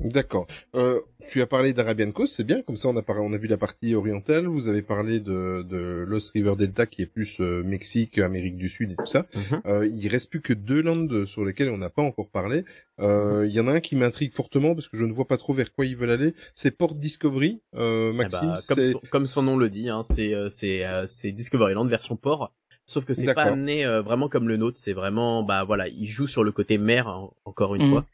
D'accord. 0.00 0.48
Euh, 0.74 1.00
tu 1.28 1.40
as 1.40 1.46
parlé 1.46 1.72
d'Arabian 1.72 2.10
Coast, 2.10 2.34
c'est 2.34 2.42
bien. 2.44 2.62
Comme 2.62 2.76
ça, 2.76 2.88
on 2.88 2.96
a 2.96 3.02
parlé, 3.02 3.22
on 3.24 3.32
a 3.32 3.38
vu 3.38 3.46
la 3.46 3.56
partie 3.56 3.94
orientale. 3.94 4.46
Vous 4.46 4.66
avez 4.66 4.82
parlé 4.82 5.20
de, 5.20 5.62
de 5.62 6.04
Lost 6.08 6.32
River 6.32 6.56
Delta, 6.56 6.84
qui 6.86 7.02
est 7.02 7.06
plus 7.06 7.38
euh, 7.40 7.62
Mexique, 7.62 8.18
Amérique 8.18 8.56
du 8.56 8.68
Sud 8.68 8.90
et 8.90 8.96
tout 8.96 9.06
ça. 9.06 9.24
Mhm. 9.34 9.60
Euh, 9.66 9.86
il 9.86 10.08
reste 10.08 10.30
plus 10.30 10.40
que 10.40 10.52
deux 10.52 10.82
landes 10.82 11.24
sur 11.26 11.44
lesquelles 11.44 11.70
on 11.70 11.78
n'a 11.78 11.90
pas 11.90 12.02
encore 12.02 12.28
parlé. 12.28 12.64
Euh, 13.00 13.46
Il 13.46 13.52
y 13.54 13.60
en 13.60 13.68
a 13.68 13.72
un 13.74 13.80
qui 13.80 13.94
m'intrigue 13.94 14.32
fortement 14.32 14.74
parce 14.74 14.88
que 14.88 14.96
je 14.96 15.04
ne 15.04 15.12
vois 15.12 15.26
pas 15.28 15.36
trop 15.36 15.54
vers 15.54 15.72
quoi 15.72 15.86
ils 15.86 15.96
veulent 15.96 16.10
aller. 16.10 16.34
C'est 16.56 16.72
Port 16.72 16.96
Discovery, 16.96 17.62
euh, 17.76 18.10
Eh 18.12 18.16
Maxime. 18.16 18.48
bah, 18.48 18.60
comme, 18.68 18.90
son, 18.92 19.00
comme 19.12 19.24
son 19.24 19.42
nom 19.44 19.56
le 19.56 19.70
dit, 19.70 19.88
hein, 19.90 20.02
c'est 20.02 20.34
euh, 20.34 20.48
c'est 20.50 20.84
euh, 20.84 21.06
c'est 21.06 21.30
Discoveryland 21.30 21.86
version 21.86 22.16
port. 22.16 22.52
Sauf 22.86 23.04
que 23.04 23.14
c'est 23.14 23.32
pas 23.34 23.44
amené 23.44 23.84
euh, 23.86 24.02
vraiment 24.02 24.28
comme 24.28 24.46
le 24.48 24.56
nôtre. 24.56 24.78
C'est 24.78 24.92
vraiment, 24.92 25.42
bah 25.42 25.64
voilà, 25.64 25.88
il 25.88 26.06
joue 26.06 26.26
sur 26.26 26.44
le 26.44 26.52
côté 26.52 26.76
mer 26.78 27.08
en- 27.08 27.34
encore 27.44 27.74
une 27.74 27.88
fois. 27.90 28.04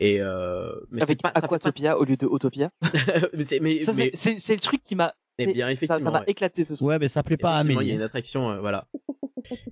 Et 0.00 0.20
euh, 0.20 0.72
mais 0.90 0.98
c'est 0.98 1.02
Avec 1.04 1.22
pas, 1.22 1.28
fait 1.30 1.40
pas- 1.40 1.46
Aquatopia 1.46 1.98
au 1.98 2.04
lieu 2.04 2.16
de 2.16 2.26
Autopia. 2.26 2.70
mais 3.34 3.44
c'est 3.44 3.60
mais, 3.60 3.80
c'est- 3.82 4.48
le 4.54 4.58
truc 4.60 4.82
qui 4.84 4.94
m'a. 4.96 5.14
mais 5.38 5.46
bien 5.52 5.68
effectivement. 5.68 6.00
Ça 6.00 6.10
m'a 6.10 6.20
ouais. 6.20 6.24
éclaté 6.28 6.64
ce 6.64 6.74
soir. 6.74 6.88
Ouais, 6.88 6.98
mais 6.98 7.08
ça 7.08 7.22
plaît 7.22 7.36
pas 7.36 7.56
à 7.56 7.60
Effectivement, 7.60 7.80
il 7.80 7.86
y 7.86 7.90
a 7.90 7.92
Amélie. 7.92 7.96
une 8.02 8.06
attraction, 8.06 8.50
euh, 8.50 8.60
voilà. 8.60 8.86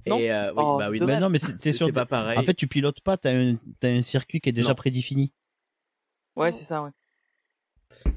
Non. 0.06 0.18
Et 0.18 0.32
euh, 0.32 0.52
oui, 0.52 0.62
Oh, 0.64 0.76
bah 0.78 0.88
oui. 0.90 0.98
dommage. 1.00 1.14
Mais 1.16 1.20
non, 1.20 1.28
mais 1.28 1.38
c'est- 1.38 1.52
t'es 1.58 1.72
C'est 1.72 1.78
sûr. 1.78 1.92
pas 1.92 2.06
pareil. 2.06 2.38
En 2.38 2.42
fait, 2.42 2.54
tu 2.54 2.66
pilotes 2.68 3.00
pas, 3.02 3.16
t'as 3.16 3.32
un, 3.36 3.56
t'as 3.80 3.88
un 3.90 4.02
circuit 4.02 4.40
qui 4.40 4.48
est 4.48 4.52
déjà 4.52 4.70
Non. 4.70 4.74
prédéfini. 4.76 5.32
Ouais, 6.36 6.52
c'est 6.52 6.64
ça, 6.64 6.82
ouais. 6.82 6.90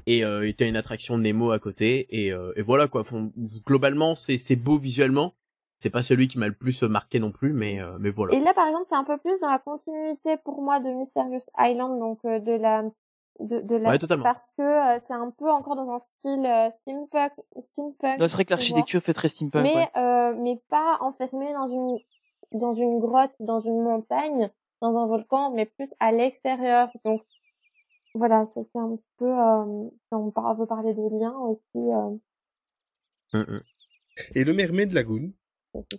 et 0.06 0.24
euh, 0.24 0.50
t'as 0.56 0.66
une 0.66 0.76
attraction 0.76 1.16
Nemo 1.16 1.52
à 1.52 1.58
côté 1.60 2.06
et, 2.10 2.32
euh, 2.32 2.52
et 2.56 2.62
voilà 2.62 2.88
quoi. 2.88 3.04
Globalement, 3.66 4.16
c'est 4.16 4.36
c'est 4.36 4.56
beau 4.56 4.78
visuellement. 4.78 5.34
C'est 5.82 5.90
pas 5.90 6.02
celui 6.02 6.28
qui 6.28 6.38
m'a 6.38 6.46
le 6.46 6.54
plus 6.54 6.82
marqué 6.82 7.18
non 7.18 7.32
plus, 7.32 7.52
mais 7.52 7.80
euh, 7.80 7.96
mais 7.98 8.10
voilà. 8.10 8.34
Et 8.34 8.40
là, 8.40 8.52
par 8.54 8.68
exemple, 8.68 8.84
c'est 8.88 8.94
un 8.94 9.04
peu 9.04 9.16
plus 9.18 9.40
dans 9.40 9.48
la 9.50 9.58
continuité 9.58 10.36
pour 10.36 10.60
moi 10.62 10.78
de 10.78 10.90
Mysterious 10.90 11.40
Island, 11.58 11.98
donc 11.98 12.18
euh, 12.26 12.38
de 12.38 12.52
la 12.52 12.84
de, 13.40 13.60
de 13.60 13.76
la 13.76 13.88
Ouais, 13.88 13.98
totalement. 13.98 14.24
parce 14.24 14.52
que 14.52 14.62
euh, 14.62 14.98
c'est 15.06 15.14
un 15.14 15.30
peu 15.30 15.50
encore 15.50 15.74
dans 15.76 15.90
un 15.90 15.98
style 15.98 16.44
euh, 16.44 16.68
steampunk 16.70 17.32
steampunk 17.58 18.18
c'est 18.20 18.32
vrai 18.32 18.44
que 18.44 18.50
l'architecture 18.52 19.00
fait 19.02 19.14
très 19.14 19.28
steampunk. 19.28 19.62
mais 19.62 19.74
ouais. 19.74 19.88
euh, 19.96 20.34
mais 20.36 20.60
pas 20.68 20.98
enfermé 21.00 21.50
dans 21.54 21.66
une 21.66 21.98
dans 22.52 22.74
une 22.74 22.98
grotte 23.00 23.32
dans 23.40 23.60
une 23.60 23.80
montagne 23.82 24.50
dans 24.82 24.98
un 24.98 25.06
volcan 25.06 25.50
mais 25.52 25.64
plus 25.64 25.94
à 26.00 26.12
l'extérieur 26.12 26.90
donc 27.06 27.22
voilà 28.14 28.44
ça 28.44 28.60
c'est 28.70 28.78
un 28.78 28.94
petit 28.94 29.08
peu 29.16 29.24
euh, 29.24 29.88
on 30.12 30.54
veut 30.58 30.66
parler 30.66 30.92
de 30.92 31.18
lien 31.18 31.32
aussi 31.38 31.64
euh, 31.76 32.10
hum. 33.32 33.60
Et 34.34 34.44
le 34.44 34.52
Mermaid 34.52 34.92
Lagoon? 34.92 35.32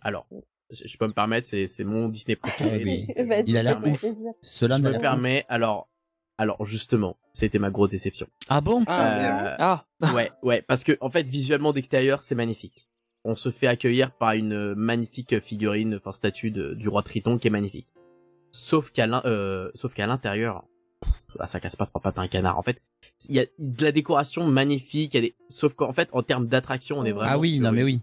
Alors, 0.01 0.28
je 0.72 0.88
je 0.88 0.97
peux 0.97 1.07
me 1.07 1.13
permettre, 1.13 1.47
c'est 1.47 1.67
c'est 1.67 1.84
mon 1.84 2.09
Disney 2.09 2.36
préféré. 2.36 2.84
Il 3.47 3.57
a 3.57 3.63
l'air 3.63 3.82
ouf. 3.86 4.05
Cela 4.41 4.78
je 4.78 4.82
me 4.84 4.91
permets. 5.01 5.45
Alors, 5.49 5.89
alors 6.38 6.63
justement, 6.65 7.17
c'était 7.34 7.59
ma 7.59 7.69
grosse 7.69 7.89
déception. 7.89 8.28
Ah 8.49 8.61
bon? 8.61 8.84
Ah, 8.88 9.45
Euh. 9.51 9.55
Ah, 9.59 9.86
ouais, 10.13 10.32
ouais, 10.43 10.61
parce 10.61 10.84
que 10.84 10.97
en 11.01 11.09
fait, 11.09 11.28
visuellement 11.28 11.74
d'extérieur, 11.74 12.24
c'est 12.24 12.36
magnifique. 12.36 12.88
On 13.24 13.36
se 13.36 13.51
fait 13.51 13.67
accueillir 13.67 14.11
par 14.11 14.32
une 14.34 14.74
magnifique 14.74 15.39
figurine, 15.41 15.95
enfin 15.95 16.11
statue 16.11 16.49
de- 16.51 16.74
du 16.74 16.88
roi 16.89 17.03
Triton 17.03 17.38
qui 17.38 17.47
est 17.47 17.51
magnifique. 17.51 17.88
Sauf 18.51 18.91
qu'à 18.91 19.05
l'in- 19.07 19.22
euh, 19.26 19.69
sauf 19.76 19.93
qu'à 19.93 20.07
l'intérieur, 20.07 20.65
pff, 21.01 21.13
ah, 21.39 21.47
ça 21.47 21.59
casse 21.59 21.76
pas 21.76 21.86
trois 21.86 22.01
pattes 22.01 22.17
à 22.17 22.22
un 22.24 22.28
canard. 22.28 22.57
En 22.57 22.63
fait, 22.63 22.82
il 23.30 23.36
y 23.36 23.39
a 23.39 23.45
de 23.59 23.84
la 23.84 23.91
décoration 23.91 24.47
magnifique. 24.47 25.13
il 25.13 25.17
y 25.17 25.19
a 25.19 25.22
des... 25.22 25.36
Sauf 25.49 25.74
qu'en 25.76 25.93
fait, 25.93 26.09
en 26.13 26.24
termes 26.24 26.47
d'attraction, 26.47 26.97
on 26.97 27.05
est 27.05 27.11
vraiment 27.11 27.34
Ah 27.34 27.38
oui, 27.39 27.55
sur 27.55 27.63
non 27.63 27.72
mais 27.72 27.84
oui. 27.84 28.01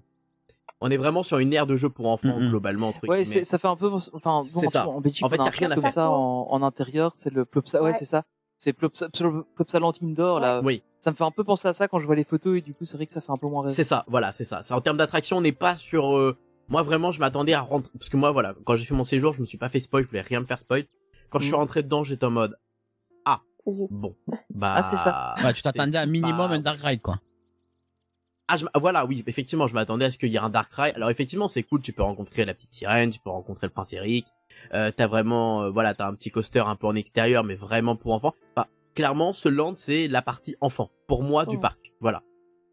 On 0.81 0.91
est 0.91 0.97
vraiment 0.97 1.23
sur 1.23 1.39
une 1.39 1.53
aire 1.53 1.67
de 1.67 1.77
jeu 1.77 1.89
pour 1.89 2.09
enfants 2.09 2.39
globalement 2.39 2.89
entre 2.89 3.07
ouais, 3.09 3.23
guillemets. 3.25 3.45
ça 3.45 3.59
fait 3.59 3.69
un 3.69 3.77
peu, 3.77 3.89
enfin, 4.13 4.41
bon, 4.41 4.43
C'est 4.43 4.67
en, 4.67 4.71
ça. 4.71 4.89
en 4.89 5.01
Belgique, 5.01 5.25
En 5.25 5.29
fait, 5.31 5.39
on 5.39 5.43
a 5.43 5.47
y 5.47 5.49
a 5.49 5.51
rien 5.51 5.71
à 5.71 5.75
comme 5.75 5.83
faire. 5.85 5.93
ça 5.93 6.11
en, 6.11 6.47
en 6.51 6.63
intérieur, 6.63 7.13
c'est 7.15 7.33
le 7.33 7.45
Plopsa, 7.45 7.81
ouais, 7.83 7.91
Ouais. 7.91 7.95
c'est 7.95 8.05
ça. 8.05 8.25
C'est 8.57 8.73
Plopsa, 8.73 9.09
Plop- 9.09 9.47
Plopsaland 9.55 9.93
Indoor, 10.03 10.41
là. 10.41 10.61
Oui, 10.65 10.83
Ça 10.99 11.11
me 11.13 11.17
fait 11.17 11.23
un 11.25 11.31
peu 11.31 11.45
penser 11.45 11.69
à 11.69 11.73
ça 11.73 11.87
quand 11.89 12.01
je 12.01 12.07
vois 12.07 12.17
les 12.17 12.25
photos 12.25 12.59
et 12.59 12.61
du 12.61 12.75
coup, 12.75 12.85
c'est 12.85 12.97
vrai 12.97 13.07
que 13.07 13.15
ça 13.15 13.21
fait 13.21 13.31
un 13.31 13.37
peu 13.37 13.47
moins 13.47 13.63
rêve. 13.63 13.71
c'est 13.71 13.85
ça. 13.85 14.05
Voilà, 14.09 14.33
c'est 14.33 14.45
ça. 14.45 14.61
En 14.71 14.81
termes 14.81 14.97
d'attraction, 14.97 15.37
on 15.37 15.41
n'est 15.41 15.53
pas 15.53 15.77
sur. 15.77 16.17
euh, 16.17 16.37
Moi 16.69 16.83
vraiment, 16.83 17.13
je 17.13 17.21
m'attendais 17.21 17.55
à 17.55 17.61
rentrer 17.61 17.93
parce 17.99 18.09
que 18.11 18.17
moi 18.17 18.31
voilà, 18.33 18.55
quand 18.65 18.77
j'ai 18.77 18.85
fait 18.85 18.95
mon 18.95 19.05
séjour, 19.05 19.33
je 19.33 19.41
me 19.41 19.47
suis 19.47 19.59
pas 19.59 19.69
fait 19.69 19.81
spoil, 19.81 20.03
je 20.05 20.09
voulais 20.09 20.21
rien 20.23 20.41
me 20.41 20.47
faire 20.47 20.59
spoil. 20.59 20.85
Quand 21.31 21.39
je 21.39 21.45
suis 21.45 21.53
Mhm. 21.55 21.59
rentré 21.61 21.83
dedans, 21.83 22.03
j'étais 22.05 22.27
en 22.27 22.31
mode 22.31 22.59
Zut. 23.71 23.89
bon, 23.91 24.17
bah. 24.51 24.75
Ah, 24.79 24.83
c'est 24.83 24.97
ça. 24.97 25.35
Ouais, 25.45 25.53
tu 25.53 25.61
t'attendais 25.63 25.99
à 25.99 26.03
un 26.03 26.07
minimum 26.07 26.49
pas- 26.49 26.55
un 26.55 26.59
Dark 26.61 26.81
Ride 26.81 27.03
quoi. 27.03 27.21
Ah, 28.49 28.57
je 28.57 28.65
voilà, 28.81 29.05
oui, 29.05 29.23
effectivement, 29.27 29.67
je 29.67 29.75
m'attendais 29.75 30.07
à 30.07 30.11
ce 30.11 30.17
qu'il 30.17 30.31
y 30.31 30.37
ait 30.37 30.39
un 30.41 30.49
Dark 30.49 30.73
Ride. 30.75 30.95
Alors 30.97 31.11
effectivement, 31.11 31.49
c'est 31.49 31.63
cool, 31.63 31.83
tu 31.83 31.93
peux 31.93 32.03
rencontrer 32.03 32.45
la 32.47 32.55
petite 32.55 32.73
sirène, 32.73 33.11
tu 33.11 33.21
peux 33.21 33.29
rencontrer 33.31 33.67
le 33.67 33.73
prince 33.73 33.93
Eric. 33.93 34.27
Euh, 34.75 34.91
t'as 34.95 35.07
vraiment, 35.07 35.63
euh, 35.65 35.71
voilà, 35.71 35.95
t'as 35.95 36.09
un 36.09 36.15
petit 36.15 36.31
coaster 36.31 36.61
un 36.61 36.75
peu 36.75 36.87
en 36.87 36.95
extérieur, 36.97 37.45
mais 37.45 37.55
vraiment 37.55 37.95
pour 37.95 38.15
enfants. 38.15 38.35
Enfin, 38.57 38.67
clairement, 38.95 39.33
ce 39.35 39.49
land, 39.51 39.75
c'est 39.77 40.09
la 40.09 40.23
partie 40.23 40.57
enfant, 40.63 40.91
pour 41.07 41.23
moi, 41.23 41.45
du 41.45 41.57
Ouais. 41.57 41.63
parc. 41.63 41.93
Voilà. 42.01 42.23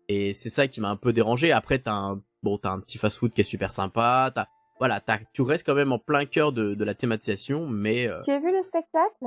Et 0.07 0.34
c'est 0.34 0.49
ça 0.49 0.67
qui 0.67 0.80
m'a 0.82 0.89
un 0.89 0.95
peu 0.95 1.11
dérangé. 1.13 1.51
Après, 1.51 1.78
t'as 1.80 1.93
un, 1.93 2.21
bon, 2.41 2.57
t'as 2.57 2.71
un 2.71 2.80
petit 2.80 2.97
fast-food 2.97 3.34
qui 3.34 3.41
est 3.41 3.43
super 3.43 3.71
sympa. 3.71 4.32
T'as, 4.34 4.47
voilà, 4.80 4.99
t'as, 5.01 5.19
tu 5.34 5.41
restes 5.41 5.65
quand 5.65 5.76
même 5.76 5.91
en 5.91 5.99
plein 5.99 6.26
cœur 6.26 6.53
de, 6.53 6.73
de 6.73 6.84
la 6.86 6.93
thématisation, 6.93 7.67
mais 7.67 8.07
euh, 8.07 8.21
tu 8.21 8.32
as 8.32 8.39
vu 8.39 8.51
le 8.55 8.63
spectacle? 8.63 9.26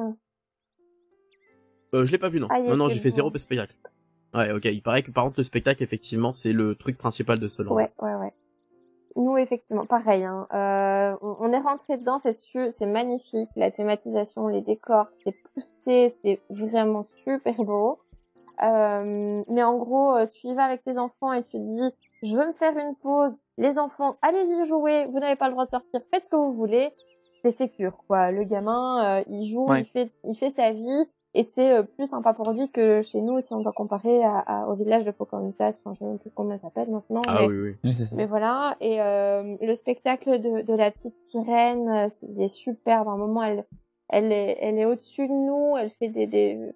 Euh, 1.95 2.05
je 2.07 2.13
l'ai 2.13 2.19
pas 2.19 2.29
vu 2.29 2.41
non. 2.41 2.49
Ah, 2.51 2.61
non, 2.61 2.77
non, 2.77 2.89
j'ai 2.89 2.99
fait 2.99 3.11
zéro 3.11 3.31
spectacle. 3.37 3.75
Ouais, 4.35 4.53
ok. 4.53 4.65
Il 4.67 4.83
paraît 4.83 5.03
que 5.03 5.11
par 5.11 5.25
contre 5.25 5.37
le 5.39 5.45
spectacle, 5.45 5.83
effectivement, 5.83 6.33
c'est 6.33 6.53
le 6.53 6.75
truc 6.75 6.99
principal 6.99 7.39
de 7.39 7.49
ce 7.49 7.63
land. 7.63 7.75
Ouais, 7.75 7.91
ouais, 8.01 8.15
ouais. 8.15 8.33
Nous, 9.17 9.37
effectivement, 9.37 9.87
pareil. 9.87 10.25
Hein. 10.25 10.47
Euh, 10.55 11.17
on, 11.23 11.37
on 11.41 11.53
est 11.53 11.59
rentré 11.59 11.97
dedans, 11.97 12.19
c'est 12.23 12.33
sûr, 12.35 12.71
c'est 12.71 12.87
magnifique. 12.87 13.49
La 13.57 13.71
thématisation, 13.71 14.47
les 14.49 14.61
décors, 14.61 15.09
c'est 15.25 15.35
poussé, 15.55 16.15
c'est 16.23 16.41
vraiment 16.51 17.03
super 17.03 17.55
beau. 17.65 17.99
Euh, 18.63 19.43
mais 19.49 19.63
en 19.63 19.77
gros, 19.77 20.15
euh, 20.17 20.27
tu 20.27 20.49
y 20.49 20.55
vas 20.55 20.65
avec 20.65 20.85
tes 20.85 20.99
enfants 20.99 21.33
et 21.33 21.43
tu 21.43 21.59
dis, 21.59 21.91
je 22.23 22.37
veux 22.37 22.47
me 22.47 22.53
faire 22.53 22.77
une 22.77 22.95
pause. 22.97 23.39
Les 23.57 23.79
enfants, 23.79 24.17
allez-y 24.23 24.65
jouer. 24.67 25.07
Vous 25.07 25.19
n'avez 25.21 25.37
pas 25.37 25.47
le 25.47 25.53
droit 25.53 25.65
de 25.67 25.71
sortir. 25.71 26.01
Faites 26.13 26.25
ce 26.25 26.29
que 26.29 26.37
vous 26.37 26.53
voulez. 26.53 26.91
C'est 27.45 27.53
sécure, 27.53 27.97
quoi. 28.09 28.31
Le 28.33 28.45
gamin, 28.45 29.21
euh, 29.21 29.25
il 29.29 29.47
joue, 29.49 29.67
Ouais. 29.69 29.81
il 29.81 29.85
fait, 29.85 30.11
il 30.25 30.35
fait 30.37 30.51
sa 30.51 30.71
vie. 30.73 31.07
Et 31.39 31.45
c'est 31.45 31.73
euh, 31.73 31.83
plus 31.85 32.07
sympa 32.07 32.35
pour 32.35 32.51
lui 32.51 32.69
que 32.69 33.01
chez 33.01 33.21
nous, 33.21 33.41
si 33.41 33.55
on 33.55 33.61
doit 33.61 33.73
comparer 33.73 34.25
à, 34.25 34.39
à- 34.39 34.67
au 34.67 34.75
village 34.75 35.05
de 35.05 35.13
Pocahontas. 35.13 35.79
Enfin, 35.85 35.85
je 35.85 35.91
ne 35.91 35.95
sais 35.95 36.05
même 36.07 36.19
plus 36.19 36.31
comment 36.35 36.51
ça 36.57 36.63
s'appelle 36.65 36.91
maintenant. 36.91 37.23
Ah 37.29 37.35
mais... 37.43 37.47
oui, 37.47 37.55
oui. 37.61 37.77
Oui, 37.85 37.95
c'est 37.95 38.07
ça. 38.07 38.17
Mais 38.17 38.27
voilà, 38.27 38.77
et 38.81 39.01
euh, 39.01 39.57
le 39.61 39.75
spectacle 39.77 40.41
de, 40.41 40.63
de 40.63 40.75
la 40.75 40.91
petite 40.91 41.21
sirène, 41.21 41.89
euh, 41.89 42.09
c'est- 42.11 42.27
il 42.27 42.43
est 42.43 42.49
superbe. 42.49 43.07
À 43.07 43.13
un 43.13 43.17
moment, 43.17 43.45
elle, 43.45 43.65
elle 44.09 44.33
est, 44.33 44.59
elle 44.61 44.79
est 44.79 44.85
au-dessus 44.85 45.29
de 45.29 45.33
nous, 45.33 45.77
elle 45.77 45.91
fait 45.91 46.09
des, 46.09 46.27
des, 46.27 46.73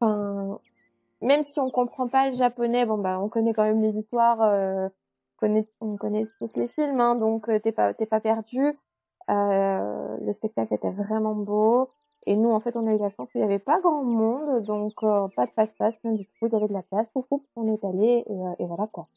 enfin, 0.00 0.58
même 1.20 1.42
si 1.42 1.60
on 1.60 1.68
comprend 1.70 2.08
pas 2.08 2.28
le 2.30 2.34
japonais, 2.34 2.86
bon 2.86 2.96
bah, 2.96 3.20
on 3.20 3.28
connaît 3.28 3.52
quand 3.52 3.64
même 3.64 3.82
les 3.82 3.98
histoires, 3.98 4.40
euh, 4.40 4.86
on 4.86 5.38
connaît, 5.40 5.66
on 5.82 5.96
connaît 5.98 6.26
tous 6.38 6.56
les 6.56 6.68
films, 6.68 7.00
hein, 7.00 7.14
donc 7.14 7.50
euh, 7.50 7.58
t'es 7.58 7.72
pas, 7.72 7.92
t'es 7.92 8.06
pas 8.06 8.20
perdu. 8.20 8.72
Euh, 9.28 10.16
le 10.24 10.32
spectacle 10.32 10.72
était 10.72 10.90
vraiment 10.92 11.34
beau. 11.34 11.90
Et 12.28 12.36
nous, 12.36 12.50
en 12.50 12.60
fait, 12.60 12.76
on 12.76 12.86
a 12.86 12.94
eu 12.94 12.98
la 12.98 13.08
chance 13.08 13.30
qu'il 13.32 13.40
n'y 13.40 13.46
avait 13.46 13.58
pas 13.58 13.80
grand 13.80 14.04
monde, 14.04 14.62
donc 14.62 14.92
euh, 15.02 15.28
pas 15.34 15.46
de 15.46 15.50
face-passe, 15.52 15.98
rien 16.04 16.12
du 16.12 16.26
tout. 16.26 16.46
Il 16.46 16.52
y 16.52 16.56
avait 16.56 16.68
de 16.68 16.74
la 16.74 16.82
place, 16.82 17.06
fou, 17.14 17.24
fou, 17.26 17.42
on 17.56 17.72
est 17.72 17.82
allé, 17.82 18.22
et, 18.28 18.62
euh, 18.62 18.66
voilà 18.66 18.86
quoi. 18.92 19.08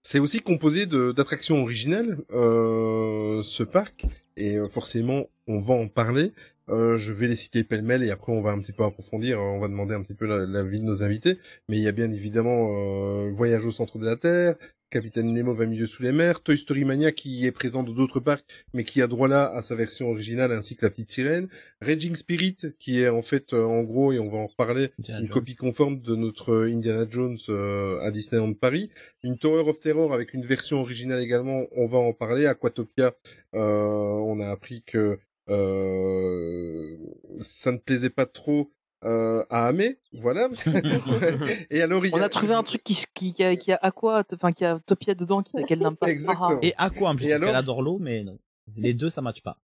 C'est 0.00 0.20
aussi 0.20 0.40
composé 0.40 0.86
d'attractions 0.86 1.60
originales, 1.60 2.16
euh, 2.30 3.42
ce 3.42 3.62
parc, 3.62 4.06
et 4.38 4.56
forcément, 4.70 5.24
on 5.48 5.60
va 5.60 5.74
en 5.74 5.86
parler. 5.86 6.32
Je 6.68 7.12
vais 7.12 7.26
les 7.26 7.36
citer 7.36 7.62
pêle-mêle 7.64 8.02
et 8.04 8.10
après 8.10 8.32
on 8.32 8.42
va 8.42 8.50
un 8.50 8.60
petit 8.60 8.72
peu 8.72 8.84
approfondir, 8.84 9.40
on 9.40 9.58
va 9.58 9.68
demander 9.68 9.94
un 9.94 10.02
petit 10.02 10.14
peu 10.14 10.26
la, 10.26 10.46
la 10.46 10.62
de 10.62 10.78
nos 10.78 11.02
invités. 11.02 11.38
Mais 11.68 11.76
il 11.76 11.82
y 11.82 11.88
a 11.88 11.92
bien 11.92 12.10
évidemment 12.10 12.68
euh, 12.70 13.30
Voyage 13.32 13.64
au 13.64 13.70
centre 13.70 13.98
de 13.98 14.04
la 14.04 14.16
Terre, 14.16 14.54
Capitaine 14.90 15.32
Nemo 15.32 15.54
va 15.54 15.66
milieu 15.66 15.86
sous 15.86 16.02
les 16.02 16.12
mers, 16.12 16.40
Toy 16.42 16.56
Story 16.56 16.84
Mania 16.84 17.12
qui 17.12 17.44
est 17.44 17.52
présent 17.52 17.82
dans 17.82 17.92
d'autres 17.92 18.20
parcs, 18.20 18.44
mais 18.72 18.84
qui 18.84 19.02
a 19.02 19.06
droit 19.06 19.28
là 19.28 19.52
à 19.54 19.62
sa 19.62 19.74
version 19.74 20.08
originale 20.08 20.50
ainsi 20.52 20.76
que 20.76 20.86
la 20.86 20.90
petite 20.90 21.10
sirène, 21.10 21.48
Raging 21.82 22.16
Spirit 22.16 22.56
qui 22.78 23.00
est 23.02 23.08
en 23.08 23.20
fait 23.22 23.52
euh, 23.52 23.64
en 23.64 23.82
gros 23.82 24.12
et 24.12 24.18
on 24.18 24.30
va 24.30 24.38
en 24.38 24.46
reparler 24.46 24.90
Indiana 24.98 25.20
une 25.20 25.26
Jones. 25.26 25.34
copie 25.34 25.56
conforme 25.56 26.00
de 26.00 26.14
notre 26.14 26.52
euh, 26.52 26.72
Indiana 26.72 27.04
Jones 27.08 27.36
euh, 27.50 28.00
à 28.00 28.10
Disneyland 28.10 28.54
Paris, 28.54 28.90
une 29.22 29.36
Tower 29.36 29.68
of 29.68 29.78
Terror 29.80 30.12
avec 30.14 30.32
une 30.32 30.46
version 30.46 30.80
originale 30.80 31.20
également, 31.20 31.64
on 31.72 31.86
va 31.86 31.98
en 31.98 32.12
parler. 32.14 32.46
Aquatopia, 32.46 33.12
euh, 33.54 33.60
on 33.60 34.40
a 34.40 34.48
appris 34.48 34.82
que 34.86 35.18
euh, 35.50 36.96
ça 37.40 37.72
ne 37.72 37.78
plaisait 37.78 38.10
pas 38.10 38.26
trop 38.26 38.70
euh, 39.04 39.44
à 39.50 39.66
Amé, 39.68 39.98
voilà. 40.12 40.48
Et 41.70 41.82
alors 41.82 42.04
il 42.04 42.10
y 42.10 42.14
On 42.14 42.20
a 42.20 42.28
trouvé 42.28 42.54
un 42.54 42.62
truc 42.62 42.82
qui, 42.82 43.02
qui, 43.14 43.32
qui 43.32 43.44
a, 43.44 43.54
qui 43.56 43.72
a 43.72 43.78
Aqua, 43.80 44.24
enfin, 44.32 44.52
qui 44.52 44.64
a 44.64 44.78
Topia 44.84 45.14
dedans, 45.14 45.42
qui, 45.42 45.52
qu'elle 45.64 45.80
n'aime 45.80 45.96
pas. 45.96 46.08
Exactement. 46.08 46.58
Et 46.62 46.74
à 46.76 46.90
quoi 46.90 47.10
en 47.10 47.16
plus 47.16 47.26
Et 47.26 47.32
alors 47.32 47.48
qu'elle 47.48 47.56
adore 47.56 47.82
l'eau, 47.82 47.98
mais 48.00 48.24
non. 48.24 48.38
Les 48.76 48.94
deux, 48.94 49.10
ça 49.10 49.22
matche 49.22 49.42
pas. 49.42 49.58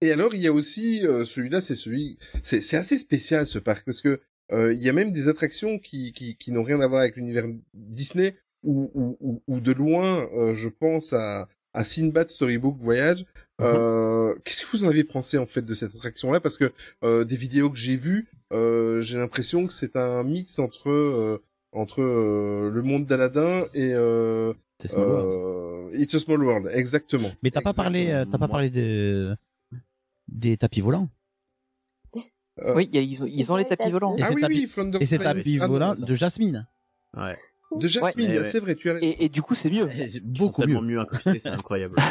Et 0.00 0.12
alors, 0.12 0.34
il 0.34 0.40
y 0.40 0.46
a 0.46 0.52
aussi 0.52 1.06
euh, 1.06 1.24
celui-là, 1.24 1.60
c'est 1.60 1.76
celui, 1.76 2.18
c'est 2.42 2.62
c'est 2.62 2.76
assez 2.76 2.98
spécial 2.98 3.46
ce 3.46 3.58
parc 3.58 3.84
parce 3.84 4.00
que 4.00 4.20
euh, 4.52 4.72
il 4.72 4.80
y 4.80 4.88
a 4.88 4.92
même 4.92 5.12
des 5.12 5.28
attractions 5.28 5.78
qui 5.78 6.12
qui, 6.12 6.36
qui 6.36 6.52
n'ont 6.52 6.64
rien 6.64 6.80
à 6.80 6.86
voir 6.86 7.02
avec 7.02 7.16
l'univers 7.16 7.44
Disney 7.74 8.36
ou 8.62 8.90
ou, 8.94 9.16
ou, 9.20 9.42
ou 9.46 9.60
de 9.60 9.72
loin, 9.72 10.28
euh, 10.34 10.54
je 10.54 10.68
pense 10.68 11.12
à 11.12 11.48
à 11.72 11.84
Sinbad 11.84 12.30
Storybook 12.30 12.78
Voyage. 12.80 13.24
Euh, 13.62 14.34
Qu'est-ce 14.44 14.62
que 14.62 14.76
vous 14.76 14.84
en 14.84 14.88
avez 14.88 15.04
pensé 15.04 15.38
en 15.38 15.46
fait 15.46 15.62
de 15.62 15.74
cette 15.74 15.94
attraction-là? 15.94 16.40
Parce 16.40 16.56
que 16.58 16.72
euh, 17.04 17.24
des 17.24 17.36
vidéos 17.36 17.70
que 17.70 17.76
j'ai 17.78 17.96
vues, 17.96 18.28
euh, 18.52 19.02
j'ai 19.02 19.16
l'impression 19.16 19.66
que 19.66 19.72
c'est 19.72 19.96
un 19.96 20.22
mix 20.24 20.58
entre 20.58 20.88
euh, 20.90 21.42
entre 21.72 22.00
euh, 22.02 22.70
le 22.72 22.82
monde 22.82 23.06
d'Aladin 23.06 23.64
et 23.74 23.92
euh, 23.94 24.52
C'est 24.80 24.88
Small 24.88 25.06
World. 25.08 25.28
euh, 25.94 25.98
It's 26.00 26.14
a 26.14 26.18
Small 26.18 26.42
World, 26.42 26.70
exactement. 26.74 27.30
Mais 27.42 27.50
t'as 27.50 27.60
pas 27.60 27.72
parlé, 27.72 28.10
euh, 28.10 28.24
t'as 28.24 28.38
pas 28.38 28.48
parlé 28.48 28.70
de 28.70 29.36
des 30.28 30.56
tapis 30.56 30.80
volants? 30.80 31.08
Euh, 32.62 32.74
Oui, 32.74 32.90
y 32.92 32.98
a- 32.98 33.00
ils 33.02 33.22
ont, 33.22 33.26
ils 33.26 33.50
ont 33.52 33.56
les 33.56 33.66
tapis 33.66 33.90
volants. 33.90 34.16
Et 34.16 34.22
ah 34.22 34.30
oui, 34.34 34.42
tapis- 34.42 34.54
oui, 34.54 34.62
Et 35.00 35.06
Flames. 35.06 35.36
tapis 35.36 35.58
volants 35.58 35.94
de 35.94 36.14
Jasmine. 36.14 36.66
Ouais. 37.16 37.36
De 37.76 37.86
Jasmine, 37.86 38.30
Ouais, 38.30 38.38
ouais. 38.38 38.44
c'est 38.44 38.58
vrai, 38.60 38.74
tu 38.74 38.90
as 38.90 38.94
raison. 38.94 39.06
Et, 39.06 39.24
et 39.26 39.28
du 39.28 39.42
coup, 39.42 39.54
c'est 39.54 39.70
mieux. 39.70 39.88
Ils 39.96 40.12
sont 40.14 40.20
Beaucoup 40.46 40.62
tellement 40.62 40.82
mieux. 40.82 40.94
mieux 40.94 41.00
incrustés, 41.00 41.38
c'est 41.38 41.48
incroyable. 41.50 41.96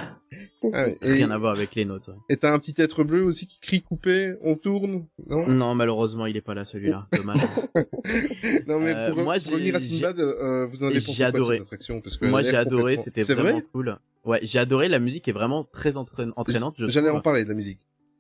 Ah 0.74 0.84
ouais, 0.86 0.98
et 1.02 1.14
Rien 1.14 1.32
à 1.32 1.38
voir 1.38 1.54
avec 1.54 1.74
les 1.76 1.86
nôtres. 1.86 2.12
et 2.30 2.36
t'as 2.38 2.54
un 2.54 2.60
petit 2.60 2.74
être 2.78 3.04
bleu 3.04 3.24
aussi 3.24 3.48
qui 3.48 3.60
crie 3.60 3.82
coupé, 3.82 4.36
on 4.42 4.56
tourne, 4.56 5.06
non? 5.28 5.48
Non, 5.48 5.74
malheureusement, 5.74 6.26
il 6.28 6.36
est 6.38 6.42
pas 6.42 6.54
là 6.54 6.66
celui-là. 6.66 7.08
Dommage. 7.14 7.40
Non 8.68 8.80
mais 8.80 8.94
Euh, 8.94 9.14
pour, 9.14 9.24
moi, 9.24 9.36
pour 9.36 9.44
j'ai- 9.44 9.54
revenir 9.54 9.76
à 9.76 9.80
Sinbad, 9.80 10.20
euh, 10.20 10.66
vous 10.66 10.84
en 10.84 10.88
avez 10.88 11.02
pensé 11.02 11.18
quoi 11.24 11.32
de 11.32 11.44
cette 11.44 11.62
attraction? 11.62 12.02
Parce 12.02 12.18
que 12.18 12.26
Moi, 12.26 12.44
j'ai 12.44 12.56
adoré, 12.56 12.96
complètement- 12.98 13.04
c'était 13.24 13.34
vraiment 13.34 13.52
vrai? 13.60 13.66
cool. 13.74 13.98
Ouais, 14.26 14.40
j'ai 14.44 14.60
adoré. 14.60 14.88
La 14.90 15.00
musique 15.00 15.28
est 15.28 15.32
vraiment 15.34 15.64
très 15.64 15.98
entraîn- 15.98 16.32
entraînante. 16.36 16.76
je 16.78 16.88
J'allais 16.88 17.10
en 17.10 17.22
parler 17.22 17.44
de 17.44 17.50
la 17.50 17.56
musique. 17.56 17.80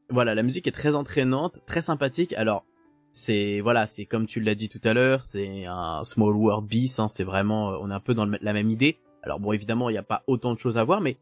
Voilà, 0.09 0.33
la 0.33 0.41
musique 0.43 0.65
est 0.67 0.71
très 0.71 0.95
entraînante, 0.95 1.59
très 1.67 1.81
sympathique. 1.81 2.33
Alors, 2.33 2.65
c'est 3.11 3.59
voilà, 3.61 3.87
c'est 3.87 4.05
comme 4.05 4.25
tu 4.27 4.39
l'as 4.39 4.55
dit 4.55 4.69
tout 4.69 4.81
à 4.83 4.93
l'heure, 4.93 5.23
c'est 5.23 5.65
un 5.65 6.03
small 6.03 6.35
world 6.35 6.67
bis. 6.67 6.99
Hein, 6.99 7.07
c'est 7.09 7.23
vraiment, 7.23 7.71
euh, 7.71 7.77
on 7.81 7.89
est 7.89 7.93
un 7.93 7.99
peu 7.99 8.13
dans 8.13 8.25
le- 8.25 8.37
la 8.41 8.53
même 8.53 8.69
idée. 8.69 8.97
Alors 9.23 9.39
bon, 9.39 9.51
évidemment, 9.51 9.89
il 9.89 9.93
n'y 9.93 9.97
a 9.99 10.03
pas 10.03 10.23
autant 10.27 10.53
de 10.53 10.59
choses 10.59 10.77
à 10.77 10.83
voir, 10.83 11.01
mais 11.01 11.17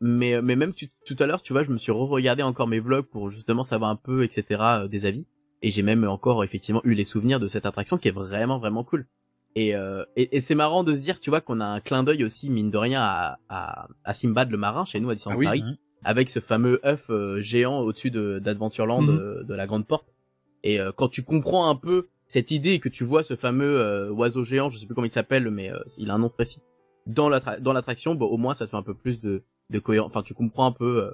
mais 0.00 0.40
mais 0.42 0.56
même 0.56 0.72
tu- 0.74 0.88
tout 1.06 1.16
à 1.20 1.26
l'heure, 1.26 1.42
tu 1.42 1.52
vois, 1.52 1.62
je 1.64 1.70
me 1.70 1.78
suis 1.78 1.92
re-regardé 1.92 2.42
encore 2.42 2.66
mes 2.68 2.80
vlogs 2.80 3.06
pour 3.06 3.30
justement 3.30 3.62
savoir 3.64 3.90
un 3.90 3.96
peu, 3.96 4.22
etc. 4.24 4.60
euh, 4.84 4.88
des 4.88 5.06
avis. 5.06 5.26
et 5.64 5.70
j'ai 5.70 5.82
même 5.82 6.02
encore 6.08 6.42
effectivement 6.42 6.80
eu 6.82 6.92
les 6.94 7.04
souvenirs 7.04 7.38
de 7.38 7.46
cette 7.46 7.66
attraction 7.66 7.96
qui 7.96 8.08
est 8.08 8.12
vraiment 8.12 8.58
vraiment 8.58 8.82
cool. 8.82 9.06
Et, 9.54 9.76
euh, 9.76 10.04
et, 10.16 10.36
et 10.36 10.40
c'est 10.40 10.56
marrant 10.56 10.82
de 10.82 10.92
se 10.92 11.00
dire, 11.02 11.20
tu 11.20 11.30
vois, 11.30 11.40
qu'on 11.40 11.60
a 11.60 11.64
un 11.66 11.78
clin 11.78 12.02
d'œil 12.02 12.24
aussi 12.24 12.50
mine 12.50 12.70
de 12.72 12.78
rien 12.78 13.00
à, 13.00 13.38
à, 13.48 13.86
à 14.02 14.12
Simbad 14.12 14.50
le 14.50 14.56
marin 14.56 14.84
chez 14.84 14.98
nous 14.98 15.08
à 15.10 15.14
Disneyland 15.14 15.36
Ah 15.36 15.38
oui. 15.38 15.46
Paris, 15.46 15.62
Mhm. 15.62 15.76
avec 16.02 16.30
ce 16.30 16.40
fameux 16.40 16.80
œuf 16.84 17.10
euh, 17.10 17.40
géant 17.42 17.78
au-dessus 17.78 18.10
de 18.10 18.40
d'Adventureland 18.40 19.02
Mhm. 19.02 19.44
de 19.44 19.54
la 19.54 19.66
grande 19.68 19.86
porte. 19.86 20.16
Et 20.64 20.80
euh, 20.80 20.92
quand 20.92 21.08
tu 21.08 21.22
comprends 21.24 21.68
un 21.68 21.74
peu 21.76 22.08
cette 22.28 22.50
idée 22.50 22.70
et 22.72 22.80
que 22.80 22.88
tu 22.88 23.04
vois 23.04 23.22
ce 23.22 23.36
fameux 23.36 23.78
euh, 23.80 24.10
oiseau 24.10 24.44
géant, 24.44 24.70
je 24.70 24.78
sais 24.78 24.86
plus 24.86 24.94
comment 24.94 25.06
il 25.06 25.10
s'appelle, 25.10 25.50
mais 25.50 25.70
euh, 25.70 25.78
il 25.98 26.10
a 26.10 26.14
un 26.14 26.18
nom 26.18 26.28
précis 26.30 26.60
dans 27.06 27.28
l'attra- 27.28 27.58
dans 27.58 27.72
l'attraction, 27.72 28.14
bon, 28.14 28.26
au 28.26 28.36
moins 28.36 28.54
ça 28.54 28.64
te 28.66 28.70
fait 28.70 28.76
un 28.76 28.82
peu 28.82 28.94
plus 28.94 29.20
de 29.20 29.42
de 29.70 29.78
cohérence. 29.78 30.10
Enfin, 30.10 30.22
tu 30.22 30.34
comprends 30.34 30.66
un 30.66 30.72
peu 30.72 31.04
euh, 31.04 31.12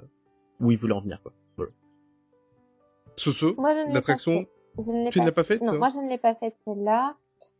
où 0.59 0.69
il 0.71 0.77
voulait 0.77 0.93
en 0.93 0.99
venir, 1.01 1.21
quoi. 1.23 1.31
Voilà. 1.57 1.71
Soso, 3.17 3.55
Moi, 3.57 3.71
je 3.73 3.79
ne 3.79 3.81
l'ai 3.81 3.87
pas 3.89 3.93
l'attraction, 3.95 4.45
tu 4.77 5.19
ne 5.19 5.25
l'as 5.25 5.31
pas 5.31 5.43
faite 5.43 5.61
Non, 5.61 5.77
moi 5.77 5.89
je 5.93 5.99
ne 5.99 6.09
l'ai 6.09 6.17
pas 6.17 6.35
faite 6.35 6.55
celle-là. 6.65 7.15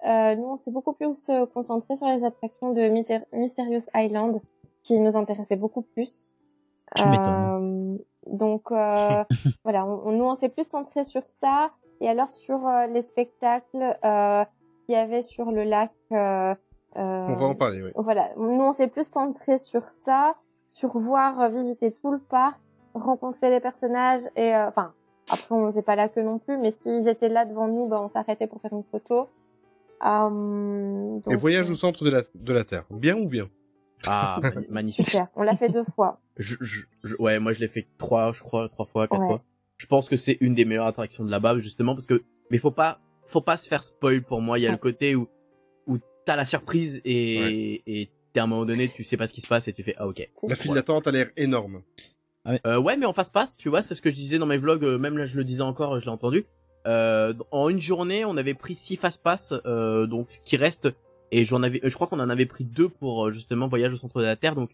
Euh, 0.06 0.36
nous, 0.36 0.45
on 0.45 0.57
s'est 0.57 0.72
beaucoup 0.72 0.94
plus 0.94 1.30
euh, 1.30 1.45
concentré 1.45 1.95
sur 1.95 2.07
les 2.07 2.24
attractions 2.24 2.74
de 2.74 2.82
Myter- 2.82 3.24
Mysterious 3.34 3.84
Island, 3.95 4.41
qui 4.84 4.99
nous 4.99 5.16
intéressaient 5.18 5.56
beaucoup 5.56 5.82
plus. 5.82 6.28
Tu 6.95 7.03
m'étonnes. 7.07 7.98
Euh, 7.98 8.03
donc 8.28 8.72
euh, 8.72 9.24
voilà, 9.64 9.86
on, 9.86 10.07
on- 10.07 10.11
nous 10.11 10.24
on 10.26 10.36
s'est 10.36 10.49
plus 10.49 10.68
centré 10.70 11.03
sur 11.03 11.24
ça. 11.28 11.72
Et 12.02 12.08
alors 12.10 12.30
sur 12.30 12.66
euh, 12.68 12.88
les 12.88 13.02
spectacles 13.02 13.98
euh, 14.06 14.46
qu'il 14.86 14.94
y 14.94 14.98
avait 14.98 15.22
sur 15.22 15.52
le 15.52 15.64
lac. 15.64 15.92
euh, 16.12 16.54
euh, 16.96 17.26
On 17.28 17.36
va 17.36 17.46
en 17.48 17.56
parler, 17.56 17.82
oui. 17.84 17.92
Voilà, 17.96 18.30
nous 18.38 18.62
on 18.62 18.72
s'est 18.72 18.88
plus 18.88 19.08
centré 19.08 19.58
sur 19.58 19.90
ça, 19.90 20.36
sur 20.68 20.98
voir 20.98 21.40
euh, 21.42 21.50
visiter 21.50 21.92
tout 21.92 22.12
le 22.12 22.20
parc, 22.20 22.58
rencontrer 22.94 23.50
les 23.50 23.60
personnages 23.60 24.22
et 24.36 24.56
euh, 24.56 24.68
enfin 24.70 24.94
après 25.30 25.54
on 25.54 25.66
faisait 25.70 25.82
pas 25.84 25.96
là 25.96 26.10
que 26.10 26.20
non 26.20 26.40
plus, 26.40 26.58
mais 26.58 26.72
s'ils 26.72 27.08
étaient 27.08 27.30
là 27.30 27.46
devant 27.46 27.68
nous, 27.68 27.88
bah, 27.88 28.02
on 28.02 28.10
s'arrêtait 28.10 28.48
pour 28.48 28.62
faire 28.62 28.74
une 28.74 28.84
photo. 28.84 29.30
Euh, 30.06 31.18
Et 31.18 31.22
donc, 31.22 31.40
voyage 31.40 31.70
au 31.70 31.76
centre 31.76 32.04
de 32.06 32.10
la, 32.10 32.22
de 32.34 32.54
la 32.54 32.64
Terre. 32.64 32.86
Bien 32.90 33.18
ou 33.18 33.28
bien? 33.28 33.50
Ah, 34.08 34.40
magnifique. 34.70 35.08
Super, 35.08 35.28
on 35.36 35.44
l'a 35.44 35.56
fait 35.58 35.70
deux 35.70 35.84
fois. 35.96 36.20
Je, 36.38 36.56
je, 36.62 36.84
je- 37.04 37.16
ouais, 37.18 37.38
moi 37.40 37.52
je 37.54 37.60
l'ai 37.60 37.68
fait 37.68 37.86
trois, 37.98 38.32
je 38.32 38.42
crois, 38.42 38.70
trois 38.70 38.86
fois, 38.86 39.08
quatre 39.08 39.20
Ouais. 39.20 39.26
fois. 39.28 39.44
Je 39.80 39.88
pense 39.88 40.08
que 40.08 40.16
c'est 40.16 40.38
une 40.42 40.54
des 40.54 40.66
meilleures 40.66 40.86
attractions 40.86 41.24
de 41.24 41.32
là-bas, 41.32 41.58
justement, 41.58 41.96
parce 41.96 42.06
que, 42.06 42.22
mais 42.52 42.60
faut 42.60 42.70
pas, 42.70 43.02
faut 43.26 43.42
pas 43.42 43.58
se 43.58 43.68
faire 43.68 43.84
spoil 43.84 44.22
pour 44.22 44.42
moi. 44.42 44.60
Il 44.60 44.62
y 44.62 44.68
a 44.68 44.72
le 44.72 44.78
côté 44.78 45.16
où, 45.16 45.28
où 45.88 45.98
t'as 46.26 46.36
la 46.36 46.46
surprise 46.46 47.02
et, 47.06 47.82
et 47.88 48.12
t'es 48.34 48.40
à 48.40 48.44
un 48.44 48.48
moment 48.48 48.66
donné, 48.66 48.90
tu 48.90 49.04
sais 49.04 49.18
pas 49.18 49.26
ce 49.26 49.34
qui 49.34 49.42
se 49.42 49.48
passe 49.48 49.68
et 49.68 49.74
tu 49.74 49.82
fais, 49.82 49.96
ah, 49.98 50.08
ok. 50.08 50.30
La 50.48 50.56
file 50.56 50.74
d'attente 50.74 51.08
a 51.08 51.12
l'air 51.12 51.32
énorme. 51.36 51.82
Euh, 52.66 52.78
ouais, 52.78 52.98
mais 52.98 53.06
en 53.06 53.14
face 53.14 53.30
passe, 53.30 53.58
tu 53.58 53.70
vois, 53.70 53.82
c'est 53.82 53.96
ce 53.96 54.02
que 54.02 54.10
je 54.10 54.16
disais 54.16 54.38
dans 54.38 54.46
mes 54.46 54.58
vlogs, 54.58 54.84
euh, 54.84 54.98
même 54.98 55.18
là 55.18 55.26
je 55.26 55.38
le 55.38 55.44
disais 55.44 55.62
encore, 55.62 55.96
euh, 55.96 56.00
je 56.00 56.06
l'ai 56.06 56.12
entendu. 56.12 56.46
Euh, 56.88 57.34
en 57.52 57.70
une 57.70 57.82
journée, 57.82 58.26
on 58.26 58.38
avait 58.38 58.54
pris 58.54 58.76
six 58.76 58.96
fast 58.96 59.22
pass, 59.22 59.54
euh, 59.66 60.08
donc 60.08 60.32
ce 60.32 60.40
qui 60.40 60.58
reste, 60.58 60.90
et 61.32 61.46
j'en 61.46 61.62
avais, 61.62 61.80
je 61.84 61.94
crois 61.94 62.08
qu'on 62.08 62.20
en 62.20 62.30
avait 62.30 62.46
pris 62.48 62.64
deux 62.64 62.90
pour 62.90 63.28
euh, 63.28 63.32
justement 63.32 63.68
voyage 63.68 63.94
au 63.94 63.98
centre 63.98 64.20
de 64.20 64.26
la 64.26 64.36
Terre, 64.36 64.56
donc 64.56 64.72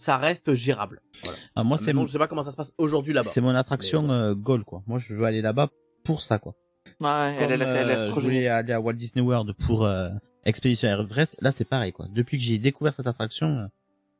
ça 0.00 0.16
reste 0.16 0.54
gérable. 0.54 1.00
Voilà. 1.24 1.38
Ah, 1.56 1.64
moi, 1.64 1.76
c'est 1.76 1.86
Maintenant, 1.86 2.02
mon- 2.02 2.06
je 2.06 2.12
sais 2.12 2.18
pas 2.18 2.28
comment 2.28 2.44
ça 2.44 2.52
se 2.52 2.56
passe 2.56 2.72
aujourd'hui 2.78 3.12
là-bas. 3.12 3.28
C'est 3.28 3.40
mon 3.40 3.54
attraction 3.54 4.08
euh, 4.10 4.32
goal, 4.34 4.64
quoi. 4.64 4.82
Moi, 4.86 5.00
je 5.00 5.12
veux 5.12 5.24
aller 5.24 5.42
là-bas 5.42 5.68
pour 6.04 6.22
ça, 6.22 6.38
quoi. 6.38 6.54
Ouais, 7.00 7.34
elle, 7.38 7.50
elle, 7.50 7.62
a 7.62 7.66
fait- 7.66 7.70
elle 7.72 7.78
a 7.78 7.84
l'air 7.88 7.96
Comme, 8.04 8.10
trop 8.12 8.20
je 8.20 8.26
voulais 8.26 8.46
aller 8.46 8.72
à 8.72 8.80
Walt 8.80 8.92
Disney 8.92 9.24
World 9.24 9.52
pour 9.66 9.84
euh, 9.84 10.08
Expédition 10.44 10.88
Everest. 10.88 11.36
Là, 11.40 11.50
c'est 11.50 11.64
pareil, 11.64 11.92
quoi. 11.92 12.06
Depuis 12.10 12.36
que 12.38 12.42
j'ai 12.44 12.58
découvert 12.58 12.94
cette 12.94 13.08
attraction, 13.08 13.48
euh, 13.58 13.66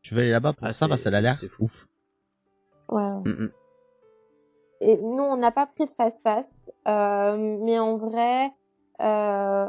je 0.03 0.15
vais 0.17 0.23
aller 0.23 0.31
là-bas 0.33 0.53
pour 0.53 0.67
Ah, 0.67 0.73
ça 0.73 0.87
c'est- 0.87 0.89
parce 0.89 1.05
qu'elle 1.05 1.15
a 1.15 1.21
l'air 1.21 1.37
c'est 1.37 1.49
ouf. 1.61 1.87
Ouais. 2.89 3.03
Mm, 3.25 3.29
mm. 3.45 3.51
Et 4.81 4.97
nous, 5.01 5.23
on 5.23 5.37
n'a 5.37 5.53
pas 5.53 5.67
pris 5.67 5.87
de 5.87 5.91
fast 5.93 6.23
pass, 6.25 6.71
euh, 6.89 7.59
mais 7.65 7.79
en 7.79 7.97
vrai, 7.97 8.51
euh, 9.01 9.67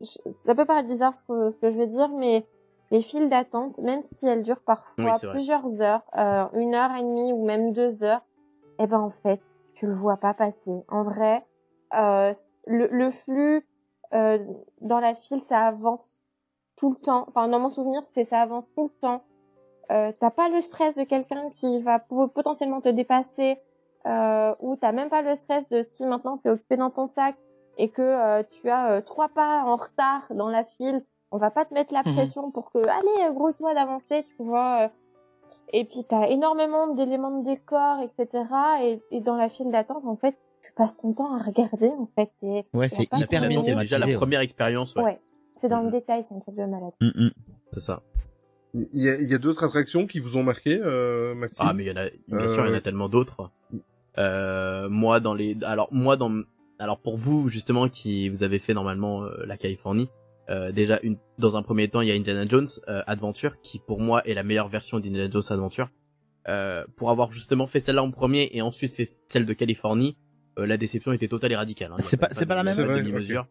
je- 0.00 0.30
ça 0.30 0.54
peut 0.54 0.64
paraître 0.64 0.88
bizarre 0.88 1.14
ce 1.14 1.22
que, 1.22 1.50
ce 1.50 1.58
que 1.58 1.70
je 1.72 1.78
veux 1.78 1.86
dire, 1.86 2.08
mais 2.10 2.44
les 2.92 3.00
files 3.00 3.28
d'attente, 3.28 3.78
même 3.78 4.02
si 4.02 4.26
elles 4.28 4.42
durent 4.42 4.62
parfois 4.62 5.12
Oui, 5.14 5.30
plusieurs 5.30 5.80
heures, 5.80 6.02
euh, 6.16 6.44
une 6.52 6.74
heure 6.74 6.94
et 6.94 7.02
demie 7.02 7.32
ou 7.32 7.44
même 7.44 7.72
deux 7.72 8.04
heures, 8.04 8.20
eh 8.78 8.86
ben 8.86 9.00
en 9.00 9.10
fait, 9.10 9.40
tu 9.74 9.86
le 9.86 9.94
vois 9.94 10.18
pas 10.18 10.34
passer. 10.34 10.84
En 10.88 11.02
vrai, 11.02 11.44
euh, 11.94 12.32
le, 12.66 12.86
le 12.88 13.10
flux 13.10 13.66
euh, 14.14 14.38
dans 14.80 15.00
la 15.00 15.14
file, 15.14 15.40
ça 15.40 15.66
avance 15.66 16.22
tout 16.76 16.90
le 16.90 16.96
temps. 16.96 17.24
Enfin, 17.28 17.48
dans 17.48 17.58
mon 17.58 17.70
souvenir, 17.70 18.02
c'est 18.04 18.24
ça 18.24 18.40
avance 18.42 18.66
tout 18.74 18.84
le 18.84 19.00
temps. 19.00 19.24
Euh, 19.90 20.12
t'as 20.20 20.30
pas 20.30 20.48
le 20.48 20.60
stress 20.60 20.94
de 20.94 21.04
quelqu'un 21.04 21.50
qui 21.50 21.80
va 21.80 21.98
po- 21.98 22.28
potentiellement 22.28 22.80
te 22.80 22.88
dépasser, 22.90 23.58
euh, 24.06 24.54
ou 24.60 24.76
t'as 24.76 24.92
même 24.92 25.08
pas 25.08 25.22
le 25.22 25.34
stress 25.34 25.68
de 25.68 25.82
si 25.82 26.04
maintenant 26.06 26.38
t'es 26.38 26.50
occupé 26.50 26.76
dans 26.76 26.90
ton 26.90 27.06
sac 27.06 27.36
et 27.78 27.88
que 27.90 28.02
euh, 28.02 28.42
tu 28.50 28.68
as 28.70 29.00
trois 29.02 29.28
pas 29.30 29.62
en 29.64 29.76
retard 29.76 30.24
dans 30.34 30.48
la 30.50 30.64
file, 30.64 31.04
on 31.32 31.38
va 31.38 31.50
pas 31.50 31.64
te 31.64 31.74
mettre 31.74 31.92
la 31.92 32.02
Mhm. 32.04 32.14
pression 32.14 32.50
pour 32.50 32.70
que 32.70 32.78
allez 32.78 33.28
euh, 33.28 33.32
grouille-toi 33.32 33.74
d'avancer, 33.74 34.24
tu 34.36 34.42
vois. 34.44 34.84
euh. 34.84 34.88
Et 35.72 35.84
puis 35.84 36.04
t'as 36.08 36.28
énormément 36.28 36.94
d'éléments 36.94 37.40
de 37.40 37.44
décor, 37.44 38.00
etc. 38.00 38.44
Et, 38.82 39.00
et 39.10 39.20
dans 39.20 39.36
la 39.36 39.48
file 39.48 39.70
d'attente, 39.70 40.04
en 40.04 40.16
fait, 40.16 40.36
tu 40.62 40.72
passes 40.74 40.96
ton 40.96 41.12
temps 41.12 41.34
à 41.34 41.38
regarder, 41.42 41.88
en 41.88 42.06
fait. 42.14 42.30
Et, 42.42 42.66
Ouais, 42.74 42.88
c'est 42.88 43.04
hyper 43.04 43.40
C'est 43.64 43.74
déjà 43.76 43.98
la 43.98 44.14
première 44.14 44.40
expérience, 44.40 44.94
ouais. 44.94 45.02
Ouais, 45.02 45.20
c'est 45.56 45.68
dans 45.68 45.80
le 45.80 45.86
Mhm. 45.86 45.92
détail, 45.92 46.24
c'est 46.28 46.34
un 46.34 46.40
truc 46.40 46.54
de 46.54 46.64
malade. 46.64 46.92
Mm, 47.00 47.08
mm. 47.26 47.30
C'est 47.72 47.80
ça. 47.80 48.02
Il 48.74 48.88
y 48.94 49.08
a, 49.08 49.16
il 49.16 49.30
y 49.30 49.34
a 49.34 49.38
d'autres 49.38 49.64
attractions 49.64 50.06
qui 50.06 50.18
vous 50.20 50.36
ont 50.36 50.42
marqué, 50.42 50.78
euh, 50.82 51.34
Maxime? 51.34 51.66
Ah, 51.68 51.72
mais 51.74 51.84
il 51.84 51.88
y 51.88 51.92
en 51.92 51.96
a, 51.96 52.08
bien 52.28 52.48
sûr, 52.48 52.64
il 52.64 52.68
y 52.68 52.72
en 52.72 52.76
a 52.76 52.80
tellement 52.80 53.08
d'autres. 53.08 53.50
Euh, 54.18 54.88
moi, 54.88 55.20
dans 55.20 55.34
les, 55.34 55.56
alors, 55.64 55.88
moi, 55.90 56.16
dans, 56.16 56.42
alors, 56.78 56.98
pour 56.98 57.16
vous, 57.16 57.48
justement, 57.48 57.88
qui 57.88 58.28
vous 58.28 58.42
avez 58.42 58.58
fait 58.58 58.74
normalement 58.74 59.24
euh, 59.24 59.44
la 59.46 59.56
Californie, 59.56 60.08
euh, 60.50 60.72
déjà, 60.72 60.98
une, 61.02 61.16
dans 61.38 61.56
un 61.56 61.62
premier 61.62 61.88
temps, 61.88 62.00
il 62.00 62.08
y 62.08 62.12
a 62.12 62.14
Indiana 62.14 62.44
Jones 62.48 62.66
euh, 62.88 63.02
Adventure, 63.06 63.60
qui 63.60 63.78
pour 63.78 64.00
moi 64.00 64.22
est 64.26 64.34
la 64.34 64.42
meilleure 64.42 64.68
version 64.68 64.98
d'Indiana 65.00 65.30
Jones 65.30 65.42
Adventure. 65.50 65.90
Euh, 66.48 66.84
pour 66.96 67.10
avoir 67.10 67.30
justement 67.30 67.68
fait 67.68 67.78
celle-là 67.78 68.02
en 68.02 68.10
premier 68.10 68.50
et 68.52 68.62
ensuite 68.62 68.92
fait 68.92 69.08
celle 69.28 69.46
de 69.46 69.52
Californie, 69.52 70.16
euh, 70.58 70.66
la 70.66 70.76
déception 70.76 71.12
était 71.12 71.28
totale 71.28 71.52
et 71.52 71.56
radicale. 71.56 71.92
hein. 71.92 71.96
C'est 72.00 72.16
pas- 72.16 72.28
c'est 72.32 72.46
pas 72.46 72.56
la 72.56 72.64
même 72.64 72.76
demi-mesure. 72.76 73.46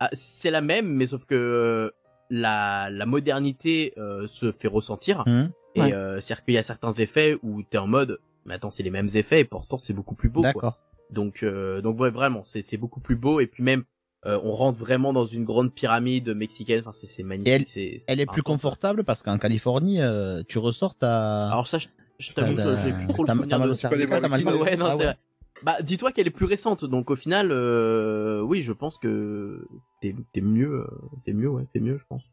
Ah, 0.00 0.10
c'est 0.12 0.50
la 0.50 0.60
même, 0.60 0.88
mais 0.92 1.06
sauf 1.06 1.24
que 1.24 1.34
euh, 1.36 1.90
la, 2.28 2.90
la 2.90 3.06
modernité 3.06 3.94
euh, 3.96 4.26
se 4.26 4.50
fait 4.52 4.68
ressentir. 4.68 5.22
Mhm. 5.26 5.50
Et 5.76 5.80
Ouais. 5.80 5.92
euh, 5.94 6.20
c'est-à-dire 6.20 6.44
qu'il 6.44 6.54
y 6.54 6.58
a 6.58 6.62
certains 6.62 6.92
effets 6.92 7.36
où 7.42 7.62
t'es 7.62 7.78
en 7.78 7.86
mode, 7.86 8.18
mais 8.44 8.54
attends, 8.54 8.70
c'est 8.70 8.82
les 8.82 8.90
mêmes 8.90 9.08
effets 9.14 9.40
et 9.40 9.44
pourtant 9.44 9.78
c'est 9.78 9.92
beaucoup 9.94 10.14
plus 10.14 10.28
beau. 10.30 10.40
D'accord. 10.42 10.80
Donc, 11.10 11.42
euh, 11.42 11.80
donc 11.80 12.00
ouais, 12.00 12.10
vraiment, 12.10 12.42
c'est 12.44 12.62
c'est 12.62 12.76
beaucoup 12.78 13.00
plus 13.00 13.14
beau 13.16 13.38
et 13.40 13.46
puis 13.46 13.62
même, 13.62 13.84
euh, 14.24 14.40
on 14.42 14.52
rentre 14.52 14.78
vraiment 14.78 15.12
dans 15.12 15.26
une 15.26 15.44
grande 15.44 15.72
pyramide 15.72 16.30
mexicaine. 16.34 16.80
Enfin, 16.80 16.92
c'est 16.92 17.06
c'est 17.06 17.22
magnifique. 17.22 17.48
Et 17.48 17.54
elle- 17.56 17.68
c'est- 17.68 17.96
c'est 17.98 18.12
Elle 18.12 18.20
est 18.20 18.26
plus 18.26 18.42
confortable 18.42 19.04
parce 19.04 19.22
qu'en 19.22 19.38
Californie, 19.38 20.00
euh, 20.00 20.42
tu 20.48 20.58
ressors 20.58 20.94
ta. 20.96 21.48
Alors 21.50 21.66
ça, 21.66 21.78
je, 21.78 21.88
je 22.18 22.32
t'avoue, 22.32 22.56
j'ai 22.56 22.92
plus 22.92 23.06
trop 23.08 23.22
le 23.24 23.28
souvenir 23.32 23.60
de 23.60 23.72
ça. 23.72 23.90
Ouais, 23.90 24.76
non, 24.76 24.86
Ah 24.86 24.90
c'est 24.92 24.96
ouais. 24.98 25.04
vrai. 25.04 25.18
Bah, 25.62 25.80
dis-toi 25.82 26.12
qu'elle 26.12 26.26
est 26.26 26.30
plus 26.30 26.44
récente, 26.46 26.84
donc 26.84 27.10
au 27.10 27.16
final, 27.16 27.50
euh, 27.50 28.40
oui, 28.42 28.62
je 28.62 28.72
pense 28.72 28.98
que 28.98 29.66
t'es 30.00 30.14
t'es 30.32 30.40
mieux, 30.42 30.86
t'es 31.24 31.32
mieux, 31.32 31.48
ouais, 31.48 31.64
t'es 31.72 31.80
mieux, 31.80 31.96
je 31.96 32.04
pense. 32.06 32.30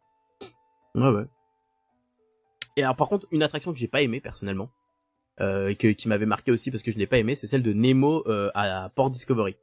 Ouais, 0.96 1.08
ouais. 1.10 1.26
Et 2.76 2.84
alors, 2.84 2.96
par 2.96 3.08
contre, 3.08 3.28
une 3.32 3.42
attraction 3.44 3.72
que 3.72 3.80
j'ai 3.80 3.88
pas 3.88 4.02
aimée 4.02 4.20
personnellement, 4.20 4.72
euh, 5.40 5.70
et 5.70 5.76
que, 5.76 5.88
qui 5.88 6.08
m'avait 6.10 6.26
marqué 6.26 6.52
aussi 6.52 6.70
parce 6.70 6.84
que 6.84 6.92
je 6.92 6.98
l'ai 6.98 7.08
pas 7.08 7.18
aimée, 7.18 7.36
c'est 7.36 7.48
celle 7.48 7.64
de 7.64 7.72
Nemo 7.72 8.24
euh, 8.28 8.52
à 8.56 8.90
Port 8.96 9.10
Discovery. 9.10 9.56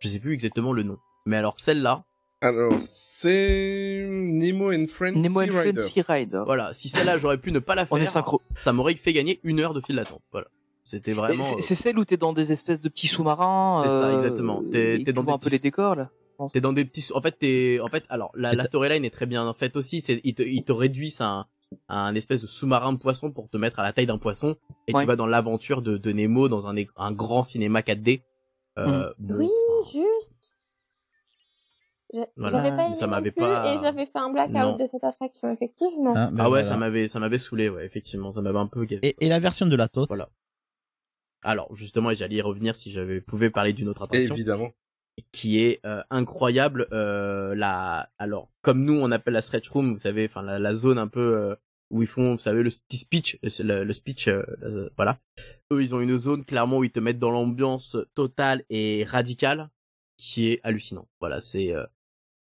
Je 0.00 0.08
sais 0.08 0.18
plus 0.20 0.32
exactement 0.34 0.72
le 0.72 0.82
nom, 0.82 0.98
mais 1.26 1.36
alors 1.36 1.58
celle-là, 1.58 2.04
Alors, 2.42 2.72
c'est 2.82 4.06
Nemo 4.08 4.72
and 4.72 4.86
Friends 4.88 5.12
Nemo 5.20 5.42
Sea 5.42 5.50
and 5.50 5.58
Rider. 5.58 5.80
Friends 5.80 5.88
Sea 5.92 6.02
Rider. 6.02 6.42
voilà, 6.46 6.72
si 6.72 6.88
celle-là 6.88 7.18
j'aurais 7.18 7.38
pu 7.38 7.52
ne 7.52 7.58
pas 7.58 7.74
la 7.74 7.86
faire, 7.86 7.92
On 7.98 8.00
est 8.00 8.06
synchro. 8.06 8.38
ça 8.40 8.72
m'aurait 8.72 8.94
fait 8.94 9.12
gagner 9.12 9.40
une 9.44 9.60
heure 9.60 9.74
de 9.74 9.80
file 9.80 9.96
d'attente. 9.96 10.22
Voilà, 10.32 10.46
c'était 10.84 11.12
vraiment. 11.12 11.42
C'est- 11.42 11.56
euh, 11.56 11.60
C'est 11.60 11.74
celle 11.74 11.98
où 11.98 12.04
t'es 12.04 12.16
dans 12.16 12.32
des 12.32 12.52
espèces 12.52 12.80
de 12.80 12.88
petits 12.88 13.08
sous-marins. 13.08 13.82
C'est 13.82 13.88
ça, 13.90 14.08
euh, 14.08 14.14
exactement. 14.14 14.62
T'es- 14.70 14.98
dans 15.12 15.22
vois 15.22 15.32
des 15.32 15.36
un 15.36 15.38
peu 15.38 15.50
les 15.50 15.58
décors 15.58 15.94
là. 15.94 16.10
T'es 16.54 16.62
dans 16.62 16.72
des 16.72 16.86
petits, 16.86 17.06
en 17.14 17.20
fait, 17.20 17.32
t'es, 17.38 17.80
en 17.82 17.88
fait, 17.88 18.04
alors, 18.08 18.30
la, 18.34 18.54
la 18.54 18.64
storyline 18.64 19.04
est 19.04 19.10
très 19.10 19.26
bien 19.26 19.52
faite 19.52 19.76
aussi, 19.76 20.00
c'est, 20.00 20.22
ils 20.24 20.34
te, 20.34 20.42
ils 20.42 20.64
te 20.64 20.72
réduisent 20.72 21.20
à 21.20 21.26
un, 21.28 21.46
à 21.88 22.06
un 22.06 22.14
espèce 22.14 22.40
de 22.40 22.46
sous-marin 22.46 22.94
de 22.94 22.98
poisson 22.98 23.30
pour 23.30 23.50
te 23.50 23.58
mettre 23.58 23.78
à 23.78 23.82
la 23.82 23.92
taille 23.92 24.06
d'un 24.06 24.16
poisson, 24.16 24.56
et 24.88 24.94
Ouais. 24.94 25.02
tu 25.02 25.06
vas 25.06 25.16
dans 25.16 25.26
l'aventure 25.26 25.82
de, 25.82 25.98
de 25.98 26.12
Nemo 26.12 26.48
dans 26.48 26.66
un, 26.66 26.74
un 26.96 27.12
grand 27.12 27.44
cinéma 27.44 27.82
4D. 27.82 28.22
Euh, 28.78 29.12
bon, 29.18 29.34
Oui, 29.40 29.50
enfin, 29.82 29.90
juste. 29.92 30.32
Voilà. 32.36 32.50
J'avais 32.64 32.76
pas 32.76 32.86
aimé 32.86 32.94
Ça 32.96 33.06
m'avait 33.06 33.30
pas- 33.30 33.72
et 33.72 33.78
j'avais 33.78 34.06
fait 34.06 34.18
un 34.18 34.30
blackout 34.30 34.54
Non. 34.54 34.76
de 34.76 34.86
cette 34.86 35.04
attraction, 35.04 35.52
effectivement. 35.52 36.12
Ah, 36.16 36.30
ben 36.32 36.40
ah 36.40 36.42
ouais, 36.44 36.48
voilà. 36.62 36.64
ça 36.64 36.76
m'avait, 36.76 37.08
ça 37.08 37.20
m'avait 37.20 37.38
saoulé, 37.38 37.68
ouais, 37.68 37.84
effectivement, 37.86 38.32
ça 38.32 38.42
m'avait 38.42 38.58
un 38.58 38.66
peu 38.66 38.84
gavé. 38.84 39.00
Et, 39.06 39.26
et 39.26 39.28
la 39.28 39.38
version 39.38 39.66
de 39.66 39.76
la 39.76 39.88
tôte. 39.88 40.08
Voilà. 40.08 40.28
Alors, 41.42 41.74
justement, 41.74 42.10
et 42.10 42.16
j'allais 42.16 42.36
y 42.36 42.42
revenir 42.42 42.76
si 42.76 42.90
j'avais, 42.90 43.20
pouvais 43.20 43.50
parler 43.50 43.72
d'une 43.72 43.88
autre 43.88 44.02
attraction. 44.02 44.34
Évidemment. 44.34 44.70
qui 45.32 45.60
est 45.62 45.80
euh, 45.86 46.02
incroyable. 46.10 46.86
Euh, 46.92 47.54
la, 47.54 48.10
alors 48.18 48.50
comme 48.62 48.84
nous 48.84 48.98
on 48.98 49.10
appelle 49.10 49.34
la 49.34 49.42
stretch 49.42 49.68
room, 49.68 49.92
vous 49.92 49.98
savez, 49.98 50.24
enfin 50.26 50.40
la, 50.42 50.58
la 50.58 50.72
zone 50.74 50.96
un 50.98 51.08
peu 51.08 51.20
euh, 51.36 51.54
où 51.90 52.02
ils 52.02 52.08
font, 52.08 52.32
vous 52.32 52.38
savez, 52.38 52.62
le 52.62 52.70
petit 52.70 52.96
speech, 52.96 53.38
le, 53.42 53.84
le 53.84 53.92
speech, 53.92 54.28
euh, 54.28 54.42
euh, 54.62 54.88
voilà. 54.96 55.18
Eux, 55.72 55.82
ils 55.82 55.94
ont 55.94 56.00
une 56.00 56.16
zone 56.18 56.44
clairement 56.44 56.78
où 56.78 56.84
ils 56.84 56.90
te 56.92 57.00
mettent 57.00 57.18
dans 57.18 57.30
l'ambiance 57.30 57.96
totale 58.14 58.64
et 58.70 59.04
radicale, 59.04 59.68
qui 60.16 60.48
est 60.50 60.60
hallucinant. 60.62 61.06
Voilà, 61.20 61.40
c'est 61.40 61.74
euh, 61.74 61.84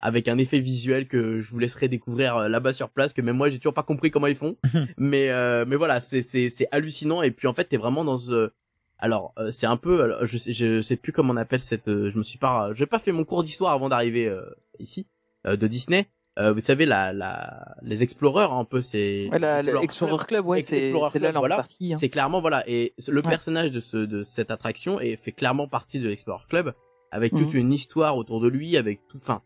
avec 0.02 0.26
un 0.28 0.36
effet 0.38 0.58
visuel 0.60 1.06
que 1.08 1.40
je 1.40 1.48
vous 1.50 1.58
laisserai 1.58 1.88
découvrir 1.88 2.36
euh, 2.36 2.48
là-bas 2.48 2.72
sur 2.72 2.90
place, 2.90 3.12
que 3.12 3.22
même 3.22 3.36
moi 3.36 3.48
j'ai 3.50 3.58
toujours 3.58 3.72
pas 3.74 3.82
compris 3.84 4.10
comment 4.10 4.26
ils 4.26 4.36
font. 4.36 4.56
mais 4.98 5.30
euh, 5.30 5.64
mais 5.66 5.76
voilà, 5.76 6.00
c'est 6.00 6.22
c'est 6.22 6.48
c'est 6.48 6.66
hallucinant 6.72 7.22
et 7.22 7.30
puis 7.30 7.46
en 7.48 7.54
fait 7.54 7.64
t'es 7.64 7.76
vraiment 7.76 8.04
dans 8.04 8.18
ce 8.18 8.50
alors 8.98 9.32
euh, 9.38 9.50
c'est 9.50 9.66
un 9.66 9.76
peu 9.76 10.02
alors, 10.02 10.26
je 10.26 10.36
sais 10.38 10.52
je 10.52 10.80
sais 10.80 10.96
plus 10.96 11.12
comment 11.12 11.32
on 11.32 11.36
appelle 11.36 11.60
cette 11.60 11.88
euh, 11.88 12.10
je 12.10 12.18
me 12.18 12.22
suis 12.22 12.38
pas 12.38 12.70
j'ai 12.74 12.86
pas 12.86 12.98
fait 12.98 13.12
mon 13.12 13.24
cours 13.24 13.42
d'histoire 13.42 13.72
avant 13.72 13.88
d'arriver 13.88 14.28
euh, 14.28 14.42
ici 14.78 15.06
euh, 15.46 15.56
de 15.56 15.66
Disney. 15.66 16.08
Euh, 16.38 16.52
vous 16.54 16.60
savez 16.60 16.86
la 16.86 17.12
la 17.12 17.74
les 17.82 18.02
exploreurs 18.02 18.54
un 18.54 18.64
peu 18.64 18.80
c'est 18.80 19.28
Ouais, 19.30 19.36
Explorer 19.36 19.80
l'Explorer 19.82 20.24
Club, 20.26 20.46
ouais, 20.46 20.62
c'est- 20.62 20.78
Explorer 20.78 21.10
c'est 21.12 21.18
là 21.18 21.30
voilà. 21.32 21.56
partie, 21.56 21.92
hein. 21.92 21.96
C'est 22.00 22.08
clairement 22.08 22.40
voilà 22.40 22.64
et 22.66 22.94
le 23.06 23.16
Ouais. 23.20 23.28
personnage 23.28 23.70
de 23.70 23.80
ce 23.80 23.98
de 23.98 24.22
cette 24.22 24.50
attraction 24.50 24.98
est 24.98 25.16
fait 25.16 25.32
clairement 25.32 25.68
partie 25.68 26.00
de 26.00 26.08
l'Explorer 26.08 26.44
Club 26.48 26.72
avec 27.10 27.32
toute 27.34 27.52
Mhm. 27.52 27.60
une 27.60 27.72
histoire 27.74 28.16
autour 28.16 28.40
de 28.40 28.48
lui 28.48 28.78
avec 28.78 29.06
tout 29.08 29.18
enfin 29.18 29.42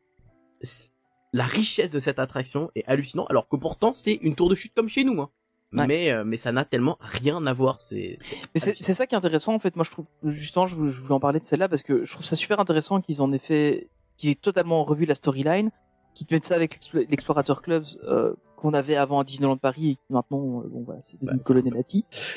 la 1.32 1.44
richesse 1.44 1.90
de 1.90 1.98
cette 1.98 2.18
attraction 2.18 2.70
est 2.74 2.84
hallucinant 2.86 3.26
alors 3.26 3.48
que 3.48 3.56
pourtant 3.56 3.92
c'est 3.94 4.14
une 4.14 4.34
tour 4.34 4.48
de 4.48 4.54
chute 4.54 4.72
comme 4.74 4.88
chez 4.88 5.04
nous 5.04 5.20
hein. 5.20 5.30
Ouais. 5.72 5.86
Mais 5.88 6.12
euh, 6.12 6.22
mais 6.24 6.36
ça 6.36 6.52
n'a 6.52 6.64
tellement 6.64 6.96
rien 7.00 7.44
à 7.44 7.52
voir 7.52 7.80
c'est 7.80 8.16
Mais 8.54 8.60
ça 8.60 9.06
qui 9.06 9.14
est 9.14 9.18
intéressant 9.18 9.52
en 9.52 9.58
fait. 9.58 9.74
Moi, 9.74 9.84
je 9.84 9.90
trouve 9.90 10.06
justement, 10.22 10.66
je 10.68 10.76
voulais 10.76 11.12
en 11.12 11.18
parler 11.20 11.40
de 11.40 11.44
celle-là 11.44 11.68
parce 11.68 11.82
que 11.82 12.04
je 12.04 12.12
trouve 12.12 12.24
ça 12.24 12.36
super 12.36 12.60
intéressant 12.60 13.00
qu'ils 13.00 13.20
en 13.20 13.32
aient 13.32 13.38
fait, 13.40 13.88
qu'ils 14.16 14.30
aient 14.30 14.34
totalement 14.36 14.84
revu 14.84 15.06
la 15.06 15.16
storyline, 15.16 15.72
qu'ils 16.14 16.28
te 16.28 16.32
mettent 16.34 16.46
ça 16.46 16.54
avec 16.54 16.74
l'Explo- 16.76 17.04
l'Explorateur 17.10 17.62
Club 17.62 17.84
euh, 18.04 18.34
qu'on 18.56 18.74
avait 18.74 18.94
avant 18.94 19.18
à 19.18 19.24
Disneyland 19.24 19.56
Paris 19.56 19.90
et 19.90 19.94
qui 19.96 20.06
maintenant, 20.10 20.60
euh, 20.60 20.68
bon 20.68 20.84
voilà, 20.84 21.00
c'est 21.02 21.20
devenu. 21.20 21.40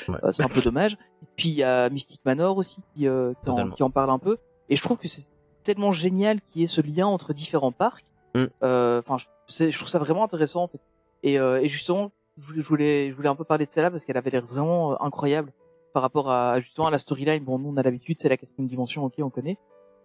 Ouais. 0.08 0.16
Euh, 0.24 0.32
c'est 0.32 0.42
un 0.42 0.48
peu 0.48 0.60
dommage. 0.60 0.94
Et 1.22 1.26
puis 1.36 1.50
il 1.50 1.54
y 1.54 1.62
a 1.62 1.88
Mystic 1.88 2.20
Manor 2.24 2.56
aussi 2.58 2.82
qui, 2.94 3.02
qui, 3.02 3.08
en, 3.08 3.70
qui 3.70 3.82
en 3.84 3.90
parle 3.90 4.10
un 4.10 4.18
peu. 4.18 4.38
Et 4.68 4.74
je 4.74 4.82
trouve 4.82 4.98
que 4.98 5.06
c'est 5.08 5.28
tellement 5.62 5.92
génial 5.92 6.40
qu'il 6.40 6.62
y 6.62 6.64
ait 6.64 6.66
ce 6.66 6.80
lien 6.80 7.06
entre 7.06 7.32
différents 7.32 7.72
parcs. 7.72 8.04
Mm. 8.34 8.44
Euh, 8.62 9.00
Enfin, 9.04 9.18
je, 9.18 9.26
c'est- 9.46 9.70
je 9.70 9.76
trouve 9.78 9.88
ça 9.88 9.98
vraiment 9.98 10.24
intéressant 10.24 10.62
en 10.64 10.68
fait. 10.68 10.80
Et, 11.22 11.38
euh, 11.38 11.60
et 11.60 11.68
justement, 11.68 12.12
je 12.38 12.46
voulais, 12.46 12.62
je 12.62 12.68
voulais, 12.68 13.10
je 13.10 13.14
voulais 13.14 13.28
un 13.28 13.34
peu 13.34 13.44
parler 13.44 13.66
de 13.66 13.72
celle-là 13.72 13.90
parce 13.90 14.04
qu'elle 14.04 14.16
avait 14.16 14.30
l'air 14.30 14.46
vraiment 14.46 14.92
euh, 14.92 14.96
incroyable 15.00 15.52
par 15.92 16.02
rapport 16.02 16.30
à 16.30 16.60
justement 16.60 16.86
à 16.86 16.90
la 16.90 16.98
storyline. 16.98 17.42
Bon, 17.44 17.58
nous 17.58 17.68
on 17.70 17.76
a 17.76 17.82
l'habitude, 17.82 18.18
c'est 18.20 18.28
la 18.28 18.36
quatrième 18.36 18.68
dimension, 18.68 19.04
ok, 19.04 19.14
on 19.18 19.30
connaît. 19.30 19.58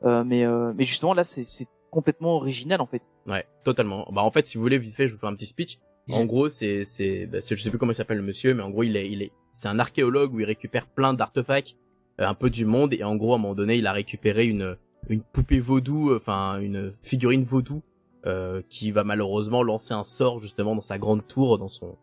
Euh, 0.03 0.23
mais 0.23 0.45
euh, 0.45 0.73
mais 0.75 0.83
justement 0.83 1.13
là, 1.13 1.23
c'est 1.23 1.43
complètement 1.91 2.35
original 2.35 2.81
en 2.81 2.85
fait. 2.85 3.01
Ouais, 3.27 3.45
totalement. 3.63 4.07
Bah 4.11 4.21
en 4.23 4.31
fait, 4.31 4.45
si 4.45 4.57
vous 4.57 4.63
voulez 4.63 4.77
vite 4.77 4.95
fait, 4.95 5.07
je 5.07 5.13
vous 5.13 5.19
fais 5.19 5.27
un 5.27 5.35
petit 5.35 5.45
speech. 5.45 5.79
En 6.11 6.23
gros, 6.25 6.49
c'est 6.49 6.85
c'est 6.85 7.25
bah, 7.25 7.39
je 7.41 7.55
sais 7.55 7.69
plus 7.69 7.79
comment 7.79 7.91
il 7.91 7.95
s'appelle 7.95 8.17
le 8.17 8.23
monsieur, 8.23 8.53
mais 8.53 8.61
en 8.61 8.69
gros, 8.69 8.83
il 8.83 8.95
est 8.97 9.09
il 9.09 9.21
est 9.23 9.31
c'est 9.51 9.67
un 9.67 9.79
archéologue 9.79 10.33
où 10.33 10.39
il 10.39 10.45
récupère 10.45 10.85
plein 10.87 11.13
d'artefacts 11.15 11.77
euh, 12.19 12.27
un 12.27 12.33
peu 12.35 12.49
du 12.51 12.65
monde 12.65 12.93
et 12.93 13.03
en 13.03 13.15
gros, 13.15 13.31
à 13.33 13.35
un 13.35 13.39
moment 13.39 13.55
donné, 13.55 13.77
il 13.77 13.87
a 13.87 13.91
récupéré 13.93 14.45
une 14.45 14.77
une 15.09 15.21
poupée 15.21 15.59
vaudou, 15.59 16.09
euh, 16.11 16.17
enfin 16.17 16.59
une 16.59 16.93
figurine 17.01 17.43
vaudou 17.43 17.81
euh, 18.25 18.61
qui 18.69 18.91
va 18.91 19.03
malheureusement 19.03 19.63
lancer 19.63 19.93
un 19.93 20.03
sort 20.03 20.39
justement 20.39 20.75
dans 20.75 20.81
sa 20.81 20.97
grande 20.97 21.25
tour 21.27 21.57
dans 21.57 21.67
son 21.69 21.95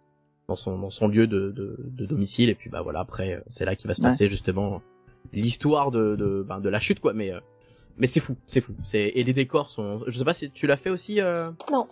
dans 0.48 0.56
son 0.56 0.78
dans 0.78 0.90
son 0.90 1.08
lieu 1.08 1.26
de 1.26 1.50
de, 1.50 1.76
de 1.78 2.06
domicile 2.06 2.48
et 2.48 2.54
puis 2.54 2.70
bah 2.70 2.82
voilà, 2.82 3.00
après 3.00 3.34
euh, 3.34 3.40
c'est 3.48 3.64
là 3.64 3.74
qu'il 3.76 3.88
va 3.88 3.94
se 3.94 4.00
Ouais. 4.02 4.08
passer 4.08 4.28
justement 4.28 4.82
l'histoire 5.32 5.90
de 5.90 6.16
de 6.16 6.42
ben, 6.42 6.60
de 6.60 6.68
la 6.68 6.80
chute 6.80 7.00
quoi, 7.00 7.12
mais 7.12 7.32
euh, 7.32 7.40
mais 7.96 8.06
c'est 8.06 8.20
fou, 8.20 8.36
c'est 8.46 8.60
fou. 8.60 8.74
C'est 8.84 9.12
et 9.14 9.22
les 9.24 9.32
décors 9.32 9.70
sont 9.70 10.02
je 10.06 10.16
sais 10.18 10.24
pas 10.24 10.34
si 10.34 10.50
tu 10.50 10.66
l'as 10.66 10.76
fait 10.76 10.90
aussi 10.90 11.20
euh... 11.20 11.50
Non, 11.70 11.86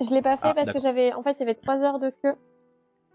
je 0.00 0.10
l'ai 0.10 0.22
pas 0.22 0.36
fait 0.36 0.48
Ah, 0.48 0.54
parce 0.54 0.72
que 0.72 0.80
j'avais, 0.80 1.12
en 1.12 1.22
fait, 1.22 1.32
il 1.32 1.40
y 1.40 1.42
avait 1.42 1.54
trois 1.54 1.82
heures 1.82 1.98
de 1.98 2.10
queue. 2.22 2.34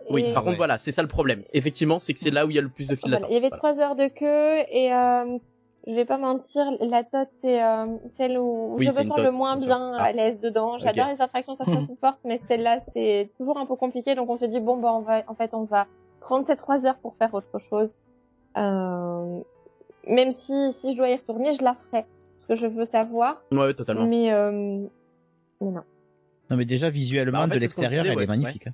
Oui, 0.10 0.34
par 0.34 0.44
contre, 0.44 0.58
voilà, 0.58 0.78
c'est 0.78 0.92
ça 0.92 1.02
le 1.02 1.08
problème. 1.08 1.44
Effectivement, 1.54 1.98
c'est 2.00 2.14
que 2.14 2.20
c'est 2.20 2.30
là 2.32 2.46
où 2.46 2.50
il 2.50 2.56
y 2.56 2.60
a 2.60 2.62
le 2.62 2.68
plus 2.70 2.88
de 2.88 2.96
fil 2.96 3.04
Voilà, 3.10 3.18
d'attente. 3.20 3.32
il 3.32 3.34
y 3.36 3.38
avait 3.38 3.48
Voilà. 3.50 3.58
trois 3.58 3.80
heures 3.80 3.96
de 3.96 4.08
queue 4.08 4.66
et 4.70 4.92
euh, 4.94 5.38
je 5.86 5.94
vais 5.94 6.06
pas 6.06 6.18
mentir, 6.18 6.66
la 6.80 7.04
tote 7.04 7.30
c'est 7.34 7.62
euh, 7.64 7.88
celle 8.06 8.38
où 8.38 8.76
Oui, 8.78 8.86
je 8.86 8.98
me 8.98 9.04
sens 9.04 9.18
le 9.20 9.32
moins 9.32 9.56
bien 9.58 9.96
Ah. 9.98 10.04
à 10.04 10.12
l'aise 10.12 10.40
dedans. 10.40 10.78
J'adore 10.78 11.08
les 11.08 11.22
attractions, 11.22 11.56
ça 11.56 11.66
se 11.66 11.80
supporte, 11.88 12.20
mais 12.24 12.38
celle-là 12.38 12.80
c'est 12.94 13.32
toujours 13.38 13.58
un 13.58 13.66
peu 13.66 13.76
compliqué, 13.76 14.16
donc 14.16 14.30
on 14.30 14.38
se 14.38 14.46
dit 14.46 14.60
bon 14.60 14.78
bah 14.78 14.94
on 14.94 15.02
va, 15.02 15.24
en 15.28 15.34
fait 15.36 15.54
on 15.54 15.64
va 15.64 15.88
prendre 16.22 16.46
ces 16.46 16.56
trois 16.56 16.86
heures 16.86 16.98
pour 16.98 17.16
faire 17.16 17.34
autre 17.34 17.60
chose. 17.60 17.96
Euh, 18.58 19.40
même 20.08 20.32
si 20.32 20.72
si 20.72 20.94
je 20.94 20.98
dois 20.98 21.10
y 21.10 21.16
retourner, 21.16 21.54
je 21.54 21.64
la 21.64 21.74
ferai 21.74 22.06
parce 22.36 22.46
que 22.48 22.56
je 22.56 22.68
veux 22.68 22.86
savoir. 22.86 23.42
Ouais, 23.52 23.74
totalement. 23.74 24.06
Mais 24.06 24.32
euh, 24.32 24.86
mais 25.62 25.72
non, 25.72 25.84
Non, 26.50 26.58
mais 26.58 26.66
déjà, 26.66 26.90
visuellement, 26.90 27.40
Bah, 27.40 27.46
en 27.46 27.48
fait, 27.50 27.56
de 27.56 27.60
l'extérieur, 27.62 28.06
elle 28.06 28.18
ouais, 28.18 28.24
est 28.24 28.28
magnifique. 28.28 28.68
hein. 28.68 28.74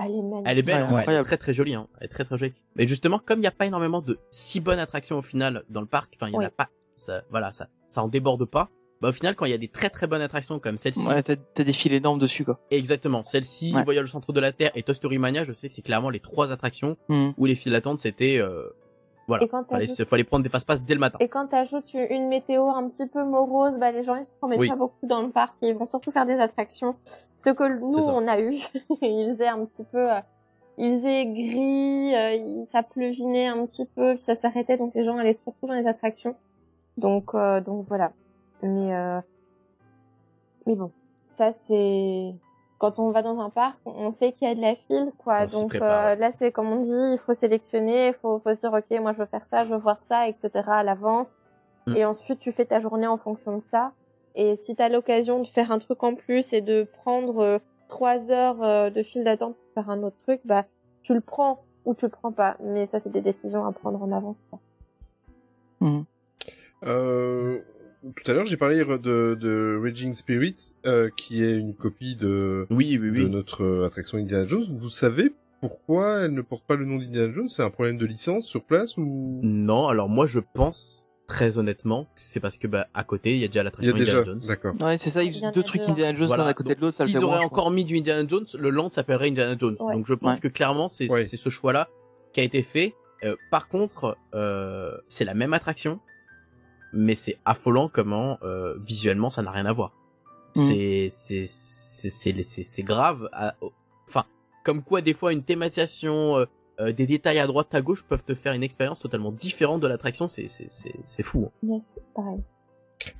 Elle 0.00 0.12
est 0.12 0.22
magnifique. 0.22 0.42
Elle 0.46 0.58
est 0.58 0.62
belle, 0.62 0.84
Ouais, 0.84 0.94
hein. 1.00 1.04
elle 1.06 1.14
est 1.20 1.24
très 1.24 1.36
très 1.36 1.52
jolie, 1.54 1.74
hein. 1.74 1.86
Elle 2.00 2.06
est 2.06 2.08
très 2.08 2.24
très 2.24 2.38
jolie. 2.38 2.54
Mais 2.76 2.86
justement, 2.86 3.18
comme 3.18 3.38
il 3.38 3.42
n'y 3.42 3.46
a 3.46 3.50
pas 3.52 3.66
énormément 3.66 4.00
de 4.02 4.18
si 4.30 4.60
bonnes 4.60 4.78
attractions 4.78 5.18
au 5.18 5.22
final 5.22 5.64
dans 5.68 5.80
le 5.80 5.86
parc, 5.86 6.12
enfin 6.16 6.28
il 6.28 6.32
y 6.32 6.36
en 6.36 6.40
Oui. 6.40 6.44
a 6.44 6.50
pas, 6.50 6.68
ça, 6.96 7.22
voilà, 7.30 7.52
ça, 7.52 7.68
ça 7.90 8.02
en 8.02 8.08
déborde 8.08 8.44
pas. 8.44 8.68
Bah 9.00 9.08
au 9.08 9.12
final, 9.12 9.34
quand 9.34 9.46
il 9.46 9.50
y 9.50 9.54
a 9.54 9.58
des 9.58 9.68
très 9.68 9.88
très 9.88 10.06
bonnes 10.06 10.20
attractions 10.20 10.58
comme 10.58 10.76
celle-ci, 10.76 11.06
Ouais, 11.06 11.22
t'as 11.22 11.34
t'as 11.36 11.64
des 11.64 11.72
fils 11.72 11.90
énormes 11.92 12.18
dessus 12.18 12.44
quoi. 12.44 12.60
exactement, 12.70 13.24
celle-ci, 13.24 13.74
Ouais. 13.74 13.82
Voyage 13.84 14.04
au 14.04 14.08
centre 14.08 14.32
de 14.34 14.40
la 14.40 14.52
Terre 14.52 14.70
et 14.74 14.82
Toy 14.82 14.94
Story 14.94 15.16
Mania, 15.18 15.42
je 15.44 15.54
sais 15.54 15.68
que 15.68 15.74
c'est 15.74 15.80
clairement 15.80 16.10
les 16.10 16.20
trois 16.20 16.52
attractions 16.52 16.98
Mhm. 17.08 17.32
où 17.38 17.46
les 17.46 17.54
files 17.54 17.72
d'attente 17.72 17.98
c'était, 17.98 18.38
euh, 18.38 18.68
voilà, 19.30 19.44
Et 19.44 19.48
quand 19.48 19.64
fallait, 19.68 19.86
fallait 19.86 20.24
prendre 20.24 20.42
des 20.42 20.50
fast-pass 20.50 20.82
dès 20.82 20.94
le 20.94 21.00
matin. 21.00 21.18
Et 21.20 21.28
quand 21.28 21.46
t'ajoutes 21.46 21.94
une 21.94 22.28
météo 22.28 22.68
un 22.68 22.88
petit 22.88 23.06
peu 23.06 23.24
morose, 23.24 23.78
bah 23.78 23.92
les 23.92 24.02
gens 24.02 24.16
ils 24.16 24.24
se 24.24 24.30
promènent 24.30 24.60
Oui. 24.60 24.68
pas 24.68 24.76
beaucoup 24.76 25.06
dans 25.06 25.22
le 25.22 25.30
parc, 25.30 25.54
ils 25.62 25.74
vont 25.74 25.86
surtout 25.86 26.10
faire 26.10 26.26
des 26.26 26.38
attractions. 26.40 26.96
Ce 27.36 27.50
que 27.50 27.64
nous 27.64 28.08
on 28.08 28.26
a 28.28 28.40
eu, 28.40 28.54
il 29.02 29.30
faisait 29.32 29.48
un 29.48 29.64
petit 29.64 29.84
peu, 29.84 30.12
euh, 30.12 30.20
il 30.78 30.92
faisait 30.92 31.26
gris, 31.26 32.14
euh, 32.14 32.64
ça 32.66 32.82
pleuvinait 32.82 33.46
un 33.46 33.64
petit 33.66 33.86
peu, 33.86 34.14
puis 34.14 34.22
ça 34.22 34.34
s'arrêtait, 34.34 34.76
donc 34.76 34.94
les 34.94 35.04
gens 35.04 35.16
allaient 35.18 35.32
surtout 35.32 35.66
dans 35.66 35.74
les 35.74 35.86
attractions. 35.86 36.34
Donc 36.96 37.34
euh, 37.34 37.60
donc 37.60 37.86
voilà. 37.88 38.12
Mais 38.62 38.94
euh, 38.94 39.20
mais 40.66 40.74
bon, 40.76 40.90
ça 41.24 41.52
c'est 41.52 42.34
quand 42.80 42.98
on 42.98 43.10
va 43.10 43.20
dans 43.20 43.38
un 43.40 43.50
parc, 43.50 43.78
on 43.84 44.10
sait 44.10 44.32
qu'il 44.32 44.48
y 44.48 44.50
a 44.50 44.54
de 44.54 44.60
la 44.62 44.74
file, 44.74 45.12
quoi. 45.18 45.42
On 45.42 45.60
Donc 45.60 45.68
prépare, 45.68 46.06
euh, 46.06 46.14
là, 46.14 46.32
c'est 46.32 46.50
comme 46.50 46.72
on 46.72 46.80
dit, 46.80 47.12
il 47.12 47.18
faut 47.18 47.34
sélectionner, 47.34 48.08
il 48.08 48.14
faut, 48.14 48.40
faut 48.42 48.52
se 48.54 48.58
dire, 48.58 48.72
ok, 48.72 49.00
moi 49.00 49.12
je 49.12 49.18
veux 49.18 49.26
faire 49.26 49.44
ça, 49.44 49.64
je 49.64 49.70
veux 49.70 49.76
voir 49.76 50.02
ça, 50.02 50.26
etc. 50.28 50.50
à 50.66 50.82
l'avance. 50.82 51.28
Mm. 51.86 51.96
Et 51.96 52.04
ensuite, 52.06 52.38
tu 52.38 52.52
fais 52.52 52.64
ta 52.64 52.80
journée 52.80 53.06
en 53.06 53.18
fonction 53.18 53.54
de 53.54 53.60
ça. 53.60 53.92
Et 54.34 54.56
si 54.56 54.74
tu 54.74 54.82
as 54.82 54.88
l'occasion 54.88 55.40
de 55.40 55.46
faire 55.46 55.70
un 55.72 55.78
truc 55.78 56.02
en 56.02 56.14
plus 56.14 56.54
et 56.54 56.62
de 56.62 56.84
prendre 56.84 57.40
euh, 57.40 57.58
trois 57.88 58.30
heures 58.30 58.62
euh, 58.62 58.88
de 58.88 59.02
file 59.02 59.24
d'attente 59.24 59.56
pour 59.56 59.74
faire 59.74 59.90
un 59.90 60.02
autre 60.02 60.16
truc, 60.16 60.40
bah 60.46 60.64
tu 61.02 61.12
le 61.12 61.20
prends 61.20 61.62
ou 61.84 61.94
tu 61.94 62.06
le 62.06 62.10
prends 62.10 62.32
pas. 62.32 62.56
Mais 62.60 62.86
ça, 62.86 62.98
c'est 62.98 63.10
des 63.10 63.20
décisions 63.20 63.66
à 63.66 63.72
prendre 63.72 64.02
en 64.02 64.10
avance. 64.10 64.42
Quoi. 64.48 64.58
Euh, 66.84 67.60
tout 68.16 68.30
à 68.30 68.34
l'heure, 68.34 68.46
j'ai 68.46 68.56
parlé 68.56 68.84
de, 68.84 69.34
de 69.34 69.80
Raging 69.82 70.14
Spirit, 70.14 70.74
euh, 70.86 71.10
qui 71.16 71.42
est 71.44 71.56
une 71.58 71.74
copie 71.74 72.16
de, 72.16 72.66
Oui, 72.70 72.98
oui, 73.00 73.10
de 73.12 73.24
oui. 73.24 73.30
notre 73.30 73.62
euh, 73.64 73.86
attraction 73.86 74.18
Indiana 74.18 74.46
Jones. 74.46 74.64
Vous 74.80 74.88
savez 74.88 75.32
pourquoi 75.60 76.20
elle 76.20 76.32
ne 76.34 76.40
porte 76.40 76.64
pas 76.66 76.76
le 76.76 76.86
nom 76.86 76.96
d'Indiana 76.98 77.32
Jones? 77.34 77.48
C'est 77.48 77.62
un 77.62 77.68
problème 77.70 77.98
de 77.98 78.06
licence 78.06 78.46
sur 78.46 78.64
place 78.64 78.96
ou? 78.96 79.40
Non, 79.42 79.88
alors 79.88 80.08
moi 80.08 80.26
je 80.26 80.40
pense 80.54 81.06
très 81.26 81.58
honnêtement 81.58 82.04
que 82.06 82.10
c'est 82.16 82.40
parce 82.40 82.56
que 82.58 82.66
bah 82.66 82.88
à 82.94 83.04
côté 83.04 83.34
il 83.34 83.40
y 83.40 83.44
a 83.44 83.46
déjà 83.48 83.52
il 83.52 83.56
y 83.58 83.60
a 83.60 83.64
l'attraction 83.64 83.96
déjà 83.96 84.12
Indiana 84.20 84.24
Jones. 84.32 84.40
D'accord. 84.48 84.74
Ouais, 84.80 84.96
c'est 84.98 85.10
ça, 85.10 85.22
ils- 85.22 85.28
Indiana 85.28 85.52
deux 85.52 85.62
trucs. 85.62 85.82
Indiana 85.82 86.16
Jones 86.18 86.28
l'un 86.30 86.46
à 86.46 86.54
côté 86.54 86.74
de 86.74 86.80
l'autre, 86.80 86.94
ça 86.94 87.04
le 87.04 87.10
S'ils 87.10 87.22
auraient 87.22 87.36
moins, 87.36 87.46
encore 87.46 87.70
mis 87.70 87.84
du 87.84 87.98
Indiana 87.98 88.26
Jones, 88.26 88.46
le 88.58 88.70
land 88.70 88.88
s'appellerait 88.90 89.28
Indiana 89.28 89.54
Jones. 89.58 89.76
Ouais. 89.80 89.94
Donc 89.94 90.06
je 90.06 90.14
pense 90.14 90.36
Ouais. 90.36 90.40
que 90.40 90.48
clairement 90.48 90.88
c'est 90.88 91.08
Ouais. 91.10 91.24
c'est 91.24 91.36
ce 91.36 91.50
choix-là 91.50 91.88
qui 92.32 92.40
a 92.40 92.42
été 92.42 92.62
fait. 92.62 92.94
Euh, 93.22 93.36
par 93.50 93.68
contre, 93.68 94.16
euh, 94.34 94.92
c'est 95.08 95.26
la 95.26 95.34
même 95.34 95.52
attraction, 95.52 96.00
mais 96.92 97.14
c'est 97.14 97.36
affolant 97.44 97.88
comment 97.92 98.38
euh, 98.42 98.76
visuellement 98.84 99.30
ça 99.30 99.42
n'a 99.42 99.50
rien 99.50 99.66
à 99.66 99.72
voir. 99.72 99.92
Mhm. 100.56 100.66
C'est 100.66 101.08
c'est 101.10 101.46
c'est 101.46 102.42
c'est 102.42 102.82
grave. 102.82 103.28
à- 103.32 103.54
Enfin, 104.08 104.24
comme 104.64 104.82
quoi 104.82 105.00
des 105.00 105.14
fois 105.14 105.32
une 105.32 105.44
thématisation, 105.44 106.36
euh, 106.38 106.46
euh, 106.80 106.92
des 106.92 107.06
détails 107.06 107.38
à 107.38 107.46
droite 107.46 107.74
à 107.74 107.80
gauche 107.82 108.02
peuvent 108.02 108.24
te 108.24 108.34
faire 108.34 108.52
une 108.54 108.62
expérience 108.62 108.98
totalement 109.00 109.32
différente 109.32 109.80
de 109.80 109.86
l'attraction. 109.86 110.26
C'est 110.28 110.48
c'est 110.48 110.66
c'est 110.70 110.94
c'est 111.04 111.22
fou. 111.22 111.46
hein. 111.48 111.52
Yes, 111.62 112.04
pareil. 112.14 112.40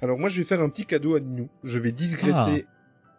Alors 0.02 0.18
moi, 0.18 0.28
je 0.28 0.38
vais 0.40 0.44
faire 0.46 0.60
un 0.60 0.68
petit 0.68 0.84
cadeau 0.86 1.14
à 1.14 1.20
Ninou. 1.20 1.48
Je 1.62 1.78
vais 1.78 1.92
digresser 1.92 2.66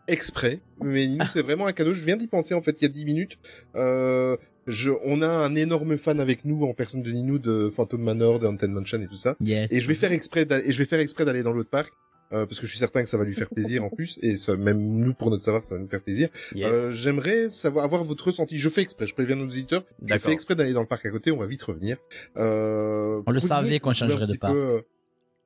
exprès, 0.08 0.62
mais 0.82 1.08
Ninou, 1.08 1.26
c'est 1.28 1.42
vraiment 1.42 1.66
un 1.68 1.72
cadeau. 1.74 1.94
Je 1.94 2.04
viens 2.04 2.18
d'y 2.18 2.28
penser 2.28 2.54
en 2.54 2.62
fait 2.62 2.76
il 2.82 2.84
y 2.84 2.86
a 2.86 2.90
10 2.90 3.06
minutes. 3.06 3.38
Euh, 3.76 4.36
je, 4.72 4.90
on 5.04 5.22
a 5.22 5.28
un 5.28 5.54
énorme 5.56 5.98
fan 5.98 6.20
avec 6.20 6.46
nous 6.46 6.64
en 6.66 6.74
personne 6.74 7.04
de 7.04 7.12
Ninou 7.12 7.38
de 7.40 7.72
Phantom 7.76 8.02
Manor, 8.02 8.40
de 8.40 8.48
Haunted 8.48 8.70
Mansion 8.72 9.00
et 9.02 9.08
tout 9.08 9.16
ça. 9.16 9.36
Yes. 9.42 9.72
Et 9.72 9.80
je 9.82 9.88
vais 9.88 9.94
faire 9.96 10.12
exprès 10.12 10.46
d'aller, 10.46 10.68
et 10.68 10.72
je 10.72 10.78
vais 10.80 10.86
faire 10.86 11.00
exprès 11.00 11.26
d'aller 11.26 11.44
dans 11.44 11.54
l'autre 11.54 11.70
parc. 11.70 11.92
euh, 12.34 12.46
parce 12.46 12.60
que 12.62 12.66
je 12.66 12.72
suis 12.72 12.80
certain 12.80 13.04
que 13.04 13.10
ça 13.10 13.18
va 13.18 13.26
lui 13.26 13.34
faire 13.36 13.50
plaisir 13.50 13.84
en 13.84 13.90
plus, 13.90 14.18
et 14.22 14.38
ça, 14.38 14.56
même 14.56 14.80
nous 14.80 15.14
pour 15.14 15.30
notre 15.30 15.44
savoir, 15.44 15.64
ça 15.66 15.76
va 15.76 15.82
nous 15.82 15.88
faire 15.88 16.02
plaisir. 16.02 16.30
Yes. 16.56 16.68
Euh, 16.72 16.92
J'aimerais 16.94 17.50
savoir 17.50 17.84
avoir 17.84 18.04
votre 18.06 18.26
ressenti. 18.26 18.58
Je 18.58 18.70
fais 18.70 18.82
exprès, 18.82 19.06
je 19.06 19.14
préviens 19.14 19.36
nos 19.36 19.44
auditeurs. 19.46 19.84
Je 20.06 20.18
fais 20.18 20.32
exprès 20.32 20.56
d'aller 20.56 20.72
dans 20.74 20.80
le 20.82 20.88
parc 20.88 21.06
à 21.06 21.10
côté. 21.12 21.32
On 21.32 21.38
va 21.38 21.46
vite 21.46 21.62
revenir. 21.64 21.98
Euh, 22.38 23.22
On 23.28 23.32
le 23.32 23.40
savait 23.42 23.80
qu'on 23.80 23.92
changerait 23.94 24.28
de 24.28 24.38
parc. 24.38 24.54
peu, 24.54 24.60
euh, 24.60 24.82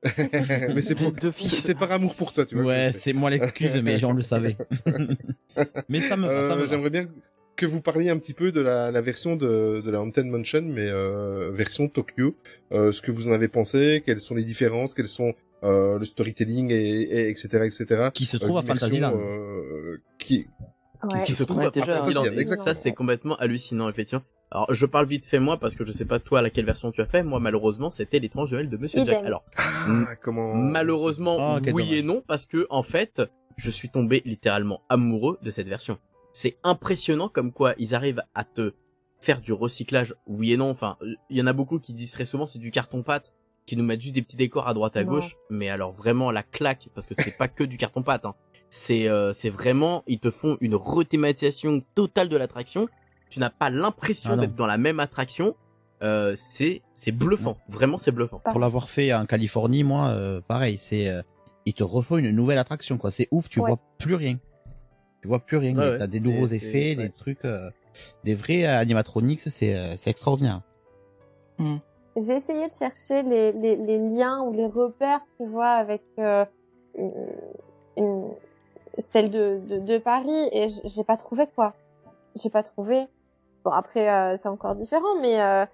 mais 0.74 0.82
c'est 0.82 0.94
pour, 0.94 1.12
c'est 1.42 1.76
par 1.76 1.90
amour 1.90 2.14
pour 2.14 2.32
toi, 2.32 2.44
tu 2.46 2.54
vois. 2.54 2.64
Ouais, 2.64 2.90
c'est 2.96 3.12
moi 3.12 3.30
l'excuse, 3.30 3.70
mais 3.82 4.04
on 4.04 4.12
le 4.12 4.22
savait. 4.22 4.56
mais 5.88 6.00
ça 6.00 6.16
me 6.16 6.28
Euh, 6.28 6.54
me. 6.56 6.66
J'aimerais 6.66 6.90
bien, 6.90 7.06
que 7.56 7.66
vous 7.66 7.80
parliez 7.80 8.10
un 8.10 8.18
petit 8.18 8.34
peu 8.34 8.52
de 8.52 8.60
la, 8.60 8.90
la 8.90 9.00
version 9.00 9.36
de, 9.36 9.80
de 9.80 9.90
la 9.90 10.00
Haunted 10.00 10.26
Mansion, 10.26 10.62
mais 10.62 10.86
euh, 10.88 11.50
version 11.52 11.88
Tokyo. 11.88 12.36
Euh, 12.72 12.92
ce 12.92 13.00
que 13.02 13.10
vous 13.10 13.26
en 13.28 13.32
avez 13.32 13.48
pensé, 13.48 14.02
quelles 14.04 14.20
sont 14.20 14.34
les 14.34 14.44
différences, 14.44 14.94
quels 14.94 15.08
sont 15.08 15.32
euh, 15.64 15.98
le 15.98 16.04
storytelling, 16.04 16.70
et, 16.70 17.02
et 17.02 17.28
etc., 17.30 17.64
etc. 17.64 18.10
Qui 18.12 18.26
se 18.26 18.36
trouve 18.36 18.56
Euh, 18.56 18.60
à 18.60 18.62
Fantasyland. 18.62 19.14
euh, 19.16 19.98
qui, 20.18 20.46
Ouais. 21.04 21.22
qui 21.24 21.32
se 21.32 21.44
trouve 21.44 21.58
Ouais, 21.58 21.66
à 21.66 21.70
déjà, 21.70 21.98
Fantasyland. 22.02 22.64
ça, 22.64 22.74
c'est 22.74 22.92
complètement 22.92 23.36
hallucinant, 23.36 23.88
effectivement. 23.88 24.24
Alors, 24.50 24.72
je 24.72 24.86
parle 24.86 25.06
vite 25.06 25.26
fait 25.26 25.38
moi, 25.40 25.58
parce 25.58 25.74
que 25.76 25.84
je 25.84 25.92
sais 25.92 26.04
pas 26.04 26.18
toi 26.20 26.40
laquelle 26.40 26.64
version 26.64 26.90
tu 26.92 27.00
as 27.00 27.06
fait. 27.06 27.22
Moi, 27.22 27.40
malheureusement, 27.40 27.90
c'était 27.90 28.18
l'étrange 28.18 28.52
Noël 28.52 28.68
de 28.70 28.76
Monsieur 28.76 29.00
Idem. 29.00 29.14
Jack. 29.14 29.24
Alors, 29.24 29.44
ah, 29.56 30.04
comment 30.22 30.54
malheureusement, 30.54 31.36
Oh, 31.56 31.58
quel 31.62 31.74
oui 31.74 31.84
dommage. 31.84 31.98
et 31.98 32.02
non, 32.02 32.22
parce 32.26 32.46
que, 32.46 32.66
en 32.70 32.82
fait, 32.82 33.22
je 33.56 33.70
suis 33.70 33.88
tombé 33.88 34.22
littéralement 34.24 34.82
amoureux 34.88 35.38
de 35.42 35.50
cette 35.50 35.68
version. 35.68 35.98
C'est 36.38 36.58
impressionnant 36.64 37.30
comme 37.30 37.50
quoi 37.50 37.72
ils 37.78 37.94
arrivent 37.94 38.22
à 38.34 38.44
te 38.44 38.74
faire 39.20 39.40
du 39.40 39.54
recyclage, 39.54 40.14
oui 40.26 40.52
et 40.52 40.58
non. 40.58 40.68
Enfin, 40.68 40.98
il 41.30 41.38
y 41.38 41.40
en 41.40 41.46
a 41.46 41.54
beaucoup 41.54 41.78
qui 41.78 41.94
disent 41.94 42.12
très 42.12 42.26
souvent 42.26 42.44
c'est 42.44 42.58
du 42.58 42.70
carton-pâte, 42.70 43.32
qui 43.64 43.74
nous 43.74 43.82
mettent 43.82 44.02
juste 44.02 44.14
des 44.14 44.20
petits 44.20 44.36
décors 44.36 44.68
à 44.68 44.74
droite 44.74 44.98
à 44.98 45.04
Non. 45.04 45.12
gauche. 45.12 45.34
Mais 45.48 45.70
alors 45.70 45.92
vraiment 45.92 46.30
la 46.30 46.42
claque, 46.42 46.90
parce 46.94 47.06
que 47.06 47.14
c'est 47.14 47.34
pas 47.38 47.48
que 47.48 47.64
du 47.64 47.78
carton-pâte. 47.78 48.26
Hein. 48.26 48.34
C'est 48.68 49.08
euh, 49.08 49.32
c'est 49.32 49.48
vraiment, 49.48 50.02
ils 50.06 50.18
te 50.20 50.30
font 50.30 50.58
une 50.60 50.74
rethématisation 50.74 51.82
totale 51.94 52.28
de 52.28 52.36
l'attraction. 52.36 52.86
Tu 53.30 53.40
n'as 53.40 53.48
pas 53.48 53.70
l'impression 53.70 54.32
Ah 54.34 54.36
d'être 54.36 54.54
dans 54.56 54.66
la 54.66 54.76
même 54.76 55.00
attraction. 55.00 55.56
Euh, 56.02 56.34
c'est 56.36 56.82
c'est 56.94 57.12
bluffant, 57.12 57.56
vraiment 57.70 57.98
c'est 57.98 58.12
bluffant. 58.12 58.42
Pour 58.50 58.60
l'avoir 58.60 58.90
fait 58.90 59.14
en 59.14 59.24
Californie, 59.24 59.84
moi, 59.84 60.08
euh, 60.08 60.42
pareil, 60.46 60.76
c'est 60.76 61.08
euh, 61.08 61.22
ils 61.64 61.72
te 61.72 61.82
refont 61.82 62.18
une 62.18 62.30
nouvelle 62.30 62.58
attraction, 62.58 62.98
quoi. 62.98 63.10
C'est 63.10 63.26
ouf, 63.30 63.48
tu 63.48 63.60
Ouais. 63.60 63.68
vois 63.70 63.80
plus 63.98 64.14
rien. 64.16 64.36
Tu 65.26 65.28
vois 65.28 65.40
plus 65.40 65.56
rien. 65.56 65.72
Et 65.74 65.76
ouais. 65.76 65.98
T'as 65.98 66.06
des 66.06 66.20
nouveaux 66.20 66.46
effets, 66.46 66.90
ouais. 66.90 66.94
des 66.94 67.10
trucs, 67.10 67.44
euh, 67.44 67.68
des 68.22 68.34
vrais 68.34 68.64
animatronics. 68.64 69.40
C'est 69.40 69.74
euh, 69.74 69.94
c'est 69.96 70.08
extraordinaire. 70.10 70.60
J'ai 71.58 72.34
essayé 72.36 72.68
de 72.68 72.72
chercher 72.72 73.24
les, 73.24 73.50
les, 73.52 73.74
les 73.74 73.98
liens 73.98 74.40
ou 74.42 74.52
les 74.52 74.66
repères, 74.66 75.20
tu 75.36 75.46
vois, 75.46 75.70
avec 75.72 76.02
euh, 76.20 76.44
une, 76.96 77.12
une- 77.96 78.28
celle 78.98 79.30
de, 79.30 79.58
de, 79.68 79.78
de 79.80 79.98
Paris 79.98 80.48
et 80.52 80.68
j'ai 80.84 81.02
pas 81.04 81.16
trouvé 81.16 81.46
quoi. 81.52 81.74
J'ai 82.40 82.48
pas 82.50 82.62
trouvé. 82.62 83.06
Bon 83.64 83.72
après 83.72 84.08
euh, 84.08 84.36
c'est 84.40 84.48
encore 84.48 84.76
différent, 84.76 85.20
mais 85.20 85.40
euh, 85.42 85.66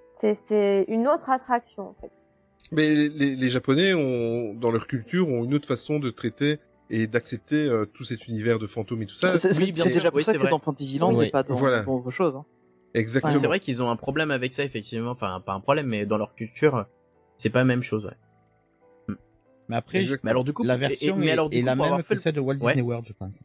c'est 0.00 0.34
c'est 0.34 0.86
une 0.88 1.06
autre 1.08 1.28
attraction 1.28 1.90
en 1.90 1.94
fait. 2.00 2.10
Mais 2.72 2.94
les, 2.94 3.08
les, 3.10 3.36
les 3.36 3.48
Japonais 3.50 3.92
ont, 3.92 4.54
dans 4.54 4.70
leur 4.70 4.86
culture, 4.86 5.28
ont 5.28 5.44
une 5.44 5.52
autre 5.52 5.68
façon 5.68 5.98
de 5.98 6.08
traiter 6.08 6.58
et 6.94 7.06
d'accepter 7.06 7.66
euh, 7.68 7.86
tout 7.86 8.04
cet 8.04 8.28
univers 8.28 8.58
de 8.60 8.66
fantômes 8.66 9.02
et 9.02 9.06
tout 9.06 9.14
ça. 9.16 9.36
C'est 9.38 9.48
oui, 9.58 9.72
bien 9.72 9.82
c'est 9.82 9.90
sûr. 9.90 9.98
déjà 9.98 10.10
pour 10.10 10.18
Oui, 10.18 10.24
ça 10.24 10.32
c'est 10.32 10.38
que 10.38 10.44
c'est 10.44 10.50
dans 10.50 10.58
Fantasyland 10.60 11.12
Oui. 11.14 11.26
et 11.26 11.30
pas 11.30 11.42
dans, 11.42 11.54
Voilà. 11.56 11.82
dans 11.82 11.94
autre 11.96 12.10
chose. 12.10 12.36
hein. 12.36 12.44
Exactement. 12.94 13.32
Ouais, 13.32 13.38
c'est 13.40 13.46
vrai 13.46 13.58
qu'ils 13.60 13.82
ont 13.82 13.88
un 13.90 13.96
problème 13.96 14.30
avec 14.30 14.52
ça, 14.52 14.62
effectivement. 14.64 15.10
Enfin, 15.10 15.40
pas 15.40 15.54
un 15.54 15.60
problème, 15.60 15.86
mais 15.86 16.04
dans 16.06 16.18
leur 16.18 16.34
culture, 16.34 16.86
c'est 17.38 17.48
pas 17.50 17.60
la 17.60 17.64
même 17.64 17.82
chose, 17.82 18.04
ouais. 18.06 19.16
Mais 19.68 19.76
après, 19.76 20.00
Exactement. 20.00 20.20
Mais 20.24 20.30
alors, 20.32 20.44
du 20.44 20.52
coup, 20.52 20.62
la 20.64 20.74
et- 20.74 20.76
et- 20.76 20.80
version 20.80 21.16
mais 21.16 21.26
est, 21.28 21.30
alors, 21.30 21.48
du 21.48 21.56
est 21.56 21.60
coup, 21.60 21.66
la 21.66 21.76
pour 21.76 21.84
avoir 21.86 21.98
même 21.98 22.04
fait 22.04 22.14
que 22.14 22.18
le- 22.18 22.22
celle 22.22 22.34
de 22.34 22.40
Walt 22.40 22.56
Ouais. 22.58 22.72
Disney 22.74 22.82
World, 22.82 23.06
je 23.06 23.12
pense. 23.14 23.40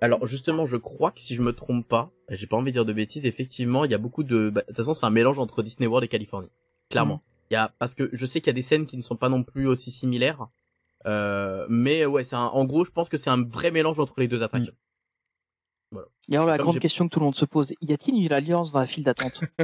Alors, 0.00 0.26
justement, 0.26 0.66
je 0.66 0.76
crois 0.78 1.10
que 1.12 1.20
si 1.20 1.34
je 1.34 1.42
me 1.42 1.52
trompe 1.52 1.86
pas, 1.86 2.10
et 2.30 2.34
j'ai 2.36 2.46
pas 2.46 2.56
envie 2.56 2.72
de 2.72 2.76
dire 2.76 2.86
de 2.86 2.92
bêtises, 2.92 3.26
effectivement, 3.26 3.84
il 3.84 3.90
y 3.90 3.94
a 3.94 3.98
beaucoup 3.98 4.24
de, 4.24 4.48
bah, 4.50 4.62
de 4.62 4.66
toute 4.68 4.76
façon, 4.78 4.94
c'est 4.94 5.04
un 5.06 5.10
mélange 5.10 5.38
entre 5.38 5.62
Disney 5.62 5.86
World 5.86 6.04
et 6.04 6.08
Californie. 6.08 6.48
Clairement. 6.88 7.16
Mm. 7.16 7.20
Il 7.50 7.54
y 7.54 7.56
a, 7.56 7.74
parce 7.78 7.94
que 7.94 8.08
je 8.12 8.26
sais 8.26 8.40
qu'il 8.40 8.48
y 8.48 8.50
a 8.50 8.54
des 8.54 8.62
scènes 8.62 8.86
qui 8.86 8.96
ne 8.96 9.02
sont 9.02 9.16
pas 9.16 9.28
non 9.28 9.42
plus 9.44 9.66
aussi 9.68 9.90
similaires. 9.90 10.48
Euh, 11.06 11.66
mais 11.68 12.04
ouais, 12.06 12.24
c'est 12.24 12.36
un, 12.36 12.46
en 12.46 12.64
gros, 12.64 12.84
je 12.84 12.90
pense 12.90 13.08
que 13.08 13.16
c'est 13.16 13.30
un 13.30 13.42
vrai 13.44 13.70
mélange 13.70 13.98
entre 13.98 14.14
les 14.18 14.28
deux 14.28 14.42
attractions. 14.42 14.74
Et 16.28 16.36
alors 16.36 16.46
la 16.46 16.56
Comme 16.56 16.66
grande 16.66 16.78
question 16.78 17.08
que 17.08 17.12
tout 17.12 17.18
le 17.18 17.24
monde 17.24 17.34
se 17.34 17.44
pose, 17.44 17.72
y 17.80 17.92
a-t-il 17.92 18.24
une 18.24 18.32
alliance 18.32 18.70
dans 18.70 18.78
la 18.78 18.86
file 18.86 19.02
d'attente? 19.04 19.40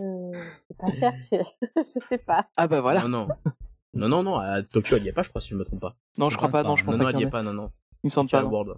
Euh, 0.00 0.32
pas 0.78 0.92
cherché, 0.92 1.40
je 1.76 2.00
sais 2.08 2.18
pas. 2.18 2.46
Ah 2.56 2.66
bah 2.66 2.80
voilà. 2.80 3.02
Non, 3.02 3.08
non. 3.08 3.28
Non, 3.94 4.08
non, 4.08 4.22
non, 4.22 4.36
à 4.36 4.62
Tokyo, 4.62 4.96
elle 4.96 5.04
y 5.04 5.08
est 5.08 5.12
pas, 5.12 5.22
je 5.22 5.28
crois, 5.28 5.40
si 5.40 5.50
je 5.50 5.56
me 5.56 5.64
trompe 5.64 5.80
pas. 5.80 5.96
Non, 6.18 6.28
je 6.28 6.32
Je 6.32 6.36
crois 6.38 6.48
pense 6.48 6.52
pas, 6.52 6.62
pas. 6.62 6.68
non, 6.68 6.76
je 6.76 6.84
pense 6.84 6.94
Non, 6.94 6.98
pas 6.98 7.04
non, 7.04 7.10
elle 7.10 7.22
y 7.22 7.24
y 7.24 7.26
est 7.26 7.30
pas, 7.30 7.42
non, 7.42 7.52
non. 7.52 7.70
Il 8.02 8.08
me 8.08 8.10
semble 8.10 8.30
pas. 8.30 8.44
World. 8.44 8.74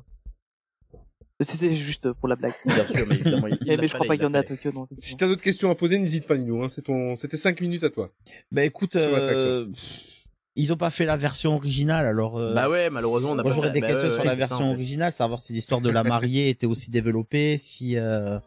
C'était 1.40 1.74
juste 1.74 2.12
pour 2.12 2.28
la 2.28 2.36
blague. 2.36 2.52
Bien 2.65 2.86
sûr, 2.86 3.06
mais 3.09 3.16
évidemment, 3.16 3.47
il, 3.48 3.59
il 3.61 3.66
Mais, 3.66 3.77
l'a 3.77 3.82
mais 3.82 3.89
je 3.89 3.94
crois 3.94 4.06
pas 4.06 4.15
il 4.15 4.19
qu'il 4.19 4.24
y 4.27 4.31
en 4.31 4.31
ait 4.31 4.32
l'a 4.35 4.39
à. 4.40 4.44
Tokyo, 4.44 4.73
non. 4.73 4.86
Si 5.01 5.16
t'as 5.16 5.27
d'autres 5.27 5.43
questions 5.43 5.70
à 5.70 5.74
poser, 5.74 5.98
n'hésite 5.98 6.27
pas, 6.27 6.36
Nino. 6.36 6.62
Hein. 6.62 6.69
C'est 6.69 6.82
ton, 6.82 7.16
c'était 7.16 7.36
cinq 7.36 7.61
minutes 7.61 7.82
à 7.85 7.90
toi. 7.90 8.11
Bah 8.52 8.65
écoute, 8.65 8.97
euh, 8.97 9.66
ils 10.56 10.72
ont 10.72 10.76
pas 10.76 10.90
fait 10.90 11.05
la 11.05 11.16
version 11.16 11.55
originale, 11.56 12.06
alors. 12.06 12.39
euh, 12.39 12.55
Bah 12.55 12.68
ouais, 12.68 12.90
malheureusement, 12.90 13.31
on 13.31 13.39
a 13.39 13.43
Moi 13.43 13.44
pas 13.44 13.51
j'aurais 13.55 13.68
fait- 13.68 13.74
des 13.74 13.81
bah 13.81 13.89
questions 13.89 14.09
ouais, 14.09 14.14
sur 14.14 14.20
ouais, 14.22 14.26
la 14.26 14.32
ça, 14.32 14.36
version 14.36 14.56
en 14.66 14.68
fait. 14.70 14.74
originale, 14.74 15.12
savoir 15.12 15.43
si 15.43 15.52
l'histoire 15.52 15.81
de 15.81 15.90
la 15.90 16.02
mariée 16.05 16.48
était 16.48 16.66
aussi 16.66 16.90
développée, 16.90 17.59
si. 17.59 17.97
euh, 17.97 18.39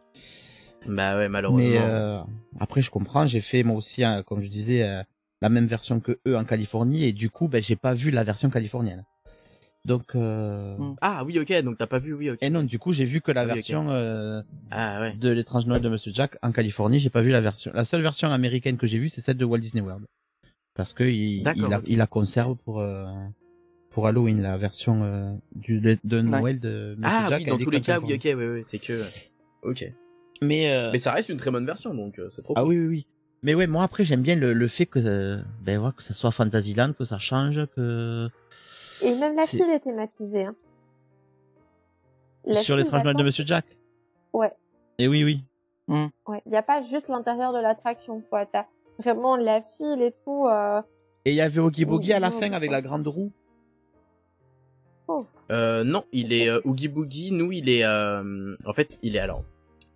Bah 0.85 1.17
ouais, 1.17 1.27
malheureusement. 1.29 1.57
Mais 1.69 1.77
euh, 1.79 2.19
après, 2.59 2.81
je 2.81 2.89
comprends. 2.91 3.25
J'ai 3.27 3.41
fait 3.41 3.63
moi 3.63 3.75
aussi, 3.75 4.03
hein, 4.03 4.23
comme 4.23 4.39
je 4.39 4.49
disais, 4.49 4.84
euh, 4.88 5.01
la 5.41 5.49
même 5.49 5.65
version 5.65 5.99
que 5.99 6.19
eux 6.27 6.38
en 6.38 6.45
Californie, 6.45 7.03
et 7.03 7.13
du 7.13 7.29
coup, 7.29 7.47
ben, 7.47 7.61
j'ai 7.61 7.75
pas 7.75 7.93
vu 7.93 8.09
la 8.11 8.23
version 8.23 8.49
californienne. 8.49 9.03
Donc. 9.85 10.15
Euh... 10.15 10.75
Hmm. 10.77 10.95
Ah 11.01 11.23
oui, 11.25 11.39
ok, 11.39 11.61
donc 11.63 11.77
t'as 11.77 11.88
pas 11.88 11.99
vu, 11.99 12.13
oui, 12.13 12.29
ok. 12.29 12.39
Et 12.41 12.49
non, 12.49 12.63
du 12.63 12.77
coup, 12.79 12.91
j'ai 12.91 13.05
vu 13.05 13.21
que 13.21 13.31
la 13.31 13.41
Ah 13.41 13.45
oui, 13.47 13.53
version 13.53 13.89
euh, 13.89 14.41
Ah 14.71 14.99
ouais. 15.01 15.13
de 15.15 15.29
l'étrange 15.29 15.65
Noël 15.65 15.81
de 15.81 15.88
Monsieur 15.89 16.11
Jack 16.13 16.38
en 16.41 16.51
Californie. 16.51 16.99
J'ai 16.99 17.09
pas 17.09 17.21
vu 17.21 17.29
la 17.31 17.39
version. 17.41 17.71
La 17.73 17.85
seule 17.85 18.01
version 18.01 18.29
américaine 18.31 18.77
que 18.77 18.85
j'ai 18.88 18.97
vue, 18.97 19.09
c'est 19.09 19.21
celle 19.21 19.38
de 19.38 19.45
Walt 19.45 19.59
Disney 19.59 19.81
World, 19.81 20.05
parce 20.77 20.93
que 20.93 21.03
il, 21.03 21.39
il, 21.39 21.43
la, 21.69 21.79
ok. 21.79 21.83
il 21.87 21.97
la 21.97 22.07
conserve 22.07 22.55
pour 22.63 22.79
euh, 22.79 23.05
pour 23.89 24.07
Halloween, 24.07 24.41
la 24.41 24.55
version 24.57 25.03
euh, 25.03 25.33
du 25.55 25.81
de 25.81 26.21
Noël 26.21 26.59
de 26.59 26.95
Monsieur 26.97 27.03
Ah 27.03 27.25
Jack. 27.27 27.41
oui, 27.41 27.45
dans 27.49 27.57
tous 27.57 27.69
les 27.71 27.81
cas, 27.81 27.99
oui, 27.99 28.13
ok, 28.13 28.21
oui, 28.37 28.45
oui, 28.47 28.61
c'est 28.63 28.79
que. 28.79 29.01
Ok. 29.63 29.91
Mais 30.41 30.71
euh, 30.71 30.91
Mais 30.93 30.99
ça 30.99 31.11
reste 31.11 31.29
une 31.29 31.37
très 31.37 31.49
bonne 31.51 31.65
version, 31.65 31.93
donc 31.95 32.19
euh, 32.19 32.29
c'est 32.29 32.43
trop 32.43 32.53
Ah 32.55 32.61
cool. 32.61 32.69
oui, 32.69 32.77
oui, 32.79 32.87
oui. 32.87 33.07
Mais 33.43 33.53
ouais, 33.55 33.67
moi 33.67 33.83
après 33.83 34.03
j'aime 34.03 34.21
bien 34.21 34.35
le, 34.35 34.53
le 34.53 34.67
fait 34.67 34.85
que 34.85 34.99
euh, 34.99 35.41
ben 35.61 35.79
voilà, 35.79 35.93
que 35.93 36.03
ça 36.03 36.13
soit 36.13 36.31
Fantasyland, 36.31 36.93
que 36.93 37.03
ça 37.03 37.17
change, 37.17 37.65
que 37.75 38.29
Et 39.03 39.13
même 39.15 39.35
la 39.35 39.45
file 39.45 39.69
est 39.71 39.79
thématisée. 39.79 40.45
Hein. 40.45 40.55
La 42.45 42.61
sur 42.61 42.77
l'étrange 42.77 43.03
Noël 43.03 43.15
de 43.17 43.23
Monsieur 43.23 43.45
Jack. 43.45 43.65
Ouais. 44.33 44.51
Et 44.99 45.07
oui, 45.07 45.23
oui. 45.23 45.43
Ouais, 46.27 46.41
il 46.45 46.51
n'y 46.51 46.57
a 46.57 46.63
pas 46.63 46.81
juste 46.81 47.07
l'intérieur 47.07 47.53
de 47.53 47.59
l'attraction, 47.59 48.21
quoi. 48.29 48.45
T'as 48.45 48.65
vraiment 48.99 49.36
la 49.36 49.61
file 49.61 50.02
et 50.02 50.14
tout. 50.24 50.48
Euh... 50.48 50.82
Et 51.26 51.32
il 51.32 51.36
y 51.36 51.41
avait 51.41 51.60
Oogie 51.60 51.86
Boogie 51.86 52.14
à 52.14 52.19
la 52.19 52.32
fin 52.32 52.52
avec 52.52 52.72
la 52.72 52.82
grande 52.82 53.07
roue. 53.07 53.32
Oh. 55.07 55.26
Euh, 55.52 55.84
non, 55.84 56.03
il 56.11 56.34
est 56.34 56.49
euh, 56.49 56.60
Oogie 56.65 56.88
Boogie. 56.90 57.32
Nous, 57.32 57.52
il 57.52 57.69
est. 57.69 57.84
euh, 57.86 58.56
en 58.65 58.74
fait, 58.74 58.99
il 59.03 59.15
est 59.15 59.19
alors. 59.19 59.44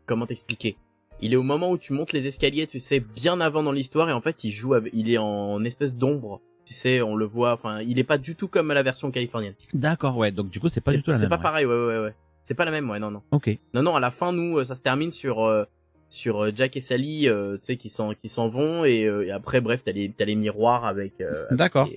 Comment 0.05 0.25
t'expliquer? 0.25 0.77
Il 1.21 1.33
est 1.33 1.35
au 1.35 1.43
moment 1.43 1.69
où 1.71 1.77
tu 1.77 1.93
montes 1.93 2.13
les 2.13 2.27
escaliers, 2.27 2.65
tu 2.65 2.79
sais, 2.79 2.99
bien 2.99 3.41
avant 3.41 3.61
dans 3.61 3.71
l'histoire, 3.71 4.09
et 4.09 4.13
en 4.13 4.21
fait, 4.21 4.43
il 4.43 4.51
joue. 4.51 4.73
Avec, 4.73 4.91
il 4.95 5.09
est 5.11 5.17
en 5.17 5.63
espèce 5.63 5.95
d'ombre. 5.95 6.41
Tu 6.65 6.73
sais, 6.73 7.01
on 7.01 7.15
le 7.15 7.25
voit. 7.25 7.53
Enfin, 7.53 7.81
il 7.81 7.99
est 7.99 8.03
pas 8.03 8.17
du 8.17 8.35
tout 8.35 8.47
comme 8.47 8.71
la 8.71 8.83
version 8.83 9.11
californienne. 9.11 9.55
D'accord, 9.73 10.17
ouais. 10.17 10.31
Donc 10.31 10.49
du 10.49 10.59
coup, 10.59 10.69
c'est 10.69 10.81
pas 10.81 10.91
C'est 10.91 10.97
du 10.97 11.03
tout 11.03 11.11
la 11.11 11.17
c'est 11.17 11.23
même. 11.23 11.29
pas 11.29 11.37
ouais. 11.37 11.43
pareil, 11.43 11.65
ouais, 11.65 11.85
ouais, 11.87 11.99
ouais. 11.99 12.15
C'est 12.43 12.55
pas 12.55 12.65
la 12.65 12.71
même, 12.71 12.89
ouais, 12.89 12.99
non, 12.99 13.11
non. 13.11 13.21
Ok. 13.31 13.55
Non, 13.73 13.83
non, 13.83 13.95
à 13.95 13.99
la 13.99 14.11
fin, 14.11 14.31
nous, 14.31 14.63
ça 14.63 14.75
se 14.75 14.81
termine 14.81 15.11
sur 15.11 15.43
euh, 15.43 15.63
sur 16.11 16.43
euh, 16.43 16.51
Jack 16.53 16.77
et 16.77 16.81
Sally, 16.81 17.27
euh, 17.27 17.55
tu 17.57 17.63
sais, 17.65 17.77
qui 17.77 17.89
s'en 17.89 18.13
qui 18.13 18.29
s'en 18.29 18.49
vont 18.49 18.85
et, 18.85 19.05
euh, 19.07 19.25
et 19.25 19.31
après, 19.31 19.61
bref, 19.61 19.83
t'as 19.83 19.91
les 19.93 20.11
t'as 20.11 20.25
les 20.25 20.35
miroirs 20.35 20.85
avec. 20.85 21.19
euh, 21.21 21.45
avec 21.47 21.57
D'accord. 21.57 21.89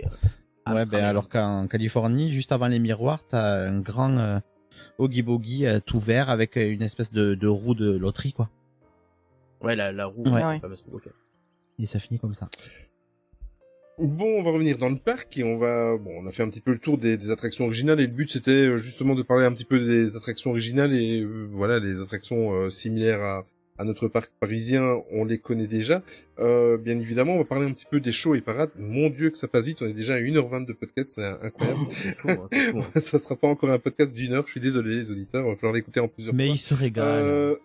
euh, 0.68 0.74
ouais, 0.74 0.84
ben 0.90 1.04
alors 1.04 1.28
qu'en 1.28 1.66
Californie, 1.66 2.30
juste 2.32 2.52
avant 2.52 2.68
les 2.68 2.78
miroirs, 2.78 3.20
t'as 3.28 3.68
un 3.68 3.80
grand 3.80 4.16
euh, 4.16 4.38
Oogie 4.98 5.22
Boogie 5.22 5.66
euh, 5.66 5.80
tout 5.84 5.98
vert 5.98 6.30
avec 6.30 6.56
une 6.56 6.82
espèce 6.82 7.10
de, 7.12 7.34
de 7.34 7.48
roue 7.48 7.74
de 7.74 7.90
loterie, 7.96 8.32
quoi. 8.32 8.48
Ouais, 9.60 9.74
la, 9.76 9.92
la 9.92 10.06
roue, 10.06 10.24
Ouais. 10.24 10.40
la 10.40 10.60
fameuse 10.60 10.84
roue. 10.90 11.00
Et 11.78 11.86
ça 11.86 11.98
finit 11.98 12.20
comme 12.20 12.34
ça. 12.34 12.48
Bon, 13.98 14.40
on 14.40 14.42
va 14.42 14.50
revenir 14.50 14.76
dans 14.76 14.88
le 14.90 14.96
parc 14.96 15.36
et 15.38 15.44
on 15.44 15.56
va, 15.56 15.96
bon, 15.96 16.10
on 16.22 16.26
a 16.26 16.32
fait 16.32 16.42
un 16.42 16.48
petit 16.50 16.60
peu 16.60 16.72
le 16.72 16.78
tour 16.80 16.98
des, 16.98 17.16
des 17.16 17.30
attractions 17.30 17.64
originales 17.66 18.00
et 18.00 18.06
le 18.08 18.12
but 18.12 18.28
c'était 18.28 18.76
justement 18.76 19.14
de 19.14 19.22
parler 19.22 19.46
un 19.46 19.52
petit 19.52 19.64
peu 19.64 19.78
des 19.78 20.16
attractions 20.16 20.50
originales 20.50 20.92
et 20.92 21.20
euh, 21.22 21.48
voilà, 21.52 21.78
les 21.78 22.02
attractions 22.02 22.52
euh, 22.54 22.70
similaires 22.70 23.20
à, 23.22 23.44
à 23.78 23.84
notre 23.84 24.08
parc 24.08 24.30
parisien, 24.38 25.00
on 25.10 25.24
les 25.24 25.38
connaît 25.38 25.66
déjà. 25.66 26.02
Euh, 26.38 26.76
bien 26.78 26.98
évidemment, 26.98 27.34
on 27.34 27.38
va 27.38 27.44
parler 27.44 27.66
un 27.66 27.72
petit 27.72 27.86
peu 27.90 28.00
des 28.00 28.12
shows 28.12 28.34
et 28.34 28.40
parades. 28.40 28.70
Mon 28.78 29.10
dieu 29.10 29.30
que 29.30 29.36
ça 29.38 29.48
passe 29.48 29.64
vite, 29.66 29.82
on 29.82 29.86
est 29.86 29.92
déjà 29.92 30.14
à 30.14 30.20
1h20 30.20 30.64
de 30.66 30.72
podcast, 30.72 31.12
c'est 31.16 31.24
incroyable. 31.24 31.78
C'est 31.90 32.16
fou, 32.16 32.28
hein, 32.30 32.46
c'est 32.50 32.70
fou. 32.70 32.78
hein. 32.80 33.00
ça 33.00 33.18
sera 33.18 33.36
pas 33.36 33.48
encore 33.48 33.70
un 33.70 33.78
podcast 33.78 34.14
d'une 34.14 34.32
heure, 34.32 34.44
je 34.46 34.52
suis 34.52 34.60
désolé 34.60 34.94
les 34.96 35.10
auditeurs, 35.10 35.44
il 35.44 35.50
va 35.50 35.56
falloir 35.56 35.74
l'écouter 35.74 36.00
en 36.00 36.08
plusieurs 36.08 36.34
Mais 36.34 36.46
fois. 36.46 36.54
il 36.54 36.58
se 36.58 36.74
régale. 36.74 37.04
Euh, 37.24 37.56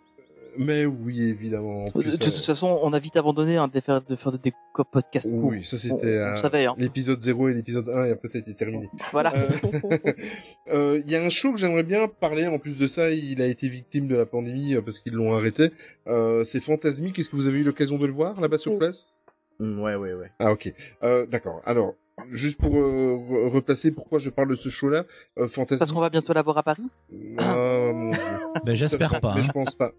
mais 0.57 0.85
oui, 0.85 1.21
évidemment. 1.30 1.85
En 1.85 1.89
De, 1.97 2.03
de 2.03 2.09
euh, 2.09 2.17
toute 2.17 2.45
façon, 2.45 2.80
on 2.81 2.91
a 2.93 2.99
vite 2.99 3.15
abandonné 3.17 3.57
hein, 3.57 3.67
de 3.67 3.80
faire 3.80 4.01
de 4.01 4.15
faire 4.15 4.31
des 4.38 4.53
podcasts 4.91 5.27
oui, 5.31 5.65
ça 5.65 5.77
c'était 5.77 6.05
on 6.19 6.34
euh, 6.34 6.38
savait, 6.38 6.65
hein. 6.65 6.76
l'épisode 6.77 7.21
0 7.21 7.49
et 7.49 7.53
l'épisode 7.53 7.89
1 7.89 8.05
et 8.05 8.11
après 8.11 8.27
ça 8.27 8.38
a 8.38 8.41
été 8.41 8.53
terminé. 8.53 8.89
Voilà. 9.11 9.34
Euh, 9.35 9.49
euh, 10.73 11.01
Il 11.05 11.11
y 11.11 11.15
a 11.15 11.23
un 11.23 11.30
show 11.30 11.51
que 11.51 11.57
j'aimerais 11.57 11.84
bien 11.84 12.07
parler. 12.07 12.47
En 12.47 12.59
plus 12.59 12.77
de 12.77 12.88
ça, 12.88 13.09
il 13.11 13.41
a 13.41 13.45
été 13.45 13.69
victime 13.69 14.07
de 14.07 14.15
la 14.15 14.26
pandémie 14.26 14.76
euh, 14.76 14.81
parce 14.81 14.99
qu'ils 14.99 15.13
l'ont 15.13 15.34
arrêté. 15.34 15.71
Euh, 16.07 16.43
c'est 16.43 16.61
Fantasmique. 16.61 17.19
Est-ce 17.19 17.30
que 17.30 17.35
vous 17.35 17.47
avez 17.47 17.59
eu 17.59 17.63
l'occasion 17.63 17.97
de 17.97 18.05
le 18.05 18.13
voir 18.13 18.39
là-bas 18.39 18.57
sur 18.57 18.71
Oui. 18.73 18.77
place? 18.80 19.21
Mm, 19.59 19.80
Ouais, 19.81 19.95
ouais, 19.95 20.13
ouais. 20.13 20.31
Ah 20.39 20.51
ok. 20.51 20.73
Euh, 21.03 21.26
D'accord. 21.26 21.61
Alors 21.65 21.95
juste 22.31 22.59
pour 22.59 22.76
euh, 22.76 23.15
re- 23.17 23.47
replacer 23.49 23.91
pourquoi 23.91 24.19
je 24.19 24.30
parle 24.30 24.49
de 24.49 24.55
ce 24.55 24.67
show-là, 24.69 25.03
euh, 25.38 25.47
Fantasy. 25.47 25.80
Parce 25.80 25.91
qu'on 25.91 26.01
va 26.01 26.09
bientôt 26.09 26.34
l'avoir 26.34 26.57
à 26.57 26.63
Paris? 26.63 26.89
Mon 27.11 28.11
Dieu. 28.11 28.19
Ben, 28.65 28.76
j'espère 28.76 29.21
pas, 29.21 29.34
Mais 29.35 29.39
hein. 29.41 29.43
je 29.43 29.51
pense 29.51 29.76
pas. 29.76 29.93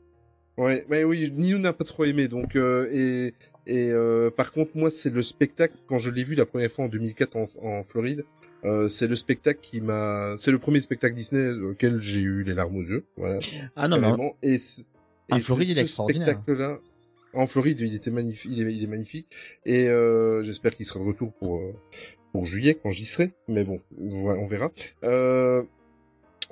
Ouais, 0.61 0.85
mais 0.91 1.05
oui, 1.05 1.31
Nino 1.35 1.59
n'a 1.59 1.73
pas 1.73 1.85
trop 1.85 2.05
aimé, 2.05 2.28
donc 2.28 2.55
euh, 2.55 2.87
et 2.93 3.35
et 3.66 3.91
euh, 3.93 4.31
par 4.31 4.53
contre 4.53 4.73
moi 4.74 4.91
c'est 4.91 5.11
le 5.12 5.23
spectacle 5.23 5.74
quand 5.87 5.99
je 5.99 6.11
l'ai 6.11 6.24
vu 6.24 6.35
la 6.35 6.45
première 6.47 6.70
fois 6.70 6.85
en 6.87 6.89
2004 6.89 7.37
en, 7.37 7.49
en 7.62 7.82
Floride, 7.85 8.24
euh, 8.65 8.89
c'est 8.89 9.07
le 9.07 9.15
spectacle 9.15 9.61
qui 9.62 9.81
m'a, 9.81 10.35
c'est 10.39 10.51
le 10.51 10.59
premier 10.59 10.81
spectacle 10.82 11.15
Disney 11.15 11.51
auquel 11.62 12.03
j'ai 12.03 12.20
eu 12.20 12.43
les 12.43 12.55
larmes 12.55 12.77
aux 12.77 12.82
yeux, 12.82 13.05
voilà. 13.16 13.39
Ah 13.74 13.89
non, 13.89 14.01
Carrément. 14.01 14.37
et 14.43 14.59
en 15.31 15.39
Floride, 15.39 15.69
il 15.70 15.78
est 15.78 15.82
extraordinaire. 15.82 16.28
spectacle-là. 16.28 16.78
En 17.32 17.47
Floride, 17.47 17.81
il 17.81 17.95
était 17.95 18.11
magnifique, 18.11 18.51
il 18.55 18.66
est, 18.66 18.74
il 18.74 18.82
est 18.82 18.89
magnifique, 18.89 19.27
et 19.65 19.89
euh, 19.89 20.43
j'espère 20.43 20.74
qu'il 20.77 20.85
sera 20.85 20.99
de 21.01 21.05
retour 21.05 21.32
pour 21.35 21.59
euh, 21.59 21.73
pour 22.32 22.45
juillet 22.47 22.74
quand 22.82 22.91
j'y 22.91 23.07
serai, 23.07 23.32
mais 23.49 23.65
bon, 23.65 23.81
on 23.99 24.47
verra. 24.47 24.70
Euh, 25.05 25.62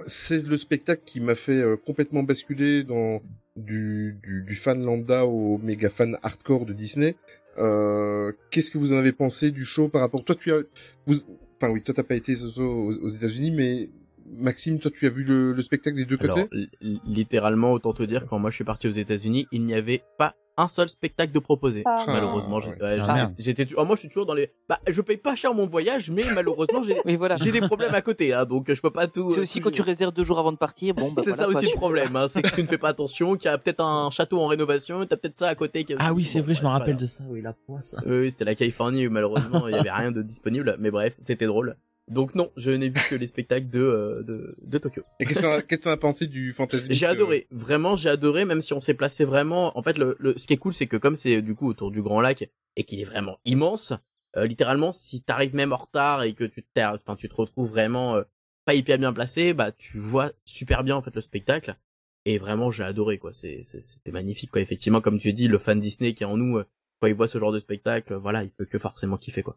c'est 0.06 0.46
le 0.46 0.56
spectacle 0.56 1.02
qui 1.04 1.20
m'a 1.20 1.34
fait 1.34 1.60
euh, 1.60 1.76
complètement 1.76 2.22
basculer 2.22 2.84
dans 2.84 3.20
du, 3.58 4.18
du, 4.22 4.42
du 4.42 4.54
fan 4.54 4.82
lambda 4.82 5.26
au 5.26 5.58
méga 5.58 5.90
fan 5.90 6.16
hardcore 6.22 6.66
de 6.66 6.72
Disney. 6.72 7.16
Euh, 7.58 8.32
Qu'est-ce 8.50 8.70
que 8.70 8.78
vous 8.78 8.92
en 8.92 8.96
avez 8.96 9.12
pensé 9.12 9.50
du 9.50 9.64
show 9.64 9.88
par 9.88 10.00
rapport 10.00 10.24
Toi, 10.24 10.36
tu 10.36 10.52
as, 10.52 10.62
vous, 11.06 11.16
enfin 11.60 11.72
oui, 11.72 11.82
toi 11.82 11.94
t'as 11.94 12.02
pas 12.04 12.14
été 12.14 12.34
aux, 12.44 12.60
aux 12.60 13.08
États-Unis, 13.08 13.50
mais 13.50 13.88
Maxime, 14.32 14.78
toi 14.78 14.90
tu 14.94 15.06
as 15.06 15.10
vu 15.10 15.24
le, 15.24 15.52
le 15.52 15.62
spectacle 15.62 15.96
des 15.96 16.04
deux 16.06 16.16
côtés? 16.16 16.32
Alors, 16.32 16.46
li- 16.80 17.00
littéralement, 17.06 17.72
autant 17.72 17.92
te 17.92 18.02
dire, 18.02 18.26
quand 18.26 18.38
moi 18.38 18.50
je 18.50 18.56
suis 18.56 18.64
parti 18.64 18.86
aux 18.88 18.90
États-Unis, 18.92 19.46
il 19.52 19.64
n'y 19.64 19.74
avait 19.74 20.02
pas 20.18 20.34
un 20.60 20.66
seul 20.66 20.88
spectacle 20.88 21.32
de 21.32 21.38
proposé. 21.38 21.82
Ah. 21.86 22.02
malheureusement, 22.08 22.58
j'ai- 22.58 22.70
ouais. 22.70 22.80
ouais, 22.80 22.98
Ah, 23.08 23.30
j'étais- 23.38 23.64
tu- 23.64 23.76
oh, 23.78 23.84
moi 23.84 23.94
je 23.94 24.00
suis 24.00 24.08
toujours 24.08 24.26
dans 24.26 24.34
les, 24.34 24.50
bah, 24.68 24.80
je 24.88 25.00
paye 25.02 25.16
pas 25.16 25.36
cher 25.36 25.54
mon 25.54 25.68
voyage, 25.68 26.10
mais 26.10 26.24
malheureusement 26.34 26.82
j'ai, 26.82 26.96
Oui, 27.04 27.14
voilà. 27.14 27.36
j'ai 27.36 27.52
des 27.52 27.60
problèmes 27.60 27.94
à 27.94 28.02
côté, 28.02 28.32
hein, 28.34 28.44
donc 28.44 28.72
je 28.74 28.80
peux 28.80 28.90
pas 28.90 29.06
tout. 29.06 29.30
C'est 29.30 29.38
aussi 29.38 29.60
tout 29.60 29.68
quand 29.68 29.74
tu 29.76 29.82
réserves 29.82 30.12
deux 30.12 30.24
jours 30.24 30.40
avant 30.40 30.50
de 30.50 30.56
partir. 30.56 30.94
Bon, 30.96 31.06
bah, 31.12 31.22
c'est 31.24 31.30
voilà, 31.30 31.44
ça 31.44 31.48
aussi 31.48 31.66
le 31.70 31.76
problème, 31.76 32.16
hein, 32.16 32.26
c'est 32.26 32.42
que 32.42 32.52
tu 32.52 32.62
ne 32.62 32.66
fais 32.66 32.76
pas 32.78 32.88
attention, 32.88 33.36
qu'il 33.36 33.48
y 33.48 33.54
a 33.54 33.58
peut-être 33.58 33.80
un 33.84 34.10
château 34.10 34.40
en 34.40 34.48
rénovation, 34.48 35.06
t'as 35.06 35.16
peut-être 35.16 35.38
ça 35.38 35.46
à 35.48 35.54
côté. 35.54 35.84
Qui... 35.84 35.94
Ah 35.98 36.12
oui, 36.12 36.24
c'est 36.24 36.40
Bon, 36.40 36.46
vrai, 36.46 36.54
je 36.54 36.58
ouais, 36.60 36.64
me 36.66 36.70
rappelle 36.70 36.96
de 36.96 37.06
ça, 37.06 37.22
oui, 37.28 37.40
la 37.40 37.52
poisse. 37.52 37.94
Oui, 38.04 38.18
oui, 38.22 38.30
c'était 38.30 38.44
la 38.44 38.56
Californie 38.56 39.06
où 39.06 39.10
malheureusement 39.12 39.68
il 39.68 39.76
y 39.76 39.78
avait 39.78 39.92
rien 39.92 40.10
de 40.10 40.22
disponible, 40.22 40.76
mais 40.80 40.90
bref, 40.90 41.14
c'était 41.22 41.46
drôle. 41.46 41.76
Donc 42.10 42.34
non, 42.34 42.50
je 42.56 42.70
n'ai 42.70 42.88
vu 42.88 43.00
que 43.08 43.14
les 43.14 43.26
spectacles 43.26 43.68
de 43.68 43.80
euh, 43.80 44.22
de, 44.22 44.56
de 44.62 44.78
Tokyo. 44.78 45.02
Et 45.20 45.24
qu'est-ce 45.26 45.40
qu'on 45.42 45.50
a- 45.52 45.62
qu'est-ce 45.62 45.80
qu'on 45.82 45.90
a 45.90 45.96
pensé 45.96 46.26
du 46.26 46.52
fantasy 46.52 46.86
J'ai 46.90 47.06
adoré, 47.06 47.46
vraiment 47.50 47.96
j'ai 47.96 48.08
adoré, 48.10 48.44
même 48.44 48.60
si 48.62 48.72
on 48.72 48.80
s'est 48.80 48.94
placé 48.94 49.24
vraiment. 49.24 49.76
En 49.78 49.82
fait, 49.82 49.98
le, 49.98 50.16
le 50.18 50.36
ce 50.38 50.46
qui 50.46 50.54
est 50.54 50.58
cool, 50.58 50.72
c'est 50.72 50.86
que 50.86 50.96
comme 50.96 51.16
c'est 51.16 51.42
du 51.42 51.54
coup 51.54 51.68
autour 51.68 51.90
du 51.90 52.02
Grand 52.02 52.20
Lac 52.20 52.48
et 52.76 52.84
qu'il 52.84 53.00
est 53.00 53.04
vraiment 53.04 53.38
immense, 53.44 53.92
euh, 54.36 54.46
littéralement, 54.46 54.92
si 54.92 55.22
t'arrives 55.22 55.54
même 55.54 55.72
en 55.72 55.76
retard 55.78 56.22
et 56.22 56.34
que 56.34 56.44
tu 56.44 56.64
enfin 56.76 57.16
tu 57.16 57.28
te 57.28 57.34
retrouves 57.34 57.68
vraiment 57.68 58.16
euh, 58.16 58.22
pas 58.64 58.74
hyper 58.74 58.98
bien 58.98 59.12
placé, 59.12 59.52
bah 59.54 59.72
tu 59.72 59.98
vois 59.98 60.32
super 60.44 60.84
bien 60.84 60.96
en 60.96 61.02
fait 61.02 61.14
le 61.14 61.20
spectacle. 61.20 61.76
Et 62.24 62.36
vraiment, 62.38 62.70
j'ai 62.70 62.82
adoré 62.84 63.18
quoi. 63.18 63.32
C'est 63.32 63.62
c'est- 63.62 63.80
c'était 63.80 64.12
magnifique 64.12 64.50
quoi. 64.50 64.60
Effectivement, 64.60 65.00
comme 65.00 65.18
tu 65.18 65.32
dis, 65.32 65.48
le 65.48 65.58
fan 65.58 65.80
Disney 65.80 66.12
qui 66.14 66.24
est 66.24 66.26
en 66.26 66.36
nous, 66.36 66.58
euh, 66.58 66.64
quand 67.00 67.06
il 67.06 67.14
voit 67.14 67.28
ce 67.28 67.38
genre 67.38 67.52
de 67.52 67.58
spectacle, 67.58 68.14
voilà, 68.14 68.42
il 68.44 68.50
peut 68.50 68.64
que 68.66 68.78
forcément 68.78 69.16
kiffer 69.16 69.42
quoi. 69.42 69.56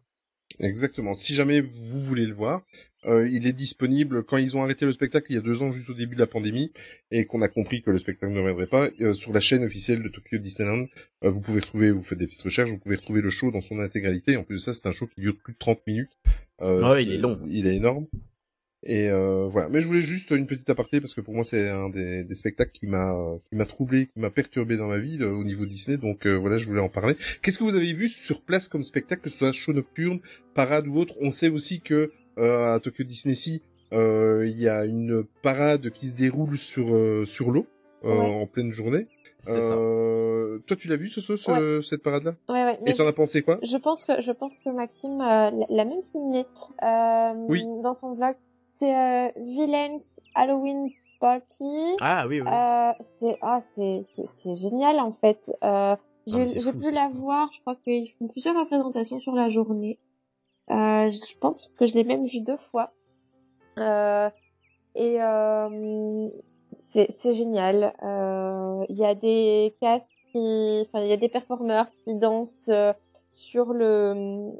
Exactement. 0.60 1.14
Si 1.14 1.34
jamais 1.34 1.60
vous 1.60 2.00
voulez 2.00 2.26
le 2.26 2.34
voir, 2.34 2.62
euh, 3.06 3.28
il 3.28 3.46
est 3.46 3.52
disponible 3.52 4.22
quand 4.22 4.36
ils 4.36 4.56
ont 4.56 4.62
arrêté 4.62 4.84
le 4.86 4.92
spectacle 4.92 5.26
il 5.30 5.34
y 5.34 5.38
a 5.38 5.42
deux 5.42 5.60
ans, 5.62 5.72
juste 5.72 5.90
au 5.90 5.94
début 5.94 6.14
de 6.14 6.20
la 6.20 6.26
pandémie, 6.26 6.72
et 7.10 7.24
qu'on 7.26 7.42
a 7.42 7.48
compris 7.48 7.82
que 7.82 7.90
le 7.90 7.98
spectacle 7.98 8.32
ne 8.32 8.38
reviendrait 8.38 8.66
pas. 8.66 8.88
euh, 9.00 9.12
sur 9.14 9.32
la 9.32 9.40
chaîne 9.40 9.64
officielle 9.64 10.02
de 10.02 10.08
Tokyo 10.08 10.38
Disneyland, 10.38 10.86
euh, 11.24 11.30
vous 11.30 11.40
pouvez 11.40 11.60
retrouver, 11.60 11.90
vous 11.90 12.04
faites 12.04 12.18
des 12.18 12.26
petites 12.26 12.42
recherches, 12.42 12.70
vous 12.70 12.78
pouvez 12.78 12.96
retrouver 12.96 13.20
le 13.22 13.30
show 13.30 13.50
dans 13.50 13.60
son 13.62 13.80
intégralité. 13.80 14.36
En 14.36 14.44
plus 14.44 14.56
de 14.56 14.60
ça, 14.60 14.74
c'est 14.74 14.86
un 14.86 14.92
show 14.92 15.06
qui 15.06 15.20
dure 15.20 15.36
plus 15.36 15.52
de 15.54 15.58
30 15.58 15.80
minutes. 15.86 16.12
Euh, 16.60 16.88
Ouais, 16.88 17.02
il 17.02 17.12
est 17.12 17.18
long. 17.18 17.36
Il 17.48 17.66
est 17.66 17.76
énorme. 17.76 18.06
Et 18.84 19.08
euh, 19.10 19.46
voilà. 19.48 19.68
Mais 19.68 19.80
je 19.80 19.86
voulais 19.86 20.00
juste 20.00 20.30
une 20.32 20.46
petite 20.46 20.68
aparté 20.68 21.00
parce 21.00 21.14
que 21.14 21.20
pour 21.20 21.34
moi 21.34 21.44
c'est 21.44 21.68
un 21.70 21.88
des, 21.88 22.24
des 22.24 22.34
spectacles 22.34 22.72
qui 22.72 22.86
m'a 22.88 23.14
qui 23.50 23.56
m'a 23.56 23.64
troublé, 23.64 24.06
qui 24.06 24.18
m'a 24.20 24.30
perturbé 24.30 24.76
dans 24.76 24.88
ma 24.88 24.98
vie 24.98 25.18
euh, 25.20 25.30
au 25.30 25.44
niveau 25.44 25.66
Disney. 25.66 25.96
Donc 25.98 26.26
euh, 26.26 26.34
voilà, 26.36 26.58
je 26.58 26.66
voulais 26.66 26.80
en 26.80 26.88
parler. 26.88 27.14
Qu'est-ce 27.42 27.58
que 27.58 27.64
vous 27.64 27.76
avez 27.76 27.92
vu 27.92 28.08
sur 28.08 28.42
place 28.42 28.66
comme 28.68 28.82
spectacle, 28.82 29.22
que 29.22 29.30
ce 29.30 29.38
soit 29.38 29.52
show 29.52 29.72
nocturne, 29.72 30.18
parade 30.54 30.88
ou 30.88 30.96
autre? 30.96 31.14
On 31.20 31.30
sait 31.30 31.48
aussi 31.48 31.80
que 31.80 32.10
euh, 32.38 32.74
à 32.74 32.80
Tokyo 32.80 33.04
Disney 33.04 33.34
Sea, 33.36 33.62
euh, 33.92 34.46
il 34.48 34.58
y 34.58 34.68
a 34.68 34.84
une 34.84 35.22
parade 35.42 35.90
qui 35.90 36.06
se 36.08 36.16
déroule 36.16 36.58
sur 36.58 36.92
euh, 36.94 37.24
sur 37.24 37.50
l'eau 37.52 37.66
euh, 38.04 38.08
Ouais. 38.08 38.18
en 38.42 38.46
pleine 38.48 38.72
journée. 38.72 39.06
C'est 39.38 39.60
ça. 39.60 39.76
Toi, 40.66 40.76
tu 40.76 40.88
l'as 40.88 40.96
vu 40.96 41.08
ce, 41.08 41.20
ce, 41.20 41.36
ce- 41.36 41.80
cette 41.82 42.02
parade-là? 42.02 42.34
Ouais, 42.48 42.64
ouais. 42.64 42.78
Et 42.86 42.94
t'en 42.94 43.06
as 43.06 43.12
pensé 43.12 43.42
quoi? 43.42 43.58
Je 43.62 43.76
pense 43.76 44.04
que 44.04 44.20
je 44.20 44.32
pense 44.32 44.58
que 44.58 44.70
Maxime 44.70 45.20
euh, 45.20 45.50
l'a- 45.68 45.84
même 45.84 46.02
filmé 46.10 46.44
euh, 46.82 47.32
Oui. 47.48 47.64
dans 47.82 47.92
son 47.92 48.14
vlog. 48.14 48.34
C'est 48.82 48.96
euh, 48.96 49.30
Villains 49.36 49.98
Halloween 50.34 50.90
Party. 51.20 51.94
Ah 52.00 52.26
oui, 52.26 52.40
oui. 52.40 52.48
Euh, 52.48 52.92
c'est 53.16 53.38
ah 53.40 53.60
c'est 53.60 54.56
génial 54.56 54.98
en 54.98 55.12
fait. 55.12 55.52
Euh, 55.62 55.94
j'ai 56.26 56.46
c'est 56.46 56.60
j'ai 56.60 56.72
pu 56.72 56.92
la 56.92 57.08
voir. 57.08 57.48
Je 57.52 57.60
crois 57.60 57.76
qu'ils 57.76 58.10
font 58.18 58.26
plusieurs 58.26 58.58
représentations 58.58 59.20
sur 59.20 59.36
la 59.36 59.48
journée. 59.48 60.00
Euh, 60.72 61.08
je 61.10 61.38
pense 61.38 61.68
que 61.68 61.86
je 61.86 61.94
l'ai 61.94 62.02
même 62.02 62.26
vu 62.26 62.40
deux 62.40 62.56
fois. 62.56 62.92
Euh, 63.78 64.28
et 64.96 65.22
euh, 65.22 66.28
c'est 66.72 67.32
génial. 67.32 67.94
Il 68.88 68.96
y 68.96 69.04
a 69.04 69.14
des 69.14 69.76
castes 69.80 70.10
qui, 70.32 70.84
enfin 70.88 71.04
il 71.04 71.08
y 71.08 71.12
a 71.12 71.16
des 71.16 71.28
performeurs 71.28 71.86
qui 72.04 72.16
dansent 72.16 72.68
sur 73.30 73.74
le 73.74 74.50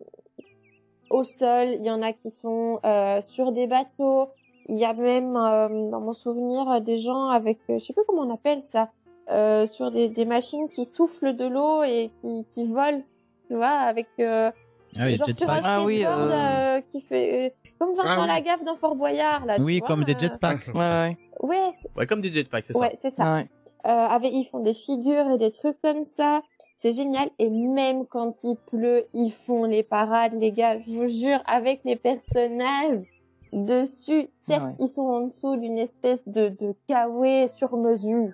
au 1.12 1.24
sol. 1.24 1.76
Il 1.78 1.84
y 1.86 1.90
en 1.90 2.02
a 2.02 2.12
qui 2.12 2.30
sont 2.30 2.80
euh, 2.84 3.20
sur 3.22 3.52
des 3.52 3.66
bateaux. 3.66 4.28
Il 4.68 4.76
y 4.78 4.84
a 4.84 4.92
même 4.92 5.36
euh, 5.36 5.90
dans 5.90 6.00
mon 6.00 6.12
souvenir 6.12 6.68
euh, 6.70 6.80
des 6.80 6.96
gens 6.98 7.28
avec, 7.28 7.58
euh, 7.70 7.74
je 7.78 7.84
sais 7.84 7.92
plus 7.92 8.04
comment 8.06 8.22
on 8.22 8.32
appelle 8.34 8.60
ça, 8.62 8.90
euh, 9.30 9.66
sur 9.66 9.90
des, 9.90 10.08
des 10.08 10.24
machines 10.24 10.68
qui 10.68 10.84
soufflent 10.84 11.34
de 11.34 11.44
l'eau 11.46 11.82
et 11.82 12.10
qui, 12.22 12.46
qui 12.50 12.64
volent, 12.64 13.02
tu 13.48 13.56
vois, 13.56 13.68
avec 13.70 14.06
euh, 14.20 14.50
Ah 14.98 15.04
oui, 15.06 15.16
genre 15.16 15.26
sur 15.26 15.36
jetpack. 15.38 15.64
un 15.64 15.66
Ah 15.66 15.82
oui, 15.84 15.94
skateboard 16.00 16.30
euh, 16.32 16.34
euh, 16.76 16.80
qui 16.90 17.00
fait 17.00 17.46
euh, 17.46 17.50
comme 17.80 17.94
Vincent 17.94 18.08
Ah 18.08 18.20
oui. 18.22 18.28
Lagaffe 18.28 18.64
dans 18.64 18.76
Fort 18.76 18.94
Boyard 18.94 19.46
là. 19.46 19.56
Oui, 19.58 19.80
vois, 19.80 19.88
comme 19.88 20.04
des 20.04 20.16
jetpacks. 20.18 20.68
Ouais, 20.68 20.74
ouais. 20.80 21.16
Ouais, 21.40 21.70
c'est- 21.80 21.88
Ouais, 21.96 22.06
comme 22.06 22.20
des 22.20 22.32
jetpacks, 22.32 22.66
c'est 22.66 22.76
ouais, 22.78 22.92
c'est 23.00 23.10
ça. 23.10 23.34
ouais. 23.34 23.48
Euh, 23.84 23.88
avec, 23.88 24.32
ils 24.32 24.44
font 24.44 24.60
des 24.60 24.74
figures 24.74 25.28
et 25.34 25.38
des 25.38 25.50
trucs 25.50 25.76
comme 25.82 26.04
ça. 26.04 26.40
C'est 26.82 26.94
génial. 26.94 27.30
Et 27.38 27.48
même 27.48 28.06
quand 28.06 28.42
il 28.42 28.56
pleut, 28.56 29.04
ils 29.12 29.30
font 29.30 29.62
les 29.66 29.84
parades, 29.84 30.34
les 30.34 30.50
gars. 30.50 30.80
Je 30.80 30.90
vous 30.90 31.06
jure, 31.06 31.40
avec 31.46 31.84
les 31.84 31.94
personnages 31.94 33.04
dessus. 33.52 34.28
Certes, 34.40 34.62
Ah 34.64 34.66
ouais. 34.70 34.76
ils 34.80 34.88
sont 34.88 35.02
en 35.02 35.20
dessous 35.28 35.56
d'une 35.58 35.78
espèce 35.78 36.26
de, 36.26 36.48
de 36.48 36.74
kawaii 36.88 37.48
sur 37.50 37.76
mesure 37.76 38.32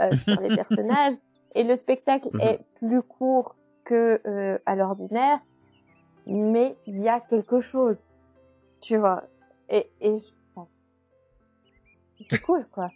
euh, 0.00 0.16
sur 0.16 0.40
les 0.40 0.48
personnages. 0.56 1.12
Et 1.54 1.64
le 1.64 1.76
spectacle 1.76 2.30
Mhm. 2.32 2.40
est 2.40 2.60
plus 2.76 3.02
court 3.02 3.56
que 3.84 4.22
euh, 4.26 4.58
à 4.64 4.74
l'ordinaire. 4.74 5.40
Mais 6.24 6.74
il 6.86 6.98
y 6.98 7.10
a 7.10 7.20
quelque 7.20 7.60
chose. 7.60 8.06
Tu 8.80 8.96
vois. 8.96 9.24
Et, 9.68 9.90
c'est 12.22 12.40
cool, 12.40 12.66
quoi. 12.72 12.88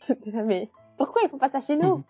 mais 0.26 0.68
pourquoi 0.96 1.22
ils 1.22 1.28
font 1.28 1.38
pas 1.38 1.48
ça 1.48 1.60
chez 1.60 1.76
nous? 1.76 2.02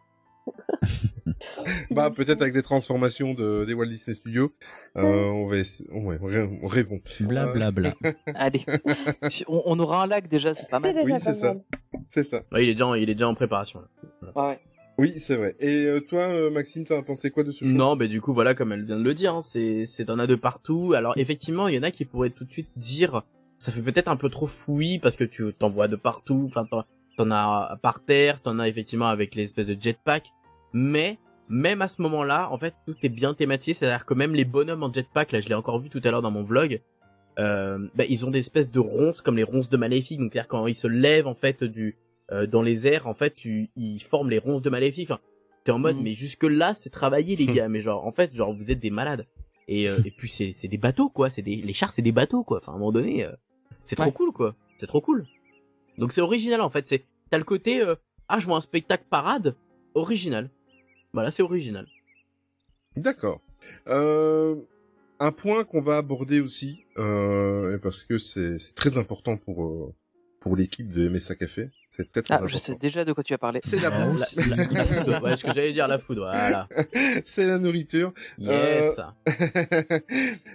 Bah 1.91 2.11
peut-être 2.11 2.41
avec 2.43 2.55
des 2.55 2.63
transformations 2.63 3.35
de 3.35 3.65
des 3.65 3.75
Walt 3.75 3.87
Disney 3.87 4.15
Studios. 4.15 4.53
Euh, 4.97 5.03
on 5.03 5.47
va 5.47 5.59
essa- 5.59 5.85
ouais, 5.93 6.17
rê- 6.17 6.59
rêvons. 6.67 7.01
Bla 7.21 7.53
bla 7.53 7.71
bla. 7.71 7.95
Allez. 8.35 8.65
Si- 9.29 9.45
on, 9.49 9.63
on 9.67 9.79
aura 9.79 10.03
un 10.03 10.07
lac 10.07 10.29
déjà, 10.29 10.55
c'est 10.55 10.69
pas 10.71 10.79
C'est 10.81 10.93
mal. 10.93 11.05
déjà 11.05 11.15
Oui, 11.17 11.21
c'est 11.23 11.35
ça. 11.35 11.55
C'est 12.09 12.25
ça. 12.25 12.43
Ouais, 12.53 12.65
il 12.65 12.69
est 12.71 12.75
déjà, 12.75 12.87
en- 12.87 12.95
il 12.95 13.09
est 13.11 13.15
déjà 13.15 13.29
en 13.29 13.35
préparation. 13.35 13.81
là. 14.23 14.33
Ouais. 14.49 14.59
Oui, 14.99 15.15
c'est 15.19 15.37
vrai. 15.37 15.57
Et 15.59 15.87
euh, 15.87 16.01
toi, 16.01 16.21
euh, 16.23 16.51
Maxime, 16.51 16.85
t'en 16.85 16.99
as 16.99 17.03
pensé 17.03 17.31
quoi 17.31 17.45
de 17.45 17.51
ce 17.51 17.65
show 17.65 17.71
Non, 17.73 17.97
mais 17.97 18.09
du 18.09 18.21
coup, 18.21 18.35
voilà, 18.35 18.55
comme 18.55 18.73
elle 18.73 18.85
vient 18.85 18.99
de 18.99 19.03
le 19.03 19.15
dire, 19.15 19.35
hein, 19.35 19.43
c'est, 19.43 19.87
c'est 19.87 20.05
t'en 20.05 20.19
as 20.19 20.27
de 20.27 20.35
partout. 20.35 20.93
Alors, 20.95 21.15
effectivement, 21.17 21.67
il 21.69 21.75
y 21.75 21.79
en 21.79 21.83
a 21.83 21.91
qui 21.91 22.05
pourraient 22.05 22.31
tout 22.31 22.45
de 22.45 22.51
suite 22.51 22.69
dire, 22.77 23.23
ça 23.59 23.73
fait 23.73 23.81
peut-être 23.83 24.09
un 24.09 24.17
peu 24.17 24.29
trop 24.29 24.47
fouillis 24.47 24.99
parce 24.99 25.17
que 25.17 25.25
tu 25.25 25.45
t'en 25.59 25.71
vois 25.71 25.89
de 25.89 25.97
partout. 25.97 26.45
Enfin, 26.47 26.67
t'en, 26.71 26.85
t'en 27.17 27.31
as 27.31 27.79
par 27.83 28.05
terre, 28.05 28.43
t'en 28.43 28.59
as 28.59 28.69
effectivement 28.69 29.09
avec 29.09 29.35
les 29.35 29.45
espèces 29.45 29.67
de 29.67 29.77
jetpack. 29.81 30.31
Mais, 30.75 31.19
même 31.53 31.83
à 31.83 31.89
ce 31.89 32.01
moment-là, 32.03 32.51
en 32.51 32.57
fait, 32.59 32.75
tout 32.87 32.97
est 33.03 33.09
bien 33.11 33.35
thématisé. 33.35 33.75
C'est-à-dire 33.75 34.07
que 34.07 34.15
même 34.15 34.35
les 34.35 34.47
bonhommes 34.47 34.83
en 34.83 34.93
jetpack, 34.93 35.33
là, 35.33 35.41
je 35.43 35.49
l'ai 35.49 35.55
encore 35.55 35.79
vu 35.79 35.91
tout 35.91 36.01
à 36.03 36.11
l'heure 36.11 36.23
dans 36.23 36.31
mon 36.31 36.43
vlog, 36.43 36.81
euh, 37.39 37.79
bah, 37.95 38.05
ils 38.09 38.25
ont 38.27 38.31
des 38.31 38.39
espèces 38.39 38.71
de 38.71 38.81
ronces 38.81 39.21
comme 39.21 39.37
les 39.37 39.43
ronces 39.43 39.69
de 39.69 39.77
Maléfique. 39.77 40.19
Donc, 40.19 40.33
c'est-à-dire 40.33 40.49
quand 40.49 40.67
ils 40.67 40.75
se 40.75 40.87
lèvent, 40.87 41.27
en 41.27 41.35
fait, 41.35 41.63
du, 41.63 41.97
euh, 42.31 42.47
dans 42.47 42.63
les 42.63 42.87
airs, 42.87 43.07
en 43.07 43.15
fait, 43.15 43.35
tu, 43.35 43.71
ils 43.77 44.01
forment 44.03 44.31
les 44.31 44.39
ronces 44.39 44.63
de 44.63 44.71
Maléfique. 44.71 45.11
Enfin, 45.11 45.21
t'es 45.65 45.73
en 45.73 45.79
mode, 45.79 45.97
Mhm. 45.97 46.03
mais 46.05 46.15
jusque 46.15 46.45
là, 46.45 46.73
c'est 46.75 46.91
travaillé, 46.91 47.37
les 47.37 47.47
gars. 47.67 47.69
mais 47.69 47.81
genre, 47.83 48.07
en 48.07 48.13
fait, 48.13 48.35
genre, 48.35 48.55
vous 48.55 48.71
êtes 48.71 48.81
des 48.81 48.91
malades. 48.91 49.27
Et, 49.69 49.89
euh, 49.89 49.99
et 50.05 50.11
puis, 50.11 50.29
c'est, 50.29 50.53
c'est 50.55 50.69
des 50.69 50.79
bateaux, 50.79 51.09
quoi. 51.11 51.29
C'est 51.31 51.43
des, 51.43 51.57
les 51.57 51.73
chars, 51.75 51.93
c'est 51.93 52.03
des 52.03 52.13
bateaux, 52.13 52.45
quoi. 52.45 52.59
Enfin, 52.59 52.73
à 52.73 52.75
un 52.75 52.79
moment 52.79 52.93
donné, 52.93 53.25
euh, 53.25 53.31
c'est 53.85 53.97
trop 53.97 54.11
cool, 54.11 54.33
quoi. 54.33 54.55
C'est 54.79 54.87
trop 54.87 55.01
cool. 55.01 55.27
Donc, 55.99 56.13
c'est 56.13 56.21
original, 56.23 56.61
en 56.63 56.71
fait. 56.71 56.87
C'est, 56.87 57.05
t'as 57.31 57.39
le 57.39 57.45
côté, 57.45 57.81
euh, 57.83 57.95
ah, 58.29 58.39
je 58.39 58.47
vois 58.47 58.57
un 58.57 58.61
spectacle 58.63 59.05
parade, 59.11 59.55
original. 59.95 60.51
Voilà, 61.13 61.31
c'est 61.31 61.43
original. 61.43 61.87
D'accord. 62.97 63.41
Euh, 63.89 64.57
un 65.21 65.33
point 65.33 65.65
qu'on 65.65 65.83
va 65.83 65.97
aborder 65.99 66.41
aussi, 66.41 66.85
euh, 66.99 67.79
parce 67.79 68.03
que 68.05 68.19
c'est 68.19 68.59
très 68.75 68.99
important 68.99 69.37
pour 69.37 69.65
euh, 69.65 69.95
pour 70.41 70.57
l'équipe 70.57 70.91
de 70.91 71.09
MSA 71.09 71.37
Café. 71.37 71.71
C'est 71.89 72.11
très 72.11 72.23
très 72.23 72.35
Ah, 72.35 72.39
important. 72.39 72.53
je 72.53 72.59
sais 72.61 72.75
déjà 72.75 73.05
de 73.05 73.13
quoi 73.13 73.23
tu 73.23 73.33
vas 73.33 73.39
parler. 73.39 73.61
C'est 73.63 73.79
la 73.79 73.95
Euh, 73.97 74.11
bouffe. 74.11 74.35
la, 74.37 74.57
la- 74.57 74.65
la 74.73 74.85
food, 74.85 75.23
ouais, 75.23 75.37
ce 75.37 75.45
que 75.45 75.53
j'allais 75.55 75.73
dire, 75.73 75.87
la 75.87 75.99
food, 76.01 76.19
voilà. 76.19 76.67
c'est 77.25 77.47
la 77.47 77.59
nourriture. 77.59 78.13
Yes. 78.39 78.99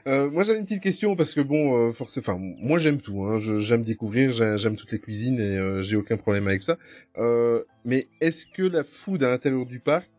Euh, 0.08 0.30
moi 0.30 0.44
j'avais 0.44 0.60
une 0.60 0.64
petite 0.66 0.84
question 0.84 1.16
parce 1.16 1.34
que 1.34 1.42
bon, 1.42 1.88
euh, 1.90 1.92
forcément, 1.92 2.24
enfin 2.28 2.38
moi 2.60 2.80
j'aime 2.80 3.00
tout, 3.02 3.24
hein. 3.26 3.40
Je- 3.40 3.60
j'aime 3.60 3.84
découvrir, 3.84 4.32
j'ai- 4.34 4.58
j'aime 4.58 4.76
toutes 4.76 4.92
les 4.92 5.00
cuisines 5.00 5.40
et 5.40 5.58
euh, 5.58 5.82
j'ai 5.84 5.96
aucun 5.98 6.18
problème 6.18 6.48
avec 6.48 6.62
ça. 6.62 6.78
Euh, 7.18 7.64
mais 7.86 8.08
est-ce 8.22 8.46
que 8.48 8.64
la 8.64 8.84
food 8.84 9.22
à 9.24 9.30
l'intérieur 9.30 9.66
du 9.66 9.80
parc 9.80 10.10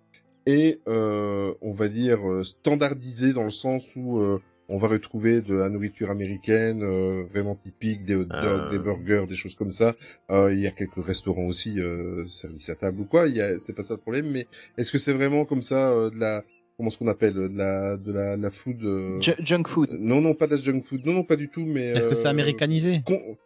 est, 0.49 0.81
euh, 0.89 1.53
on 1.63 1.73
va 1.73 1.89
dire, 1.89 2.19
euh, 2.31 2.45
standardisée 2.45 3.33
dans 3.33 3.45
le 3.45 3.51
sens 3.51 3.93
où 3.97 4.19
euh, 4.19 4.39
on 4.71 4.79
va 4.79 4.89
retrouver 4.89 5.41
de 5.41 5.55
la 5.55 5.69
nourriture 5.71 6.11
américaine 6.11 6.83
euh, 6.83 7.25
vraiment 7.33 7.55
typique, 7.55 8.05
des 8.05 8.15
hot 8.15 8.25
dogs, 8.25 8.35
Euh. 8.67 8.71
des 8.71 8.79
burgers, 8.79 9.25
des 9.29 9.37
choses 9.37 9.55
comme 9.55 9.71
ça. 9.73 9.95
Euh, 10.31 10.53
il 10.53 10.61
y 10.61 10.67
a 10.67 10.71
quelques 10.71 11.03
restaurants 11.05 11.47
aussi, 11.47 11.81
euh, 11.81 12.25
service 12.27 12.69
à 12.69 12.75
table 12.75 13.01
ou 13.01 13.05
quoi. 13.05 13.29
Il 13.29 13.37
y 13.37 13.41
a, 13.41 13.59
c'est 13.61 13.73
pas 13.73 13.83
ça 13.83 13.95
le 13.95 14.01
problème. 14.01 14.31
Mais 14.31 14.47
est-ce 14.77 14.93
que 14.93 14.99
c'est 14.99 15.13
vraiment 15.15 15.45
comme 15.47 15.63
ça 15.63 15.91
euh, 15.93 16.11
de 16.11 16.19
la 16.19 16.45
comment 16.77 16.91
ce 16.91 16.99
qu'on 16.99 17.09
appelle 17.09 17.35
de 17.35 17.51
la 17.59 17.97
de 17.97 18.13
la, 18.13 18.37
la 18.37 18.51
food 18.53 18.81
euh, 18.85 19.21
Ju- 19.21 19.35
junk 19.41 19.67
food. 19.67 19.91
non 19.99 20.21
non 20.21 20.35
pas 20.35 20.47
de 20.47 20.55
la 20.55 20.61
junk 20.63 20.83
food 20.85 21.05
non 21.07 21.13
non 21.13 21.25
pas 21.25 21.35
du 21.35 21.49
tout 21.49 21.65
mais 21.67 21.87
Est-ce 21.89 22.07
que 22.07 22.15
c'est 22.15 22.29
américanisé? 22.29 23.01
con- 23.05 23.37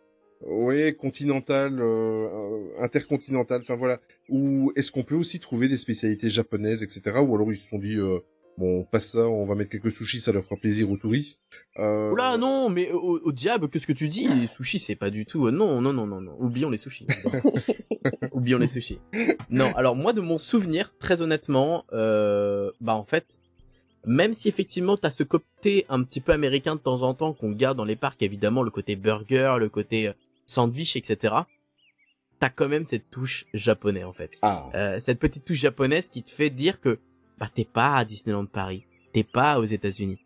oui 0.46 0.94
continental 0.96 1.80
euh, 1.80 1.84
euh, 1.84 2.68
intercontinental 2.78 3.60
enfin 3.62 3.76
voilà 3.76 3.98
ou 4.28 4.72
est-ce 4.76 4.90
qu'on 4.90 5.02
peut 5.04 5.14
aussi 5.14 5.38
trouver 5.40 5.68
des 5.68 5.78
spécialités 5.78 6.28
japonaises 6.30 6.82
etc 6.82 7.16
ou 7.26 7.34
alors 7.34 7.52
ils 7.52 7.56
se 7.58 7.68
sont 7.68 7.78
dit 7.78 7.96
euh, 7.96 8.18
bon 8.58 8.80
on 8.80 8.84
passe 8.84 9.10
ça 9.12 9.26
on 9.28 9.46
va 9.46 9.54
mettre 9.54 9.70
quelques 9.70 9.92
sushis 9.92 10.20
ça 10.20 10.32
leur 10.32 10.42
fera 10.44 10.56
plaisir 10.56 10.90
aux 10.90 10.96
touristes 10.96 11.38
euh, 11.78 12.10
Oula, 12.10 12.36
non, 12.38 12.68
mais 12.68 12.90
au, 12.92 13.18
au 13.22 13.32
diable, 13.32 13.68
qu'est-ce 13.68 13.86
que 13.86 13.92
tu 13.94 14.08
dis? 14.08 14.28
Les 14.28 14.46
sushis, 14.46 14.78
c'est 14.78 14.94
pas 14.96 15.08
du 15.10 15.24
tout. 15.24 15.46
euh, 15.46 15.50
Non, 15.50 15.80
non, 15.80 15.94
non, 15.94 16.06
non, 16.06 16.20
non. 16.20 16.36
Oublions 16.38 16.68
les 16.68 16.76
sushis. 16.76 17.06
Oublions 18.32 18.58
les 18.58 18.68
sushis. 18.68 18.98
Non, 19.50 19.72
alors 19.74 19.96
moi, 19.96 20.12
de 20.12 20.20
mon 20.20 20.36
souvenir, 20.38 20.92
très 20.98 21.22
honnêtement, 21.22 21.84
euh, 21.94 22.70
bah 22.80 22.94
en 22.94 23.04
fait, 23.04 23.38
même 24.06 24.32
si 24.34 24.48
effectivement 24.48 24.96
t'as 24.98 25.10
ce 25.10 25.22
côté 25.22 25.86
un 25.88 26.02
petit 26.02 26.20
peu 26.20 26.32
américain 26.32 26.74
de 26.76 26.80
temps 26.80 27.02
en 27.02 27.14
temps 27.14 27.32
qu'on 27.32 27.52
garde 27.52 27.76
dans 27.78 27.84
les 27.86 27.96
parcs, 27.96 28.22
évidemment, 28.22 28.62
le 28.62 28.70
côté 28.70 28.96
burger, 28.96 29.56
le 29.58 29.68
côté 29.68 30.08
euh, 30.08 30.12
sandwich, 30.46 30.96
etc. 30.96 31.34
T'as 32.38 32.48
quand 32.48 32.68
même 32.68 32.84
cette 32.84 33.08
touche 33.10 33.46
japonais 33.54 34.04
en 34.04 34.12
fait. 34.12 34.32
ah 34.42 34.68
Euh, 34.74 34.98
cette 34.98 35.18
petite 35.20 35.44
touche 35.44 35.58
japonaise 35.60 36.08
qui 36.08 36.22
te 36.22 36.30
fait 36.30 36.50
dire 36.50 36.80
que 36.80 36.98
bah 37.38 37.48
t'es 37.54 37.64
pas 37.64 37.96
à 37.96 38.04
Disneyland 38.04 38.46
Paris, 38.46 38.84
t'es 39.12 39.22
pas 39.24 39.58
aux 39.58 39.64
États-Unis. 39.64 40.18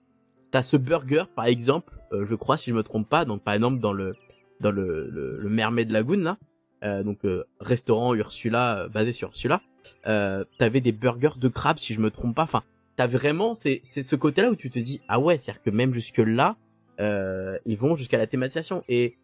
T'as 0.51 0.63
ce 0.63 0.77
burger 0.77 1.25
par 1.35 1.45
exemple, 1.47 1.93
euh, 2.13 2.25
je 2.25 2.35
crois 2.35 2.57
si 2.57 2.71
je 2.71 2.75
me 2.75 2.83
trompe 2.83 3.09
pas, 3.09 3.25
donc 3.25 3.43
par 3.43 3.55
exemple 3.55 3.81
dans 3.81 3.93
le 3.93 4.15
dans 4.61 4.71
le 4.71 5.09
le, 5.11 5.39
le 5.39 5.49
Mermaid 5.51 5.91
Lagoon 5.91 6.19
là, 6.21 6.39
euh, 6.85 7.03
donc 7.03 7.19
euh, 7.25 7.45
restaurant 7.61 8.15
Ursula 8.15 8.79
euh, 8.85 8.89
basé 8.89 9.13
sur 9.13 9.29
Ursula, 9.29 9.61
euh, 10.07 10.45
t'avais 10.59 10.81
des 10.81 10.93
burgers 10.93 11.39
de 11.39 11.49
crabe 11.49 11.79
si 11.79 11.93
je 11.93 12.01
me 12.01 12.11
trompe 12.11 12.35
pas. 12.35 12.45
Enfin, 12.45 12.63
t'as 12.97 13.07
vraiment 13.07 13.55
c'est 13.55 13.81
c'est 13.83 14.03
ce 14.03 14.17
côté 14.17 14.41
là 14.41 14.51
où 14.51 14.57
tu 14.57 14.71
te 14.71 14.79
dis 14.79 15.03
ah 15.09 15.21
ouais, 15.21 15.37
c'est 15.37 15.51
à 15.51 15.55
dire 15.55 15.63
que 15.63 15.71
même 15.71 15.93
jusque 15.93 16.19
là 16.19 16.57
euh, 16.99 17.59
ils 17.67 17.77
vont 17.77 17.95
jusqu'à 17.95 18.17
la 18.17 18.27
thématisation 18.27 18.83
et 18.89 19.17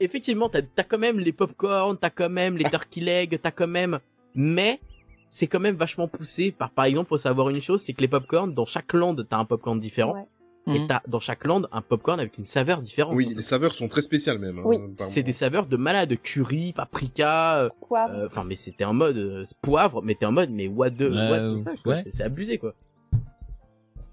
effectivement, 0.00 0.48
t'as 0.48 0.60
as 0.76 0.84
quand 0.84 0.98
même 0.98 1.18
les 1.18 1.32
popcorn, 1.32 1.96
t'as 1.98 2.10
quand 2.10 2.30
même 2.30 2.56
les 2.56 2.64
turkey 2.70 3.00
legs, 3.00 3.38
t'as 3.42 3.50
quand 3.50 3.68
même, 3.68 3.98
mais 4.34 4.80
c'est 5.28 5.46
quand 5.46 5.60
même 5.60 5.76
vachement 5.76 6.08
poussé 6.08 6.52
par, 6.52 6.70
par 6.70 6.84
exemple, 6.86 7.08
faut 7.08 7.16
savoir 7.18 7.48
une 7.50 7.60
chose, 7.60 7.82
c'est 7.82 7.92
que 7.92 8.00
les 8.00 8.08
popcorn, 8.08 8.52
dans 8.54 8.64
chaque 8.66 8.92
land, 8.92 9.16
t'as 9.28 9.38
un 9.38 9.44
popcorn 9.44 9.78
différent, 9.78 10.26
Ouais. 10.66 10.76
et 10.76 10.86
t'as 10.86 11.00
dans 11.08 11.20
chaque 11.20 11.44
land 11.46 11.62
un 11.72 11.80
popcorn 11.82 12.20
avec 12.20 12.36
une 12.38 12.44
saveur 12.46 12.80
différente. 12.82 13.14
oui 13.14 13.32
les 13.34 13.42
saveurs 13.42 13.74
sont 13.74 13.88
très 13.88 14.02
spéciales 14.02 14.38
même 14.38 14.58
hein, 14.58 14.62
Oui. 14.66 14.78
C'est 14.98 15.22
des 15.22 15.32
saveurs 15.32 15.66
de 15.66 15.76
malade, 15.78 16.14
curry, 16.22 16.72
paprika, 16.74 17.58
euh, 17.60 17.68
euh, 17.92 18.26
enfin, 18.26 18.44
mais 18.44 18.56
c'était 18.56 18.84
en 18.84 18.92
mode 18.94 19.16
euh, 19.16 19.44
poivre, 19.62 20.02
mais 20.02 20.14
t'es 20.14 20.26
en 20.26 20.32
mode, 20.32 20.50
mais 20.50 20.68
what 20.68 20.90
the, 20.90 21.02
Euh, 21.02 21.30
what 21.30 21.38
the 21.40 21.64
fuck, 21.64 21.82
quoi, 21.82 21.94
ouais. 21.94 22.02
c'est- 22.02 22.10
c'est 22.10 22.22
abusé, 22.22 22.58
quoi. 22.58 22.74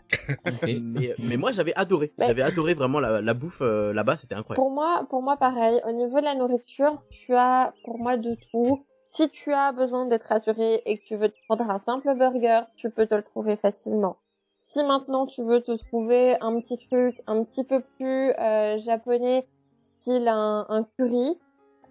Mais, 0.67 1.13
mais 1.19 1.37
moi, 1.37 1.51
j'avais 1.51 1.73
adoré, 1.75 2.13
Ouais. 2.17 2.25
j'avais 2.27 2.41
adoré 2.41 2.73
vraiment 2.73 2.99
la, 2.99 3.21
la 3.21 3.33
bouffe 3.33 3.59
euh, 3.61 3.93
là-bas, 3.93 4.15
c'était 4.15 4.35
incroyable. 4.35 4.61
Pour 4.61 4.71
moi, 4.71 5.05
pour 5.09 5.21
moi, 5.21 5.37
pareil. 5.37 5.81
Au 5.87 5.91
niveau 5.91 6.19
de 6.19 6.25
la 6.25 6.35
nourriture, 6.35 7.01
tu 7.09 7.35
as, 7.35 7.73
pour 7.83 7.97
moi, 7.97 8.17
de 8.17 8.35
tout. 8.51 8.85
Si 9.03 9.29
tu 9.29 9.53
as 9.53 9.71
besoin 9.71 10.05
d'être 10.07 10.23
rassuré 10.23 10.81
et 10.85 10.97
que 10.97 11.03
tu 11.03 11.15
veux 11.15 11.29
te 11.29 11.35
prendre 11.47 11.69
un 11.69 11.77
simple 11.77 12.15
burger, 12.17 12.61
tu 12.75 12.89
peux 12.89 13.05
te 13.05 13.13
le 13.15 13.21
trouver 13.23 13.55
facilement. 13.55 14.17
Si 14.57 14.83
maintenant 14.83 15.27
tu 15.27 15.43
veux 15.43 15.61
te 15.61 15.71
trouver 15.73 16.37
un 16.41 16.59
petit 16.59 16.77
truc 16.87 17.21
un 17.27 17.43
petit 17.43 17.63
peu 17.63 17.81
plus 17.97 18.31
euh, 18.39 18.77
japonais, 18.79 19.47
style 19.79 20.27
un, 20.27 20.65
un 20.69 20.83
curry, 20.97 21.39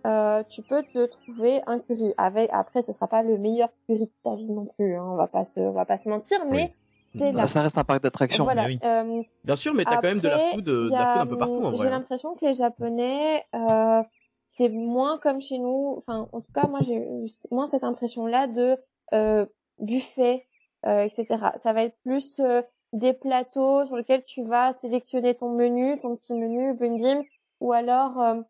euh, 0.06 0.42
tu 0.48 0.62
peux 0.62 0.82
te 0.82 1.06
trouver 1.06 1.62
un 1.68 1.78
curry. 1.78 2.12
Avec 2.18 2.50
après, 2.52 2.82
ce 2.82 2.90
sera 2.90 3.06
pas 3.06 3.22
le 3.22 3.38
meilleur 3.38 3.68
curry 3.86 4.06
de 4.06 4.12
ta 4.24 4.34
vie 4.34 4.50
non 4.50 4.66
plus. 4.76 4.96
Hein, 4.96 5.04
on 5.06 5.14
va 5.14 5.28
pas 5.28 5.44
se, 5.44 5.60
on 5.60 5.70
va 5.72 5.84
pas 5.84 5.98
se 5.98 6.08
mentir, 6.08 6.38
mais 6.50 6.74
c'est 7.14 7.32
là. 7.32 7.46
ça 7.48 7.62
reste 7.62 7.78
un 7.78 7.84
parc 7.84 8.02
d'attractions. 8.02 8.44
Voilà. 8.44 8.66
oui. 8.66 8.78
euh, 8.84 9.22
Bien 9.44 9.56
sûr, 9.56 9.74
mais 9.74 9.84
t'as 9.84 9.96
quand 9.96 10.08
même 10.08 10.20
de 10.20 10.28
la 10.28 10.34
après, 10.34 10.52
food, 10.52 10.68
euh, 10.68 10.84
de 10.86 10.90
la 10.90 11.10
a, 11.10 11.12
food 11.12 11.22
un 11.22 11.26
peu 11.26 11.38
partout, 11.38 11.64
en 11.64 11.70
vrai. 11.70 11.76
J'ai 11.78 11.86
hein. 11.86 11.90
l'impression 11.90 12.34
que 12.34 12.44
les 12.44 12.54
Japonais, 12.54 13.44
euh, 13.54 14.02
c'est 14.48 14.68
moins 14.68 15.18
comme 15.18 15.40
chez 15.40 15.58
nous. 15.58 15.94
Enfin, 15.98 16.28
en 16.32 16.40
tout 16.40 16.52
cas, 16.52 16.66
moi, 16.66 16.80
j'ai 16.82 16.96
eu 16.96 17.26
moins 17.50 17.66
cette 17.66 17.84
impression-là 17.84 18.46
de 18.46 18.76
euh, 19.12 19.46
buffet, 19.78 20.46
euh, 20.86 21.04
etc. 21.04 21.26
Ça 21.56 21.72
va 21.72 21.82
être 21.84 21.96
plus 22.04 22.40
euh, 22.40 22.62
des 22.92 23.12
plateaux 23.12 23.84
sur 23.86 23.96
lesquels 23.96 24.24
tu 24.24 24.42
vas 24.42 24.72
sélectionner 24.74 25.34
ton 25.34 25.50
menu, 25.50 26.00
ton 26.00 26.16
petit 26.16 26.34
menu, 26.34 26.74
bim 26.74 26.98
bim, 26.98 27.22
ou 27.60 27.72
alors 27.72 28.20
euh, 28.20 28.40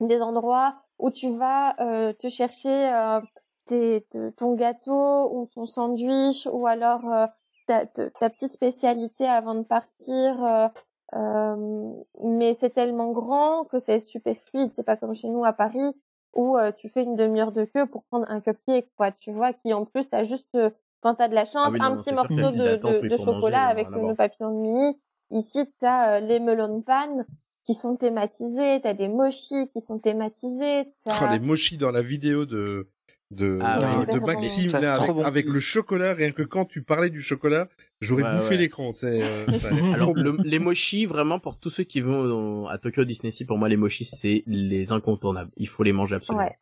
des 0.00 0.20
endroits 0.22 0.76
où 0.98 1.10
tu 1.10 1.30
vas 1.36 1.74
euh, 1.80 2.12
te 2.12 2.28
chercher 2.28 2.92
euh, 2.92 3.20
tes, 3.66 4.02
te- 4.10 4.30
ton 4.30 4.54
gâteau 4.54 5.30
ou 5.34 5.46
ton 5.46 5.64
sandwich, 5.64 6.46
ou 6.52 6.66
alors 6.66 7.04
euh, 7.12 7.26
ta, 7.66 7.86
ta, 7.86 8.10
ta 8.10 8.30
petite 8.30 8.52
spécialité 8.52 9.26
avant 9.26 9.54
de 9.54 9.62
partir. 9.62 10.44
euh, 10.44 10.68
euh, 11.14 11.92
mais 12.22 12.56
c'est 12.58 12.70
tellement 12.70 13.12
grand 13.12 13.64
que 13.64 13.78
c'est 13.78 14.00
super 14.00 14.36
fluide. 14.36 14.70
C'est 14.74 14.82
pas 14.84 14.96
comme 14.96 15.14
chez 15.14 15.28
nous 15.28 15.44
à 15.44 15.52
Paris 15.52 15.94
où 16.34 16.56
euh, 16.58 16.72
tu 16.72 16.88
fais 16.88 17.02
une 17.04 17.14
demi-heure 17.14 17.52
de 17.52 17.64
queue 17.64 17.86
pour 17.86 18.02
prendre 18.04 18.26
un 18.28 18.40
cupcake, 18.40 18.90
quoi. 18.96 19.12
Tu 19.12 19.30
vois, 19.30 19.52
qui 19.52 19.72
en 19.72 19.84
plus 19.84 20.08
t'as 20.10 20.24
juste 20.24 20.48
euh, 20.56 20.70
quand 21.00 21.14
t'as 21.16 21.28
de 21.28 21.34
la 21.34 21.44
chance 21.44 21.66
Ah 21.66 21.70
oui, 21.70 21.78
non, 21.78 21.84
un 21.86 21.96
petit 21.96 22.12
morceau 22.12 22.34
de, 22.34 22.76
de, 22.76 23.00
oui, 23.02 23.08
de 23.08 23.16
manger, 23.16 23.24
chocolat 23.24 23.66
avec 23.66 23.86
à 23.86 23.90
le 23.90 23.96
voir. 23.98 24.06
nœud 24.10 24.16
papillon 24.16 24.50
de 24.50 24.60
mini. 24.60 25.00
Ici, 25.30 25.72
t'as 25.78 26.16
euh, 26.16 26.20
les 26.20 26.40
melon 26.40 26.80
pan 26.82 27.24
qui 27.62 27.74
sont 27.74 27.96
thématisés, 27.96 28.80
t'as 28.82 28.94
des 28.94 29.08
mochis 29.08 29.70
qui 29.72 29.80
sont 29.80 29.98
thématisés. 29.98 30.92
t'as- 31.04 31.28
Oh, 31.28 31.32
les 31.32 31.38
mochis 31.40 31.78
dans 31.78 31.90
la 31.92 32.02
vidéo 32.02 32.44
de 32.46 32.90
de, 33.34 33.58
Ah 33.62 33.78
de- 33.78 34.10
ouais. 34.12 34.18
de 34.20 34.24
Maxime 34.24 34.72
là, 34.72 34.94
avec, 34.94 35.10
bon. 35.10 35.22
avec 35.24 35.46
le 35.46 35.60
chocolat 35.60 36.14
rien 36.14 36.30
que 36.30 36.42
quand 36.42 36.64
tu 36.64 36.82
parlais 36.82 37.10
du 37.10 37.20
chocolat 37.20 37.68
j'aurais 38.00 38.22
Ouais, 38.22 38.32
bouffé 38.32 38.50
ouais. 38.50 38.56
l'écran 38.58 38.92
c'est 38.92 39.22
euh, 39.22 39.46
Alors 39.94 40.12
trop 40.12 40.14
bon. 40.14 40.22
le- 40.22 40.36
les 40.44 40.58
mochis, 40.58 41.06
vraiment 41.06 41.38
pour 41.38 41.58
tous 41.58 41.70
ceux 41.70 41.84
qui 41.84 42.00
vont 42.00 42.66
à 42.66 42.78
Tokyo 42.78 43.04
Disney 43.04 43.30
Sea, 43.30 43.44
pour 43.44 43.58
moi 43.58 43.68
les 43.68 43.76
mochis 43.76 44.04
c'est 44.04 44.42
les 44.46 44.92
incontournables. 44.92 45.50
Il 45.56 45.68
faut 45.68 45.82
les 45.82 45.92
manger 45.92 46.16
absolument. 46.16 46.44
Ouais. 46.44 46.56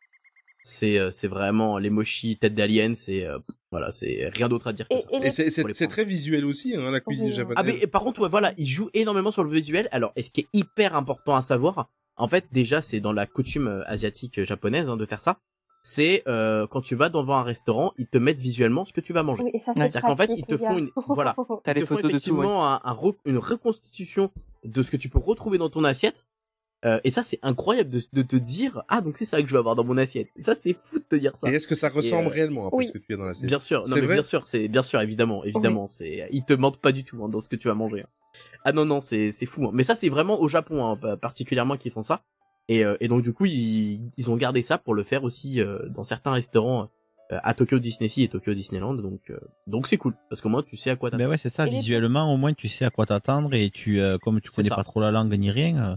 C'est 0.65 0.97
euh, 0.97 1.11
c'est 1.11 1.27
vraiment 1.27 1.77
les 1.77 1.89
mochis 1.89 2.37
tête 2.37 2.55
d'alien, 2.55 2.95
c'est 2.95 3.25
euh, 3.27 3.37
voilà, 3.69 3.91
c'est 3.91 4.29
rien 4.33 4.47
d'autre 4.47 4.67
à 4.67 4.73
dire 4.73 4.87
que 4.87 4.95
Et, 4.95 5.01
ça. 5.01 5.07
et 5.11 5.17
et 5.17 5.63
les- 5.67 5.73
c'est 5.73 5.87
très 5.87 6.05
visuel 6.05 6.45
aussi 6.45 6.73
hein, 6.75 6.89
la 6.89 7.01
cuisine 7.01 7.25
Oui. 7.25 7.33
japonaise 7.33 7.57
Ah 7.57 7.63
mais 7.63 7.77
et 7.81 7.87
par 7.87 8.01
contre 8.03 8.21
ouais, 8.21 8.29
voilà, 8.29 8.53
il 8.57 8.67
joue 8.67 8.89
énormément 8.93 9.31
sur 9.31 9.43
le 9.43 9.49
visuel. 9.51 9.89
Alors, 9.91 10.13
et 10.15 10.23
ce 10.23 10.31
qui 10.31 10.41
est 10.41 10.47
hyper 10.53 10.95
important 10.95 11.35
à 11.35 11.41
savoir, 11.41 11.89
en 12.15 12.29
fait 12.29 12.45
déjà 12.53 12.79
c'est 12.79 13.01
dans 13.01 13.11
la 13.11 13.25
coutume 13.25 13.83
asiatique 13.87 14.41
japonaise 14.45 14.89
hein, 14.89 14.95
de 14.95 15.05
faire 15.05 15.21
ça. 15.21 15.39
C'est 15.85 16.23
euh, 16.29 16.65
quand 16.65 16.79
tu 16.81 16.95
vas 16.95 17.09
devant 17.09 17.35
un 17.35 17.43
restaurant, 17.43 17.91
ils 17.97 18.07
te 18.07 18.17
mettent 18.17 18.39
visuellement 18.39 18.85
ce 18.85 18.93
que 18.93 19.01
tu 19.01 19.11
vas 19.11 19.21
manger. 19.21 19.43
Oui, 19.43 19.51
et 19.53 19.59
ça, 19.59 19.73
c'est 19.73 19.81
C'est-à-dire 19.81 20.01
qu'en 20.01 20.15
fait, 20.15 20.29
ils 20.35 20.45
te 20.45 20.51
les 20.53 20.57
font 20.57 20.77
une 20.77 20.89
voilà, 21.07 21.35
T'as 21.63 21.71
ils 21.71 21.75
les 21.75 21.81
te 21.81 21.85
font 21.85 21.95
photos 21.95 22.03
ouais. 22.05 22.09
effectivement 22.17 22.65
un- 22.65 22.79
un 22.83 22.93
re- 22.93 23.17
une 23.25 23.37
reconstitution 23.37 24.31
de 24.63 24.81
ce 24.81 24.89
que 24.89 24.95
tu 24.97 25.09
peux 25.09 25.19
retrouver 25.19 25.57
dans 25.57 25.69
ton 25.69 25.83
assiette. 25.83 26.25
Euh, 26.85 26.99
et 27.05 27.11
ça, 27.11 27.23
c'est 27.23 27.39
incroyable 27.43 27.89
de, 27.89 28.01
de 28.11 28.21
te 28.23 28.35
dire, 28.35 28.83
ah, 28.89 28.99
donc 29.01 29.17
c'est 29.17 29.23
ça 29.25 29.41
que 29.41 29.47
je 29.47 29.53
vais 29.53 29.57
avoir 29.59 29.75
dans 29.75 29.83
mon 29.85 29.97
assiette. 29.97 30.27
Et 30.37 30.41
ça, 30.41 30.53
c'est 30.55 30.73
fou 30.73 30.99
de 30.99 31.03
te 31.03 31.15
dire 31.15 31.35
ça. 31.35 31.49
et 31.49 31.55
est-ce 31.55 31.67
que 31.67 31.75
ça 31.75 31.89
ressemble 31.89 32.27
euh, 32.27 32.31
réellement 32.31 32.69
oui. 32.73 32.87
ce 32.87 32.91
que 32.93 32.97
tu 32.97 33.13
as 33.13 33.17
dans 33.17 33.23
la 33.25 33.33
série 33.33 33.47
Bien 33.47 33.59
sûr, 33.61 33.83
non, 33.87 33.95
mais 33.95 34.07
bien 34.07 34.23
sûr, 34.23 34.47
c'est 34.47 34.67
bien 34.69 34.83
sûr, 34.83 34.99
évidemment, 35.01 35.43
évidemment, 35.45 35.87
c'est, 35.87 36.27
ils 36.31 36.43
te 36.43 36.53
mentent 36.53 36.79
pas 36.81 36.91
du 36.93 37.03
tout 37.05 37.23
hein, 37.23 37.29
dans 37.29 37.39
ce 37.41 37.47
que 37.49 37.55
tu 37.57 37.67
vas 37.69 37.73
manger. 37.73 38.01
hein. 38.01 38.09
Ah 38.65 38.71
non, 38.73 38.83
non, 38.85 38.99
c'est 39.01 39.31
c'est 39.31 39.45
fou. 39.45 39.65
hein. 39.65 39.71
Mais 39.73 39.83
ça, 39.83 39.95
c'est 39.95 40.09
vraiment 40.09 40.41
au 40.41 40.47
Japon, 40.49 40.85
hein, 40.85 40.97
pa- 40.97 41.15
particulièrement, 41.17 41.77
qu'ils 41.77 41.91
font 41.91 42.03
ça. 42.03 42.21
Et, 42.69 42.85
euh, 42.85 42.95
et 43.01 43.07
donc 43.07 43.21
du 43.23 43.33
coup, 43.33 43.45
ils, 43.45 44.09
ils 44.17 44.31
ont 44.31 44.37
gardé 44.37 44.61
ça 44.61 44.77
pour 44.77 44.93
le 44.93 45.03
faire 45.03 45.23
aussi 45.23 45.59
euh, 45.59 45.79
dans 45.89 46.03
certains 46.03 46.31
restaurants 46.31 46.89
euh, 47.31 47.39
à 47.43 47.53
Tokyo 47.53 47.79
Disney 47.79 48.07
Sea 48.09 48.23
et 48.23 48.27
Tokyo 48.29 48.53
Disneyland. 48.53 48.93
Donc 48.95 49.29
euh, 49.29 49.37
donc 49.67 49.87
c'est 49.87 49.97
cool 49.97 50.13
parce 50.29 50.41
qu'au 50.41 50.49
moins 50.49 50.63
tu 50.63 50.75
sais 50.77 50.89
à 50.89 50.95
quoi 50.95 51.09
t'attendre. 51.09 51.25
Ben 51.27 51.31
ouais, 51.31 51.37
c'est 51.37 51.49
ça. 51.49 51.65
Et 51.67 51.69
les- 51.71 51.75
Visuellement, 51.77 52.33
au 52.33 52.37
moins, 52.37 52.53
tu 52.53 52.67
sais 52.69 52.85
à 52.85 52.89
quoi 52.89 53.05
t'attendre 53.05 53.53
et 53.53 53.69
tu, 53.69 53.99
euh, 53.99 54.17
comme 54.17 54.39
tu 54.41 54.49
connais 54.51 54.69
ça. 54.69 54.75
pas 54.75 54.83
trop 54.83 55.01
la 55.01 55.11
langue 55.11 55.33
ni 55.37 55.51
rien, 55.51 55.91
euh, 55.91 55.95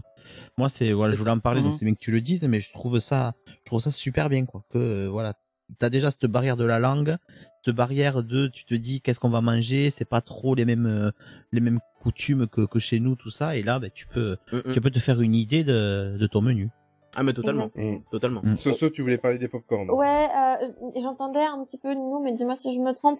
moi, 0.57 0.67
c'est, 0.69 0.91
voilà, 0.91 1.13
je 1.13 1.19
voulais 1.19 1.29
ça. 1.31 1.35
en 1.35 1.39
parler, 1.39 1.61
donc 1.61 1.73
Mhm. 1.73 1.77
c'est 1.79 1.85
bien 1.85 1.93
que 1.93 1.99
tu 1.99 2.11
le 2.11 2.19
dises, 2.21 2.43
mais 2.43 2.59
je 2.59 2.71
trouve 2.73 2.99
ça, 2.99 3.33
je 3.47 3.53
trouve 3.65 3.79
ça 3.81 3.91
super 3.91 4.27
bien, 4.29 4.45
quoi. 4.45 4.63
Que, 4.69 4.77
euh, 4.77 5.07
voilà, 5.09 5.33
t'as 5.79 5.89
déjà 5.89 6.11
cette 6.11 6.25
barrière 6.25 6.55
de 6.57 6.65
la 6.65 6.79
langue, 6.79 7.15
cette 7.63 7.75
barrière 7.75 8.23
de, 8.23 8.47
tu 8.47 8.65
te 8.65 8.73
dis 8.73 9.01
qu'est-ce 9.01 9.19
qu'on 9.19 9.29
va 9.29 9.41
manger, 9.41 9.89
c'est 9.89 10.05
pas 10.05 10.21
trop 10.21 10.55
les 10.55 10.65
mêmes 10.65 10.85
euh, 10.85 11.11
les 11.51 11.59
mêmes 11.61 11.79
coutumes 12.01 12.47
que, 12.47 12.65
que 12.65 12.79
chez 12.79 12.99
nous, 12.99 13.15
tout 13.15 13.29
ça. 13.29 13.55
Et 13.55 13.63
là, 13.63 13.79
ben, 13.79 13.89
tu 13.93 14.07
peux 14.07 14.37
Mm, 14.51 14.57
mm. 14.57 14.71
tu 14.73 14.81
peux 14.81 14.91
te 14.91 14.99
faire 14.99 15.19
une 15.21 15.35
idée 15.35 15.63
de, 15.63 16.17
de 16.19 16.27
ton 16.27 16.41
menu. 16.41 16.69
Ah 17.15 17.23
mais 17.23 17.33
totalement, 17.33 17.67
Mm. 17.75 17.97
totalement. 18.11 18.41
Soso, 18.55 18.89
tu 18.89 19.01
voulais 19.01 19.17
parler 19.17 19.39
des 19.39 19.47
popcorn. 19.47 19.89
Ouais, 19.89 20.27
euh, 20.37 20.67
j'entendais 21.01 21.43
un 21.43 21.63
petit 21.63 21.77
peu 21.77 21.93
nous, 21.95 22.19
mais 22.21 22.31
dis-moi 22.31 22.53
si 22.55 22.73
je 22.75 22.79
me 22.79 22.91
trompe. 22.93 23.19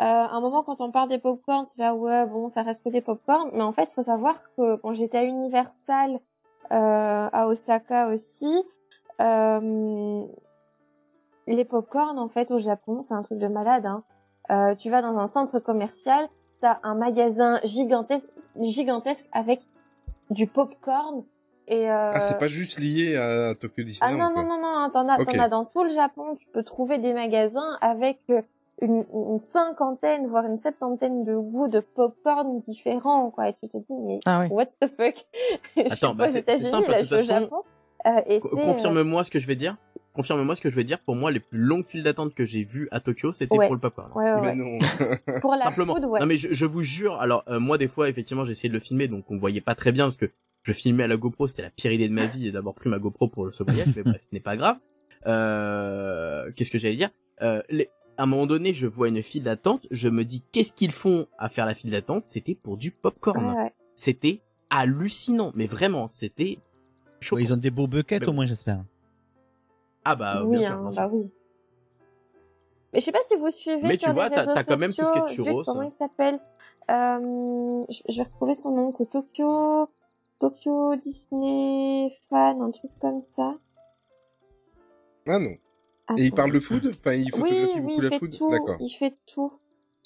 Euh, 0.00 0.04
à 0.04 0.30
un 0.32 0.40
moment, 0.40 0.62
quand 0.62 0.80
on 0.80 0.90
parle 0.90 1.08
des 1.10 1.18
popcorn, 1.18 1.66
tu 1.72 1.78
là, 1.80 1.94
ouais, 1.94 2.24
bon, 2.26 2.48
ça 2.48 2.62
reste 2.62 2.82
que 2.84 2.88
des 2.88 3.00
popcorn. 3.02 3.50
Mais 3.52 3.62
en 3.62 3.72
fait, 3.72 3.84
il 3.90 3.92
faut 3.92 4.02
savoir 4.02 4.36
que 4.56 4.76
quand 4.76 4.94
j'étais 4.94 5.18
à 5.18 5.24
Universal, 5.24 6.20
euh, 6.72 7.28
à 7.32 7.46
Osaka 7.48 8.08
aussi, 8.08 8.62
euh, 9.20 10.24
les 11.46 11.64
popcorn, 11.64 12.18
en 12.18 12.28
fait, 12.28 12.50
au 12.50 12.58
Japon, 12.58 13.00
c'est 13.02 13.14
un 13.14 13.22
truc 13.22 13.38
de 13.38 13.48
malade. 13.48 13.86
Hein. 13.86 14.02
Euh, 14.50 14.74
tu 14.74 14.90
vas 14.90 15.02
dans 15.02 15.16
un 15.18 15.26
centre 15.26 15.58
commercial, 15.58 16.28
t'as 16.60 16.78
un 16.82 16.94
magasin 16.94 17.60
gigantesque, 17.64 18.28
gigantesque 18.60 19.26
avec 19.32 19.60
du 20.30 20.46
popcorn. 20.46 21.24
Et 21.66 21.90
euh... 21.90 22.10
Ah, 22.12 22.20
c'est 22.20 22.38
pas 22.38 22.48
juste 22.48 22.78
lié 22.78 23.16
à 23.16 23.54
Tokyo 23.54 23.74
Ah 23.78 23.82
Disneyland. 23.84 24.18
non, 24.28 24.32
quoi. 24.34 24.42
non, 24.42 24.58
non, 24.60 24.80
non, 24.80 24.90
t'en 24.90 25.08
as, 25.08 25.20
Ok. 25.20 25.32
t'en 25.32 25.38
as 25.42 25.48
dans 25.48 25.64
tout 25.64 25.82
le 25.82 25.88
Japon. 25.90 26.34
Tu 26.36 26.46
peux 26.46 26.62
trouver 26.62 26.98
des 26.98 27.14
magasins 27.14 27.78
avec 27.80 28.18
euh, 28.30 28.42
une, 28.82 29.04
une 29.14 29.40
cinquantaine, 29.40 30.26
voire 30.26 30.44
une 30.44 30.58
septantaine 30.58 31.24
de 31.24 31.34
goûts 31.36 31.68
de 31.68 31.80
popcorn 31.80 32.58
différents, 32.58 33.30
quoi. 33.30 33.48
Et 33.48 33.54
tu 33.54 33.68
te 33.68 33.78
dis, 33.78 33.94
mais 33.94 34.20
Ah 34.26 34.40
oui. 34.40 34.48
what 34.50 34.66
the 34.66 34.88
fuck? 34.94 35.24
Attends, 35.90 36.14
bah, 36.14 36.28
c'est- 36.30 36.46
simple, 36.62 36.90
là, 36.90 37.02
de 37.02 37.08
toute 37.08 37.16
façon. 37.22 37.48
Euh, 38.06 38.20
euh, 38.30 38.40
Confirme-moi 38.40 39.24
ce 39.24 39.30
que 39.30 39.38
je 39.38 39.46
vais 39.46 39.56
dire. 39.56 39.76
Confirme-moi 40.14 40.54
ce 40.56 40.60
que 40.62 40.70
je 40.70 40.76
vais 40.76 40.84
dire. 40.84 40.98
Pour 41.00 41.16
moi, 41.16 41.30
les 41.30 41.40
plus 41.40 41.58
longues 41.58 41.86
files 41.86 42.02
d'attente 42.02 42.34
que 42.34 42.44
j'ai 42.46 42.62
vues 42.62 42.88
à 42.92 43.00
Tokyo, 43.00 43.32
c'était 43.32 43.54
Ouais. 43.56 43.66
pour 43.66 43.74
le 43.74 43.80
popcorn. 43.80 44.10
Ouais, 44.14 44.24
ouais, 44.32 44.40
Mais 44.54 44.62
ouais. 44.62 44.78
non. 44.78 44.78
Pour 45.40 45.52
la 45.52 45.58
Simplement. 45.64 45.94
food, 45.96 46.04
ouais. 46.06 46.20
Non 46.20 46.26
mais 46.26 46.36
je, 46.36 46.52
je 46.52 46.64
vous 46.66 46.82
jure. 46.84 47.20
Alors 47.20 47.42
euh, 47.48 47.58
moi 47.60 47.76
des 47.78 47.88
fois 47.88 48.08
effectivement 48.08 48.44
j'ai 48.44 48.52
essayé 48.52 48.68
de 48.68 48.74
le 48.74 48.80
filmer 48.80 49.08
donc 49.08 49.28
on 49.30 49.36
voyait 49.36 49.60
pas 49.60 49.74
très 49.74 49.90
bien 49.92 50.04
parce 50.06 50.16
que 50.16 50.30
je 50.62 50.72
filmais 50.72 51.02
à 51.04 51.08
la 51.08 51.16
GoPro. 51.16 51.48
C'était 51.48 51.62
la 51.62 51.70
pire 51.70 51.90
idée 51.92 52.08
de 52.08 52.14
ma 52.14 52.26
vie 52.26 52.50
d'avoir 52.52 52.74
pris 52.74 52.88
ma 52.88 52.98
GoPro 52.98 53.28
pour 53.28 53.52
ce 53.52 53.62
voyage. 53.64 53.88
mais 53.96 54.02
bref, 54.02 54.20
ce 54.22 54.28
n'est 54.32 54.40
pas 54.40 54.56
grave. 54.56 54.76
Euh, 55.26 56.50
Qu'est-ce 56.54 56.70
que 56.70 56.78
j'allais 56.78 56.96
dire? 56.96 57.10
Euh, 57.42 57.60
les- 57.70 57.88
À 58.16 58.22
un 58.22 58.26
moment 58.26 58.46
donné, 58.46 58.72
je 58.72 58.86
vois 58.86 59.08
une 59.08 59.22
file 59.22 59.42
d'attente. 59.42 59.86
Je 59.90 60.08
me 60.08 60.24
dis 60.24 60.42
qu'est-ce 60.52 60.72
qu'ils 60.72 60.92
font 60.92 61.26
à 61.38 61.48
faire 61.48 61.66
la 61.66 61.74
file 61.74 61.90
d'attente? 61.90 62.24
C'était 62.26 62.54
pour 62.54 62.76
du 62.76 62.92
popcorn. 62.92 63.44
Ouais, 63.44 63.62
ouais. 63.64 63.72
C'était 63.96 64.40
hallucinant. 64.70 65.50
Mais 65.56 65.66
vraiment, 65.66 66.06
c'était. 66.06 66.58
Ouais, 67.32 67.42
ils 67.42 67.52
ont 67.52 67.56
des 67.56 67.70
beaux 67.70 67.86
buckets 67.88 68.20
Mais 68.22 68.28
au 68.28 68.32
moins, 68.32 68.46
j'espère. 68.46 68.84
Ah 70.04 70.14
bah 70.16 70.42
oui, 70.44 70.58
bien 70.58 70.68
sûr. 70.68 70.76
hein, 70.76 70.90
bah 70.94 71.08
oui. 71.12 71.30
Mais 72.92 73.00
je 73.00 73.04
sais 73.06 73.12
pas 73.12 73.22
si 73.28 73.36
vous 73.36 73.50
suivez 73.50 73.88
Mais 73.88 73.96
tu 73.96 74.04
sur 74.04 74.12
vois, 74.12 74.28
les 74.28 74.34
t'as- 74.36 74.40
réseaux 74.42 74.54
t'as 74.54 74.64
quand 74.64 74.78
même 74.78 74.94
tout 74.94 75.04
ce 75.04 75.12
qui 75.12 75.18
est 75.18 75.34
churros. 75.34 75.62
Comment 75.64 75.82
il 75.82 75.90
s'appelle? 75.90 76.38
Euh, 76.90 77.84
je, 77.88 78.00
je 78.08 78.16
vais 78.18 78.22
retrouver 78.22 78.54
son 78.54 78.70
nom. 78.70 78.90
C'est 78.90 79.10
Tokyo, 79.10 79.88
Tokyo 80.38 80.94
Disney 80.96 82.16
fan, 82.28 82.60
un 82.60 82.70
truc 82.70 82.90
comme 83.00 83.20
ça. 83.20 83.56
Ah 85.26 85.38
non. 85.38 85.56
Et 86.18 86.26
il 86.26 86.32
parle 86.32 86.52
de 86.52 86.60
food? 86.60 86.92
Enfin, 87.00 87.14
il 87.14 87.30
Oui, 87.34 87.40
oui, 87.42 87.70
beaucoup 87.74 87.90
il 87.98 88.02
la 88.04 88.10
fait 88.10 88.18
food? 88.18 88.36
tout. 88.38 88.66
Il 88.80 88.90
fait 88.90 89.16
tout. 89.26 89.52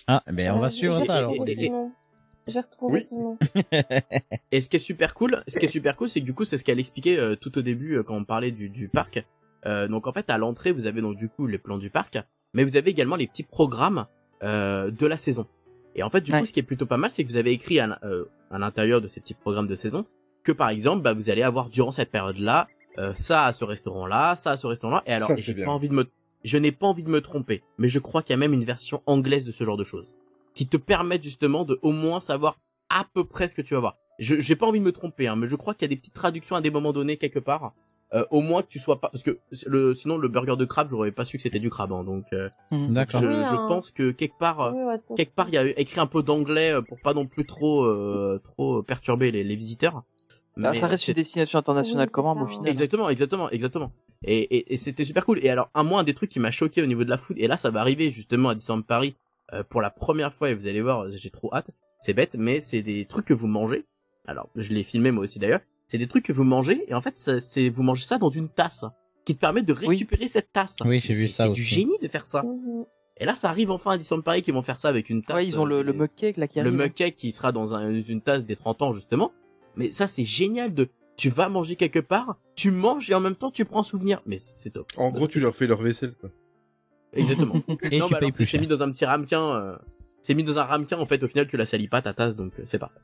Ah, 0.07 0.23
ben 0.29 0.53
on 0.53 0.57
Euh, 0.59 0.61
va 0.61 0.69
je- 0.71 0.75
suivre 0.77 1.05
ça 1.05 1.17
alors. 1.17 1.33
vais 1.35 2.61
retrouver 2.61 3.01
Oui. 3.01 3.05
son 3.05 3.17
nom. 3.17 3.39
Et 4.53 4.61
ce 4.63 4.69
qui 4.71 4.77
est 4.77 4.79
super 4.79 5.13
cool, 5.15 5.43
ce 5.49 5.59
qui 5.59 5.67
est 5.67 5.69
super 5.69 5.97
cool, 5.97 6.09
c'est 6.09 6.21
que 6.21 6.25
du 6.25 6.33
coup, 6.33 6.45
c'est 6.45 6.57
ce 6.57 6.65
qu'elle 6.65 6.81
expliquait 6.81 7.19
euh, 7.19 7.35
tout 7.37 7.59
au 7.59 7.63
début 7.63 7.97
euh, 7.97 8.03
quand 8.03 8.17
on 8.17 8.25
parlait 8.25 8.53
du, 8.53 8.71
du 8.71 8.89
parc. 8.89 9.23
Euh, 9.67 9.89
donc 9.89 10.07
en 10.07 10.13
fait, 10.13 10.31
à 10.31 10.39
l'entrée, 10.39 10.73
vous 10.73 10.87
avez 10.87 11.01
donc 11.01 11.17
du 11.17 11.29
coup 11.29 11.47
les 11.47 11.59
plans 11.59 11.79
du 11.79 11.91
parc, 11.91 12.19
mais 12.55 12.65
vous 12.65 12.77
avez 12.77 12.91
également 12.91 13.17
les 13.17 13.27
petits 13.27 13.43
programmes 13.43 14.07
euh, 14.43 14.91
de 14.91 15.07
la 15.07 15.17
saison. 15.17 15.47
Et 15.97 16.03
en 16.03 16.11
fait, 16.11 16.21
du 16.21 16.33
Ouais. 16.33 16.41
coup, 16.41 16.47
ce 16.47 16.53
qui 16.53 16.61
est 16.61 16.65
plutôt 16.65 16.87
pas 16.87 16.97
mal, 16.97 17.11
c'est 17.11 17.25
que 17.25 17.29
vous 17.29 17.37
avez 17.37 17.51
écrit 17.51 17.81
à, 17.81 17.99
euh, 18.05 18.25
à 18.51 18.59
l'intérieur 18.59 19.01
de 19.01 19.09
ces 19.09 19.21
petits 19.21 19.35
programmes 19.35 19.67
de 19.67 19.75
saison 19.77 20.07
que 20.45 20.53
par 20.53 20.69
exemple, 20.71 21.03
bah, 21.03 21.13
vous 21.13 21.29
allez 21.31 21.43
avoir 21.43 21.69
durant 21.71 21.93
cette 21.93 22.11
période-là 22.11 22.69
euh, 22.99 23.13
ça 23.15 23.45
à 23.45 23.53
ce 23.53 23.65
restaurant-là, 23.65 24.35
ça 24.37 24.53
à 24.53 24.57
ce 24.57 24.67
restaurant-là. 24.67 25.03
Et 25.07 25.13
alors, 25.13 25.29
Ça, 25.29 25.35
et 25.35 25.37
c'est 25.39 25.43
j'ai 25.43 25.55
bien. 25.55 25.65
pas 25.67 25.71
envie 25.73 25.89
de 25.89 25.95
me, 25.95 26.07
je 26.45 26.57
n'ai 26.59 26.73
pas 26.73 26.87
envie 26.87 27.03
de 27.03 27.11
me 27.11 27.21
tromper, 27.21 27.63
mais 27.79 27.89
je 27.89 27.99
crois 27.99 28.23
qu'il 28.23 28.31
y 28.33 28.35
a 28.35 28.39
même 28.39 28.53
une 28.55 28.65
version 28.65 29.03
anglaise 29.07 29.45
de 29.45 29.53
ce 29.53 29.65
genre 29.65 29.77
de 29.77 29.85
choses 29.85 30.15
qui 30.55 30.67
te 30.67 30.77
permettent 30.77 31.23
justement 31.23 31.65
de 31.65 31.79
au 31.83 31.93
moins 31.93 32.21
savoir 32.21 32.59
à 32.91 33.05
peu 33.13 33.25
près 33.25 33.47
ce 33.49 33.55
que 33.55 33.63
tu 33.63 33.75
vas 33.75 33.81
voir. 33.81 33.97
Je 34.19 34.41
j'ai 34.41 34.57
pas 34.57 34.67
envie 34.67 34.81
de 34.81 34.85
me 34.85 34.91
tromper, 34.93 35.29
hein, 35.29 35.37
mais 35.37 35.47
je 35.47 35.55
crois 35.57 35.75
qu'il 35.75 35.83
y 35.83 35.89
a 35.91 35.95
des 35.95 35.97
petites 35.97 36.15
traductions 36.15 36.57
à 36.57 36.61
des 36.61 36.71
moments 36.71 36.93
donnés 36.93 37.17
quelque 37.19 37.39
part. 37.39 37.73
Euh, 38.15 38.25
au 38.31 38.41
moins 38.41 38.63
que 38.63 38.69
tu 38.69 38.79
sois 38.79 39.03
pas 39.03 39.11
parce 39.11 39.23
que 39.23 39.39
le 39.67 39.93
sinon 39.93 40.17
le 40.17 40.29
burger 40.29 40.57
de 40.57 40.65
crabe 40.65 40.89
j'aurais 40.89 41.13
pas 41.13 41.27
su 41.27 41.37
que 41.37 41.43
c'était 41.43 41.59
du 41.59 41.69
crabe 41.69 41.93
hein, 41.93 42.05
donc 42.05 42.25
euh, 42.33 42.49
D'accord. 42.73 43.21
je, 43.21 43.27
Oui, 43.27 43.35
je 43.35 43.55
hein. 43.55 43.65
pense 43.69 43.91
que 43.91 44.13
quelque 44.13 44.39
part 44.39 44.73
Oui, 44.75 44.83
ouais, 44.83 44.99
tout- 44.99 45.15
quelque 45.15 45.35
part 45.35 45.49
il 45.51 45.55
y 45.57 45.59
a 45.59 45.79
écrit 45.79 46.01
un 46.01 46.07
peu 46.07 46.23
d'anglais 46.23 46.73
euh, 46.73 46.81
pour 46.81 46.99
pas 47.01 47.13
non 47.13 47.27
plus 47.27 47.45
trop 47.45 47.85
euh, 47.85 48.41
trop 48.43 48.83
perturber 48.83 49.31
les, 49.31 49.45
les 49.45 49.57
visiteurs 49.57 50.05
Ah, 50.57 50.71
Mais, 50.71 50.75
ça 50.75 50.87
reste 50.87 51.07
une 51.07 51.13
destination 51.13 51.59
internationale 51.59 52.05
Oui, 52.07 52.09
c'est 52.09 52.13
quand 52.15 52.35
même 52.35 52.39
ça, 52.39 52.51
au 52.51 52.57
final. 52.57 52.69
Exactement, 52.71 53.11
exactement, 53.11 53.51
exactement. 53.51 53.93
Et, 54.25 54.39
et, 54.57 54.73
et 54.73 54.77
c'était 54.79 55.05
super 55.05 55.27
cool. 55.27 55.39
Et 55.45 55.51
alors, 55.51 55.69
un 55.75 55.83
moi, 55.83 56.01
un 56.01 56.05
des 56.05 56.15
trucs 56.15 56.31
qui 56.31 56.41
m'a 56.41 56.51
choqué 56.51 56.83
au 56.83 56.87
niveau 56.87 57.05
de 57.05 57.11
la 57.11 57.19
food, 57.19 57.37
et 57.39 57.47
là, 57.47 57.59
ça 57.59 57.71
va 57.71 57.83
arriver 57.83 58.11
justement 58.11 58.49
à 58.49 58.55
Disneyland 58.55 58.83
Paris 58.83 59.17
euh, 59.53 59.63
pour 59.69 59.83
la 59.83 59.91
première 59.91 60.33
fois, 60.33 60.49
et 60.51 60.55
vous 60.55 60.67
allez 60.67 60.81
voir, 60.81 61.11
j'ai 61.11 61.31
trop 61.31 61.55
hâte. 61.55 61.71
C'est 62.01 62.15
bête, 62.15 62.37
mais 62.39 62.61
c'est 62.61 62.81
des 62.83 63.05
trucs 63.05 63.27
que 63.27 63.35
vous 63.35 63.47
mangez. 63.49 63.85
Alors, 64.27 64.49
je 64.57 64.73
l'ai 64.73 64.83
filmé 64.83 65.11
moi 65.11 65.25
aussi 65.25 65.39
d'ailleurs. 65.39 65.61
C'est 65.89 65.99
des 65.99 66.07
trucs 66.07 66.25
que 66.25 66.33
vous 66.33 66.45
mangez, 66.45 66.85
et 66.89 66.95
en 66.95 67.01
fait, 67.01 67.19
c'est 67.41 67.69
vous 67.71 67.83
mangez 67.83 68.05
ça 68.05 68.19
dans 68.19 68.31
une 68.31 68.49
tasse 68.49 68.85
qui 69.25 69.35
te 69.35 69.41
permet 69.41 69.63
de 69.63 69.73
récupérer 69.73 70.29
cette 70.29 70.53
tasse. 70.53 70.77
Oui, 70.85 71.01
j'ai 71.01 71.15
vu 71.15 71.27
c'est- 71.27 71.33
ça 71.33 71.45
C'est 71.47 71.53
du 71.53 71.63
génie 71.63 71.99
de 72.01 72.07
faire 72.09 72.27
ça. 72.27 72.43
Mhm. 72.43 72.85
Et 73.21 73.25
là, 73.25 73.35
ça 73.35 73.49
arrive 73.51 73.71
enfin 73.73 73.91
à 73.93 73.99
Disneyland 73.99 74.23
Paris 74.23 74.43
qui 74.43 74.53
vont 74.53 74.63
faire 74.63 74.79
ça 74.79 74.89
avec 74.89 75.11
une 75.11 75.23
tasse. 75.23 75.35
Ouais, 75.37 75.45
ils 75.47 75.59
ont 75.59 75.65
le, 75.65 75.79
euh, 75.79 75.83
le 75.83 75.93
mug 75.93 76.11
cake 76.15 76.37
là 76.37 76.47
qui 76.47 76.61
le 76.61 76.67
arrive. 76.67 76.79
mug 76.79 76.95
cake 76.95 77.17
qui 77.17 77.33
sera 77.33 77.51
dans 77.51 77.75
un- 77.75 77.93
une 77.93 78.21
tasse 78.21 78.45
des 78.45 78.55
30 78.55 78.81
ans 78.83 78.93
justement. 78.93 79.33
Mais 79.77 79.91
ça 79.91 80.07
c'est 80.07 80.25
génial 80.25 80.73
de 80.73 80.89
tu 81.17 81.29
vas 81.31 81.49
manger 81.49 81.75
quelque 81.75 81.99
part, 81.99 82.37
tu 82.55 82.71
manges 82.71 83.11
et 83.11 83.15
en 83.15 83.21
même 83.21 83.35
temps 83.35 83.51
tu 83.51 83.65
prends 83.65 83.81
un 83.81 83.85
souvenir. 83.85 84.23
Mais 84.25 84.39
c'est 84.39 84.71
top. 84.71 84.87
En 84.97 85.11
gros, 85.11 85.27
tu 85.27 85.41
leur 85.41 85.55
fais 85.57 85.67
leur 85.67 85.83
vaisselle. 85.83 86.15
Quoi. 86.21 86.31
Exactement. 87.13 87.55
Et 87.91 87.99
non, 87.99 88.07
tu 88.07 88.13
bah 88.13 88.19
payes 88.21 88.29
alors, 88.29 88.37
plus 88.37 88.45
c'est 88.45 88.45
cher. 88.45 88.61
mis 88.61 88.67
dans 88.69 88.83
un 88.83 88.91
petit 88.93 89.05
ramequin. 89.05 89.43
euh, 89.43 89.77
c'est 90.23 90.35
mis 90.35 90.45
dans 90.45 90.59
un 90.59 90.65
ramequin 90.65 90.99
en 90.99 91.07
fait. 91.07 91.23
Au 91.23 91.29
final, 91.29 91.49
tu 91.49 91.57
la 91.57 91.65
salis 91.67 91.89
pas 91.89 92.03
ta 92.03 92.13
tasse, 92.13 92.37
donc 92.37 92.53
euh, 92.59 92.63
c'est 92.65 92.79
parfait. 92.79 93.01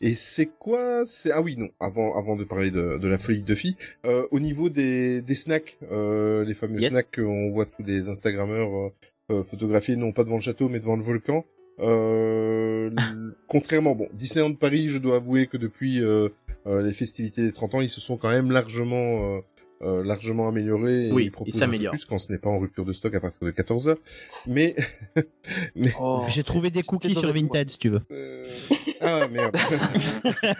Et 0.00 0.14
c'est 0.14 0.46
quoi 0.58 1.04
C'est 1.06 1.30
ah 1.30 1.40
oui 1.42 1.56
non. 1.56 1.68
Avant 1.80 2.16
avant 2.18 2.36
de 2.36 2.44
parler 2.44 2.70
de, 2.70 2.98
de 2.98 3.08
la 3.08 3.18
folie 3.18 3.42
de 3.42 3.54
filles, 3.54 3.76
euh, 4.06 4.26
au 4.30 4.40
niveau 4.40 4.68
des, 4.68 5.22
des 5.22 5.34
snacks, 5.34 5.78
euh, 5.90 6.44
les 6.44 6.54
fameux 6.54 6.80
Yes. 6.80 6.90
snacks 6.90 7.14
qu'on 7.16 7.50
voit 7.50 7.64
tous 7.66 7.82
les 7.82 8.08
Instagrammeurs 8.08 8.74
euh, 8.74 8.90
euh, 9.32 9.42
photographier 9.44 9.96
non 9.96 10.12
pas 10.12 10.24
devant 10.24 10.36
le 10.36 10.42
château 10.42 10.68
mais 10.68 10.80
devant 10.80 10.96
le 10.96 11.02
volcan. 11.02 11.44
Euh, 11.80 12.90
contrairement 13.48 13.94
bon 13.94 14.08
Disneyland 14.12 14.54
Paris, 14.54 14.88
je 14.88 14.98
dois 14.98 15.16
avouer 15.16 15.46
que 15.46 15.56
depuis 15.56 16.02
euh, 16.02 16.28
euh, 16.66 16.82
les 16.82 16.92
festivités 16.92 17.42
des 17.42 17.52
30 17.52 17.74
ans, 17.76 17.80
ils 17.80 17.88
se 17.88 18.00
sont 18.00 18.16
quand 18.16 18.30
même 18.30 18.50
largement 18.50 19.36
euh, 19.36 19.40
euh, 19.82 20.02
largement 20.02 20.48
améliorés. 20.48 21.06
et 21.08 21.12
Oui, 21.12 21.24
ils 21.26 21.30
proposent 21.30 21.54
s'améliorent. 21.54 21.92
plus 21.92 22.04
quand 22.04 22.18
ce 22.18 22.32
n'est 22.32 22.38
pas 22.38 22.50
en 22.50 22.58
rupture 22.58 22.84
de 22.84 22.92
stock 22.92 23.14
à 23.14 23.20
partir 23.20 23.46
de 23.46 23.50
14 23.52 23.86
heures. 23.88 23.98
Mais 24.46 24.74
mais 25.76 25.92
Oh. 26.00 26.22
J'ai 26.28 26.42
trouvé 26.42 26.70
des 26.70 26.82
cookies 26.82 27.14
sur 27.14 27.32
Vinted 27.32 27.70
si 27.70 27.78
tu 27.78 27.88
veux. 27.90 28.00
Ah 29.00 29.28
merde. 29.28 29.56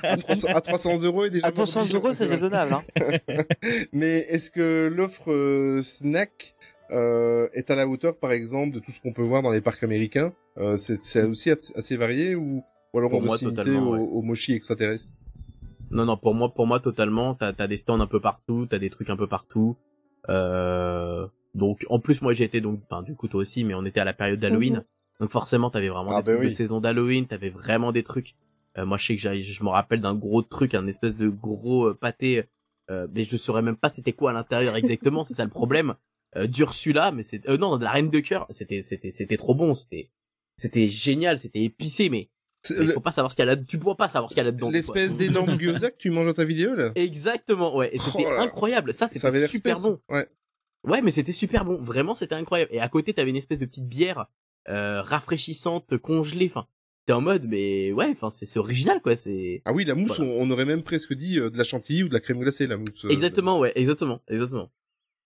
à, 0.02 0.16
300, 0.16 0.48
à 0.54 0.60
300 0.60 1.02
euros 1.04 1.24
et 1.24 1.30
déjà. 1.30 1.46
À 1.46 1.52
300 1.52 1.80
mordicule, 1.80 1.96
euros, 2.02 2.12
c'est 2.12 2.26
raisonnable. 2.26 2.72
Hein. 2.74 2.82
Mais 3.92 4.18
est-ce 4.28 4.50
que 4.50 4.88
l'offre 4.94 5.32
euh, 5.32 5.82
snack 5.82 6.54
euh, 6.90 7.48
est 7.52 7.70
à 7.70 7.76
la 7.76 7.86
hauteur, 7.88 8.16
par 8.16 8.32
exemple, 8.32 8.74
de 8.74 8.80
tout 8.80 8.90
ce 8.92 9.00
qu'on 9.00 9.12
peut 9.12 9.22
voir 9.22 9.42
dans 9.42 9.50
les 9.50 9.60
parcs 9.60 9.82
américains? 9.82 10.32
Euh, 10.58 10.76
C'est 10.76 11.04
c'est 11.04 11.22
aussi 11.22 11.50
as- 11.50 11.72
assez 11.76 11.96
varié 11.96 12.34
ou, 12.34 12.62
ou 12.92 12.98
alors 12.98 13.10
Pour 13.10 13.18
on 13.20 13.22
doit 13.22 13.28
moi, 13.30 13.38
s'imiter 13.38 13.56
totalement, 13.56 13.90
au, 13.90 13.96
ouais. 13.96 14.00
au 14.00 14.22
mochi 14.22 14.52
extraterrestre? 14.54 15.12
Non, 15.90 16.04
non, 16.04 16.16
pour 16.16 16.34
moi, 16.34 16.52
pour 16.52 16.66
moi 16.66 16.80
totalement. 16.80 17.34
T'as 17.34 17.52
as 17.58 17.66
des 17.66 17.76
stands 17.76 18.00
un 18.00 18.06
peu 18.06 18.20
partout, 18.20 18.66
t'as 18.68 18.78
des 18.78 18.90
trucs 18.90 19.10
un 19.10 19.16
peu 19.16 19.26
partout. 19.26 19.76
Euh... 20.28 21.26
Donc 21.54 21.84
en 21.88 21.98
plus, 21.98 22.20
moi 22.22 22.34
j'ai 22.34 22.44
été 22.44 22.60
donc, 22.60 22.80
enfin 22.88 23.02
du 23.02 23.14
coup 23.14 23.26
toi 23.26 23.40
aussi, 23.40 23.64
mais 23.64 23.74
on 23.74 23.84
était 23.84 24.00
à 24.00 24.04
la 24.04 24.12
période 24.12 24.38
d'Halloween. 24.38 24.84
Donc 25.20 25.30
forcément, 25.30 25.70
t'avais 25.70 25.88
vraiment 25.88 26.10
Ah 26.12 26.22
des 26.22 26.26
bah 26.26 26.32
trucs 26.32 26.44
de 26.44 26.48
oui. 26.48 26.54
saison 26.54 26.80
d'Halloween, 26.80 27.26
t'avais 27.26 27.50
vraiment 27.50 27.92
des 27.92 28.02
trucs. 28.04 28.34
Euh, 28.76 28.86
moi, 28.86 28.98
je 28.98 29.06
sais 29.06 29.16
que 29.16 29.20
j'ai- 29.22 29.42
je 29.42 29.64
me 29.64 29.68
rappelle 29.68 30.00
d'un 30.00 30.14
gros 30.14 30.42
truc, 30.42 30.74
un 30.74 30.86
espèce 30.86 31.16
de 31.16 31.28
gros 31.28 31.88
euh, 31.88 31.94
pâté, 31.94 32.44
euh, 32.90 33.08
mais 33.14 33.24
je 33.24 33.36
saurais 33.36 33.62
même 33.62 33.76
pas 33.76 33.88
c'était 33.88 34.12
quoi 34.12 34.30
à 34.30 34.34
l'intérieur 34.34 34.76
exactement. 34.76 35.24
c'est 35.24 35.34
ça 35.34 35.44
le 35.44 35.50
problème. 35.50 35.94
Euh, 36.36 36.46
d'Ursula, 36.46 37.10
mais 37.10 37.22
c'est, 37.22 37.48
euh, 37.48 37.56
non, 37.56 37.78
de 37.78 37.84
la 37.84 37.90
Reine 37.90 38.10
de 38.10 38.20
cœur. 38.20 38.46
C'était, 38.50 38.82
c'était, 38.82 39.10
c'était 39.10 39.36
trop 39.38 39.54
bon. 39.54 39.72
C'était, 39.74 40.10
c'était 40.58 40.86
génial. 40.86 41.38
C'était 41.38 41.62
épicé, 41.62 42.10
mais 42.10 42.28
il 42.68 42.92
faut 42.92 43.00
pas 43.00 43.12
savoir 43.12 43.30
ce 43.32 43.36
qu'il 43.36 43.44
y 43.46 43.48
a 43.48 43.54
là. 43.54 43.56
Tu 43.56 43.78
dois 43.78 43.96
pas 43.96 44.08
savoir 44.10 44.30
ce 44.30 44.34
qu'il 44.34 44.42
y 44.42 44.46
a 44.46 44.50
là-dedans. 44.50 44.70
L'espèce 44.70 45.16
d'énorme 45.16 45.56
gyoza 45.58 45.90
que 45.90 45.96
tu 45.96 46.10
manges 46.10 46.26
dans 46.26 46.34
ta 46.34 46.44
vidéo 46.44 46.74
là 46.74 46.90
Exactement, 46.96 47.74
ouais. 47.74 47.88
Et 47.94 47.98
c'était 47.98 48.26
Oh 48.26 48.30
là. 48.30 48.42
incroyable. 48.42 48.92
Ça, 48.94 49.08
c'était 49.08 49.48
super 49.48 49.80
bon. 49.80 49.98
Ouais. 50.10 50.26
Ouais, 50.84 51.00
mais 51.02 51.10
c'était 51.10 51.32
super 51.32 51.64
bon. 51.64 51.76
Vraiment, 51.80 52.14
c'était 52.14 52.34
incroyable. 52.34 52.70
Et 52.74 52.80
à 52.80 52.88
côté, 52.88 53.14
t'avais 53.14 53.30
une 53.30 53.36
espèce 53.36 53.58
de 53.58 53.64
petite 53.66 53.88
bière 53.88 54.26
euh, 54.68 55.02
rafraîchissante, 55.02 55.96
congelée. 55.98 56.46
Enfin, 56.46 56.66
t'es 57.06 57.12
en 57.12 57.20
mode, 57.20 57.44
mais 57.46 57.92
ouais, 57.92 58.08
enfin, 58.10 58.30
c'est 58.30 58.58
original, 58.58 59.00
quoi. 59.02 59.16
C'est 59.16 59.62
Ah 59.64 59.72
oui, 59.72 59.84
la 59.84 59.94
mousse, 59.94 60.18
Voilà. 60.18 60.32
on, 60.34 60.46
on 60.46 60.50
aurait 60.50 60.64
même 60.66 60.82
presque 60.82 61.14
dit 61.14 61.38
euh, 61.38 61.50
de 61.50 61.58
la 61.58 61.64
chantilly 61.64 62.02
ou 62.04 62.08
de 62.08 62.14
la 62.14 62.20
crème 62.20 62.38
glacée, 62.40 62.66
la 62.66 62.76
mousse. 62.76 63.04
euh, 63.04 63.08
exactement, 63.10 63.58
ouais, 63.58 63.72
exactement, 63.76 64.20
exactement. 64.28 64.70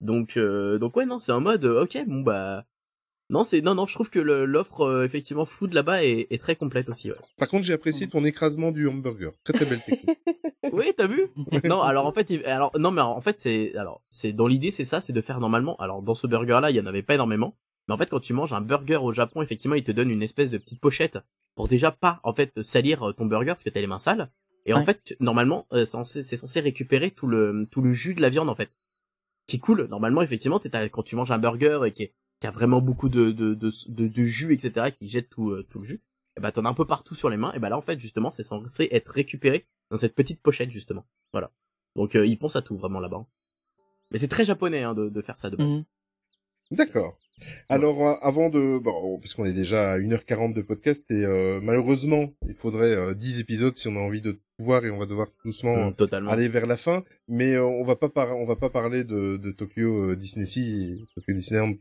Donc, 0.00 0.36
euh, 0.36 0.78
donc 0.78 0.96
ouais, 0.96 1.06
non, 1.06 1.18
c'est 1.18 1.32
en 1.32 1.40
mode, 1.40 1.64
ok, 1.64 1.96
bon 2.06 2.20
bah, 2.22 2.64
non, 3.30 3.44
c'est, 3.44 3.60
non, 3.62 3.74
non, 3.74 3.86
je 3.86 3.94
trouve 3.94 4.10
que 4.10 4.18
l'offre 4.18 4.80
euh, 4.82 5.04
effectivement 5.04 5.46
food 5.46 5.72
là-bas 5.74 6.04
est, 6.04 6.26
est 6.30 6.38
très 6.38 6.54
complète 6.56 6.88
aussi. 6.90 7.10
Ouais. 7.10 7.16
Par 7.38 7.48
contre, 7.48 7.64
j'ai 7.64 7.72
apprécié 7.72 8.06
ton 8.08 8.24
écrasement 8.24 8.72
du 8.72 8.86
hamburger. 8.88 9.32
Très 9.44 9.52
très 9.54 9.64
belle 9.66 9.80
technique. 9.82 10.18
Oui, 10.72 10.92
t'as 10.96 11.06
vu? 11.08 11.26
Non, 11.64 11.82
alors 11.82 12.06
en 12.06 12.12
fait, 12.12 12.30
il- 12.30 12.44
alors 12.46 12.70
non, 12.78 12.90
mais 12.92 13.00
en 13.02 13.20
fait, 13.20 13.36
c'est, 13.38 13.74
alors 13.76 14.00
c'est 14.08 14.32
dans 14.32 14.46
l'idée, 14.46 14.70
c'est 14.70 14.84
ça, 14.84 15.00
c'est 15.00 15.12
de 15.12 15.20
faire 15.20 15.38
normalement. 15.40 15.76
Alors 15.76 16.02
dans 16.02 16.14
ce 16.14 16.26
burger-là, 16.26 16.70
il 16.70 16.76
y 16.76 16.80
en 16.80 16.86
avait 16.86 17.02
pas 17.02 17.14
énormément, 17.14 17.56
mais 17.88 17.94
en 17.94 17.98
fait, 17.98 18.08
quand 18.10 18.20
tu 18.20 18.32
manges 18.32 18.52
un 18.52 18.60
burger 18.60 18.96
au 18.96 19.12
Japon, 19.12 19.42
effectivement, 19.42 19.74
ils 19.76 19.84
te 19.84 19.92
donnent 19.92 20.10
une 20.10 20.22
espèce 20.22 20.50
de 20.50 20.58
petite 20.58 20.80
pochette 20.80 21.18
pour 21.54 21.68
déjà 21.68 21.90
pas 21.92 22.20
en 22.22 22.32
fait 22.34 22.62
salir 22.62 23.02
euh, 23.02 23.12
ton 23.12 23.26
burger 23.26 23.52
parce 23.52 23.64
que 23.64 23.70
t'as 23.70 23.80
les 23.80 23.86
mains 23.86 23.98
sales. 23.98 24.30
Et 24.64 24.72
en 24.74 24.84
fait, 24.84 25.16
normalement, 25.20 25.66
euh, 25.72 25.84
c'est 26.04 26.36
censé, 26.36 26.60
récupérer 26.60 27.10
tout 27.10 27.26
le 27.26 27.66
tout 27.70 27.82
le 27.82 27.92
jus 27.92 28.14
de 28.14 28.22
la 28.22 28.30
viande 28.30 28.48
en 28.48 28.54
fait, 28.54 28.70
qui 29.46 29.58
coule. 29.58 29.86
Normalement, 29.88 30.22
effectivement, 30.22 30.58
t'es- 30.60 30.88
quand 30.90 31.02
tu 31.02 31.16
manges 31.16 31.32
un 31.32 31.38
burger 31.38 31.80
et 31.86 31.92
qui, 31.92 32.10
qui 32.40 32.46
a 32.46 32.50
vraiment 32.52 32.80
beaucoup 32.80 33.08
de 33.08 33.32
de, 33.32 33.54
de, 33.54 33.70
de, 33.88 34.08
de 34.08 34.24
jus, 34.24 34.52
etc., 34.54 34.92
qui 34.96 35.08
jette 35.08 35.28
tout 35.28 35.50
euh, 35.50 35.66
tout 35.68 35.80
le 35.80 35.84
jus, 35.84 36.00
et 36.36 36.40
bah 36.40 36.52
t'en 36.52 36.64
as 36.64 36.68
un 36.68 36.74
peu 36.74 36.86
partout 36.86 37.14
sur 37.16 37.28
les 37.28 37.36
mains. 37.36 37.52
Et 37.54 37.58
bah 37.58 37.68
là, 37.70 37.76
en 37.76 37.82
fait, 37.82 37.98
justement, 37.98 38.30
c'est 38.30 38.44
censé 38.44 38.88
être 38.92 39.08
récupéré 39.10 39.66
dans 39.90 39.96
cette 39.98 40.14
petite 40.14 40.40
pochette 40.40 40.70
justement. 40.70 41.04
Voilà. 41.32 41.50
Donc 41.96 42.14
euh, 42.14 42.24
ils 42.24 42.38
pensent 42.38 42.56
à 42.56 42.62
tout 42.62 42.76
vraiment 42.78 43.00
là-bas. 43.00 43.26
Mais 44.12 44.18
c'est 44.18 44.28
très 44.28 44.44
japonais 44.44 44.82
hein, 44.84 44.94
de, 44.94 45.08
de 45.08 45.22
faire 45.22 45.38
ça 45.38 45.50
de 45.50 45.56
base. 45.56 45.66
Mhm. 45.66 45.84
D'accord. 46.70 47.18
Alors, 47.68 48.06
euh, 48.06 48.14
avant 48.22 48.50
de... 48.50 48.78
Bon, 48.78 49.18
parce 49.18 49.34
qu'on 49.34 49.44
est 49.44 49.52
déjà 49.52 49.92
à 49.92 49.98
1h40 49.98 50.52
de 50.54 50.62
podcast 50.62 51.10
et 51.10 51.24
euh, 51.24 51.60
malheureusement, 51.62 52.32
il 52.48 52.54
faudrait 52.54 52.94
euh, 52.94 53.14
10 53.14 53.40
épisodes 53.40 53.76
si 53.76 53.88
on 53.88 53.96
a 53.96 54.00
envie 54.00 54.20
de 54.20 54.32
tout 54.32 54.38
voir 54.60 54.84
et 54.84 54.90
on 54.90 54.98
va 54.98 55.06
devoir 55.06 55.28
doucement 55.44 55.74
Mm, 55.76 55.80
euh, 55.80 55.94
aller 56.30 56.48
vers 56.48 56.66
la 56.66 56.76
fin. 56.76 57.02
Mais 57.28 57.54
euh, 57.54 57.64
on 57.64 57.84
va 57.84 57.96
pas 57.96 58.08
par- 58.08 58.36
on 58.36 58.46
va 58.46 58.56
pas 58.56 58.70
parler 58.70 59.02
de, 59.04 59.36
de 59.36 59.50
Tokyo 59.50 60.14
Disney 60.14 60.46
Sea, 60.46 61.04
Tokyo 61.14 61.32
Disneyland, 61.32 61.72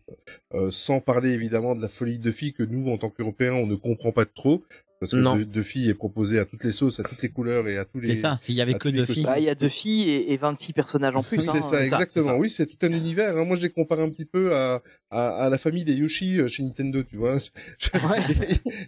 sans 0.71 0.99
parler 0.99 1.31
évidemment 1.31 1.75
de 1.75 1.81
la 1.81 1.89
folie 1.89 2.17
de 2.19 2.31
filles 2.31 2.53
que 2.53 2.63
nous, 2.63 2.89
en 2.91 2.97
tant 2.97 3.09
qu'Européens, 3.09 3.53
on 3.53 3.67
ne 3.67 3.75
comprend 3.75 4.11
pas 4.11 4.25
trop. 4.25 4.63
Parce 5.01 5.13
que 5.13 5.17
Non. 5.17 5.35
de, 5.35 5.61
filles 5.63 5.89
est 5.89 5.95
proposé 5.95 6.37
à 6.37 6.45
toutes 6.45 6.63
les 6.63 6.71
sauces, 6.71 6.99
à 6.99 7.03
toutes 7.03 7.23
les 7.23 7.29
couleurs 7.29 7.67
et 7.67 7.75
à 7.79 7.85
tous 7.85 7.99
les... 7.99 8.09
C'est 8.13 8.21
ça, 8.21 8.37
s'il 8.39 8.53
y 8.53 8.61
avait 8.61 8.75
que 8.75 8.87
filles. 9.05 9.23
Bah, 9.23 9.39
il 9.39 9.45
y 9.45 9.49
a 9.49 9.55
deux 9.55 9.67
filles 9.67 10.07
et, 10.07 10.31
et 10.31 10.37
26 10.37 10.73
personnages 10.73 11.15
en 11.15 11.23
plus. 11.23 11.39
C'est 11.41 11.57
hein. 11.57 11.61
ça, 11.63 11.83
exactement. 11.83 12.37
Oui, 12.37 12.51
c'est 12.51 12.67
tout 12.67 12.77
un 12.85 12.91
univers. 12.91 13.35
hein. 13.35 13.43
Moi, 13.43 13.57
je 13.57 13.63
les 13.63 13.71
compare 13.71 13.99
un 13.99 14.09
petit 14.11 14.25
peu 14.25 14.55
à, 14.55 14.79
à, 15.09 15.29
à 15.45 15.49
la 15.49 15.57
famille 15.57 15.83
des 15.85 15.95
Yoshi 15.95 16.39
euh, 16.39 16.47
chez 16.49 16.61
Nintendo, 16.61 17.01
tu 17.01 17.15
vois. 17.15 17.35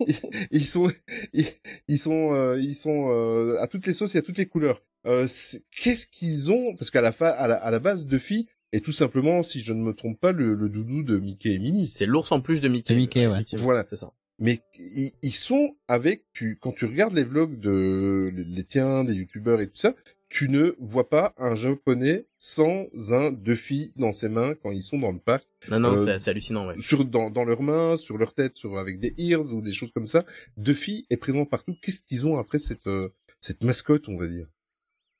ils, 0.07 0.19
ils 0.51 0.65
sont, 0.67 0.91
ils, 1.33 1.47
ils 1.87 1.97
sont, 1.97 2.29
euh, 2.35 2.59
ils 2.61 2.75
sont 2.75 3.07
euh, 3.09 3.57
à 3.59 3.65
toutes 3.65 3.87
les 3.87 3.93
sauces 3.93 4.13
et 4.13 4.19
à 4.19 4.21
toutes 4.21 4.37
les 4.37 4.45
couleurs. 4.45 4.83
Euh, 5.07 5.25
c'est- 5.27 5.63
Qu'est-ce 5.71 6.05
qu'ils 6.05 6.51
ont? 6.51 6.75
Parce 6.75 6.91
qu'à 6.91 7.01
la, 7.01 7.11
fa... 7.11 7.29
à 7.29 7.47
la 7.47 7.55
à 7.55 7.71
la 7.71 7.79
base, 7.79 8.05
Duffy 8.05 8.47
est 8.71 8.85
tout 8.85 8.91
simplement, 8.91 9.41
si 9.41 9.61
je 9.61 9.73
ne 9.73 9.81
me 9.81 9.93
trompe 9.93 10.19
pas, 10.19 10.31
le, 10.31 10.53
le 10.53 10.69
doudou 10.69 11.01
de 11.01 11.17
Mickey 11.17 11.53
et 11.53 11.59
Minnie. 11.59 11.87
C'est 11.87 12.05
l'ours 12.05 12.31
en 12.31 12.39
plus 12.39 12.61
de 12.61 12.67
Mickey. 12.67 12.93
De 12.93 12.99
Mickey, 12.99 13.25
ouais. 13.25 13.43
Voilà. 13.53 13.83
C'est 13.89 13.97
ça. 13.97 14.11
Mais 14.43 14.59
ils, 15.21 15.33
sont 15.33 15.75
avec 15.87 16.25
tu 16.33 16.57
quand 16.61 16.73
tu 16.73 16.83
regardes 16.85 17.13
les 17.15 17.23
vlogs 17.23 17.57
de 17.59 18.29
les 18.35 18.63
tiens 18.65 19.03
des 19.05 19.13
youtubeurs 19.13 19.61
et 19.61 19.67
tout 19.67 19.77
ça, 19.77 19.93
tu 20.27 20.49
ne 20.49 20.75
vois 20.79 21.09
pas 21.09 21.33
un 21.37 21.55
japonais 21.55 22.27
sans 22.37 22.87
un 23.11 23.31
Duffy 23.31 23.93
dans 23.95 24.11
ses 24.11 24.27
mains 24.27 24.53
quand 24.55 24.71
ils 24.71 24.81
sont 24.81 24.99
dans 24.99 25.11
le 25.13 25.19
parc. 25.19 25.45
Non, 25.69 25.79
non, 25.79 25.93
Euh, 25.95 26.17
c'est- 26.19 26.29
hallucinant, 26.29 26.67
ouais. 26.67 26.75
Sur 26.79 27.05
dans, 27.05 27.29
dans 27.29 27.45
leurs 27.45 27.61
mains, 27.61 27.95
sur 27.95 28.17
leur 28.17 28.33
tête, 28.33 28.57
sur 28.57 28.77
avec 28.77 28.99
des 28.99 29.13
ears 29.17 29.53
ou 29.53 29.61
des 29.61 29.71
choses 29.73 29.91
comme 29.93 30.07
ça. 30.07 30.25
Duffy 30.57 31.05
est 31.09 31.17
présent 31.17 31.45
partout. 31.45 31.75
Qu'est-ce 31.81 32.01
qu'ils 32.01 32.25
ont 32.25 32.37
après 32.37 32.59
cette 32.59 32.85
euh, 32.87 33.09
cette 33.39 33.63
mascotte, 33.63 34.09
on 34.09 34.17
va 34.17 34.27
dire? 34.27 34.47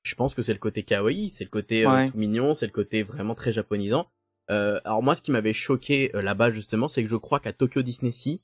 Je 0.04 0.16
pense 0.16 0.36
que 0.36 0.42
c'est 0.42 0.52
le 0.54 0.60
côté 0.60 0.84
kawaii, 0.84 1.30
c'est 1.30 1.46
le 1.46 1.50
côté 1.50 1.86
euh, 1.86 1.90
Ouais. 1.94 2.10
tout 2.10 2.18
mignon, 2.18 2.54
c'est 2.54 2.66
le 2.66 2.74
côté 2.74 3.04
vraiment 3.04 3.36
très 3.36 3.54
japonisant. 3.54 4.10
Euh, 4.52 4.82
alors 4.84 5.02
moi, 5.02 5.16
ce 5.16 5.22
qui 5.22 5.32
m'avait 5.32 5.54
choqué 5.54 6.14
euh, 6.14 6.22
là-bas 6.22 6.52
justement, 6.52 6.90
c'est 6.90 7.02
que 7.04 7.10
je 7.10 7.16
crois 7.16 7.40
qu'à 7.40 7.54
Tokyo 7.54 7.82
Disney 7.84 8.12
Sea, 8.12 8.42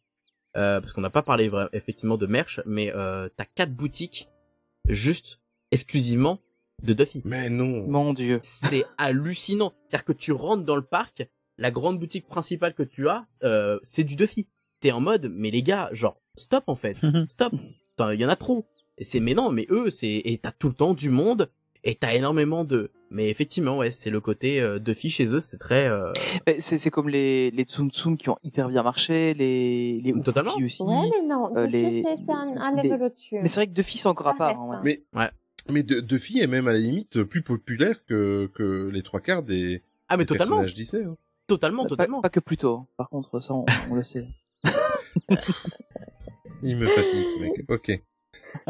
euh, 0.57 0.81
parce 0.81 0.93
qu'on 0.93 1.01
n'a 1.01 1.09
pas 1.09 1.21
parlé 1.21 1.51
effectivement 1.73 2.17
de 2.17 2.27
merch, 2.27 2.61
mais 2.65 2.93
euh, 2.95 3.29
t'as 3.37 3.45
quatre 3.45 3.73
boutiques 3.73 4.29
juste 4.87 5.39
exclusivement 5.71 6.39
de 6.83 6.93
Duffy. 6.93 7.21
Mais 7.25 7.49
non. 7.49 7.87
Mon 7.87 8.13
dieu. 8.13 8.39
C'est 8.41 8.85
hallucinant. 8.97 9.73
C'est-à-dire 9.87 10.05
que 10.05 10.13
tu 10.13 10.31
rentres 10.31 10.63
dans 10.63 10.75
le 10.75 10.81
parc, 10.81 11.27
la 11.57 11.71
grande 11.71 11.99
boutique 11.99 12.27
principale 12.27 12.73
que 12.73 12.83
tu 12.83 13.07
as, 13.09 13.25
euh, 13.43 13.79
c'est 13.83 14.03
du 14.03 14.15
Duffy. 14.15 14.47
T'es 14.79 14.91
en 14.91 15.01
mode, 15.01 15.29
mais 15.31 15.51
les 15.51 15.61
gars, 15.61 15.89
genre, 15.91 16.21
stop 16.37 16.63
en 16.67 16.75
fait, 16.75 16.97
stop. 17.27 17.53
Enfin, 17.97 18.13
Il 18.13 18.21
y 18.21 18.25
en 18.25 18.29
a 18.29 18.37
trop. 18.37 18.65
Et 18.97 19.03
c'est, 19.03 19.19
mais 19.19 19.33
non, 19.33 19.51
mais 19.51 19.67
eux, 19.69 19.89
c'est, 19.89 20.21
et 20.23 20.37
t'as 20.37 20.51
tout 20.51 20.67
le 20.67 20.73
temps 20.73 20.93
du 20.93 21.09
monde, 21.09 21.49
et 21.83 21.95
t'as 21.95 22.13
énormément 22.13 22.63
de, 22.63 22.91
mais 23.11 23.29
effectivement, 23.29 23.77
ouais, 23.77 23.91
c'est 23.91 24.09
le 24.09 24.19
côté 24.21 24.59
euh, 24.61 24.79
Duffy 24.79 25.09
chez 25.09 25.25
eux, 25.33 25.39
c'est 25.39 25.57
très, 25.57 25.87
euh, 25.87 26.11
C'est 26.59 26.77
c'est 26.77 26.89
comme 26.89 27.09
les, 27.09 27.51
les 27.51 27.63
Tsum 27.63 27.89
Tsum 27.91 28.17
qui 28.17 28.29
ont 28.29 28.37
hyper 28.43 28.67
bien 28.69 28.83
marché, 28.83 29.33
les, 29.33 30.01
les 30.01 30.13
Totalement. 30.21 30.55
Aussi. 30.55 30.83
Ouais, 30.83 31.09
mais 31.21 31.27
non, 31.27 31.55
euh, 31.57 31.65
les- 31.67 32.03
c'est 32.25 32.31
un, 32.31 32.55
un 32.57 32.75
les- 32.81 32.89
level 32.89 33.03
au-dessus. 33.07 33.35
Mais 33.41 33.47
c'est 33.47 33.55
vrai 33.61 33.67
que 33.67 33.73
Duffy 33.73 33.97
c'est 33.97 34.07
encore 34.07 34.27
à 34.27 34.35
part. 34.35 34.59
hein, 34.59 34.81
ouais. 34.83 35.01
Mais 35.13 35.19
ouais. 35.19 35.29
mais 35.69 35.83
de, 35.83 35.99
Duffy 35.99 36.39
est 36.39 36.47
même 36.47 36.67
à 36.67 36.73
la 36.73 36.79
limite 36.79 37.23
plus 37.23 37.41
populaire 37.41 38.03
que 38.05 38.49
que 38.53 38.89
les 38.89 39.01
trois 39.01 39.19
quarts 39.19 39.43
des, 39.43 39.81
ah 40.07 40.17
mais 40.17 40.23
des 40.23 40.27
totalement, 40.27 40.57
personnages 40.57 40.73
Disney. 40.73 41.03
hein. 41.05 41.15
totalement, 41.47 41.83
Pas- 41.83 41.89
totalement. 41.89 42.21
Pas, 42.21 42.29
que 42.29 42.39
plus 42.39 42.57
tôt. 42.57 42.73
hein. 42.75 42.87
Par 42.97 43.09
contre, 43.09 43.39
ça 43.41 43.53
on, 43.53 43.65
on 43.89 43.95
le 43.95 44.03
sait. 44.03 44.27
Il 46.63 46.77
me 46.77 46.87
fatigue 46.87 47.27
ce 47.29 47.39
mec. 47.39 47.51
Ok. 47.69 48.01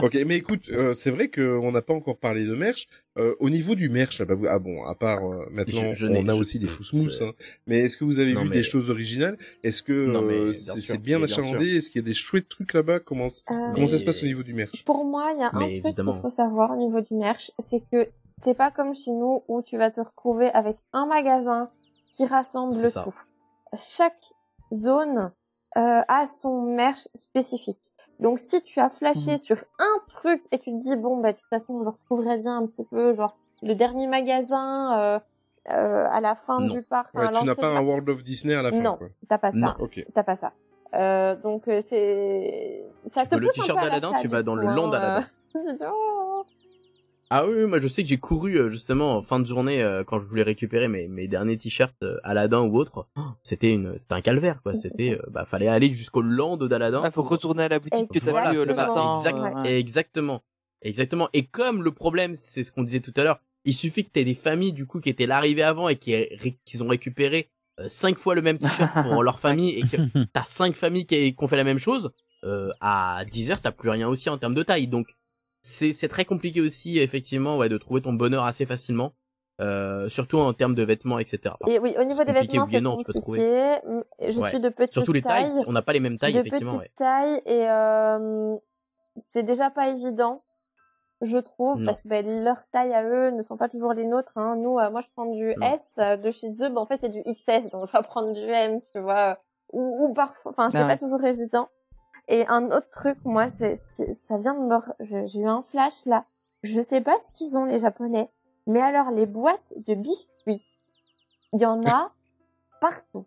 Ok, 0.01 0.18
mais 0.26 0.38
écoute, 0.38 0.69
euh, 0.72 0.93
c'est 0.93 1.11
vrai 1.11 1.30
qu'on 1.30 1.72
n'a 1.72 1.81
pas 1.81 1.93
encore 1.93 2.18
parlé 2.18 2.43
de 2.45 2.56
merch. 2.56 2.88
Euh, 3.18 3.35
au 3.39 3.49
niveau 3.49 3.76
du 3.76 3.89
merch, 3.89 4.19
là, 4.19 4.26
bah, 4.26 4.35
vous- 4.35 4.47
ah 4.47 4.60
bon, 4.60 4.84
à 4.84 4.95
part 4.95 5.23
euh, 5.26 5.45
maintenant, 5.51 5.93
Je- 5.93 5.95
je 5.95 6.07
n'ai- 6.07 6.19
on 6.23 6.27
a 6.30 6.34
je- 6.34 6.39
aussi 6.39 6.60
des 6.60 6.68
fausses 6.68 6.93
mousses. 6.93 7.22
Hein. 7.22 7.34
Mais 7.68 7.80
est-ce 7.80 7.97
que 7.97 8.03
vous 8.03 8.19
avez 8.19 8.34
Non, 8.34 8.43
vu 8.43 8.49
mais- 8.49 8.56
des 8.57 8.64
choses 8.64 8.89
originales? 8.89 9.38
Est-ce 9.64 9.84
que 9.84 9.93
euh, 9.93 10.53
c'est 10.53 10.97
bien 11.01 11.22
achalandé? 11.23 11.77
Est-ce 11.77 11.89
qu'il 11.89 12.01
y 12.01 12.06
a 12.06 12.07
des 12.07 12.14
chouettes 12.14 12.49
trucs 12.49 12.73
là-bas? 12.73 12.99
Comment 12.99 13.27
Euh, 13.27 13.72
comment 13.73 13.88
ça 13.88 13.97
se 13.99 14.03
passe 14.06 14.22
au 14.23 14.26
niveau 14.26 14.43
du 14.43 14.53
merch? 14.53 14.84
Pour 14.85 15.03
moi, 15.06 15.31
il 15.35 15.39
y 15.39 15.43
a 15.43 15.49
un 15.53 15.60
Mais 15.60 15.80
truc 15.81 15.95
qu'il 15.95 16.22
faut 16.22 16.30
savoir 16.30 16.72
au 16.72 16.77
niveau 16.77 17.01
du 17.01 17.14
merch, 17.15 17.51
c'est 17.60 17.81
que 17.91 18.07
c'est 18.43 18.53
pas 18.56 18.72
comme 18.72 18.95
chez 18.95 19.11
nous 19.11 19.43
où 19.47 19.61
tu 19.61 19.77
vas 19.77 19.91
te 19.91 19.99
retrouver 20.01 20.47
avec 20.49 20.77
un 20.93 21.06
magasin 21.06 21.69
qui 22.11 22.26
rassemble 22.26 22.76
le 22.81 22.88
ça. 22.89 23.03
tout. 23.03 23.15
Chaque 23.77 24.31
zone 24.73 25.31
euh, 25.77 26.01
a 26.07 26.26
son 26.26 26.61
merch 26.76 27.07
spécifique. 27.14 27.91
Donc 28.20 28.40
si 28.40 28.62
tu 28.62 28.80
as 28.80 28.90
flashé 28.90 29.32
Mhm. 29.34 29.38
sur 29.38 29.58
un 29.80 29.98
truc 30.10 30.44
et 30.52 30.60
tu 30.60 30.72
te 30.72 30.78
dis 30.84 30.96
bon 30.98 31.18
bah 31.18 31.32
de 31.32 31.38
toute 31.38 31.50
façon 31.50 31.82
je 31.84 31.90
retrouverai 31.90 32.38
bien 32.38 32.58
un 32.58 32.66
petit 32.66 32.84
peu 32.84 33.14
genre 33.14 33.38
le 33.62 33.76
dernier 33.76 34.08
magasin 34.08 35.00
euh, 35.00 35.20
euh, 35.70 36.06
à 36.10 36.20
la 36.22 36.36
fin 36.36 36.60
Non. 36.60 36.68
du 36.74 36.82
parc. 36.82 37.14
Ouais, 37.14 37.28
Tu 37.34 37.46
n'as 37.46 37.56
pas 37.56 37.68
un. 37.68 37.82
World 37.82 38.10
of 38.10 38.24
Disney 38.24 38.56
à 38.56 38.62
la 38.62 38.72
fin, 38.72 38.80
Non, 38.82 38.98
t'as 39.28 39.38
pas 39.38 39.52
ça. 39.52 39.58
Non. 39.58 39.74
Ok. 39.80 40.04
T'as 40.14 40.24
pas 40.24 40.36
ça. 40.36 40.52
Euh, 40.96 41.36
donc 41.36 41.68
euh, 41.68 41.82
c'est 41.86 42.84
ça 43.06 43.24
Tu 43.24 43.30
te 43.30 43.36
le 43.36 43.50
t-shirt 43.50 43.80
d'Aladin, 43.80 44.12
tu 44.20 44.28
vas 44.28 44.41
dans 44.44 44.56
le 44.56 44.68
hein, 44.68 44.76
land 44.76 44.88
d'Aladin. 44.90 45.26
Ah 47.31 47.45
oui, 47.45 47.53
oui, 47.57 47.65
moi 47.68 47.80
je 47.80 47.88
sais 47.88 48.01
que 48.01 48.10
j'ai 48.10 48.18
couru 48.18 48.57
euh, 48.60 48.69
justement 48.72 49.15
en 49.18 49.22
fin 49.22 49.39
de 49.39 49.45
journée 49.45 49.84
euh, 49.84 50.03
quand 50.03 50.19
je 50.19 50.26
voulais 50.26 50.41
récupérer 50.43 50.88
mes, 50.88 51.07
mes 51.07 51.27
derniers 51.27 51.57
t-shirts 51.57 51.93
euh, 52.03 52.18
Aladdin 52.23 52.61
ou 52.61 52.76
autre. 52.77 53.07
Oh, 53.18 53.22
C'était 53.43 53.72
une, 53.72 53.97
c'était 53.99 54.15
un 54.15 54.22
calvaire 54.22 54.61
quoi. 54.64 54.73
C'était, 54.76 55.11
euh, 55.19 55.22
bah 55.30 55.45
fallait 55.45 55.68
aller 55.68 55.91
jusqu'au 55.91 56.22
land 56.23 56.57
d'Aladin. 56.57 57.03
Il 57.06 57.11
faut 57.11 57.22
retourner 57.22 57.64
à 57.64 57.68
la 57.69 57.77
boutique 57.80 58.10
que 58.11 58.18
t'as 58.19 58.31
Voilà, 58.31 58.51
vu 58.51 58.65
le 58.65 58.73
matin. 58.73 59.14
exact- 59.15 59.39
ouais. 59.64 59.77
Exactement. 59.77 60.41
Exactement. 60.81 61.30
Et 61.34 61.45
comme 61.45 61.84
le 61.84 61.91
problème, 61.91 62.34
c'est 62.35 62.64
ce 62.64 62.72
qu'on 62.72 62.84
disait 62.84 63.01
tout 63.01 63.14
à 63.18 63.23
l'heure, 63.23 63.39
il 63.65 63.76
suffit 63.76 64.03
que 64.03 64.10
t'aies 64.10 64.23
des 64.26 64.34
familles 64.34 64.73
du 64.73 64.88
coup 64.88 64.99
qui 64.99 65.10
étaient 65.10 65.27
là 65.27 65.38
arrivées 65.38 65.61
avant 65.64 65.88
et 65.89 65.97
qui 65.97 66.15
qu'ils 66.65 66.84
ont 66.84 66.88
récupéré 66.88 67.51
cinq 67.88 68.18
fois 68.18 68.34
le 68.34 68.41
même 68.41 68.57
t-shirt 68.57 68.91
pour 69.03 69.22
leur 69.23 69.39
famille 69.39 69.72
et 69.77 69.81
que 69.84 69.97
t'as 70.34 70.43
cinq 70.45 70.73
familles 70.76 71.06
qui, 71.06 71.35
qui 71.35 71.43
ont 71.43 71.47
fait 71.47 71.57
la 71.57 71.64
même 71.64 71.80
chose, 71.80 72.11
euh, 72.45 72.72
à 72.81 73.23
10 73.30 73.51
heures 73.51 73.61
t'as 73.61 73.72
plus 73.72 73.89
rien 73.89 74.07
aussi 74.07 74.30
en 74.30 74.38
termes 74.38 74.56
de 74.56 74.64
taille. 74.64 74.88
Donc 74.88 75.15
c'est 75.70 75.94
c'est 75.94 76.08
très 76.08 76.26
compliqué 76.26 76.62
aussi 76.62 77.00
effectivement 77.00 77.58
ouais 77.58 77.70
de 77.70 77.78
trouver 77.78 78.02
ton 78.02 78.14
bonheur 78.14 78.44
assez 78.46 78.66
facilement, 78.66 79.14
euh, 79.62 80.10
surtout 80.10 80.38
en 80.40 80.54
termes 80.54 80.76
de 80.76 80.84
vêtements 80.84 81.20
etc. 81.20 81.56
Enfin, 81.62 81.72
Et 81.72 81.80
oui, 81.80 81.96
au 82.00 82.04
niveau 82.04 82.24
des 82.24 82.34
vêtements, 82.34 82.66
c'est 82.68 82.82
non, 82.82 82.98
tu 82.98 83.06
peux 83.06 83.14
compliqué. 83.14 83.76
Je 84.20 84.40
Ouais. 84.40 84.50
suis 84.50 84.60
de 84.60 84.70
petite 84.70 84.94
Surtout 84.94 85.14
les 85.14 85.22
tailles, 85.22 85.54
taille. 85.54 85.64
on 85.68 85.72
n'a 85.72 85.82
pas 85.82 85.94
les 85.94 86.00
mêmes 86.00 86.18
tailles 86.18 86.34
de 86.34 86.40
effectivement. 86.40 86.78
petite 86.78 86.82
Ouais. 86.82 86.91
taille 86.96 87.41
et 87.46 87.70
euh, 87.70 88.56
c'est 89.32 89.44
déjà 89.44 89.70
pas 89.70 89.90
évident, 89.90 90.44
je 91.22 91.38
trouve, 91.38 91.80
Non. 91.80 91.86
parce 91.88 92.02
que 92.02 92.08
ben, 92.08 92.44
leurs 92.44 92.66
tailles 92.72 92.94
à 92.94 93.04
eux 93.04 93.32
ne 93.32 93.41
sont 93.41 93.58
pas 93.58 93.68
toujours 93.68 93.94
les 93.94 94.06
nôtres. 94.06 94.32
Hein. 94.38 94.56
Nous, 94.58 94.78
euh, 94.80 94.90
moi, 94.90 95.02
je 95.02 95.08
prends 95.14 95.26
du 95.26 95.54
Non. 95.58 95.68
S 95.74 95.82
euh, 95.98 96.16
de 96.16 96.32
chez 96.32 96.48
eux, 96.62 96.70
ben, 96.70 96.78
en 96.78 96.86
fait, 96.86 97.00
c'est 97.02 97.10
du 97.10 97.22
XS, 97.24 97.70
donc 97.72 97.86
je 97.88 97.91
vais 97.98 98.04
prendre 98.04 98.32
du 98.32 98.40
M, 98.40 98.80
tu 98.91 99.00
vois, 99.00 99.40
ou, 99.74 100.06
ou 100.06 100.14
parfois, 100.14 100.52
enfin, 100.52 100.70
c'est 100.72 100.78
Ah 100.78 100.82
pas 100.84 100.88
ouais. 100.94 100.98
toujours 100.98 101.24
évident. 101.26 101.68
Et 102.30 102.45
un 102.47 102.65
autre 102.72 102.89
truc, 102.89 103.18
moi, 103.26 103.49
c'est 103.49 103.76
ça 104.22 104.38
vient 104.38 104.53
de 104.53 104.60
me, 104.60 105.26
j'ai 105.26 105.39
eu 105.39 105.47
un 105.47 105.64
flash 105.64 106.06
là. 106.06 106.26
Je 106.61 106.80
sais 106.80 107.01
pas 107.01 107.15
ce 107.26 107.34
qu'ils 107.34 107.57
ont 107.57 107.65
les 107.65 107.80
Japonais, 107.80 108.30
mais 108.68 108.81
alors 108.81 109.10
les 109.10 109.26
boîtes 109.26 109.73
de 109.76 109.95
biscuits, 109.95 110.64
il 111.53 111.61
y 111.61 111.65
en 111.65 111.81
a 111.88 112.11
partout. 112.81 113.26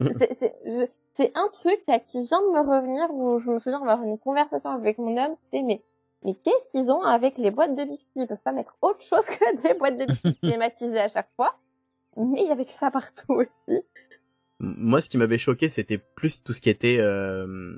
c'est 0.00 1.32
un 1.34 1.48
truc 1.48 1.82
là 1.88 1.98
qui 1.98 2.22
vient 2.22 2.40
de 2.42 2.52
me 2.52 2.60
revenir 2.60 3.12
où 3.12 3.40
je 3.40 3.50
me 3.50 3.58
souviens 3.58 3.80
avoir 3.80 4.02
une 4.04 4.18
conversation 4.18 4.70
avec 4.70 4.98
mon 4.98 5.16
homme, 5.16 5.34
c'était 5.40 5.62
mais 5.62 5.82
mais 6.24 6.34
qu'est-ce 6.34 6.68
qu'ils 6.70 6.90
ont 6.90 7.02
avec 7.02 7.36
les 7.36 7.50
boîtes 7.50 7.74
de 7.74 7.84
biscuits? 7.84 8.22
Ils 8.22 8.26
peuvent 8.26 8.38
pas 8.38 8.52
mettre 8.52 8.76
autre 8.80 9.02
chose 9.02 9.26
que 9.26 9.62
des 9.62 9.74
boîtes 9.74 9.98
de 9.98 10.06
biscuits 10.06 10.38
clématisées 10.42 11.00
à 11.00 11.08
chaque 11.08 11.30
fois. 11.36 11.56
mais 12.16 12.42
il 12.42 12.48
y 12.48 12.52
avait 12.52 12.64
que 12.64 12.72
ça 12.72 12.90
partout 12.90 13.34
aussi. 13.34 13.84
Moi, 14.78 15.00
ce 15.00 15.08
qui 15.10 15.16
m'avait 15.18 15.38
choqué, 15.38 15.68
c'était 15.68 15.98
plus 15.98 16.42
tout 16.42 16.52
ce 16.52 16.60
qui 16.60 16.70
était 16.70 16.98
euh, 17.00 17.76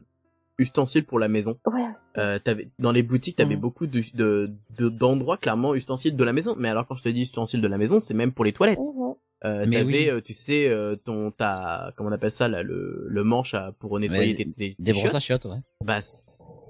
ustensiles 0.58 1.04
pour 1.04 1.18
la 1.18 1.28
maison. 1.28 1.58
Ouais, 1.66 1.82
aussi. 1.82 2.18
Euh, 2.18 2.38
t'avais, 2.38 2.70
dans 2.78 2.92
les 2.92 3.02
boutiques, 3.02 3.36
t'avais 3.36 3.54
Mhm. 3.56 3.60
beaucoup 3.60 3.86
de, 3.86 4.02
de, 4.14 4.50
de- 4.78 4.88
d'endroits 4.88 5.36
clairement 5.36 5.74
ustensiles 5.74 6.16
de 6.16 6.24
la 6.24 6.32
maison. 6.32 6.54
Mais 6.58 6.68
alors 6.68 6.86
quand 6.86 6.94
je 6.96 7.02
te 7.02 7.08
dis 7.08 7.22
ustensiles 7.22 7.60
de 7.60 7.68
la 7.68 7.78
maison, 7.78 8.00
c'est 8.00 8.14
même 8.14 8.32
pour 8.32 8.44
les 8.44 8.52
toilettes. 8.52 8.78
Mhm. 8.78 9.14
Euh, 9.44 9.64
t'avais, 9.64 9.82
oui. 9.84 10.08
euh, 10.10 10.20
tu 10.22 10.32
sais, 10.32 10.66
euh, 10.68 10.96
ton, 10.96 11.30
ta, 11.30 11.92
comment 11.96 12.08
on 12.08 12.12
appelle 12.12 12.30
ça 12.30 12.48
là, 12.48 12.62
le, 12.62 13.04
le 13.08 13.22
manche 13.24 13.52
à, 13.52 13.72
pour 13.72 13.98
nettoyer 14.00 14.30
Ouais, 14.32 14.36
tes, 14.44 14.50
tes- 14.50 14.76
Des 14.78 14.92
tes 14.92 14.98
brosses 14.98 15.14
à 15.14 15.20
chiottes. 15.20 15.44
ouais. 15.44 15.58
Bah, 15.84 16.00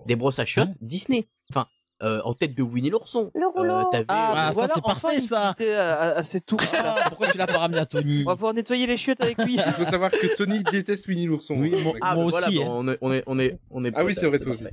des 0.05 0.17
brosses 0.17 0.41
à 0.41 0.45
chiottes 0.45 0.77
Disney. 0.81 1.29
Enfin, 1.51 1.69
euh, 2.03 2.21
en 2.25 2.35
tête 2.35 2.55
de 2.55 2.63
Winnie 2.63 2.91
l'ourson. 2.91 3.31
Le 3.35 3.47
rouleau. 3.47 3.75
Euh, 3.75 3.83
t'avais, 3.91 4.05
Ah, 4.09 4.53
ça, 4.55 4.67
c'est 4.67 4.73
enfin, 4.73 4.81
parfait, 5.01 5.21
ça. 5.21 5.53
utilité 5.53 5.75
à, 5.75 5.95
à, 5.95 6.09
à 6.19 6.25
ces 6.25 6.41
tours. 6.41 6.61
Ah, 6.75 6.97
pourquoi 7.09 7.29
tu 7.29 7.39
l'as 7.39 7.47
pas 7.47 7.59
ramené 7.59 7.79
à 7.81 7.87
Tony 7.87 8.23
On 8.27 8.31
va 8.31 8.35
pouvoir 8.37 8.55
nettoyer 8.55 8.87
les 8.87 8.97
chiottes 8.97 9.21
avec 9.23 9.39
lui. 9.43 9.55
Il 9.67 9.73
faut 9.73 9.85
savoir 9.85 10.11
que 10.11 10.37
Tony 10.37 10.63
déteste 10.63 11.07
Winnie 11.09 11.27
l'ourson. 11.27 11.55
Oui, 11.59 11.73
moi- 11.83 11.95
Ah, 12.01 12.15
moi 12.15 12.25
voilà, 12.31 12.49
aussi, 12.49 12.57
bon, 12.59 12.65
hein. 12.91 12.97
on 13.01 13.13
est, 13.13 13.23
on 13.27 13.39
est, 13.39 13.59
on 13.71 13.85
est, 13.85 13.93
Ah 13.95 14.05
oui, 14.05 14.15
c'est 14.15 14.27
vrai, 14.27 14.39
toi 14.39 14.53
parfait. 14.53 14.71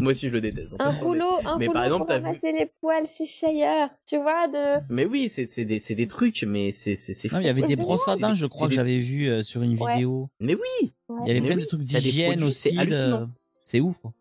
Moi 0.00 0.10
aussi, 0.10 0.28
je 0.28 0.32
le 0.32 0.40
déteste. 0.40 0.70
donc 0.70 0.82
Un 0.82 0.90
rouleau, 0.90 1.26
un 1.44 1.58
Mais 1.58 1.66
rouleau 1.66 1.72
par 1.72 1.84
exemple, 1.84 2.00
pour 2.00 2.08
t'as 2.08 2.18
vu- 2.18 2.24
ramasser 2.26 2.52
les 2.52 2.70
poils 2.80 3.06
chez 3.06 3.26
Shire, 3.26 3.88
tu 4.06 4.16
vois, 4.16 4.48
de... 4.48 4.82
Mais 4.88 5.04
oui, 5.04 5.28
c'est, 5.28 5.46
c'est 5.46 5.64
des, 5.64 5.78
c'est 5.78 5.94
des 5.94 6.08
trucs, 6.08 6.42
mais 6.42 6.72
c'est, 6.72 6.96
c'est, 6.96 7.14
c'est 7.14 7.28
il 7.32 7.42
y 7.42 7.48
avait 7.48 7.60
C'est 7.62 7.66
des 7.68 7.76
brosses 7.76 8.06
à 8.08 8.14
C'est 8.16 8.20
dents, 8.22 8.34
je 8.34 8.46
crois 8.46 8.66
c'est 8.66 8.70
que 8.70 8.74
j'avais 8.74 8.98
vu 8.98 9.42
sur 9.44 9.62
une 9.62 9.74
vidéo. 9.76 10.28
Mais 10.40 10.54
oui! 10.54 10.92
Il 11.22 11.28
y 11.28 11.30
avait 11.30 11.40
plein 11.46 11.56
de 11.56 11.64
trucs 11.64 11.82
d'hygiène 11.82 12.42
aussi. 12.42 12.70
c'est 12.72 12.78
hallucinant. 12.78 13.28
C'est 13.62 13.80
ouf, 13.80 13.98
quoi. 13.98 14.12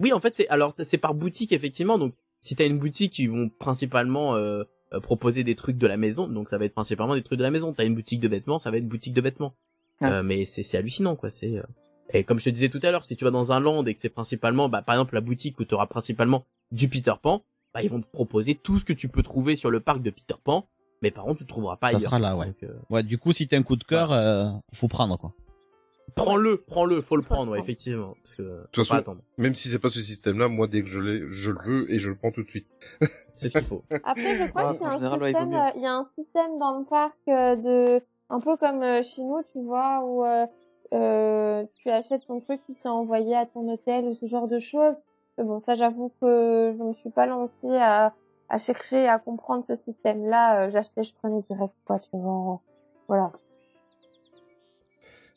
Oui, 0.00 0.12
en 0.12 0.20
fait, 0.20 0.36
c'est 0.36 0.48
alors 0.48 0.74
c'est 0.78 0.98
par 0.98 1.14
boutique 1.14 1.52
effectivement. 1.52 1.98
Donc, 1.98 2.14
si 2.40 2.54
t'as 2.56 2.66
une 2.66 2.78
boutique 2.78 3.12
qui 3.12 3.26
vont 3.26 3.48
principalement 3.48 4.34
euh, 4.36 4.64
euh, 4.92 5.00
proposer 5.00 5.42
des 5.44 5.54
trucs 5.54 5.78
de 5.78 5.86
la 5.86 5.96
maison, 5.96 6.28
donc 6.28 6.48
ça 6.48 6.58
va 6.58 6.64
être 6.64 6.74
principalement 6.74 7.14
des 7.14 7.22
trucs 7.22 7.38
de 7.38 7.42
la 7.44 7.50
maison. 7.50 7.72
T'as 7.72 7.84
une 7.86 7.94
boutique 7.94 8.20
de 8.20 8.28
vêtements, 8.28 8.58
ça 8.58 8.70
va 8.70 8.76
être 8.76 8.86
boutique 8.88 9.14
de 9.14 9.20
vêtements. 9.20 9.54
Ouais. 10.00 10.10
Euh, 10.10 10.22
mais 10.22 10.44
c'est 10.44 10.62
c'est 10.62 10.76
hallucinant, 10.78 11.16
quoi. 11.16 11.30
C'est 11.30 11.56
euh, 11.58 11.62
et 12.12 12.24
comme 12.24 12.38
je 12.38 12.44
te 12.44 12.50
disais 12.50 12.68
tout 12.68 12.80
à 12.82 12.90
l'heure, 12.90 13.04
si 13.04 13.16
tu 13.16 13.24
vas 13.24 13.30
dans 13.30 13.52
un 13.52 13.58
land 13.60 13.84
et 13.86 13.94
que 13.94 13.98
c'est 14.00 14.08
principalement, 14.10 14.68
bah, 14.68 14.82
par 14.82 14.94
exemple, 14.94 15.14
la 15.14 15.20
boutique 15.20 15.58
où 15.58 15.64
tu 15.64 15.74
auras 15.74 15.86
principalement 15.86 16.44
du 16.70 16.88
Peter 16.88 17.14
Pan, 17.20 17.42
bah, 17.74 17.82
ils 17.82 17.90
vont 17.90 18.00
te 18.00 18.06
proposer 18.06 18.54
tout 18.54 18.78
ce 18.78 18.84
que 18.84 18.92
tu 18.92 19.08
peux 19.08 19.22
trouver 19.22 19.56
sur 19.56 19.70
le 19.70 19.80
parc 19.80 20.02
de 20.02 20.10
Peter 20.10 20.34
Pan. 20.44 20.68
Mais 21.02 21.10
par 21.10 21.24
contre, 21.24 21.38
tu 21.40 21.46
trouveras 21.46 21.76
pas 21.76 21.88
Ça 21.90 21.96
ailleurs. 21.96 22.10
sera 22.10 22.18
là, 22.18 22.36
ouais. 22.36 22.46
Donc, 22.46 22.62
euh, 22.62 22.72
Ouais, 22.90 23.02
du 23.02 23.18
coup, 23.18 23.32
si 23.32 23.48
t'as 23.48 23.58
un 23.58 23.62
coup 23.62 23.76
de 23.76 23.84
cœur, 23.84 24.12
euh, 24.12 24.48
faut 24.72 24.88
prendre, 24.88 25.18
quoi. 25.18 25.34
Prends-le, 26.14 26.58
prends-le, 26.66 27.00
faut 27.00 27.16
le 27.16 27.22
Faut 27.22 27.34
le 27.34 27.36
prendre, 27.36 27.52
ouais, 27.52 27.60
effectivement, 27.60 28.14
parce 28.22 28.36
que 28.36 28.42
faut 28.42 28.66
toute 28.72 28.84
façon, 28.86 28.94
attendre. 28.94 29.20
Même 29.38 29.54
si 29.54 29.68
c'est 29.68 29.78
pas 29.78 29.88
ce 29.88 30.00
système-là, 30.00 30.48
moi, 30.48 30.66
dès 30.66 30.82
que 30.82 30.88
je 30.88 31.00
l'ai, 31.00 31.22
je 31.28 31.50
le 31.50 31.58
veux 31.64 31.92
et 31.92 31.98
je 31.98 32.08
le 32.10 32.16
prends 32.16 32.30
tout 32.30 32.42
de 32.42 32.48
suite. 32.48 32.66
C'est 33.32 33.48
ce 33.48 33.58
qu'il 33.58 33.66
faut. 33.66 33.82
Après, 34.04 34.36
je 34.36 34.46
crois 34.48 34.70
Ouais, 34.72 34.78
qu'il 34.78 34.86
y 34.86 34.88
a 34.88 34.92
un 34.92 34.96
général, 34.98 35.22
ouais, 35.22 35.30
il 35.30 35.34
vaut 35.34 35.40
système, 35.40 35.54
euh, 35.54 35.70
il 35.76 35.82
y 35.82 35.86
a 35.86 35.94
un 35.94 36.04
système 36.04 36.58
dans 36.58 36.78
le 36.78 36.84
parc 36.86 37.16
euh, 37.28 37.56
de, 37.56 38.02
un 38.30 38.40
peu 38.40 38.56
comme 38.56 38.82
euh, 38.82 39.02
chez 39.02 39.22
nous, 39.22 39.42
tu 39.52 39.60
vois, 39.62 40.00
où 40.04 40.24
euh, 40.94 41.64
tu 41.74 41.90
achètes 41.90 42.26
ton 42.26 42.38
truc 42.40 42.62
puis 42.64 42.72
c'est 42.72 42.88
envoyé 42.88 43.34
à 43.36 43.44
ton 43.44 43.68
hôtel 43.72 44.06
ou 44.06 44.14
ce 44.14 44.26
genre 44.26 44.48
de 44.48 44.58
choses. 44.58 44.94
Mais 45.36 45.44
bon, 45.44 45.58
ça, 45.58 45.74
j'avoue 45.74 46.10
que 46.20 46.72
je 46.76 46.82
me 46.82 46.92
suis 46.94 47.10
pas 47.10 47.26
lancée 47.26 47.76
à, 47.76 48.14
à 48.48 48.56
chercher 48.58 49.06
à 49.06 49.18
comprendre 49.18 49.64
ce 49.64 49.74
système-là. 49.74 50.62
Euh, 50.66 50.70
J'achetais, 50.70 51.02
je 51.02 51.12
prenais 51.14 51.40
direct, 51.42 51.74
quoi, 51.84 51.98
tu 51.98 52.08
vois. 52.14 52.60
Voilà. 53.08 53.32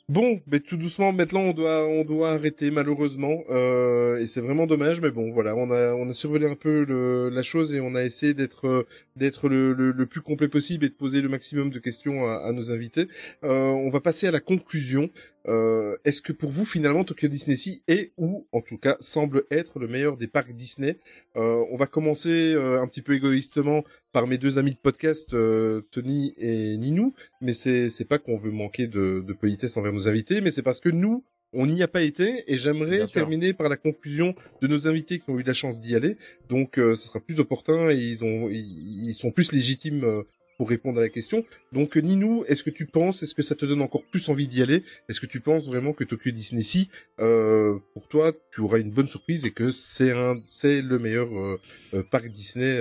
Bon, 0.09 0.41
mais 0.47 0.59
tout 0.59 0.75
doucement, 0.75 1.13
maintenant, 1.13 1.41
on 1.41 1.53
doit, 1.53 1.85
on 1.87 2.03
doit 2.03 2.31
arrêter, 2.31 2.71
malheureusement, 2.71 3.43
euh, 3.51 4.17
et 4.17 4.25
c'est 4.25 4.41
vraiment 4.41 4.65
dommage, 4.65 5.01
mais 5.01 5.11
bon, 5.11 5.29
voilà, 5.29 5.55
on 5.55 5.69
a, 5.69 5.93
on 5.93 6.09
a 6.09 6.15
survolé 6.15 6.47
un 6.47 6.55
peu 6.55 6.83
le, 6.83 7.29
la 7.29 7.43
chose 7.43 7.75
et 7.75 7.79
on 7.79 7.93
a 7.93 8.03
essayé 8.03 8.33
d'être, 8.33 8.87
d'être 9.15 9.49
le, 9.49 9.73
le, 9.73 9.91
le 9.91 10.05
plus 10.07 10.21
complet 10.21 10.47
possible 10.47 10.83
et 10.83 10.89
de 10.89 10.95
poser 10.95 11.21
le 11.21 11.29
maximum 11.29 11.69
de 11.69 11.77
questions 11.77 12.25
à, 12.25 12.37
à 12.37 12.51
nos 12.53 12.71
invités. 12.71 13.05
Euh, 13.43 13.67
on 13.67 13.91
va 13.91 13.99
passer 13.99 14.25
à 14.25 14.31
la 14.31 14.39
conclusion. 14.39 15.11
Euh, 15.47 15.95
est-ce 16.05 16.23
que 16.23 16.33
pour 16.33 16.49
vous, 16.49 16.65
finalement, 16.65 17.03
Tokyo 17.03 17.27
Disney 17.27 17.55
Sea 17.55 17.81
est, 17.87 18.11
ou 18.17 18.47
en 18.51 18.61
tout 18.61 18.79
cas, 18.79 18.97
semble 18.99 19.43
être 19.51 19.77
le 19.77 19.87
meilleur 19.87 20.17
des 20.17 20.27
parcs 20.27 20.55
Disney? 20.55 20.97
Euh, 21.37 21.63
On 21.71 21.77
va 21.77 21.85
commencer 21.85 22.53
euh, 22.55 22.81
un 22.81 22.87
petit 22.87 23.03
peu 23.03 23.13
égoïstement 23.13 23.83
par 24.11 24.27
mes 24.27 24.37
deux 24.37 24.57
amis 24.57 24.73
de 24.73 24.79
podcast, 24.79 25.33
euh, 25.33 25.81
Tony 25.91 26.33
et 26.37 26.77
Ninou, 26.77 27.13
mais 27.41 27.53
c'est 27.53 27.89
c'est 27.89 28.05
pas 28.05 28.17
qu'on 28.17 28.37
veut 28.37 28.51
manquer 28.51 28.87
de, 28.87 29.23
de 29.25 29.33
politesse 29.33 29.77
envers 29.77 29.93
nos 29.93 30.07
invités, 30.07 30.41
mais 30.41 30.51
c'est 30.51 30.63
parce 30.63 30.79
que 30.79 30.89
nous, 30.89 31.23
on 31.53 31.65
n'y 31.65 31.81
a 31.81 31.87
pas 31.87 32.01
été, 32.01 32.43
et 32.47 32.57
j'aimerais 32.57 33.05
terminer 33.07 33.53
par 33.53 33.69
la 33.69 33.77
conclusion 33.77 34.35
de 34.61 34.67
nos 34.67 34.87
invités 34.87 35.19
qui 35.19 35.29
ont 35.29 35.39
eu 35.39 35.43
la 35.43 35.53
chance 35.53 35.79
d'y 35.79 35.95
aller. 35.95 36.17
Donc, 36.47 36.77
euh, 36.77 36.95
ce 36.95 37.07
sera 37.07 37.19
plus 37.19 37.39
opportun 37.39 37.89
et 37.89 37.95
ils 37.95 38.23
ont, 38.23 38.49
ils, 38.49 39.09
ils 39.09 39.15
sont 39.15 39.31
plus 39.31 39.51
légitimes 39.51 40.03
euh, 40.03 40.23
pour 40.59 40.69
répondre 40.69 40.99
à 40.99 41.01
la 41.01 41.09
question. 41.09 41.45
Donc, 41.71 41.95
euh, 41.95 42.01
Ninou, 42.01 42.43
est-ce 42.49 42.63
que 42.63 42.69
tu 42.69 42.85
penses, 42.85 43.23
est-ce 43.23 43.33
que 43.33 43.41
ça 43.41 43.55
te 43.55 43.65
donne 43.65 43.81
encore 43.81 44.03
plus 44.03 44.27
envie 44.27 44.49
d'y 44.49 44.61
aller? 44.61 44.83
Est-ce 45.07 45.21
que 45.21 45.25
tu 45.25 45.39
penses 45.39 45.65
vraiment 45.65 45.93
que 45.93 46.03
Tokyo 46.03 46.31
Disney 46.31 46.63
Sea, 46.63 46.89
euh, 47.21 47.79
pour 47.93 48.09
toi, 48.09 48.33
tu 48.51 48.59
auras 48.59 48.79
une 48.79 48.91
bonne 48.91 49.07
surprise 49.07 49.45
et 49.45 49.51
que 49.51 49.69
c'est 49.69 50.11
un, 50.11 50.35
c'est 50.43 50.81
le 50.81 50.99
meilleur 50.99 51.29
euh, 51.33 52.03
parc 52.11 52.27
Disney 52.27 52.77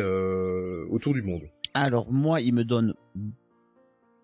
autour 0.90 1.14
du 1.14 1.22
monde? 1.22 1.42
Alors, 1.72 2.10
moi, 2.10 2.40
il 2.40 2.52
me 2.52 2.64
donne 2.64 2.94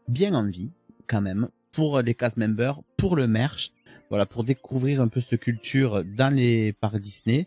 bien 0.08 0.34
envie, 0.34 0.72
quand 1.06 1.22
même, 1.22 1.48
pour 1.70 2.02
les 2.02 2.14
cast 2.16 2.36
members, 2.36 2.82
pour 2.96 3.14
le 3.14 3.28
merch, 3.28 3.70
voilà, 4.10 4.26
pour 4.26 4.42
découvrir 4.42 5.00
un 5.00 5.06
peu 5.06 5.20
cette 5.20 5.40
culture 5.40 6.02
dans 6.04 6.34
les 6.34 6.72
parcs 6.72 6.98
Disney. 6.98 7.46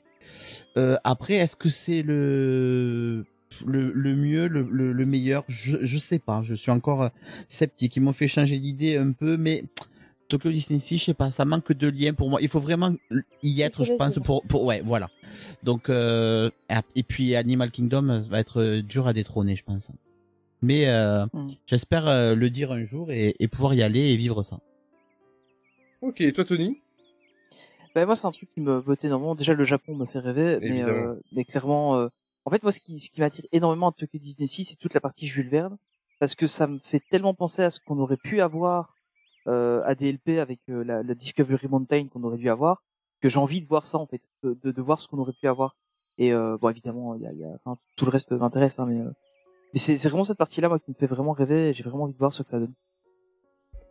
Après, 1.04 1.34
est-ce 1.34 1.58
que 1.58 1.68
c'est 1.68 2.02
le, 2.02 3.26
le, 3.65 3.91
le 3.94 4.15
mieux, 4.15 4.48
le, 4.48 4.68
le, 4.69 4.94
le 4.94 5.06
meilleur? 5.06 5.44
Je, 5.48 5.78
je 5.82 5.98
sais 5.98 6.19
pas. 6.19 6.41
Je 6.44 6.53
suis 6.56 6.72
encore 6.72 7.03
euh, 7.03 7.10
sceptique. 7.48 7.95
Ils 7.95 8.02
m'ont 8.02 8.11
fait 8.11 8.28
changer 8.28 8.60
d'idée 8.60 8.98
un 8.98 9.11
peu, 9.11 9.38
mais 9.38 9.64
Tokyo 10.28 10.52
Disney 10.52 10.80
Sea, 10.80 10.98
je 10.98 11.06
sais 11.06 11.14
pas, 11.14 11.32
ça 11.32 11.45
manque 11.45 11.72
de 11.72 11.88
lien 11.88 12.14
pour 12.14 12.30
moi. 12.30 12.41
Il 12.41 12.49
faut 12.49 12.60
vraiment 12.60 12.94
y 13.44 13.61
être, 13.61 13.86
je 13.86 13.94
pense, 13.94 14.15
pour, 14.19 14.44
pour, 14.44 14.65
ouais, 14.65 14.82
voilà. 14.84 15.10
Donc, 15.64 15.90
euh, 15.90 16.49
et 16.95 17.03
puis 17.03 17.36
Animal 17.36 17.72
Kingdom 17.72 18.22
va 18.30 18.40
être 18.40 18.61
euh, 18.61 18.82
dur 18.82 19.07
à 19.07 19.14
détrôner, 19.14 19.56
je 19.56 19.64
pense. 19.64 19.90
Mais 20.61 20.88
euh, 20.88 21.26
Mm. 21.34 21.48
j'espère 21.65 22.07
euh, 22.07 22.36
le 22.36 22.49
dire 22.49 22.72
un 22.72 22.84
jour 22.84 23.11
et, 23.11 23.36
et 23.40 23.48
pouvoir 23.48 23.74
y 23.74 23.84
aller 23.84 24.11
et 24.11 24.15
vivre 24.18 24.44
ça. 24.44 24.60
Ok, 26.02 26.22
et 26.22 26.34
toi, 26.34 26.44
Tony? 26.45 26.82
Bah, 27.95 28.06
moi, 28.06 28.15
c'est 28.15 28.28
un 28.28 28.32
truc 28.32 28.49
qui 28.53 28.61
me 28.61 28.82
botte 28.82 29.03
énormément. 29.06 29.34
Déjà, 29.34 29.53
le 29.53 29.65
Japon 29.65 29.95
me 29.95 30.06
fait 30.06 30.19
rêver, 30.19 30.57
mais, 30.61 30.84
euh, 30.84 31.15
clairement, 31.48 31.98
euh, 31.98 32.07
en 32.48 32.49
fait, 32.49 32.64
moi, 32.64 32.72
ce 32.72 32.80
qui, 32.80 33.02
ce 33.02 33.10
qui 33.10 33.19
m'attire 33.19 33.45
énormément 33.52 33.90
à 33.90 33.91
Tokyo 33.91 34.19
Disney 34.19 34.48
Sea, 34.48 34.64
c'est 34.64 34.78
toute 34.78 34.94
la 34.94 35.02
partie 35.02 35.28
Jules 35.28 35.49
Verne, 35.49 35.78
parce 36.18 36.34
que 36.34 36.48
ça 36.48 36.65
me 36.65 36.80
fait 36.80 37.02
tellement 37.11 37.34
penser 37.34 37.61
à 37.61 37.72
ce 37.72 37.82
qu'on 37.86 37.99
aurait 37.99 38.15
pu 38.15 38.40
avoir 38.40 38.95
euh, 39.48 39.82
à 39.84 39.95
DLP 39.95 40.40
avec 40.40 40.61
euh, 40.69 40.82
la, 40.86 41.03
la 41.03 41.14
Discovery 41.14 41.68
Mountain 41.68 42.07
qu'on 42.07 42.24
aurait 42.24 42.38
dû 42.38 42.49
avoir, 42.49 42.84
que 43.22 43.28
j'ai 43.28 43.38
envie 43.38 43.60
de 43.60 43.68
voir 43.68 43.86
ça 43.86 43.98
en 43.98 44.06
fait, 44.06 44.22
de, 44.44 44.57
de, 44.64 44.72
de 44.72 44.82
voir 44.82 45.02
ce 45.02 45.10
qu'on 45.10 45.18
aurait 45.18 45.34
pu 45.34 45.49
avoir. 45.49 45.76
Et 46.18 46.32
euh, 46.32 46.57
bon, 46.57 46.69
évidemment, 46.69 47.15
y 47.15 47.28
a, 47.28 47.34
y 47.34 47.44
a, 47.44 47.49
enfin, 47.65 47.78
tout 47.98 48.06
le 48.06 48.11
reste 48.11 48.32
m'intéresse, 48.32 48.80
hein, 48.80 48.86
mais, 48.88 49.02
euh, 49.02 49.11
mais 49.74 49.80
c'est 49.82 49.98
vraiment 49.98 50.24
cette 50.24 50.38
partie-là 50.38 50.69
moi 50.69 50.80
qui 50.80 50.91
me 50.91 50.95
fait 50.95 51.06
vraiment 51.06 51.34
rêver. 51.34 51.74
J'ai 51.74 51.84
vraiment 51.84 52.06
envie 52.06 52.14
de 52.14 52.18
voir 52.18 52.32
ce 52.32 52.44
que 52.44 52.48
ça 52.49 52.60
donne. 52.60 52.74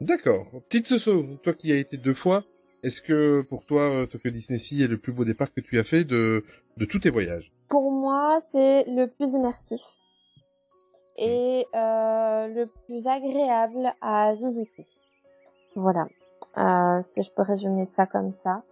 D'accord. 0.01 0.47
Petite 0.71 0.87
Soso, 0.87 1.25
toi 1.43 1.53
qui 1.53 1.73
as 1.73 1.77
été 1.77 1.99
deux 1.99 2.15
fois, 2.15 2.43
est-ce 2.83 3.03
que 3.03 3.43
pour 3.43 3.67
toi, 3.67 3.83
euh, 3.83 4.07
Tokyo 4.07 4.31
Disney 4.31 4.59
Sea 4.59 4.83
est 4.83 4.89
le 4.89 4.97
plus 4.97 5.13
beau 5.13 5.27
départ 5.27 5.53
que 5.53 5.61
tu 5.61 5.79
as 5.79 5.85
fait 5.85 6.05
de, 6.05 6.43
de 6.79 6.85
tous 6.87 7.01
tes 7.01 7.11
voyages? 7.11 7.53
Pour 7.69 7.91
moi, 7.91 8.39
c'est 8.51 8.85
le 8.85 9.07
plus 9.07 9.35
immersif 9.35 9.83
et 11.17 11.67
euh, 11.75 12.47
le 12.49 12.67
plus 12.87 13.07
agréable 13.07 13.93
à 14.01 14.35
visiter. 14.35 14.85
Voilà, 15.75 16.07
euh, 16.59 17.03
si 17.03 17.23
je 17.23 17.31
peux 17.33 17.43
résumer 17.43 17.85
ça 17.85 18.07
comme 18.07 18.33
ça. 18.33 18.63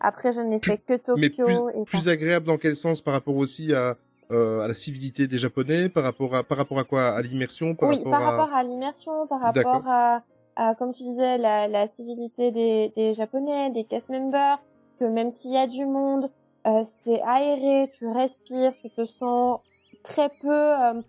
Après, 0.00 0.32
je 0.32 0.40
n'ai 0.42 0.58
fait 0.58 0.78
que 0.78 0.94
Tokyo 0.94 1.16
Mais 1.16 1.30
plus, 1.30 1.58
et 1.74 1.84
plus 1.84 2.08
agréable 2.08 2.46
dans 2.46 2.58
quel 2.58 2.76
sens? 2.76 3.00
Par 3.00 3.14
rapport 3.14 3.36
aussi 3.36 3.74
à, 3.74 3.96
euh, 4.30 4.60
à 4.60 4.68
la 4.68 4.74
civilité 4.74 5.26
des 5.26 5.38
Japonais, 5.38 5.88
par 5.88 6.04
rapport 6.04 6.34
à, 6.34 6.42
par 6.42 6.58
rapport 6.58 6.78
à 6.78 6.84
quoi? 6.84 7.08
À 7.08 7.22
l'immersion? 7.22 7.74
Par 7.74 7.88
oui, 7.88 7.96
rapport 7.96 8.12
par 8.12 8.22
rapport 8.22 8.54
à 8.54 8.62
l'immersion, 8.62 9.26
par 9.26 9.40
rapport 9.40 9.88
à, 9.88 10.22
à, 10.54 10.74
comme 10.74 10.92
tu 10.92 11.02
disais, 11.02 11.38
la, 11.38 11.66
la 11.66 11.86
civilité 11.86 12.50
des, 12.50 12.92
des 12.94 13.14
Japonais, 13.14 13.70
des 13.70 13.84
cast 13.84 14.10
members, 14.10 14.62
que 15.00 15.04
même 15.04 15.30
s'il 15.30 15.52
y 15.52 15.58
a 15.58 15.66
du 15.66 15.86
monde, 15.86 16.30
euh, 16.66 16.82
c'est 16.84 17.20
aéré, 17.22 17.90
tu 17.92 18.06
respires, 18.08 18.74
tu 18.80 18.90
te 18.90 19.04
sens 19.04 19.60
très 20.02 20.28
peu 20.28 20.50
euh, 20.52 21.00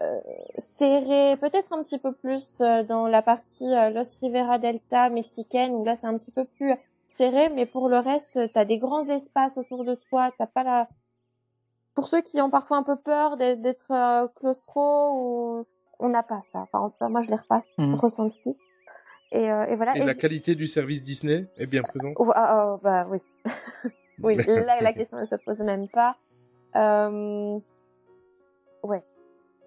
euh, 0.00 0.20
serré, 0.58 1.36
peut-être 1.36 1.72
un 1.72 1.82
petit 1.82 1.98
peu 1.98 2.12
plus 2.12 2.60
euh, 2.60 2.82
dans 2.82 3.06
la 3.06 3.22
partie 3.22 3.72
euh, 3.74 3.90
Los 3.90 4.18
Rivera 4.20 4.58
Delta 4.58 5.10
mexicaine, 5.10 5.72
où 5.74 5.84
là 5.84 5.94
c'est 5.96 6.06
un 6.06 6.16
petit 6.18 6.30
peu 6.32 6.44
plus 6.44 6.74
serré, 7.08 7.50
mais 7.50 7.66
pour 7.66 7.88
le 7.88 7.98
reste, 7.98 8.38
t'as 8.52 8.64
des 8.64 8.78
grands 8.78 9.06
espaces 9.08 9.58
autour 9.58 9.84
de 9.84 9.94
toi, 9.94 10.30
t'as 10.38 10.46
pas 10.46 10.62
la... 10.64 10.88
Pour 11.94 12.08
ceux 12.08 12.22
qui 12.22 12.40
ont 12.40 12.48
parfois 12.48 12.78
un 12.78 12.82
peu 12.82 12.96
peur 12.96 13.36
d'être 13.36 13.90
euh, 13.90 14.26
claustro 14.36 15.12
ou 15.60 15.66
on 15.98 16.08
n'a 16.08 16.22
pas 16.22 16.40
ça. 16.50 16.60
Enfin, 16.60 16.78
en 16.78 16.88
tout 16.88 16.96
cas, 16.98 17.08
moi, 17.10 17.20
je 17.20 17.28
l'ai 17.28 17.36
repas 17.36 17.60
Mhm. 17.76 17.94
ressenti. 17.96 18.56
Et, 19.30 19.50
euh, 19.52 19.66
et 19.66 19.76
voilà. 19.76 19.94
Et 19.96 20.00
Et 20.00 20.04
la 20.04 20.14
qualité 20.14 20.54
du 20.54 20.66
service 20.66 21.04
Disney 21.04 21.46
est 21.58 21.66
bien 21.66 21.82
présente? 21.82 22.14
Oh, 22.18 22.30
ah, 22.34 22.46
ah, 22.74 22.78
bah 22.82 23.06
oui. 23.10 23.18
oui, 24.22 24.36
là, 24.36 24.80
la 24.80 24.92
question 24.94 25.18
ne 25.18 25.24
se 25.24 25.36
pose 25.36 25.60
même 25.62 25.88
pas. 25.88 26.16
Euh... 26.76 27.58
Ouais. 28.82 29.02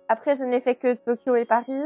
Après, 0.07 0.35
je 0.35 0.43
n'ai 0.43 0.61
fait 0.61 0.75
que 0.75 0.93
Tokyo 0.93 1.35
et 1.35 1.45
Paris. 1.45 1.83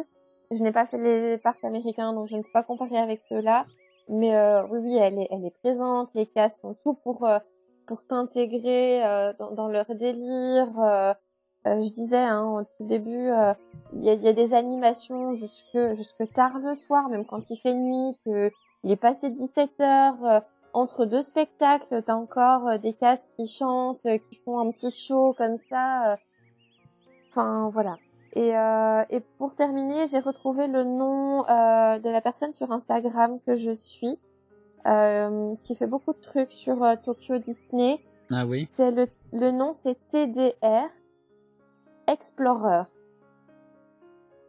Je 0.51 0.63
n'ai 0.63 0.71
pas 0.71 0.85
fait 0.85 0.97
les 0.97 1.37
parcs 1.37 1.63
américains, 1.63 2.13
donc 2.13 2.27
je 2.27 2.35
ne 2.35 2.41
peux 2.41 2.51
pas 2.51 2.63
comparer 2.63 2.97
avec 2.97 3.21
ceux-là. 3.29 3.65
Mais 4.07 4.35
euh, 4.35 4.63
oui, 4.71 4.79
oui, 4.79 4.97
elle 4.97 5.19
est, 5.19 5.27
elle 5.29 5.45
est 5.45 5.55
présente. 5.61 6.09
Les 6.15 6.25
cases 6.25 6.57
font 6.59 6.75
tout 6.83 6.95
pour 6.95 7.25
euh, 7.27 7.37
pour 7.85 8.03
t'intégrer 8.05 9.05
euh, 9.05 9.33
dans, 9.37 9.51
dans 9.51 9.67
leur 9.67 9.85
délire. 9.95 10.67
Euh, 10.79 11.13
euh, 11.67 11.81
je 11.81 11.89
disais 11.89 12.17
hein, 12.17 12.45
au 12.45 12.63
tout 12.63 12.85
début, 12.85 13.29
euh, 13.29 13.53
il 13.93 14.05
y, 14.05 14.09
a, 14.09 14.13
y 14.13 14.27
a 14.27 14.33
des 14.33 14.53
animations 14.53 15.33
jusque 15.33 15.93
jusque 15.93 16.31
tard 16.33 16.57
le 16.59 16.73
soir, 16.73 17.09
même 17.09 17.25
quand 17.25 17.49
il 17.49 17.57
fait 17.57 17.73
nuit, 17.73 18.17
que 18.25 18.51
il 18.83 18.91
est 18.91 18.95
passé 18.95 19.29
17 19.29 19.81
heures. 19.81 20.43
Entre 20.73 21.05
deux 21.05 21.21
spectacles, 21.21 22.01
t'as 22.03 22.15
encore 22.15 22.67
euh, 22.67 22.77
des 22.77 22.93
cases 22.93 23.29
qui 23.37 23.47
chantent, 23.47 24.05
euh, 24.05 24.17
qui 24.17 24.39
font 24.45 24.59
un 24.59 24.71
petit 24.71 24.91
show 24.91 25.33
comme 25.37 25.57
ça. 25.69 26.13
euh. 26.13 26.15
Enfin 27.29 27.69
voilà. 27.73 27.97
Et, 28.33 28.55
euh, 28.55 29.03
et 29.09 29.21
pour 29.39 29.55
terminer, 29.55 30.05
j'ai 30.07 30.19
retrouvé 30.19 30.67
le 30.67 30.83
nom 30.83 31.43
euh, 31.49 31.99
de 31.99 32.09
la 32.09 32.21
personne 32.21 32.53
sur 32.53 32.71
Instagram 32.71 33.39
que 33.45 33.55
je 33.55 33.71
suis, 33.71 34.19
euh, 34.87 35.55
qui 35.63 35.75
fait 35.75 35.87
beaucoup 35.87 36.13
de 36.13 36.19
trucs 36.19 36.51
sur 36.51 36.77
Tokyo 37.03 37.37
Disney. 37.39 37.99
Ah 38.31 38.45
oui. 38.45 38.67
C'est 38.71 38.91
le, 38.91 39.07
le 39.33 39.51
nom, 39.51 39.73
c'est 39.73 39.97
TDR 40.07 40.89
Explorer. 42.07 42.83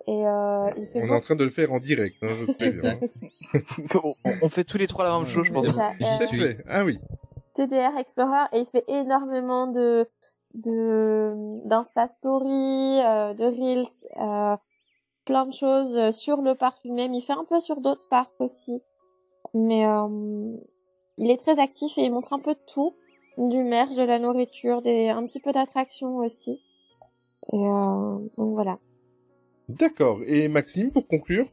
Et 0.06 0.26
euh, 0.26 0.70
il 0.76 0.86
fait 0.86 1.02
On 1.02 1.08
est 1.08 1.16
en 1.16 1.20
train 1.20 1.36
de 1.36 1.44
le 1.44 1.50
faire 1.50 1.72
en 1.72 1.78
direct, 1.78 2.16
hein, 2.22 2.28
je 2.40 2.52
te 2.52 3.98
on, 4.06 4.14
on 4.42 4.48
fait 4.48 4.64
tous 4.64 4.78
les 4.78 4.86
trois 4.86 5.04
la 5.04 5.18
même 5.18 5.26
chose, 5.26 5.46
je 5.46 5.52
pense. 5.52 5.66
C'est 5.66 6.26
fait. 6.26 6.64
Ah 6.68 6.84
oui. 6.84 6.98
TDR 7.54 7.96
Explorer 7.98 8.46
et 8.52 8.60
il 8.60 8.66
fait 8.66 8.84
énormément 8.88 9.66
de 9.66 10.08
de 10.54 11.34
d'insta 11.66 12.08
story, 12.08 13.00
euh, 13.04 13.34
de 13.34 13.44
reels, 13.44 13.86
euh, 14.20 14.56
plein 15.24 15.46
de 15.46 15.52
choses 15.52 15.94
euh, 15.96 16.12
sur 16.12 16.42
le 16.42 16.54
parc 16.54 16.82
lui-même. 16.84 17.14
Il 17.14 17.22
fait 17.22 17.32
un 17.32 17.44
peu 17.44 17.60
sur 17.60 17.80
d'autres 17.80 18.08
parcs 18.08 18.40
aussi, 18.40 18.82
mais 19.54 19.86
euh, 19.86 20.56
il 21.18 21.30
est 21.30 21.36
très 21.36 21.60
actif 21.60 21.98
et 21.98 22.02
il 22.02 22.12
montre 22.12 22.32
un 22.32 22.40
peu 22.40 22.54
de 22.54 22.60
tout, 22.72 22.96
du 23.36 23.62
merch, 23.62 23.94
de 23.94 24.02
la 24.02 24.18
nourriture, 24.18 24.82
des 24.82 25.08
un 25.08 25.24
petit 25.26 25.40
peu 25.40 25.52
d'attraction 25.52 26.16
aussi. 26.16 26.60
Et 27.52 27.56
euh, 27.56 28.18
donc 28.36 28.54
voilà. 28.54 28.78
D'accord. 29.78 30.20
Et 30.26 30.48
Maxime, 30.48 30.90
pour 30.90 31.06
conclure 31.06 31.46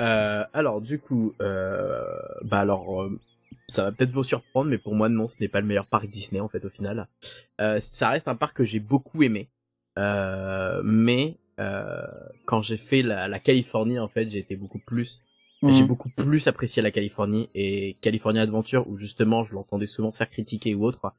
Euh, 0.00 0.44
alors 0.52 0.80
du 0.80 0.98
coup, 0.98 1.34
euh, 1.40 2.02
bah 2.42 2.58
alors, 2.60 3.02
euh, 3.02 3.16
ça 3.68 3.84
va 3.84 3.92
peut-être 3.92 4.10
vous 4.10 4.24
surprendre, 4.24 4.68
mais 4.68 4.78
pour 4.78 4.94
moi 4.94 5.08
non, 5.08 5.28
ce 5.28 5.36
n'est 5.40 5.48
pas 5.48 5.60
le 5.60 5.66
meilleur 5.68 5.86
parc 5.86 6.06
Disney 6.08 6.40
en 6.40 6.48
fait 6.48 6.64
au 6.64 6.68
final. 6.70 7.06
Euh, 7.60 7.78
ça 7.80 8.08
reste 8.10 8.26
un 8.26 8.34
parc 8.34 8.56
que 8.56 8.64
j'ai 8.64 8.80
beaucoup 8.80 9.22
aimé, 9.22 9.50
euh, 9.98 10.80
mais 10.84 11.36
euh, 11.60 12.02
quand 12.44 12.60
j'ai 12.62 12.76
fait 12.76 13.02
la, 13.02 13.28
la 13.28 13.38
Californie 13.38 14.00
en 14.00 14.08
fait, 14.08 14.28
j'ai 14.28 14.38
été 14.38 14.56
beaucoup 14.56 14.80
plus, 14.80 15.22
Mhm. 15.62 15.72
j'ai 15.72 15.84
beaucoup 15.84 16.10
plus 16.10 16.48
apprécié 16.48 16.82
la 16.82 16.90
Californie 16.90 17.48
et 17.54 17.96
California 18.02 18.42
Adventure 18.42 18.88
où 18.88 18.96
justement 18.98 19.44
je 19.44 19.54
l'entendais 19.54 19.86
souvent 19.86 20.10
se 20.10 20.16
faire 20.18 20.28
critiquer 20.28 20.74
ou 20.74 20.84
autre. 20.84 21.14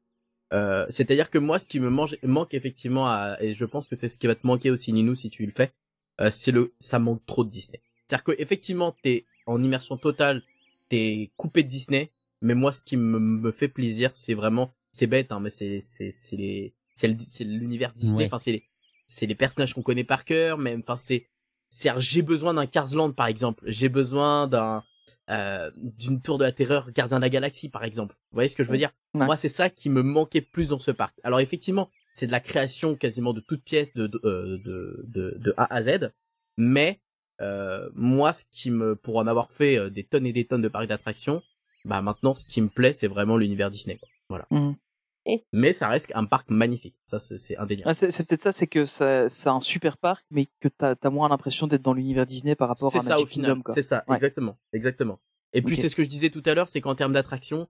Euh, 0.53 0.85
C'est-à-dire 0.89 1.29
que 1.29 1.37
moi, 1.37 1.59
ce 1.59 1.65
qui 1.65 1.79
me 1.79 1.89
mange, 1.89 2.17
manque 2.23 2.53
effectivement, 2.53 3.07
à, 3.07 3.37
et 3.41 3.53
je 3.53 3.65
pense 3.65 3.87
que 3.87 3.95
c'est 3.95 4.07
ce 4.07 4.17
qui 4.17 4.27
va 4.27 4.35
te 4.35 4.45
manquer 4.45 4.69
aussi, 4.71 4.93
Ninou, 4.93 5.15
si 5.15 5.29
tu 5.29 5.45
le 5.45 5.51
fais, 5.51 5.73
euh, 6.21 6.29
c'est 6.31 6.51
le, 6.51 6.73
ça 6.79 6.99
manque 6.99 7.25
trop 7.25 7.43
de 7.43 7.49
Disney. 7.49 7.81
C'est-à-dire 8.07 8.23
que 8.23 8.31
effectivement, 8.39 8.95
t'es 9.01 9.25
en 9.47 9.61
immersion 9.63 9.97
totale, 9.97 10.43
t'es 10.89 11.31
coupé 11.37 11.63
de 11.63 11.67
Disney, 11.67 12.11
mais 12.41 12.53
moi, 12.53 12.71
ce 12.71 12.81
qui 12.81 12.95
me, 12.97 13.19
me 13.19 13.51
fait 13.51 13.67
plaisir, 13.67 14.11
c'est 14.13 14.33
vraiment, 14.35 14.73
c'est 14.91 15.07
bête, 15.07 15.31
hein, 15.31 15.39
mais 15.39 15.49
c'est, 15.49 15.79
c'est, 15.79 16.11
c'est 16.11 16.35
les, 16.35 16.73
c'est 16.93 17.07
le- 17.07 17.15
c'est 17.27 17.43
l'univers 17.43 17.93
Disney, 17.95 18.19
Ouais. 18.19 18.25
enfin, 18.27 18.39
c'est 18.39 18.51
les, 18.51 18.63
c'est 19.07 19.25
les 19.25 19.35
personnages 19.35 19.73
qu'on 19.73 19.81
connaît 19.81 20.03
par 20.03 20.25
cœur, 20.25 20.57
même, 20.59 20.81
enfin, 20.81 20.97
c'est, 20.97 21.27
c'est, 21.69 21.91
j'ai 21.99 22.21
besoin 22.21 22.53
d'un 22.53 22.67
Cars 22.67 22.93
Land, 22.93 23.13
par 23.13 23.27
exemple, 23.27 23.63
j'ai 23.67 23.89
besoin 23.89 24.47
d'un, 24.47 24.83
euh, 25.29 25.71
d'une 25.75 26.21
tour 26.21 26.37
de 26.37 26.43
la 26.43 26.51
terreur 26.51 26.91
Gardien 26.91 27.17
de 27.17 27.21
la 27.21 27.29
Galaxie, 27.29 27.69
par 27.69 27.83
exemple. 27.83 28.15
Vous 28.31 28.35
voyez 28.35 28.49
ce 28.49 28.55
que 28.55 28.63
je 28.63 28.69
veux 28.69 28.77
dire? 28.77 28.91
Ouais. 29.13 29.25
Moi, 29.25 29.37
c'est 29.37 29.49
ça 29.49 29.69
qui 29.69 29.89
me 29.89 30.03
manquait 30.03 30.41
plus 30.41 30.69
dans 30.69 30.79
ce 30.79 30.91
parc. 30.91 31.15
Alors, 31.23 31.39
effectivement, 31.39 31.89
c'est 32.13 32.27
de 32.27 32.31
la 32.31 32.39
création 32.39 32.95
quasiment 32.95 33.33
de 33.33 33.41
toutes 33.41 33.63
pièces 33.63 33.93
de, 33.93 34.07
de, 34.07 34.19
euh, 34.23 34.57
de, 34.63 35.03
de, 35.07 35.37
de 35.37 35.53
A 35.57 35.73
à 35.73 35.81
Z, 35.81 36.11
mais, 36.57 37.01
euh, 37.41 37.89
moi, 37.93 38.31
ce 38.31 38.45
qui 38.49 38.71
me, 38.71 38.95
pour 38.95 39.17
en 39.17 39.27
avoir 39.27 39.51
fait 39.51 39.77
euh, 39.77 39.89
des 39.89 40.03
tonnes 40.05 40.25
et 40.25 40.31
des 40.31 40.45
tonnes 40.45 40.61
de 40.61 40.69
parcs 40.69 40.87
d'attractions, 40.87 41.41
bah 41.83 42.01
maintenant, 42.01 42.33
ce 42.33 42.45
qui 42.45 42.61
me 42.61 42.69
plaît, 42.69 42.93
c'est 42.93 43.07
vraiment 43.07 43.37
l'univers 43.37 43.69
Disney. 43.69 43.97
quoi. 43.97 44.07
Voilà. 44.29 44.47
Mais 45.53 45.73
ça 45.73 45.87
reste 45.87 46.11
un 46.15 46.25
parc 46.25 46.49
magnifique. 46.49 46.95
Ça, 47.05 47.19
c'est 47.19 47.37
c'est 47.37 47.57
indéniable. 47.57 47.89
Ah, 47.89 47.93
c'est 47.93 48.11
c'est 48.11 48.27
peut-être 48.27 48.43
ça, 48.43 48.51
c'est 48.51 48.67
que 48.67 48.85
c'est 48.85 49.47
un 49.49 49.59
super 49.59 49.97
parc, 49.97 50.25
mais 50.31 50.47
que 50.59 50.67
t'as 50.67 50.95
as 51.01 51.09
moins 51.09 51.29
l'impression 51.29 51.67
d'être 51.67 51.81
dans 51.81 51.93
l'univers 51.93 52.25
Disney 52.25 52.55
par 52.55 52.67
rapport 52.67 52.91
C'est 52.91 52.99
à 52.99 53.01
ça 53.01 53.09
Magic 53.11 53.25
au 53.25 53.29
final. 53.29 53.57
C'est 53.73 53.81
ça, 53.81 54.03
Ouais. 54.07 54.15
exactement, 54.15 54.57
exactement. 54.73 55.19
Et 55.53 55.61
puis 55.61 55.77
c'est 55.77 55.89
ce 55.89 55.95
que 55.95 56.03
je 56.03 56.09
disais 56.09 56.29
tout 56.29 56.43
à 56.45 56.53
l'heure, 56.53 56.67
c'est 56.69 56.81
qu'en 56.81 56.95
termes 56.95 57.13
d'attractions, 57.13 57.67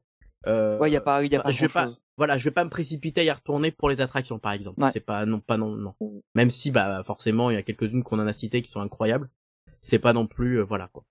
euh, 0.48 0.78
Ouais, 0.80 0.92
y 0.92 0.96
a 0.96 1.02
pas, 1.02 1.24
y 1.24 1.36
a 1.36 1.42
pas 1.42 1.52
je 1.52 1.62
vais 1.62 1.68
pas, 1.70 1.90
voilà, 2.18 2.38
je 2.38 2.44
vais 2.44 2.52
pas 2.52 2.64
me 2.64 2.70
précipiter 2.70 3.22
à 3.22 3.24
y 3.24 3.32
retourner 3.32 3.72
pour 3.72 3.90
les 3.90 4.02
attractions, 4.02 4.38
par 4.40 4.52
exemple. 4.52 4.82
Ouais. 4.82 4.90
C'est 4.92 5.00
pas 5.00 5.26
non, 5.26 5.40
pas 5.40 5.58
non, 5.58 5.76
non. 5.76 5.94
Même 6.36 6.50
si, 6.50 6.72
bah, 6.72 7.04
forcément, 7.06 7.50
il 7.50 7.54
y 7.54 7.58
a 7.58 7.64
quelques-unes 7.64 8.04
qu'on 8.04 8.20
en 8.20 8.28
a 8.28 8.34
citées 8.34 8.62
qui 8.62 8.70
sont 8.70 8.82
incroyables. 8.82 9.30
C'est 9.82 10.00
pas 10.00 10.14
non 10.14 10.26
plus, 10.28 10.60
euh, 10.60 10.64
voilà 10.64 10.88
quoi. 10.92 11.06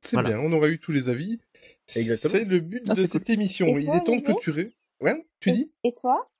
C'est 0.00 0.14
Voilà. 0.16 0.30
bien, 0.30 0.38
on 0.40 0.52
aura 0.52 0.68
eu 0.68 0.78
tous 0.78 0.92
les 0.92 1.08
avis. 1.10 1.38
Exactement. 1.94 2.32
C'est 2.34 2.44
le 2.44 2.60
but 2.60 2.82
Ah, 2.88 2.94
de 2.94 3.00
c'est 3.02 3.06
cette 3.08 3.26
cool. 3.26 3.34
émission. 3.34 3.66
Et 3.66 3.82
Il 3.82 3.90
est 3.90 4.04
temps 4.04 4.16
de 4.16 4.22
clôturer. 4.22 4.72
Ouais, 5.00 5.26
tu 5.40 5.50
dis? 5.52 5.72
Et 5.84 5.92
toi? 5.94 6.30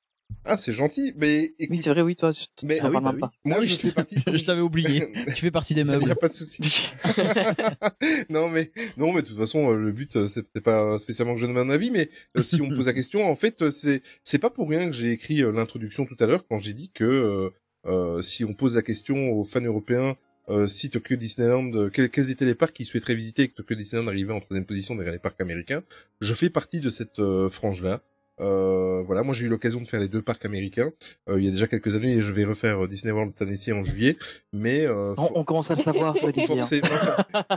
Ah, 0.44 0.56
c'est 0.56 0.72
gentil. 0.72 1.12
Mais 1.16 1.54
Oui, 1.70 1.78
c'est 1.80 1.90
vrai, 1.90 2.02
oui, 2.02 2.16
toi, 2.16 2.32
tu 2.32 2.46
Mais- 2.66 2.78
t'en 2.78 2.86
Ah 2.86 2.90
oui, 2.90 2.96
bah 3.00 3.10
oui. 3.14 3.20
pas. 3.20 3.30
Moi, 3.44 3.60
je 3.62 3.74
fais 3.76 3.90
partie. 3.92 4.16
Je 4.26 4.44
t'avais 4.44 4.60
oublié. 4.60 5.06
tu 5.36 5.42
fais 5.42 5.50
partie 5.52 5.74
des 5.74 5.82
Il 5.82 5.86
meubles. 5.86 6.04
n'y 6.04 6.10
a 6.10 6.16
pas 6.16 6.28
de 6.28 6.32
souci. 6.32 6.60
non 8.28 8.48
mais 8.48 8.72
non 8.96 9.12
mais 9.12 9.22
de 9.22 9.28
toute 9.28 9.38
façon 9.38 9.70
euh, 9.72 9.76
le 9.76 9.92
but 9.92 10.16
euh, 10.16 10.26
c'était 10.28 10.60
pas 10.60 10.98
spécialement 10.98 11.34
que 11.34 11.40
je 11.40 11.46
donne 11.46 11.54
mon 11.54 11.70
avis 11.70 11.90
mais 11.90 12.08
euh, 12.36 12.42
si 12.42 12.60
on 12.60 12.66
me 12.66 12.76
pose 12.76 12.86
la 12.86 12.92
question 12.92 13.24
en 13.28 13.36
fait 13.36 13.70
c'est 13.70 14.02
c'est 14.24 14.38
pas 14.38 14.50
pour 14.50 14.68
rien 14.68 14.86
que 14.86 14.92
j'ai 14.92 15.10
écrit 15.12 15.42
euh, 15.42 15.52
l'introduction 15.52 16.04
tout 16.06 16.16
à 16.20 16.26
l'heure 16.26 16.44
quand 16.48 16.58
j'ai 16.58 16.72
dit 16.72 16.90
que 16.92 17.04
euh, 17.04 17.50
euh, 17.86 18.22
si 18.22 18.44
on 18.44 18.52
pose 18.52 18.74
la 18.76 18.82
question 18.82 19.30
aux 19.32 19.44
fans 19.44 19.60
européens 19.60 20.16
euh, 20.48 20.66
si 20.66 20.90
Tokyo 20.90 21.16
Disneyland 21.16 21.72
euh, 21.74 21.88
quels, 21.88 22.10
quels 22.10 22.30
étaient 22.30 22.44
les 22.44 22.54
parcs 22.54 22.74
qu'ils 22.74 22.86
souhaiteraient 22.86 23.14
visiter 23.14 23.42
et 23.42 23.48
que 23.48 23.54
Tokyo 23.54 23.74
Disneyland 23.74 24.08
arrivait 24.08 24.32
en 24.32 24.40
troisième 24.40 24.66
position 24.66 24.94
derrière 24.94 25.12
les 25.12 25.18
parcs 25.18 25.40
américains 25.40 25.82
je 26.20 26.34
fais 26.34 26.50
partie 26.50 26.80
de 26.80 26.90
cette 26.90 27.18
euh, 27.18 27.48
frange 27.48 27.82
là 27.82 28.02
euh, 28.40 29.02
voilà, 29.02 29.22
moi 29.22 29.34
j'ai 29.34 29.46
eu 29.46 29.48
l'occasion 29.48 29.80
de 29.80 29.88
faire 29.88 30.00
les 30.00 30.08
deux 30.08 30.20
parcs 30.22 30.44
américains 30.44 30.90
euh, 31.28 31.38
il 31.38 31.44
y 31.44 31.48
a 31.48 31.50
déjà 31.50 31.66
quelques 31.66 31.94
années 31.94 32.12
et 32.14 32.22
je 32.22 32.32
vais 32.32 32.44
refaire 32.44 32.84
euh, 32.84 32.88
Disney 32.88 33.12
World 33.12 33.32
cette 33.32 33.42
année-ci 33.42 33.72
en 33.72 33.84
juillet. 33.84 34.16
Mais 34.52 34.86
euh, 34.86 35.14
On, 35.16 35.30
on 35.36 35.44
commence 35.44 35.70
à 35.70 35.74
le 35.74 35.80
savoir, 35.80 36.14
hein. 36.22 36.44
forcément, 36.46 36.88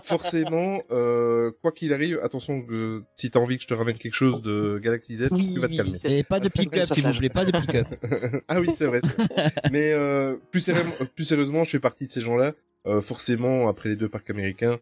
forcément 0.03 0.81
euh, 0.91 1.51
quoi 1.61 1.72
qu'il 1.72 1.93
arrive, 1.93 2.19
attention, 2.23 2.61
que 2.61 3.03
si 3.15 3.30
t'as 3.30 3.39
envie 3.39 3.57
que 3.57 3.64
je 3.64 3.68
te 3.68 3.73
ramène 3.73 3.97
quelque 3.97 4.14
chose 4.14 4.41
de 4.41 4.80
Galaxy 4.80 5.15
Z, 5.15 5.30
Oui, 5.31 5.53
tu 5.53 5.60
vas 5.60 5.68
te 5.68 5.76
calmer. 5.76 5.97
Et 6.06 6.23
pas 6.23 6.39
de 6.39 6.49
pick-up, 6.49 6.88
s'il 6.93 7.06
vous 7.06 7.14
plaît, 7.18 7.30
pas 7.30 7.45
de 7.45 7.51
pick-up. 7.51 7.88
ah 8.47 8.60
oui, 8.60 8.69
c'est 8.77 8.85
vrai. 8.85 9.01
c'est 9.03 9.34
vrai. 9.34 9.51
Mais 9.72 9.91
euh, 9.93 10.35
plus, 10.51 10.60
sérieusement, 10.61 10.93
plus 11.15 11.26
sérieusement, 11.26 11.64
je 11.64 11.72
fais 11.72 11.80
partie 11.80 12.07
de 12.07 12.11
ces 12.11 12.22
gens-là. 12.22 12.53
Euh, 12.88 13.01
forcément, 13.01 13.68
après 13.68 13.89
les 13.89 13.95
deux 13.95 14.10
parcs 14.10 14.30
américains, 14.30 14.77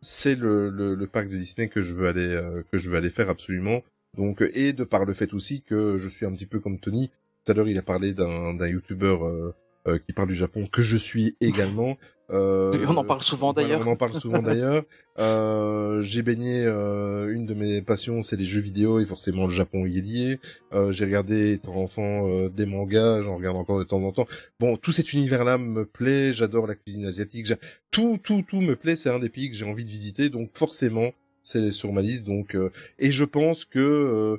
c'est 0.00 0.34
le, 0.34 0.68
le, 0.70 0.94
le 0.94 1.06
parc 1.06 1.28
de 1.28 1.36
Disney 1.36 1.68
que 1.68 1.82
je 1.82 1.94
veux 1.94 2.08
aller 2.08 2.26
euh, 2.26 2.62
que 2.72 2.78
je 2.78 2.90
veux 2.90 2.96
aller 2.96 3.10
faire 3.10 3.28
absolument. 3.28 3.82
Donc 4.16 4.42
euh, 4.42 4.50
et 4.54 4.72
de 4.72 4.84
par 4.84 5.04
le 5.04 5.14
fait 5.14 5.32
aussi 5.34 5.62
que 5.62 5.98
je 5.98 6.08
suis 6.08 6.26
un 6.26 6.32
petit 6.32 6.46
peu 6.46 6.60
comme 6.60 6.78
Tony. 6.78 7.10
Tout 7.44 7.52
à 7.52 7.54
l'heure, 7.54 7.68
il 7.68 7.78
a 7.78 7.82
parlé 7.82 8.12
d'un 8.12 8.54
d'un 8.54 8.68
youtubeur 8.68 9.26
euh, 9.26 9.54
euh, 9.88 9.98
qui 9.98 10.12
parle 10.12 10.28
du 10.28 10.36
Japon 10.36 10.66
que 10.70 10.82
je 10.82 10.96
suis 10.96 11.36
également. 11.40 11.96
Euh, 12.30 12.86
On 12.88 12.96
en 12.96 13.04
parle 13.04 13.20
souvent, 13.20 13.52
voilà, 13.52 13.68
d'ailleurs. 13.68 13.86
on 13.86 13.90
en 13.90 13.96
parle 13.96 14.14
souvent 14.14 14.42
d'ailleurs. 14.42 14.84
Euh, 15.18 16.00
j'ai 16.00 16.22
baigné 16.22 16.64
euh, 16.64 17.34
une 17.34 17.44
de 17.44 17.52
mes 17.52 17.82
passions, 17.82 18.22
c'est 18.22 18.36
les 18.36 18.46
jeux 18.46 18.62
vidéo 18.62 18.98
et 18.98 19.04
forcément 19.04 19.44
le 19.44 19.50
Japon 19.50 19.84
y 19.84 19.98
est 19.98 20.00
lié. 20.00 20.38
Euh, 20.72 20.90
j'ai 20.90 21.04
regardé 21.04 21.52
étant 21.52 21.74
enfant 21.76 22.26
euh, 22.30 22.48
des 22.48 22.64
mangas, 22.64 23.20
j'en 23.20 23.36
regarde 23.36 23.58
encore 23.58 23.78
de 23.78 23.84
temps 23.84 24.02
en 24.02 24.10
temps. 24.10 24.26
Bon, 24.58 24.78
tout 24.78 24.90
cet 24.90 25.12
univers-là 25.12 25.58
me 25.58 25.84
plaît. 25.84 26.32
J'adore 26.32 26.66
la 26.66 26.74
cuisine 26.76 27.04
asiatique. 27.04 27.52
Tout, 27.90 28.18
tout, 28.22 28.42
tout 28.48 28.62
me 28.62 28.74
plaît. 28.74 28.96
C'est 28.96 29.10
un 29.10 29.18
des 29.18 29.28
pays 29.28 29.50
que 29.50 29.54
j'ai 29.56 29.66
envie 29.66 29.84
de 29.84 29.90
visiter. 29.90 30.30
Donc 30.30 30.48
forcément, 30.54 31.10
c'est 31.42 31.70
sur 31.70 31.92
ma 31.92 32.02
liste. 32.02 32.26
Donc, 32.26 32.54
euh, 32.54 32.70
et 32.98 33.12
je 33.12 33.24
pense 33.24 33.64
que 33.64 33.78
euh, 33.78 34.36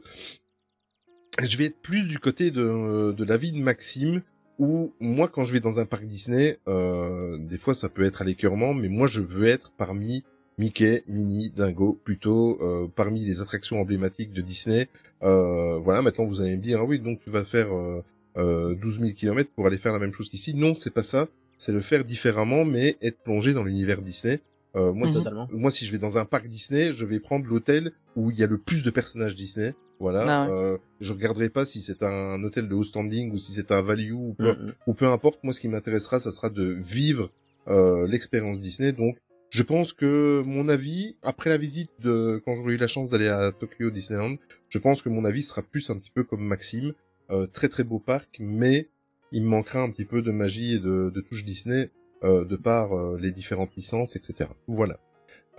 je 1.41 1.57
vais 1.57 1.65
être 1.65 1.81
plus 1.81 2.07
du 2.07 2.19
côté 2.19 2.51
de, 2.51 3.11
de 3.11 3.23
l'avis 3.23 3.51
de 3.51 3.59
Maxime, 3.59 4.21
où 4.59 4.93
moi, 4.99 5.27
quand 5.27 5.45
je 5.45 5.53
vais 5.53 5.59
dans 5.59 5.80
un 5.80 5.85
parc 5.85 6.05
Disney, 6.05 6.57
euh, 6.67 7.38
des 7.38 7.57
fois 7.57 7.73
ça 7.73 7.89
peut 7.89 8.03
être 8.03 8.21
à 8.21 8.25
l'écœurement, 8.25 8.73
mais 8.73 8.88
moi 8.88 9.07
je 9.07 9.21
veux 9.21 9.47
être 9.47 9.71
parmi 9.77 10.23
Mickey, 10.57 11.03
Minnie, 11.07 11.49
Dingo, 11.49 11.99
plutôt 12.03 12.59
euh, 12.61 12.88
parmi 12.95 13.25
les 13.25 13.41
attractions 13.41 13.80
emblématiques 13.80 14.34
de 14.34 14.41
Disney. 14.41 14.88
Euh, 15.23 15.80
voilà, 15.80 16.01
maintenant 16.01 16.25
vous 16.25 16.41
allez 16.41 16.55
me 16.55 16.61
dire, 16.61 16.80
ah 16.81 16.85
oui, 16.85 16.99
donc 16.99 17.19
tu 17.23 17.30
vas 17.30 17.43
faire 17.43 17.73
euh, 17.75 18.03
euh, 18.38 18.75
12 18.75 18.99
000 18.99 19.13
km 19.13 19.49
pour 19.55 19.65
aller 19.65 19.77
faire 19.77 19.93
la 19.93 19.99
même 19.99 20.13
chose 20.13 20.30
qu'ici. 20.30 20.53
Non, 20.53 20.75
c'est 20.75 20.93
pas 20.93 21.03
ça. 21.03 21.27
C'est 21.57 21.71
le 21.71 21.80
faire 21.80 22.03
différemment, 22.03 22.65
mais 22.65 22.97
être 23.01 23.19
plongé 23.23 23.53
dans 23.53 23.63
l'univers 23.63 24.01
Disney. 24.01 24.39
Euh, 24.76 24.91
moi, 24.94 25.08
si, 25.08 25.16
Totalement. 25.16 25.48
moi, 25.52 25.70
si 25.72 25.86
je 25.86 25.91
vais 25.91 26.00
dans 26.00 26.18
un 26.18 26.26
parc 26.26 26.48
Disney, 26.48 26.94
je 26.94 27.06
vais 27.06 27.20
prendre 27.20 27.45
l'hôtel 27.45 27.91
où 28.16 28.32
il 28.32 28.38
y 28.38 28.44
a 28.44 28.48
le 28.48 28.58
plus 28.58 28.84
de 28.84 28.90
personnages 28.90 29.36
Disney. 29.36 29.74
Voilà. 30.00 30.26
Ah 30.28 30.45
ouais. 30.45 30.52
euh, 30.52 30.78
je 31.00 31.14
regarderai 31.14 31.50
pas 31.50 31.64
si 31.66 31.80
c'est 31.82 32.02
un 32.04 32.44
hôtel 32.44 32.68
de 32.68 32.74
haut 32.76 32.84
standing 32.84 33.32
ou 33.32 33.38
si 33.38 33.52
c'est 33.54 33.72
un 33.72 33.82
value 33.82 34.12
ou 34.14 34.34
peu, 34.34 34.50
Mhm. 34.56 34.74
ou 34.88 34.94
peu 34.94 35.06
importe. 35.08 35.40
Moi, 35.44 35.54
ce 35.54 35.62
qui 35.62 35.68
m'intéressera, 35.68 36.20
ça 36.20 36.32
sera 36.32 36.50
de 36.50 36.64
vivre 36.64 37.30
euh, 37.70 38.08
l'expérience 38.08 38.60
Disney. 38.60 38.91
Donc, 38.91 39.18
je 39.50 39.62
pense 39.64 39.94
que 39.94 40.41
mon 40.45 40.68
avis, 40.68 41.16
après 41.22 41.50
la 41.52 41.58
visite 41.58 41.91
de 42.02 42.41
quand 42.45 42.56
j'aurai 42.56 42.74
eu 42.74 42.78
la 42.78 42.88
chance 42.88 43.12
d'aller 43.12 43.28
à 43.30 43.52
Tokyo 43.52 43.91
Disneyland, 43.91 44.36
je 44.68 44.80
pense 44.80 45.02
que 45.04 45.10
mon 45.10 45.24
avis 45.24 45.44
sera 45.44 45.62
plus 45.62 45.90
un 45.91 45.98
petit 45.98 46.12
peu 46.12 46.24
comme 46.24 46.44
Maxime, 46.44 46.94
Euh, 47.32 47.48
très 47.48 47.70
très 47.70 47.86
beau 47.86 48.00
parc, 48.00 48.36
mais 48.41 48.90
il 49.32 49.44
me 49.44 49.48
manquera 49.48 49.80
un 49.82 49.90
petit 49.90 50.04
peu 50.04 50.22
de 50.22 50.30
magie 50.32 50.76
et 50.76 50.80
de, 50.80 51.10
de 51.10 51.22
touche 51.22 51.45
Disney 51.45 51.90
euh, 52.24 52.45
de 52.45 52.56
par 52.56 52.94
euh, 52.94 53.18
les 53.20 53.32
différentes 53.32 53.76
licences, 53.76 54.16
etc. 54.16 54.50
Voilà. 54.68 55.00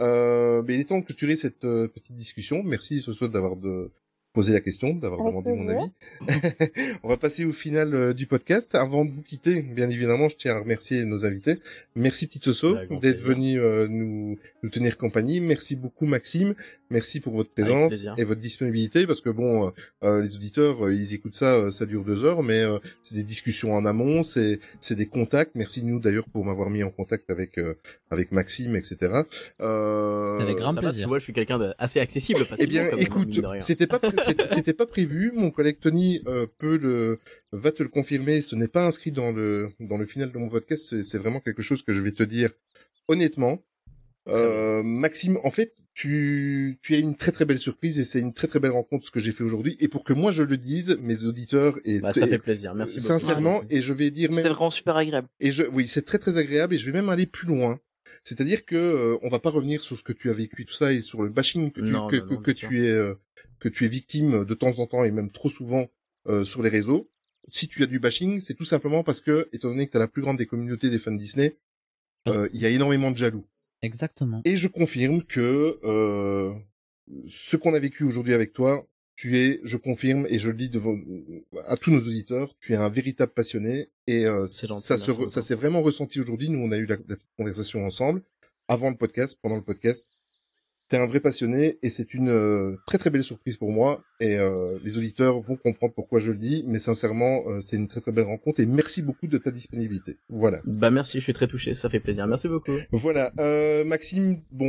Euh, 0.00 0.62
mais 0.66 0.74
il 0.74 0.80
est 0.80 0.84
temps 0.84 0.98
de 0.98 1.04
clôturer 1.04 1.36
cette 1.36 1.64
euh, 1.64 1.88
petite 1.88 2.16
discussion. 2.16 2.62
Merci 2.64 3.00
ce 3.00 3.12
soir 3.12 3.30
d'avoir 3.30 3.56
de 3.56 3.90
posé 4.34 4.52
la 4.52 4.60
question, 4.60 4.94
d'avoir 4.94 5.24
demandé 5.24 5.52
mon 5.52 5.68
avis. 5.68 5.90
On 7.04 7.08
va 7.08 7.16
passer 7.16 7.44
au 7.44 7.52
final 7.52 7.94
euh, 7.94 8.12
du 8.12 8.26
podcast. 8.26 8.74
Avant 8.74 9.04
de 9.04 9.10
vous 9.12 9.22
quitter, 9.22 9.62
bien 9.62 9.88
évidemment, 9.88 10.28
je 10.28 10.34
tiens 10.36 10.56
à 10.56 10.58
remercier 10.58 11.04
nos 11.04 11.24
invités. 11.24 11.60
Merci 11.94 12.26
Petite 12.26 12.44
Soso 12.44 12.76
d'être 13.00 13.22
venu 13.22 13.60
euh, 13.60 13.86
nous, 13.88 14.36
nous 14.64 14.70
tenir 14.70 14.98
compagnie. 14.98 15.40
Merci 15.40 15.76
beaucoup 15.76 16.06
Maxime. 16.06 16.54
Merci 16.90 17.20
pour 17.20 17.34
votre 17.34 17.50
présence 17.50 18.04
et 18.18 18.24
votre 18.24 18.40
disponibilité 18.40 19.06
parce 19.06 19.20
que 19.20 19.30
bon, 19.30 19.68
euh, 19.68 19.70
euh, 20.02 20.20
les 20.22 20.34
auditeurs, 20.34 20.84
euh, 20.84 20.92
ils 20.92 21.14
écoutent 21.14 21.36
ça, 21.36 21.54
euh, 21.54 21.70
ça 21.70 21.86
dure 21.86 22.04
deux 22.04 22.24
heures, 22.24 22.42
mais 22.42 22.60
euh, 22.62 22.78
c'est 23.02 23.14
des 23.14 23.22
discussions 23.24 23.72
en 23.72 23.84
amont, 23.86 24.22
c'est 24.24 24.58
c'est 24.80 24.96
des 24.96 25.06
contacts. 25.06 25.52
Merci 25.54 25.84
nous 25.84 26.00
d'ailleurs 26.00 26.28
pour 26.28 26.44
m'avoir 26.44 26.70
mis 26.70 26.82
en 26.82 26.90
contact 26.90 27.30
avec 27.30 27.56
euh, 27.58 27.74
avec 28.10 28.32
Maxime, 28.32 28.74
etc. 28.74 28.96
Euh, 29.60 30.26
C'était 30.26 30.42
avec 30.42 30.56
grand 30.56 30.70
Ça 30.72 30.80
va, 30.80 30.88
plaisir. 30.88 31.04
tu 31.04 31.08
vois, 31.08 31.18
je 31.20 31.24
suis 31.24 31.32
quelqu'un 31.32 31.58
d'assez 31.58 32.00
accessible 32.00 32.44
eh 32.58 32.66
bien, 32.66 32.88
écoute, 32.96 33.40
c'était 33.60 33.86
pas 33.86 33.98
c'était- 34.46 34.72
pas 34.74 34.86
prévu. 34.86 35.30
Mon 35.34 35.50
collègue 35.50 35.78
Tony 35.80 36.20
euh, 36.26 36.46
peut 36.58 36.76
le 36.78 37.18
va 37.52 37.70
te 37.72 37.82
le 37.82 37.88
confirmer. 37.88 38.42
Ce 38.42 38.54
n'est 38.56 38.68
pas 38.68 38.86
inscrit 38.86 39.12
dans 39.12 39.30
le 39.32 39.70
dans 39.80 39.98
le 39.98 40.06
final 40.06 40.32
de 40.32 40.38
mon 40.38 40.48
podcast. 40.48 40.86
C'est 40.90 41.04
c'est 41.04 41.18
vraiment 41.18 41.40
quelque 41.40 41.62
chose 41.62 41.82
que 41.82 41.92
je 41.94 42.02
vais 42.02 42.12
te 42.12 42.22
dire 42.22 42.50
honnêtement. 43.08 43.62
Euh, 44.26 44.82
Maxime, 44.82 45.38
en 45.44 45.50
fait, 45.50 45.74
tu 45.92 46.78
tu 46.80 46.94
as 46.94 46.98
une 46.98 47.14
très 47.14 47.30
très 47.30 47.44
belle 47.44 47.58
surprise 47.58 47.98
et 47.98 48.04
c'est 48.04 48.20
une 48.20 48.32
très 48.32 48.46
très 48.46 48.58
belle 48.58 48.70
rencontre 48.70 49.04
ce 49.04 49.10
que 49.10 49.20
j'ai 49.20 49.32
fait 49.32 49.44
aujourd'hui. 49.44 49.76
Et 49.80 49.88
pour 49.88 50.02
que 50.02 50.14
moi 50.14 50.32
je 50.32 50.42
le 50.42 50.56
dise, 50.56 50.96
mes 51.00 51.24
auditeurs 51.24 51.78
et 51.84 52.00
Bah, 52.00 52.14
ça 52.14 52.26
fait 52.26 52.38
plaisir. 52.38 52.74
Merci 52.74 52.96
beaucoup. 53.00 53.06
sincèrement, 53.08 53.60
Merci. 53.60 53.66
et 53.70 53.82
je 53.82 53.92
vais 53.92 54.10
dire 54.10 54.30
même 54.32 54.46
vraiment 54.46 54.70
super 54.70 54.96
agréable. 54.96 55.28
et 55.40 55.52
je, 55.52 55.64
oui, 55.74 55.86
c'est 55.88 56.02
très 56.06 56.16
très 56.18 56.38
agréable 56.38 56.74
et 56.74 56.78
je 56.78 56.86
vais 56.86 56.92
même 56.98 57.10
aller 57.10 57.26
plus 57.26 57.46
loin. 57.46 57.78
C'est-à-dire 58.24 58.64
que 58.64 58.76
euh, 58.76 59.18
on 59.22 59.28
va 59.28 59.38
pas 59.38 59.50
revenir 59.50 59.82
sur 59.82 59.96
ce 59.98 60.02
que 60.02 60.12
tu 60.12 60.30
as 60.30 60.34
vécu 60.34 60.64
tout 60.64 60.74
ça 60.74 60.92
et 60.92 61.00
sur 61.02 61.22
le 61.22 61.28
bashing 61.30 61.70
que 61.72 61.80
tu 61.80 61.88
Non, 61.90 62.06
que, 62.06 62.16
non, 62.16 62.26
que, 62.26 62.34
non, 62.34 62.40
que 62.40 62.50
bien 62.52 62.54
sûr. 62.54 62.68
tu 62.68 62.84
es 62.84 62.90
euh, 62.90 63.14
que 63.58 63.68
tu 63.68 63.84
es 63.84 63.88
victime 63.88 64.44
de 64.44 64.54
temps 64.54 64.78
en 64.78 64.86
temps 64.86 65.04
et 65.04 65.10
même 65.10 65.30
trop 65.30 65.48
souvent 65.50 65.86
euh, 66.28 66.44
sur 66.44 66.62
les 66.62 66.70
réseaux. 66.70 67.10
Si 67.52 67.68
tu 67.68 67.82
as 67.82 67.86
du 67.86 67.98
bashing, 67.98 68.40
c'est 68.40 68.54
tout 68.54 68.64
simplement 68.64 69.02
parce 69.02 69.20
que 69.20 69.48
étant 69.52 69.68
donné 69.68 69.86
que 69.86 69.90
tu 69.92 69.96
as 69.96 70.00
la 70.00 70.08
plus 70.08 70.22
grande 70.22 70.38
des 70.38 70.46
communautés 70.46 70.88
des 70.90 70.98
fans 70.98 71.12
Disney, 71.12 71.58
euh, 72.28 72.48
il 72.54 72.60
y 72.60 72.66
a 72.66 72.70
énormément 72.70 73.10
de 73.10 73.18
jaloux. 73.18 73.44
Exactement. 73.82 74.40
Et 74.46 74.56
je 74.56 74.66
confirme 74.68 75.22
que 75.22 75.78
euh, 75.84 76.54
ce 77.26 77.56
qu'on 77.56 77.74
a 77.74 77.78
vécu 77.78 78.04
aujourd'hui 78.04 78.32
avec 78.32 78.54
toi, 78.54 78.86
tu 79.16 79.38
es, 79.38 79.60
je 79.62 79.76
confirme 79.76 80.26
et 80.28 80.38
je 80.38 80.48
le 80.48 80.56
dis 80.56 80.70
devant 80.70 80.96
à 81.66 81.76
tous 81.76 81.90
nos 81.90 82.00
auditeurs, 82.00 82.54
tu 82.60 82.72
es 82.72 82.76
un 82.76 82.88
véritable 82.88 83.32
passionné 83.32 83.90
et 84.06 84.26
euh, 84.26 84.46
ça 84.46 84.66
se 84.66 84.72
merci 84.72 84.88
re- 84.90 85.04
ça 85.04 85.12
beaucoup. 85.12 85.42
s'est 85.42 85.54
vraiment 85.54 85.82
ressenti 85.82 86.20
aujourd'hui. 86.20 86.48
Nous, 86.48 86.58
on 86.58 86.72
a 86.72 86.76
eu 86.76 86.86
la, 86.86 86.96
conversation 87.38 87.84
ensemble 87.84 88.22
avant 88.68 88.90
le 88.90 88.96
podcast, 88.96 89.38
pendant 89.40 89.56
le 89.56 89.62
podcast. 89.62 90.06
T'es 90.88 90.96
un 90.98 91.06
vrai 91.06 91.20
passionné 91.20 91.78
et 91.82 91.90
c'est 91.90 92.12
une 92.12 92.28
euh, 92.28 92.76
très 92.86 92.98
très 92.98 93.10
belle 93.10 93.24
surprise 93.24 93.56
pour 93.56 93.72
moi 93.72 94.02
et 94.20 94.38
euh, 94.38 94.78
les 94.84 94.96
auditeurs 94.98 95.40
vont 95.40 95.56
comprendre 95.56 95.92
pourquoi 95.94 96.20
je 96.20 96.30
le 96.30 96.38
dis, 96.38 96.64
mais 96.66 96.78
sincèrement, 96.78 97.42
euh, 97.46 97.60
c'est 97.60 97.76
une 97.76 97.88
très 97.88 98.00
très 98.00 98.12
belle 98.12 98.24
rencontre 98.24 98.60
et 98.60 98.66
merci 98.66 99.02
beaucoup 99.02 99.26
de 99.26 99.38
ta 99.38 99.50
disponibilité. 99.50 100.16
Voilà. 100.28 100.60
Bah 100.64 100.90
merci, 100.90 101.18
je 101.18 101.24
suis 101.24 101.32
très 101.32 101.48
touché, 101.48 101.74
ça 101.74 101.88
fait 101.88 102.00
plaisir. 102.00 102.26
Merci 102.26 102.48
beaucoup. 102.48 102.72
Voilà, 102.92 103.32
euh, 103.40 103.84
Maxime, 103.84 104.40
bon, 104.52 104.66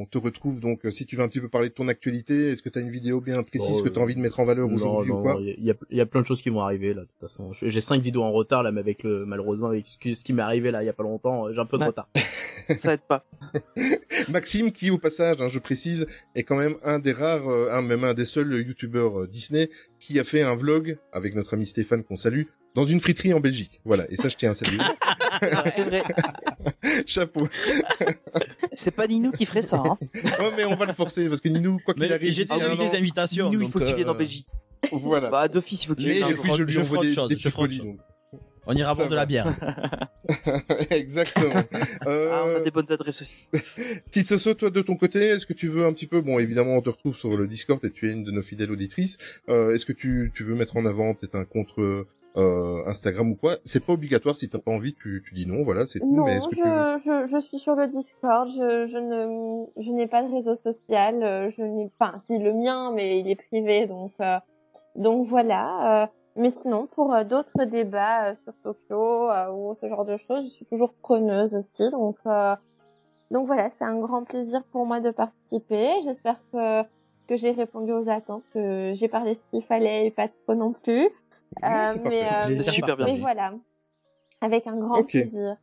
on 0.00 0.06
te 0.06 0.18
retrouve 0.18 0.60
donc 0.60 0.84
euh, 0.86 0.90
si 0.90 1.04
tu 1.06 1.16
veux 1.16 1.22
un 1.22 1.28
petit 1.28 1.40
peu 1.40 1.48
parler 1.48 1.68
de 1.68 1.74
ton 1.74 1.88
actualité, 1.88 2.48
est-ce 2.50 2.62
que 2.62 2.68
tu 2.68 2.78
as 2.78 2.82
une 2.82 2.90
vidéo 2.90 3.20
bien 3.20 3.42
précise 3.42 3.78
Bon, 3.78 3.82
que 3.84 3.88
tu 3.90 3.98
as 3.98 4.02
envie 4.02 4.14
de 4.14 4.20
mettre 4.20 4.40
en 4.40 4.44
valeur 4.44 4.70
aujourd'hui 4.72 5.10
ou 5.12 5.16
non, 5.16 5.22
quoi 5.22 5.36
il 5.40 5.64
y 5.64 5.70
a, 5.70 5.74
il 5.90 5.98
y 5.98 6.00
a 6.00 6.06
plein 6.06 6.22
de 6.22 6.26
choses 6.26 6.40
qui 6.42 6.48
vont 6.50 6.60
arriver 6.60 6.94
là. 6.94 7.02
De 7.02 7.06
toute 7.06 7.20
façon, 7.20 7.52
j'ai 7.52 7.80
cinq 7.80 8.00
vidéos 8.02 8.22
en 8.22 8.32
retard 8.32 8.62
là, 8.62 8.72
mais 8.72 8.80
avec 8.80 9.02
le 9.02 9.26
malheureusement 9.26 9.68
avec 9.68 9.86
ce 9.86 9.98
qui, 10.24 10.32
m'est 10.32 10.42
arrivé 10.42 10.70
là 10.70 10.82
il 10.82 10.86
y 10.86 10.90
a 10.90 10.92
pas 10.94 11.02
longtemps, 11.02 11.46
euh, 11.46 11.52
j'ai 11.54 11.60
un 11.60 11.66
peu 11.66 11.76
de 11.76 11.82
Ouais. 11.82 11.88
retard. 11.88 12.08
Ça 12.78 12.94
aide 12.94 13.00
pas. 13.08 13.24
Maxime, 14.28 14.70
qui 14.70 14.90
au 14.90 14.98
passage, 14.98 15.36
hein, 15.40 15.48
je 15.48 15.58
précise, 15.58 16.06
est 16.34 16.44
quand 16.44 16.56
même 16.56 16.76
un 16.84 16.98
des 16.98 17.12
rares, 17.12 17.48
un, 17.48 17.82
même 17.82 18.04
un 18.04 18.14
des 18.14 18.24
seuls 18.24 18.52
youtubeurs 18.70 19.22
euh, 19.22 19.26
Disney 19.26 19.68
qui 19.98 20.18
a 20.18 20.24
fait 20.24 20.42
un 20.42 20.56
vlog 20.56 20.98
avec 21.12 21.34
notre 21.34 21.54
ami 21.54 21.66
Stéphane 21.66 22.02
qu'on 22.02 22.16
salue 22.16 22.44
dans 22.74 22.86
une 22.86 23.00
friterie 23.00 23.34
en 23.34 23.40
Belgique. 23.40 23.80
Voilà, 23.84 24.10
et 24.10 24.16
ça 24.16 24.28
je 24.28 24.36
tiens 24.36 24.52
à 24.52 24.54
saluer. 24.54 24.78
C'est 25.72 25.82
vrai. 25.82 26.02
Chapeau. 27.06 27.48
C'est 28.74 28.90
pas 28.90 29.06
Ninou 29.06 29.32
qui 29.32 29.46
ferait 29.46 29.62
ça. 29.62 29.82
Hein. 29.84 29.98
Ouais, 30.14 30.52
mais 30.56 30.64
on 30.64 30.76
va 30.76 30.86
le 30.86 30.92
forcer 30.92 31.28
parce 31.28 31.40
que 31.40 31.48
Ninou, 31.48 31.78
quoi 31.84 31.94
qu'il 31.94 32.02
Mais 32.02 32.12
arrive, 32.12 32.32
j'ai 32.32 32.44
déjà 32.44 32.72
eu 32.72 32.76
des 32.76 32.96
invitations. 32.96 33.50
Ninou, 33.50 33.62
il 33.62 33.70
faut 33.70 33.80
qu'il 33.80 33.94
vienne 33.94 34.08
en 34.08 34.14
euh, 34.14 34.18
Belgique. 34.18 34.46
Voilà. 34.92 35.28
Bah, 35.28 35.48
d'office, 35.48 35.84
il 35.84 35.86
faut 35.88 35.94
qu'il 35.94 36.06
Mais 36.08 36.14
vienne. 36.14 36.36
jour. 36.36 36.56
je 36.56 36.62
lui 36.62 36.72
je 36.72 36.80
envoie 36.80 36.98
ferai 36.98 37.06
des, 37.06 37.12
autre 37.18 37.28
chose, 37.28 37.28
des 37.28 37.36
je 37.36 37.48
On 38.66 38.74
ira 38.74 38.94
boire 38.94 39.08
de 39.08 39.14
la 39.14 39.26
bière. 39.26 39.46
Exactement. 40.90 41.62
Euh, 42.06 42.28
Ah, 42.32 42.44
on 42.46 42.56
a 42.56 42.60
des 42.60 42.70
bonnes 42.70 42.90
adresses 42.90 43.22
aussi. 43.22 43.48
Petite 44.06 44.26
Soso, 44.26 44.54
toi 44.54 44.70
de 44.70 44.82
ton 44.82 44.96
côté, 44.96 45.18
est-ce 45.20 45.46
que 45.46 45.52
tu 45.52 45.68
veux 45.68 45.84
un 45.84 45.92
petit 45.92 46.06
peu, 46.06 46.20
bon 46.20 46.38
évidemment 46.38 46.76
on 46.76 46.80
te 46.80 46.90
retrouve 46.90 47.16
sur 47.16 47.36
le 47.36 47.46
Discord 47.46 47.84
et 47.84 47.90
tu 47.90 48.08
es 48.08 48.12
une 48.12 48.24
de 48.24 48.30
nos 48.30 48.42
fidèles 48.42 48.70
auditrices, 48.70 49.18
euh, 49.48 49.74
est-ce 49.74 49.86
que 49.86 49.92
tu, 49.92 50.32
tu 50.34 50.44
veux 50.44 50.54
mettre 50.54 50.76
en 50.76 50.86
avant 50.86 51.14
peut-être 51.14 51.34
un 51.34 51.44
compte 51.44 51.70
euh, 51.78 52.82
Instagram 52.86 53.32
ou 53.32 53.34
quoi? 53.34 53.58
C'est 53.64 53.84
pas 53.84 53.92
obligatoire, 53.92 54.36
si 54.36 54.48
t'as 54.48 54.58
pas 54.58 54.70
envie, 54.70 54.94
tu, 54.94 55.22
tu 55.26 55.34
dis 55.34 55.46
non, 55.46 55.62
voilà, 55.64 55.86
c'est 55.86 55.98
tout, 55.98 56.14
Non, 56.14 56.26
mais 56.26 56.36
est-ce 56.36 56.48
que 56.48 56.56
je, 56.56 56.98
tu 57.02 57.30
je, 57.30 57.36
je 57.36 57.40
suis 57.40 57.58
sur 57.58 57.74
le 57.74 57.88
Discord, 57.88 58.48
je, 58.48 58.86
je 58.86 58.98
ne, 58.98 59.82
je 59.82 59.92
n'ai 59.92 60.06
pas 60.06 60.22
de 60.22 60.32
réseau 60.32 60.54
social, 60.54 61.22
euh, 61.22 61.50
je 61.56 61.62
n'ai 61.62 61.90
pas, 61.98 62.14
si 62.24 62.38
le 62.38 62.52
mien, 62.52 62.92
mais 62.94 63.20
il 63.20 63.28
est 63.28 63.36
privé, 63.36 63.86
donc, 63.86 64.12
euh, 64.20 64.38
donc 64.96 65.26
voilà. 65.26 66.10
Mais 66.36 66.50
sinon, 66.50 66.86
pour 66.86 67.14
euh, 67.14 67.24
d'autres 67.24 67.64
débats 67.64 68.30
euh, 68.30 68.34
sur 68.44 68.52
Tokyo 68.62 69.30
euh, 69.30 69.50
ou 69.52 69.74
ce 69.74 69.88
genre 69.88 70.04
de 70.04 70.16
choses, 70.16 70.44
je 70.44 70.50
suis 70.50 70.66
toujours 70.66 70.92
preneuse 70.94 71.54
aussi, 71.54 71.90
donc, 71.90 72.16
euh, 72.26 72.54
donc 73.30 73.46
voilà, 73.46 73.68
c'était 73.68 73.84
un 73.84 73.98
grand 73.98 74.24
plaisir 74.24 74.62
pour 74.72 74.86
moi 74.86 75.00
de 75.00 75.10
participer. 75.10 75.90
J'espère 76.04 76.40
que 76.52 76.84
que 77.30 77.36
j'ai 77.36 77.52
répondu 77.52 77.92
aux 77.92 78.08
attentes, 78.08 78.42
que 78.52 78.90
j'ai 78.92 79.06
parlé 79.06 79.34
ce 79.34 79.44
qu'il 79.50 79.62
fallait 79.62 80.06
et 80.06 80.10
pas 80.10 80.26
trop 80.26 80.56
non 80.56 80.72
plus. 80.72 81.08
parfait. 81.60 82.00
mais, 82.04 82.24
euh, 82.24 82.62
super 82.62 82.96
bien. 82.96 83.06
mais 83.06 83.20
voilà, 83.20 83.54
avec 84.40 84.66
un 84.66 84.76
grand 84.76 85.04
plaisir. 85.04 85.56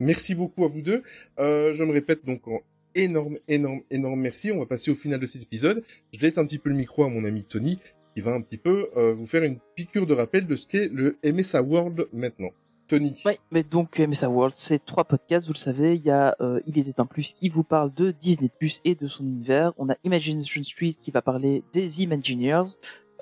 Merci 0.00 0.34
beaucoup 0.34 0.64
à 0.64 0.68
vous 0.68 0.80
deux. 0.80 1.02
Euh, 1.38 1.74
je 1.74 1.84
me 1.84 1.92
répète 1.92 2.24
donc 2.24 2.48
en 2.48 2.60
énorme, 2.94 3.36
énorme, 3.46 3.82
énorme 3.90 4.20
merci. 4.20 4.52
On 4.52 4.58
va 4.58 4.66
passer 4.66 4.90
au 4.90 4.94
final 4.94 5.20
de 5.20 5.26
cet 5.26 5.42
épisode. 5.42 5.84
Je 6.14 6.20
laisse 6.20 6.38
un 6.38 6.46
petit 6.46 6.58
peu 6.58 6.70
le 6.70 6.76
micro 6.76 7.04
à 7.04 7.10
mon 7.10 7.24
ami 7.26 7.44
Tony 7.44 7.78
qui 8.14 8.20
va 8.20 8.32
un 8.32 8.40
petit 8.40 8.58
peu 8.58 8.88
euh, 8.96 9.14
vous 9.14 9.26
faire 9.26 9.42
une 9.42 9.58
piqûre 9.74 10.06
de 10.06 10.14
rappel 10.14 10.46
de 10.46 10.56
ce 10.56 10.66
qu'est 10.66 10.88
le 10.92 11.16
MSA 11.24 11.62
World 11.62 12.06
maintenant. 12.12 12.50
Tony. 12.88 13.16
Ouais, 13.24 13.38
mais 13.50 13.62
donc 13.62 13.98
MSA 13.98 14.28
World, 14.28 14.54
c'est 14.56 14.84
trois 14.84 15.04
podcasts, 15.04 15.46
vous 15.46 15.54
le 15.54 15.58
savez. 15.58 15.96
Il 15.96 16.02
y 16.02 16.10
a 16.10 16.36
euh, 16.40 16.60
Il 16.66 16.78
était 16.78 17.00
un 17.00 17.06
plus 17.06 17.32
qui 17.32 17.48
vous 17.48 17.62
parle 17.64 17.94
de 17.94 18.10
Disney 18.10 18.50
Plus 18.58 18.80
et 18.84 18.94
de 18.94 19.06
son 19.06 19.24
univers. 19.24 19.72
On 19.78 19.88
a 19.88 19.94
Imagination 20.04 20.62
Street 20.62 20.94
qui 21.00 21.10
va 21.10 21.22
parler 21.22 21.62
des 21.72 22.02
Imagineers 22.02 22.64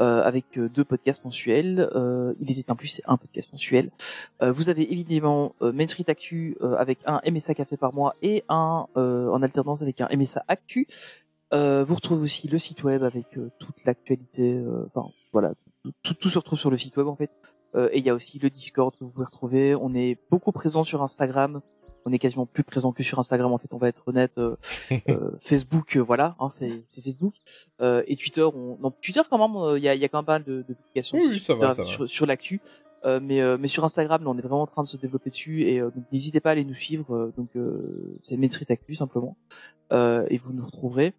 euh, 0.01 0.23
avec 0.23 0.57
euh, 0.57 0.69
deux 0.69 0.85
podcasts 0.85 1.25
mensuels. 1.25 1.89
Euh, 1.95 2.33
Il 2.41 2.51
était 2.51 2.71
un 2.71 2.75
plus, 2.75 2.89
c'est 2.89 3.03
un 3.07 3.17
podcast 3.17 3.53
mensuel. 3.53 3.91
Euh, 4.43 4.51
vous 4.51 4.71
avez 4.71 4.91
évidemment 4.91 5.55
euh, 5.63 5.73
Main 5.73 5.87
Street 5.87 6.07
Actu 6.09 6.57
euh, 6.63 6.75
avec 6.77 6.99
un 7.05 7.21
MSA 7.31 7.55
Café 7.55 7.77
par 7.77 7.93
mois 7.93 8.17
et 8.23 8.45
un 8.49 8.87
en 8.97 9.43
alternance 9.43 9.83
avec 9.83 10.01
un 10.01 10.09
MSA 10.17 10.43
Actu. 10.49 10.87
Euh, 11.53 11.85
vous 11.85 11.95
retrouvez 11.97 12.23
aussi 12.23 12.49
le 12.49 12.59
site 12.59 12.85
web 12.85 13.03
avec 13.03 13.37
euh, 13.37 13.51
toute 13.59 13.77
l'actualité. 13.85 14.55
euh, 14.55 14.87
Enfin 14.95 15.11
voilà, 15.33 15.53
tout, 16.03 16.15
tout 16.15 16.29
se 16.29 16.39
retrouve 16.39 16.59
sur 16.59 16.71
le 16.71 16.79
site 16.79 16.97
web 16.97 17.07
en 17.09 17.17
fait. 17.17 17.31
Euh, 17.77 17.89
et 17.93 17.99
il 17.99 18.05
y 18.05 18.11
a 18.11 18.15
aussi 18.15 18.39
le 18.39 18.51
Discord 18.51 18.95
que 18.97 19.05
vous 19.05 19.11
pouvez 19.11 19.27
retrouver. 19.27 19.75
On 19.75 19.95
est 19.95 20.19
beaucoup 20.31 20.53
présent 20.53 20.85
sur 20.85 21.03
Instagram. 21.03 21.61
On 22.07 22.13
est 22.13 22.19
quasiment 22.19 22.47
plus 22.47 22.65
présent 22.65 22.93
que 22.93 23.03
sur 23.03 23.19
Instagram. 23.19 23.53
En 23.53 23.59
fait, 23.59 23.75
on 23.75 23.79
va 23.79 23.89
être 23.89 24.03
honnête. 24.09 24.33
Euh, 24.39 24.57
Facebook, 25.41 25.97
voilà, 25.99 26.35
hein, 26.41 26.49
c'est 26.51 26.83
Facebook. 27.03 27.35
Euh, 27.83 28.03
et 28.07 28.17
Twitter, 28.17 28.43
on... 28.43 28.79
non, 28.81 28.91
Twitter 28.91 29.21
quand 29.29 29.39
même, 29.39 29.77
il 29.77 29.83
y, 29.85 29.89
a, 29.89 29.95
y 29.95 30.05
a 30.05 30.09
quand 30.09 30.19
même 30.19 30.25
pas 30.25 30.35
mal 30.39 30.45
de, 30.45 30.65
de 30.67 30.75
publications 30.75 31.19
Oui, 31.19 31.39
sur 31.39 31.57
va, 31.59 31.73
sur, 31.85 32.09
sur 32.09 32.27
l'actu. 32.27 32.61
Euh, 33.05 33.21
mais, 33.23 33.41
euh, 33.41 33.57
mais 33.59 33.69
sur 33.69 33.85
Instagram, 33.85 34.23
là, 34.25 34.31
on 34.31 34.37
est 34.39 34.43
vraiment 34.43 34.63
en 34.63 34.67
train 34.67 34.83
de 34.83 34.89
se 34.89 34.97
développer 34.97 35.31
dessus. 35.31 35.63
Et 35.65 35.79
euh, 35.81 35.91
donc 35.91 36.05
n'hésitez 36.13 36.41
pas 36.41 36.51
à 36.51 36.53
aller 36.53 36.65
nous 36.65 36.75
suivre. 36.75 37.15
euh, 37.15 37.33
donc 37.37 37.49
euh, 37.57 38.19
c'est 38.23 38.37
Main 38.37 38.49
Street 38.51 38.67
Actu 38.71 38.95
simplement. 38.95 39.37
Euh, 39.93 40.25
et 40.31 40.37
vous 40.39 40.53
nous 40.53 40.65
retrouverez. 40.65 41.13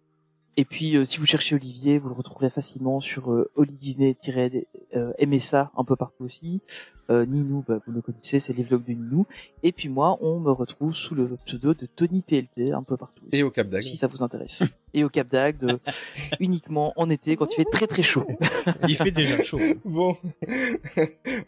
Et 0.56 0.64
puis, 0.64 0.96
euh, 0.96 1.04
si 1.04 1.18
vous 1.18 1.26
cherchez 1.26 1.54
Olivier, 1.54 1.98
vous 1.98 2.08
le 2.08 2.14
retrouverez 2.14 2.50
facilement 2.50 3.00
sur 3.00 3.32
euh, 3.32 3.50
Oli 3.56 3.72
Disney-MSA 3.72 5.72
un 5.76 5.84
peu 5.84 5.96
partout 5.96 6.24
aussi. 6.24 6.60
Euh, 7.10 7.26
Ninou, 7.26 7.64
bah, 7.66 7.80
vous 7.86 7.92
le 7.92 8.00
connaissez, 8.00 8.40
c'est 8.40 8.52
les 8.52 8.62
vlogs 8.62 8.84
de 8.84 8.92
Ninou. 8.92 9.26
Et 9.62 9.72
puis 9.72 9.88
moi, 9.88 10.18
on 10.20 10.40
me 10.40 10.50
retrouve 10.50 10.94
sous 10.94 11.14
le 11.14 11.36
pseudo 11.44 11.74
de 11.74 11.86
Tony 11.86 12.22
PLT 12.22 12.72
un 12.72 12.82
peu 12.82 12.96
partout. 12.96 13.24
Et 13.32 13.42
au 13.42 13.50
Cap 13.50 13.68
d'Agde. 13.68 13.84
Si 13.84 13.96
ça 13.96 14.06
vous 14.06 14.22
intéresse. 14.22 14.62
Et 14.94 15.04
au 15.04 15.08
Cap 15.08 15.28
d'Agde, 15.28 15.64
euh, 15.64 15.78
uniquement 16.38 16.92
en 16.96 17.10
été 17.10 17.36
quand 17.36 17.50
il 17.52 17.56
fait 17.56 17.70
très 17.70 17.86
très 17.86 18.02
chaud. 18.02 18.26
Il 18.88 18.96
fait 18.96 19.10
déjà 19.10 19.42
chaud. 19.42 19.58
Bon, 19.84 20.16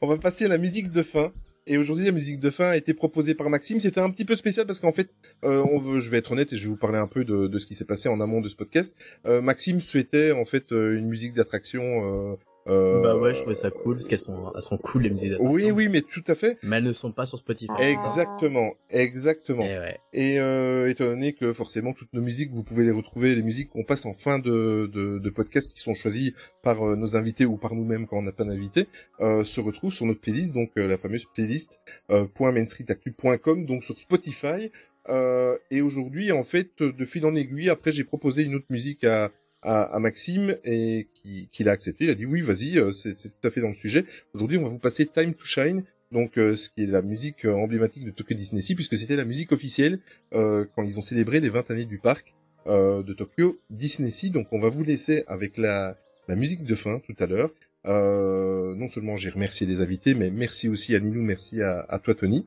on 0.02 0.06
va 0.06 0.18
passer 0.18 0.46
à 0.46 0.48
la 0.48 0.58
musique 0.58 0.90
de 0.90 1.02
fin. 1.02 1.30
Et 1.66 1.78
aujourd'hui, 1.78 2.04
la 2.04 2.12
musique 2.12 2.40
de 2.40 2.50
fin 2.50 2.70
a 2.70 2.76
été 2.76 2.92
proposée 2.92 3.34
par 3.34 3.48
Maxime. 3.48 3.80
C'était 3.80 4.00
un 4.00 4.10
petit 4.10 4.26
peu 4.26 4.36
spécial 4.36 4.66
parce 4.66 4.80
qu'en 4.80 4.92
fait, 4.92 5.08
euh, 5.44 5.98
je 5.98 6.10
vais 6.10 6.18
être 6.18 6.32
honnête 6.32 6.52
et 6.52 6.56
je 6.56 6.64
vais 6.64 6.68
vous 6.68 6.76
parler 6.76 6.98
un 6.98 7.06
peu 7.06 7.24
de, 7.24 7.46
de 7.46 7.58
ce 7.58 7.66
qui 7.66 7.74
s'est 7.74 7.86
passé 7.86 8.08
en 8.08 8.20
amont 8.20 8.42
de 8.42 8.50
ce 8.50 8.56
podcast. 8.56 8.96
Euh, 9.26 9.40
Maxime 9.40 9.80
souhaitait 9.80 10.32
en 10.32 10.44
fait 10.44 10.72
euh, 10.72 10.98
une 10.98 11.08
musique 11.08 11.32
d'attraction. 11.32 12.36
Euh, 12.66 13.02
Bah 13.02 13.16
ouais, 13.18 13.34
je 13.34 13.40
trouvais 13.40 13.54
ça 13.54 13.70
cool 13.70 13.96
parce 13.96 14.08
qu'elles 14.08 14.18
sont, 14.18 14.52
elles 14.54 14.62
sont 14.62 14.78
cool 14.78 15.02
les 15.02 15.10
musiques 15.10 15.30
d'attraction. 15.30 15.54
Oui, 15.54 15.70
oui, 15.70 15.88
mais 15.88 16.00
tout 16.00 16.24
à 16.28 16.34
fait. 16.34 16.56
Mais 16.62 16.76
elles 16.76 16.84
ne 16.84 16.92
sont 16.92 17.12
pas 17.12 17.26
sur 17.26 17.38
Spotify. 17.38 17.72
Exactement, 17.78 18.72
exactement. 18.90 19.64
Et 19.64 19.78
ouais. 19.78 19.98
Et 20.12 20.38
euh, 20.40 20.88
étant 20.88 21.04
donné 21.04 21.32
que 21.32 21.52
forcément 21.52 21.92
toutes 21.92 22.12
nos 22.12 22.22
musiques, 22.22 22.50
vous 22.52 22.62
pouvez 22.62 22.84
les 22.84 22.90
retrouver, 22.90 23.34
les 23.34 23.42
musiques 23.42 23.68
qu'on 23.70 23.84
passe 23.84 24.06
en 24.06 24.14
fin 24.14 24.38
de, 24.38 24.86
de, 24.86 25.18
de 25.18 25.30
podcast 25.30 25.70
qui 25.72 25.80
sont 25.80 25.94
choisies 25.94 26.34
par 26.62 26.82
euh, 26.88 26.96
nos 26.96 27.16
invités 27.16 27.44
ou 27.44 27.56
par 27.56 27.74
nous-mêmes 27.74 28.06
quand 28.06 28.18
on 28.18 28.22
n'a 28.22 28.32
pas 28.32 28.44
d'invités, 28.44 28.86
euh, 29.20 29.44
se 29.44 29.60
retrouvent 29.60 29.92
sur 29.92 30.06
notre 30.06 30.20
playlist, 30.20 30.54
donc 30.54 30.70
euh, 30.78 30.86
la 30.86 30.96
fameuse 30.98 31.26
playlist 31.34 31.80
euh, 32.10 32.26
.mainstreetactu.com, 32.40 33.66
donc 33.66 33.84
sur 33.84 33.98
Spotify. 33.98 34.70
Euh, 35.10 35.58
et 35.70 35.82
aujourd'hui, 35.82 36.32
en 36.32 36.42
fait, 36.42 36.82
de 36.82 37.04
fil 37.04 37.26
en 37.26 37.34
aiguille, 37.34 37.68
après 37.68 37.92
j'ai 37.92 38.04
proposé 38.04 38.44
une 38.44 38.54
autre 38.54 38.64
musique 38.70 39.04
à, 39.04 39.30
à, 39.64 39.82
à 39.82 39.98
Maxime 39.98 40.56
et 40.64 41.08
qui, 41.14 41.48
qui 41.52 41.64
l'a 41.64 41.72
accepté. 41.72 42.04
Il 42.04 42.10
a 42.10 42.14
dit 42.14 42.26
oui, 42.26 42.40
vas-y, 42.40 42.78
euh, 42.78 42.92
c'est 42.92 43.14
tout 43.14 43.46
à 43.48 43.50
fait 43.50 43.60
dans 43.60 43.68
le 43.68 43.74
sujet. 43.74 44.04
Aujourd'hui, 44.34 44.58
on 44.58 44.62
va 44.62 44.68
vous 44.68 44.78
passer 44.78 45.06
Time 45.06 45.34
to 45.34 45.44
Shine, 45.44 45.84
donc 46.12 46.38
euh, 46.38 46.54
ce 46.54 46.70
qui 46.70 46.84
est 46.84 46.86
la 46.86 47.02
musique 47.02 47.44
euh, 47.44 47.52
emblématique 47.52 48.04
de 48.04 48.10
Tokyo 48.10 48.34
Disney 48.34 48.62
Sea, 48.62 48.74
puisque 48.74 48.96
c'était 48.96 49.16
la 49.16 49.24
musique 49.24 49.50
officielle 49.52 49.98
euh, 50.34 50.64
quand 50.76 50.82
ils 50.84 50.98
ont 50.98 51.02
célébré 51.02 51.40
les 51.40 51.48
20 51.48 51.70
années 51.70 51.86
du 51.86 51.98
parc 51.98 52.34
euh, 52.66 53.02
de 53.02 53.12
Tokyo 53.12 53.58
Disney 53.70 54.10
Sea. 54.10 54.30
Donc 54.30 54.46
on 54.52 54.60
va 54.60 54.68
vous 54.68 54.84
laisser 54.84 55.24
avec 55.26 55.56
la, 55.58 55.96
la 56.28 56.36
musique 56.36 56.62
de 56.64 56.74
fin 56.74 57.00
tout 57.00 57.16
à 57.18 57.26
l'heure. 57.26 57.50
Euh, 57.86 58.74
non 58.76 58.88
seulement 58.88 59.16
j'ai 59.16 59.28
remercié 59.28 59.66
les 59.66 59.80
invités, 59.82 60.14
mais 60.14 60.30
merci 60.30 60.68
aussi 60.68 60.94
à 60.94 61.00
Nilou, 61.00 61.22
merci 61.22 61.60
à, 61.60 61.80
à 61.88 61.98
toi 61.98 62.14
Tony. 62.14 62.46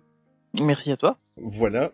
Merci 0.59 0.91
à 0.91 0.97
toi. 0.97 1.19
Voilà. 1.35 1.91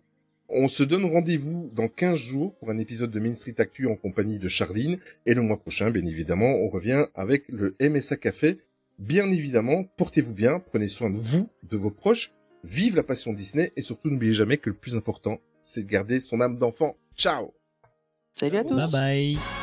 On 0.50 0.68
se 0.68 0.84
donne 0.84 1.06
rendez-vous 1.06 1.72
dans 1.74 1.88
15 1.88 2.16
jours 2.16 2.56
pour 2.56 2.70
un 2.70 2.78
épisode 2.78 3.12
de 3.12 3.20
Main 3.20 3.34
Street 3.34 3.56
Actu 3.58 3.88
en 3.88 3.96
compagnie 3.96 4.40
de 4.40 4.48
Charline. 4.48 4.98
Et 5.26 5.34
le 5.34 5.42
mois 5.42 5.60
prochain, 5.60 5.90
bien 5.90 6.06
évidemment, 6.06 6.56
on 6.56 6.70
revient 6.70 7.06
avec 7.16 7.46
le 7.50 7.76
MSA 7.82 8.18
Café. 8.18 8.58
Bien 9.00 9.30
évidemment, 9.32 9.86
portez-vous 9.98 10.34
bien, 10.34 10.60
prenez 10.60 10.88
soin 10.88 11.10
de 11.10 11.18
vous, 11.18 11.50
de 11.64 11.78
vos 11.78 11.92
proches, 11.92 12.32
vive 12.64 12.96
la 12.96 13.04
passion 13.04 13.34
Disney 13.34 13.72
et 13.76 13.82
surtout 13.82 14.10
n'oubliez 14.10 14.34
jamais 14.34 14.58
que 14.58 14.70
le 14.70 14.76
plus 14.76 14.96
important, 14.96 15.40
c'est 15.62 15.84
de 15.84 15.90
garder 15.90 16.20
son 16.20 16.42
âme 16.42 16.58
d'enfant. 16.58 16.96
Ciao 17.16 17.54
Salut 18.36 18.58
à 18.58 18.64
tous. 18.64 18.76
Bye 18.76 18.92
bye. 18.92 19.63